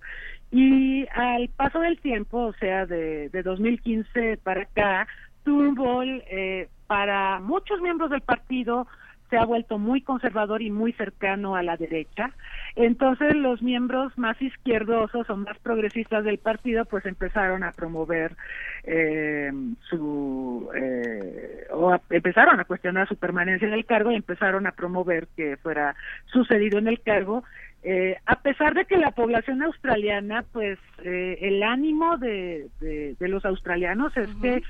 y 0.50 1.06
al 1.14 1.48
paso 1.48 1.80
del 1.80 1.98
tiempo, 2.00 2.38
o 2.38 2.52
sea, 2.54 2.86
de, 2.86 3.28
de 3.30 3.42
2015 3.42 4.38
para 4.42 4.62
acá, 4.62 5.06
Turnbull, 5.44 6.22
eh, 6.30 6.68
para 6.86 7.40
muchos 7.40 7.80
miembros 7.80 8.10
del 8.10 8.20
partido, 8.20 8.86
se 9.30 9.36
ha 9.36 9.44
vuelto 9.44 9.78
muy 9.78 10.02
conservador 10.02 10.62
y 10.62 10.70
muy 10.70 10.92
cercano 10.92 11.56
a 11.56 11.62
la 11.62 11.76
derecha. 11.76 12.30
Entonces 12.74 13.34
los 13.34 13.62
miembros 13.62 14.16
más 14.18 14.40
izquierdosos 14.40 15.28
o 15.30 15.36
más 15.36 15.58
progresistas 15.58 16.24
del 16.24 16.38
partido 16.38 16.84
pues 16.84 17.06
empezaron 17.06 17.64
a 17.64 17.72
promover 17.72 18.36
eh, 18.84 19.52
su 19.88 20.68
eh, 20.74 21.66
o 21.72 21.96
empezaron 22.10 22.60
a 22.60 22.64
cuestionar 22.64 23.08
su 23.08 23.16
permanencia 23.16 23.66
en 23.66 23.74
el 23.74 23.86
cargo 23.86 24.10
y 24.10 24.16
empezaron 24.16 24.66
a 24.66 24.72
promover 24.72 25.28
que 25.36 25.56
fuera 25.56 25.94
sucedido 26.26 26.78
en 26.78 26.88
el 26.88 27.00
cargo 27.00 27.42
eh, 27.88 28.16
a 28.26 28.34
pesar 28.40 28.74
de 28.74 28.84
que 28.84 28.96
la 28.96 29.12
población 29.12 29.62
australiana, 29.62 30.44
pues 30.52 30.76
eh, 31.04 31.38
el 31.40 31.62
ánimo 31.62 32.16
de, 32.16 32.66
de, 32.80 33.28
los 33.28 33.44
australianos 33.44 34.16
es 34.16 34.28
que 34.42 34.60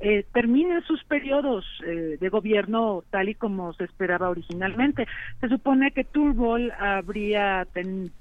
eh, 0.00 0.24
terminen 0.32 0.82
sus 0.82 1.02
periodos 1.04 1.64
eh, 1.86 2.18
de 2.20 2.28
gobierno 2.28 3.04
tal 3.10 3.28
y 3.28 3.34
como 3.34 3.72
se 3.74 3.84
esperaba 3.84 4.28
originalmente. 4.28 5.06
Se 5.40 5.48
supone 5.48 5.92
que 5.92 6.04
Turbol 6.04 6.72
habría 6.72 7.66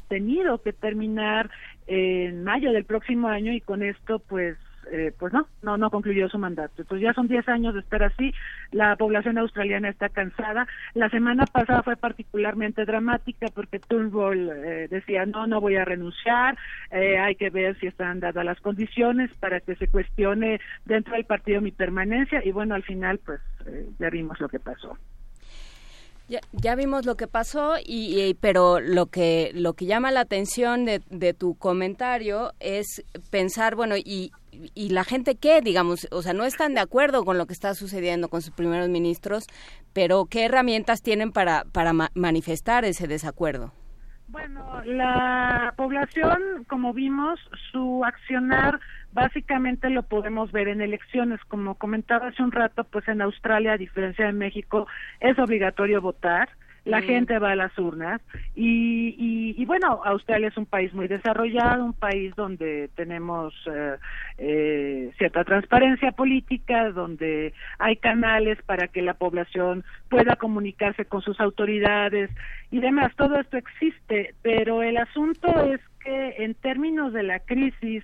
tenido 0.07 0.61
que 0.61 0.73
terminar 0.73 1.49
en 1.87 2.43
mayo 2.43 2.71
del 2.71 2.85
próximo 2.85 3.27
año 3.27 3.51
y 3.53 3.61
con 3.61 3.83
esto 3.83 4.19
pues 4.19 4.57
eh, 4.91 5.13
pues 5.17 5.33
no, 5.33 5.47
no, 5.61 5.77
no 5.77 5.89
concluyó 5.89 6.29
su 6.29 6.37
mandato. 6.37 6.81
Entonces 6.81 7.03
ya 7.03 7.13
son 7.13 7.27
10 7.27 7.47
años 7.49 7.73
de 7.73 7.81
estar 7.81 8.03
así, 8.03 8.33
la 8.71 8.95
población 8.95 9.37
australiana 9.37 9.89
está 9.89 10.09
cansada. 10.09 10.67
La 10.93 11.09
semana 11.09 11.45
pasada 11.45 11.83
fue 11.83 11.95
particularmente 11.95 12.85
dramática 12.85 13.47
porque 13.53 13.79
Turnbull 13.79 14.49
eh, 14.49 14.87
decía, 14.89 15.25
no, 15.25 15.47
no 15.47 15.61
voy 15.61 15.75
a 15.75 15.85
renunciar, 15.85 16.57
eh, 16.91 17.17
hay 17.19 17.35
que 17.35 17.49
ver 17.49 17.79
si 17.79 17.87
están 17.87 18.19
dadas 18.19 18.45
las 18.45 18.59
condiciones 18.61 19.31
para 19.39 19.59
que 19.59 19.75
se 19.75 19.87
cuestione 19.87 20.59
dentro 20.85 21.15
del 21.15 21.25
partido 21.25 21.61
mi 21.61 21.71
permanencia 21.71 22.41
y 22.43 22.51
bueno, 22.51 22.75
al 22.75 22.83
final 22.83 23.19
pues 23.25 23.39
ya 23.99 24.09
vimos 24.09 24.39
lo 24.39 24.49
que 24.49 24.59
pasó. 24.59 24.97
Ya, 26.29 26.75
vimos 26.75 27.05
lo 27.05 27.15
que 27.15 27.27
pasó, 27.27 27.75
y, 27.83 28.33
pero 28.35 28.79
lo 28.79 29.07
que 29.07 29.51
lo 29.53 29.73
que 29.73 29.85
llama 29.85 30.09
la 30.09 30.21
atención 30.21 30.85
de, 30.85 31.01
de 31.09 31.33
tu 31.33 31.55
comentario 31.55 32.53
es 32.59 33.03
pensar, 33.29 33.75
bueno, 33.75 33.95
y, 33.97 34.31
y 34.73 34.89
la 34.89 35.03
gente 35.03 35.35
qué, 35.35 35.61
digamos, 35.61 36.07
o 36.11 36.21
sea, 36.21 36.33
no 36.33 36.45
están 36.45 36.73
de 36.73 36.79
acuerdo 36.79 37.25
con 37.25 37.37
lo 37.37 37.45
que 37.45 37.53
está 37.53 37.73
sucediendo 37.73 38.29
con 38.29 38.41
sus 38.41 38.53
primeros 38.53 38.89
ministros, 38.89 39.45
pero 39.91 40.25
¿qué 40.25 40.45
herramientas 40.45 41.01
tienen 41.01 41.31
para, 41.31 41.65
para 41.71 41.93
manifestar 42.13 42.85
ese 42.85 43.07
desacuerdo? 43.07 43.73
Bueno, 44.27 44.81
la 44.85 45.73
población, 45.75 46.65
como 46.67 46.93
vimos, 46.93 47.39
su 47.71 48.03
accionar 48.03 48.79
básicamente 49.13 49.89
lo 49.89 50.03
podemos 50.03 50.51
ver 50.51 50.67
en 50.67 50.81
elecciones. 50.81 51.39
Como 51.47 51.75
comentaba 51.75 52.27
hace 52.27 52.43
un 52.43 52.51
rato, 52.51 52.83
pues 52.83 53.07
en 53.07 53.21
Australia, 53.21 53.73
a 53.73 53.77
diferencia 53.77 54.25
de 54.25 54.33
México, 54.33 54.87
es 55.19 55.37
obligatorio 55.39 56.01
votar 56.01 56.49
la 56.85 57.01
gente 57.01 57.39
va 57.39 57.51
a 57.51 57.55
las 57.55 57.77
urnas 57.79 58.21
y, 58.55 59.55
y, 59.57 59.65
bueno, 59.65 60.01
Australia 60.03 60.49
es 60.49 60.57
un 60.57 60.65
país 60.65 60.93
muy 60.93 61.07
desarrollado, 61.07 61.85
un 61.85 61.93
país 61.93 62.35
donde 62.35 62.89
tenemos 62.95 63.53
eh, 63.67 63.95
eh, 64.37 65.11
cierta 65.17 65.45
transparencia 65.45 66.11
política, 66.11 66.91
donde 66.91 67.53
hay 67.79 67.95
canales 67.95 68.61
para 68.63 68.89
que 68.89 69.01
la 69.01 69.13
población 69.13 69.85
pueda 70.09 70.35
comunicarse 70.35 71.05
con 71.05 71.21
sus 71.21 71.39
autoridades 71.39 72.29
y 72.69 72.81
demás. 72.81 73.13
Todo 73.15 73.39
esto 73.39 73.55
existe, 73.55 74.35
pero 74.41 74.83
el 74.83 74.97
asunto 74.97 75.47
es 75.63 75.79
que 76.03 76.35
en 76.43 76.53
términos 76.53 77.13
de 77.13 77.23
la 77.23 77.39
crisis 77.39 78.03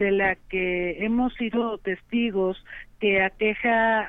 de 0.00 0.10
la 0.10 0.34
que 0.48 1.04
hemos 1.04 1.34
sido 1.34 1.76
testigos 1.76 2.64
que 3.00 3.22
aqueja 3.22 4.00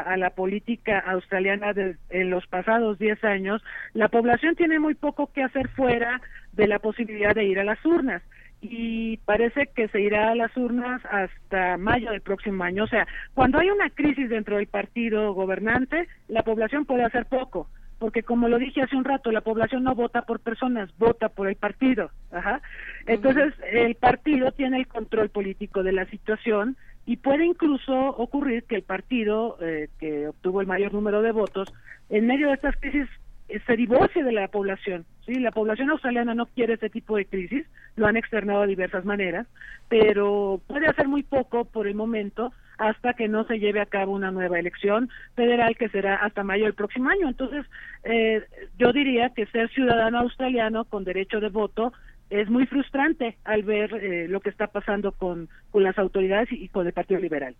a, 0.00 0.16
la 0.16 0.30
política 0.30 1.00
australiana 1.00 1.72
en 2.08 2.30
los 2.30 2.46
pasados 2.46 2.98
10 2.98 3.22
años, 3.24 3.62
la 3.92 4.08
población 4.08 4.54
tiene 4.54 4.78
muy 4.78 4.94
poco 4.94 5.32
que 5.32 5.42
hacer 5.42 5.68
fuera 5.70 6.20
de 6.52 6.68
la 6.68 6.78
posibilidad 6.78 7.34
de 7.34 7.44
ir 7.44 7.58
a 7.58 7.64
las 7.64 7.84
urnas 7.84 8.22
y 8.60 9.16
parece 9.18 9.68
que 9.74 9.88
se 9.88 10.00
irá 10.00 10.30
a 10.30 10.34
las 10.36 10.56
urnas 10.56 11.02
hasta 11.10 11.76
mayo 11.78 12.12
del 12.12 12.20
próximo 12.20 12.62
año. 12.62 12.84
O 12.84 12.88
sea, 12.88 13.06
cuando 13.34 13.58
hay 13.58 13.70
una 13.70 13.90
crisis 13.90 14.28
dentro 14.28 14.56
del 14.56 14.68
partido 14.68 15.34
gobernante, 15.34 16.06
la 16.28 16.44
población 16.44 16.84
puede 16.84 17.04
hacer 17.04 17.26
poco 17.26 17.68
porque 18.00 18.22
como 18.22 18.48
lo 18.48 18.58
dije 18.58 18.80
hace 18.80 18.96
un 18.96 19.04
rato, 19.04 19.30
la 19.30 19.42
población 19.42 19.84
no 19.84 19.94
vota 19.94 20.22
por 20.22 20.40
personas, 20.40 20.90
vota 20.98 21.28
por 21.28 21.48
el 21.48 21.56
partido. 21.56 22.10
Ajá. 22.32 22.62
Entonces, 23.06 23.52
el 23.70 23.94
partido 23.94 24.52
tiene 24.52 24.78
el 24.78 24.88
control 24.88 25.28
político 25.28 25.82
de 25.82 25.92
la 25.92 26.06
situación 26.06 26.78
y 27.04 27.18
puede 27.18 27.44
incluso 27.44 27.94
ocurrir 27.94 28.64
que 28.64 28.76
el 28.76 28.82
partido 28.82 29.58
eh, 29.60 29.90
que 29.98 30.28
obtuvo 30.28 30.62
el 30.62 30.66
mayor 30.66 30.94
número 30.94 31.20
de 31.20 31.32
votos, 31.32 31.72
en 32.08 32.26
medio 32.26 32.48
de 32.48 32.54
estas 32.54 32.74
crisis, 32.76 33.06
eh, 33.50 33.60
se 33.66 33.76
divorcie 33.76 34.24
de 34.24 34.32
la 34.32 34.48
población. 34.48 35.04
¿sí? 35.26 35.34
La 35.34 35.50
población 35.50 35.90
australiana 35.90 36.34
no 36.34 36.46
quiere 36.46 36.74
ese 36.74 36.88
tipo 36.88 37.18
de 37.18 37.26
crisis, 37.26 37.66
lo 37.96 38.06
han 38.06 38.16
externado 38.16 38.62
de 38.62 38.68
diversas 38.68 39.04
maneras, 39.04 39.46
pero 39.90 40.58
puede 40.66 40.86
hacer 40.86 41.06
muy 41.06 41.22
poco 41.22 41.66
por 41.66 41.86
el 41.86 41.94
momento 41.94 42.50
hasta 42.80 43.12
que 43.12 43.28
no 43.28 43.44
se 43.44 43.58
lleve 43.58 43.80
a 43.80 43.86
cabo 43.86 44.12
una 44.12 44.30
nueva 44.30 44.58
elección 44.58 45.10
federal 45.36 45.76
que 45.76 45.90
será 45.90 46.16
hasta 46.16 46.42
mayo 46.42 46.64
del 46.64 46.72
próximo 46.72 47.10
año. 47.10 47.28
Entonces, 47.28 47.66
eh, 48.04 48.42
yo 48.78 48.92
diría 48.94 49.28
que 49.36 49.44
ser 49.46 49.68
ciudadano 49.68 50.18
australiano 50.20 50.86
con 50.86 51.04
derecho 51.04 51.40
de 51.40 51.50
voto 51.50 51.92
es 52.30 52.48
muy 52.48 52.64
frustrante 52.64 53.36
al 53.44 53.64
ver 53.64 53.92
eh, 53.94 54.28
lo 54.28 54.40
que 54.40 54.48
está 54.48 54.68
pasando 54.68 55.12
con, 55.12 55.50
con 55.70 55.82
las 55.82 55.98
autoridades 55.98 56.50
y 56.50 56.68
con 56.68 56.86
el 56.86 56.94
Partido 56.94 57.20
Liberal. 57.20 57.54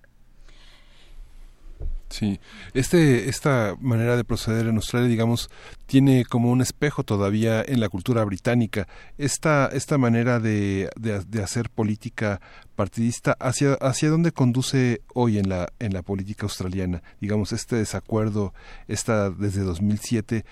Sí, 2.10 2.40
este, 2.74 3.28
esta 3.28 3.76
manera 3.80 4.16
de 4.16 4.24
proceder 4.24 4.66
en 4.66 4.74
Australia, 4.74 5.08
digamos, 5.08 5.48
tiene 5.86 6.24
como 6.24 6.50
un 6.50 6.60
espejo 6.60 7.04
todavía 7.04 7.62
en 7.64 7.78
la 7.78 7.88
cultura 7.88 8.24
británica. 8.24 8.88
Esta, 9.16 9.68
esta 9.68 9.96
manera 9.96 10.40
de, 10.40 10.90
de, 10.96 11.42
hacer 11.42 11.70
política 11.70 12.40
partidista, 12.74 13.36
¿hacia, 13.38 13.74
¿hacia 13.74 14.10
dónde 14.10 14.32
conduce 14.32 15.02
hoy 15.14 15.38
en 15.38 15.48
la, 15.48 15.68
en 15.78 15.92
la 15.92 16.02
política 16.02 16.46
australiana? 16.46 17.00
Digamos, 17.20 17.52
este 17.52 17.76
desacuerdo 17.76 18.54
está 18.88 19.30
desde 19.30 19.62
2007, 19.62 20.44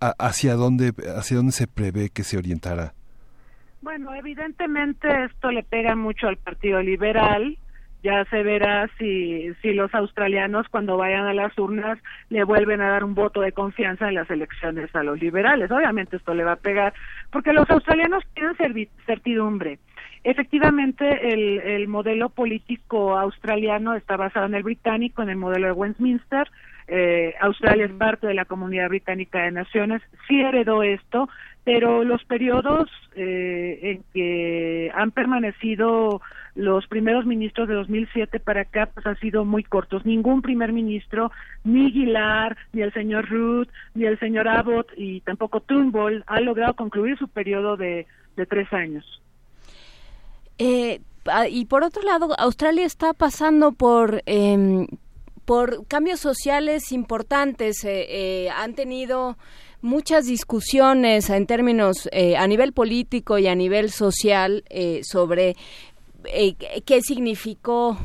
¿hacia 0.00 0.54
dónde, 0.54 0.92
¿hacia 1.16 1.36
dónde 1.36 1.52
se 1.52 1.68
prevé 1.68 2.10
que 2.10 2.24
se 2.24 2.38
orientará? 2.38 2.92
Bueno, 3.82 4.12
evidentemente 4.14 5.06
esto 5.26 5.52
le 5.52 5.62
pega 5.62 5.94
mucho 5.94 6.26
al 6.26 6.38
Partido 6.38 6.82
Liberal, 6.82 7.56
ya 8.04 8.26
se 8.26 8.42
verá 8.42 8.88
si, 8.98 9.52
si 9.62 9.72
los 9.72 9.92
australianos 9.94 10.68
cuando 10.68 10.98
vayan 10.98 11.26
a 11.26 11.32
las 11.32 11.58
urnas 11.58 11.98
le 12.28 12.44
vuelven 12.44 12.82
a 12.82 12.90
dar 12.90 13.02
un 13.02 13.14
voto 13.14 13.40
de 13.40 13.52
confianza 13.52 14.06
en 14.08 14.14
las 14.14 14.30
elecciones 14.30 14.94
a 14.94 15.02
los 15.02 15.18
liberales. 15.18 15.70
Obviamente 15.70 16.18
esto 16.18 16.34
le 16.34 16.44
va 16.44 16.52
a 16.52 16.56
pegar 16.56 16.92
porque 17.32 17.54
los 17.54 17.68
australianos 17.70 18.22
tienen 18.34 18.88
certidumbre. 19.06 19.78
Efectivamente, 20.22 21.32
el, 21.32 21.60
el 21.60 21.88
modelo 21.88 22.28
político 22.28 23.16
australiano 23.16 23.94
está 23.94 24.18
basado 24.18 24.46
en 24.46 24.54
el 24.54 24.62
británico, 24.62 25.22
en 25.22 25.30
el 25.30 25.36
modelo 25.36 25.66
de 25.68 25.72
Westminster. 25.72 26.50
Eh, 26.86 27.34
Australia 27.40 27.86
es 27.86 27.92
parte 27.92 28.26
de 28.26 28.34
la 28.34 28.44
comunidad 28.44 28.90
británica 28.90 29.42
de 29.42 29.52
naciones, 29.52 30.02
sí 30.28 30.42
heredó 30.42 30.82
esto, 30.82 31.30
pero 31.64 32.04
los 32.04 32.22
periodos 32.24 32.90
eh, 33.16 33.78
en 33.82 34.04
que 34.12 34.92
han 34.94 35.10
permanecido 35.10 36.20
los 36.54 36.86
primeros 36.86 37.26
ministros 37.26 37.68
de 37.68 37.74
2007 37.74 38.40
para 38.40 38.62
acá 38.62 38.88
pues 38.92 39.06
han 39.06 39.18
sido 39.18 39.44
muy 39.44 39.64
cortos. 39.64 40.04
Ningún 40.04 40.42
primer 40.42 40.72
ministro, 40.72 41.30
ni 41.64 41.90
Guilar, 41.90 42.56
ni 42.72 42.82
el 42.82 42.92
señor 42.92 43.28
Ruth, 43.28 43.68
ni 43.94 44.04
el 44.04 44.18
señor 44.18 44.48
Abbott 44.48 44.88
y 44.96 45.20
tampoco 45.22 45.60
Turnbull 45.60 46.24
ha 46.26 46.40
logrado 46.40 46.74
concluir 46.74 47.18
su 47.18 47.28
periodo 47.28 47.76
de, 47.76 48.06
de 48.36 48.46
tres 48.46 48.72
años. 48.72 49.04
Eh, 50.58 51.00
ah, 51.26 51.48
y 51.48 51.64
por 51.64 51.82
otro 51.82 52.02
lado, 52.02 52.28
Australia 52.38 52.86
está 52.86 53.12
pasando 53.12 53.72
por 53.72 54.22
eh, 54.26 54.86
por 55.44 55.86
cambios 55.86 56.20
sociales 56.20 56.92
importantes. 56.92 57.84
Eh, 57.84 58.06
eh, 58.08 58.50
han 58.50 58.74
tenido 58.74 59.36
muchas 59.82 60.26
discusiones 60.26 61.28
en 61.28 61.46
términos 61.46 62.08
a 62.38 62.46
nivel 62.46 62.72
político 62.72 63.38
y 63.38 63.48
a 63.48 63.54
nivel 63.54 63.90
social 63.90 64.64
eh, 64.70 65.00
sobre 65.04 65.56
eh, 66.26 66.54
qué 66.84 67.00
significó 67.02 67.98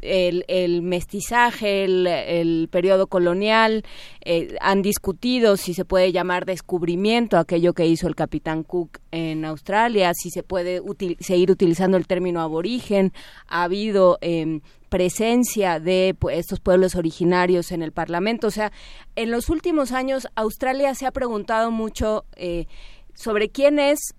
el, 0.00 0.82
mestizaje, 0.82 1.84
el, 1.84 2.68
periodo 2.70 3.06
colonial, 3.06 3.84
han 4.60 4.82
discutido 4.82 5.56
si 5.58 5.74
se 5.74 5.84
puede 5.84 6.10
llamar 6.10 6.46
descubrimiento 6.46 7.36
aquello 7.36 7.74
que 7.74 7.86
hizo 7.86 8.08
el 8.08 8.14
capitán 8.14 8.62
Cook 8.62 8.98
en 9.10 9.44
Australia, 9.44 10.12
si 10.14 10.30
se 10.30 10.42
puede 10.42 10.80
seguir 11.20 11.50
utilizando 11.50 11.98
el 11.98 12.06
término 12.06 12.40
aborigen, 12.40 13.12
ha 13.46 13.64
habido 13.64 14.16
em, 14.22 14.60
presencia 14.92 15.80
de 15.80 16.14
pues, 16.18 16.38
estos 16.38 16.60
pueblos 16.60 16.96
originarios 16.96 17.72
en 17.72 17.82
el 17.82 17.92
Parlamento. 17.92 18.48
O 18.48 18.50
sea, 18.50 18.72
en 19.16 19.30
los 19.30 19.48
últimos 19.48 19.90
años 19.90 20.28
Australia 20.34 20.94
se 20.94 21.06
ha 21.06 21.12
preguntado 21.12 21.70
mucho 21.70 22.26
eh, 22.36 22.66
sobre 23.14 23.48
quién 23.48 23.78
es 23.78 24.14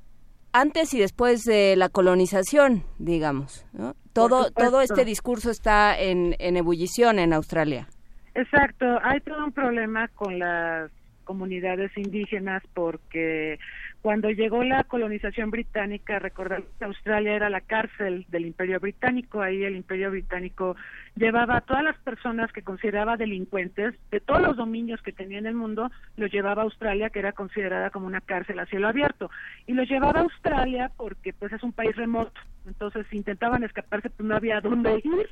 antes 0.54 0.94
y 0.94 1.00
después 1.00 1.44
de 1.44 1.76
la 1.76 1.90
colonización, 1.90 2.84
digamos. 3.00 3.66
Todo, 4.14 4.52
todo 4.52 4.82
este 4.82 5.04
discurso 5.04 5.50
está 5.50 6.00
en, 6.00 6.36
en 6.40 6.56
ebullición 6.56 7.20
en 7.20 7.34
Australia. 7.34 7.88
Exacto, 8.36 8.86
hay 9.04 9.20
todo 9.22 9.44
un 9.46 9.52
problema 9.52 10.08
con 10.10 10.40
las 10.40 10.92
comunidades 11.24 11.92
indígenas 11.98 12.64
porque 12.74 13.58
cuando 14.02 14.30
llegó 14.30 14.64
la 14.64 14.84
colonización 14.84 15.50
británica, 15.50 16.20
recordar 16.20 16.64
que 16.78 16.86
Australia 16.86 17.36
era 17.36 17.50
la 17.50 17.62
cárcel 17.62 18.26
del 18.28 18.46
Imperio 18.46 18.80
Británico, 18.80 19.42
ahí 19.42 19.64
el 19.64 19.78
Imperio 19.78 20.12
Británico 20.12 20.76
llevaba 21.16 21.58
a 21.58 21.62
todas 21.62 21.84
las 21.84 21.98
personas 22.00 22.52
que 22.52 22.64
consideraba 22.64 23.18
delincuentes 23.18 23.96
de 24.10 24.20
todos 24.20 24.42
los 24.42 24.58
dominios 24.58 25.02
que 25.02 25.12
tenía 25.12 25.38
en 25.38 25.46
el 25.46 25.54
mundo, 25.54 25.92
los 26.18 26.32
llevaba 26.32 26.62
a 26.62 26.66
Australia, 26.66 27.10
que 27.10 27.20
era 27.20 27.34
considerada 27.34 27.92
como 27.92 28.08
una 28.08 28.22
cárcel 28.22 28.60
a 28.60 28.66
cielo 28.66 28.88
abierto, 28.88 29.30
y 29.68 29.74
los 29.74 29.88
llevaba 29.88 30.20
a 30.20 30.24
Australia 30.24 30.92
porque 30.98 31.34
pues 31.34 31.54
es 31.54 31.64
un 31.64 31.74
país 31.74 31.96
remoto, 31.96 32.40
entonces 32.66 33.06
intentaban 33.12 33.64
escaparse, 33.64 34.10
pues 34.10 34.28
no 34.28 34.36
había 34.36 34.62
dónde 34.62 35.02
ir, 35.04 35.30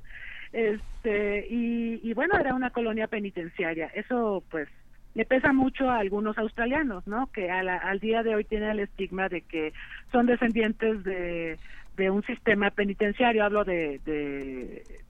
Este, 0.54 1.48
y, 1.50 2.00
y 2.04 2.14
bueno, 2.14 2.38
era 2.38 2.54
una 2.54 2.72
colonia 2.72 3.08
penitenciaria. 3.08 3.88
Eso, 3.96 4.44
pues, 4.52 4.68
le 5.14 5.26
pesa 5.26 5.52
mucho 5.52 5.90
a 5.90 5.98
algunos 5.98 6.38
australianos, 6.38 7.06
¿no? 7.08 7.28
Que 7.32 7.50
al 7.50 8.00
día 8.00 8.24
de 8.24 8.36
hoy 8.36 8.46
tienen 8.46 8.70
el 8.70 8.80
estigma 8.82 9.28
de 9.28 9.42
que 9.42 9.74
son 10.12 10.26
descendientes 10.26 11.04
de 11.04 11.58
un 12.10 12.24
sistema 12.24 12.70
penitenciario, 12.72 13.44
hablo 13.44 13.64
de, 13.64 14.00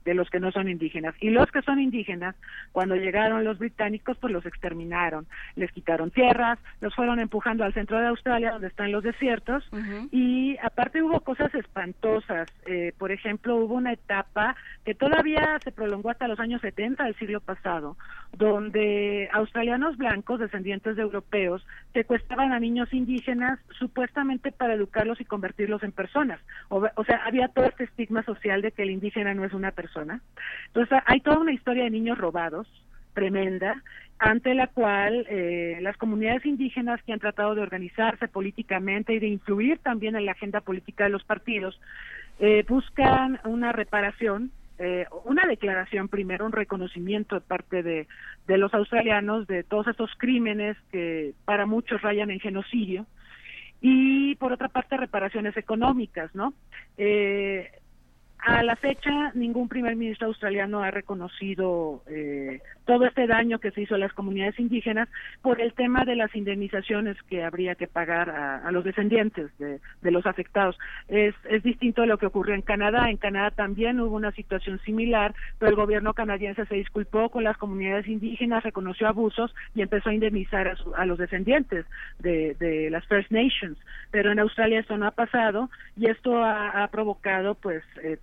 de, 0.04 0.14
los 0.14 0.30
que 0.30 0.40
no 0.40 0.52
son 0.52 0.68
indígenas. 0.68 1.14
Y 1.20 1.30
los 1.30 1.50
que 1.50 1.62
son 1.62 1.80
indígenas, 1.80 2.34
cuando 2.72 2.96
llegaron 2.96 3.44
los 3.44 3.58
británicos, 3.58 4.16
pues 4.18 4.32
los 4.32 4.46
exterminaron, 4.46 5.26
les 5.56 5.70
quitaron 5.72 6.10
tierras, 6.10 6.58
los 6.80 6.94
fueron 6.94 7.20
empujando 7.20 7.64
al 7.64 7.74
centro 7.74 7.98
de 7.98 8.06
Australia, 8.06 8.52
donde 8.52 8.68
están 8.68 8.92
los 8.92 9.02
desiertos, 9.02 9.68
y 10.10 10.56
aparte 10.62 11.02
hubo 11.02 11.20
cosas 11.20 11.54
espantosas. 11.54 12.48
Eh, 12.66 12.92
por 12.98 13.12
ejemplo, 13.12 13.56
hubo 13.56 13.74
una 13.74 13.92
etapa 13.92 14.56
que 14.84 14.94
todavía 14.94 15.58
se 15.62 15.72
prolongó 15.72 16.10
hasta 16.10 16.28
los 16.28 16.40
años 16.40 16.60
70 16.60 17.04
del 17.04 17.14
siglo 17.16 17.40
pasado, 17.40 17.96
donde 18.36 19.28
australianos 19.32 19.96
blancos, 19.96 20.40
descendientes 20.40 20.96
de 20.96 21.02
europeos, 21.02 21.64
secuestraban 21.92 22.52
a 22.52 22.60
niños 22.60 22.92
indígenas 22.92 23.58
supuestamente 23.78 24.52
para 24.52 24.74
educarlos 24.74 25.20
y 25.20 25.24
convertirlos 25.24 25.82
en 25.82 25.92
personas 25.92 26.40
o, 26.68 27.04
sea, 27.04 27.22
había 27.26 27.48
todo 27.48 27.66
este 27.66 27.84
estigma 27.84 28.22
social 28.22 28.62
de 28.62 28.72
que 28.72 28.82
el 28.82 28.90
indígena 28.90 29.34
no 29.34 29.44
es 29.44 29.52
una 29.52 29.72
persona. 29.72 29.91
Entonces, 30.66 30.98
hay 31.06 31.20
toda 31.20 31.38
una 31.38 31.52
historia 31.52 31.84
de 31.84 31.90
niños 31.90 32.18
robados 32.18 32.66
tremenda, 33.14 33.82
ante 34.18 34.54
la 34.54 34.68
cual 34.68 35.26
eh, 35.28 35.78
las 35.82 35.96
comunidades 35.96 36.46
indígenas 36.46 37.02
que 37.02 37.12
han 37.12 37.18
tratado 37.18 37.54
de 37.54 37.62
organizarse 37.62 38.28
políticamente 38.28 39.12
y 39.12 39.18
de 39.18 39.26
influir 39.26 39.78
también 39.78 40.16
en 40.16 40.24
la 40.24 40.32
agenda 40.32 40.60
política 40.60 41.04
de 41.04 41.10
los 41.10 41.24
partidos, 41.24 41.78
eh, 42.38 42.64
buscan 42.68 43.40
una 43.44 43.72
reparación, 43.72 44.50
eh, 44.78 45.06
una 45.24 45.46
declaración 45.46 46.08
primero, 46.08 46.46
un 46.46 46.52
reconocimiento 46.52 47.34
de 47.34 47.40
parte 47.42 47.82
de, 47.82 48.06
de 48.46 48.58
los 48.58 48.72
australianos 48.72 49.46
de 49.46 49.64
todos 49.64 49.88
estos 49.88 50.10
crímenes 50.16 50.76
que 50.90 51.34
para 51.44 51.66
muchos 51.66 52.00
rayan 52.00 52.30
en 52.30 52.40
genocidio, 52.40 53.06
y 53.82 54.36
por 54.36 54.52
otra 54.52 54.68
parte 54.68 54.96
reparaciones 54.96 55.56
económicas, 55.56 56.32
¿no? 56.34 56.54
Eh, 56.96 57.68
a 58.44 58.62
la 58.64 58.74
fecha, 58.74 59.30
ningún 59.34 59.68
primer 59.68 59.94
ministro 59.94 60.26
australiano 60.26 60.82
ha 60.82 60.90
reconocido 60.90 62.02
eh, 62.08 62.60
todo 62.84 63.06
este 63.06 63.28
daño 63.28 63.60
que 63.60 63.70
se 63.70 63.82
hizo 63.82 63.94
a 63.94 63.98
las 63.98 64.12
comunidades 64.12 64.58
indígenas 64.58 65.08
por 65.42 65.60
el 65.60 65.72
tema 65.74 66.04
de 66.04 66.16
las 66.16 66.34
indemnizaciones 66.34 67.16
que 67.28 67.44
habría 67.44 67.76
que 67.76 67.86
pagar 67.86 68.30
a, 68.30 68.70
los 68.72 68.84
descendientes 68.84 69.50
de, 69.58 69.80
los 70.10 70.26
afectados. 70.26 70.76
Es, 71.08 71.34
es, 71.48 71.62
distinto 71.62 72.02
a 72.02 72.06
lo 72.06 72.18
que 72.18 72.26
ocurrió 72.26 72.54
en 72.54 72.62
Canadá. 72.62 73.08
En 73.10 73.16
Canadá 73.16 73.52
también 73.52 74.00
hubo 74.00 74.16
una 74.16 74.32
situación 74.32 74.80
similar, 74.80 75.34
pero 75.58 75.70
el 75.70 75.76
gobierno 75.76 76.12
canadiense 76.12 76.66
se 76.66 76.74
disculpó 76.74 77.28
con 77.28 77.44
las 77.44 77.56
comunidades 77.56 78.08
indígenas, 78.08 78.64
reconoció 78.64 79.06
abusos 79.06 79.54
y 79.74 79.82
empezó 79.82 80.10
a 80.10 80.14
indemnizar 80.14 80.76
a, 80.96 81.06
los 81.06 81.18
descendientes 81.18 81.86
de, 82.18 82.88
las 82.90 83.06
First 83.06 83.30
Nations. 83.30 83.78
Pero 84.10 84.32
en 84.32 84.40
Australia 84.40 84.80
eso 84.80 84.96
no 84.96 85.06
ha 85.06 85.12
pasado 85.12 85.70
y 85.96 86.06
esto 86.06 86.44
ha, 86.44 86.88
provocado 86.90 87.54
pues 87.54 87.82
eh, 88.02 88.18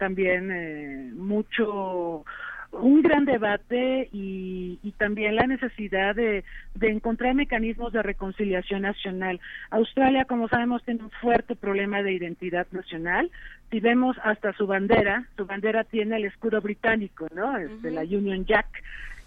eh, 0.52 1.12
mucho 1.16 2.26
un 2.72 3.02
gran 3.02 3.26
debate 3.26 4.10
y, 4.12 4.80
y 4.84 4.92
también 4.92 5.36
la 5.36 5.48
necesidad 5.48 6.16
de, 6.16 6.44
de, 6.76 6.90
encontrar 6.90 7.34
mecanismos 7.34 7.92
de 7.94 8.04
reconciliación 8.04 8.84
nacional. 8.84 9.40
Australia, 9.72 10.26
como 10.26 10.48
sabemos, 10.48 10.84
tiene 10.84 11.04
un 11.04 11.12
fuerte 11.12 11.56
problema 11.56 12.04
de 12.04 12.14
identidad 12.14 12.68
nacional. 12.72 13.32
Si 13.72 13.80
vemos 13.80 14.18
hasta 14.24 14.54
su 14.54 14.68
bandera, 14.68 15.26
su 15.36 15.46
bandera 15.46 15.84
tiene 15.84 16.18
el 16.18 16.26
escudo 16.26 16.62
británico, 16.62 17.28
¿no? 17.34 17.58
Es 17.58 17.82
de 17.82 17.92
la 17.92 18.02
Union 18.02 18.46
Jack. 18.46 18.68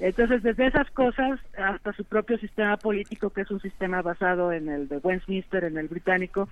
Entonces, 0.03 0.43
desde 0.43 0.67
esas 0.67 0.91
cosas 0.91 1.39
hasta 1.57 1.93
su 1.93 2.05
propio 2.05 2.37
sistema 2.39 2.77
político, 2.77 3.31
que 3.31 3.43
es 3.43 3.51
un 3.53 3.61
sistema 3.61 4.03
basado 4.03 4.53
en 4.53 4.69
el 4.69 4.89
de 4.89 4.97
Westminster, 4.97 5.63
en 5.63 5.79
el 5.79 5.87
británico, 5.87 6.49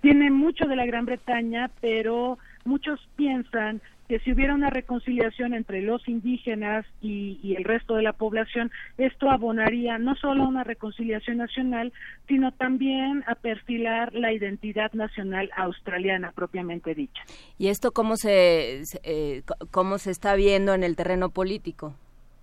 tiene 0.00 0.30
mucho 0.30 0.66
de 0.66 0.76
la 0.76 0.86
Gran 0.86 1.04
Bretaña, 1.04 1.68
pero 1.80 2.38
muchos 2.64 3.00
piensan 3.16 3.80
que 4.12 4.18
si 4.18 4.32
hubiera 4.34 4.54
una 4.54 4.68
reconciliación 4.68 5.54
entre 5.54 5.80
los 5.80 6.06
indígenas 6.06 6.84
y, 7.00 7.54
el 7.56 7.64
resto 7.64 7.94
de 7.94 8.02
la 8.02 8.12
población, 8.12 8.70
esto 8.98 9.30
abonaría 9.30 9.96
no 9.96 10.14
solo 10.16 10.42
a 10.42 10.48
una 10.48 10.64
reconciliación 10.64 11.38
nacional, 11.38 11.94
sino 12.28 12.52
también 12.52 13.24
a 13.26 13.36
perfilar 13.36 14.12
la 14.12 14.30
identidad 14.34 14.92
nacional 14.92 15.48
australiana 15.56 16.30
propiamente 16.32 16.94
dicha. 16.94 17.22
¿Y 17.56 17.68
esto 17.68 17.92
cómo 17.92 18.18
se, 18.18 18.82
eh, 19.02 19.44
cómo 19.70 19.96
se 19.96 20.10
está 20.10 20.34
viendo 20.34 20.74
en 20.74 20.82
el 20.82 20.94
terreno 20.94 21.30
político? 21.30 21.94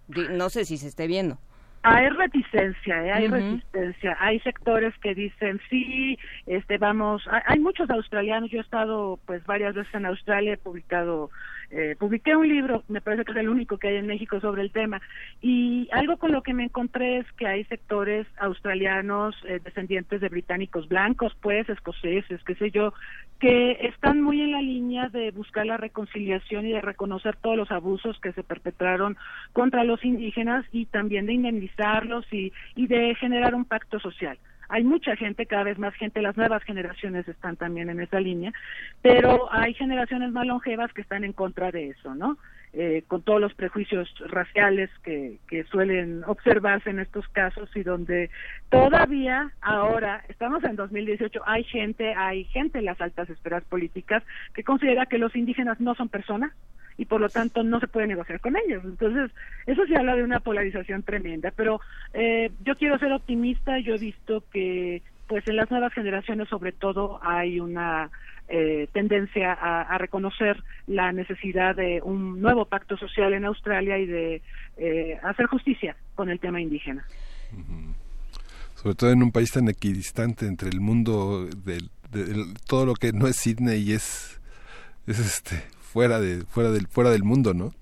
No 0.08 0.50
sé 0.50 0.66
si 0.66 0.78
se 0.78 0.88
esté 0.88 1.06
viendo. 1.06 1.38
Hay 1.82 2.10
reticencia, 2.10 3.06
¿eh? 3.06 3.12
hay 3.12 3.28
resistencia. 3.28 4.18
Hay 4.20 4.40
sectores 4.42 4.94
que 5.00 5.16
dicen 5.16 5.62
sí, 5.70 6.18
este 6.46 6.78
vamos. 6.78 7.24
Hay, 7.46 7.60
muchos 7.60 7.90
australianos. 7.90 8.52
Yo 8.52 8.58
he 8.58 8.62
estado 8.62 9.18
pues 9.26 9.46
varias 9.46 9.76
veces 9.76 9.94
en 9.96 10.06
Australia, 10.06 10.54
he 10.54 10.58
publicado 10.58 11.30
eh, 11.72 11.96
publiqué 12.00 12.36
un 12.36 12.48
libro, 12.48 12.84
me 12.88 13.02
parece 13.02 13.26
que 13.26 13.32
es 13.32 13.38
el 13.38 13.50
único 13.50 13.78
que 13.78 13.90
hay 13.90 13.96
en 13.98 14.08
México 14.08 14.40
sobre 14.40 14.64
el 14.64 14.72
tema, 14.72 15.02
y 15.42 15.88
algo 15.92 16.18
con 16.18 16.32
lo 16.32 16.42
que 16.42 16.54
me 16.54 16.64
encontré 16.64 17.20
es 17.20 17.32
que 17.34 17.46
hay 17.46 17.64
sectores 17.66 18.26
australianos, 18.38 19.36
eh, 19.48 19.60
descendientes 19.64 20.22
de 20.22 20.30
británicos 20.30 20.88
blancos, 20.88 21.36
pues, 21.42 21.70
escoceses, 21.70 22.44
qué 22.44 22.56
sé 22.56 22.72
yo, 22.72 22.94
que 23.40 23.72
están 23.82 24.22
muy 24.22 24.42
en 24.42 24.52
la 24.52 24.62
línea 24.62 25.10
de 25.10 25.32
buscar 25.32 25.66
la 25.66 25.78
reconciliación 25.78 26.66
y 26.66 26.72
de 26.72 26.82
reconocer 26.82 27.36
todos 27.38 27.56
los 27.56 27.72
abusos 27.72 28.20
que 28.20 28.34
se 28.34 28.44
perpetraron 28.44 29.16
contra 29.54 29.84
los 29.84 30.04
indígenas 30.04 30.66
y 30.72 30.86
también 30.86 31.28
de 31.28 31.34
indemnizarlos 31.34 32.26
y, 32.34 32.52
y 32.76 32.88
de 32.88 33.16
generar 33.16 33.54
un 33.56 33.66
pacto 33.66 34.00
social 34.00 34.38
hay 34.70 34.84
mucha 34.84 35.16
gente, 35.16 35.48
cada 35.48 35.64
vez 35.64 35.80
más 35.80 35.94
gente, 35.96 36.22
las 36.22 36.38
nuevas 36.38 36.64
generaciones 36.64 37.28
están 37.28 37.58
también 37.58 37.90
en 37.90 38.00
esa 38.00 38.20
línea, 38.20 38.54
pero 39.02 39.52
hay 39.52 39.74
generaciones 39.74 40.32
más 40.32 40.46
longevas 40.46 40.94
que 40.94 41.02
están 41.02 41.24
en 41.24 41.34
contra 41.34 41.72
de 41.72 41.90
eso, 41.90 42.16
¿no? 42.16 42.38
Eh, 42.72 43.04
con 43.08 43.24
todos 43.24 43.42
los 43.42 43.56
prejuicios 43.56 44.08
raciales 44.28 44.92
que, 45.04 45.40
que 45.48 45.64
suelen 45.64 46.24
observarse 46.28 46.92
en 46.92 47.00
estos 47.00 47.28
casos 47.30 47.68
y 47.76 47.82
donde 47.82 48.30
todavía 48.70 49.52
ahora, 49.60 50.24
estamos 50.30 50.64
en 50.64 50.76
2018, 50.76 51.42
hay 51.48 51.64
gente, 51.64 52.14
hay 52.14 52.44
gente 52.44 52.78
en 52.78 52.86
las 52.86 53.02
altas 53.02 53.28
esferas 53.28 53.64
políticas 53.64 54.22
que 54.54 54.64
considera 54.64 55.08
que 55.08 55.18
los 55.18 55.36
indígenas 55.36 55.80
no 55.80 55.96
son 55.96 56.10
personas, 56.10 56.52
y 57.00 57.06
por 57.06 57.22
lo 57.22 57.30
tanto 57.30 57.64
no 57.64 57.80
se 57.80 57.88
puede 57.88 58.08
negociar 58.08 58.42
con 58.42 58.58
ellos. 58.58 58.84
Entonces, 58.84 59.32
eso 59.66 59.86
se 59.86 59.96
habla 59.96 60.18
de 60.18 60.24
una 60.24 60.42
polarización 60.42 61.02
tremenda, 61.02 61.50
pero 61.56 61.80
eh, 62.14 62.52
yo 62.66 62.76
quiero 62.76 63.00
ser 63.00 63.14
optimista, 63.14 63.80
yo 63.80 63.96
he 63.96 63.98
visto 63.98 64.44
que 64.52 65.02
pues 65.26 65.48
en 65.48 65.56
las 65.56 65.72
nuevas 65.72 65.94
generaciones 65.94 66.50
sobre 66.50 66.74
todo 66.74 67.20
hay 67.24 67.62
una 67.62 68.10
eh, 68.50 68.90
tendencia 68.92 69.54
a, 69.54 69.98
reconocer 69.98 70.62
la 70.88 71.14
necesidad 71.14 71.74
de 71.74 72.02
un 72.04 72.42
nuevo 72.42 72.66
pacto 72.66 72.98
social 72.98 73.34
en 73.34 73.46
Australia 73.46 73.98
y 73.98 74.06
de 74.06 74.42
eh, 74.76 75.18
hacer 75.24 75.46
justicia 75.46 75.96
con 76.16 76.30
el 76.30 76.40
tema 76.40 76.60
indígena. 76.60 77.06
Sobre 78.76 78.96
todo 78.96 79.12
en 79.12 79.24
un 79.24 79.32
país 79.32 79.52
tan 79.52 79.70
equidistante 79.70 80.48
entre 80.48 80.68
el 80.68 80.82
mundo 80.82 81.46
de, 81.46 81.80
todo 82.68 82.86
lo 82.86 82.96
que 82.96 83.14
no 83.14 83.28
es 83.28 83.38
Sydney 83.38 83.84
y 83.84 83.94
es, 83.94 84.42
es 85.08 85.20
este 85.20 85.79
fuera 85.90 86.20
de 86.20 86.46
fuera 86.46 86.72
del 86.72 86.88
fuera 86.88 87.10
del 87.10 87.24
mundo, 87.24 87.54
¿no? 87.54 87.74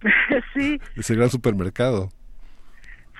sí. 0.54 0.80
Es 0.96 1.10
el 1.10 1.16
gran 1.16 1.30
supermercado. 1.30 2.10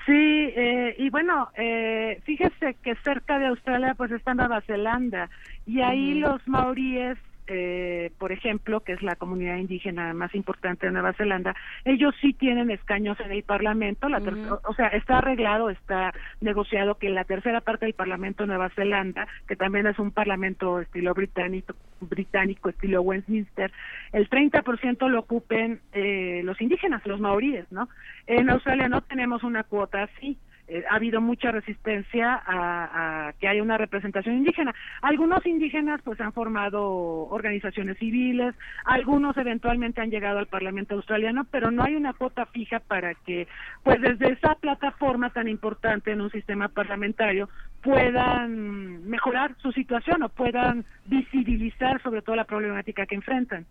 Sí, 0.06 0.12
eh, 0.12 0.94
y 0.98 1.10
bueno, 1.10 1.48
eh, 1.56 2.20
fíjese 2.24 2.77
que 2.82 2.94
cerca 3.02 3.40
de 3.40 3.47
Australia 3.47 3.94
pues 3.97 4.12
está 4.12 4.35
Nueva 4.35 4.60
Zelanda 4.60 5.28
y 5.66 5.81
ahí 5.81 6.14
los 6.14 6.47
maoríes 6.47 7.18
eh, 7.47 8.10
por 8.18 8.32
ejemplo, 8.32 8.81
que 8.81 8.93
es 8.93 9.02
la 9.02 9.16
comunidad 9.16 9.56
indígena 9.56 10.12
más 10.14 10.35
importante 10.35 10.86
de 10.86 10.93
Nueva 10.93 11.12
Zelanda, 11.12 11.55
ellos 11.85 12.14
sí 12.20 12.32
tienen 12.32 12.70
escaños 12.70 13.18
en 13.20 13.32
el 13.32 13.43
Parlamento, 13.43 14.09
la 14.09 14.18
o 14.64 14.74
sea, 14.74 14.89
está 14.89 15.18
arreglado, 15.18 15.70
está 15.70 16.12
negociado 16.40 16.97
que 16.97 17.09
la 17.10 17.24
tercera 17.24 17.60
parte 17.60 17.86
del 17.86 17.94
Parlamento 17.94 18.43
de 18.43 18.48
Nueva 18.48 18.70
Zelanda, 18.70 19.28
que 19.47 19.56
también 19.56 19.86
es 19.86 19.98
un 19.98 20.10
Parlamento 20.10 20.81
estilo 20.81 21.14
británico, 21.14 21.74
británico 22.01 22.68
estilo 22.68 23.02
Westminster, 23.02 23.73
el 24.12 24.28
30% 24.28 25.09
lo 25.09 25.20
ocupen 25.20 25.81
eh, 25.93 26.40
los 26.44 26.60
indígenas, 26.60 27.06
los 27.06 27.20
maoríes, 27.20 27.70
¿no? 27.70 27.89
En 28.27 28.51
Australia 28.51 28.89
no 28.89 29.02
tenemos 29.02 29.43
una 29.43 29.62
cuota 29.64 30.05
así. 30.05 30.39
Eh, 30.68 30.82
ha 30.90 30.97
habido 30.97 31.20
mucha 31.20 31.52
resistencia 31.52 32.43
a, 32.44 33.32
que 33.38 33.47
haya 33.47 33.62
una 33.62 33.78
representación 33.78 34.38
indígena. 34.38 34.74
Algunos 35.01 35.47
indígenas 35.47 36.01
pues 36.02 36.20
han 36.20 36.32
formado 36.32 37.28
organizaciones 37.28 37.98
civiles, 37.98 38.55
algunos 38.84 39.36
eventualmente 39.36 40.01
han 40.01 40.10
llegado 40.10 40.38
al 40.38 40.48
Parlamento 40.48 40.97
australiano, 40.97 41.44
pero 41.51 41.70
no 41.70 41.84
hay 41.84 41.94
una 41.94 42.14
cuota 42.14 42.47
fija 42.47 42.80
para 42.80 43.14
que 43.14 43.47
pues 43.84 44.01
desde 44.01 44.32
esa 44.32 44.56
plataforma 44.56 45.30
tan 45.30 45.47
importante 45.47 46.10
en 46.10 46.20
un 46.20 46.30
sistema 46.30 46.68
parlamentario 46.68 47.48
puedan 47.82 49.09
mejorar 49.09 49.55
su 49.59 49.70
situación 49.70 50.24
o 50.24 50.28
puedan 50.28 50.84
visibilizar 51.05 52.02
sobre 52.02 52.22
todo 52.22 52.34
la 52.34 52.44
problemática 52.44 53.06
que 53.06 53.14
enfrentan. 53.14 53.66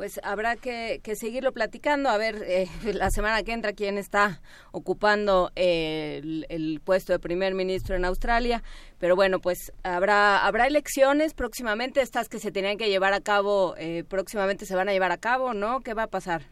Pues 0.00 0.18
habrá 0.24 0.56
que, 0.56 0.98
seguirlo 1.14 1.52
platicando, 1.52 2.08
a 2.08 2.16
ver 2.16 2.36
eh, 2.46 2.68
la 2.94 3.10
semana 3.10 3.42
que 3.42 3.52
entra 3.52 3.74
quién 3.74 3.98
está 3.98 4.40
ocupando 4.72 5.50
el, 5.56 6.80
puesto 6.82 7.12
de 7.12 7.18
primer 7.18 7.52
ministro 7.54 7.96
en 7.96 8.06
Australia, 8.06 8.62
pero 8.98 9.14
bueno, 9.14 9.40
pues 9.40 9.74
habrá, 9.82 10.46
habrá 10.46 10.66
elecciones 10.66 11.34
próximamente, 11.34 12.00
estas 12.00 12.30
que 12.30 12.38
se 12.38 12.50
tenían 12.50 12.78
que 12.78 12.88
llevar 12.88 13.12
a 13.12 13.20
cabo, 13.20 13.74
eh, 13.76 14.02
próximamente 14.08 14.64
se 14.64 14.74
van 14.74 14.88
a 14.88 14.92
llevar 14.92 15.12
a 15.12 15.18
cabo, 15.18 15.52
¿no? 15.52 15.80
¿Qué 15.80 15.92
va 15.92 16.04
a 16.04 16.10
pasar? 16.10 16.44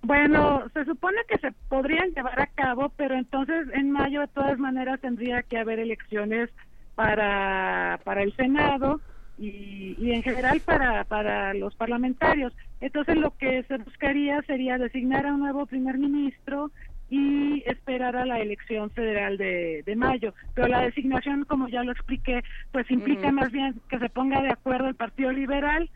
Bueno, 0.00 0.66
se 0.72 0.86
supone 0.86 1.18
que 1.28 1.36
se 1.36 1.52
podrían 1.68 2.14
llevar 2.14 2.40
a 2.40 2.46
cabo, 2.46 2.90
pero 2.96 3.16
entonces 3.16 3.66
en 3.74 3.90
mayo 3.90 4.22
de 4.22 4.28
todas 4.28 4.58
maneras 4.58 4.98
tendría 5.02 5.42
que 5.42 5.58
haber 5.58 5.78
elecciones 5.78 6.48
para, 6.94 8.00
para 8.02 8.22
el 8.22 8.34
Senado, 8.34 9.02
y, 9.38 10.12
en 10.12 10.22
general 10.22 10.60
para, 10.60 11.04
para 11.04 11.54
los 11.54 11.74
parlamentarios. 11.74 12.52
Entonces 12.80 13.16
lo 13.16 13.30
que 13.36 13.62
se 13.64 13.78
buscaría 13.78 14.42
sería 14.42 14.78
designar 14.78 15.26
a 15.26 15.34
un 15.34 15.40
nuevo 15.40 15.66
primer 15.66 15.98
ministro 15.98 16.70
y 17.08 17.62
esperar 17.66 18.16
a 18.16 18.26
la 18.26 18.40
elección 18.40 18.90
federal 18.90 19.36
de, 19.36 19.82
de 19.84 19.96
mayo. 19.96 20.34
Pero 20.54 20.68
la 20.68 20.80
designación, 20.80 21.44
como 21.44 21.68
ya 21.68 21.84
lo 21.84 21.92
expliqué, 21.92 22.42
pues 22.72 22.90
implica 22.90 23.30
más 23.30 23.52
bien 23.52 23.80
que 23.88 23.98
se 23.98 24.08
ponga 24.08 24.42
de 24.42 24.50
acuerdo 24.50 24.88
el 24.88 24.94
Partido 24.94 25.30
Liberal 25.32 25.88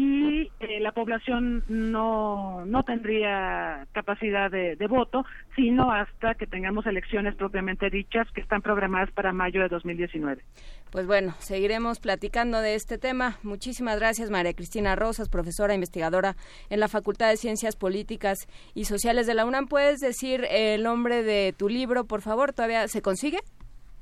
y 0.00 0.48
eh, 0.60 0.78
la 0.78 0.92
población 0.92 1.64
no, 1.66 2.64
no 2.66 2.84
tendría 2.84 3.84
capacidad 3.90 4.48
de, 4.48 4.76
voto, 4.88 5.24
sino 5.56 5.90
hasta 5.90 6.36
que 6.36 6.46
tengamos 6.46 6.86
elecciones 6.86 7.34
propiamente 7.34 7.90
dichas 7.90 8.28
que 8.32 8.40
están 8.40 8.62
programadas 8.62 9.10
para 9.10 9.32
mayo 9.32 9.60
de 9.60 9.68
2019. 9.68 10.44
Pues 10.92 11.08
bueno, 11.08 11.34
seguiremos 11.40 11.98
platicando 11.98 12.60
de 12.60 12.76
este 12.76 12.96
tema. 12.96 13.38
Muchísimas 13.42 13.98
gracias, 13.98 14.30
María 14.30 14.54
Cristina 14.54 14.94
Rosas, 14.94 15.28
profesora 15.28 15.74
investigadora 15.74 16.36
en 16.70 16.78
la 16.78 16.86
Facultad 16.86 17.30
de 17.30 17.36
Ciencias 17.36 17.74
Políticas 17.74 18.38
y 18.74 18.84
Sociales 18.84 19.26
de 19.26 19.34
la 19.34 19.46
UNAM. 19.46 19.66
¿Puedes 19.66 19.98
decir 19.98 20.46
el 20.48 20.84
nombre 20.84 21.24
de 21.24 21.52
tu 21.58 21.68
libro, 21.68 22.04
por 22.04 22.22
favor? 22.22 22.52
¿Todavía 22.52 22.86
se 22.86 23.02
consigue? 23.02 23.38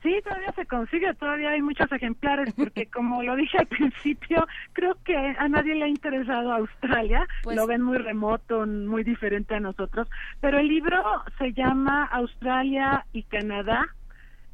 Sí, 0.07 0.15
todavía 0.23 0.53
se 0.53 0.67
consigue, 0.67 1.13
todavía 1.15 1.51
hay 1.51 1.63
muchos 1.63 1.91
ejemplares, 1.91 2.55
porque 2.55 2.87
como 2.95 3.25
lo 3.25 3.35
dije 3.35 3.59
al 3.59 3.67
principio, 3.67 4.47
creo 4.73 4.97
que 5.05 5.17
a 5.17 5.49
nadie 5.49 5.75
le 5.75 5.87
ha 5.87 5.89
interesado 5.89 6.53
Australia, 6.53 7.27
pues 7.43 7.57
lo 7.57 7.67
ven 7.67 7.83
muy 7.83 7.99
remoto, 7.99 8.65
muy 8.67 9.03
diferente 9.03 9.57
a 9.57 9.61
nosotros, 9.61 10.09
pero 10.41 10.61
el 10.61 10.69
libro 10.69 11.03
se 11.39 11.53
llama 11.55 12.05
Australia 12.05 13.05
y 13.13 13.25
Canadá, 13.25 13.85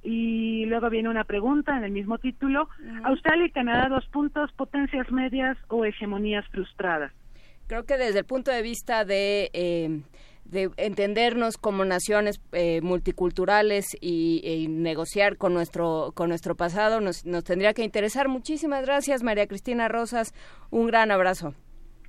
y 0.02 0.64
luego 0.64 0.88
viene 0.88 1.10
una 1.10 1.24
pregunta 1.24 1.76
en 1.76 1.84
el 1.84 1.92
mismo 1.92 2.16
título, 2.16 2.70
Australia 3.04 3.44
y 3.44 3.50
Canadá, 3.50 3.90
dos 3.90 4.06
puntos, 4.06 4.50
potencias 4.52 5.12
medias 5.12 5.58
o 5.68 5.84
hegemonías 5.84 6.48
frustradas. 6.48 7.12
Creo 7.66 7.84
que 7.84 7.98
desde 7.98 8.20
el 8.20 8.24
punto 8.24 8.50
de 8.50 8.62
vista 8.62 9.04
de... 9.04 9.50
Eh, 9.52 10.00
de 10.52 10.70
entendernos 10.76 11.56
como 11.56 11.84
naciones 11.84 12.40
eh, 12.52 12.80
multiculturales 12.82 13.86
y, 14.00 14.66
negociar 14.68 15.36
con 15.36 15.54
nuestro 15.54 16.12
con 16.14 16.28
nuestro 16.28 16.54
pasado 16.54 17.00
nos, 17.00 17.24
nos 17.24 17.42
tendría 17.44 17.72
que 17.72 17.82
interesar. 17.82 18.28
Muchísimas 18.28 18.84
gracias, 18.84 19.22
María 19.22 19.46
Cristina 19.46 19.88
Rosas. 19.88 20.34
Un 20.70 20.86
gran 20.86 21.10
abrazo. 21.10 21.54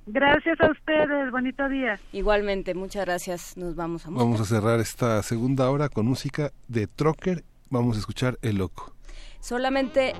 Gracias 0.06 0.60
a 0.60 0.70
ustedes, 0.70 1.30
bonito 1.30 1.66
día. 1.68 1.98
Igualmente, 2.12 2.74
muchas 2.74 3.06
gracias. 3.06 3.56
Nos 3.56 3.74
vamos 3.74 4.06
a 4.06 4.10
Vamos 4.10 4.40
a 4.40 4.44
cerrar 4.44 4.78
esta 4.78 5.22
segunda 5.22 5.70
hora 5.70 5.88
con 5.88 6.06
música 6.06 6.52
de 6.68 6.86
Trocker. 6.86 7.42
Vamos 7.70 7.96
a 7.96 8.00
escuchar 8.00 8.38
El 8.42 8.58
Loco. 8.58 8.94
Solamente 9.40 10.12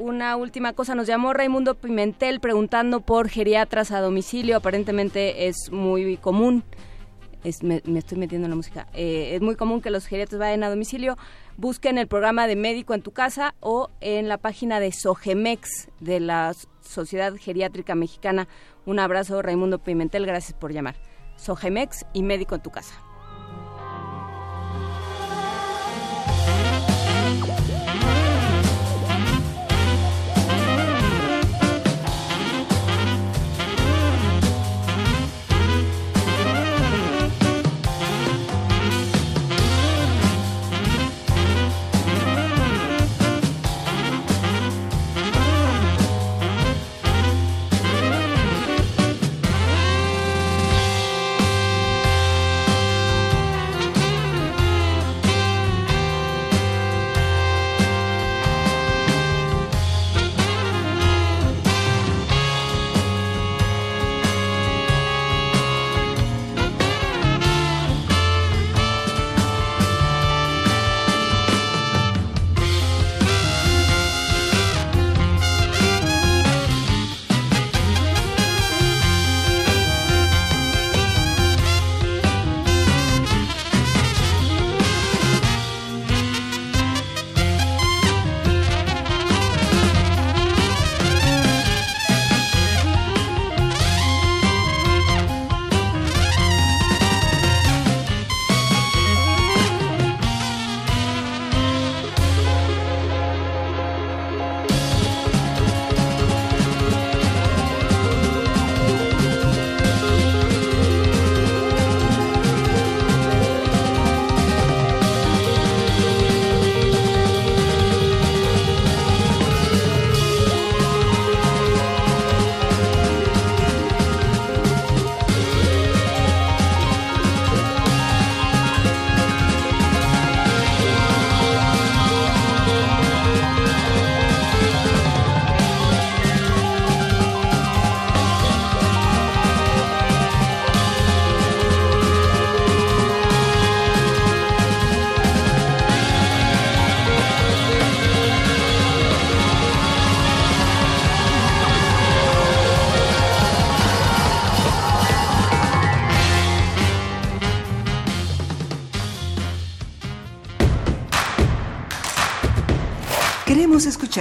una 0.00 0.36
última 0.36 0.72
cosa, 0.72 0.94
nos 0.94 1.06
llamó 1.06 1.32
Raimundo 1.32 1.74
Pimentel 1.74 2.40
preguntando 2.40 3.00
por 3.00 3.28
geriatras 3.28 3.92
a 3.92 4.00
domicilio, 4.00 4.56
aparentemente 4.56 5.46
es 5.46 5.70
muy 5.70 6.16
común. 6.16 6.64
Me, 7.62 7.98
estoy 7.98 8.18
metiendo 8.18 8.46
en 8.46 8.50
la 8.50 8.56
música. 8.56 8.86
Eh, 8.92 9.34
es 9.34 9.40
muy 9.40 9.56
común 9.56 9.80
que 9.80 9.90
los 9.90 10.06
geriatras 10.06 10.38
vayan 10.38 10.62
a 10.62 10.70
domicilio. 10.70 11.16
Busquen 11.56 11.98
el 11.98 12.06
programa 12.06 12.46
de 12.46 12.56
médico 12.56 12.94
en 12.94 13.02
tu 13.02 13.12
casa 13.12 13.54
o 13.60 13.90
en 14.00 14.28
la 14.28 14.38
página 14.38 14.80
de 14.80 14.92
Sogemex 14.92 15.88
de 16.00 16.20
la 16.20 16.54
Sociedad 16.80 17.34
Geriátrica 17.36 17.94
Mexicana. 17.94 18.48
Un 18.86 18.98
abrazo, 18.98 19.42
Raimundo 19.42 19.78
Pimentel. 19.78 20.26
Gracias 20.26 20.58
por 20.58 20.72
llamar. 20.72 20.96
Sogemex 21.36 22.06
y 22.12 22.22
médico 22.22 22.54
en 22.54 22.62
tu 22.62 22.70
casa. 22.70 23.09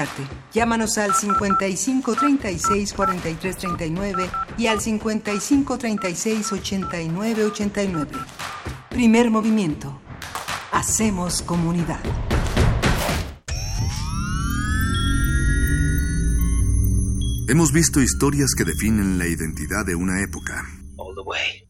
Escucharte. 0.03 0.23
Llámanos 0.53 0.97
al 0.97 1.13
55 1.13 2.15
36 2.15 2.93
43 2.93 3.57
39 3.57 4.30
y 4.57 4.67
al 4.67 4.81
55 4.81 5.77
36 5.77 6.51
89 6.51 7.45
89. 7.45 8.11
Primer 8.89 9.30
movimiento. 9.30 9.99
Hacemos 10.71 11.41
comunidad. 11.41 11.99
Hemos 17.47 17.71
visto 17.71 17.99
historias 17.99 18.53
que 18.55 18.63
definen 18.63 19.17
la 19.17 19.26
identidad 19.26 19.84
de 19.85 19.95
una 19.95 20.21
época. 20.21 20.63
All 20.97 21.15
the 21.15 21.21
way. 21.26 21.69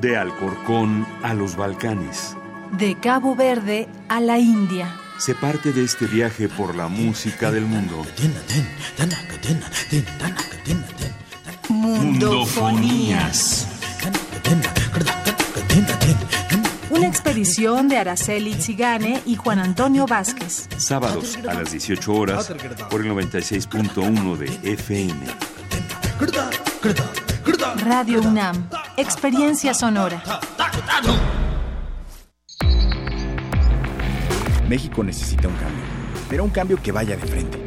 De 0.00 0.16
Alcorcón 0.16 1.04
a 1.24 1.34
los 1.34 1.56
Balcanes. 1.56 2.36
De 2.78 2.94
Cabo 2.94 3.34
Verde 3.34 3.88
a 4.08 4.20
la 4.20 4.38
India. 4.38 4.94
Se 5.18 5.34
parte 5.34 5.72
de 5.72 5.82
este 5.82 6.06
viaje 6.06 6.48
por 6.48 6.76
la 6.76 6.86
música 6.86 7.50
del 7.50 7.64
mundo. 7.64 8.06
Mundofonías. 11.68 13.66
Una 16.96 17.08
expedición 17.08 17.88
de 17.88 17.98
Araceli 17.98 18.54
Zigane 18.54 19.20
y 19.26 19.36
Juan 19.36 19.58
Antonio 19.58 20.06
Vázquez. 20.06 20.66
Sábados 20.78 21.38
a 21.46 21.52
las 21.52 21.70
18 21.70 22.14
horas 22.14 22.50
por 22.90 23.02
el 23.04 23.12
96.1 23.12 24.36
de 24.36 24.72
FM. 24.72 25.26
Radio 27.84 28.22
UNAM. 28.22 28.70
Experiencia 28.96 29.74
sonora. 29.74 30.22
México 34.66 35.04
necesita 35.04 35.48
un 35.48 35.54
cambio, 35.54 35.84
pero 36.30 36.44
un 36.44 36.50
cambio 36.50 36.82
que 36.82 36.92
vaya 36.92 37.14
de 37.16 37.26
frente. 37.26 37.65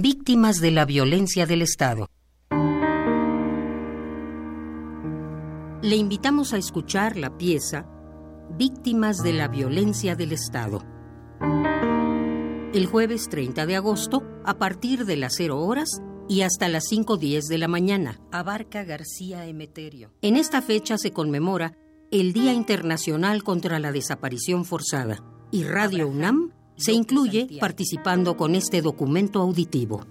Víctimas 0.00 0.60
de 0.60 0.70
la 0.70 0.84
violencia 0.84 1.44
del 1.44 1.60
Estado. 1.60 2.08
Le 5.82 5.96
invitamos 5.96 6.52
a 6.52 6.56
escuchar 6.56 7.16
la 7.16 7.36
pieza 7.36 7.84
Víctimas 8.56 9.24
de 9.24 9.32
la 9.32 9.48
violencia 9.48 10.14
del 10.14 10.30
Estado. 10.30 10.84
El 12.72 12.86
jueves 12.86 13.28
30 13.28 13.66
de 13.66 13.74
agosto, 13.74 14.22
a 14.44 14.56
partir 14.56 15.04
de 15.04 15.16
las 15.16 15.34
0 15.36 15.58
horas 15.58 16.00
y 16.28 16.42
hasta 16.42 16.68
las 16.68 16.84
5.10 16.92 17.48
de 17.48 17.58
la 17.58 17.66
mañana. 17.66 18.20
Abarca 18.30 18.84
García 18.84 19.46
Emeterio. 19.46 20.12
En 20.22 20.36
esta 20.36 20.62
fecha 20.62 20.96
se 20.96 21.10
conmemora 21.10 21.72
el 22.12 22.32
Día 22.32 22.52
Internacional 22.52 23.42
contra 23.42 23.80
la 23.80 23.90
Desaparición 23.90 24.64
Forzada 24.64 25.24
y 25.50 25.64
Radio 25.64 26.06
UNAM 26.06 26.52
se 26.78 26.92
incluye 26.92 27.48
participando 27.60 28.36
con 28.36 28.54
este 28.54 28.80
documento 28.80 29.40
auditivo. 29.40 30.06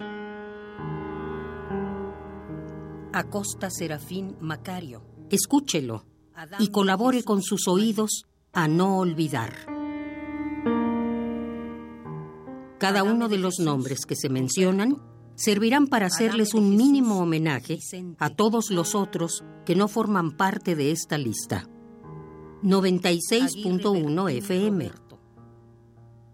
Acosta 3.12 3.70
Serafín 3.70 4.36
Macario. 4.40 5.02
Escúchelo 5.30 6.04
y 6.58 6.68
colabore 6.68 7.24
con 7.24 7.42
sus 7.42 7.66
oídos 7.66 8.26
a 8.52 8.68
no 8.68 8.98
olvidar. 8.98 9.54
Cada 12.78 13.02
uno 13.02 13.28
de 13.28 13.38
los 13.38 13.58
nombres 13.58 14.06
que 14.06 14.14
se 14.14 14.28
mencionan 14.28 15.02
servirán 15.34 15.88
para 15.88 16.06
hacerles 16.06 16.54
un 16.54 16.76
mínimo 16.76 17.18
homenaje 17.20 17.80
a 18.18 18.30
todos 18.30 18.70
los 18.70 18.94
otros 18.94 19.42
que 19.64 19.74
no 19.74 19.88
forman 19.88 20.36
parte 20.36 20.76
de 20.76 20.92
esta 20.92 21.18
lista. 21.18 21.68
96.1 22.62 24.30
FM. 24.38 25.07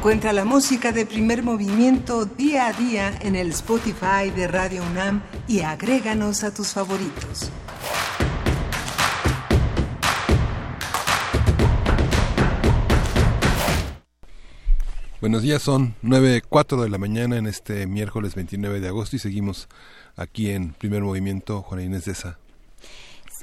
Encuentra 0.00 0.32
la 0.32 0.46
música 0.46 0.92
de 0.92 1.04
primer 1.04 1.42
movimiento 1.42 2.24
día 2.24 2.68
a 2.68 2.72
día 2.72 3.12
en 3.20 3.36
el 3.36 3.50
Spotify 3.50 4.30
de 4.34 4.48
Radio 4.48 4.82
UNAM 4.82 5.20
y 5.46 5.60
agréganos 5.60 6.42
a 6.42 6.54
tus 6.54 6.68
favoritos. 6.68 7.50
Buenos 15.20 15.42
días, 15.42 15.60
son 15.60 15.94
9.04 16.02 16.82
de 16.82 16.88
la 16.88 16.96
mañana 16.96 17.36
en 17.36 17.46
este 17.46 17.86
miércoles 17.86 18.34
29 18.34 18.80
de 18.80 18.88
agosto 18.88 19.16
y 19.16 19.18
seguimos 19.18 19.68
aquí 20.16 20.48
en 20.48 20.72
primer 20.72 21.02
movimiento, 21.02 21.60
Juana 21.60 21.82
Inés 21.84 22.06
de. 22.06 22.39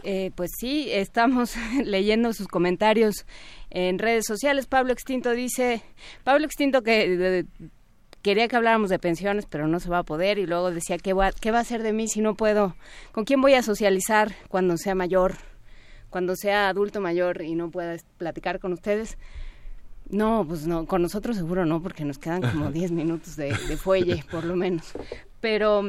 Eh, 0.04 0.32
pues 0.36 0.52
sí, 0.60 0.88
estamos 0.92 1.56
leyendo 1.84 2.34
sus 2.34 2.48
comentarios 2.48 3.26
en 3.70 4.00
redes 4.00 4.26
sociales. 4.26 4.68
Pablo 4.68 4.94
Extinto 4.94 5.32
dice, 5.32 5.82
Pablo 6.24 6.46
Extinto 6.46 6.84
que 6.84 7.18
de, 7.18 7.46
quería 8.22 8.48
que 8.48 8.56
habláramos 8.56 8.90
de 8.90 9.00
pensiones, 9.00 9.46
pero 9.46 9.68
no 9.68 9.80
se 9.80 9.90
va 9.90 10.00
a 10.00 10.04
poder, 10.04 10.38
y 10.38 10.46
luego 10.46 10.72
decía, 10.72 10.98
¿qué 10.98 11.14
va, 11.14 11.32
¿qué 11.32 11.52
va 11.52 11.60
a 11.60 11.62
hacer 11.62 11.84
de 11.84 11.94
mí 11.94 12.08
si 12.08 12.22
no 12.22 12.36
puedo? 12.36 12.76
¿Con 13.12 13.26
quién 13.26 13.42
voy 13.42 13.54
a 13.54 13.64
socializar 13.64 14.34
cuando 14.50 14.78
sea 14.78 14.96
mayor? 14.96 15.36
Cuando 16.10 16.36
sea 16.36 16.70
adulto 16.70 17.02
mayor 17.02 17.42
y 17.42 17.56
no 17.56 17.70
pueda 17.70 17.96
platicar 18.18 18.60
con 18.60 18.74
ustedes. 18.74 19.18
No, 20.10 20.46
pues 20.48 20.66
no, 20.66 20.86
con 20.86 21.02
nosotros 21.02 21.36
seguro 21.36 21.66
no, 21.66 21.82
porque 21.82 22.06
nos 22.06 22.18
quedan 22.18 22.42
como 22.42 22.72
10 22.72 22.92
minutos 22.92 23.36
de, 23.36 23.54
de 23.68 23.78
fuelle, 23.78 24.24
por 24.32 24.46
lo 24.46 24.56
menos. 24.56 24.94
Pero 25.42 25.84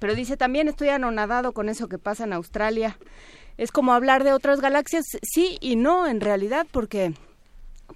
pero 0.00 0.14
dice 0.14 0.36
también 0.36 0.68
estoy 0.68 0.88
anonadado 0.88 1.52
con 1.52 1.68
eso 1.68 1.88
que 1.88 1.98
pasa 1.98 2.24
en 2.24 2.32
Australia. 2.32 2.98
Es 3.56 3.72
como 3.72 3.92
hablar 3.92 4.24
de 4.24 4.32
otras 4.32 4.60
galaxias, 4.60 5.04
sí 5.22 5.58
y 5.60 5.76
no 5.76 6.06
en 6.06 6.20
realidad, 6.20 6.66
porque 6.70 7.14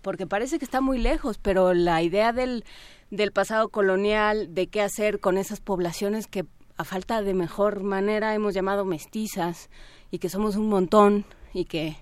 porque 0.00 0.26
parece 0.26 0.58
que 0.58 0.64
está 0.64 0.80
muy 0.80 0.98
lejos, 0.98 1.38
pero 1.38 1.74
la 1.74 2.02
idea 2.02 2.32
del, 2.32 2.64
del 3.10 3.30
pasado 3.30 3.68
colonial, 3.68 4.54
de 4.54 4.66
qué 4.66 4.80
hacer 4.80 5.20
con 5.20 5.36
esas 5.36 5.60
poblaciones 5.60 6.26
que 6.26 6.46
a 6.76 6.84
falta 6.84 7.22
de 7.22 7.34
mejor 7.34 7.82
manera 7.82 8.34
hemos 8.34 8.54
llamado 8.54 8.84
mestizas 8.84 9.68
y 10.10 10.18
que 10.18 10.28
somos 10.28 10.56
un 10.56 10.68
montón 10.68 11.24
y 11.52 11.66
que 11.66 11.96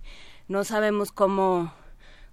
no 0.49 0.65
sabemos 0.65 1.13
cómo 1.13 1.73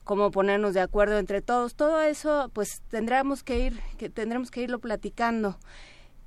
cómo 0.04 0.32
ponernos 0.32 0.74
de 0.74 0.80
acuerdo 0.80 1.18
entre 1.18 1.42
todos 1.42 1.76
todo 1.76 2.02
eso 2.02 2.50
pues 2.54 2.82
tendremos 2.90 3.44
que 3.44 3.60
ir 3.60 3.82
que 3.98 4.10
tendremos 4.10 4.52
que 4.52 4.62
irlo 4.62 4.80
platicando 4.80 5.58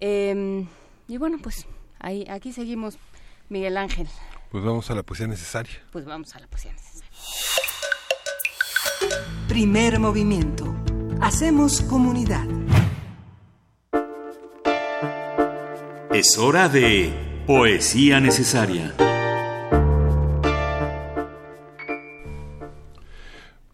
em, 0.00 0.66
y 1.10 1.16
bueno 1.16 1.38
pues 1.42 1.66
ahí 1.98 2.24
aquí 2.30 2.52
seguimos 2.52 2.96
Miguel 3.48 3.76
Ángel. 3.76 4.08
Pues 4.52 4.62
vamos 4.62 4.90
a 4.90 4.94
la 4.94 5.02
poesía 5.02 5.26
necesaria. 5.26 5.74
Pues 5.90 6.04
vamos 6.04 6.36
a 6.36 6.38
la 6.40 6.46
poesía 6.46 6.72
necesaria. 6.72 7.10
Primer 9.48 9.98
movimiento. 9.98 10.72
Hacemos 11.20 11.82
comunidad. 11.82 12.46
Es 16.12 16.38
hora 16.38 16.68
de 16.68 17.42
poesía 17.44 18.20
necesaria. 18.20 18.94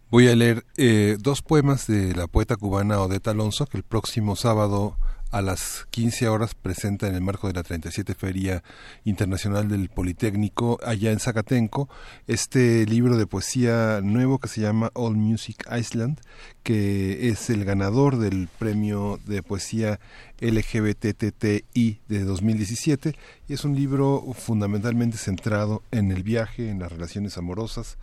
Voy 0.09 0.27
a 0.27 0.35
leer 0.35 0.65
eh, 0.77 1.17
dos 1.19 1.43
poemas 1.43 1.85
de 1.85 2.15
la 2.15 2.25
poeta 2.25 2.55
cubana 2.55 2.99
Odeta 2.99 3.29
Alonso, 3.29 3.67
que 3.67 3.77
el 3.77 3.83
próximo 3.83 4.35
sábado 4.35 4.97
a 5.31 5.41
las 5.41 5.87
15 5.91 6.29
horas 6.29 6.55
presenta 6.55 7.07
en 7.07 7.15
el 7.15 7.21
marco 7.21 7.47
de 7.47 7.53
la 7.53 7.63
37 7.63 8.13
Feria 8.13 8.63
Internacional 9.03 9.67
del 9.67 9.89
Politécnico 9.89 10.79
allá 10.85 11.11
en 11.11 11.19
Zacatenco 11.19 11.89
este 12.27 12.85
libro 12.85 13.17
de 13.17 13.27
poesía 13.27 13.99
nuevo 14.01 14.39
que 14.39 14.47
se 14.47 14.61
llama 14.61 14.91
All 14.93 15.17
Music 15.17 15.67
Iceland, 15.71 16.19
que 16.63 17.29
es 17.29 17.49
el 17.49 17.65
ganador 17.65 18.17
del 18.17 18.47
premio 18.59 19.19
de 19.25 19.43
poesía 19.43 19.99
LGBTTI 20.39 22.01
de 22.07 22.23
2017 22.23 23.15
y 23.47 23.53
es 23.53 23.65
un 23.65 23.75
libro 23.75 24.23
fundamentalmente 24.33 25.17
centrado 25.17 25.83
en 25.91 26.11
el 26.11 26.23
viaje, 26.23 26.69
en 26.69 26.79
las 26.79 26.91
relaciones 26.91 27.37
amorosas, 27.37 27.97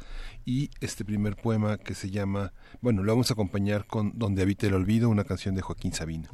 y 0.45 0.71
este 0.81 1.05
primer 1.05 1.37
poema 1.37 1.79
que 1.79 1.95
se 1.95 2.11
llama, 2.11 2.53
bueno, 2.83 3.03
lo 3.03 3.13
vamos 3.13 3.31
a 3.31 3.35
acompañar 3.35 3.87
con 3.87 4.13
Donde 4.19 4.43
habita 4.43 4.67
el 4.67 4.75
olvido, 4.75 5.09
una 5.09 5.25
canción 5.25 5.55
de 5.55 5.63
Joaquín 5.63 5.95
Sabina. 5.95 6.29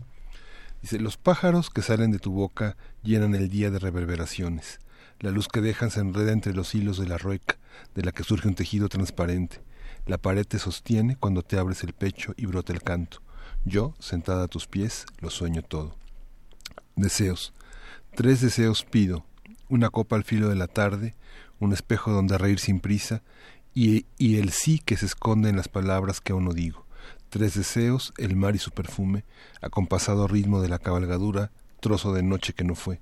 Dice, 0.82 0.98
los 0.98 1.16
pájaros 1.16 1.70
que 1.70 1.82
salen 1.82 2.10
de 2.10 2.18
tu 2.18 2.32
boca 2.32 2.76
llenan 3.02 3.34
el 3.34 3.48
día 3.48 3.70
de 3.70 3.78
reverberaciones. 3.78 4.80
La 5.18 5.30
luz 5.30 5.48
que 5.48 5.60
dejan 5.60 5.90
se 5.90 6.00
enreda 6.00 6.32
entre 6.32 6.54
los 6.54 6.74
hilos 6.74 6.98
de 6.98 7.06
la 7.06 7.18
rueca, 7.18 7.58
de 7.94 8.02
la 8.02 8.12
que 8.12 8.24
surge 8.24 8.48
un 8.48 8.54
tejido 8.54 8.88
transparente. 8.88 9.60
La 10.06 10.16
pared 10.16 10.46
te 10.46 10.58
sostiene 10.58 11.16
cuando 11.16 11.42
te 11.42 11.58
abres 11.58 11.84
el 11.84 11.92
pecho 11.92 12.32
y 12.36 12.46
brota 12.46 12.72
el 12.72 12.82
canto. 12.82 13.20
Yo, 13.64 13.94
sentada 13.98 14.44
a 14.44 14.48
tus 14.48 14.66
pies, 14.66 15.04
lo 15.20 15.28
sueño 15.28 15.62
todo. 15.62 15.94
Deseos. 16.96 17.52
Tres 18.14 18.40
deseos 18.40 18.84
pido. 18.84 19.26
Una 19.68 19.90
copa 19.90 20.16
al 20.16 20.24
filo 20.24 20.48
de 20.48 20.56
la 20.56 20.66
tarde, 20.66 21.14
un 21.58 21.74
espejo 21.74 22.10
donde 22.10 22.38
reír 22.38 22.58
sin 22.58 22.80
prisa 22.80 23.22
y, 23.74 24.06
y 24.16 24.38
el 24.38 24.50
sí 24.50 24.78
que 24.78 24.96
se 24.96 25.06
esconde 25.06 25.50
en 25.50 25.56
las 25.56 25.68
palabras 25.68 26.20
que 26.22 26.32
aún 26.32 26.46
no 26.46 26.54
digo. 26.54 26.86
Tres 27.30 27.54
deseos, 27.54 28.12
el 28.18 28.34
mar 28.34 28.56
y 28.56 28.58
su 28.58 28.72
perfume, 28.72 29.24
acompasado 29.62 30.26
ritmo 30.26 30.60
de 30.60 30.68
la 30.68 30.80
cabalgadura, 30.80 31.52
trozo 31.78 32.12
de 32.12 32.24
noche 32.24 32.52
que 32.52 32.64
no 32.64 32.74
fue. 32.74 33.00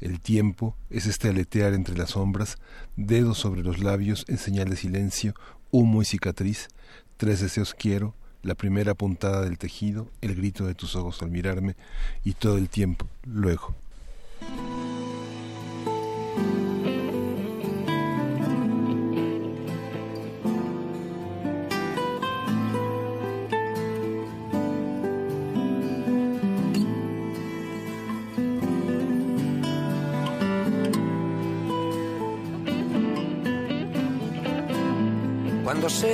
El 0.00 0.20
tiempo 0.20 0.74
es 0.88 1.06
este 1.06 1.28
aletear 1.28 1.74
entre 1.74 1.96
las 1.96 2.10
sombras, 2.10 2.56
dedos 2.96 3.36
sobre 3.36 3.62
los 3.62 3.80
labios 3.80 4.24
en 4.28 4.38
señal 4.38 4.70
de 4.70 4.76
silencio, 4.76 5.34
humo 5.70 6.00
y 6.00 6.06
cicatriz. 6.06 6.68
Tres 7.18 7.40
deseos 7.40 7.74
quiero, 7.74 8.14
la 8.42 8.54
primera 8.54 8.94
puntada 8.94 9.42
del 9.42 9.58
tejido, 9.58 10.08
el 10.22 10.34
grito 10.34 10.66
de 10.66 10.74
tus 10.74 10.96
ojos 10.96 11.20
al 11.20 11.30
mirarme, 11.30 11.76
y 12.24 12.32
todo 12.32 12.56
el 12.56 12.70
tiempo, 12.70 13.06
luego. 13.24 13.74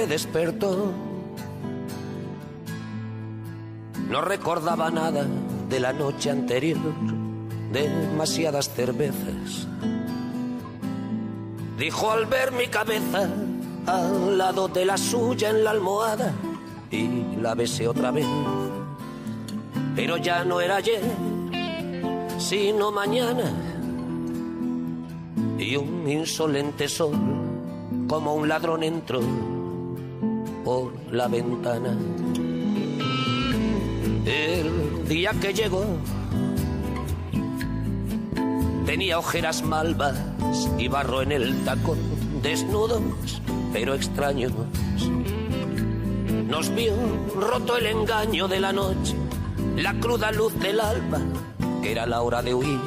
Despertó. 0.06 0.92
No 4.08 4.20
recordaba 4.20 4.90
nada 4.90 5.26
de 5.68 5.80
la 5.80 5.92
noche 5.92 6.30
anterior, 6.30 6.78
demasiadas 7.72 8.68
cervezas. 8.70 9.66
Dijo 11.78 12.10
al 12.10 12.26
ver 12.26 12.52
mi 12.52 12.68
cabeza 12.68 13.28
al 13.86 14.38
lado 14.38 14.68
de 14.68 14.84
la 14.84 14.96
suya 14.96 15.50
en 15.50 15.64
la 15.64 15.70
almohada 15.70 16.32
y 16.90 17.36
la 17.40 17.54
besé 17.54 17.88
otra 17.88 18.10
vez. 18.10 18.26
Pero 19.96 20.16
ya 20.16 20.44
no 20.44 20.60
era 20.60 20.76
ayer, 20.76 21.02
sino 22.38 22.92
mañana. 22.92 23.52
Y 25.58 25.76
un 25.76 26.08
insolente 26.08 26.88
sol 26.88 27.16
como 28.06 28.34
un 28.34 28.48
ladrón 28.48 28.82
entró 28.82 29.20
por 30.64 30.92
la 31.12 31.28
ventana. 31.28 31.96
El 34.24 35.06
día 35.06 35.32
que 35.40 35.52
llegó 35.52 35.84
tenía 38.86 39.18
ojeras 39.18 39.62
malvas 39.62 40.18
y 40.78 40.88
barro 40.88 41.22
en 41.22 41.32
el 41.32 41.64
tacón, 41.64 41.98
desnudos 42.42 43.02
pero 43.72 43.94
extraños. 43.94 44.52
Nos 46.48 46.74
vio 46.74 46.94
roto 47.34 47.76
el 47.76 47.86
engaño 47.86 48.48
de 48.48 48.60
la 48.60 48.72
noche, 48.72 49.14
la 49.76 49.92
cruda 49.94 50.30
luz 50.32 50.58
del 50.60 50.80
alba, 50.80 51.18
que 51.82 51.92
era 51.92 52.06
la 52.06 52.22
hora 52.22 52.40
de 52.40 52.54
huir. 52.54 52.80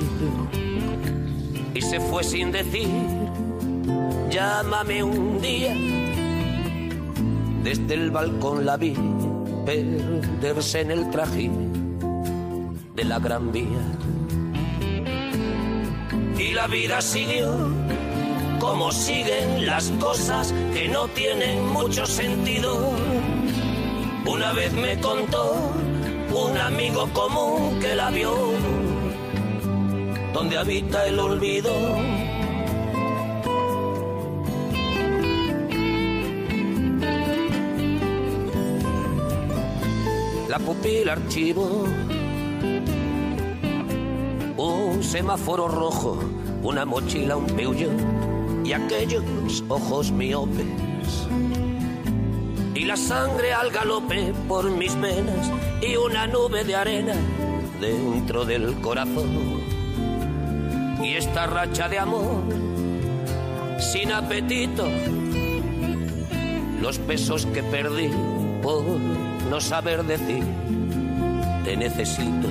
Y 1.74 1.82
se 1.82 2.00
fue 2.00 2.24
sin 2.24 2.52
decir, 2.52 2.88
llámame 4.30 5.04
un 5.04 5.42
día 5.42 5.97
desde 7.68 7.96
el 7.96 8.12
balcón 8.12 8.66
la 8.66 8.78
vi 8.78 8.96
perderse 9.66 10.80
en 10.80 10.92
el 10.92 11.10
traje 11.10 11.52
de 12.96 13.04
la 13.04 13.20
gran 13.20 13.52
vía. 13.52 13.84
Y 16.40 16.54
la 16.54 16.68
vida 16.68 17.02
siguió 17.02 17.70
como 18.60 18.90
siguen 18.94 19.66
las 19.66 19.92
cosas 20.00 20.54
que 20.74 20.88
no 20.88 21.10
tienen 21.10 21.68
mucho 21.74 22.06
sentido. 22.06 22.94
Una 24.26 24.54
vez 24.54 24.72
me 24.72 24.98
contó 25.02 25.74
un 26.34 26.58
amigo 26.58 27.10
común 27.12 27.80
que 27.82 27.96
la 27.96 28.10
vio, 28.12 28.34
donde 30.34 30.58
habita 30.58 31.06
el 31.06 31.20
olvido 31.20 31.74
la 40.58 40.66
pupila 40.66 41.14
archivo. 41.14 41.86
Un 44.58 45.04
semáforo 45.04 45.68
rojo, 45.68 46.20
una 46.64 46.84
mochila, 46.84 47.36
un 47.38 47.46
peugeot 47.46 47.92
y 48.66 48.74
aquellos 48.74 49.24
ojos 49.70 50.12
miopes. 50.12 50.66
Y 52.74 52.86
la 52.86 52.98
sangre 52.98 53.54
al 53.54 53.70
galope 53.72 54.34
por 54.48 54.70
mis 54.72 55.00
venas 55.00 55.52
y 55.82 55.96
una 55.96 56.26
nube 56.26 56.64
de 56.64 56.76
arena 56.76 57.14
dentro 57.80 58.44
del 58.46 58.82
corazón. 58.82 59.62
Y 61.04 61.14
esta 61.14 61.46
racha 61.46 61.88
de 61.88 62.00
amor 62.00 62.44
sin 63.80 64.12
apetito, 64.12 64.86
los 66.82 66.98
pesos 66.98 67.46
que 67.46 67.62
perdí 67.62 68.10
por 68.62 68.84
no 69.50 69.62
saber 69.62 70.04
decir 70.04 70.44
te 71.64 71.76
necesito. 71.76 72.48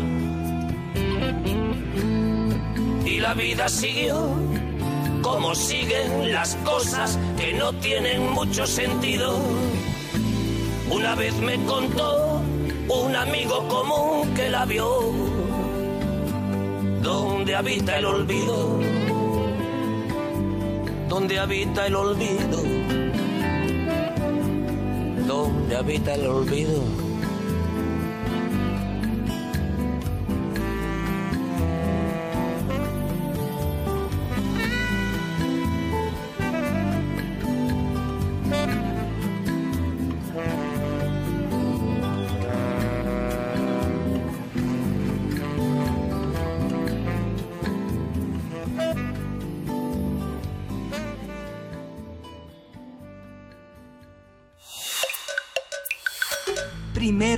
Y 3.05 3.21
la 3.21 3.35
vida 3.35 3.69
siguió 3.69 4.31
como 5.23 5.55
siguen 5.55 6.33
las 6.33 6.55
cosas 6.57 7.19
que 7.39 7.53
no 7.55 7.73
tienen 7.75 8.31
mucho 8.33 8.67
sentido. 8.67 9.39
Una 10.91 11.15
vez 11.15 11.35
me 11.41 11.57
contó 11.65 12.43
un 12.89 13.17
amigo 13.17 13.67
común 13.69 14.35
que 14.35 14.49
la 14.49 14.65
vio, 14.65 15.13
donde 17.03 17.57
habita 17.57 17.99
el 17.99 18.07
olvido, 18.07 18.79
donde 21.09 21.39
habita 21.41 21.87
el 21.87 21.97
olvido, 21.97 22.63
donde 25.67 25.79
habita 25.79 26.15
el 26.15 26.29
olvido. 26.29 27.06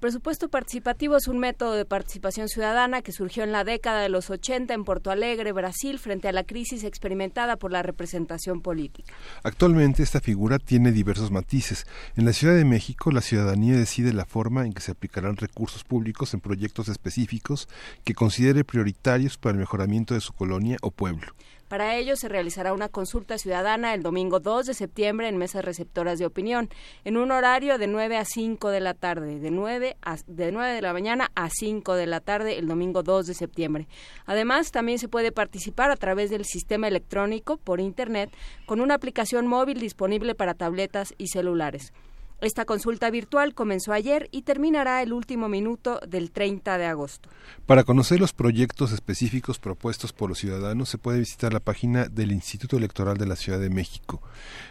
presupuesto 0.00 0.48
participativo 0.48 1.16
es 1.16 1.28
un 1.28 1.38
método 1.38 1.74
de 1.74 1.84
participación 1.84 2.48
ciudadana 2.48 3.02
que 3.02 3.12
surgió 3.12 3.44
en 3.44 3.52
la 3.52 3.64
década 3.64 4.00
de 4.00 4.08
los 4.08 4.30
80 4.30 4.74
en 4.74 4.84
Porto 4.84 5.10
Alegre, 5.10 5.52
Brasil, 5.52 5.98
frente 5.98 6.26
a 6.26 6.32
la 6.32 6.44
crisis 6.44 6.82
experimentada 6.84 7.56
por 7.56 7.70
la 7.70 7.82
representación 7.82 8.62
política. 8.62 9.12
Actualmente 9.44 10.02
esta 10.02 10.20
figura 10.20 10.58
tiene 10.58 10.90
diversos 10.90 11.30
matices. 11.30 11.86
En 12.16 12.24
la 12.24 12.32
Ciudad 12.32 12.56
de 12.56 12.64
México, 12.64 13.10
la 13.10 13.20
ciudadanía 13.20 13.76
decide 13.76 14.12
la 14.12 14.24
forma 14.24 14.64
en 14.64 14.72
que 14.72 14.80
se 14.80 14.92
aplicarán 14.92 15.36
recursos 15.36 15.84
públicos 15.84 16.34
en 16.34 16.40
proyectos 16.40 16.88
específicos 16.88 17.68
que 18.02 18.14
considere 18.14 18.64
prioritarios 18.64 19.36
para 19.36 19.52
el 19.52 19.60
mejoramiento 19.60 20.14
de 20.14 20.20
su 20.20 20.32
colonia 20.32 20.78
o 20.80 20.90
pueblo. 20.90 21.34
Para 21.70 21.94
ello 21.94 22.16
se 22.16 22.28
realizará 22.28 22.72
una 22.72 22.88
consulta 22.88 23.38
ciudadana 23.38 23.94
el 23.94 24.02
domingo 24.02 24.40
2 24.40 24.66
de 24.66 24.74
septiembre 24.74 25.28
en 25.28 25.36
mesas 25.36 25.64
receptoras 25.64 26.18
de 26.18 26.26
opinión, 26.26 26.68
en 27.04 27.16
un 27.16 27.30
horario 27.30 27.78
de 27.78 27.86
9 27.86 28.16
a 28.16 28.24
5 28.24 28.70
de 28.70 28.80
la 28.80 28.92
tarde, 28.92 29.38
de 29.38 29.52
9, 29.52 29.96
a, 30.02 30.16
de 30.26 30.50
9 30.50 30.74
de 30.74 30.82
la 30.82 30.92
mañana 30.92 31.30
a 31.36 31.48
5 31.48 31.94
de 31.94 32.08
la 32.08 32.18
tarde 32.18 32.58
el 32.58 32.66
domingo 32.66 33.04
2 33.04 33.28
de 33.28 33.34
septiembre. 33.34 33.86
Además, 34.26 34.72
también 34.72 34.98
se 34.98 35.06
puede 35.06 35.30
participar 35.30 35.92
a 35.92 35.96
través 35.96 36.28
del 36.28 36.44
sistema 36.44 36.88
electrónico 36.88 37.56
por 37.56 37.78
Internet 37.78 38.36
con 38.66 38.80
una 38.80 38.94
aplicación 38.94 39.46
móvil 39.46 39.78
disponible 39.78 40.34
para 40.34 40.54
tabletas 40.54 41.14
y 41.18 41.28
celulares. 41.28 41.92
Esta 42.40 42.64
consulta 42.64 43.10
virtual 43.10 43.54
comenzó 43.54 43.92
ayer 43.92 44.28
y 44.32 44.42
terminará 44.42 45.02
el 45.02 45.12
último 45.12 45.48
minuto 45.48 46.00
del 46.08 46.30
30 46.30 46.78
de 46.78 46.86
agosto. 46.86 47.28
Para 47.66 47.84
conocer 47.84 48.18
los 48.18 48.32
proyectos 48.32 48.92
específicos 48.92 49.58
propuestos 49.58 50.14
por 50.14 50.30
los 50.30 50.38
ciudadanos 50.38 50.88
se 50.88 50.96
puede 50.96 51.18
visitar 51.18 51.52
la 51.52 51.60
página 51.60 52.06
del 52.06 52.32
Instituto 52.32 52.78
Electoral 52.78 53.18
de 53.18 53.26
la 53.26 53.36
Ciudad 53.36 53.60
de 53.60 53.68
México. 53.68 54.22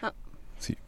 Ah, 0.02 0.12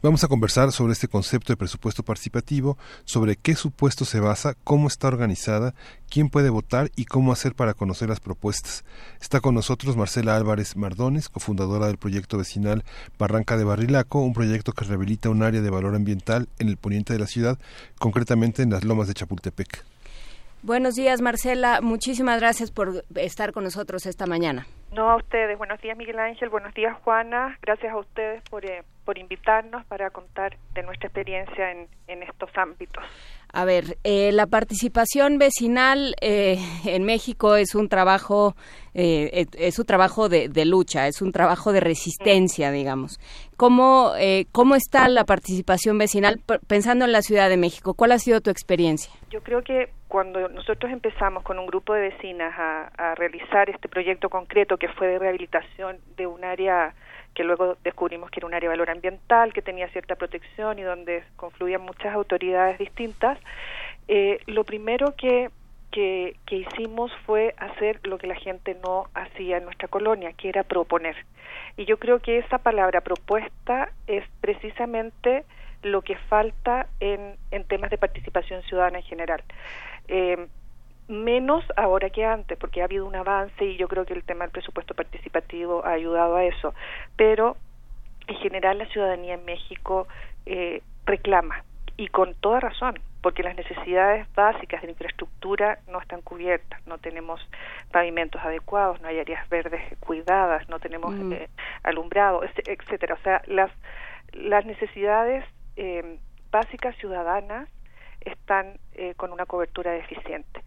Vamos 0.01 0.23
a 0.23 0.27
conversar 0.27 0.71
sobre 0.71 0.93
este 0.93 1.07
concepto 1.07 1.51
de 1.51 1.57
presupuesto 1.57 2.03
participativo, 2.03 2.77
sobre 3.05 3.35
qué 3.35 3.55
supuesto 3.55 4.05
se 4.05 4.19
basa, 4.19 4.55
cómo 4.63 4.87
está 4.87 5.07
organizada, 5.07 5.73
quién 6.09 6.29
puede 6.29 6.49
votar 6.49 6.91
y 6.95 7.05
cómo 7.05 7.31
hacer 7.31 7.55
para 7.55 7.73
conocer 7.73 8.09
las 8.09 8.19
propuestas. 8.19 8.83
Está 9.21 9.39
con 9.39 9.55
nosotros 9.55 9.97
Marcela 9.97 10.35
Álvarez 10.35 10.75
Mardones, 10.75 11.29
cofundadora 11.29 11.87
del 11.87 11.97
proyecto 11.97 12.37
vecinal 12.37 12.83
Barranca 13.17 13.57
de 13.57 13.63
Barrilaco, 13.63 14.19
un 14.19 14.33
proyecto 14.33 14.73
que 14.73 14.85
rehabilita 14.85 15.29
un 15.29 15.43
área 15.43 15.61
de 15.61 15.69
valor 15.69 15.95
ambiental 15.95 16.49
en 16.59 16.69
el 16.69 16.77
poniente 16.77 17.13
de 17.13 17.19
la 17.19 17.27
ciudad, 17.27 17.57
concretamente 17.97 18.61
en 18.61 18.69
las 18.69 18.83
lomas 18.83 19.07
de 19.07 19.13
Chapultepec. 19.13 19.92
Buenos 20.63 20.95
días, 20.95 21.21
Marcela. 21.21 21.81
Muchísimas 21.81 22.39
gracias 22.39 22.71
por 22.71 23.03
estar 23.15 23.51
con 23.51 23.65
nosotros 23.65 24.05
esta 24.05 24.25
mañana. 24.25 24.65
No, 24.93 25.09
a 25.09 25.17
ustedes. 25.17 25.57
Buenos 25.57 25.81
días, 25.81 25.97
Miguel 25.97 26.17
Ángel. 26.19 26.47
Buenos 26.47 26.73
días, 26.73 26.95
Juana. 27.03 27.57
Gracias 27.61 27.91
a 27.91 27.97
ustedes 27.97 28.41
por, 28.49 28.63
eh, 28.63 28.83
por 29.03 29.17
invitarnos 29.17 29.85
para 29.87 30.09
contar 30.11 30.55
de 30.73 30.83
nuestra 30.83 31.07
experiencia 31.07 31.69
en, 31.69 31.89
en 32.07 32.23
estos 32.23 32.49
ámbitos. 32.55 33.03
A 33.55 33.65
ver, 33.65 33.97
eh, 34.03 34.31
la 34.31 34.47
participación 34.47 35.37
vecinal 35.37 36.15
eh, 36.21 36.57
en 36.85 37.03
México 37.03 37.55
es 37.55 37.75
un 37.75 37.87
trabajo, 37.87 38.55
eh, 38.95 39.45
es 39.55 39.77
un 39.77 39.85
trabajo 39.85 40.27
de, 40.27 40.65
lucha, 40.65 41.05
es 41.05 41.21
un 41.21 41.31
trabajo 41.31 41.71
de 41.71 41.79
resistencia, 41.79 42.71
digamos. 42.71 43.19
¿Cómo, 43.55 44.13
¿Cómo 44.51 44.73
está 44.73 45.07
la 45.07 45.25
participación 45.25 45.99
vecinal 45.99 46.41
pensando 46.67 47.05
en 47.05 47.11
la 47.11 47.21
Ciudad 47.21 47.47
de 47.47 47.57
México? 47.57 47.93
¿Cuál 47.93 48.13
ha 48.13 48.17
sido 48.17 48.41
tu 48.41 48.49
experiencia? 48.49 49.13
Yo 49.29 49.43
creo 49.43 49.61
que 49.61 49.91
cuando 50.07 50.49
nosotros 50.49 50.91
empezamos 50.91 51.43
con 51.43 51.59
un 51.59 51.67
grupo 51.67 51.93
de 51.93 52.09
vecinas 52.09 52.51
a, 52.57 52.87
a 52.97 53.13
realizar 53.13 53.69
este 53.69 53.87
proyecto 53.87 54.29
concreto 54.29 54.77
que 54.77 54.87
fue 54.89 55.07
de 55.09 55.19
rehabilitación 55.19 55.97
de 56.17 56.25
un 56.25 56.43
área 56.43 56.95
que 57.33 57.43
luego 57.43 57.77
descubrimos 57.83 58.29
que 58.29 58.39
era 58.39 58.47
un 58.47 58.53
área 58.53 58.69
de 58.69 58.73
valor 58.73 58.89
ambiental, 58.89 59.53
que 59.53 59.61
tenía 59.61 59.87
cierta 59.89 60.15
protección 60.15 60.79
y 60.79 60.83
donde 60.83 61.23
confluían 61.35 61.81
muchas 61.81 62.13
autoridades 62.13 62.77
distintas, 62.77 63.37
eh, 64.07 64.39
lo 64.45 64.63
primero 64.63 65.15
que, 65.15 65.49
que, 65.91 66.35
hicimos 66.49 67.11
fue 67.25 67.53
hacer 67.57 67.99
lo 68.03 68.17
que 68.17 68.27
la 68.27 68.35
gente 68.35 68.77
no 68.83 69.07
hacía 69.13 69.57
en 69.57 69.65
nuestra 69.65 69.87
colonia, 69.87 70.33
que 70.33 70.49
era 70.49 70.63
proponer. 70.63 71.15
Y 71.77 71.85
yo 71.85 71.97
creo 71.97 72.19
que 72.19 72.37
esa 72.37 72.57
palabra 72.57 73.01
propuesta 73.01 73.91
es 74.07 74.23
precisamente 74.41 75.43
lo 75.81 76.01
que 76.01 76.15
falta 76.15 76.87
en, 76.99 77.35
en 77.51 77.63
temas 77.65 77.89
de 77.89 77.97
participación 77.97 78.61
ciudadana 78.63 78.99
en 78.99 79.03
general. 79.03 79.43
Eh, 80.07 80.47
menos 81.07 81.63
ahora 81.75 82.09
que 82.09 82.25
antes, 82.25 82.57
porque 82.57 82.81
ha 82.81 82.85
habido 82.85 83.05
un 83.05 83.15
avance 83.15 83.65
y 83.65 83.77
yo 83.77 83.87
creo 83.87 84.05
que 84.05 84.13
el 84.13 84.23
tema 84.23 84.45
del 84.45 84.51
presupuesto 84.51 84.93
participativo 84.93 85.85
ha 85.85 85.91
ayudado 85.91 86.35
a 86.35 86.45
eso. 86.45 86.73
Pero 87.15 87.57
en 88.27 88.35
general 88.37 88.77
la 88.77 88.87
ciudadanía 88.87 89.35
en 89.35 89.45
México 89.45 90.07
eh, 90.45 90.81
reclama 91.05 91.63
y 91.97 92.07
con 92.07 92.33
toda 92.35 92.59
razón, 92.59 92.99
porque 93.21 93.43
las 93.43 93.55
necesidades 93.55 94.27
básicas 94.33 94.81
de 94.81 94.89
infraestructura 94.89 95.79
no 95.87 95.99
están 95.99 96.21
cubiertas, 96.21 96.85
no 96.87 96.97
tenemos 96.97 97.39
pavimentos 97.91 98.41
adecuados, 98.43 98.99
no 99.01 99.07
hay 99.07 99.19
áreas 99.19 99.47
verdes 99.49 99.81
cuidadas, 99.99 100.67
no 100.69 100.79
tenemos 100.79 101.13
mm. 101.13 101.33
eh, 101.33 101.49
alumbrado, 101.83 102.43
etcétera. 102.43 103.15
O 103.15 103.23
sea, 103.23 103.41
las 103.45 103.71
las 104.33 104.65
necesidades 104.65 105.45
eh, 105.75 106.17
básicas 106.51 106.95
ciudadanas 106.97 107.69
están 108.21 108.77
eh, 108.93 109.13
con 109.15 109.31
una 109.31 109.45
cobertura 109.45 109.91
deficiente. 109.91 110.61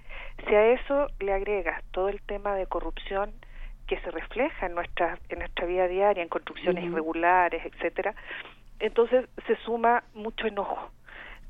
Si 0.46 0.54
a 0.54 0.66
eso 0.72 1.08
le 1.20 1.32
agregas 1.32 1.82
todo 1.92 2.08
el 2.08 2.20
tema 2.22 2.54
de 2.54 2.66
corrupción 2.66 3.32
que 3.86 3.98
se 4.00 4.10
refleja 4.10 4.66
en 4.66 4.74
nuestra 4.74 5.18
en 5.28 5.38
nuestra 5.38 5.66
vida 5.66 5.86
diaria, 5.88 6.22
en 6.22 6.28
construcciones 6.28 6.84
irregulares, 6.84 7.64
etcétera, 7.64 8.14
entonces 8.80 9.28
se 9.46 9.56
suma 9.64 10.02
mucho 10.14 10.46
enojo. 10.46 10.90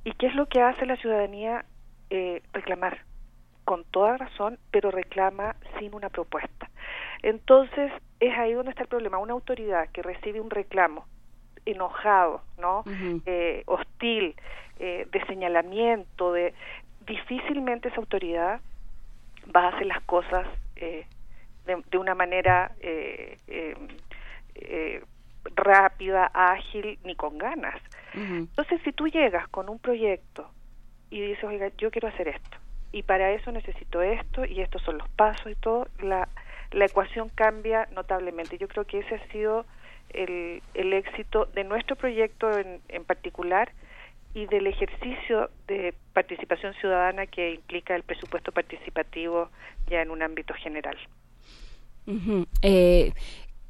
¿Y 0.04 0.12
qué 0.12 0.26
es 0.26 0.34
lo 0.34 0.46
que 0.46 0.60
hace 0.62 0.86
la 0.86 0.96
ciudadanía? 0.96 1.64
Eh, 2.10 2.42
reclamar, 2.52 3.00
con 3.64 3.82
toda 3.84 4.16
razón, 4.16 4.58
pero 4.70 4.92
reclama 4.92 5.56
sin 5.78 5.92
una 5.94 6.08
propuesta. 6.08 6.70
Entonces 7.22 7.92
es 8.20 8.38
ahí 8.38 8.52
donde 8.52 8.70
está 8.70 8.82
el 8.82 8.88
problema. 8.88 9.18
Una 9.18 9.32
autoridad 9.32 9.88
que 9.90 10.02
recibe 10.02 10.40
un 10.40 10.50
reclamo 10.50 11.04
enojado, 11.64 12.42
¿no? 12.58 12.84
eh, 13.26 13.64
hostil, 13.66 14.36
eh, 14.78 15.08
de 15.10 15.26
señalamiento, 15.26 16.32
de 16.32 16.54
difícilmente 17.06 17.88
esa 17.88 17.98
autoridad 18.00 18.60
va 19.54 19.66
a 19.66 19.68
hacer 19.68 19.86
las 19.86 20.02
cosas 20.02 20.46
eh, 20.76 21.06
de, 21.66 21.98
una 21.98 22.14
manera 22.14 22.72
eh, 22.80 23.36
eh, 23.46 25.02
rápida, 25.54 26.30
ágil, 26.32 26.98
ni 27.04 27.14
con 27.14 27.38
ganas. 27.38 27.80
Entonces, 28.14 28.80
si 28.82 28.92
tú 28.92 29.08
llegas 29.08 29.46
con 29.48 29.68
un 29.68 29.78
proyecto 29.78 30.50
y 31.10 31.20
dices, 31.20 31.44
oiga, 31.44 31.70
yo 31.76 31.90
quiero 31.90 32.08
hacer 32.08 32.28
esto, 32.28 32.56
y 32.90 33.02
para 33.02 33.30
eso 33.32 33.52
necesito 33.52 34.00
esto, 34.00 34.46
y 34.46 34.62
estos 34.62 34.80
son 34.82 34.96
los 34.96 35.08
pasos 35.10 35.52
y 35.52 35.54
todo, 35.56 35.86
la, 36.00 36.26
la 36.72 36.86
ecuación 36.86 37.28
cambia 37.28 37.88
notablemente. 37.94 38.56
Yo 38.56 38.68
creo 38.68 38.86
que 38.86 39.00
ese 39.00 39.16
ha 39.16 39.26
sido 39.32 39.66
el, 40.10 40.62
el 40.72 40.94
éxito 40.94 41.44
de 41.46 41.64
nuestro 41.64 41.94
proyecto 41.96 42.50
en, 42.56 42.80
en 42.88 43.04
particular 43.04 43.70
y 44.36 44.44
del 44.44 44.66
ejercicio 44.66 45.48
de 45.66 45.94
participación 46.12 46.74
ciudadana 46.74 47.26
que 47.26 47.54
implica 47.54 47.96
el 47.96 48.02
presupuesto 48.02 48.52
participativo 48.52 49.48
ya 49.88 50.02
en 50.02 50.10
un 50.10 50.22
ámbito 50.22 50.52
general. 50.52 50.94
Eh, 52.60 53.14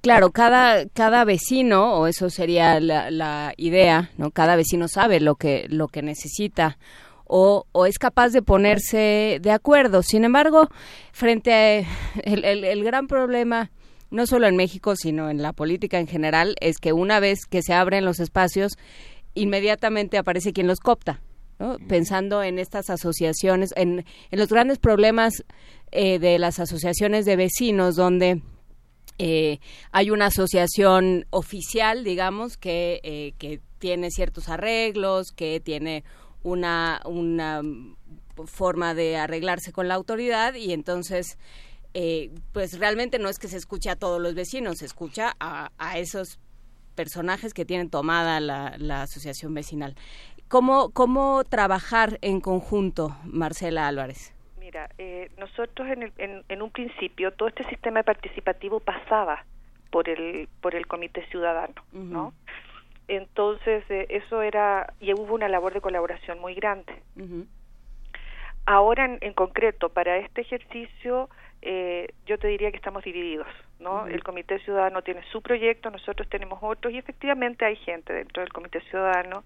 claro, 0.02 0.32
cada, 0.32 0.88
cada 0.88 1.24
vecino, 1.24 2.00
o 2.00 2.08
eso 2.08 2.30
sería 2.30 2.80
la, 2.80 3.12
la, 3.12 3.54
idea, 3.56 4.10
¿no? 4.18 4.32
Cada 4.32 4.56
vecino 4.56 4.88
sabe 4.88 5.20
lo 5.20 5.36
que, 5.36 5.66
lo 5.68 5.86
que 5.86 6.02
necesita 6.02 6.78
o, 7.26 7.66
o, 7.70 7.86
es 7.86 8.00
capaz 8.00 8.30
de 8.30 8.42
ponerse 8.42 9.38
de 9.40 9.52
acuerdo. 9.52 10.02
Sin 10.02 10.24
embargo, 10.24 10.68
frente 11.12 11.52
a 11.54 11.78
el, 12.24 12.44
el, 12.44 12.64
el 12.64 12.82
gran 12.82 13.06
problema 13.06 13.70
no 14.10 14.26
solo 14.26 14.46
en 14.46 14.56
México, 14.56 14.94
sino 14.96 15.30
en 15.30 15.42
la 15.42 15.52
política 15.52 15.98
en 15.98 16.06
general, 16.06 16.54
es 16.60 16.78
que 16.78 16.92
una 16.92 17.20
vez 17.20 17.40
que 17.48 17.62
se 17.62 17.74
abren 17.74 18.04
los 18.04 18.20
espacios, 18.20 18.78
inmediatamente 19.36 20.18
aparece 20.18 20.52
quien 20.52 20.66
los 20.66 20.80
copta. 20.80 21.20
pensando 21.88 22.42
en 22.42 22.58
estas 22.58 22.90
asociaciones, 22.90 23.72
en, 23.76 24.04
en 24.30 24.38
los 24.38 24.48
grandes 24.48 24.78
problemas 24.78 25.44
eh, 25.90 26.18
de 26.18 26.38
las 26.38 26.58
asociaciones 26.58 27.24
de 27.24 27.36
vecinos, 27.36 27.96
donde 27.96 28.42
eh, 29.18 29.60
hay 29.92 30.10
una 30.10 30.26
asociación 30.26 31.26
oficial, 31.30 32.04
digamos, 32.04 32.58
que, 32.58 33.00
eh, 33.02 33.32
que 33.38 33.60
tiene 33.78 34.10
ciertos 34.10 34.48
arreglos, 34.48 35.32
que 35.32 35.60
tiene 35.60 36.04
una, 36.42 37.00
una 37.06 37.62
forma 38.44 38.94
de 38.94 39.16
arreglarse 39.16 39.72
con 39.72 39.88
la 39.88 39.94
autoridad 39.94 40.54
y 40.54 40.72
entonces 40.72 41.38
eh, 41.94 42.30
pues 42.52 42.78
realmente 42.78 43.18
no 43.18 43.30
es 43.30 43.38
que 43.38 43.48
se 43.48 43.56
escuche 43.56 43.88
a 43.88 43.96
todos 43.96 44.20
los 44.20 44.34
vecinos, 44.34 44.78
se 44.78 44.84
escucha 44.84 45.34
a, 45.40 45.70
esos 45.98 46.38
personajes 46.96 47.54
que 47.54 47.64
tienen 47.64 47.90
tomada 47.90 48.40
la, 48.40 49.02
asociación 49.02 49.54
vecinal. 49.54 49.94
¿Cómo, 50.48 50.90
¿Cómo 50.90 51.44
trabajar 51.44 52.18
en 52.22 52.40
conjunto, 52.40 53.16
Marcela 53.24 53.86
Álvarez? 53.86 54.34
Mira, 54.58 54.90
eh, 54.98 55.30
nosotros 55.38 55.86
en, 55.88 56.42
en, 56.48 56.62
un 56.62 56.70
principio 56.70 57.32
todo 57.32 57.48
este 57.48 57.64
sistema 57.68 58.02
participativo 58.02 58.80
pasaba 58.80 59.44
por 59.90 60.08
el 60.08 60.48
por 60.60 60.74
el 60.74 60.86
comité 60.86 61.24
ciudadano, 61.28 61.74
¿no? 61.92 62.32
Entonces 63.08 63.84
eh, 63.88 64.06
eso 64.10 64.42
era 64.42 64.92
y 65.00 65.12
hubo 65.12 65.34
una 65.34 65.48
labor 65.48 65.72
de 65.74 65.80
colaboración 65.80 66.40
muy 66.40 66.54
grande. 66.54 67.02
Ahora 68.66 69.16
en, 69.20 69.32
concreto 69.34 69.90
para 69.90 70.16
este 70.18 70.40
ejercicio 70.40 71.30
eh, 71.62 72.08
yo 72.26 72.38
te 72.38 72.48
diría 72.48 72.70
que 72.70 72.76
estamos 72.76 73.04
divididos, 73.04 73.48
¿no? 73.80 74.06
El 74.06 74.22
Comité 74.22 74.58
Ciudadano 74.60 75.02
tiene 75.02 75.22
su 75.32 75.42
proyecto, 75.42 75.90
nosotros 75.90 76.28
tenemos 76.28 76.58
otros 76.62 76.92
y 76.92 76.98
efectivamente 76.98 77.64
hay 77.64 77.76
gente 77.76 78.12
dentro 78.12 78.42
del 78.42 78.52
Comité 78.52 78.80
Ciudadano 78.82 79.44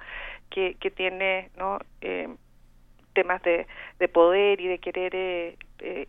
que, 0.51 0.75
que 0.75 0.91
tiene, 0.91 1.51
¿no? 1.57 1.79
Eh, 2.01 2.29
temas 3.15 3.43
de, 3.43 3.67
de 3.99 4.09
poder 4.09 4.61
y 4.61 4.69
de 4.69 4.79
querer 4.79 5.15
eh, 5.15 5.57
eh 5.81 6.07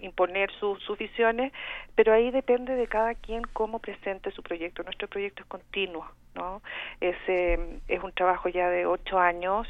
imponer 0.00 0.50
sus 0.52 0.98
visiones, 0.98 1.52
pero 1.94 2.12
ahí 2.12 2.30
depende 2.30 2.74
de 2.74 2.86
cada 2.86 3.14
quien 3.14 3.42
cómo 3.52 3.78
presente 3.78 4.30
su 4.30 4.42
proyecto. 4.42 4.82
Nuestro 4.82 5.08
proyecto 5.08 5.42
es 5.42 5.48
continuo, 5.48 6.06
¿no? 6.34 6.62
Es, 7.00 7.16
eh, 7.26 7.80
es 7.88 8.02
un 8.02 8.12
trabajo 8.12 8.48
ya 8.48 8.68
de 8.68 8.86
ocho 8.86 9.18
años 9.18 9.66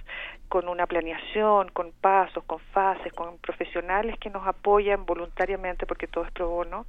con 0.48 0.68
una 0.68 0.86
planeación, 0.86 1.68
con 1.70 1.92
pasos, 2.00 2.42
con 2.44 2.58
fases, 2.72 3.12
con 3.12 3.38
profesionales 3.38 4.18
que 4.18 4.30
nos 4.30 4.46
apoyan 4.46 5.04
voluntariamente 5.04 5.86
porque 5.86 6.06
todo 6.06 6.24
es 6.24 6.32
pro 6.32 6.48
bono 6.48 6.86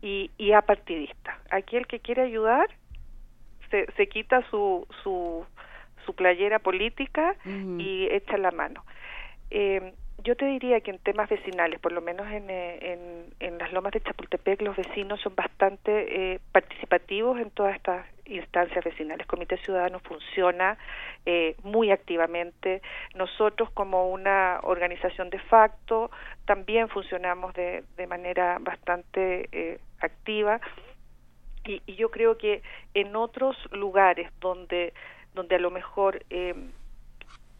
y, 0.00 0.30
y 0.38 0.52
apartidista. 0.52 1.38
Aquí 1.50 1.76
el 1.76 1.86
que 1.86 2.00
quiere 2.00 2.22
ayudar 2.22 2.68
se, 3.70 3.90
se 3.92 4.06
quita 4.08 4.42
su, 4.50 4.86
su, 5.02 5.44
su 6.04 6.14
playera 6.14 6.58
política 6.58 7.34
y 7.78 8.08
echa 8.10 8.36
la 8.36 8.50
mano. 8.50 8.84
Eh, 9.50 9.94
yo 10.22 10.36
te 10.36 10.46
diría 10.46 10.80
que 10.80 10.90
en 10.90 10.98
temas 10.98 11.28
vecinales, 11.28 11.80
por 11.80 11.92
lo 11.92 12.00
menos 12.00 12.30
en, 12.30 12.48
eh, 12.48 13.26
en, 13.40 13.58
las 13.58 13.72
lomas 13.72 13.92
de 13.92 14.00
Chapultepec, 14.00 14.62
los 14.62 14.76
vecinos 14.76 15.20
son 15.20 15.34
bastante 15.34 16.34
eh, 16.34 16.40
participativos 16.52 17.38
en 17.40 17.50
todas 17.50 17.76
estas 17.76 18.06
instancias 18.26 18.84
vecinales. 18.84 19.26
Comité 19.26 19.56
Ciudadano 19.58 20.00
funciona 20.00 20.78
eh, 21.26 21.56
muy 21.62 21.90
activamente. 21.90 22.82
Nosotros, 23.14 23.70
como 23.72 24.10
una 24.10 24.60
organización 24.62 25.30
de 25.30 25.38
facto, 25.38 26.10
también 26.46 26.88
funcionamos 26.88 27.54
de, 27.54 27.84
de 27.96 28.06
manera 28.06 28.58
bastante 28.60 29.80
activa. 30.00 30.60
Y, 31.64 31.82
y, 31.86 31.94
yo 31.94 32.10
creo 32.10 32.38
que 32.38 32.62
en 32.94 33.14
otros 33.14 33.56
lugares 33.70 34.30
donde, 34.40 34.92
donde 35.34 35.56
a 35.56 35.60
lo 35.60 35.70
mejor 35.70 36.24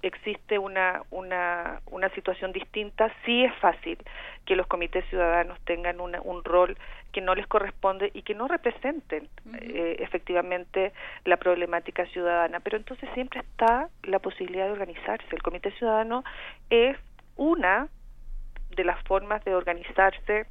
existe 0.03 0.59
una, 0.59 1.03
una, 1.11 1.81
una 1.91 2.09
situación 2.11 2.53
distinta, 2.53 3.13
sí 3.25 3.45
es 3.45 3.55
fácil 3.57 3.99
que 4.45 4.57
los 4.57 4.67
comités 4.67 5.05
ciudadanos 5.09 5.59
tengan 5.65 6.01
un 6.01 6.45
rol 6.45 6.77
que 7.13 7.21
no 7.21 7.35
les 7.35 7.47
corresponde 7.47 8.11
y 8.13 8.23
que 8.23 8.35
no 8.35 8.49
representen 8.49 9.29
eh, 9.61 9.97
efectivamente 10.01 10.93
la 11.25 11.37
problemática 11.37 12.07
ciudadana. 12.07 12.61
Pero 12.61 12.77
entonces 12.77 13.09
siempre 13.15 13.41
está 13.41 13.89
la 14.03 14.19
posibilidad 14.19 14.67
de 14.67 14.73
organizarse. 14.73 15.27
El 15.31 15.43
comité 15.43 15.71
ciudadano 15.73 16.25
es 16.71 16.97
una 17.37 17.89
de 18.71 18.85
las 18.85 19.03
formas 19.05 19.45
de 19.45 19.55
organizarse 19.55 20.47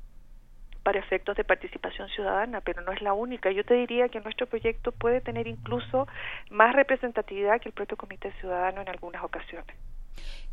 para 0.84 1.00
efectos 1.00 1.38
de 1.38 1.44
participación 1.44 2.10
ciudadana, 2.10 2.62
pero 2.62 2.82
no 2.82 2.92
es 2.92 3.02
la 3.02 3.14
única. 3.14 3.52
Yo 3.52 3.64
te 3.64 3.76
diría 3.76 4.10
que 4.10 4.20
nuestro 4.20 4.48
proyecto 4.48 4.92
puede 4.92 5.22
tener 5.22 5.48
incluso 5.48 6.08
más 6.50 6.76
representatividad 6.76 7.62
que 7.62 7.70
el 7.70 7.74
propio 7.74 7.98
Comité 7.98 8.32
Ciudadano 8.40 8.82
en 8.82 8.90
algunas 8.90 9.24
ocasiones. 9.24 9.76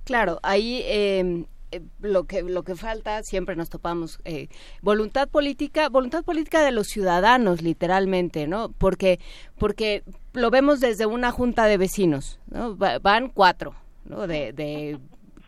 Claro, 0.05 0.39
ahí 0.43 0.83
eh, 0.87 1.45
eh, 1.71 1.83
lo 2.01 2.25
que 2.25 2.43
lo 2.43 2.63
que 2.63 2.75
falta 2.75 3.23
siempre 3.23 3.57
nos 3.57 3.69
topamos 3.69 4.21
eh, 4.25 4.49
voluntad 4.81 5.29
política, 5.29 5.89
voluntad 5.89 6.25
política 6.25 6.63
de 6.63 6.73
los 6.73 6.87
ciudadanos, 6.87 7.63
literalmente, 7.63 8.47
¿no? 8.47 8.71
Porque 8.73 9.19
porque 9.59 10.03
lo 10.33 10.51
vemos 10.51 10.81
desde 10.81 11.07
una 11.07 11.31
junta 11.31 11.67
de 11.67 11.77
vecinos, 11.77 12.41
¿no? 12.51 12.77
van 12.77 13.29
cuatro, 13.29 13.75
¿no? 14.05 14.27
De 14.27 14.99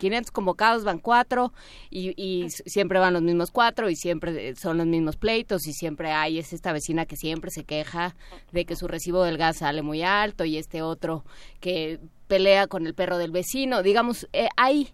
500 0.01 0.31
convocados 0.31 0.83
van 0.83 0.97
cuatro 0.97 1.53
y, 1.91 2.49
siempre 2.49 2.97
van 2.97 3.13
los 3.13 3.21
mismos 3.21 3.51
cuatro 3.51 3.89
y 3.89 3.95
siempre 3.95 4.55
son 4.55 4.79
los 4.79 4.87
mismos 4.87 5.15
pleitos 5.15 5.67
y 5.67 5.73
siempre 5.73 6.11
hay 6.11 6.39
es 6.39 6.53
esta 6.53 6.73
vecina 6.73 7.05
que 7.05 7.15
siempre 7.15 7.51
se 7.51 7.65
queja 7.65 8.15
de 8.51 8.65
que 8.65 8.75
su 8.75 8.87
recibo 8.87 9.23
del 9.23 9.37
gas 9.37 9.57
sale 9.57 9.83
muy 9.83 10.01
alto 10.01 10.43
y 10.43 10.57
este 10.57 10.81
otro 10.81 11.23
que 11.59 11.99
pelea 12.27 12.65
con 12.65 12.87
el 12.87 12.95
perro 12.95 13.19
del 13.19 13.31
vecino. 13.31 13.83
Digamos, 13.83 14.27
eh, 14.33 14.47
hay, 14.57 14.89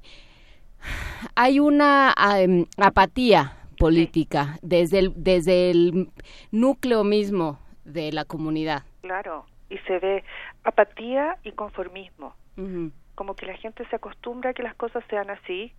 hay 1.35 1.59
una 1.59 2.13
em, 2.37 2.65
apatía 2.77 3.57
política 3.77 4.59
desde 4.61 4.99
el, 4.99 5.13
desde 5.15 5.71
el 5.71 6.09
núcleo 6.51 7.03
mismo 7.05 7.59
de 7.85 8.11
la 8.11 8.25
comunidad. 8.25 8.83
Claro, 9.01 9.45
y 9.69 9.77
se 9.87 9.99
ve 9.99 10.23
apatía 10.63 11.37
y 11.43 11.51
conformismo 11.53 12.35
como 13.17 13.35
que 13.35 13.47
la 13.47 13.57
gente 13.57 13.83
se 13.87 13.95
acostumbra 13.95 14.51
a 14.51 14.53
que 14.53 14.61
las 14.61 14.75
cosas 14.75 15.03
sean 15.09 15.31
así 15.31 15.73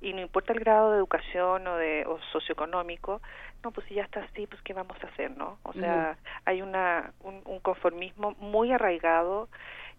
y 0.00 0.12
no 0.12 0.20
importa 0.22 0.52
el 0.52 0.58
grado 0.58 0.90
de 0.90 0.98
educación 0.98 1.64
o 1.68 1.76
de 1.76 2.04
o 2.04 2.18
socioeconómico, 2.32 3.22
no, 3.62 3.70
pues 3.70 3.86
si 3.86 3.94
ya 3.94 4.02
está 4.02 4.24
así, 4.24 4.48
pues 4.48 4.60
qué 4.62 4.72
vamos 4.72 4.96
a 5.04 5.06
hacer, 5.06 5.30
¿no? 5.36 5.58
O 5.62 5.72
sea, 5.72 6.18
hay 6.44 6.62
una 6.62 7.12
un, 7.20 7.60
conformismo 7.60 8.32
muy 8.40 8.72
arraigado 8.72 9.48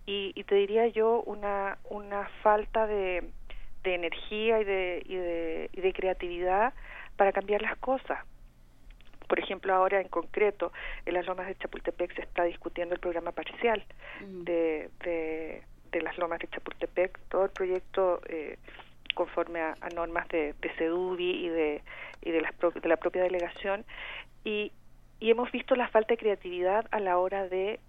y, 0.05 0.33
y 0.35 0.43
te 0.43 0.55
diría 0.55 0.87
yo 0.87 1.21
una 1.21 1.77
una 1.89 2.27
falta 2.43 2.87
de, 2.87 3.31
de 3.83 3.95
energía 3.95 4.59
y 4.59 4.65
de, 4.65 5.01
y 5.05 5.15
de 5.15 5.69
y 5.71 5.79
de 5.79 5.93
creatividad 5.93 6.73
para 7.15 7.31
cambiar 7.31 7.61
las 7.61 7.77
cosas. 7.77 8.19
Por 9.29 9.39
ejemplo, 9.39 9.73
ahora 9.73 10.01
en 10.01 10.09
concreto, 10.09 10.73
en 11.05 11.13
las 11.13 11.25
lomas 11.25 11.47
de 11.47 11.55
Chapultepec 11.55 12.13
se 12.15 12.23
está 12.23 12.43
discutiendo 12.43 12.93
el 12.95 12.99
programa 12.99 13.31
parcial 13.31 13.81
de, 14.19 14.89
de 15.05 15.63
de 15.91 16.01
las 16.01 16.17
lomas 16.17 16.39
de 16.39 16.47
Chapultepec, 16.47 17.19
todo 17.29 17.45
el 17.45 17.51
proyecto 17.51 18.21
eh, 18.27 18.57
conforme 19.15 19.61
a, 19.61 19.75
normas 19.93 20.27
de, 20.29 20.53
de 20.61 20.69
CEDUBI 20.77 21.45
y 21.45 21.49
de, 21.49 21.83
y 22.21 22.31
de, 22.31 22.41
de 22.81 22.87
la 22.89 22.97
propia 22.97 23.23
delegación, 23.23 23.85
y, 24.43 24.71
y 25.19 25.29
hemos 25.31 25.51
visto 25.51 25.75
la 25.75 25.87
falta 25.89 26.13
de 26.13 26.17
creatividad 26.17 26.87
a 26.91 26.99
la 26.99 27.17
hora 27.17 27.47
de 27.47 27.79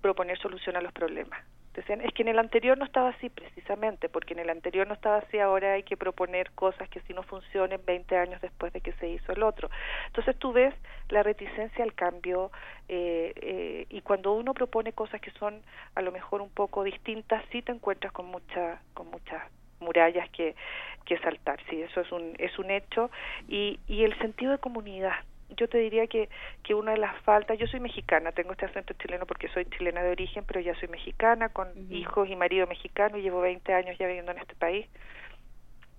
proponer 0.00 0.38
solución 0.38 0.76
a 0.76 0.80
los 0.80 0.92
problemas. 0.92 1.40
Decían, 1.74 2.00
es 2.00 2.12
que 2.12 2.22
en 2.22 2.28
el 2.28 2.38
anterior 2.38 2.76
no 2.76 2.84
estaba 2.84 3.10
así 3.10 3.28
precisamente, 3.28 4.08
porque 4.08 4.34
en 4.34 4.40
el 4.40 4.50
anterior 4.50 4.88
no 4.88 4.94
estaba 4.94 5.18
así, 5.18 5.38
ahora 5.38 5.74
hay 5.74 5.84
que 5.84 5.96
proponer 5.96 6.50
cosas 6.52 6.88
que 6.88 7.00
si 7.02 7.14
no 7.14 7.22
funcionen 7.22 7.80
20 7.86 8.16
años 8.16 8.40
después 8.40 8.72
de 8.72 8.80
que 8.80 8.92
se 8.94 9.08
hizo 9.08 9.32
el 9.32 9.44
otro. 9.44 9.70
Entonces 10.08 10.36
tú 10.36 10.52
ves 10.52 10.74
la 11.10 11.22
reticencia 11.22 11.84
al 11.84 11.94
cambio 11.94 12.50
eh, 12.88 13.32
eh, 13.36 13.86
y 13.88 14.00
cuando 14.00 14.32
uno 14.32 14.52
propone 14.52 14.92
cosas 14.92 15.20
que 15.20 15.30
son 15.32 15.62
a 15.94 16.02
lo 16.02 16.10
mejor 16.10 16.40
un 16.40 16.50
poco 16.50 16.82
distintas, 16.82 17.44
sí 17.52 17.62
te 17.62 17.70
encuentras 17.70 18.12
con, 18.12 18.26
mucha, 18.26 18.80
con 18.92 19.08
muchas 19.08 19.40
murallas 19.78 20.28
que, 20.30 20.56
que 21.04 21.18
saltar, 21.18 21.60
sí, 21.70 21.80
eso 21.82 22.00
es 22.00 22.10
un, 22.12 22.34
es 22.38 22.58
un 22.58 22.70
hecho 22.70 23.10
y, 23.48 23.78
y 23.86 24.02
el 24.02 24.18
sentido 24.18 24.52
de 24.52 24.58
comunidad 24.58 25.14
yo 25.56 25.68
te 25.68 25.78
diría 25.78 26.06
que, 26.06 26.28
que 26.62 26.74
una 26.74 26.92
de 26.92 26.98
las 26.98 27.20
faltas, 27.22 27.58
yo 27.58 27.66
soy 27.66 27.80
mexicana, 27.80 28.32
tengo 28.32 28.52
este 28.52 28.66
acento 28.66 28.94
chileno 28.94 29.26
porque 29.26 29.48
soy 29.48 29.64
chilena 29.66 30.02
de 30.02 30.10
origen, 30.10 30.44
pero 30.46 30.60
ya 30.60 30.74
soy 30.78 30.88
mexicana, 30.88 31.48
con 31.48 31.68
hijos 31.90 32.28
y 32.28 32.36
marido 32.36 32.66
mexicano, 32.66 33.16
y 33.18 33.22
llevo 33.22 33.40
20 33.40 33.72
años 33.74 33.96
ya 33.98 34.06
viviendo 34.06 34.32
en 34.32 34.38
este 34.38 34.54
país. 34.54 34.86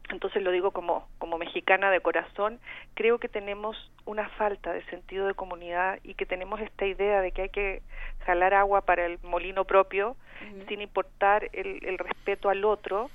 Entonces 0.10 0.44
lo 0.44 0.52
digo 0.52 0.72
como, 0.72 1.07
como 1.19 1.38
mexicana 1.38 1.90
de 1.90 2.02
corazón, 2.02 2.60
creo 2.95 3.18
que 3.19 3.30
tenemos 3.30 3.78
una 4.06 4.28
falta 4.30 4.73
de 4.73 4.84
sentido 4.86 5.26
de 5.26 5.34
comunidad 5.34 5.99
y 6.03 6.15
que 6.15 6.26
tenemos 6.26 6.60
esta 6.60 6.86
idea 6.86 7.22
de 7.22 7.32
que 7.32 7.44
hay 7.44 7.49
que 7.49 7.82
jalar 8.26 8.53
agua 8.53 8.82
para 8.82 9.06
el 9.06 9.19
molino 9.23 9.64
propio 9.64 10.18
sin 10.68 10.82
importar 10.82 11.49
el, 11.53 11.86
el 11.86 11.98
respeto 11.98 12.49
al 12.49 12.65
otro 12.65 13.10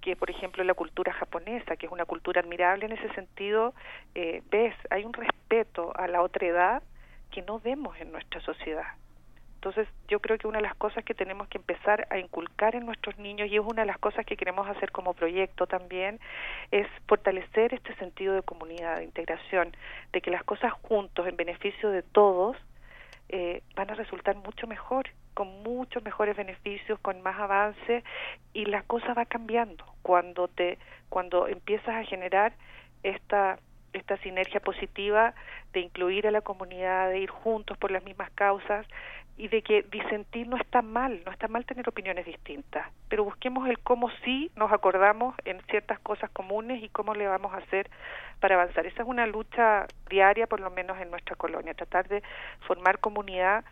que 0.00 0.16
por 0.16 0.30
ejemplo 0.30 0.64
la 0.64 0.74
cultura 0.74 1.12
japonesa, 1.12 1.76
que 1.76 1.86
es 1.86 1.92
una 1.92 2.04
cultura 2.04 2.40
admirable 2.40 2.86
en 2.86 2.92
ese 2.92 3.12
sentido, 3.14 3.74
eh, 4.14 4.42
ves, 4.50 4.74
hay 4.90 5.04
un 5.04 5.12
respeto 5.12 5.92
a 5.96 6.08
la 6.08 6.22
otra 6.22 6.46
edad 6.46 6.82
que 7.30 7.42
no 7.42 7.60
vemos 7.60 7.98
en 8.00 8.12
nuestra 8.12 8.40
sociedad. 8.40 8.94
Entonces, 9.60 9.88
yo 10.08 10.20
creo 10.20 10.38
que 10.38 10.46
una 10.46 10.56
de 10.56 10.62
las 10.62 10.74
cosas 10.76 11.04
que 11.04 11.12
tenemos 11.12 11.46
que 11.48 11.58
empezar 11.58 12.06
a 12.08 12.18
inculcar 12.18 12.74
en 12.74 12.86
nuestros 12.86 13.18
niños, 13.18 13.46
y 13.50 13.56
es 13.56 13.62
una 13.62 13.82
de 13.82 13.86
las 13.86 13.98
cosas 13.98 14.24
que 14.24 14.34
queremos 14.34 14.66
hacer 14.66 14.90
como 14.90 15.12
proyecto 15.12 15.66
también, 15.66 16.18
es 16.70 16.86
fortalecer 17.06 17.74
este 17.74 17.94
sentido 17.96 18.34
de 18.34 18.42
comunidad, 18.42 18.96
de 18.96 19.04
integración, 19.04 19.76
de 20.14 20.22
que 20.22 20.30
las 20.30 20.44
cosas 20.44 20.72
juntos, 20.72 21.26
en 21.26 21.36
beneficio 21.36 21.90
de 21.90 22.02
todos, 22.02 22.56
eh, 23.28 23.62
van 23.76 23.90
a 23.90 23.94
resultar 23.94 24.34
mucho 24.36 24.66
mejor, 24.66 25.10
con 25.34 25.62
muchos 25.62 26.02
mejores 26.02 26.36
beneficios, 26.36 26.98
con 27.00 27.22
más 27.22 27.38
avance, 27.38 28.04
y 28.52 28.66
la 28.66 28.82
cosa 28.82 29.14
va 29.14 29.26
cambiando 29.26 29.84
cuando 30.02 30.48
te, 30.48 30.78
cuando 31.08 31.48
empiezas 31.48 31.94
a 31.94 32.04
generar 32.04 32.52
esta 33.02 33.58
esta 33.92 34.16
sinergia 34.18 34.60
positiva 34.60 35.34
de 35.72 35.80
incluir 35.80 36.24
a 36.28 36.30
la 36.30 36.42
comunidad, 36.42 37.08
de 37.08 37.18
ir 37.18 37.30
juntos 37.30 37.76
por 37.76 37.90
las 37.90 38.04
mismas 38.04 38.30
causas, 38.30 38.86
y 39.40 39.48
de 39.48 39.62
que 39.62 39.82
disentir 39.90 40.46
no 40.46 40.58
está 40.58 40.82
mal, 40.82 41.22
no 41.24 41.32
está 41.32 41.48
mal 41.48 41.64
tener 41.64 41.88
opiniones 41.88 42.26
distintas, 42.26 42.86
pero 43.08 43.24
busquemos 43.24 43.66
el 43.70 43.78
cómo 43.78 44.10
sí 44.22 44.50
nos 44.54 44.70
acordamos 44.70 45.34
en 45.46 45.62
ciertas 45.70 45.98
cosas 46.00 46.28
comunes 46.28 46.82
y 46.82 46.90
cómo 46.90 47.14
le 47.14 47.26
vamos 47.26 47.54
a 47.54 47.56
hacer 47.56 47.88
para 48.38 48.56
avanzar. 48.56 48.84
Esa 48.84 49.02
es 49.02 49.08
una 49.08 49.26
lucha 49.26 49.86
diaria, 50.10 50.46
por 50.46 50.60
lo 50.60 50.70
menos 50.70 51.00
en 51.00 51.10
nuestra 51.10 51.36
colonia, 51.36 51.72
tratar 51.72 52.06
de 52.08 52.22
formar 52.66 52.98
comunidad, 52.98 53.64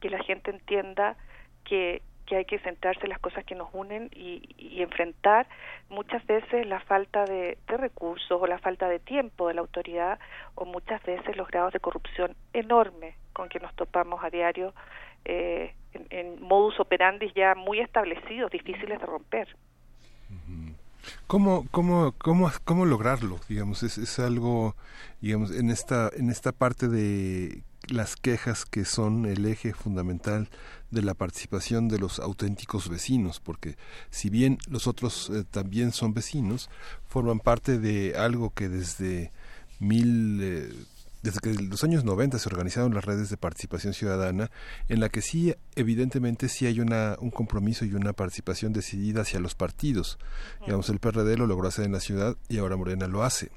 que 0.00 0.10
la 0.10 0.22
gente 0.22 0.50
entienda 0.50 1.16
que, 1.64 2.02
que 2.26 2.36
hay 2.36 2.44
que 2.44 2.58
centrarse 2.60 3.02
en 3.04 3.10
las 3.10 3.18
cosas 3.18 3.44
que 3.44 3.54
nos 3.54 3.68
unen 3.72 4.10
y, 4.14 4.42
y 4.56 4.82
enfrentar 4.82 5.46
muchas 5.88 6.24
veces 6.26 6.66
la 6.66 6.80
falta 6.80 7.24
de, 7.24 7.58
recursos 7.66 8.40
o 8.40 8.46
la 8.46 8.58
falta 8.58 8.88
de 8.88 8.98
tiempo 8.98 9.48
de 9.48 9.54
la 9.54 9.60
autoridad 9.60 10.18
o 10.54 10.64
muchas 10.64 11.02
veces 11.04 11.36
los 11.36 11.48
grados 11.48 11.72
de 11.72 11.80
corrupción 11.80 12.36
enormes 12.52 13.14
con 13.32 13.48
que 13.48 13.60
nos 13.60 13.74
topamos 13.74 14.22
a 14.24 14.30
diario 14.30 14.74
eh, 15.24 15.74
en, 15.92 16.06
en, 16.10 16.42
modus 16.42 16.78
operandi 16.80 17.32
ya 17.34 17.54
muy 17.54 17.80
establecidos, 17.80 18.50
difíciles 18.50 19.00
de 19.00 19.06
romper. 19.06 19.48
¿Cómo, 21.26 21.66
cómo, 21.70 22.12
cómo, 22.18 22.50
cómo 22.64 22.84
lograrlo? 22.84 23.38
Digamos, 23.48 23.82
es, 23.82 23.98
es 23.98 24.18
algo, 24.18 24.74
digamos, 25.20 25.56
en 25.56 25.70
esta, 25.70 26.10
en 26.16 26.30
esta 26.30 26.52
parte 26.52 26.88
de 26.88 27.62
las 27.90 28.16
quejas 28.16 28.64
que 28.64 28.84
son 28.84 29.26
el 29.26 29.44
eje 29.46 29.72
fundamental 29.72 30.48
de 30.90 31.02
la 31.02 31.14
participación 31.14 31.88
de 31.88 31.98
los 31.98 32.18
auténticos 32.18 32.88
vecinos, 32.88 33.40
porque 33.40 33.76
si 34.10 34.30
bien 34.30 34.58
los 34.68 34.86
otros 34.86 35.30
eh, 35.30 35.44
también 35.48 35.92
son 35.92 36.14
vecinos, 36.14 36.70
forman 37.06 37.40
parte 37.40 37.78
de 37.78 38.16
algo 38.16 38.52
que 38.54 38.68
desde 38.68 39.32
mil 39.78 40.40
eh, 40.42 40.72
desde 41.22 41.40
que 41.40 41.52
los 41.52 41.84
años 41.84 42.04
90 42.04 42.38
se 42.38 42.48
organizaron 42.48 42.94
las 42.94 43.04
redes 43.04 43.28
de 43.28 43.36
participación 43.36 43.92
ciudadana, 43.92 44.50
en 44.88 45.00
la 45.00 45.08
que 45.08 45.20
sí, 45.20 45.54
evidentemente, 45.76 46.48
sí 46.48 46.66
hay 46.66 46.80
una, 46.80 47.16
un 47.20 47.30
compromiso 47.30 47.84
y 47.84 47.92
una 47.92 48.12
participación 48.12 48.72
decidida 48.72 49.22
hacia 49.22 49.40
los 49.40 49.54
partidos. 49.54 50.18
Digamos, 50.64 50.88
el 50.88 50.98
PRD 50.98 51.36
lo 51.36 51.46
logró 51.46 51.68
hacer 51.68 51.84
en 51.84 51.92
la 51.92 52.00
ciudad 52.00 52.36
y 52.48 52.58
ahora 52.58 52.76
Morena 52.76 53.06
lo 53.06 53.22
hace. 53.22 53.50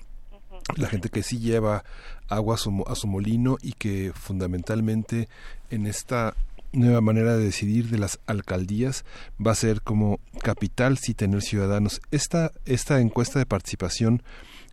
La 0.75 0.87
gente 0.87 1.09
que 1.09 1.23
sí 1.23 1.39
lleva 1.39 1.83
agua 2.29 2.55
a 2.55 2.57
su, 2.57 2.83
a 2.87 2.95
su 2.95 3.07
molino 3.07 3.57
y 3.61 3.73
que 3.73 4.11
fundamentalmente 4.15 5.27
en 5.69 5.87
esta 5.87 6.35
nueva 6.73 7.01
manera 7.01 7.37
de 7.37 7.45
decidir 7.45 7.89
de 7.89 7.99
las 7.99 8.19
alcaldías 8.25 9.05
va 9.45 9.51
a 9.51 9.55
ser 9.55 9.81
como 9.81 10.19
capital 10.41 10.97
sí 10.97 11.13
tener 11.13 11.41
ciudadanos. 11.41 12.01
Esta, 12.11 12.51
esta 12.65 12.99
encuesta 12.99 13.39
de 13.39 13.45
participación 13.45 14.23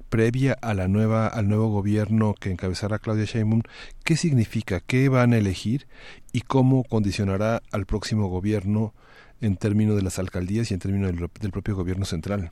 previa 0.09 0.57
a 0.61 0.75
la 0.75 0.89
nueva 0.89 1.29
al 1.29 1.49
nuevo 1.49 1.69
gobierno 1.69 2.35
que 2.35 2.51
encabezará 2.51 2.99
Claudia 2.99 3.27
Sheinbaum, 3.27 3.63
¿qué 4.03 4.17
significa? 4.17 4.81
¿Qué 4.81 5.09
van 5.09 5.33
a 5.33 5.39
elegir 5.39 5.87
y 6.33 6.41
cómo 6.41 6.83
condicionará 6.85 7.63
al 7.71 7.87
próximo 7.87 8.29
gobierno 8.29 8.93
en 9.41 9.57
términos 9.57 9.97
de 9.97 10.03
las 10.03 10.19
alcaldías 10.19 10.71
y 10.71 10.75
en 10.75 10.81
términos 10.81 11.13
del 11.41 11.53
propio 11.53 11.77
gobierno 11.77 12.05
central? 12.05 12.51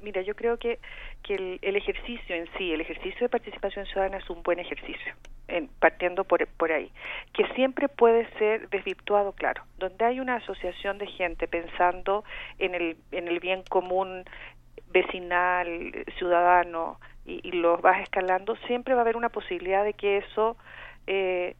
Mira, 0.00 0.22
yo 0.22 0.34
creo 0.36 0.58
que, 0.58 0.78
que 1.22 1.58
el, 1.60 1.76
ejercicio 1.76 2.34
en 2.34 2.46
sí, 2.56 2.72
el 2.72 2.80
ejercicio 2.80 3.20
de 3.20 3.28
participación 3.28 3.84
ciudadana 3.86 4.18
es 4.18 4.30
un 4.30 4.42
buen 4.42 4.60
ejercicio, 4.60 5.14
en, 5.48 5.68
partiendo 5.80 6.24
por, 6.24 6.46
por 6.46 6.70
ahí, 6.70 6.92
que 7.32 7.46
siempre 7.54 7.88
puede 7.88 8.28
ser 8.38 8.68
desvirtuado, 8.68 9.32
claro, 9.32 9.64
donde 9.78 10.04
hay 10.04 10.20
una 10.20 10.36
asociación 10.36 10.98
de 10.98 11.06
gente 11.06 11.48
pensando 11.48 12.24
en 12.58 12.74
el, 12.74 12.96
en 13.10 13.26
el 13.26 13.40
bien 13.40 13.64
común 13.68 14.24
vecinal, 14.90 15.92
ciudadano, 16.16 17.00
y, 17.26 17.40
y, 17.46 17.52
los 17.52 17.82
vas 17.82 18.00
escalando, 18.00 18.56
siempre 18.68 18.94
va 18.94 19.00
a 19.00 19.02
haber 19.02 19.16
una 19.16 19.28
posibilidad 19.28 19.84
de 19.84 19.92
que 19.92 20.18
eso 20.18 20.56
eh, 21.06 21.56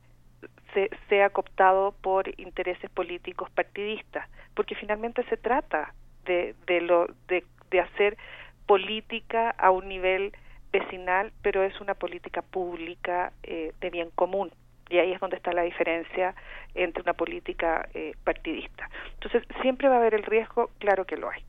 se, 0.75 0.91
sea 1.09 1.31
cooptado 1.31 1.93
por 2.01 2.29
intereses 2.41 2.91
políticos 2.91 3.51
partidistas, 3.51 4.29
porque 4.55 4.75
finalmente 4.75 5.25
se 5.25 5.37
trata 5.37 5.95
de, 6.25 6.55
de, 6.67 6.81
lo, 6.81 7.07
de, 7.27 7.45
de 7.71 7.81
hacer 7.81 8.17
política 8.67 9.51
a 9.51 9.71
un 9.71 9.89
nivel 9.89 10.33
vecinal, 10.73 11.33
pero 11.43 11.63
es 11.63 11.81
una 11.81 11.95
política 11.95 12.43
pública 12.43 13.33
eh, 13.43 13.73
de 13.81 13.91
bien 13.91 14.11
común. 14.15 14.51
Y 14.91 14.99
ahí 14.99 15.13
es 15.13 15.21
donde 15.21 15.37
está 15.37 15.53
la 15.53 15.63
diferencia 15.63 16.35
entre 16.75 17.03
una 17.03 17.15
política 17.15 17.89
eh, 17.95 18.13
partidista. 18.25 18.89
Entonces, 19.15 19.43
siempre 19.63 19.89
va 19.89 19.97
a 19.97 19.99
haber 19.99 20.15
el 20.15 20.23
riesgo, 20.23 20.71
claro 20.79 21.05
que 21.05 21.17
lo 21.17 21.31
hay. 21.31 21.45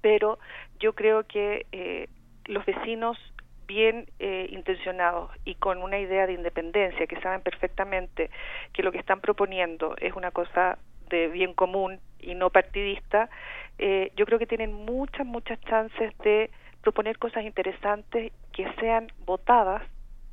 Pero 0.00 0.38
yo 0.78 0.94
creo 0.94 1.24
que 1.24 1.66
eh, 1.72 2.08
los 2.46 2.64
vecinos 2.64 3.18
bien 3.66 4.06
eh, 4.18 4.46
intencionados 4.50 5.30
y 5.44 5.54
con 5.56 5.82
una 5.82 5.98
idea 5.98 6.26
de 6.26 6.34
independencia, 6.34 7.06
que 7.06 7.20
saben 7.20 7.40
perfectamente 7.40 8.30
que 8.72 8.82
lo 8.82 8.92
que 8.92 8.98
están 8.98 9.20
proponiendo 9.20 9.96
es 9.98 10.14
una 10.14 10.30
cosa 10.30 10.78
de 11.08 11.28
bien 11.28 11.54
común 11.54 12.00
y 12.18 12.34
no 12.34 12.50
partidista, 12.50 13.28
eh, 13.78 14.12
yo 14.16 14.26
creo 14.26 14.38
que 14.38 14.46
tienen 14.46 14.72
muchas, 14.72 15.26
muchas 15.26 15.60
chances 15.62 16.16
de 16.18 16.50
proponer 16.82 17.18
cosas 17.18 17.44
interesantes 17.44 18.32
que 18.52 18.72
sean 18.80 19.08
votadas 19.24 19.82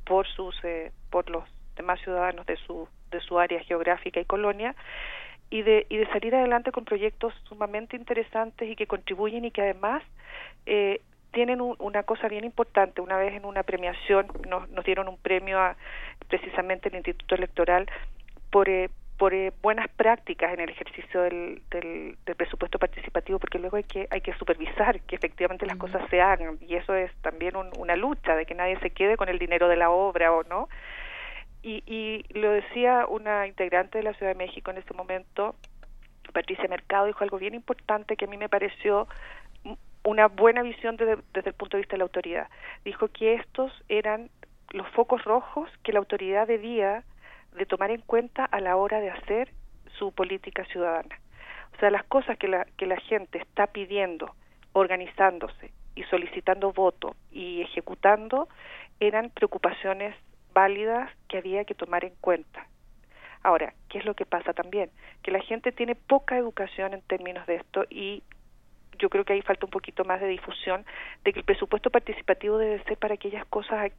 por 0.04 0.26
sus, 0.26 0.54
eh, 0.64 0.92
por 1.10 1.28
los 1.30 1.44
demás 1.76 2.00
ciudadanos 2.00 2.46
de 2.46 2.56
su, 2.56 2.88
de 3.10 3.20
su 3.20 3.38
área 3.38 3.60
geográfica 3.64 4.20
y 4.20 4.24
colonia 4.24 4.74
y 5.50 5.62
de, 5.62 5.86
y 5.88 5.96
de 5.96 6.06
salir 6.08 6.34
adelante 6.34 6.72
con 6.72 6.84
proyectos 6.84 7.34
sumamente 7.48 7.96
interesantes 7.96 8.70
y 8.70 8.76
que 8.76 8.86
contribuyen 8.86 9.44
y 9.44 9.50
que 9.50 9.62
además 9.62 10.02
eh, 10.66 11.00
tienen 11.32 11.60
un, 11.60 11.76
una 11.78 12.02
cosa 12.02 12.28
bien 12.28 12.44
importante. 12.44 13.00
Una 13.00 13.16
vez 13.16 13.34
en 13.34 13.44
una 13.44 13.62
premiación 13.62 14.26
nos, 14.48 14.68
nos 14.70 14.84
dieron 14.84 15.08
un 15.08 15.18
premio 15.18 15.58
a 15.58 15.76
precisamente 16.28 16.88
el 16.88 16.94
Instituto 16.96 17.34
Electoral 17.34 17.86
por, 18.50 18.68
eh, 18.68 18.90
por 19.22 19.34
eh, 19.34 19.52
buenas 19.62 19.88
prácticas 19.88 20.52
en 20.52 20.58
el 20.58 20.70
ejercicio 20.70 21.22
del, 21.22 21.62
del, 21.70 22.18
del, 22.26 22.34
presupuesto 22.34 22.80
participativo, 22.80 23.38
porque 23.38 23.60
luego 23.60 23.76
hay 23.76 23.84
que 23.84 24.08
hay 24.10 24.20
que 24.20 24.34
supervisar 24.34 25.00
que 25.02 25.14
efectivamente 25.14 25.64
las 25.64 25.76
cosas 25.76 26.02
se 26.10 26.20
hagan 26.20 26.58
y 26.60 26.74
eso 26.74 26.92
es 26.96 27.08
también 27.20 27.54
un, 27.54 27.70
una 27.78 27.94
lucha 27.94 28.34
de 28.34 28.46
que 28.46 28.56
nadie 28.56 28.80
se 28.80 28.90
quede 28.90 29.16
con 29.16 29.28
el 29.28 29.38
dinero 29.38 29.68
de 29.68 29.76
la 29.76 29.90
obra 29.90 30.32
o 30.32 30.42
no. 30.42 30.68
Y, 31.62 31.84
y 31.86 32.24
lo 32.36 32.50
decía 32.50 33.06
una 33.06 33.46
integrante 33.46 33.98
de 33.98 34.02
la 34.02 34.12
Ciudad 34.14 34.32
de 34.32 34.38
México 34.44 34.72
en 34.72 34.78
ese 34.78 34.92
momento, 34.92 35.54
Patricia 36.32 36.66
Mercado, 36.68 37.06
dijo 37.06 37.22
algo 37.22 37.38
bien 37.38 37.54
importante 37.54 38.16
que 38.16 38.24
a 38.24 38.28
mí 38.28 38.36
me 38.36 38.48
pareció 38.48 39.06
una 40.02 40.26
buena 40.26 40.62
visión 40.62 40.96
desde, 40.96 41.22
desde 41.32 41.50
el 41.50 41.54
punto 41.54 41.76
de 41.76 41.82
vista 41.82 41.94
de 41.94 41.98
la 41.98 42.06
autoridad. 42.06 42.48
Dijo 42.84 43.06
que 43.06 43.34
estos 43.34 43.70
eran 43.88 44.30
los 44.70 44.88
focos 44.88 45.22
rojos 45.22 45.70
que 45.84 45.92
la 45.92 46.00
autoridad 46.00 46.48
debía 46.48 47.04
de 47.54 47.66
tomar 47.66 47.90
en 47.90 48.00
cuenta 48.00 48.44
a 48.44 48.60
la 48.60 48.76
hora 48.76 49.00
de 49.00 49.10
hacer 49.10 49.52
su 49.98 50.12
política 50.12 50.64
ciudadana. 50.66 51.20
O 51.74 51.80
sea, 51.80 51.90
las 51.90 52.04
cosas 52.04 52.38
que 52.38 52.48
la, 52.48 52.66
que 52.76 52.86
la 52.86 52.96
gente 52.96 53.38
está 53.38 53.66
pidiendo, 53.66 54.34
organizándose 54.72 55.72
y 55.94 56.02
solicitando 56.04 56.72
voto 56.72 57.16
y 57.30 57.62
ejecutando 57.62 58.48
eran 59.00 59.30
preocupaciones 59.30 60.14
válidas 60.54 61.10
que 61.28 61.38
había 61.38 61.64
que 61.64 61.74
tomar 61.74 62.04
en 62.04 62.14
cuenta. 62.20 62.66
Ahora, 63.42 63.74
¿qué 63.88 63.98
es 63.98 64.04
lo 64.04 64.14
que 64.14 64.26
pasa 64.26 64.52
también? 64.52 64.90
Que 65.22 65.32
la 65.32 65.40
gente 65.40 65.72
tiene 65.72 65.94
poca 65.94 66.36
educación 66.38 66.94
en 66.94 67.02
términos 67.02 67.46
de 67.46 67.56
esto 67.56 67.84
y 67.90 68.22
yo 68.98 69.08
creo 69.08 69.24
que 69.24 69.32
ahí 69.32 69.42
falta 69.42 69.66
un 69.66 69.70
poquito 69.70 70.04
más 70.04 70.20
de 70.20 70.28
difusión 70.28 70.84
de 71.24 71.32
que 71.32 71.40
el 71.40 71.44
presupuesto 71.44 71.90
participativo 71.90 72.58
debe 72.58 72.82
ser 72.84 72.96
para 72.98 73.14
aquellas 73.14 73.44
cosas 73.46 73.90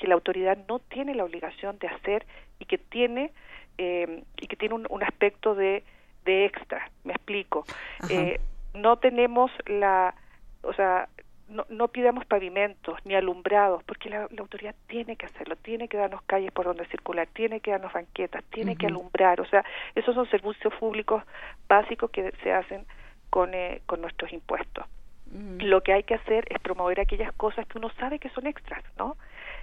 que 0.00 0.08
la 0.08 0.14
autoridad 0.14 0.58
no 0.68 0.78
tiene 0.78 1.14
la 1.14 1.24
obligación 1.24 1.78
de 1.78 1.88
hacer 1.88 2.26
y 2.58 2.64
que 2.64 2.78
tiene 2.78 3.32
eh, 3.78 4.24
y 4.40 4.46
que 4.46 4.56
tiene 4.56 4.74
un, 4.74 4.86
un, 4.88 5.02
aspecto 5.02 5.54
de, 5.54 5.84
de 6.24 6.46
extra. 6.46 6.90
Me 7.04 7.12
explico. 7.12 7.64
Eh, 8.08 8.40
no 8.74 8.96
tenemos 8.96 9.50
la, 9.66 10.14
o 10.62 10.72
sea, 10.72 11.08
no, 11.48 11.66
no 11.68 11.88
pidamos 11.88 12.24
pavimentos 12.24 12.98
ni 13.04 13.14
alumbrados, 13.14 13.82
porque 13.84 14.08
la, 14.08 14.28
la, 14.30 14.40
autoridad 14.40 14.74
tiene 14.86 15.16
que 15.16 15.26
hacerlo, 15.26 15.56
tiene 15.56 15.88
que 15.88 15.96
darnos 15.96 16.22
calles 16.22 16.52
por 16.52 16.64
donde 16.64 16.86
circular, 16.86 17.28
tiene 17.32 17.60
que 17.60 17.72
darnos 17.72 17.92
banquetas, 17.92 18.44
tiene 18.44 18.72
uh 18.72 18.74
-huh. 18.74 18.78
que 18.78 18.86
alumbrar, 18.86 19.40
o 19.40 19.46
sea, 19.46 19.64
esos 19.94 20.14
son 20.14 20.28
servicios 20.30 20.72
públicos 20.74 21.22
básicos 21.68 22.10
que 22.10 22.32
se 22.42 22.52
hacen 22.52 22.86
con, 23.30 23.52
eh, 23.54 23.82
con 23.86 24.00
nuestros 24.00 24.32
impuestos. 24.32 24.86
Uh 25.32 25.36
-huh. 25.36 25.62
Lo 25.62 25.82
que 25.82 25.92
hay 25.92 26.04
que 26.04 26.14
hacer 26.14 26.44
es 26.50 26.58
promover 26.60 27.00
aquellas 27.00 27.32
cosas 27.32 27.66
que 27.66 27.78
uno 27.78 27.90
sabe 27.98 28.18
que 28.18 28.30
son 28.30 28.46
extras, 28.46 28.84
¿no? 28.96 29.16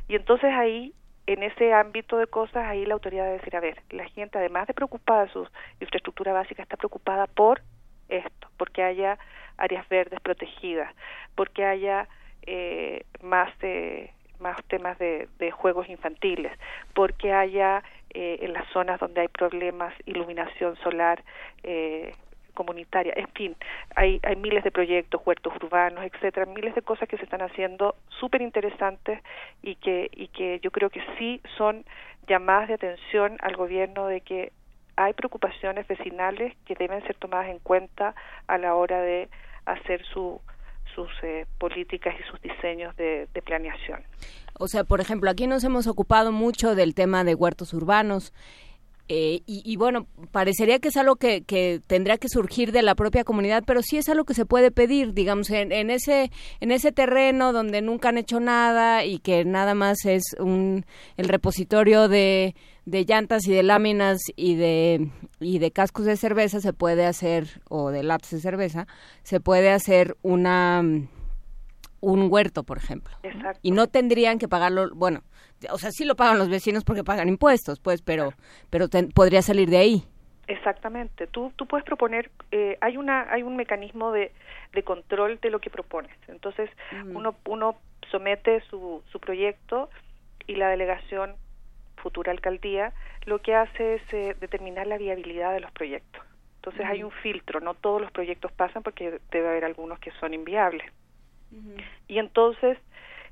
Y 0.07 0.15
entonces 0.15 0.51
ahí 0.53 0.93
en 1.27 1.43
ese 1.43 1.73
ámbito 1.73 2.17
de 2.17 2.27
cosas, 2.27 2.65
ahí 2.65 2.85
la 2.85 2.93
autoridad 2.93 3.25
debe 3.25 3.37
decir, 3.37 3.55
a 3.55 3.59
ver, 3.59 3.81
la 3.89 4.07
gente, 4.09 4.37
además 4.37 4.65
de 4.67 4.73
preocupada 4.73 5.25
de 5.25 5.31
su 5.31 5.47
infraestructura 5.81 6.31
básica, 6.31 6.63
está 6.63 6.77
preocupada 6.77 7.27
por 7.27 7.61
esto, 8.07 8.47
porque 8.55 8.81
haya 8.81 9.19
áreas 9.57 9.87
verdes 9.89 10.21
protegidas, 10.21 10.93
porque 11.35 11.65
haya 11.65 12.07
eh, 12.43 13.05
más 13.21 13.57
de 13.59 14.11
más 14.39 14.63
temas 14.65 14.97
de, 14.99 15.27
de 15.39 15.49
juegos 15.49 15.89
infantiles, 15.89 16.51
porque 16.93 17.33
haya 17.33 17.83
eh, 18.11 18.37
en 18.41 18.53
las 18.53 18.67
zonas 18.69 18.99
donde 18.99 19.21
hay 19.21 19.27
problemas 19.27 19.93
iluminación 20.05 20.77
solar 20.77 21.23
eh, 21.63 22.13
comunitaria, 22.57 23.13
en 23.15 23.27
fin, 23.29 23.55
hay, 23.95 24.19
hay 24.23 24.35
miles 24.35 24.63
de 24.63 24.71
proyectos, 24.71 25.21
huertos 25.23 25.53
urbanos, 25.61 26.03
etcétera, 26.03 26.47
miles 26.47 26.73
de 26.73 26.81
cosas 26.81 27.07
que 27.07 27.17
se 27.17 27.23
están 27.23 27.43
haciendo 27.43 27.95
súper 28.19 28.41
interesantes 28.41 29.21
y 29.61 29.75
que, 29.75 30.09
y 30.11 30.27
que 30.29 30.59
yo 30.63 30.71
creo 30.71 30.89
que 30.89 31.03
sí 31.17 31.39
son 31.57 31.85
llamadas 32.27 32.67
de 32.69 32.73
atención 32.73 33.37
al 33.41 33.55
gobierno 33.55 34.07
de 34.07 34.21
que 34.21 34.51
hay 34.95 35.13
preocupaciones 35.13 35.87
vecinales 35.87 36.55
que 36.65 36.73
deben 36.73 37.01
ser 37.03 37.15
tomadas 37.17 37.49
en 37.49 37.59
cuenta 37.59 38.15
a 38.47 38.57
la 38.57 38.73
hora 38.73 38.99
de 39.01 39.29
hacer 39.65 40.03
su, 40.11 40.41
sus 40.95 41.09
eh, 41.21 41.45
políticas 41.59 42.15
y 42.19 42.23
sus 42.29 42.41
diseños 42.41 42.95
de, 42.97 43.27
de, 43.31 43.41
planeación. 43.43 44.01
O 44.57 44.67
sea, 44.67 44.83
por 44.83 44.99
ejemplo, 44.99 45.29
aquí 45.29 45.45
nos 45.45 45.63
hemos 45.63 45.85
ocupado 45.85 46.31
mucho 46.31 46.73
del 46.73 46.95
tema 46.95 47.23
de 47.23 47.35
huertos 47.35 47.73
urbanos. 47.75 48.33
Eh, 49.09 49.41
y, 49.45 49.77
bueno, 49.77 50.05
parecería 50.31 50.79
que 50.79 50.89
es 50.89 50.97
algo 50.97 51.15
que, 51.15 51.41
que, 51.43 51.79
tendría 51.87 52.17
que 52.17 52.27
surgir 52.27 52.73
de 52.73 52.81
la 52.81 52.93
propia 52.93 53.23
comunidad, 53.23 53.63
pero 53.65 53.81
sí 53.81 53.97
es 53.97 54.09
algo 54.09 54.25
que 54.25 54.33
se 54.33 54.45
puede 54.45 54.69
pedir, 54.69 55.13
digamos, 55.13 55.49
en, 55.49 55.71
en, 55.71 55.89
ese 55.89 56.29
en 56.59 56.71
ese 56.71 56.91
terreno 56.91 57.53
donde 57.53 57.81
nunca 57.81 58.09
han 58.09 58.17
hecho 58.17 58.41
nada 58.41 59.05
y 59.05 59.19
que 59.19 59.45
nada 59.45 59.75
más 59.75 60.05
es 60.05 60.35
un 60.39 60.85
el 61.15 61.29
repositorio 61.29 62.09
de, 62.09 62.53
de 62.85 63.05
llantas 63.05 63.47
y 63.47 63.53
de 63.53 63.63
láminas 63.63 64.19
y 64.35 64.55
de 64.55 65.09
y 65.39 65.59
de 65.59 65.71
cascos 65.71 66.05
de 66.05 66.17
cerveza 66.17 66.59
se 66.59 66.73
puede 66.73 67.05
hacer 67.05 67.61
o 67.69 67.91
de 67.91 68.03
latas 68.03 68.31
de 68.31 68.39
cerveza 68.41 68.87
se 69.23 69.39
puede 69.39 69.71
hacer 69.71 70.17
una 70.21 70.83
un 71.99 72.27
huerto, 72.31 72.63
por 72.63 72.77
ejemplo. 72.77 73.15
Exacto. 73.23 73.59
Y 73.61 73.71
no 73.71 73.87
tendrían 73.87 74.37
que 74.39 74.47
pagarlo, 74.47 74.89
bueno, 74.93 75.21
o 75.71 75.77
sea, 75.77 75.91
sí 75.91 76.05
lo 76.05 76.15
pagan 76.15 76.37
los 76.37 76.49
vecinos 76.49 76.83
porque 76.83 77.03
pagan 77.03 77.29
impuestos, 77.29 77.79
pues, 77.79 78.01
pero 78.01 78.33
pero 78.69 78.87
podría 79.13 79.41
salir 79.41 79.69
de 79.69 79.77
ahí. 79.77 80.03
Exactamente. 80.47 81.27
Tú 81.27 81.51
tú 81.55 81.65
puedes 81.65 81.85
proponer 81.85 82.31
eh, 82.51 82.77
hay 82.81 82.97
una 82.97 83.31
hay 83.31 83.43
un 83.43 83.55
mecanismo 83.55 84.11
de, 84.11 84.31
de 84.73 84.83
control 84.83 85.39
de 85.41 85.49
lo 85.49 85.59
que 85.59 85.69
propones. 85.69 86.15
Entonces, 86.27 86.69
uno 87.13 87.35
uno 87.45 87.75
somete 88.11 88.61
su 88.69 89.01
su 89.11 89.19
proyecto 89.19 89.89
y 90.45 90.55
la 90.55 90.69
delegación 90.69 91.35
futura 91.97 92.31
alcaldía 92.31 92.93
lo 93.25 93.39
que 93.39 93.55
hace 93.55 93.95
es 93.95 94.13
eh, 94.13 94.35
determinar 94.39 94.87
la 94.87 94.97
viabilidad 94.97 95.53
de 95.53 95.59
los 95.59 95.71
proyectos. 95.71 96.23
Entonces 96.57 96.85
hay 96.85 97.03
un 97.03 97.11
filtro, 97.11 97.59
no 97.59 97.73
todos 97.73 98.01
los 98.01 98.11
proyectos 98.11 98.51
pasan 98.51 98.83
porque 98.83 99.19
debe 99.31 99.49
haber 99.49 99.65
algunos 99.65 99.99
que 99.99 100.11
son 100.19 100.33
inviables. 100.33 100.85
Y 102.07 102.19
entonces, 102.19 102.77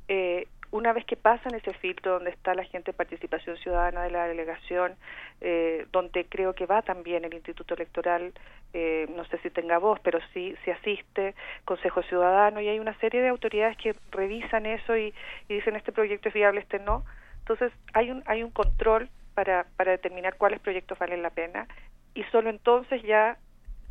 eh, 0.07 0.47
una 0.71 0.93
vez 0.93 1.05
que 1.05 1.15
pasan 1.15 1.55
ese 1.55 1.73
filtro 1.73 2.13
donde 2.13 2.31
está 2.31 2.53
la 2.53 2.63
gente 2.65 2.91
de 2.91 2.97
participación 2.97 3.57
ciudadana 3.57 4.03
de 4.03 4.11
la 4.11 4.27
delegación, 4.27 4.95
eh, 5.41 5.85
donde 5.91 6.25
creo 6.25 6.53
que 6.53 6.65
va 6.65 6.81
también 6.81 7.23
el 7.23 7.33
Instituto 7.33 7.75
Electoral, 7.75 8.33
eh, 8.73 9.07
no 9.15 9.23
sé 9.25 9.37
si 9.39 9.49
tenga 9.49 9.77
voz, 9.77 9.99
pero 10.01 10.19
sí 10.33 10.55
se 10.65 10.73
asiste, 10.73 11.35
Consejo 11.63 12.03
Ciudadano, 12.03 12.59
y 12.59 12.67
hay 12.67 12.79
una 12.79 12.97
serie 12.99 13.21
de 13.21 13.29
autoridades 13.29 13.77
que 13.77 13.95
revisan 14.11 14.65
eso 14.65 14.97
y, 14.97 15.13
y 15.47 15.53
dicen 15.53 15.75
este 15.75 15.91
proyecto 15.91 16.29
es 16.29 16.35
viable, 16.35 16.59
este 16.59 16.79
no. 16.79 17.05
Entonces 17.39 17.71
hay 17.93 18.11
un, 18.11 18.23
hay 18.25 18.43
un 18.43 18.51
control 18.51 19.09
para, 19.33 19.67
para 19.77 19.91
determinar 19.91 20.35
cuáles 20.35 20.59
proyectos 20.59 20.97
valen 20.97 21.21
la 21.21 21.29
pena 21.29 21.67
y 22.15 22.23
solo 22.25 22.49
entonces 22.49 23.03
ya 23.03 23.37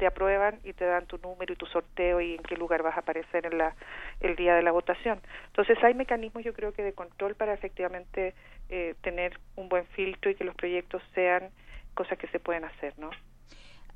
te 0.04 0.08
aprueban 0.08 0.60
y 0.64 0.74
te 0.74 0.84
dan 0.84 1.06
tu 1.06 1.16
número 1.16 1.54
y 1.54 1.56
tu 1.56 1.64
sorteo 1.64 2.20
y 2.20 2.34
en 2.34 2.42
qué 2.42 2.58
lugar 2.58 2.82
vas 2.82 2.94
a 2.94 3.00
aparecer 3.00 3.46
en 3.46 3.56
la 3.56 3.74
el 4.20 4.36
día 4.36 4.54
de 4.54 4.60
la 4.60 4.70
votación. 4.70 5.18
Entonces 5.46 5.82
hay 5.82 5.94
mecanismos 5.94 6.44
yo 6.44 6.52
creo 6.52 6.74
que 6.74 6.82
de 6.82 6.92
control 6.92 7.34
para 7.34 7.54
efectivamente 7.54 8.34
eh, 8.68 8.94
tener 9.00 9.40
un 9.56 9.70
buen 9.70 9.86
filtro 9.86 10.30
y 10.30 10.34
que 10.34 10.44
los 10.44 10.54
proyectos 10.56 11.02
sean 11.14 11.48
cosas 11.94 12.18
que 12.18 12.28
se 12.28 12.38
pueden 12.38 12.66
hacer, 12.66 12.92
¿no? 12.98 13.08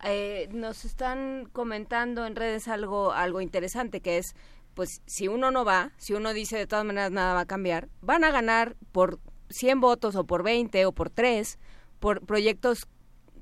Eh, 0.02 0.48
nos 0.50 0.86
están 0.86 1.44
comentando 1.52 2.24
en 2.24 2.36
redes 2.36 2.68
algo 2.68 3.12
algo 3.12 3.42
interesante 3.42 4.00
que 4.00 4.16
es 4.16 4.34
pues 4.72 5.02
si 5.04 5.28
uno 5.28 5.50
no 5.50 5.66
va, 5.66 5.90
si 5.98 6.14
uno 6.14 6.32
dice 6.32 6.56
de 6.56 6.66
todas 6.66 6.86
maneras 6.86 7.10
nada 7.10 7.34
va 7.34 7.40
a 7.40 7.46
cambiar, 7.46 7.88
van 8.00 8.24
a 8.24 8.30
ganar 8.30 8.76
por 8.92 9.18
100 9.50 9.80
votos 9.80 10.16
o 10.16 10.24
por 10.24 10.42
20 10.42 10.86
o 10.86 10.92
por 10.92 11.10
3 11.10 11.58
por 12.00 12.24
proyectos 12.24 12.88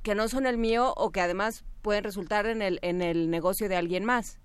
que 0.07 0.15
no 0.15 0.29
son 0.29 0.47
el 0.47 0.57
mío 0.57 0.95
o 0.97 1.11
que 1.11 1.21
además 1.21 1.65
pueden 1.83 2.05
resultar 2.05 2.47
en 2.47 2.63
el 2.63 2.79
en 2.83 3.03
el 3.03 3.29
negocio 3.29 3.69
de 3.69 3.75
alguien 3.75 4.05
más. 4.05 4.41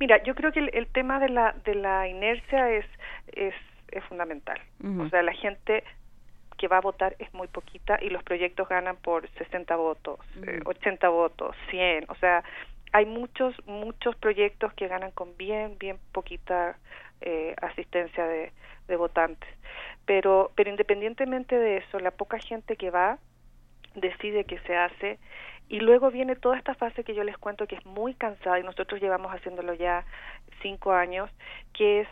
Mira, 0.00 0.20
yo 0.24 0.34
creo 0.34 0.50
que 0.50 0.58
el, 0.58 0.86
tema 0.88 1.20
de 1.20 1.28
la 1.28 1.54
de 1.64 1.76
la 1.76 2.08
inercia 2.08 2.72
es 2.72 2.84
es, 3.28 3.54
es 3.92 4.02
fundamental. 4.06 4.60
O 4.98 5.08
sea, 5.08 5.22
la 5.22 5.34
gente 5.34 5.84
que 6.58 6.66
va 6.66 6.78
a 6.78 6.80
votar 6.80 7.14
es 7.20 7.32
muy 7.32 7.46
poquita 7.46 7.98
y 8.02 8.10
los 8.10 8.24
proyectos 8.24 8.68
ganan 8.68 8.96
por 8.96 9.28
60 9.38 9.76
votos, 9.76 10.18
80 10.64 11.06
eh, 11.06 11.10
votos, 11.10 11.54
100, 11.70 12.06
o 12.08 12.16
sea, 12.16 12.42
hay 12.92 13.06
muchos 13.06 13.54
muchos 13.66 14.16
proyectos 14.16 14.72
que 14.74 14.88
ganan 14.88 15.12
con 15.12 15.36
bien 15.36 15.78
bien 15.78 15.98
poquita 16.10 16.76
eh, 17.20 17.54
asistencia 17.62 18.26
de, 18.26 18.50
de 18.88 18.96
votantes. 18.96 19.48
Pero 20.06 20.50
pero 20.56 20.70
independientemente 20.70 21.56
de 21.56 21.76
eso, 21.76 22.00
la 22.00 22.10
poca 22.10 22.40
gente 22.40 22.74
que 22.74 22.90
va 22.90 23.18
decide 23.96 24.44
que 24.44 24.58
se 24.60 24.76
hace 24.76 25.18
y 25.68 25.80
luego 25.80 26.10
viene 26.10 26.36
toda 26.36 26.56
esta 26.56 26.74
fase 26.74 27.02
que 27.02 27.14
yo 27.14 27.24
les 27.24 27.36
cuento 27.38 27.66
que 27.66 27.74
es 27.74 27.84
muy 27.84 28.14
cansada 28.14 28.60
y 28.60 28.62
nosotros 28.62 29.00
llevamos 29.00 29.32
haciéndolo 29.32 29.74
ya 29.74 30.04
cinco 30.62 30.92
años, 30.92 31.28
que 31.72 32.02
es 32.02 32.08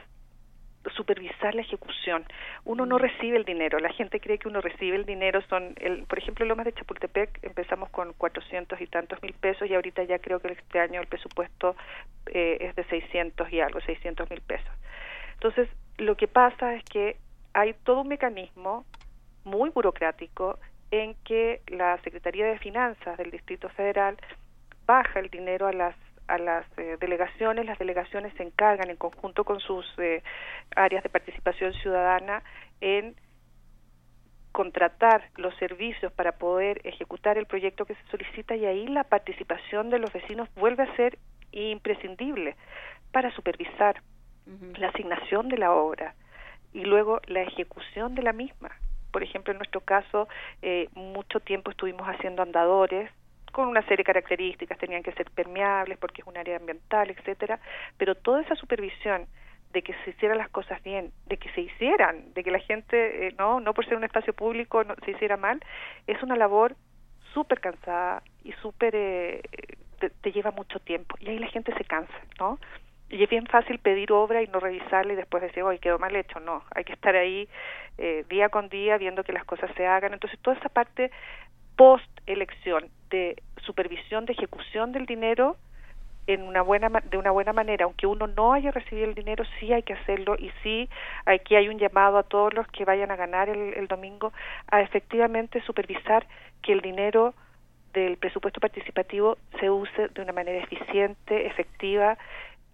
supervisar 0.97 1.55
la 1.55 1.63
ejecución. 1.63 2.25
Uno 2.65 2.85
no 2.85 2.97
mm. 2.97 3.01
recibe 3.01 3.37
el 3.37 3.45
dinero, 3.45 3.79
la 3.79 3.93
gente 3.93 4.21
cree 4.21 4.39
que 4.39 4.49
uno 4.49 4.61
recibe 4.61 4.97
el 4.97 5.07
dinero, 5.07 5.41
son, 5.49 5.75
el, 5.81 6.05
por 6.05 6.19
ejemplo, 6.19 6.45
Lomas 6.45 6.67
de 6.67 6.73
Chapultepec 6.73 7.39
empezamos 7.43 7.89
con 7.91 8.13
cuatrocientos 8.15 8.81
y 8.81 8.87
tantos 8.87 9.23
mil 9.23 9.33
pesos 9.35 9.69
y 9.71 9.75
ahorita 9.75 10.03
ya 10.05 10.19
creo 10.19 10.41
que 10.41 10.49
este 10.53 10.81
año 10.81 11.01
el 11.01 11.07
presupuesto 11.07 11.77
eh, 12.27 12.59
es 12.61 12.77
de 12.77 12.85
seiscientos 12.85 13.51
y 13.53 13.61
algo, 13.61 13.81
seiscientos 13.83 14.29
mil 14.31 14.41
pesos. 14.41 14.73
Entonces, 15.35 15.69
lo 15.97 16.17
que 16.17 16.29
pasa 16.29 16.75
es 16.75 16.85
que 16.85 17.17
hay 17.55 17.75
todo 17.85 18.03
un 18.03 18.09
mecanismo 18.09 18.85
muy 19.45 19.71
burocrático 19.71 20.59
en 20.91 21.15
que 21.25 21.63
la 21.69 21.99
Secretaría 22.03 22.47
de 22.47 22.59
Finanzas 22.59 23.17
del 23.19 23.31
Distrito 23.31 23.69
Federal 23.71 24.17
baja 24.87 25.21
el 25.21 25.31
dinero 25.31 25.67
a 25.67 25.73
las 25.73 25.97
a 26.27 26.39
las 26.39 26.67
eh, 26.79 26.97
delegaciones, 27.01 27.67
las 27.67 27.79
delegaciones 27.79 28.33
se 28.39 28.43
encargan 28.43 28.89
en 28.89 28.97
conjunto 28.97 29.45
con 29.45 29.61
sus 29.61 29.87
eh, 29.99 30.23
áreas 30.75 31.03
de 31.03 31.11
participación 31.11 31.75
ciudadana 31.75 32.43
en 32.81 33.15
contratar 34.53 35.31
los 35.37 35.55
servicios 35.57 36.13
para 36.13 36.33
poder 36.33 36.81
ejecutar 36.85 37.37
el 37.39 37.47
proyecto 37.47 37.85
que 37.85 37.95
se 37.95 38.07
solicita 38.11 38.55
y 38.55 38.65
ahí 38.65 38.87
la 38.87 39.05
participación 39.05 39.91
de 39.91 39.99
los 39.99 40.13
vecinos 40.13 40.49
vuelve 40.55 40.85
a 40.85 40.97
ser 40.97 41.19
imprescindible 41.51 42.57
para 43.13 43.31
supervisar 43.33 44.01
la 44.79 44.89
asignación 44.89 45.49
de 45.49 45.59
la 45.59 45.73
obra 45.73 46.15
y 46.73 46.85
luego 46.85 47.21
la 47.27 47.43
ejecución 47.43 48.15
de 48.15 48.23
la 48.23 48.33
misma 48.33 48.71
por 49.15 49.23
ejemplo, 49.23 49.53
en 49.53 49.59
nuestro 49.59 49.81
caso, 49.81 50.27
eh, 50.61 50.89
mucho 50.95 51.39
tiempo 51.39 51.71
estuvimos 51.71 52.05
haciendo 52.09 52.43
andadores 52.43 53.09
con 53.53 53.69
una 53.69 53.81
serie 53.83 53.99
de 53.99 54.05
características, 54.13 54.77
tenían 54.77 55.05
que 55.05 55.13
ser 55.13 55.31
permeables 55.31 55.99
porque 55.99 56.23
es 56.23 56.27
un 56.27 56.37
área 56.37 56.57
ambiental, 56.57 57.09
etcétera, 57.11 57.61
pero 57.97 58.17
toda 58.17 58.43
esa 58.43 58.57
supervisión 58.57 59.29
de 59.73 59.83
que 59.83 59.95
se 60.03 60.11
hicieran 60.11 60.39
las 60.39 60.49
cosas 60.49 60.83
bien, 60.83 61.13
de 61.27 61.37
que 61.37 61.49
se 61.51 61.61
hicieran, 61.61 62.35
de 62.35 62.43
que 62.43 62.51
la 62.51 62.59
gente, 62.59 63.29
eh, 63.29 63.35
no, 63.39 63.61
no 63.61 63.73
por 63.73 63.85
ser 63.85 63.97
un 63.97 64.03
espacio 64.03 64.33
público, 64.33 64.83
no, 64.83 64.97
se 65.05 65.13
hiciera 65.13 65.37
mal, 65.37 65.61
es 66.09 66.21
una 66.25 66.35
labor 66.35 66.75
súper 67.33 67.61
cansada 67.61 68.21
y 68.43 68.51
súper, 68.55 68.97
eh, 68.97 69.43
te, 70.01 70.11
te, 70.11 70.33
lleva 70.33 70.51
mucho 70.51 70.81
tiempo. 70.81 71.15
Y 71.21 71.29
ahí 71.29 71.39
la 71.39 71.47
gente 71.47 71.73
se 71.75 71.85
cansa, 71.85 72.19
¿no? 72.41 72.59
Y 73.15 73.23
es 73.23 73.31
bien 73.31 73.47
fácil 73.47 73.79
pedir 73.79 74.11
obra 74.11 74.43
y 74.43 74.49
no 74.49 74.59
revisarla 74.59 75.13
y 75.13 75.17
después 75.17 75.41
decir, 75.43 75.63
oye, 75.63 75.79
quedó 75.79 76.01
mal 76.01 76.17
hecho. 76.17 76.41
No, 76.41 76.65
hay 76.75 76.83
que 76.83 76.93
estar 76.93 77.15
ahí 77.15 77.49
eh, 77.97 78.25
día 78.29 78.49
con 78.49 78.69
día 78.69 78.99
viendo 78.99 79.23
que 79.23 79.33
las 79.33 79.45
cosas 79.45 79.71
se 79.77 79.87
hagan. 79.87 80.13
Entonces, 80.13 80.39
toda 80.41 80.57
esa 80.57 80.69
parte 80.69 81.13
post 81.77 82.09
elección 82.27 82.89
de 83.11 83.41
supervisión 83.65 84.27
de 84.27 84.33
ejecución 84.33 84.91
del 84.91 85.07
dinero 85.07 85.57
en 86.27 86.43
una 86.43 86.63
buena 86.63 86.89
de 86.89 87.19
una 87.19 87.31
buena 87.31 87.53
manera 87.53 87.85
aunque 87.85 88.07
uno 88.07 88.27
no 88.27 88.55
haya 88.55 88.71
recibido 88.71 89.07
el 89.07 89.15
dinero 89.15 89.45
sí 89.59 89.73
hay 89.73 89.83
que 89.83 89.93
hacerlo 89.93 90.37
y 90.39 90.51
sí 90.63 90.89
aquí 91.27 91.55
hay 91.55 91.69
un 91.69 91.79
llamado 91.79 92.17
a 92.17 92.23
todos 92.23 92.55
los 92.55 92.67
que 92.69 92.85
vayan 92.85 93.11
a 93.11 93.17
ganar 93.17 93.51
el, 93.51 93.75
el 93.75 93.89
domingo 93.89 94.33
a 94.69 94.81
efectivamente 94.81 95.61
supervisar 95.63 96.27
que 96.63 96.73
el 96.73 96.81
dinero 96.81 97.35
del 97.93 98.17
presupuesto 98.17 98.61
participativo 98.61 99.37
se 99.61 99.69
use 99.69 100.09
de 100.09 100.23
una 100.23 100.33
manera 100.33 100.63
eficiente 100.63 101.47
efectiva 101.47 102.17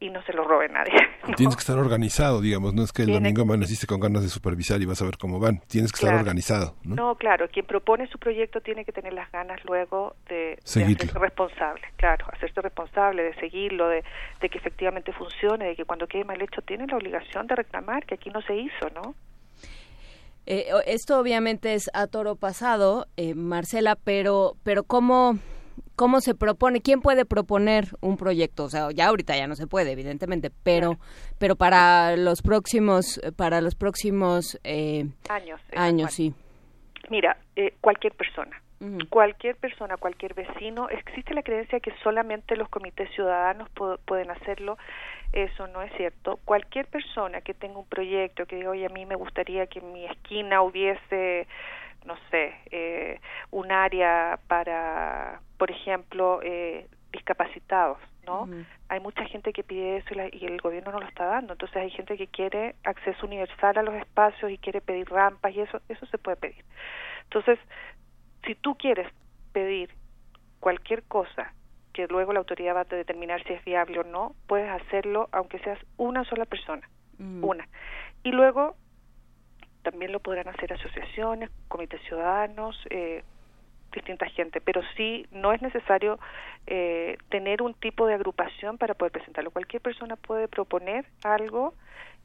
y 0.01 0.11
no 0.11 0.23
se 0.23 0.33
lo 0.33 0.45
robe 0.45 0.69
nadie. 0.69 0.95
Tienes 1.37 1.55
que 1.55 1.61
estar 1.61 1.79
organizado, 1.79 2.41
digamos, 2.41 2.75
no 2.75 2.83
es 2.83 2.93
que 2.93 3.03
el 3.03 3.13
domingo 3.13 3.43
amaneciste 3.43 3.87
con 3.87 4.01
ganas 4.01 4.23
de 4.23 4.29
supervisar 4.29 4.81
y 4.81 4.87
vas 4.87 5.01
a 5.03 5.05
ver 5.05 5.19
cómo 5.19 5.39
van, 5.39 5.61
tienes 5.69 5.93
que 5.93 5.97
estar 5.97 6.15
organizado. 6.19 6.75
¿no? 6.83 6.95
¿no? 6.97 7.15
claro, 7.17 7.49
quien 7.49 7.67
propone 7.67 8.07
su 8.09 8.19
proyecto 8.19 8.61
tiene 8.61 8.85
que 8.85 8.93
tener 8.93 9.13
las 9.13 9.31
ganas 9.31 9.63
luego 9.65 10.17
de, 10.29 10.59
hacerse 10.65 11.19
responsable, 11.19 11.83
claro, 11.97 12.27
hacerse 12.33 12.61
responsable, 12.61 13.23
de 13.23 13.35
seguirlo, 13.35 13.89
de, 13.89 14.03
de 14.41 14.49
que 14.49 14.59
efectivamente 14.59 15.13
funcione, 15.13 15.67
de 15.67 15.77
que 15.77 15.85
cuando 15.85 16.07
quede 16.07 16.25
mal 16.25 16.41
hecho 16.41 16.63
tiene 16.63 16.87
la 16.87 16.97
obligación 16.97 17.47
de 17.47 17.57
reclamar, 17.57 18.07
que 18.07 18.15
aquí 18.15 18.31
no 18.31 18.41
se 18.43 18.57
hizo, 18.57 18.89
¿no? 18.95 19.15
Eh, 20.47 20.67
esto 20.87 21.19
obviamente 21.19 21.75
es 21.75 21.91
a 21.95 22.07
toro 22.07 22.35
pasado, 22.35 23.07
eh, 23.17 23.35
Marcela, 23.35 23.97
pero, 23.97 24.57
pero 24.65 24.85
¿cómo, 24.85 25.39
¿cómo 25.97 26.21
se 26.21 26.35
propone? 26.35 26.81
¿Quién 26.81 27.01
puede 27.01 27.25
proponer 27.25 27.87
un 28.01 28.17
proyecto? 28.17 28.65
O 28.65 28.69
sea, 28.69 28.91
ya 28.93 29.09
ahorita 29.09 29.37
ya 29.37 29.47
no 29.47 29.55
se 29.55 29.67
puede, 29.67 29.93
evidentemente, 29.93 30.51
pero, 30.63 30.99
pero 31.39 31.57
para 31.57 32.17
los 32.17 32.43
próximos, 32.43 33.21
para 33.37 33.61
los 33.61 33.75
próximos 33.75 34.59
eh, 34.65 35.07
años, 35.29 35.61
años, 35.75 36.13
sí. 36.13 36.35
Mira, 37.09 37.37
cualquier 37.81 38.15
persona, 38.15 38.63
cualquier 39.09 39.57
persona, 39.57 39.97
cualquier 39.97 40.35
vecino, 40.35 40.89
existe 40.89 41.35
la 41.35 41.43
creencia 41.43 41.81
que 41.81 41.93
solamente 42.05 42.57
los 42.57 42.69
comités 42.69 43.11
ciudadanos 43.15 43.69
pueden 44.07 44.31
hacerlo 44.31 44.77
eso 45.33 45.69
no 45.69 45.83
es 45.83 45.93
cierto. 45.97 46.41
Cualquier 46.45 46.87
persona 46.87 47.41
que 47.41 47.55
tenga 47.55 47.79
un 47.79 47.87
proyecto, 47.87 48.47
que 48.47 48.57
diga, 48.57 48.71
oye, 48.71 48.87
a 48.87 48.89
mí 48.89 49.07
me 49.07 49.15
gustaría 49.15 49.67
que 49.67 49.79
en 49.79 49.93
mi 49.93 50.05
esquina 50.07 50.63
hubiese, 50.63 51.47
no 52.05 52.17
sé, 52.31 52.55
eh, 52.71 53.21
un 53.51 53.71
área 53.73 54.39
para, 54.49 55.41
por 55.59 55.71
ejemplo, 55.71 56.41
eh, 56.43 56.87
discapacitados, 57.13 57.99
¿no? 58.27 58.49
Hay 58.89 59.01
mucha 59.01 59.25
gente 59.25 59.53
que 59.53 59.65
pide 59.65 59.99
eso 59.99 60.15
y, 60.15 60.47
el 60.47 60.61
gobierno 60.61 60.93
no 60.93 61.01
lo 61.01 61.07
está 61.07 61.25
dando. 61.27 61.55
Entonces 61.55 61.77
hay 61.77 61.91
gente 61.91 62.17
que 62.17 62.29
quiere 62.29 62.77
acceso 62.85 63.27
universal 63.27 63.79
a 63.79 63.83
los 63.83 63.95
espacios 63.95 64.51
y 64.51 64.59
quiere 64.59 64.81
pedir 64.81 65.09
rampas 65.11 65.55
y 65.55 65.61
eso, 65.61 65.81
eso 65.89 66.07
se 66.07 66.19
puede 66.19 66.37
pedir. 66.37 66.65
Entonces, 67.25 67.59
si 68.45 68.55
tú 68.55 68.77
quieres 68.77 69.13
pedir 69.53 69.91
cualquier 70.61 71.03
cosa 71.05 71.53
que 71.93 72.07
luego 72.07 72.33
la 72.33 72.39
autoridad 72.39 72.77
va 72.77 72.81
a 72.83 72.85
determinar 72.85 73.43
si 73.45 73.53
es 73.53 73.65
viable 73.65 73.99
o 73.99 74.05
no, 74.05 74.35
puedes 74.47 74.71
hacerlo 74.71 75.29
aunque 75.33 75.59
seas 75.61 75.79
una 75.97 76.25
sola 76.25 76.45
persona, 76.45 76.89
mm. 77.19 77.45
una. 77.45 77.69
Y 78.23 78.31
luego 78.31 78.77
también 79.83 80.13
lo 80.13 80.21
podrán 80.21 80.49
hacer 80.49 80.73
asociaciones, 80.73 81.51
comités 81.69 82.01
ciudadanos, 82.03 82.77
eh, 82.91 83.23
distinta 83.93 84.27
gente, 84.27 84.61
pero 84.61 84.83
sí 84.97 85.27
no 85.33 85.53
es 85.53 85.61
necesario 85.63 86.19
eh, 86.67 87.17
tener 87.29 87.63
un 87.63 87.75
tipo 87.75 88.07
de 88.07 88.15
agrupación 88.15 88.79
para 88.79 88.95
poder 88.95 89.13
presentarlo. 89.13 89.51
Cualquier 89.51 89.83
persona 89.83 90.17
puede 90.17 90.49
proponer 90.49 91.05
algo 91.25 91.75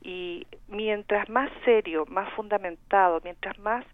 y 0.02 0.46
mientras 0.68 1.30
más 1.30 1.50
serio, 1.64 2.06
más 2.08 2.32
fundamentado, 2.34 3.22
mientras 3.24 3.58
más 3.60 3.86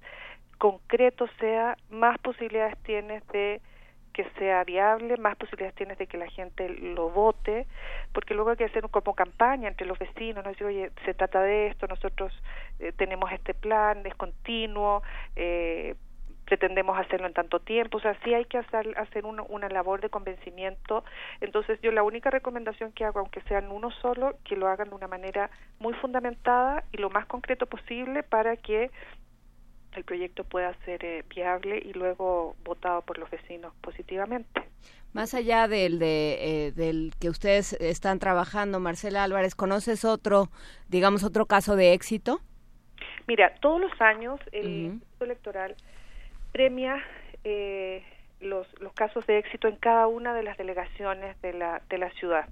concreto 0.58 1.28
sea, 1.40 1.78
más 1.90 2.18
posibilidades 2.20 2.78
tienes 2.84 3.26
de 3.30 3.62
que 4.22 4.40
sea 4.40 4.64
viable, 4.64 5.18
más 5.18 5.36
posibilidades 5.36 5.76
tienes 5.76 5.98
de 5.98 6.08
que 6.08 6.18
la 6.18 6.30
gente 6.30 6.70
lo 6.70 7.10
vote, 7.10 7.66
porque 8.14 8.34
luego 8.34 8.52
hay 8.52 8.58
que 8.58 8.66
hacer 8.66 8.88
como 8.90 9.16
campaña 9.16 9.68
entre 9.68 9.88
los 9.88 9.98
vecinos, 9.98 10.44
no 10.44 10.52
decir, 10.52 10.68
oye, 10.68 10.92
se 11.06 11.14
trata 11.14 11.42
de 11.42 11.68
esto, 11.68 11.88
nosotros 11.88 12.32
eh, 12.80 12.92
tenemos 12.92 13.32
este 13.32 13.54
plan, 13.54 14.06
es 14.06 14.16
continuo, 14.16 15.02
eh, 15.36 15.96
pretendemos 16.46 17.00
hacerlo 17.00 17.28
en 17.28 17.34
tanto 17.34 17.60
tiempo, 17.60 17.98
o 17.98 18.02
sea, 18.02 18.16
sí 18.24 18.34
hay 18.34 18.46
que 18.46 18.58
hacer, 18.58 18.98
hacer 18.98 19.26
una, 19.26 19.44
una 19.44 19.70
labor 19.70 20.02
de 20.02 20.10
convencimiento. 20.10 21.04
Entonces, 21.40 21.80
yo 21.82 21.92
la 21.92 22.04
única 22.04 22.30
recomendación 22.30 22.92
que 22.92 23.06
hago, 23.06 23.20
aunque 23.20 23.42
sean 23.44 23.72
uno 23.72 23.90
solo, 24.02 24.36
que 24.44 24.58
lo 24.58 24.68
hagan 24.68 24.90
de 24.90 24.96
una 24.96 25.08
manera 25.08 25.50
muy 25.80 25.94
fundamentada 25.94 26.84
y 26.92 26.98
lo 26.98 27.10
más 27.10 27.26
concreto 27.26 27.68
posible 27.68 28.22
para 28.24 28.58
que 28.58 28.92
el 29.96 30.04
proyecto 30.04 30.44
pueda 30.44 30.74
ser 30.86 31.04
eh, 31.04 31.24
viable 31.34 31.82
y 31.84 31.94
luego 31.94 32.56
votado 32.64 33.02
por 33.02 33.18
los 33.18 33.30
vecinos 33.30 33.74
positivamente. 33.82 34.62
Más 35.14 35.34
allá 35.34 35.68
del, 35.68 36.00
de, 36.00 36.68
eh, 36.68 36.72
del 36.72 37.14
que 37.20 37.30
ustedes 37.30 37.74
están 37.74 38.20
trabajando, 38.20 38.80
Marcela 38.80 39.24
Álvarez, 39.24 39.56
¿conoces 39.56 40.06
otro, 40.06 40.50
digamos, 40.88 41.24
otro 41.24 41.46
caso 41.46 41.76
de 41.76 41.94
éxito? 41.94 42.40
Mira, 43.28 43.54
todos 43.56 43.82
los 43.82 44.02
años 44.02 44.40
el 44.52 44.68
Instituto 44.68 45.26
Electoral 45.26 45.76
premia 46.54 47.04
eh, 47.44 48.04
los, 48.40 48.68
los 48.80 48.94
casos 48.94 49.26
de 49.28 49.38
éxito 49.38 49.68
en 49.68 49.76
cada 49.76 50.08
una 50.08 50.34
de 50.34 50.44
las 50.44 50.58
delegaciones 50.58 51.40
de 51.42 51.54
la, 51.54 51.82
de 51.90 51.98
la 51.98 52.10
ciudad. 52.12 52.48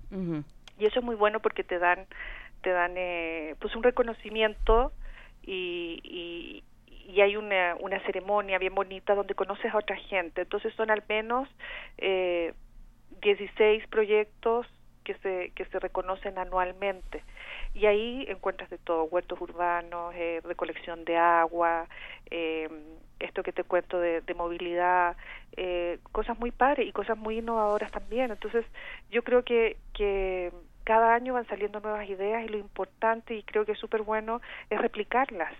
Y 0.77 0.85
eso 0.85 1.00
es 1.00 1.06
muy 1.06 1.16
bueno 1.16 1.40
porque 1.40 1.64
te 1.64 1.80
dan, 1.80 2.06
te 2.61 2.69
dan 2.72 2.93
pues 3.59 3.76
un 3.76 3.84
reconocimiento 3.84 4.93
y, 5.43 6.00
y 6.03 6.64
hay 7.21 7.35
una, 7.35 7.75
una 7.79 7.99
ceremonia 8.01 8.57
bien 8.59 8.75
bonita 8.75 9.15
donde 9.15 9.35
conoces 9.35 9.73
a 9.73 9.77
otra 9.77 9.95
gente. 9.95 10.41
Entonces 10.41 10.73
son 10.75 10.91
al 10.91 11.03
menos 11.07 11.49
eh, 11.97 12.53
16 13.21 13.88
proyectos 13.88 14.67
que 15.03 15.15
se, 15.15 15.51
que 15.55 15.65
se 15.65 15.79
reconocen 15.79 16.38
anualmente. 16.38 17.23
Y 17.73 17.85
ahí 17.85 18.25
encuentras 18.27 18.69
de 18.69 18.77
todo, 18.77 19.05
huertos 19.05 19.39
urbanos, 19.41 20.13
eh, 20.15 20.41
recolección 20.43 21.05
de 21.05 21.17
agua, 21.17 21.88
eh, 22.29 22.69
esto 23.19 23.43
que 23.43 23.51
te 23.51 23.63
cuento 23.63 23.99
de, 23.99 24.21
de 24.21 24.33
movilidad, 24.33 25.17
eh, 25.57 25.99
cosas 26.11 26.38
muy 26.39 26.51
padres 26.51 26.88
y 26.88 26.91
cosas 26.91 27.17
muy 27.17 27.39
innovadoras 27.39 27.91
también. 27.91 28.31
Entonces 28.31 28.65
yo 29.09 29.23
creo 29.23 29.43
que, 29.43 29.77
que 29.93 30.51
cada 30.83 31.13
año 31.15 31.33
van 31.33 31.47
saliendo 31.47 31.79
nuevas 31.79 32.07
ideas 32.07 32.43
y 32.45 32.49
lo 32.49 32.57
importante, 32.57 33.35
y 33.35 33.43
creo 33.43 33.65
que 33.65 33.73
es 33.73 33.79
súper 33.79 34.03
bueno, 34.03 34.41
es 34.69 34.79
replicarlas 34.79 35.53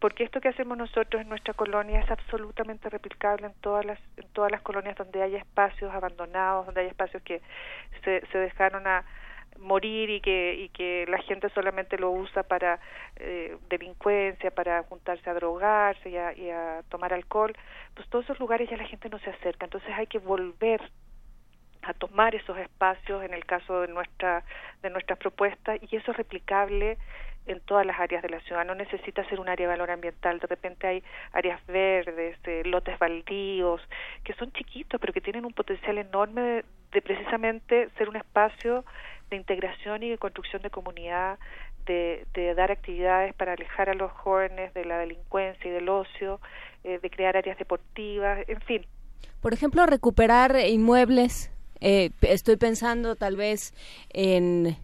porque 0.00 0.24
esto 0.24 0.40
que 0.40 0.48
hacemos 0.48 0.76
nosotros 0.76 1.22
en 1.22 1.28
nuestra 1.28 1.54
colonia 1.54 2.00
es 2.00 2.10
absolutamente 2.10 2.88
replicable 2.88 3.46
en 3.46 3.54
todas 3.60 3.84
las 3.84 3.98
en 4.16 4.26
todas 4.32 4.50
las 4.50 4.62
colonias 4.62 4.96
donde 4.96 5.22
haya 5.22 5.38
espacios 5.38 5.92
abandonados 5.92 6.66
donde 6.66 6.82
hay 6.82 6.86
espacios 6.88 7.22
que 7.22 7.42
se, 8.04 8.26
se 8.32 8.38
dejaron 8.38 8.86
a 8.86 9.04
morir 9.58 10.10
y 10.10 10.20
que 10.20 10.54
y 10.54 10.68
que 10.70 11.06
la 11.08 11.18
gente 11.18 11.48
solamente 11.50 11.98
lo 11.98 12.10
usa 12.10 12.42
para 12.42 12.80
eh, 13.16 13.56
delincuencia 13.68 14.50
para 14.50 14.82
juntarse 14.84 15.28
a 15.28 15.34
drogarse 15.34 16.10
y 16.10 16.16
a, 16.16 16.32
y 16.32 16.50
a 16.50 16.82
tomar 16.88 17.12
alcohol. 17.12 17.52
Pues 17.94 18.08
todos 18.08 18.24
esos 18.24 18.40
lugares 18.40 18.68
ya 18.70 18.76
la 18.76 18.86
gente 18.86 19.08
no 19.08 19.18
se 19.18 19.30
acerca. 19.30 19.66
Entonces 19.66 19.90
hay 19.94 20.06
que 20.06 20.18
volver 20.18 20.80
a 21.82 21.94
tomar 21.94 22.34
esos 22.34 22.58
espacios 22.58 23.22
en 23.22 23.32
el 23.34 23.44
caso 23.46 23.80
de 23.80 23.88
nuestra 23.88 24.44
de 24.82 24.90
nuestras 24.90 25.18
propuestas 25.18 25.78
y 25.82 25.96
eso 25.96 26.10
es 26.10 26.16
replicable 26.16 26.98
en 27.50 27.60
todas 27.60 27.86
las 27.86 27.98
áreas 27.98 28.22
de 28.22 28.28
la 28.28 28.40
ciudad. 28.40 28.64
No 28.64 28.74
necesita 28.74 29.28
ser 29.28 29.40
un 29.40 29.48
área 29.48 29.66
de 29.66 29.72
valor 29.72 29.90
ambiental. 29.90 30.38
De 30.38 30.46
repente 30.46 30.86
hay 30.86 31.02
áreas 31.32 31.60
verdes, 31.66 32.36
eh, 32.44 32.62
lotes 32.64 32.98
baldíos, 32.98 33.80
que 34.24 34.34
son 34.34 34.52
chiquitos, 34.52 35.00
pero 35.00 35.12
que 35.12 35.20
tienen 35.20 35.44
un 35.44 35.52
potencial 35.52 35.98
enorme 35.98 36.64
de, 36.92 37.02
precisamente 37.02 37.88
ser 37.96 38.08
un 38.08 38.16
espacio 38.16 38.84
de 39.30 39.36
integración 39.36 40.02
y 40.02 40.10
de 40.10 40.18
construcción 40.18 40.62
de 40.62 40.70
comunidad, 40.70 41.38
de, 41.86 42.26
de, 42.34 42.54
dar 42.54 42.70
actividades 42.70 43.34
para 43.34 43.52
alejar 43.52 43.88
a 43.88 43.94
los 43.94 44.10
jóvenes 44.12 44.74
de 44.74 44.84
la 44.84 44.98
delincuencia 44.98 45.70
y 45.70 45.72
del 45.72 45.88
ocio, 45.88 46.40
eh, 46.84 46.98
de 47.00 47.10
crear 47.10 47.36
áreas 47.36 47.58
deportivas, 47.58 48.48
en 48.48 48.60
fin. 48.62 48.86
Por 49.40 49.54
ejemplo, 49.54 49.86
recuperar 49.86 50.56
inmuebles. 50.58 51.50
Eh, 51.80 52.10
estoy 52.20 52.56
pensando 52.56 53.16
tal 53.16 53.36
vez 53.36 53.72
en 54.10 54.76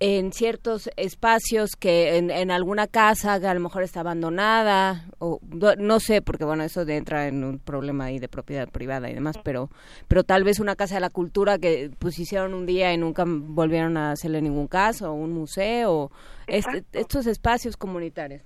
en 0.00 0.32
ciertos 0.32 0.90
espacios 0.96 1.70
que 1.74 2.16
en, 2.18 2.50
alguna 2.50 2.86
casa 2.86 3.40
que 3.40 3.46
a 3.46 3.54
lo 3.54 3.60
mejor 3.60 3.82
está 3.82 4.00
abandonada 4.00 5.06
o 5.18 5.40
no 5.78 5.98
sé 5.98 6.22
porque 6.22 6.44
bueno 6.44 6.62
eso 6.62 6.82
entra 6.82 7.26
en 7.26 7.42
un 7.42 7.58
problema 7.58 8.04
ahí 8.04 8.20
de 8.20 8.28
propiedad 8.28 8.68
privada 8.68 9.10
y 9.10 9.14
demás 9.14 9.36
pero 9.42 9.70
pero 10.06 10.22
tal 10.22 10.44
vez 10.44 10.60
una 10.60 10.76
casa 10.76 10.94
de 10.94 11.00
la 11.00 11.10
cultura 11.10 11.58
que 11.58 11.90
pues 11.98 12.18
hicieron 12.20 12.54
un 12.54 12.64
día 12.64 12.92
y 12.92 12.96
nunca 12.96 13.24
volvieron 13.26 13.96
a 13.96 14.12
hacerle 14.12 14.40
ningún 14.40 14.68
caso 14.68 15.10
o 15.10 15.14
un 15.14 15.32
museo 15.32 16.12
este, 16.48 16.84
estos 16.92 17.26
espacios 17.26 17.76
comunitarios. 17.76 18.42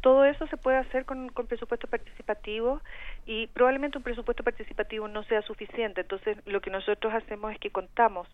Todo 0.00 0.24
eso 0.24 0.46
se 0.46 0.56
puede 0.56 0.76
hacer 0.76 1.04
con, 1.04 1.28
con 1.30 1.46
presupuesto 1.46 1.88
participativo 1.88 2.80
y 3.26 3.48
probablemente 3.48 3.98
un 3.98 4.04
presupuesto 4.04 4.44
participativo 4.44 5.08
no 5.08 5.24
sea 5.24 5.42
suficiente. 5.42 6.02
Entonces 6.02 6.38
lo 6.46 6.60
que 6.60 6.70
nosotros 6.70 7.12
hacemos 7.12 7.52
es 7.52 7.58
que 7.58 7.70
contamos 7.70 8.28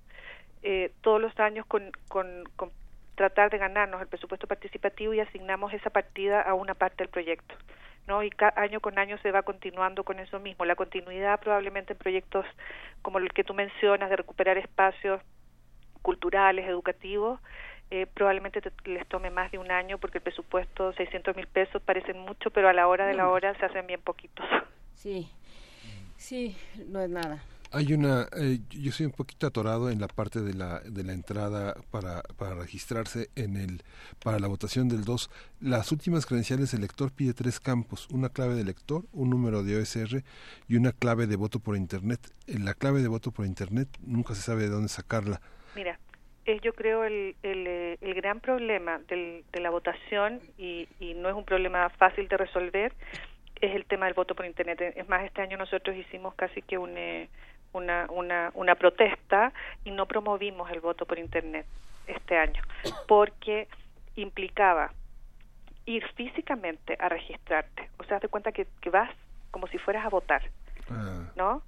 eh, 0.63 0.93
todos 1.01 1.21
los 1.21 1.39
años 1.41 1.67
con, 1.67 1.91
con, 2.09 2.45
tratar 3.15 3.51
de 3.51 3.59
ganarnos 3.59 4.01
el 4.01 4.09
presupuesto 4.09 4.47
participativo 4.47 5.13
y 5.15 5.21
asignamos 5.21 5.73
esa 5.75 5.91
partida 5.91 6.41
a 6.41 6.55
una 6.55 6.75
parte 6.75 7.05
del 7.05 7.09
proyecto. 7.09 7.55
¿no? 8.07 8.23
Y 8.23 8.31
año 8.57 8.81
con 8.81 8.99
año 8.99 9.17
se 9.19 9.31
va 9.31 9.43
continuando 9.43 10.03
con 10.03 10.19
eso 10.19 10.41
mismo. 10.41 10.65
La 10.65 10.75
continuidad 10.75 11.39
probablemente 11.41 11.93
en 11.93 11.99
proyectos 11.99 12.47
como 13.01 13.19
el 13.19 13.33
que 13.33 13.45
tú 13.45 13.55
mencionas 13.55 14.11
de 14.11 14.17
recuperar 14.17 14.59
espacios 14.59 15.21
culturales, 16.03 16.67
educativos, 16.67 17.41
eh, 17.91 18.07
probablemente 18.07 18.63
les 18.85 19.07
tome 19.07 19.29
más 19.29 19.53
de 19.53 19.59
un 19.59 19.71
año 19.71 19.99
porque 19.99 20.17
el 20.17 20.23
presupuesto, 20.23 20.95
600 20.95 21.37
mil 21.37 21.47
pesos, 21.47 21.83
parecen 21.83 22.19
mucho, 22.19 22.51
pero 22.51 22.71
a 22.71 22.73
la 22.73 22.89
hora 22.89 23.07
de 23.07 23.13
la 23.13 23.29
hora 23.29 23.55
se 23.59 23.67
hacen 23.67 23.87
bien 23.87 24.01
poquitos. 24.01 24.47
Sí, 24.95 25.29
sí, 26.17 26.57
no 26.89 27.01
es 27.03 27.11
nada. 27.11 27.43
Hay 27.75 27.95
una, 27.95 28.29
eh, 28.39 28.59
yo 28.69 28.93
soy 28.93 29.07
un 29.07 29.13
poquito 29.13 29.47
atorado 29.47 29.91
en 29.91 29.99
la 29.99 30.07
parte 30.07 30.41
de 30.41 30.53
la, 30.53 30.81
de 30.81 31.05
la 31.05 31.15
entrada 31.15 31.75
para, 31.91 32.23
para 32.37 32.55
registrarse 32.55 33.31
en 33.35 33.57
el, 33.57 33.83
para 34.23 34.39
la 34.39 34.47
votación 34.47 34.91
del 34.91 35.05
2. 35.05 35.31
Las 35.63 35.91
últimas 35.91 36.27
credenciales 36.27 36.73
del 36.73 36.83
lector 36.83 37.13
pide 37.13 37.33
tres 37.33 37.61
campos, 37.61 38.09
una 38.11 38.29
clave 38.29 38.57
de 38.57 38.65
lector, 38.65 39.05
un 39.13 39.31
número 39.31 39.63
de 39.63 39.81
OSR 39.81 40.23
y 40.69 40.77
una 40.77 40.93
clave 40.93 41.27
de 41.27 41.37
voto 41.37 41.61
por 41.61 41.75
Internet. 41.75 42.21
En 42.47 42.67
la 42.67 42.75
clave 42.75 43.01
de 43.01 43.09
voto 43.09 43.31
por 43.31 43.47
Internet 43.47 43.89
nunca 44.03 44.35
se 44.35 44.43
sabe 44.43 44.65
de 44.65 44.69
dónde 44.69 44.89
sacarla. 44.89 45.41
Mira, 45.75 45.99
es 46.45 46.61
yo 46.61 46.75
creo 46.75 47.05
el, 47.05 47.37
el, 47.43 47.67
eh, 47.67 47.99
el 48.03 48.13
gran 48.13 48.41
problema 48.41 48.99
del, 49.09 49.45
de 49.51 49.61
la 49.61 49.71
votación 49.71 50.41
y, 50.59 50.89
y 51.01 51.15
no 51.15 51.31
es 51.31 51.35
un 51.35 51.47
problema 51.47 51.89
fácil 51.89 52.29
de 52.29 52.37
resolver 52.37 52.93
es 53.63 53.77
el 53.77 53.87
tema 53.87 54.07
del 54.07 54.15
voto 54.15 54.35
por 54.35 54.45
internet 54.45 54.93
es 54.97 55.09
más 55.09 55.25
este 55.25 55.41
año 55.41 55.57
nosotros 55.57 55.97
hicimos 55.97 56.35
casi 56.35 56.61
que 56.63 56.79
un, 56.79 56.99
eh, 56.99 57.29
una, 57.73 58.07
una, 58.11 58.51
una 58.55 58.75
protesta 58.75 59.53
y 59.85 59.91
no 59.91 60.07
promovimos 60.07 60.71
el 60.71 60.81
voto 60.81 61.07
por 61.07 61.19
internet 61.19 61.67
este 62.07 62.37
año 62.37 62.63
porque 63.07 63.69
implicaba 64.17 64.93
ir 65.87 66.07
físicamente 66.15 66.97
a 67.01 67.09
registrarte 67.09 67.91
o 67.99 68.05
sea, 68.05 68.19
de 68.19 68.29
cuenta 68.29 68.53
que, 68.53 68.67
que 68.81 68.91
vas 68.91 69.11
como 69.51 69.67
si 69.69 69.79
fueras 69.79 70.05
a 70.05 70.09
votar 70.09 70.43
Ah, 70.91 71.31
¿no? 71.37 71.63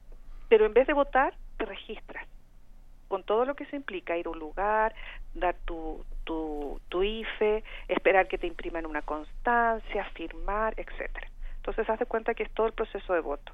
Pero 0.49 0.67
en 0.67 0.75
vez 0.75 0.87
de 0.87 0.93
votar, 0.93 1.35
te 1.57 1.65
registras 1.65 2.27
con 3.09 3.23
todo 3.23 3.45
lo 3.45 3.55
que 3.55 3.67
se 3.67 3.77
implica, 3.77 4.17
ir 4.17 4.27
a 4.27 4.31
un 4.31 4.39
lugar, 4.39 4.95
dar 5.35 5.55
tu, 5.65 6.05
tu, 6.25 6.81
tu 6.89 7.03
IFE, 7.03 7.63
esperar 7.89 8.27
que 8.29 8.39
te 8.39 8.47
impriman 8.47 8.87
una 8.87 9.03
constancia, 9.03 10.05
firmar, 10.15 10.75
etcétera. 10.77 11.29
Entonces, 11.57 11.89
haz 11.89 11.99
de 11.99 12.07
cuenta 12.07 12.35
que 12.35 12.43
es 12.43 12.51
todo 12.53 12.67
el 12.67 12.73
proceso 12.73 13.13
de 13.13 13.21
voto. 13.21 13.53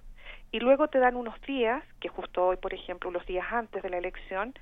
Y 0.53 0.61
luego 0.61 0.89
te 0.89 0.99
dan 0.99 1.17
unos 1.17 1.41
días, 1.43 1.83
que 2.01 2.09
justo 2.09 2.47
hoy, 2.47 2.57
por 2.57 2.75
ejemplo, 2.75 3.11
los 3.11 3.25
días 3.27 3.47
antes 3.53 3.83
de 3.83 3.91
la 3.91 3.99
elección, 3.99 4.55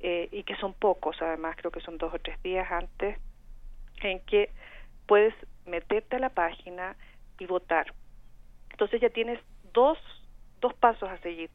eh, 0.00 0.28
y 0.32 0.42
que 0.44 0.56
son 0.56 0.74
pocos, 0.74 1.20
además, 1.20 1.56
creo 1.56 1.70
que 1.70 1.80
son 1.80 1.98
dos 1.98 2.12
o 2.12 2.18
tres 2.18 2.42
días 2.42 2.70
antes, 2.70 3.18
en 4.02 4.20
que 4.20 4.50
puedes 5.06 5.34
meterte 5.66 6.16
a 6.16 6.18
la 6.18 6.30
página 6.30 6.96
y 7.38 7.46
votar. 7.46 7.92
Entonces 8.70 9.00
ya 9.00 9.10
tienes 9.10 9.40
dos, 9.72 9.98
dos 10.60 10.74
pasos 10.74 11.08
a 11.08 11.18
seguir. 11.18 11.50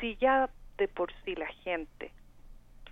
Si 0.00 0.16
ya 0.16 0.50
de 0.78 0.88
por 0.88 1.12
sí 1.24 1.34
la 1.36 1.46
gente 1.46 2.10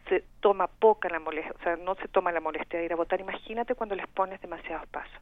se 0.08 0.24
toma 0.40 0.68
poca 0.68 1.08
la 1.08 1.18
molestia, 1.18 1.52
o 1.58 1.62
sea, 1.62 1.76
no 1.76 1.94
se 1.96 2.08
toma 2.08 2.32
la 2.32 2.40
molestia 2.40 2.78
de 2.78 2.86
ir 2.86 2.92
a 2.92 2.96
votar, 2.96 3.20
imagínate 3.20 3.74
cuando 3.74 3.94
les 3.94 4.06
pones 4.08 4.40
demasiados 4.40 4.86
pasos. 4.88 5.20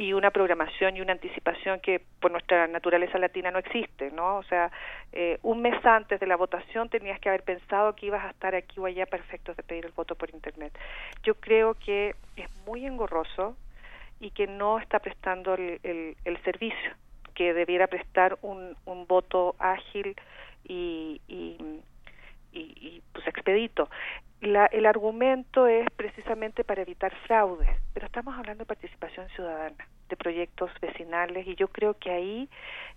Y 0.00 0.14
una 0.14 0.30
programación 0.30 0.96
y 0.96 1.02
una 1.02 1.12
anticipación 1.12 1.78
que 1.80 2.00
por 2.20 2.30
nuestra 2.30 2.66
naturaleza 2.66 3.18
latina 3.18 3.50
no 3.50 3.58
existe, 3.58 4.10
¿no? 4.12 4.38
O 4.38 4.42
sea, 4.44 4.72
eh, 5.12 5.38
un 5.42 5.60
mes 5.60 5.84
antes 5.84 6.18
de 6.18 6.26
la 6.26 6.36
votación 6.36 6.88
tenías 6.88 7.20
que 7.20 7.28
haber 7.28 7.42
pensado 7.42 7.94
que 7.94 8.06
ibas 8.06 8.24
a 8.24 8.30
estar 8.30 8.54
aquí 8.54 8.80
o 8.80 8.86
allá 8.86 9.04
perfectos 9.04 9.58
de 9.58 9.62
pedir 9.62 9.84
el 9.84 9.92
voto 9.92 10.14
por 10.14 10.30
Internet. 10.30 10.72
Yo 11.22 11.34
creo 11.34 11.74
que 11.74 12.14
es 12.36 12.48
muy 12.64 12.86
engorroso 12.86 13.58
y 14.20 14.30
que 14.30 14.46
no 14.46 14.78
está 14.78 15.00
prestando 15.00 15.52
el, 15.52 16.16
servicio 16.44 16.92
que 17.34 17.52
debiera 17.52 17.86
prestar 17.86 18.38
un, 18.40 18.74
voto 19.06 19.54
ágil 19.58 20.16
y, 20.64 21.20
y, 21.28 21.82
y, 22.52 23.02
pues 23.12 23.26
expedito. 23.26 23.90
La, 24.40 24.66
el 24.66 24.86
argumento 24.86 25.66
es 25.66 25.86
precisamente 25.96 26.64
para 26.64 26.80
evitar 26.80 27.14
fraudes, 27.26 27.68
pero 27.92 28.06
estamos 28.06 28.38
hablando 28.38 28.62
de 28.62 28.66
participación 28.66 29.28
ciudadana, 29.30 29.86
de 30.08 30.16
proyectos 30.16 30.70
vecinales 30.80 31.46
y 31.46 31.54
yo 31.56 31.68
creo 31.68 31.94
que 31.94 32.10
ahí 32.10 32.48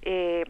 eh, 0.04 0.46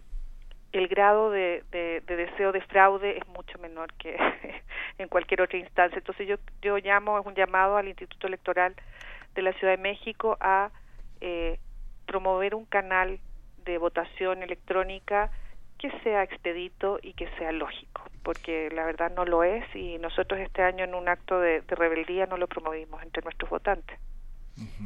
el 0.72 0.88
grado 0.88 1.32
de, 1.32 1.64
de, 1.72 2.02
de, 2.06 2.16
deseo 2.16 2.52
de 2.52 2.62
fraude 2.62 3.18
es 3.18 3.28
mucho 3.30 3.58
menor 3.60 3.92
que 3.94 4.18
en 5.00 5.08
cualquier 5.08 5.42
otra 5.42 5.58
instancia. 5.58 5.98
Entonces 5.98 6.28
yo, 6.28 6.36
yo 6.62 6.78
llamo, 6.78 7.20
es 7.20 7.26
un 7.26 7.36
llamado 7.36 7.78
al 7.78 7.88
Instituto 7.88 8.28
Electoral 8.28 8.76
de 9.34 9.42
la 9.42 9.54
Ciudad 9.54 9.74
de 9.74 9.82
México 9.82 10.38
a 10.40 10.72
eh, 11.22 11.60
promover 12.06 12.54
un 12.54 12.66
canal 12.66 13.20
de 13.66 13.78
votación 13.78 14.44
electrónica 14.44 15.32
que 15.84 15.92
sea 16.00 16.24
expedito 16.24 16.98
y 17.04 17.12
que 17.14 17.28
sea 17.38 17.52
lógico, 17.52 18.04
porque 18.24 18.70
la 18.74 18.86
verdad 18.86 19.12
no 19.14 19.26
lo 19.26 19.44
es 19.44 19.66
y 19.76 19.98
nosotros 19.98 20.40
este 20.40 20.62
año 20.62 20.86
en 20.86 20.96
un 20.96 21.10
acto 21.10 21.38
de, 21.42 21.60
de 21.60 21.76
rebeldía 21.76 22.26
no 22.26 22.38
lo 22.38 22.48
promovimos 22.48 23.04
entre 23.04 23.22
nuestros 23.22 23.50
votantes. 23.50 24.00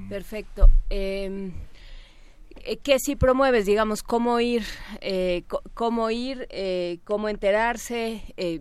Perfecto. 0.09 0.67
Eh, 0.89 1.51
¿Qué 2.83 2.97
si 2.97 3.15
promueves, 3.15 3.67
digamos, 3.67 4.01
cómo 4.01 4.39
ir, 4.39 4.63
eh, 5.01 5.43
cómo 5.75 6.09
ir, 6.09 6.47
eh, 6.49 6.97
cómo 7.03 7.29
enterarse? 7.29 8.23
Eh, 8.35 8.59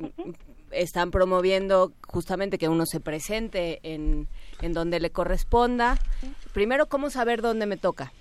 están 0.72 1.10
promoviendo 1.10 1.92
justamente 2.06 2.58
que 2.58 2.68
uno 2.68 2.84
se 2.84 3.00
presente 3.00 3.80
en, 3.82 4.28
en 4.60 4.74
donde 4.74 5.00
le 5.00 5.08
corresponda. 5.08 5.96
Primero, 6.52 6.84
¿cómo 6.84 7.08
saber 7.08 7.40
dónde 7.40 7.64
me 7.64 7.78
toca? 7.78 8.12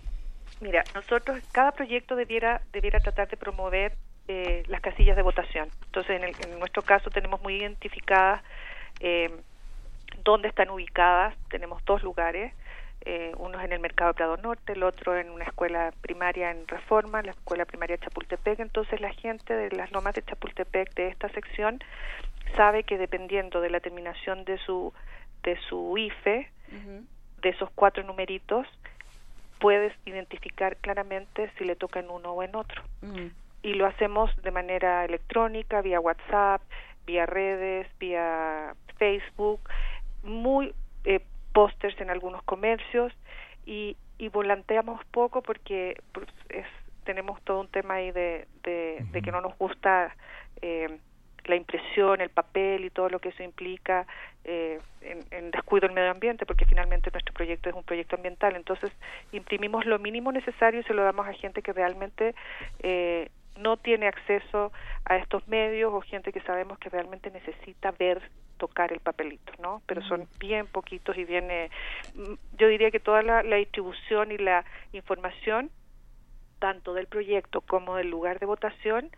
Mira, 0.61 0.83
nosotros, 0.93 1.41
cada 1.51 1.71
proyecto 1.71 2.15
debiera, 2.15 2.61
debiera 2.71 2.99
tratar 2.99 3.27
de 3.27 3.37
promover 3.37 3.93
eh, 4.27 4.63
las 4.67 4.81
casillas 4.81 5.15
de 5.15 5.21
votación. 5.21 5.69
Entonces, 5.85 6.17
en, 6.17 6.23
el, 6.23 6.35
en 6.45 6.59
nuestro 6.59 6.81
caso 6.81 7.09
tenemos 7.09 7.41
muy 7.41 7.57
identificadas 7.57 8.41
eh, 8.99 9.29
dónde 10.23 10.47
están 10.47 10.69
ubicadas. 10.69 11.35
Tenemos 11.49 11.83
dos 11.85 12.01
lugares. 12.03 12.53
Eh, 13.01 13.33
uno 13.37 13.59
es 13.59 13.65
en 13.65 13.73
el 13.73 13.79
Mercado 13.79 14.11
de 14.11 14.13
Prado 14.15 14.37
Norte, 14.37 14.73
el 14.73 14.81
otro 14.81 15.15
en 15.15 15.29
una 15.29 15.43
escuela 15.43 15.93
primaria 16.01 16.49
en 16.49 16.67
Reforma, 16.67 17.21
la 17.21 17.31
escuela 17.31 17.65
primaria 17.65 17.97
Chapultepec. 17.99 18.59
Entonces, 18.59 18.99
la 18.99 19.13
gente 19.13 19.53
de 19.53 19.69
las 19.75 19.91
lomas 19.91 20.15
de 20.15 20.23
Chapultepec 20.23 20.95
de 20.95 21.09
esta 21.09 21.29
sección 21.29 21.79
sabe 22.55 22.83
que 22.83 22.97
dependiendo 22.97 23.61
de 23.61 23.69
la 23.69 23.79
terminación 23.79 24.43
de 24.45 24.57
su 24.59 24.91
de 25.43 25.55
su 25.69 25.95
IFE, 25.95 26.49
uh 26.71 26.75
-huh. 26.75 27.05
de 27.41 27.49
esos 27.49 27.69
cuatro 27.75 28.03
numeritos, 28.03 28.65
puedes 29.59 29.93
identificar 30.05 30.77
claramente 30.77 31.51
si 31.57 31.65
le 31.65 31.75
toca 31.75 31.99
en 31.99 32.09
uno 32.09 32.31
o 32.31 32.43
en 32.43 32.55
otro. 32.55 32.83
Mm. 33.01 33.27
Y 33.63 33.73
lo 33.73 33.87
hacemos 33.87 34.29
de 34.43 34.51
manera 34.51 35.05
electrónica, 35.05 35.81
vía 35.81 35.99
WhatsApp, 35.99 36.61
vía 37.05 37.25
redes, 37.25 37.87
vía 37.99 38.75
Facebook, 38.97 39.61
muy 40.23 40.73
eh, 41.03 41.21
pósters 41.53 41.99
en 42.01 42.09
algunos 42.09 42.43
comercios 42.43 43.13
y, 43.65 43.97
y 44.17 44.29
volanteamos 44.29 45.03
poco 45.05 45.41
porque 45.41 46.01
pues, 46.11 46.27
es, 46.49 46.67
tenemos 47.05 47.41
todo 47.43 47.61
un 47.61 47.67
tema 47.69 47.95
ahí 47.95 48.11
de, 48.11 48.47
de, 48.63 48.97
uh 48.99 49.03
-huh. 49.03 49.11
de 49.11 49.21
que 49.21 49.31
no 49.31 49.41
nos 49.41 49.57
gusta 49.57 50.15
eh, 50.61 50.99
la 51.47 51.55
impresión, 51.55 52.21
el 52.21 52.29
papel 52.29 52.85
y 52.85 52.89
todo 52.89 53.09
lo 53.09 53.19
que 53.19 53.29
eso 53.29 53.43
implica 53.43 54.05
eh, 54.43 54.79
en, 55.01 55.19
en, 55.31 55.51
descuido 55.51 55.87
del 55.87 55.95
medio 55.95 56.11
ambiente, 56.11 56.45
porque 56.45 56.65
finalmente 56.65 57.09
nuestro 57.11 57.33
proyecto 57.33 57.69
es 57.69 57.75
un 57.75 57.83
proyecto 57.83 58.15
ambiental. 58.15 58.55
Entonces, 58.55 58.91
imprimimos 59.31 59.85
lo 59.85 59.99
mínimo 59.99 60.31
necesario 60.31 60.79
y 60.79 60.83
se 60.83 60.93
lo 60.93 61.03
damos 61.03 61.27
a 61.27 61.33
gente 61.33 61.61
que 61.61 61.73
realmente 61.73 62.35
eh, 62.79 63.29
no 63.57 63.77
tiene 63.77 64.07
acceso 64.07 64.71
a 65.05 65.17
estos 65.17 65.47
medios 65.47 65.93
o 65.93 66.01
gente 66.01 66.33
que 66.33 66.41
sabemos 66.41 66.77
que 66.79 66.89
realmente 66.89 67.31
necesita 67.31 67.91
ver 67.91 68.21
tocar 68.57 68.91
el 68.93 68.99
papelito, 68.99 69.51
¿no? 69.61 69.81
Pero 69.85 70.01
son 70.03 70.27
bien 70.39 70.67
poquitos 70.67 71.17
y 71.17 71.25
bien, 71.25 71.49
eh, 71.51 71.69
yo 72.57 72.67
diría 72.67 72.91
que 72.91 72.99
toda 72.99 73.21
la, 73.21 73.43
la 73.43 73.57
distribución 73.57 74.31
y 74.31 74.37
la 74.37 74.63
información, 74.93 75.69
tanto 76.59 76.93
del 76.93 77.07
proyecto 77.07 77.61
como 77.61 77.97
del 77.97 78.09
lugar 78.09 78.39
de 78.39 78.45
votación, 78.45 79.09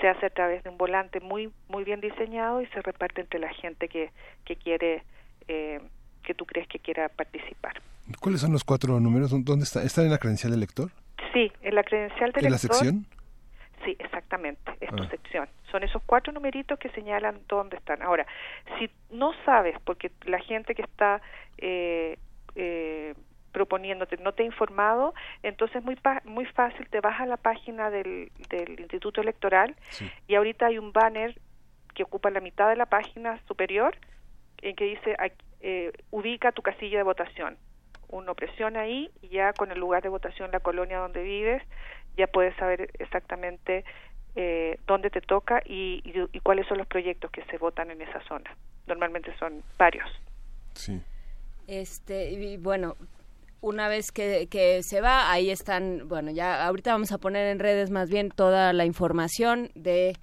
se 0.00 0.08
hace 0.08 0.26
a 0.26 0.30
través 0.30 0.62
de 0.64 0.70
un 0.70 0.78
volante 0.78 1.20
muy 1.20 1.50
muy 1.68 1.84
bien 1.84 2.00
diseñado 2.00 2.60
y 2.62 2.66
se 2.68 2.80
reparte 2.82 3.20
entre 3.20 3.40
la 3.40 3.52
gente 3.54 3.88
que, 3.88 4.10
que 4.44 4.56
quiere 4.56 5.02
eh, 5.48 5.80
que 6.22 6.34
tú 6.34 6.44
crees 6.46 6.68
que 6.68 6.78
quiera 6.78 7.08
participar. 7.08 7.80
¿Cuáles 8.20 8.40
son 8.40 8.52
los 8.52 8.64
cuatro 8.64 9.00
números? 9.00 9.30
¿Dónde 9.30 9.64
está? 9.64 9.82
¿Están 9.82 10.04
en 10.06 10.10
la 10.12 10.18
credencial 10.18 10.50
del 10.52 10.60
lector? 10.60 10.90
Sí, 11.32 11.50
en 11.62 11.74
la 11.74 11.82
credencial 11.82 12.32
del 12.32 12.46
¿En 12.46 12.52
lector. 12.52 12.70
la 12.70 12.74
sección? 12.76 13.06
Sí, 13.84 13.96
exactamente, 13.98 14.72
es 14.80 14.90
Ah. 14.92 14.96
tu 14.96 15.04
sección. 15.04 15.48
Son 15.70 15.82
esos 15.82 16.02
cuatro 16.04 16.32
numeritos 16.32 16.78
que 16.78 16.88
señalan 16.90 17.40
dónde 17.48 17.76
están. 17.76 18.02
Ahora, 18.02 18.26
si 18.78 18.90
no 19.10 19.32
sabes, 19.44 19.76
porque 19.84 20.10
la 20.26 20.38
gente 20.40 20.74
que 20.74 20.82
está 20.82 21.20
eh, 21.58 22.18
eh, 22.54 23.14
proponiéndote 23.52 24.16
no 24.18 24.32
te 24.32 24.42
ha 24.42 24.46
informado, 24.46 25.14
entonces 25.42 25.82
muy 25.82 25.96
muy 26.24 26.44
fácil 26.46 26.88
te 26.88 27.00
vas 27.00 27.20
a 27.20 27.26
la 27.26 27.36
página 27.36 27.90
del, 27.90 28.30
del 28.50 28.78
Instituto 28.80 29.20
Electoral 29.20 29.74
Sí. 29.90 30.10
y 30.26 30.34
ahorita 30.34 30.66
hay 30.66 30.78
un 30.78 30.92
banner 30.92 31.38
que 31.94 32.02
ocupa 32.02 32.30
la 32.30 32.40
mitad 32.40 32.68
de 32.68 32.76
la 32.76 32.86
página 32.86 33.40
superior 33.48 33.96
en 34.62 34.76
que 34.76 34.84
dice 34.84 35.16
eh, 35.60 35.92
ubica 36.10 36.52
tu 36.52 36.62
casilla 36.62 36.98
de 36.98 37.02
votación. 37.04 37.56
Uno 38.08 38.34
presiona 38.34 38.80
ahí 38.80 39.10
y 39.22 39.28
ya 39.28 39.52
con 39.52 39.70
el 39.72 39.78
lugar 39.78 40.02
de 40.02 40.08
votación, 40.08 40.50
la 40.52 40.60
colonia 40.60 40.98
donde 40.98 41.22
vives, 41.22 41.62
ya 42.16 42.26
puedes 42.26 42.54
saber 42.56 42.90
exactamente 42.98 43.84
eh, 44.36 44.78
dónde 44.86 45.10
te 45.10 45.20
toca 45.20 45.60
y, 45.64 46.00
y, 46.04 46.14
y 46.36 46.40
cuáles 46.40 46.66
son 46.68 46.78
los 46.78 46.86
proyectos 46.86 47.30
que 47.30 47.42
se 47.46 47.58
votan 47.58 47.90
en 47.90 48.00
esa 48.00 48.20
zona. 48.28 48.56
Normalmente 48.86 49.36
son 49.38 49.62
varios. 49.76 50.08
Sí. 50.74 51.02
Este, 51.66 52.30
y 52.30 52.56
bueno, 52.56 52.96
una 53.60 53.88
vez 53.88 54.12
que, 54.12 54.48
que, 54.48 54.82
se 54.82 55.00
va, 55.00 55.30
ahí 55.30 55.50
están, 55.50 56.08
bueno, 56.08 56.30
ya 56.30 56.66
ahorita 56.66 56.92
vamos 56.92 57.12
a 57.12 57.18
poner 57.18 57.46
en 57.48 57.58
redes 57.58 57.90
más 57.90 58.08
bien 58.08 58.30
toda 58.30 58.72
la 58.72 58.84
información 58.84 59.70
de 59.74 60.16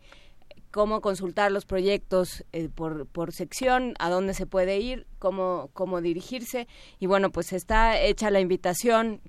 cómo 0.76 1.00
consultar 1.00 1.54
los 1.54 1.66
proyectos 1.66 2.44
eh, 2.52 2.68
por, 2.68 3.08
por 3.08 3.32
sección, 3.32 3.94
a 3.98 4.10
dónde 4.10 4.34
se 4.34 4.46
puede 4.46 4.78
ir, 4.80 5.08
cómo, 5.20 5.70
cómo 5.72 6.02
dirigirse. 6.02 6.68
Y 7.00 7.06
bueno, 7.06 7.32
pues 7.32 7.54
está 7.54 7.98
hecha 8.02 8.30
la 8.30 8.42
invitación. 8.42 9.22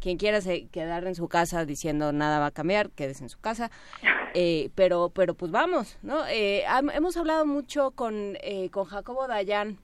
Quien, 0.00 0.16
quiera 0.16 0.40
se 0.40 0.66
quedar 0.66 1.06
en 1.06 1.14
su 1.14 1.28
casa 1.28 1.64
diciendo 1.64 2.12
nada 2.12 2.40
va 2.40 2.46
a 2.46 2.50
cambiar, 2.50 2.90
quédese 2.90 3.22
en 3.22 3.30
su 3.30 3.38
casa. 3.38 3.70
Eh, 4.38 4.68
pero, 4.74 5.08
pero 5.14 5.32
pues 5.32 5.50
vamos, 5.50 5.96
¿no? 6.02 6.26
Eh, 6.26 6.62
hemos 6.92 7.16
hablado 7.16 7.46
mucho 7.46 7.92
con, 7.92 8.36
con 8.70 8.84
Jacobo 8.84 9.26
Dayan 9.26 9.78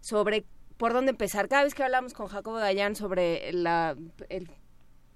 sobre 0.00 0.44
por 0.84 0.92
dónde 0.92 1.12
empezar. 1.12 1.48
Cada 1.48 1.64
vez 1.64 1.72
que 1.72 1.82
hablamos 1.82 2.12
con 2.12 2.26
Jacobo 2.26 2.58
Dayan 2.58 2.94
sobre 2.94 3.50
la, 3.54 3.96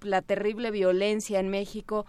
la 0.01 0.23
terrible 0.23 0.71
violencia 0.71 1.39
en 1.39 1.49
México, 1.49 2.07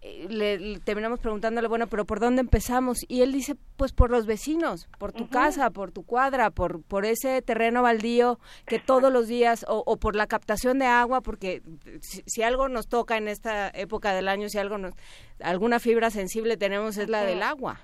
eh, 0.00 0.26
le, 0.30 0.80
terminamos 0.80 1.20
preguntándole, 1.20 1.68
bueno, 1.68 1.88
pero 1.88 2.06
¿por 2.06 2.18
dónde 2.18 2.40
empezamos? 2.40 3.00
Y 3.06 3.20
él 3.20 3.30
dice, 3.30 3.56
pues 3.76 3.92
por 3.92 4.10
los 4.10 4.24
vecinos, 4.24 4.88
por 4.98 5.12
tu 5.12 5.28
casa, 5.28 5.68
por 5.68 5.92
tu 5.92 6.02
cuadra, 6.02 6.50
por, 6.50 6.80
por 6.82 7.04
ese 7.04 7.42
terreno 7.42 7.82
baldío 7.82 8.40
que 8.66 8.78
todos 8.78 9.12
los 9.12 9.28
días, 9.28 9.66
o, 9.68 9.98
por 9.98 10.16
la 10.16 10.26
captación 10.26 10.78
de 10.78 10.86
agua, 10.86 11.20
porque 11.20 11.60
si, 12.00 12.42
algo 12.42 12.70
nos 12.70 12.88
toca 12.88 13.18
en 13.18 13.28
esta 13.28 13.68
época 13.68 14.14
del 14.14 14.28
año, 14.28 14.48
si 14.48 14.56
algo 14.56 14.78
nos, 14.78 14.94
alguna 15.40 15.78
fibra 15.78 16.08
sensible 16.08 16.56
tenemos 16.56 16.96
es 16.96 17.10
la 17.10 17.22
del 17.24 17.42
agua, 17.42 17.82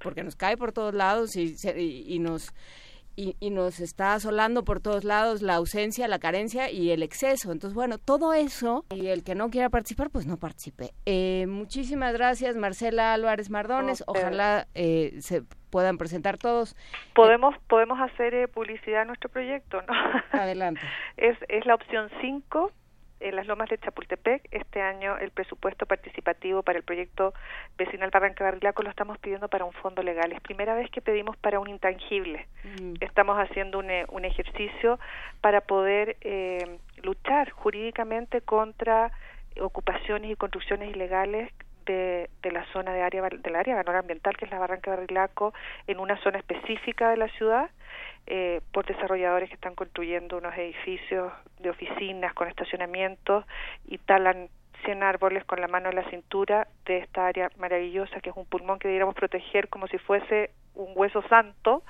porque 0.00 0.22
nos 0.22 0.36
cae 0.36 0.56
por 0.56 0.70
todos 0.70 0.94
lados 0.94 1.34
y, 1.34 1.56
y 2.06 2.20
nos 2.20 2.52
y, 3.16 3.36
y, 3.40 3.50
nos 3.50 3.80
está 3.80 4.14
asolando 4.14 4.64
por 4.64 4.80
todos 4.80 5.04
lados 5.04 5.42
la 5.42 5.54
ausencia, 5.54 6.08
la 6.08 6.18
carencia 6.18 6.70
y 6.70 6.90
el 6.90 7.02
exceso. 7.02 7.52
Entonces, 7.52 7.74
bueno, 7.74 7.98
todo 7.98 8.34
eso, 8.34 8.84
y 8.90 9.08
el 9.08 9.24
que 9.24 9.34
no 9.34 9.50
quiera 9.50 9.70
participar, 9.70 10.10
pues 10.10 10.26
no 10.26 10.36
participe. 10.36 10.90
Eh, 11.06 11.46
muchísimas 11.48 12.12
gracias, 12.12 12.56
Marcela 12.56 13.14
Álvarez 13.14 13.50
Mardones. 13.50 14.04
Ojalá 14.06 14.66
eh, 14.74 15.16
se 15.20 15.42
puedan 15.70 15.98
presentar 15.98 16.38
todos. 16.38 16.76
Podemos 17.14 17.54
podemos 17.68 17.98
hacer 18.00 18.34
eh, 18.34 18.48
publicidad 18.48 19.02
a 19.02 19.04
nuestro 19.04 19.28
proyecto, 19.28 19.82
¿no? 19.82 19.94
Adelante. 20.38 20.80
es, 21.16 21.36
es 21.48 21.66
la 21.66 21.74
opción 21.74 22.08
5 22.20 22.70
en 23.24 23.36
las 23.36 23.46
lomas 23.46 23.68
de 23.70 23.78
Chapultepec. 23.78 24.46
Este 24.50 24.82
año 24.82 25.16
el 25.16 25.30
presupuesto 25.30 25.86
participativo 25.86 26.62
para 26.62 26.78
el 26.78 26.84
proyecto 26.84 27.32
vecinal 27.76 28.10
Barranca 28.10 28.44
Barrilaco 28.44 28.82
lo 28.82 28.90
estamos 28.90 29.18
pidiendo 29.18 29.48
para 29.48 29.64
un 29.64 29.72
fondo 29.72 30.02
legal. 30.02 30.30
Es 30.32 30.40
primera 30.40 30.74
vez 30.74 30.90
que 30.90 31.00
pedimos 31.00 31.36
para 31.38 31.58
un 31.58 31.68
intangible. 31.68 32.46
Mm. 32.64 32.94
Estamos 33.00 33.38
haciendo 33.38 33.78
un, 33.78 33.90
eh, 33.90 34.04
un, 34.10 34.24
ejercicio 34.24 34.98
para 35.40 35.62
poder 35.62 36.16
eh, 36.20 36.78
luchar 37.02 37.50
jurídicamente 37.50 38.42
contra 38.42 39.10
ocupaciones 39.60 40.30
y 40.30 40.36
construcciones 40.36 40.90
ilegales 40.90 41.50
de, 41.86 42.28
de, 42.42 42.52
la 42.52 42.64
zona 42.72 42.92
de 42.92 43.02
área 43.02 43.22
del 43.22 43.56
área 43.56 43.80
ambiental 43.80 44.36
que 44.36 44.46
es 44.46 44.50
la 44.50 44.58
Barranca 44.58 44.90
de 44.90 44.96
Barrilaco 44.96 45.54
en 45.86 45.98
una 45.98 46.16
zona 46.22 46.38
específica 46.38 47.10
de 47.10 47.16
la 47.16 47.28
ciudad 47.28 47.70
eh, 48.26 48.60
por 48.72 48.86
desarrolladores 48.86 49.48
que 49.48 49.54
están 49.54 49.74
construyendo 49.74 50.38
unos 50.38 50.56
edificios 50.56 51.32
de 51.60 51.70
oficinas 51.70 52.32
con 52.34 52.48
estacionamientos 52.48 53.44
y 53.86 53.98
talan 53.98 54.48
100 54.84 55.02
árboles 55.02 55.44
con 55.44 55.60
la 55.60 55.68
mano 55.68 55.88
en 55.90 55.96
la 55.96 56.08
cintura 56.10 56.68
de 56.84 56.98
esta 56.98 57.26
área 57.26 57.50
maravillosa 57.58 58.20
que 58.20 58.30
es 58.30 58.36
un 58.36 58.46
pulmón 58.46 58.78
que 58.78 58.88
deberíamos 58.88 59.14
proteger 59.14 59.68
como 59.68 59.86
si 59.88 59.98
fuese 59.98 60.50
un 60.74 60.92
hueso 60.94 61.22
santo 61.28 61.82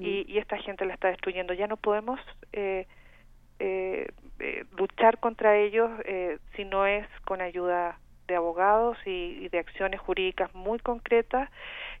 y, 0.00 0.24
y, 0.26 0.38
esta 0.38 0.56
gente 0.56 0.86
la 0.86 0.94
está 0.94 1.08
destruyendo. 1.08 1.52
Ya 1.52 1.66
no 1.66 1.76
podemos 1.76 2.18
eh, 2.52 2.86
eh, 3.58 4.08
eh 4.38 4.64
luchar 4.76 5.18
contra 5.18 5.56
ellos 5.58 5.90
eh, 6.04 6.38
si 6.56 6.64
no 6.64 6.86
es 6.86 7.06
con 7.24 7.42
ayuda 7.42 7.98
de 8.26 8.36
abogados 8.36 8.96
y, 9.04 9.38
y 9.42 9.48
de 9.48 9.58
acciones 9.58 10.00
jurídicas 10.00 10.54
muy 10.54 10.78
concretas 10.78 11.50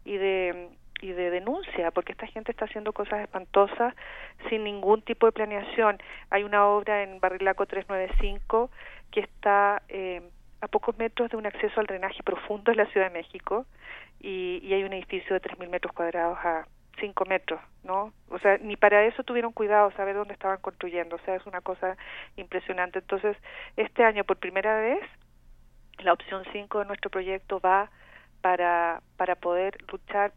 y 0.04 0.16
de 0.16 0.70
y 1.02 1.12
de 1.12 1.30
denuncia, 1.30 1.90
porque 1.90 2.12
esta 2.12 2.26
gente 2.28 2.52
está 2.52 2.64
haciendo 2.64 2.92
cosas 2.92 3.20
espantosas 3.20 3.94
sin 4.48 4.64
ningún 4.64 5.02
tipo 5.02 5.26
de 5.26 5.32
planeación. 5.32 5.98
Hay 6.30 6.44
una 6.44 6.66
obra 6.66 7.02
en 7.02 7.20
Barrilaco 7.20 7.66
395 7.66 8.70
que 9.10 9.20
está 9.20 9.82
eh, 9.88 10.22
a 10.60 10.68
pocos 10.68 10.96
metros 10.96 11.28
de 11.30 11.36
un 11.36 11.44
acceso 11.44 11.80
al 11.80 11.86
drenaje 11.86 12.22
profundo 12.22 12.70
en 12.70 12.78
la 12.78 12.86
Ciudad 12.86 13.08
de 13.08 13.18
México 13.18 13.66
y, 14.20 14.60
y 14.62 14.72
hay 14.72 14.84
un 14.84 14.92
edificio 14.92 15.34
de 15.34 15.42
3.000 15.42 15.68
metros 15.68 15.92
cuadrados 15.92 16.38
a 16.38 16.66
5 17.00 17.24
metros, 17.24 17.60
¿no? 17.82 18.12
O 18.28 18.38
sea, 18.38 18.58
ni 18.58 18.76
para 18.76 19.04
eso 19.04 19.24
tuvieron 19.24 19.52
cuidado, 19.52 19.90
saber 19.92 20.14
dónde 20.14 20.34
estaban 20.34 20.58
construyendo, 20.60 21.16
o 21.16 21.18
sea, 21.20 21.34
es 21.34 21.44
una 21.46 21.60
cosa 21.60 21.96
impresionante. 22.36 23.00
Entonces, 23.00 23.36
este 23.76 24.04
año, 24.04 24.22
por 24.24 24.36
primera 24.36 24.80
vez, 24.80 25.00
la 25.98 26.12
opción 26.12 26.44
5 26.52 26.80
de 26.80 26.84
nuestro 26.84 27.10
proyecto 27.10 27.58
va 27.60 27.90
para, 28.40 29.02
para 29.16 29.34
poder 29.36 29.76
luchar 29.90 30.32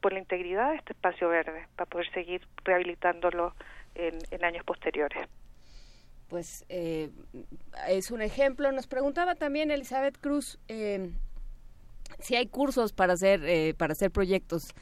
por 0.00 0.12
la 0.12 0.18
integridad 0.18 0.70
de 0.70 0.76
este 0.76 0.92
espacio 0.92 1.28
verde, 1.28 1.66
para 1.76 1.88
poder 1.88 2.10
seguir 2.12 2.46
rehabilitándolo 2.64 3.54
en, 3.94 4.18
en 4.30 4.44
años 4.44 4.64
posteriores. 4.64 5.28
Pues 6.28 6.64
eh, 6.68 7.10
es 7.88 8.10
un 8.12 8.22
ejemplo. 8.22 8.70
Nos 8.70 8.86
preguntaba 8.86 9.34
también 9.34 9.70
Elizabeth 9.70 10.16
Cruz 10.20 10.58
eh, 10.68 11.10
si 12.18 12.36
hay 12.36 12.46
cursos 12.46 12.92
para 12.92 13.14
hacer 13.14 13.40
eh, 13.44 13.74
para 13.74 13.92
hacer 13.92 14.10
proyectos 14.10 14.74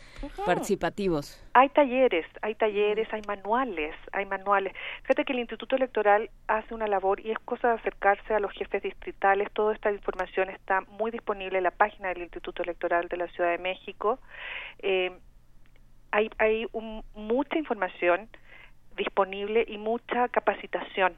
participativos. 0.47 1.43
Hay 1.55 1.69
talleres, 1.71 2.27
hay 2.43 2.55
talleres, 2.55 3.09
hay 3.13 3.23
manuales, 3.27 3.95
hay 4.13 4.27
manuales. 4.27 4.75
Fíjate 5.03 5.25
que 5.25 5.33
el 5.33 5.41
Instituto 5.41 5.77
Electoral 5.77 6.31
hace 6.47 6.75
una 6.75 6.87
labor 6.87 7.21
y 7.21 7.31
es 7.31 7.39
cosa 7.41 7.69
de 7.69 7.75
acercarse 7.75 8.35
a 8.35 8.41
los 8.41 8.53
jefes 8.53 8.83
distritales. 8.83 9.49
Toda 9.53 9.75
esta 9.75 9.91
información 9.91 10.51
está 10.51 10.81
muy 10.83 11.11
disponible 11.11 11.59
en 11.59 11.65
la 11.65 11.71
página 11.71 12.09
del 12.09 12.23
Instituto 12.23 12.63
Electoral 12.63 13.09
de 13.09 13.17
la 13.17 13.29
Ciudad 13.29 13.51
de 13.51 13.59
México. 13.59 14.19
Eh, 14.81 15.13
hay 16.11 16.31
hay 16.39 16.67
mucha 17.15 17.59
información 17.59 18.29
disponible 18.97 19.65
y 19.67 19.79
mucha 19.79 20.29
capacitación. 20.29 21.15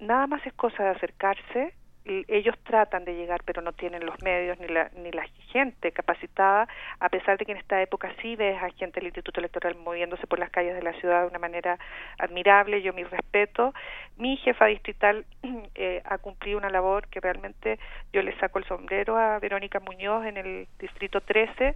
Nada 0.00 0.26
más 0.26 0.44
es 0.46 0.52
cosa 0.54 0.82
de 0.82 0.90
acercarse 0.90 1.74
ellos 2.04 2.56
tratan 2.64 3.04
de 3.04 3.14
llegar 3.14 3.42
pero 3.44 3.62
no 3.62 3.72
tienen 3.72 4.04
los 4.04 4.20
medios 4.22 4.58
ni 4.58 4.68
la, 4.68 4.90
ni 4.96 5.10
la 5.12 5.24
gente 5.52 5.92
capacitada. 5.92 6.68
A 7.00 7.08
pesar 7.08 7.38
de 7.38 7.44
que 7.44 7.52
en 7.52 7.58
esta 7.58 7.80
época 7.80 8.12
sí 8.20 8.36
ves 8.36 8.60
a 8.62 8.70
gente 8.70 9.00
del 9.00 9.06
Instituto 9.08 9.40
Electoral 9.40 9.76
moviéndose 9.76 10.26
por 10.26 10.38
las 10.38 10.50
calles 10.50 10.74
de 10.74 10.82
la 10.82 10.92
ciudad 10.94 11.22
de 11.22 11.28
una 11.28 11.38
manera 11.38 11.78
admirable 12.18 12.82
yo 12.82 12.92
mi 12.92 13.04
respeto. 13.04 13.74
Mi 14.16 14.36
jefa 14.36 14.66
distrital 14.66 15.24
eh, 15.74 16.02
ha 16.04 16.18
cumplido 16.18 16.58
una 16.58 16.70
labor 16.70 17.08
que 17.08 17.20
realmente 17.20 17.78
yo 18.12 18.22
le 18.22 18.36
saco 18.38 18.58
el 18.58 18.64
sombrero 18.64 19.16
a 19.16 19.38
Verónica 19.38 19.80
Muñoz 19.80 20.26
en 20.26 20.36
el 20.36 20.68
distrito 20.78 21.20
13 21.20 21.74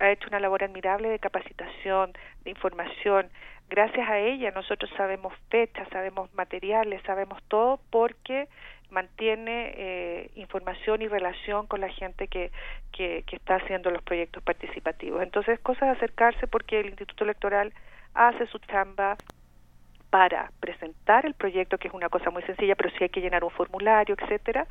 ha 0.00 0.10
hecho 0.10 0.28
una 0.28 0.40
labor 0.40 0.64
admirable 0.64 1.08
de 1.08 1.18
capacitación 1.18 2.12
de 2.44 2.50
información. 2.50 3.28
Gracias 3.68 4.08
a 4.08 4.18
ella 4.18 4.50
nosotros 4.50 4.90
sabemos 4.96 5.32
fechas 5.50 5.88
sabemos 5.90 6.32
materiales 6.34 7.02
sabemos 7.04 7.40
todo 7.48 7.78
porque 7.90 8.48
mantiene 8.90 9.72
eh, 9.76 10.30
información 10.34 11.02
y 11.02 11.08
relación 11.08 11.66
con 11.66 11.80
la 11.80 11.88
gente 11.88 12.28
que, 12.28 12.50
que, 12.92 13.24
está 13.30 13.56
haciendo 13.56 13.90
los 13.90 14.02
proyectos 14.02 14.42
participativos. 14.42 15.22
Entonces, 15.22 15.58
cosa 15.60 15.86
de 15.86 15.92
acercarse 15.92 16.46
porque 16.46 16.80
el 16.80 16.86
Instituto 16.86 17.24
Electoral 17.24 17.72
hace 18.14 18.46
su 18.46 18.58
chamba 18.58 19.16
para 20.10 20.50
presentar 20.60 21.24
el 21.24 21.34
proyecto, 21.34 21.78
que 21.78 21.88
es 21.88 21.94
una 21.94 22.08
cosa 22.08 22.30
muy 22.30 22.42
sencilla, 22.42 22.74
pero 22.74 22.90
sí 22.90 23.04
hay 23.04 23.10
que 23.10 23.20
llenar 23.20 23.44
un 23.44 23.50
formulario, 23.50 24.16
etcétera, 24.18 24.66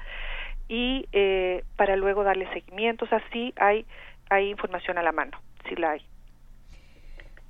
y 0.67 1.07
eh, 1.13 1.63
para 1.77 1.95
luego 1.95 2.23
darle 2.23 2.51
seguimiento. 2.53 3.07
así 3.09 3.53
hay, 3.55 3.85
hay 4.29 4.49
información 4.49 4.97
a 4.97 5.03
la 5.03 5.13
mano, 5.13 5.39
si 5.67 5.75
la 5.75 5.91
hay 5.91 6.05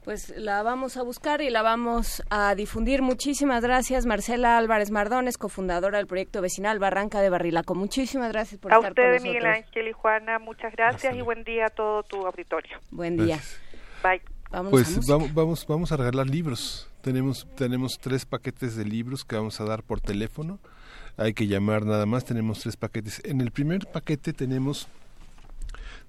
pues 0.03 0.29
la 0.37 0.63
vamos 0.63 0.97
a 0.97 1.03
buscar 1.03 1.41
y 1.41 1.49
la 1.49 1.61
vamos 1.61 2.23
a 2.29 2.55
difundir. 2.55 3.01
Muchísimas 3.01 3.63
gracias, 3.63 4.05
Marcela 4.05 4.57
Álvarez 4.57 4.91
Mardones, 4.91 5.37
cofundadora 5.37 5.97
del 5.97 6.07
proyecto 6.07 6.41
vecinal 6.41 6.79
Barranca 6.79 7.21
de 7.21 7.29
Barrilaco. 7.29 7.75
Muchísimas 7.75 8.31
gracias 8.31 8.59
por 8.59 8.71
estar 8.71 8.93
con 8.93 9.03
nosotros. 9.05 9.21
A 9.21 9.23
Miguel 9.23 9.45
Ángel 9.45 9.87
y 9.87 9.91
Juana, 9.91 10.39
muchas 10.39 10.73
gracias 10.73 11.15
y 11.15 11.21
buen 11.21 11.43
día 11.43 11.67
a 11.67 11.69
todo 11.69 12.03
tu 12.03 12.25
auditorio. 12.25 12.77
Buen 12.91 13.17
día. 13.17 13.39
Bye. 14.03 14.21
Vamos, 14.51 14.71
pues 14.71 15.07
vamos, 15.07 15.33
vamos, 15.33 15.67
vamos 15.67 15.91
a 15.91 15.97
regalar 15.97 16.27
libros. 16.27 16.89
Tenemos, 17.01 17.47
tenemos 17.55 17.99
tres 17.99 18.25
paquetes 18.25 18.75
de 18.75 18.83
libros 18.83 19.23
que 19.23 19.35
vamos 19.35 19.61
a 19.61 19.65
dar 19.65 19.83
por 19.83 20.01
teléfono. 20.01 20.59
Hay 21.17 21.33
que 21.33 21.45
llamar 21.45 21.85
nada 21.85 22.05
más. 22.07 22.25
Tenemos 22.25 22.59
tres 22.61 22.75
paquetes. 22.75 23.21
En 23.25 23.41
el 23.41 23.51
primer 23.51 23.85
paquete 23.85 24.33
tenemos 24.33 24.87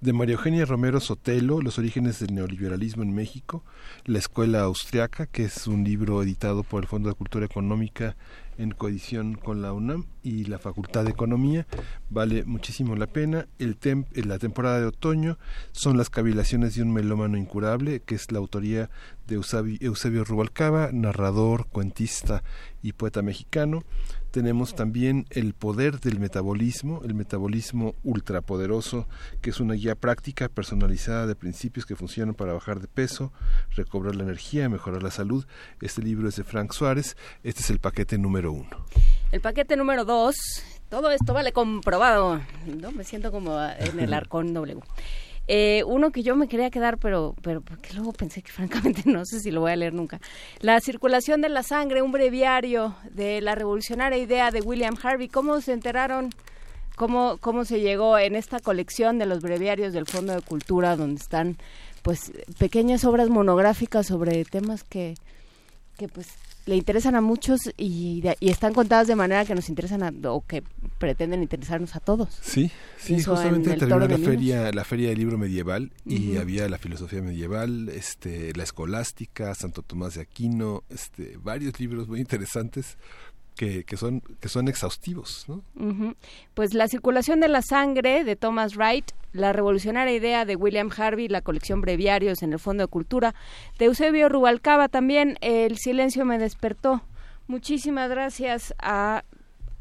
de 0.00 0.14
María 0.14 0.36
Eugenia 0.36 0.64
Romero 0.64 0.98
Sotelo, 0.98 1.60
Los 1.60 1.78
orígenes 1.78 2.20
del 2.20 2.34
neoliberalismo 2.34 3.02
en 3.02 3.14
México, 3.14 3.62
La 4.06 4.18
Escuela 4.18 4.62
Austriaca, 4.62 5.26
que 5.26 5.44
es 5.44 5.66
un 5.66 5.84
libro 5.84 6.22
editado 6.22 6.62
por 6.62 6.82
el 6.82 6.88
Fondo 6.88 7.10
de 7.10 7.14
Cultura 7.14 7.44
Económica 7.44 8.16
en 8.56 8.72
coedición 8.72 9.34
con 9.34 9.62
la 9.62 9.72
UNAM 9.72 10.06
y 10.22 10.44
la 10.44 10.58
Facultad 10.58 11.04
de 11.04 11.10
Economía. 11.10 11.66
Vale 12.08 12.44
muchísimo 12.44 12.96
la 12.96 13.06
pena. 13.06 13.46
El 13.58 13.76
tem 13.76 14.04
la 14.14 14.38
temporada 14.38 14.80
de 14.80 14.86
otoño 14.86 15.38
son 15.72 15.96
las 15.96 16.10
cavilaciones 16.10 16.74
de 16.74 16.82
un 16.82 16.92
melómano 16.92 17.36
incurable, 17.38 18.00
que 18.00 18.14
es 18.14 18.32
la 18.32 18.38
autoría 18.38 18.90
de 19.26 19.36
Eusebio, 19.36 19.78
Eusebio 19.80 20.24
Rubalcaba, 20.24 20.90
narrador, 20.92 21.66
cuentista 21.68 22.42
y 22.82 22.92
poeta 22.92 23.22
mexicano. 23.22 23.84
Tenemos 24.30 24.76
también 24.76 25.26
el 25.30 25.54
poder 25.54 25.98
del 25.98 26.20
metabolismo, 26.20 27.00
el 27.04 27.14
metabolismo 27.14 27.96
ultrapoderoso, 28.04 29.08
que 29.40 29.50
es 29.50 29.58
una 29.58 29.74
guía 29.74 29.96
práctica 29.96 30.48
personalizada 30.48 31.26
de 31.26 31.34
principios 31.34 31.84
que 31.84 31.96
funcionan 31.96 32.34
para 32.34 32.52
bajar 32.52 32.78
de 32.78 32.86
peso, 32.86 33.32
recobrar 33.74 34.14
la 34.14 34.22
energía, 34.22 34.68
mejorar 34.68 35.02
la 35.02 35.10
salud. 35.10 35.46
Este 35.80 36.00
libro 36.00 36.28
es 36.28 36.36
de 36.36 36.44
Frank 36.44 36.72
Suárez. 36.72 37.16
Este 37.42 37.62
es 37.62 37.70
el 37.70 37.80
paquete 37.80 38.18
número 38.18 38.52
uno. 38.52 38.86
El 39.32 39.40
paquete 39.40 39.76
número 39.76 40.04
dos, 40.04 40.36
todo 40.88 41.10
esto 41.10 41.34
vale 41.34 41.52
comprobado. 41.52 42.40
¿no? 42.66 42.92
Me 42.92 43.02
siento 43.02 43.32
como 43.32 43.60
en 43.60 43.98
el 43.98 44.14
arcón 44.14 44.54
W. 44.54 44.80
Eh, 45.52 45.82
uno 45.84 46.12
que 46.12 46.22
yo 46.22 46.36
me 46.36 46.46
quería 46.46 46.70
quedar, 46.70 46.96
pero, 46.98 47.34
pero 47.42 47.60
porque 47.60 47.92
luego 47.94 48.12
pensé 48.12 48.40
que 48.40 48.52
francamente 48.52 49.02
no 49.06 49.24
sé 49.26 49.40
si 49.40 49.50
lo 49.50 49.62
voy 49.62 49.72
a 49.72 49.76
leer 49.76 49.92
nunca. 49.92 50.20
La 50.60 50.78
circulación 50.78 51.40
de 51.40 51.48
la 51.48 51.64
sangre, 51.64 52.02
un 52.02 52.12
breviario 52.12 52.94
de 53.10 53.40
la 53.40 53.56
revolucionaria 53.56 54.16
idea 54.16 54.52
de 54.52 54.60
William 54.60 54.94
Harvey. 55.02 55.26
¿Cómo 55.26 55.60
se 55.60 55.72
enteraron? 55.72 56.30
¿Cómo, 56.94 57.36
cómo 57.40 57.64
se 57.64 57.80
llegó 57.80 58.16
en 58.16 58.36
esta 58.36 58.60
colección 58.60 59.18
de 59.18 59.26
los 59.26 59.40
breviarios 59.40 59.92
del 59.92 60.06
Fondo 60.06 60.36
de 60.36 60.42
Cultura, 60.42 60.94
donde 60.94 61.20
están 61.20 61.56
pues 62.02 62.30
pequeñas 62.60 63.04
obras 63.04 63.28
monográficas 63.28 64.06
sobre 64.06 64.44
temas 64.44 64.84
que, 64.84 65.16
que 65.98 66.06
pues 66.06 66.28
le 66.66 66.76
interesan 66.76 67.16
a 67.16 67.20
muchos 67.20 67.60
y, 67.76 68.22
están 68.40 68.72
contadas 68.72 69.08
de 69.08 69.16
manera 69.16 69.44
que 69.44 69.56
nos 69.56 69.68
interesan 69.68 70.04
a, 70.04 70.12
o 70.30 70.44
que 70.46 70.62
pretenden 71.00 71.42
interesarnos 71.42 71.96
a 71.96 72.00
todos. 72.00 72.38
Sí, 72.42 72.70
sí, 72.98 73.20
justamente 73.20 73.74
terminó 73.74 74.06
la 74.06 74.18
feria, 74.18 74.70
la 74.70 74.84
feria 74.84 75.08
del 75.08 75.18
libro 75.18 75.38
medieval 75.38 75.90
y 76.04 76.36
había 76.36 76.68
la 76.68 76.78
filosofía 76.78 77.22
medieval, 77.22 77.88
este, 77.88 78.52
la 78.54 78.62
escolástica, 78.62 79.54
Santo 79.54 79.82
Tomás 79.82 80.14
de 80.14 80.20
Aquino, 80.20 80.84
este, 80.90 81.38
varios 81.38 81.80
libros 81.80 82.06
muy 82.06 82.20
interesantes 82.20 82.98
que, 83.56 83.84
que, 83.84 83.96
son, 83.96 84.20
que 84.20 84.48
son 84.50 84.68
exhaustivos. 84.68 85.46
¿no? 85.48 85.64
Pues 86.52 86.74
la 86.74 86.86
circulación 86.86 87.40
de 87.40 87.48
la 87.48 87.62
sangre 87.62 88.22
de 88.22 88.36
Thomas 88.36 88.76
Wright, 88.76 89.10
la 89.32 89.54
revolucionaria 89.54 90.14
idea 90.14 90.44
de 90.44 90.54
William 90.54 90.90
Harvey, 90.94 91.28
la 91.28 91.40
colección 91.40 91.80
breviarios 91.80 92.42
en 92.42 92.52
el 92.52 92.58
Fondo 92.58 92.84
de 92.84 92.88
Cultura, 92.88 93.34
de 93.78 93.86
Eusebio 93.86 94.28
Rubalcaba 94.28 94.88
también, 94.88 95.38
El 95.40 95.78
silencio 95.78 96.26
me 96.26 96.38
despertó. 96.38 97.02
Muchísimas 97.46 98.10
gracias 98.10 98.74
a 98.78 99.24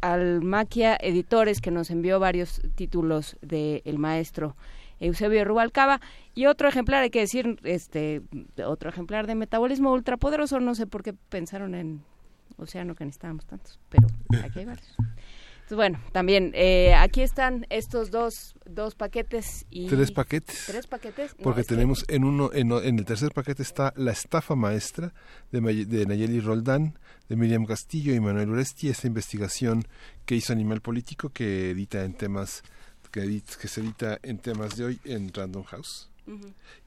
al 0.01 0.41
Maquia 0.41 0.97
Editores 0.99 1.61
que 1.61 1.71
nos 1.71 1.89
envió 1.89 2.19
varios 2.19 2.61
títulos 2.75 3.37
del 3.41 3.81
el 3.85 3.97
maestro 3.97 4.55
Eusebio 4.99 5.45
Rubalcaba 5.45 6.01
y 6.35 6.45
otro 6.45 6.67
ejemplar, 6.67 7.03
hay 7.03 7.09
que 7.09 7.19
decir, 7.19 7.59
este 7.63 8.21
otro 8.65 8.89
ejemplar 8.89 9.27
de 9.27 9.35
Metabolismo 9.35 9.91
Ultrapoderoso, 9.91 10.59
no 10.59 10.75
sé 10.75 10.87
por 10.87 11.03
qué 11.03 11.13
pensaron 11.13 11.75
en 11.75 12.03
océano 12.57 12.95
que 12.95 13.05
necesitábamos 13.05 13.45
tantos, 13.45 13.79
pero 13.89 14.07
aquí 14.43 14.59
hay 14.59 14.65
varios. 14.65 14.95
Bueno, 15.71 15.99
también 16.11 16.51
eh, 16.55 16.93
aquí 16.93 17.21
están 17.21 17.65
estos 17.69 18.11
dos, 18.11 18.55
dos 18.65 18.95
paquetes 18.95 19.65
y... 19.69 19.87
Tres 19.87 20.11
paquetes. 20.11 20.65
Tres 20.67 20.87
paquetes. 20.87 21.35
Porque 21.41 21.63
tenemos 21.63 22.05
en 22.07 22.23
uno, 22.23 22.51
en, 22.53 22.71
el 22.71 23.05
tercer 23.05 23.31
paquete 23.31 23.61
está 23.61 23.93
La 23.95 24.11
estafa 24.11 24.55
maestra 24.55 25.13
de, 25.51 25.85
de 25.85 26.05
Nayeli 26.05 26.39
Roldán, 26.39 26.97
de 27.27 27.35
Miriam 27.35 27.65
Castillo 27.65 28.13
y 28.13 28.19
Manuel 28.19 28.49
Uresti, 28.49 28.89
esta 28.89 29.07
investigación 29.07 29.83
que 30.25 30.35
hizo 30.35 30.53
Animal 30.53 30.81
Político 30.81 31.29
que 31.29 31.71
edita 31.71 32.03
en 32.03 32.13
temas, 32.13 32.63
que, 33.11 33.41
que 33.61 33.67
se 33.67 33.81
edita 33.81 34.19
en 34.23 34.39
temas 34.39 34.75
de 34.75 34.85
hoy 34.85 34.99
en 35.05 35.33
Random 35.33 35.63
House. 35.63 36.09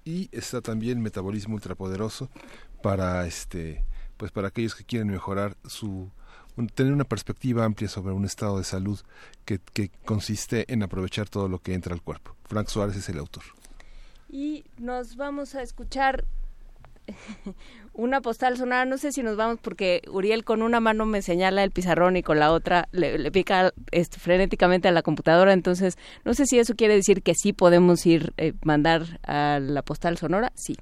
Y 0.05 0.29
está 0.31 0.61
también 0.61 1.01
Metabolismo 1.01 1.57
Ultrapoderoso 1.57 2.31
para 2.81 3.27
este 3.27 3.85
pues 4.17 4.31
para 4.31 4.47
aquellos 4.47 4.77
que 4.77 4.85
quieren 4.85 5.09
mejorar 5.09 5.57
su 5.67 6.13
tener 6.75 6.93
una 6.93 7.05
perspectiva 7.05 7.65
amplia 7.65 7.89
sobre 7.89 8.13
un 8.13 8.25
estado 8.25 8.59
de 8.59 8.65
salud 8.65 9.01
que, 9.45 9.59
que 9.73 9.91
consiste 10.05 10.73
en 10.73 10.83
aprovechar 10.83 11.29
todo 11.29 11.49
lo 11.49 11.59
que 11.59 11.75
entra 11.75 11.95
al 11.95 12.03
cuerpo. 12.03 12.37
Frank 12.45 12.69
Suárez 12.69 12.97
es 12.97 13.09
el 13.09 13.19
autor. 13.19 13.45
Y 14.29 14.65
nos 14.79 15.17
vamos 15.17 15.55
a 15.55 15.63
escuchar 15.63 16.25
una 17.93 18.21
postal 18.21 18.57
sonora, 18.57 18.85
no 18.85 18.99
sé 18.99 19.13
si 19.13 19.23
nos 19.23 19.37
vamos 19.37 19.59
porque 19.61 20.03
Uriel 20.09 20.45
con 20.45 20.63
una 20.63 20.81
mano 20.81 21.05
me 21.05 21.23
señala 21.23 21.63
el 21.65 21.71
pizarrón 21.71 22.17
y 22.17 22.23
con 22.23 22.39
la 22.39 22.53
otra 22.53 22.89
le, 22.93 23.31
pica 23.31 23.73
este, 23.91 24.19
frenéticamente 24.19 24.89
a 24.89 24.93
la 24.93 25.03
computadora, 25.03 25.53
entonces 25.53 25.99
no 26.25 26.35
sé 26.35 26.47
si 26.47 26.59
eso 26.59 26.75
quiere 26.75 26.95
decir 26.95 27.23
que 27.23 27.35
sí 27.35 27.53
podemos 27.53 28.07
ir 28.07 28.33
eh, 28.37 28.55
mandar 28.65 29.21
a 29.27 29.59
la 29.61 29.83
postal 29.83 30.17
sonora, 30.17 30.53
sí. 30.55 30.77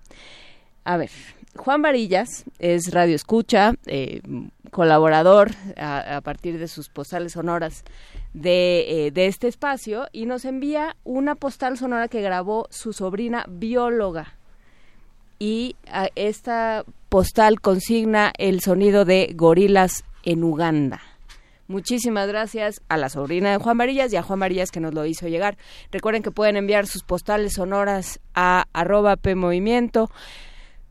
A 0.84 0.96
ver, 0.96 1.10
Juan 1.56 1.82
Varillas 1.82 2.44
es 2.58 2.92
radio 2.92 3.14
escucha, 3.14 3.74
eh, 3.86 4.20
colaborador 4.70 5.50
a, 5.76 6.20
partir 6.22 6.58
de 6.58 6.68
sus 6.68 6.88
postales 6.88 7.32
sonoras 7.32 7.84
de, 8.34 9.06
eh, 9.06 9.10
de, 9.10 9.26
este 9.26 9.48
espacio 9.48 10.06
y 10.12 10.26
nos 10.26 10.44
envía 10.44 10.96
una 11.04 11.34
postal 11.34 11.76
sonora 11.76 12.08
que 12.08 12.22
grabó 12.22 12.68
su 12.70 12.92
sobrina 12.92 13.44
bióloga. 13.48 14.34
Y 15.38 15.74
esta 16.14 16.84
postal 17.08 17.60
consigna 17.60 18.32
el 18.38 18.60
sonido 18.60 19.04
de 19.04 19.32
gorilas 19.34 20.04
en 20.22 20.44
Uganda. 20.44 21.00
Muchísimas 21.66 22.28
gracias 22.28 22.82
a 22.88 22.96
la 22.96 23.08
sobrina 23.08 23.52
de 23.52 23.58
Juan 23.58 23.78
Varillas 23.78 24.12
y 24.12 24.16
a 24.16 24.22
Juan 24.22 24.40
Varillas 24.40 24.70
que 24.70 24.80
nos 24.80 24.92
lo 24.92 25.06
hizo 25.06 25.28
llegar. 25.28 25.56
Recuerden 25.92 26.22
que 26.22 26.30
pueden 26.30 26.56
enviar 26.56 26.86
sus 26.86 27.04
postales 27.04 27.54
sonoras 27.54 28.20
a 28.34 28.66
arroba 28.72 29.16
PMovimiento 29.16 30.10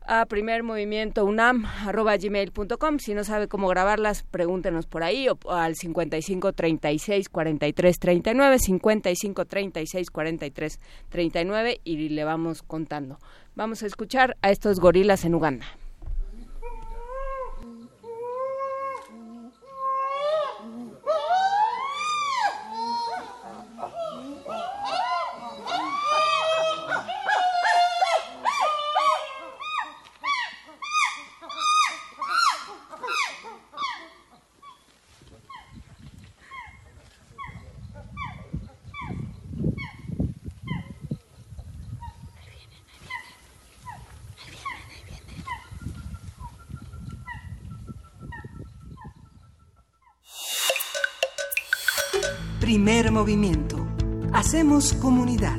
a 0.06 0.26
primermovimientounam.gmail.com. 0.26 2.98
Si 2.98 3.14
no 3.14 3.24
sabe 3.24 3.48
cómo 3.48 3.68
grabarlas, 3.68 4.24
pregúntenos 4.24 4.86
por 4.86 5.02
ahí 5.02 5.28
o, 5.28 5.38
al 5.50 5.76
55 5.76 6.52
36 6.52 7.28
43 7.28 7.98
39, 7.98 8.58
55 8.58 9.44
36 9.44 10.10
43 10.10 10.80
39 11.08 11.80
y 11.84 12.08
le 12.08 12.24
vamos 12.24 12.62
contando. 12.62 13.18
Vamos 13.54 13.82
a 13.82 13.86
escuchar 13.86 14.36
a 14.42 14.50
estos 14.50 14.80
gorilas 14.80 15.24
en 15.24 15.34
Uganda. 15.34 15.66
Primer 52.82 53.12
movimiento. 53.12 53.86
Hacemos 54.32 54.94
comunidad. 54.94 55.58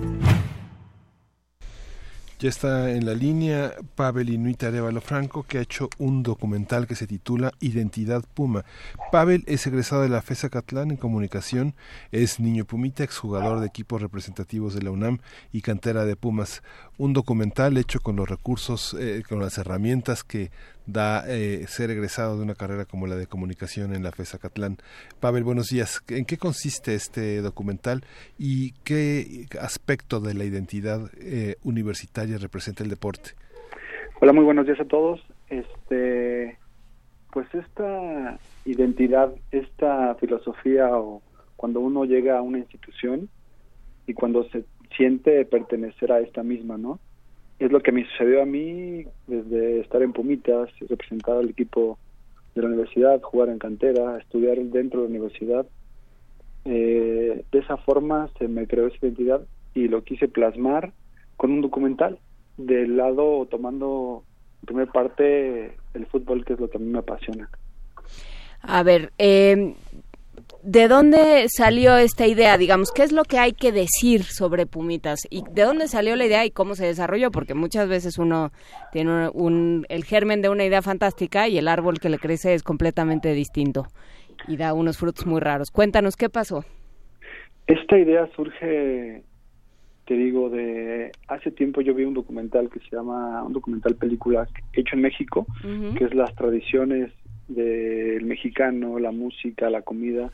Ya 2.40 2.50
está 2.50 2.90
en 2.90 3.06
la 3.06 3.14
línea 3.14 3.75
Pavel 3.93 4.32
Inuit 4.32 4.64
Arevalo 4.64 5.01
Franco, 5.01 5.43
que 5.43 5.59
ha 5.59 5.61
hecho 5.61 5.88
un 6.00 6.24
documental 6.24 6.88
que 6.88 6.95
se 6.95 7.06
titula 7.06 7.51
Identidad 7.59 8.24
Puma. 8.33 8.66
Pavel 9.11 9.43
es 9.45 9.67
egresado 9.67 10.01
de 10.01 10.09
la 10.09 10.24
FESA 10.24 10.50
Catlán 10.50 10.90
en 10.90 10.98
comunicación, 10.98 11.75
es 12.11 12.40
niño 12.40 12.66
pumita, 12.66 13.03
exjugador 13.03 13.59
de 13.59 13.67
equipos 13.67 14.01
representativos 14.01 14.74
de 14.74 14.82
la 14.82 14.90
UNAM 14.90 15.19
y 15.51 15.61
cantera 15.61 16.06
de 16.06 16.16
Pumas. 16.16 16.64
Un 17.01 17.13
documental 17.13 17.80
hecho 17.80 17.99
con 17.99 18.15
los 18.15 18.30
recursos, 18.30 18.93
eh, 18.93 19.23
con 19.27 19.39
las 19.39 19.57
herramientas 19.57 20.23
que 20.23 20.51
da 20.85 21.23
eh, 21.27 21.65
ser 21.65 21.89
egresado 21.89 22.38
de 22.38 22.43
una 22.43 22.53
carrera 22.53 22.85
como 22.85 23.07
la 23.07 23.15
de 23.15 23.25
comunicación 23.25 23.95
en 23.95 24.03
la 24.03 24.11
FESA 24.11 24.38
Catlán. 24.38 24.77
Pavel, 25.19 25.43
buenos 25.43 25.69
días. 25.69 26.03
¿En 26.09 26.25
qué 26.25 26.38
consiste 26.38 26.93
este 26.93 27.41
documental 27.41 28.03
y 28.38 28.73
qué 28.83 29.47
aspecto 29.59 30.19
de 30.19 30.35
la 30.35 30.43
identidad 30.43 31.09
eh, 31.19 31.55
universitaria 31.63 32.38
representa 32.38 32.83
el 32.83 32.91
deporte? 32.91 33.31
Hola, 34.19 34.31
muy 34.31 34.43
buenos 34.43 34.67
días 34.67 34.80
a 34.80 34.85
todos. 34.85 35.25
Este, 35.49 36.59
pues 37.33 37.47
esta 37.55 38.38
identidad, 38.65 39.33
esta 39.49 40.13
filosofía 40.19 40.88
o 40.95 41.23
cuando 41.55 41.80
uno 41.80 42.05
llega 42.05 42.38
a 42.38 42.43
una 42.43 42.59
institución 42.59 43.27
y 44.05 44.13
cuando 44.13 44.47
se 44.49 44.65
siente 44.98 45.45
pertenecer 45.45 46.11
a 46.11 46.20
esta 46.20 46.44
misma, 46.44 46.78
¿no? 46.78 47.00
es 47.66 47.72
lo 47.72 47.82
que 47.82 47.92
me 47.92 48.06
sucedió 48.06 48.42
a 48.42 48.45
mí 48.45 49.06
desde 49.28 49.82
estar 49.82 50.02
en 50.02 50.14
Pumitas, 50.14 50.70
representar 50.90 51.38
al 51.38 51.50
equipo 51.50 52.00
de 52.56 52.64
la 52.64 52.70
universidad, 52.70 53.22
jugar 53.22 53.50
en 53.50 53.60
cantera, 53.60 54.18
estudiar 54.18 54.58
dentro 54.58 55.02
de 55.02 55.06
la 55.06 55.10
universidad. 55.11 55.68
Eh, 56.66 57.44
de 57.52 57.60
esa 57.60 57.78
forma 57.78 58.30
se 58.40 58.48
me 58.48 58.66
creó 58.66 58.88
esa 58.88 58.98
identidad 59.06 59.42
y 59.76 59.88
lo 59.88 60.03
quise 60.03 60.28
plasmar 60.28 60.92
con 61.38 61.52
un 61.52 61.61
documental 61.61 62.18
del 62.58 62.98
lado 62.98 63.48
tomando 63.50 64.24
en 64.61 64.66
primer 64.66 64.88
parte 64.88 65.76
el 65.94 66.06
fútbol 66.08 66.44
que 66.45 66.53
es 66.53 66.60
lo 66.60 66.68
que 66.68 66.78
a 66.78 66.82
mí 66.82 66.88
me 66.88 67.00
apasiona. 67.00 67.48
A 68.64 68.82
ver, 68.82 69.11
eh, 69.20 69.76
¿De 70.63 70.88
dónde 70.88 71.47
salió 71.49 71.97
esta 71.97 72.27
idea? 72.27 72.57
Digamos, 72.57 72.91
¿qué 72.91 73.03
es 73.03 73.11
lo 73.11 73.23
que 73.23 73.39
hay 73.39 73.53
que 73.53 73.71
decir 73.71 74.23
sobre 74.23 74.65
Pumitas? 74.65 75.21
¿Y 75.30 75.43
de 75.51 75.63
dónde 75.63 75.88
salió 75.88 76.15
la 76.15 76.25
idea 76.25 76.45
y 76.45 76.51
cómo 76.51 76.75
se 76.75 76.85
desarrolló? 76.85 77.31
Porque 77.31 77.53
muchas 77.53 77.89
veces 77.89 78.17
uno 78.17 78.51
tiene 78.91 79.30
un, 79.30 79.85
el 79.89 80.03
germen 80.03 80.41
de 80.41 80.49
una 80.49 80.65
idea 80.65 80.81
fantástica 80.81 81.47
y 81.47 81.57
el 81.57 81.67
árbol 81.67 81.99
que 81.99 82.09
le 82.09 82.19
crece 82.19 82.53
es 82.53 82.63
completamente 82.63 83.33
distinto 83.33 83.88
y 84.47 84.57
da 84.57 84.73
unos 84.73 84.97
frutos 84.97 85.25
muy 85.25 85.39
raros. 85.39 85.71
Cuéntanos, 85.71 86.15
¿qué 86.15 86.30
pasó? 86.30 86.63
Esta 87.67 87.97
idea 87.97 88.30
surge, 88.35 89.23
te 90.05 90.13
digo, 90.13 90.49
de 90.49 91.11
hace 91.27 91.51
tiempo 91.51 91.81
yo 91.81 91.93
vi 91.93 92.03
un 92.03 92.13
documental 92.13 92.69
que 92.69 92.80
se 92.80 92.95
llama, 92.95 93.43
un 93.43 93.53
documental 93.53 93.95
película 93.95 94.47
hecho 94.73 94.95
en 94.95 95.01
México, 95.01 95.45
que 95.97 96.05
es 96.05 96.13
las 96.13 96.33
tradiciones 96.35 97.11
del 97.55 98.25
mexicano, 98.25 98.99
la 98.99 99.11
música, 99.11 99.69
la 99.69 99.81
comida 99.81 100.31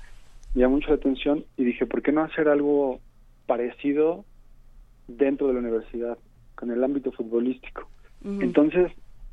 me 0.54 0.62
llamó 0.62 0.76
mucho 0.76 0.90
la 0.90 0.96
atención 0.96 1.46
y 1.56 1.64
dije, 1.64 1.86
¿por 1.86 2.02
qué 2.02 2.12
no 2.12 2.24
hacer 2.24 2.48
algo 2.48 3.00
parecido 3.46 4.26
dentro 5.08 5.48
de 5.48 5.54
la 5.54 5.60
universidad, 5.60 6.18
con 6.56 6.72
el 6.72 6.84
ámbito 6.84 7.12
futbolístico? 7.12 7.88
Entonces, 8.24 8.92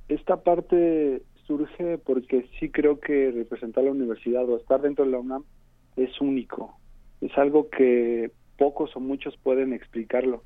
esta 0.08 0.42
parte 0.42 1.22
surge 1.46 1.98
porque 1.98 2.46
sí 2.60 2.68
creo 2.68 3.00
que 3.00 3.30
representar 3.30 3.84
la 3.84 3.90
universidad 3.90 4.48
o 4.48 4.58
estar 4.58 4.82
dentro 4.82 5.04
de 5.04 5.10
la 5.10 5.18
UNAM 5.18 5.44
es 5.96 6.20
único, 6.20 6.78
es 7.20 7.36
algo 7.38 7.70
que 7.70 8.30
pocos 8.58 8.94
o 8.94 9.00
muchos 9.00 9.36
pueden 9.38 9.72
explicarlo. 9.72 10.42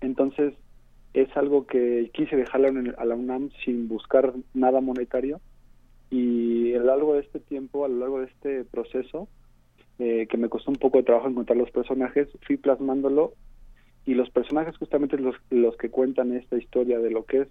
Entonces, 0.00 0.54
es 1.14 1.36
algo 1.36 1.66
que 1.66 2.10
quise 2.14 2.36
dejarlo 2.36 2.68
a 2.96 3.04
la 3.04 3.14
UNAM 3.14 3.50
sin 3.64 3.88
buscar 3.88 4.32
nada 4.54 4.80
monetario 4.80 5.40
y 6.12 6.74
a 6.74 6.78
lo 6.78 6.84
largo 6.84 7.14
de 7.14 7.20
este 7.20 7.40
tiempo, 7.40 7.86
a 7.86 7.88
lo 7.88 7.96
largo 7.96 8.20
de 8.20 8.26
este 8.26 8.64
proceso, 8.64 9.28
eh, 9.98 10.26
que 10.28 10.36
me 10.36 10.50
costó 10.50 10.70
un 10.70 10.76
poco 10.76 10.98
de 10.98 11.04
trabajo 11.04 11.26
encontrar 11.26 11.56
los 11.56 11.70
personajes, 11.70 12.28
fui 12.46 12.58
plasmándolo 12.58 13.32
y 14.04 14.12
los 14.12 14.28
personajes 14.28 14.76
justamente 14.76 15.16
los, 15.16 15.34
los 15.48 15.74
que 15.78 15.88
cuentan 15.88 16.36
esta 16.36 16.58
historia 16.58 16.98
de 16.98 17.10
lo 17.10 17.24
que 17.24 17.42
es 17.42 17.48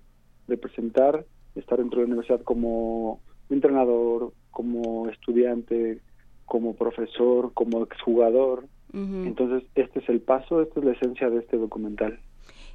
representar, 0.47 1.25
estar 1.55 1.79
dentro 1.79 2.01
de 2.01 2.05
la 2.05 2.13
universidad 2.13 2.41
como 2.43 3.19
entrenador, 3.49 4.31
como 4.51 5.09
estudiante, 5.09 5.99
como 6.45 6.75
profesor, 6.75 7.53
como 7.53 7.83
exjugador. 7.83 8.67
Entonces, 8.93 9.63
este 9.75 9.99
es 9.99 10.09
el 10.09 10.19
paso, 10.19 10.61
esta 10.61 10.81
es 10.81 10.85
la 10.85 10.91
esencia 10.91 11.29
de 11.29 11.39
este 11.39 11.57
documental. 11.57 12.19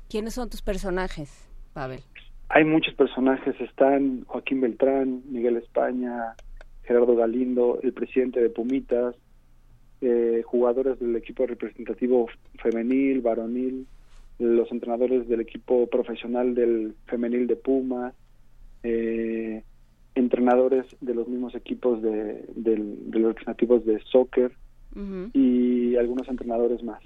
¿Quiénes 0.08 0.32
son 0.32 0.48
tus 0.48 0.62
personajes, 0.62 1.46
Pavel? 1.74 2.00
Hay 2.48 2.64
muchos 2.64 2.94
personajes, 2.94 3.60
están 3.60 4.24
Joaquín 4.24 4.60
Beltrán, 4.60 5.22
Miguel 5.28 5.56
España, 5.56 6.34
Gerardo 6.84 7.16
Galindo, 7.16 7.80
el 7.82 7.92
presidente 7.92 8.40
de 8.40 8.50
Pumitas, 8.50 9.16
eh, 10.00 10.42
jugadores 10.44 11.00
del 11.00 11.16
equipo 11.16 11.46
representativo 11.46 12.28
femenil, 12.62 13.20
varonil, 13.20 13.86
los 14.38 14.70
entrenadores 14.70 15.26
del 15.28 15.40
equipo 15.40 15.86
profesional 15.88 16.54
del 16.54 16.94
femenil 17.06 17.46
de 17.46 17.56
Puma, 17.56 18.12
eh, 18.82 19.64
entrenadores 20.14 20.86
de 21.00 21.14
los 21.14 21.26
mismos 21.26 21.54
equipos 21.54 22.00
de, 22.00 22.44
los 22.54 23.28
representativos 23.28 23.84
de 23.84 24.00
soccer 24.10 24.52
y 25.34 25.96
algunos 25.96 26.26
entrenadores 26.28 26.82
más. 26.82 27.02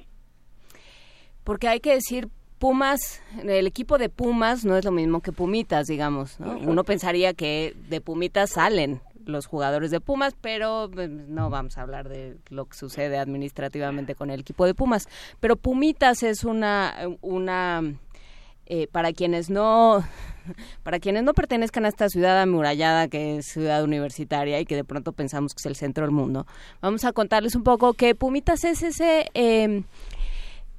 Porque 1.42 1.66
hay 1.66 1.80
que 1.80 1.94
decir, 1.94 2.28
Pumas, 2.60 3.22
el 3.42 3.66
equipo 3.66 3.96
de 3.96 4.10
Pumas 4.10 4.66
no 4.66 4.76
es 4.76 4.84
lo 4.84 4.90
mismo 4.90 5.22
que 5.22 5.32
Pumitas, 5.32 5.86
digamos. 5.86 6.36
Uno 6.38 6.84
pensaría 6.84 7.32
que 7.32 7.74
de 7.88 8.02
Pumitas 8.02 8.50
salen 8.50 9.00
los 9.24 9.46
jugadores 9.46 9.90
de 9.90 9.98
Pumas, 9.98 10.36
pero 10.38 10.90
pues, 10.92 11.08
no 11.08 11.48
vamos 11.48 11.78
a 11.78 11.82
hablar 11.82 12.10
de 12.10 12.36
lo 12.50 12.66
que 12.66 12.76
sucede 12.76 13.16
administrativamente 13.18 14.14
con 14.14 14.30
el 14.30 14.40
equipo 14.40 14.66
de 14.66 14.74
Pumas. 14.74 15.08
Pero 15.40 15.56
Pumitas 15.56 16.22
es 16.22 16.44
una, 16.44 16.94
una 17.22 17.94
eh, 18.66 18.88
para 18.88 19.14
quienes 19.14 19.48
no 19.48 20.04
para 20.82 21.00
quienes 21.00 21.22
no 21.22 21.32
pertenezcan 21.32 21.86
a 21.86 21.88
esta 21.88 22.10
ciudad 22.10 22.42
amurallada 22.42 23.08
que 23.08 23.38
es 23.38 23.46
ciudad 23.46 23.82
universitaria 23.82 24.60
y 24.60 24.66
que 24.66 24.76
de 24.76 24.84
pronto 24.84 25.12
pensamos 25.12 25.54
que 25.54 25.60
es 25.60 25.66
el 25.66 25.76
centro 25.76 26.04
del 26.04 26.12
mundo, 26.12 26.46
vamos 26.82 27.06
a 27.06 27.12
contarles 27.12 27.54
un 27.54 27.64
poco 27.64 27.94
que 27.94 28.14
Pumitas 28.14 28.64
es 28.64 28.82
ese 28.82 29.30
em, 29.32 29.84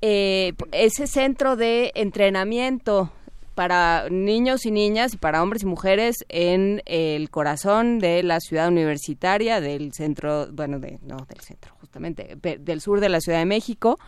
eh, 0.01 0.53
ese 0.71 1.07
centro 1.07 1.55
de 1.55 1.91
entrenamiento 1.95 3.11
para 3.55 4.07
niños 4.09 4.65
y 4.65 4.71
niñas 4.71 5.13
y 5.13 5.17
para 5.17 5.43
hombres 5.43 5.63
y 5.63 5.65
mujeres 5.65 6.25
en 6.29 6.81
el 6.85 7.29
corazón 7.29 7.99
de 7.99 8.23
la 8.23 8.39
ciudad 8.39 8.67
universitaria 8.69 9.61
del 9.61 9.93
centro, 9.93 10.47
bueno, 10.51 10.79
de, 10.79 10.99
no 11.03 11.17
del 11.27 11.41
centro, 11.41 11.75
justamente, 11.79 12.37
del 12.59 12.81
sur 12.81 12.99
de 12.99 13.09
la 13.09 13.19
Ciudad 13.19 13.39
de 13.39 13.45
México, 13.45 13.99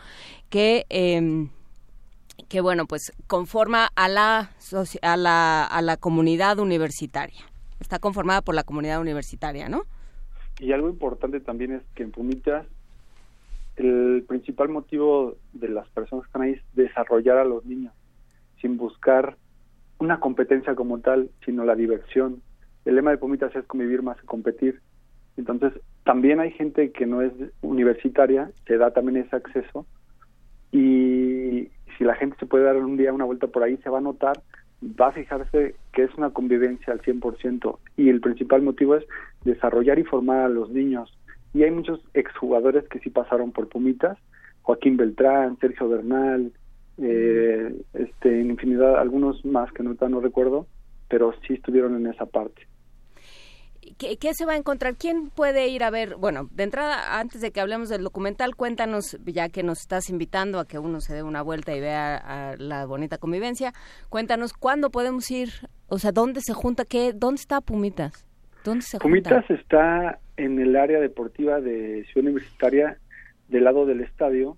que, 0.48 0.86
eh, 0.88 1.48
que 2.48 2.60
bueno, 2.60 2.86
pues 2.86 3.12
conforma 3.26 3.90
a 3.94 4.08
la, 4.08 4.50
a, 5.02 5.16
la, 5.16 5.64
a 5.64 5.82
la 5.82 5.96
comunidad 5.96 6.58
universitaria. 6.58 7.44
Está 7.80 7.98
conformada 7.98 8.40
por 8.40 8.54
la 8.54 8.64
comunidad 8.64 9.00
universitaria, 9.00 9.68
¿no? 9.68 9.84
Y 10.58 10.72
algo 10.72 10.88
importante 10.88 11.40
también 11.40 11.72
es 11.72 11.82
que 11.94 12.04
en 12.04 12.12
Pumitas 12.12 12.66
el 13.76 14.24
principal 14.28 14.68
motivo 14.68 15.36
de 15.52 15.68
las 15.68 15.88
personas 15.90 16.24
que 16.24 16.28
están 16.28 16.42
ahí 16.42 16.52
es 16.52 16.62
desarrollar 16.74 17.38
a 17.38 17.44
los 17.44 17.64
niños 17.64 17.92
sin 18.64 18.78
buscar 18.78 19.36
una 19.98 20.20
competencia 20.20 20.74
como 20.74 21.00
tal, 21.00 21.28
sino 21.44 21.64
la 21.64 21.74
diversión. 21.74 22.40
El 22.86 22.96
lema 22.96 23.10
de 23.10 23.18
Pumitas 23.18 23.54
es 23.54 23.66
convivir 23.66 24.02
más 24.02 24.18
que 24.18 24.26
competir. 24.26 24.80
Entonces, 25.36 25.74
también 26.04 26.40
hay 26.40 26.50
gente 26.52 26.90
que 26.90 27.04
no 27.04 27.20
es 27.20 27.32
universitaria, 27.60 28.50
que 28.64 28.78
da 28.78 28.92
también 28.92 29.18
ese 29.18 29.36
acceso. 29.36 29.86
Y 30.72 31.68
si 31.98 32.04
la 32.04 32.14
gente 32.14 32.36
se 32.38 32.46
puede 32.46 32.64
dar 32.64 32.76
un 32.76 32.96
día 32.96 33.12
una 33.12 33.26
vuelta 33.26 33.48
por 33.48 33.62
ahí, 33.62 33.76
se 33.78 33.90
va 33.90 33.98
a 33.98 34.02
notar, 34.02 34.40
va 34.82 35.08
a 35.08 35.12
fijarse 35.12 35.74
que 35.92 36.04
es 36.04 36.14
una 36.16 36.30
convivencia 36.30 36.92
al 36.92 37.02
100%. 37.02 37.78
Y 37.98 38.08
el 38.08 38.20
principal 38.20 38.62
motivo 38.62 38.96
es 38.96 39.04
desarrollar 39.44 39.98
y 39.98 40.04
formar 40.04 40.40
a 40.40 40.48
los 40.48 40.70
niños. 40.70 41.16
Y 41.54 41.62
hay 41.62 41.70
muchos 41.70 42.00
exjugadores 42.12 42.86
que 42.88 42.98
sí 42.98 43.10
pasaron 43.10 43.52
por 43.52 43.68
Pumitas, 43.68 44.18
Joaquín 44.62 44.96
Beltrán, 44.96 45.56
Sergio 45.60 45.88
Bernal, 45.88 46.52
eh, 46.98 47.74
este, 47.94 48.40
en 48.40 48.50
infinidad, 48.50 48.98
algunos 48.98 49.44
más 49.44 49.70
que 49.72 49.84
no, 49.84 49.94
no 49.94 50.20
recuerdo, 50.20 50.66
pero 51.08 51.32
sí 51.46 51.54
estuvieron 51.54 51.94
en 51.96 52.12
esa 52.12 52.26
parte. 52.26 52.66
¿Qué, 53.98 54.16
¿Qué, 54.16 54.34
se 54.34 54.46
va 54.46 54.54
a 54.54 54.56
encontrar? 54.56 54.96
¿Quién 54.96 55.30
puede 55.30 55.68
ir 55.68 55.84
a 55.84 55.90
ver? 55.90 56.16
Bueno, 56.16 56.48
de 56.50 56.64
entrada, 56.64 57.20
antes 57.20 57.40
de 57.40 57.52
que 57.52 57.60
hablemos 57.60 57.88
del 57.88 58.02
documental, 58.02 58.56
cuéntanos, 58.56 59.16
ya 59.24 59.48
que 59.48 59.62
nos 59.62 59.80
estás 59.80 60.10
invitando 60.10 60.58
a 60.58 60.66
que 60.66 60.78
uno 60.78 61.00
se 61.00 61.14
dé 61.14 61.22
una 61.22 61.42
vuelta 61.42 61.76
y 61.76 61.80
vea 61.80 62.56
la 62.58 62.86
bonita 62.86 63.18
convivencia, 63.18 63.72
cuéntanos 64.08 64.54
cuándo 64.54 64.90
podemos 64.90 65.30
ir, 65.30 65.50
o 65.88 65.98
sea, 65.98 66.10
dónde 66.10 66.40
se 66.40 66.54
junta, 66.54 66.84
qué, 66.84 67.12
dónde 67.12 67.40
está 67.40 67.60
Pumitas. 67.60 68.26
¿Dónde 68.64 68.84
se 69.46 69.54
está 69.54 70.18
en 70.36 70.58
el 70.58 70.74
área 70.76 70.98
deportiva 71.00 71.60
de 71.60 72.04
Ciudad 72.04 72.26
Universitaria, 72.26 72.98
del 73.48 73.64
lado 73.64 73.86
del 73.86 74.00
estadio 74.00 74.56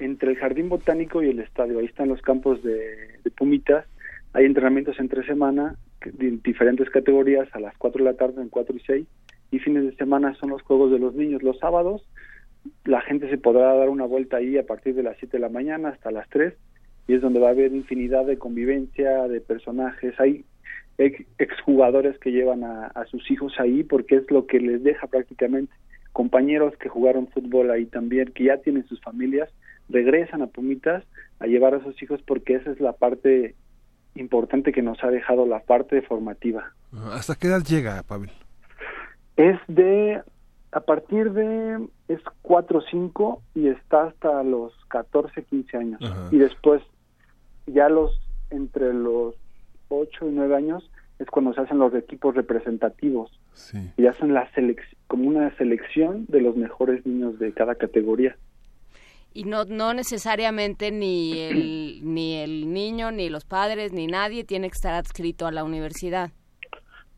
entre 0.00 0.30
el 0.30 0.36
jardín 0.36 0.68
botánico 0.68 1.22
y 1.22 1.28
el 1.28 1.40
estadio. 1.40 1.78
Ahí 1.78 1.86
están 1.86 2.08
los 2.08 2.20
campos 2.22 2.62
de, 2.62 3.20
Pumitas. 3.36 3.86
Hay 4.32 4.44
entrenamientos 4.44 4.98
entre 4.98 5.24
semana 5.24 5.76
de 6.04 6.38
diferentes 6.42 6.90
categorías 6.90 7.48
a 7.52 7.60
las 7.60 7.76
4 7.76 8.04
de 8.04 8.10
la 8.10 8.16
tarde, 8.16 8.42
en 8.42 8.48
4 8.48 8.76
y 8.76 8.80
6. 8.80 9.06
Y 9.52 9.58
fines 9.58 9.84
de 9.84 9.94
semana 9.96 10.34
son 10.34 10.50
los 10.50 10.62
juegos 10.62 10.90
de 10.90 10.98
los 10.98 11.14
niños. 11.14 11.42
Los 11.42 11.58
sábados 11.58 12.04
la 12.84 13.00
gente 13.00 13.30
se 13.30 13.38
podrá 13.38 13.74
dar 13.74 13.88
una 13.88 14.04
vuelta 14.04 14.38
ahí 14.38 14.58
a 14.58 14.66
partir 14.66 14.94
de 14.94 15.02
las 15.02 15.16
7 15.18 15.36
de 15.36 15.40
la 15.40 15.48
mañana 15.48 15.90
hasta 15.90 16.10
las 16.10 16.28
3 16.28 16.54
y 17.08 17.14
es 17.14 17.22
donde 17.22 17.40
va 17.40 17.48
a 17.48 17.52
haber 17.52 17.72
infinidad 17.72 18.26
de 18.26 18.38
convivencia, 18.38 19.26
de 19.28 19.40
personajes. 19.40 20.18
Hay 20.20 20.44
exjugadores 21.38 22.18
que 22.18 22.30
llevan 22.30 22.64
a, 22.64 22.86
a 22.86 23.04
sus 23.06 23.30
hijos 23.30 23.54
ahí 23.58 23.82
porque 23.82 24.16
es 24.16 24.30
lo 24.30 24.46
que 24.46 24.60
les 24.60 24.82
deja 24.82 25.06
prácticamente. 25.06 25.72
Compañeros 26.12 26.76
que 26.76 26.88
jugaron 26.88 27.28
fútbol 27.28 27.70
ahí 27.70 27.86
también, 27.86 28.32
que 28.32 28.44
ya 28.44 28.58
tienen 28.58 28.86
sus 28.86 29.00
familias 29.00 29.48
regresan 29.90 30.42
a 30.42 30.46
Pumitas 30.46 31.04
a 31.38 31.46
llevar 31.46 31.74
a 31.74 31.82
sus 31.82 32.00
hijos 32.02 32.20
porque 32.26 32.54
esa 32.54 32.70
es 32.70 32.80
la 32.80 32.92
parte 32.92 33.54
importante 34.14 34.72
que 34.72 34.82
nos 34.82 35.02
ha 35.04 35.08
dejado 35.08 35.46
la 35.46 35.60
parte 35.60 36.02
formativa. 36.02 36.72
¿Hasta 37.12 37.34
qué 37.34 37.48
edad 37.48 37.62
llega, 37.62 38.02
Pavel? 38.02 38.30
Es 39.36 39.58
de, 39.68 40.22
a 40.72 40.80
partir 40.80 41.32
de, 41.32 41.88
es 42.08 42.20
4 42.42 42.78
o 42.78 42.82
5 42.82 43.42
y 43.54 43.68
está 43.68 44.04
hasta 44.04 44.42
los 44.42 44.72
14, 44.88 45.44
15 45.44 45.76
años. 45.76 46.00
Y 46.30 46.38
después, 46.38 46.82
ya 47.66 47.88
los, 47.88 48.20
entre 48.50 48.92
los 48.92 49.36
8 49.90 50.28
y 50.28 50.32
9 50.32 50.56
años, 50.56 50.90
es 51.18 51.26
cuando 51.28 51.52
se 51.52 51.60
hacen 51.60 51.78
los 51.78 51.94
equipos 51.94 52.34
representativos. 52.34 53.30
Y 53.96 54.06
hacen 54.06 54.32
la 54.32 54.48
como 55.06 55.28
una 55.28 55.54
selección 55.56 56.24
de 56.28 56.40
los 56.40 56.56
mejores 56.56 57.04
niños 57.04 57.38
de 57.38 57.52
cada 57.52 57.74
categoría. 57.74 58.36
Y 59.34 59.44
no 59.44 59.64
no 59.64 59.92
necesariamente 59.92 60.90
ni 60.90 61.38
el 61.38 62.00
ni 62.14 62.36
el 62.36 62.72
niño 62.72 63.10
ni 63.10 63.28
los 63.28 63.44
padres 63.44 63.92
ni 63.92 64.06
nadie 64.06 64.44
tiene 64.44 64.68
que 64.68 64.74
estar 64.74 64.94
adscrito 64.94 65.46
a 65.46 65.52
la 65.52 65.62
universidad. 65.62 66.30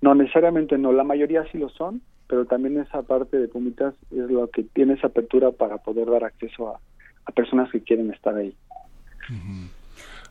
No 0.00 0.14
necesariamente 0.14 0.78
no. 0.78 0.92
La 0.92 1.04
mayoría 1.04 1.44
sí 1.52 1.58
lo 1.58 1.68
son 1.68 2.02
pero 2.32 2.46
también 2.46 2.80
esa 2.80 3.02
parte 3.02 3.36
de 3.36 3.46
Pumitas 3.46 3.92
es 4.10 4.30
lo 4.30 4.48
que 4.48 4.62
tiene 4.62 4.94
esa 4.94 5.08
apertura 5.08 5.50
para 5.50 5.76
poder 5.76 6.08
dar 6.08 6.24
acceso 6.24 6.74
a, 6.74 7.32
personas 7.32 7.70
que 7.70 7.82
quieren 7.82 8.10
estar 8.10 8.34
ahí. 8.34 8.56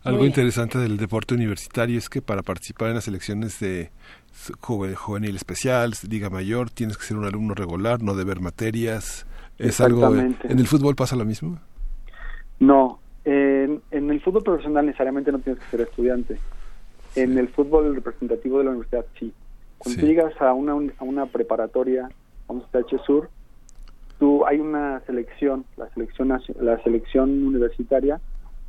Algo 0.03 0.25
interesante 0.25 0.79
del 0.79 0.97
deporte 0.97 1.35
universitario 1.35 1.97
es 1.97 2.09
que 2.09 2.23
para 2.23 2.41
participar 2.41 2.89
en 2.89 2.95
las 2.95 3.07
elecciones 3.07 3.59
de 3.59 3.91
juvenil 4.59 5.35
especial, 5.35 5.93
Liga 6.09 6.31
Mayor, 6.31 6.71
tienes 6.71 6.97
que 6.97 7.03
ser 7.03 7.17
un 7.17 7.25
alumno 7.25 7.53
regular, 7.53 8.01
no 8.01 8.15
deber 8.15 8.39
materias. 8.39 9.27
¿Es 9.59 9.79
algo 9.79 10.07
¿En 10.15 10.35
el 10.43 10.65
fútbol 10.65 10.95
pasa 10.95 11.15
lo 11.15 11.23
mismo? 11.23 11.59
No, 12.59 12.99
en, 13.25 13.81
en, 13.91 14.09
el 14.09 14.19
fútbol 14.21 14.43
profesional 14.43 14.87
necesariamente 14.87 15.31
no 15.31 15.37
tienes 15.37 15.61
que 15.61 15.69
ser 15.69 15.81
estudiante. 15.81 16.39
En 17.15 17.37
el 17.37 17.49
fútbol 17.49 17.93
representativo 17.93 18.57
de 18.57 18.63
la 18.63 18.69
universidad 18.71 19.05
sí. 19.19 19.31
Cuando 19.77 20.01
llegas 20.01 20.39
a 20.41 20.53
una, 20.53 20.73
a 20.97 21.03
una 21.03 21.27
preparatoria, 21.27 22.09
vamos 22.47 22.65
a 22.73 22.77
H 22.79 22.97
Sur, 23.05 23.29
tú 24.17 24.45
hay 24.47 24.59
una 24.59 24.99
selección, 25.01 25.65
la 25.77 25.89
selección 25.89 26.29
la 26.59 26.81
selección 26.83 27.45
universitaria 27.45 28.19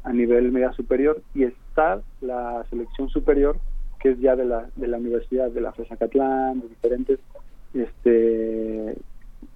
a 0.05 0.13
nivel 0.13 0.53
media 0.53 0.73
superior 0.73 1.23
y 1.35 1.45
está 1.45 2.01
la 2.21 2.65
selección 2.71 3.09
superior 3.09 3.57
que 4.01 4.11
es 4.11 4.21
ya 4.21 4.35
de 4.35 4.45
la, 4.45 4.69
de 4.75 4.89
la 4.89 4.99
universidad 4.99 5.51
de 5.51 5.61
la 5.61 5.73
FESA 5.73 5.97
Catlán, 5.97 6.61
de 6.61 6.69
diferentes 6.69 7.21
este 7.73 8.97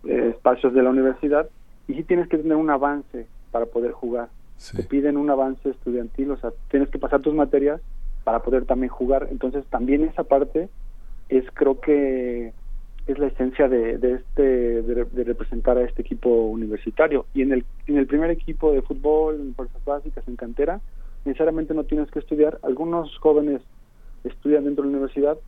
espacios 0.05 0.73
de 0.73 0.83
la 0.83 0.91
universidad 0.91 1.49
y 1.89 1.95
sí 1.95 2.05
tienes 2.05 2.29
que 2.29 2.39
tener 2.39 2.57
un 2.57 2.71
avance 2.71 3.27
para 3.51 3.67
poder 3.67 3.93
jugar. 3.93 4.29
Te 4.75 4.83
piden 4.85 5.17
un 5.17 5.31
avance 5.31 5.69
estudiantil, 5.69 6.31
o 6.31 6.37
sea, 6.39 6.51
tienes 6.71 6.89
que 6.89 6.99
pasar 6.99 7.21
tus 7.21 7.35
materias 7.35 7.81
para 8.25 8.41
poder 8.41 8.65
también 8.65 8.91
jugar. 8.91 9.29
Entonces, 9.31 9.65
también 9.67 10.05
esa 10.05 10.25
parte 10.25 10.69
es, 11.29 11.45
creo 11.53 11.81
que, 11.81 12.53
es 13.07 13.19
la 13.19 13.29
esencia 13.29 13.69
de, 13.69 13.99
de 13.99 14.15
este 14.15 14.83
de, 14.83 15.25
representar 15.25 15.79
a 15.79 15.85
este 15.85 16.03
equipo 16.03 16.29
universitario. 16.29 17.27
Y 17.35 17.43
en 17.43 17.53
el, 17.53 17.65
en 17.87 17.99
el 17.99 18.07
primer 18.07 18.31
equipo 18.31 18.73
de 18.73 18.83
fútbol, 18.83 19.41
en 19.41 19.55
fuerzas 19.55 19.85
básicas, 19.85 20.27
en 20.27 20.37
cantera, 20.37 20.81
necesariamente 21.25 21.75
no 21.75 21.85
tienes 21.85 22.11
que 22.11 22.19
estudiar. 22.19 22.59
Algunos 22.63 23.17
jóvenes 23.19 23.63
estudian 24.25 24.65
dentro 24.65 24.85
de 24.85 24.91
la 24.91 24.97
universidad, 24.97 25.39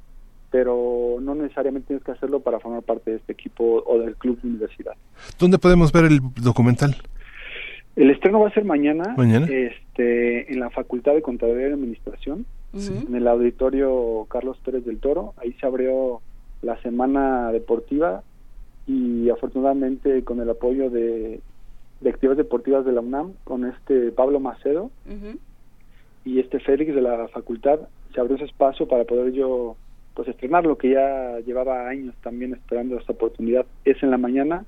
pero 0.51 1.19
no 1.21 1.35
necesariamente 1.35 1.89
tienes 1.89 2.05
que 2.05 2.13
hacerlo 2.13 2.41
para 2.41 2.61
formar 2.61 2.83
parte 2.83 3.11
de 3.11 3.17
este 3.17 3.33
equipo 3.33 3.83
o 3.85 3.99
del 3.99 4.15
club 4.15 4.41
de 4.41 4.49
universidad. 4.49 4.95
¿Dónde 5.39 5.59
podemos 5.59 5.93
ver 5.93 6.05
el 6.05 6.21
documental? 6.41 6.97
El 7.97 8.11
estreno 8.11 8.39
va 8.39 8.49
a 8.49 8.55
ser 8.55 8.65
mañana, 8.65 9.17
Este, 9.49 10.53
en 10.53 10.61
la 10.61 10.71
Facultad 10.71 11.15
de 11.15 11.23
Contaduría 11.23 11.69
y 11.69 11.73
Administración, 11.73 12.47
en 12.73 13.17
el 13.17 13.27
auditorio 13.27 14.27
Carlos 14.31 14.57
Pérez 14.65 14.85
del 14.85 15.01
Toro. 15.01 15.35
Ahí 15.39 15.53
se 15.55 15.67
abrió 15.67 16.21
la 16.63 16.81
semana 16.83 17.53
deportiva 17.53 18.23
y 18.87 19.29
afortunadamente 19.31 20.25
con 20.25 20.41
el 20.41 20.51
apoyo 20.51 20.91
de, 20.91 21.41
de 22.01 22.11
actividades 22.11 22.39
deportivas 22.39 22.85
de 22.85 22.93
la 22.93 23.01
UNAM, 23.01 23.33
con 23.45 23.65
este 23.67 24.13
Pablo 24.13 24.41
Macedo 24.41 24.91
y 26.25 26.41
este 26.41 26.61
Félix 26.61 26.95
de 26.95 27.03
la 27.03 27.29
facultad, 27.29 27.81
se 28.15 28.21
abrió 28.21 28.37
ese 28.37 28.47
espacio 28.47 28.87
para 28.89 29.05
poder 29.05 29.33
yo 29.33 29.77
pues 30.15 30.29
estrenar 30.29 30.67
lo 30.67 30.77
que 30.77 30.91
ya 30.91 31.39
llevaba 31.47 31.89
años 31.89 32.15
también 32.23 32.53
esperando 32.53 32.99
esta 32.99 33.13
oportunidad. 33.13 33.67
Es 33.85 34.03
en 34.03 34.11
la 34.11 34.19
mañana, 34.19 34.65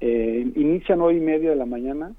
eh, 0.00 0.50
inicia 0.56 0.96
nueve 0.96 1.18
y 1.18 1.20
media 1.20 1.50
de 1.50 1.56
la 1.56 1.66
mañana, 1.66 2.12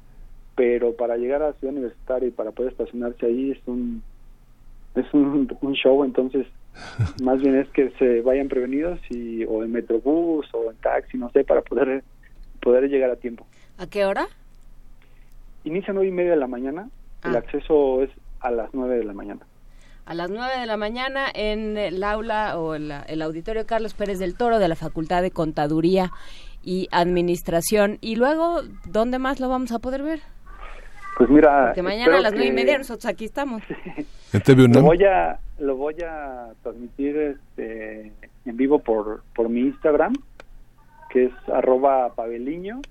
pero 0.56 0.96
para 0.96 1.18
llegar 1.18 1.42
a 1.42 1.48
la 1.48 1.54
ciudad 1.54 1.74
universitaria 1.74 2.30
y 2.30 2.32
para 2.32 2.52
poder 2.52 2.72
estacionarse 2.72 3.26
ahí 3.26 3.52
es 3.52 3.60
un 3.68 4.02
es 4.96 5.14
un, 5.14 5.48
show, 5.74 6.06
entonces 6.06 6.48
más 7.24 7.42
bien 7.42 7.56
es 7.56 7.68
que 7.70 7.92
se 8.00 8.22
vayan 8.22 8.48
prevenidos 8.48 9.00
y 9.10 9.46
o 9.46 9.64
en 9.64 9.72
metrobús 9.72 10.48
o 10.54 10.72
en 10.72 10.78
taxi, 10.78 11.18
no 11.18 11.30
sé, 11.32 11.44
para 11.44 11.62
poder 11.62 12.04
poder 12.62 12.90
llegar 12.90 13.10
a 13.12 13.16
tiempo. 13.16 13.46
¿A 13.78 13.88
qué 13.88 14.06
hora? 14.06 14.28
Inicia 15.64 15.94
nueve 15.94 16.10
y 16.10 16.12
media 16.12 16.32
de 16.32 16.38
la 16.38 16.48
mañana, 16.48 16.90
el 17.24 17.36
ah. 17.36 17.40
acceso 17.40 18.02
es 18.04 18.10
a 18.40 18.52
las 18.52 18.74
nueve 18.74 18.98
de 18.98 19.04
la 19.04 19.14
mañana 19.14 19.46
a 20.06 20.14
las 20.14 20.30
9 20.30 20.60
de 20.60 20.66
la 20.68 20.78
mañana 20.78 21.26
en 21.34 21.78
el 21.78 22.04
aula 22.04 22.60
o 22.60 22.76
el, 22.76 22.94
el 23.08 23.22
auditorio 23.22 23.66
Carlos 23.66 23.94
Pérez 23.94 24.20
del 24.20 24.38
Toro 24.38 24.60
de 24.60 24.68
la 24.68 24.76
Facultad 24.76 25.22
de 25.22 25.32
Contaduría 25.32 26.12
y 26.64 26.88
Administración. 26.92 27.98
Y 28.02 28.16
luego, 28.16 28.62
¿dónde 28.86 29.20
más 29.20 29.40
lo 29.40 29.50
vamos 29.50 29.72
a 29.72 29.80
poder 29.80 30.04
ver? 30.04 30.22
Pues 31.18 31.30
mira, 31.30 31.72
que 31.74 31.82
mañana 31.82 32.18
a 32.18 32.22
las 32.22 32.34
nueve 32.34 32.50
y 32.50 32.52
media 32.52 32.78
nosotros 32.78 33.06
aquí 33.06 33.26
estamos. 33.26 33.64
lo 34.48 34.82
voy 34.82 35.04
a 35.06 35.40
lo 35.60 35.78
voy 35.78 35.96
a 36.06 36.50
transmitir 36.62 37.18
este, 37.18 38.12
en 38.46 38.58
vivo 38.58 38.80
por 38.80 39.24
por 39.34 39.48
mi 39.48 39.62
Instagram, 39.62 40.14
que 41.10 41.26
es 41.26 41.34
arroba 41.48 42.14
pabeliño, 42.16 42.82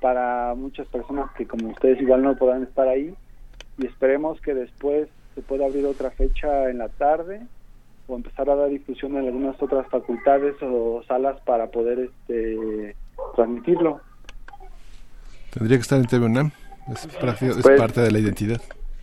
para 0.00 0.54
muchas 0.56 0.86
personas 0.88 1.30
que 1.36 1.46
como 1.46 1.68
ustedes 1.68 2.00
igual 2.00 2.22
no 2.22 2.36
podrán 2.36 2.64
estar 2.64 2.88
ahí. 2.88 3.14
Y 3.78 3.86
esperemos 3.86 4.40
que 4.40 4.54
después 4.54 5.08
se 5.34 5.42
puede 5.42 5.64
abrir 5.64 5.86
otra 5.86 6.10
fecha 6.10 6.68
en 6.68 6.78
la 6.78 6.88
tarde 6.88 7.40
o 8.08 8.16
empezar 8.16 8.50
a 8.50 8.56
dar 8.56 8.68
difusión 8.68 9.16
en 9.16 9.26
algunas 9.26 9.60
otras 9.62 9.86
facultades 9.88 10.56
o 10.60 11.02
salas 11.06 11.40
para 11.42 11.68
poder 11.68 12.00
este 12.00 12.96
transmitirlo. 13.36 14.00
Tendría 15.50 15.78
que 15.78 15.82
estar 15.82 15.98
en 15.98 16.06
TV 16.06 16.26
UNAM, 16.26 16.50
es, 16.90 17.08
pues, 17.62 17.78
parte 17.78 18.00
de 18.00 18.10
la 18.10 18.18
identidad. 18.18 18.60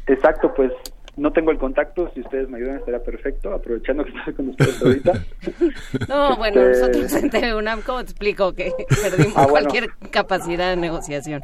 Exacto, 0.07 0.53
pues 0.53 0.71
no 1.19 1.31
tengo 1.31 1.51
el 1.51 1.57
contacto, 1.57 2.09
si 2.13 2.21
ustedes 2.21 2.49
me 2.49 2.57
ayudan 2.57 2.77
estaría 2.77 3.03
perfecto, 3.03 3.53
aprovechando 3.53 4.05
que 4.05 4.17
estoy 4.17 4.33
con 4.33 4.49
ustedes 4.49 4.81
ahorita. 4.81 5.13
no, 6.07 6.37
bueno, 6.37 6.61
este, 6.61 6.87
nosotros 6.87 7.13
en 7.23 7.29
TV 7.29 7.55
UNAM, 7.55 7.81
¿cómo 7.81 7.99
te 7.99 8.11
explico 8.11 8.53
que 8.53 8.71
perdimos 9.01 9.37
ah, 9.37 9.47
cualquier 9.47 9.89
capacidad 10.11 10.69
de 10.69 10.77
negociación? 10.77 11.43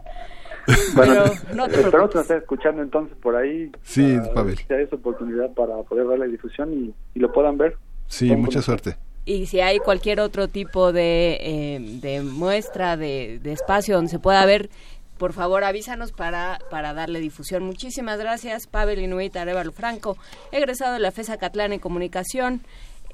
Bueno, 0.95 1.25
no 1.53 1.67
te 1.67 1.81
espero 1.81 2.09
que 2.09 2.17
nos 2.17 2.31
escuchando 2.31 2.81
entonces 2.81 3.15
por 3.17 3.35
ahí. 3.35 3.71
Sí, 3.83 4.17
Pavel. 4.33 4.57
Si 4.57 4.73
hay 4.73 4.83
esa 4.83 4.95
oportunidad 4.95 5.51
para 5.51 5.75
poder 5.83 6.07
ver 6.07 6.19
la 6.19 6.25
difusión 6.25 6.93
y, 7.13 7.19
lo 7.19 7.31
puedan 7.31 7.57
ver. 7.57 7.77
Sí, 8.07 8.35
mucha 8.35 8.61
suerte. 8.61 8.95
Y 9.25 9.47
si 9.47 9.59
hay 9.59 9.79
cualquier 9.79 10.19
otro 10.19 10.47
tipo 10.47 10.91
de, 10.91 11.37
eh, 11.41 11.79
de 12.01 12.21
muestra, 12.21 12.95
de, 12.97 13.39
de, 13.41 13.51
espacio 13.51 13.95
donde 13.95 14.09
se 14.09 14.19
pueda 14.19 14.45
ver, 14.45 14.69
por 15.17 15.33
favor 15.33 15.63
avísanos 15.63 16.11
para, 16.11 16.59
para 16.69 16.93
darle 16.93 17.19
difusión. 17.19 17.63
Muchísimas 17.63 18.19
gracias, 18.19 18.67
Pavel 18.67 18.99
Inuit 18.99 19.35
Arevalo 19.35 19.71
Franco, 19.71 20.17
egresado 20.51 20.93
de 20.93 20.99
la 20.99 21.11
FESA 21.11 21.37
Catlán 21.37 21.73
en 21.73 21.79
Comunicación 21.79 22.61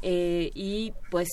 eh, 0.01 0.51
y 0.53 0.93
pues 1.09 1.30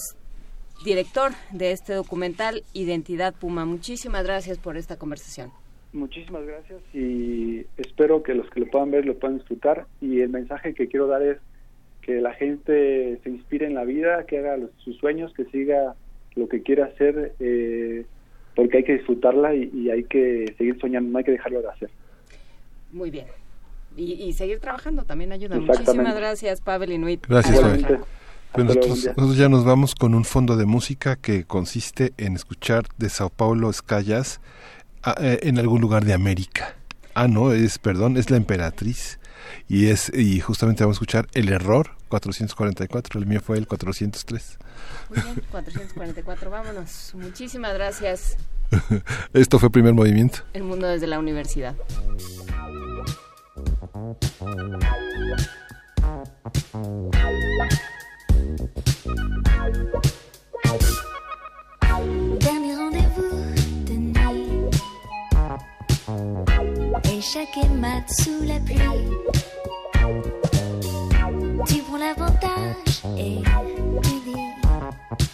director 0.85 1.33
de 1.53 1.73
este 1.73 1.95
documental 1.95 2.63
Identidad 2.73 3.35
Puma. 3.35 3.65
Muchísimas 3.65 4.25
gracias 4.25 4.59
por 4.59 4.77
esta 4.77 4.97
conversación. 4.97 5.51
Muchísimas 5.93 6.45
gracias 6.45 6.81
y 6.93 7.65
espero 7.79 8.23
que 8.23 8.35
los 8.35 8.49
que 8.51 8.61
lo 8.61 8.67
puedan 8.67 8.91
ver 8.91 9.07
lo 9.07 9.19
puedan 9.19 9.39
disfrutar 9.39 9.87
y 10.03 10.21
el 10.21 10.29
mensaje 10.29 10.75
que 10.75 10.89
quiero 10.89 11.07
dar 11.07 11.23
es 11.23 11.39
que 12.03 12.21
la 12.21 12.35
gente 12.35 13.19
se 13.23 13.31
inspire 13.31 13.67
en 13.67 13.75
la 13.75 13.85
vida, 13.85 14.25
que 14.27 14.39
haga 14.39 14.59
sus 14.79 14.97
sueños, 14.99 15.33
que 15.35 15.47
siga 15.47 15.95
lo 16.37 16.49
que 16.49 16.63
quiera 16.63 16.87
hacer, 16.87 17.35
eh, 17.41 18.05
porque 18.59 18.79
hay 18.79 18.83
que 18.83 18.95
disfrutarla 18.95 19.55
y, 19.55 19.89
hay 19.89 20.03
que 20.03 20.53
seguir 20.59 20.77
soñando, 20.81 21.13
no 21.13 21.19
hay 21.19 21.25
que 21.25 21.31
dejarlo 21.31 21.63
de 21.63 21.69
hacer. 21.69 21.91
Muy 22.91 23.09
bien. 23.09 23.27
Y, 23.97 24.33
seguir 24.33 24.59
trabajando 24.59 25.05
también 25.05 25.31
ayuda. 25.31 25.61
Muchísimas 25.61 26.17
gracias, 26.17 26.61
Pavel 26.61 26.91
Inuit. 26.91 27.25
Gracias, 27.25 27.61
Pavel. 27.61 28.01
Pues 28.51 28.67
nosotros, 28.67 29.37
ya 29.37 29.49
nos 29.49 29.65
vamos 29.65 29.95
con 29.95 30.13
un 30.13 30.25
fondo 30.25 30.57
de 30.57 30.67
música 30.67 31.15
que 31.15 31.45
consiste 31.45 32.13
en 32.17 32.35
escuchar 32.35 32.87
de 32.97 33.11
Sao 33.11 33.31
Paulo 33.31 33.71
Escallas 33.71 34.41
Ah, 35.05 35.15
eh, 35.21 35.39
en 35.43 35.61
algún 35.61 35.81
lugar 35.81 36.05
de 36.05 36.13
América. 36.13 36.75
Ah, 37.15 37.29
no, 37.29 37.53
es, 37.53 37.79
perdón, 37.79 38.17
es 38.17 38.29
la 38.31 38.39
emperatriz. 38.39 39.21
Y 39.69 39.87
es 39.87 40.13
y 40.13 40.41
justamente 40.41 40.83
vamos 40.83 40.97
a 40.97 40.99
escuchar 40.99 41.29
el 41.35 41.49
error 41.51 41.93
444, 42.09 43.21
el 43.21 43.27
mío 43.27 43.41
fue 43.41 43.57
el 43.57 43.69
403. 43.69 44.59
Muy 45.09 45.23
bien, 45.23 45.43
444, 45.51 46.51
vámonos. 46.51 47.13
Muchísimas 47.15 47.75
gracias. 47.75 48.37
Esto 49.33 49.59
fue 49.59 49.71
primer 49.71 49.95
movimiento. 49.95 50.41
El 50.53 50.65
mundo 50.65 50.87
desde 50.87 51.07
la 51.07 51.19
universidad. 51.19 51.75
et 67.05 67.21
chaque 67.21 67.69
mat 67.81 68.05
sous 68.09 68.43
la 68.45 68.59
pluie. 68.61 68.79
Tu 71.67 71.83
prends 71.83 71.99
l'avantage 71.99 73.03
et 73.19 73.39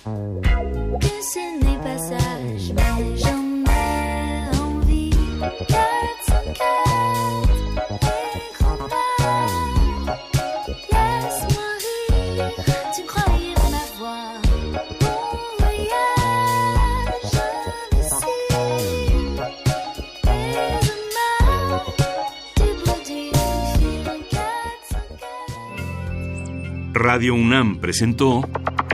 Que 0.04 0.10
ce 0.10 1.64
n'est 1.64 1.78
pas 1.78 1.96
sage, 1.96 2.74
mais 2.74 3.16
j'en 3.16 3.64
ai 3.64 4.50
envie. 4.60 5.16
laisse-moi 10.92 11.68
rire. 11.80 12.52
Tu 12.94 13.00
croyais 13.06 13.56
m'avoir. 13.72 14.36
Bon 15.00 15.24
voyage, 15.58 17.32
je 17.32 17.44
et 26.92 26.98
Radio 26.98 27.32
UNAM 27.36 27.68
presentó. 27.80 28.44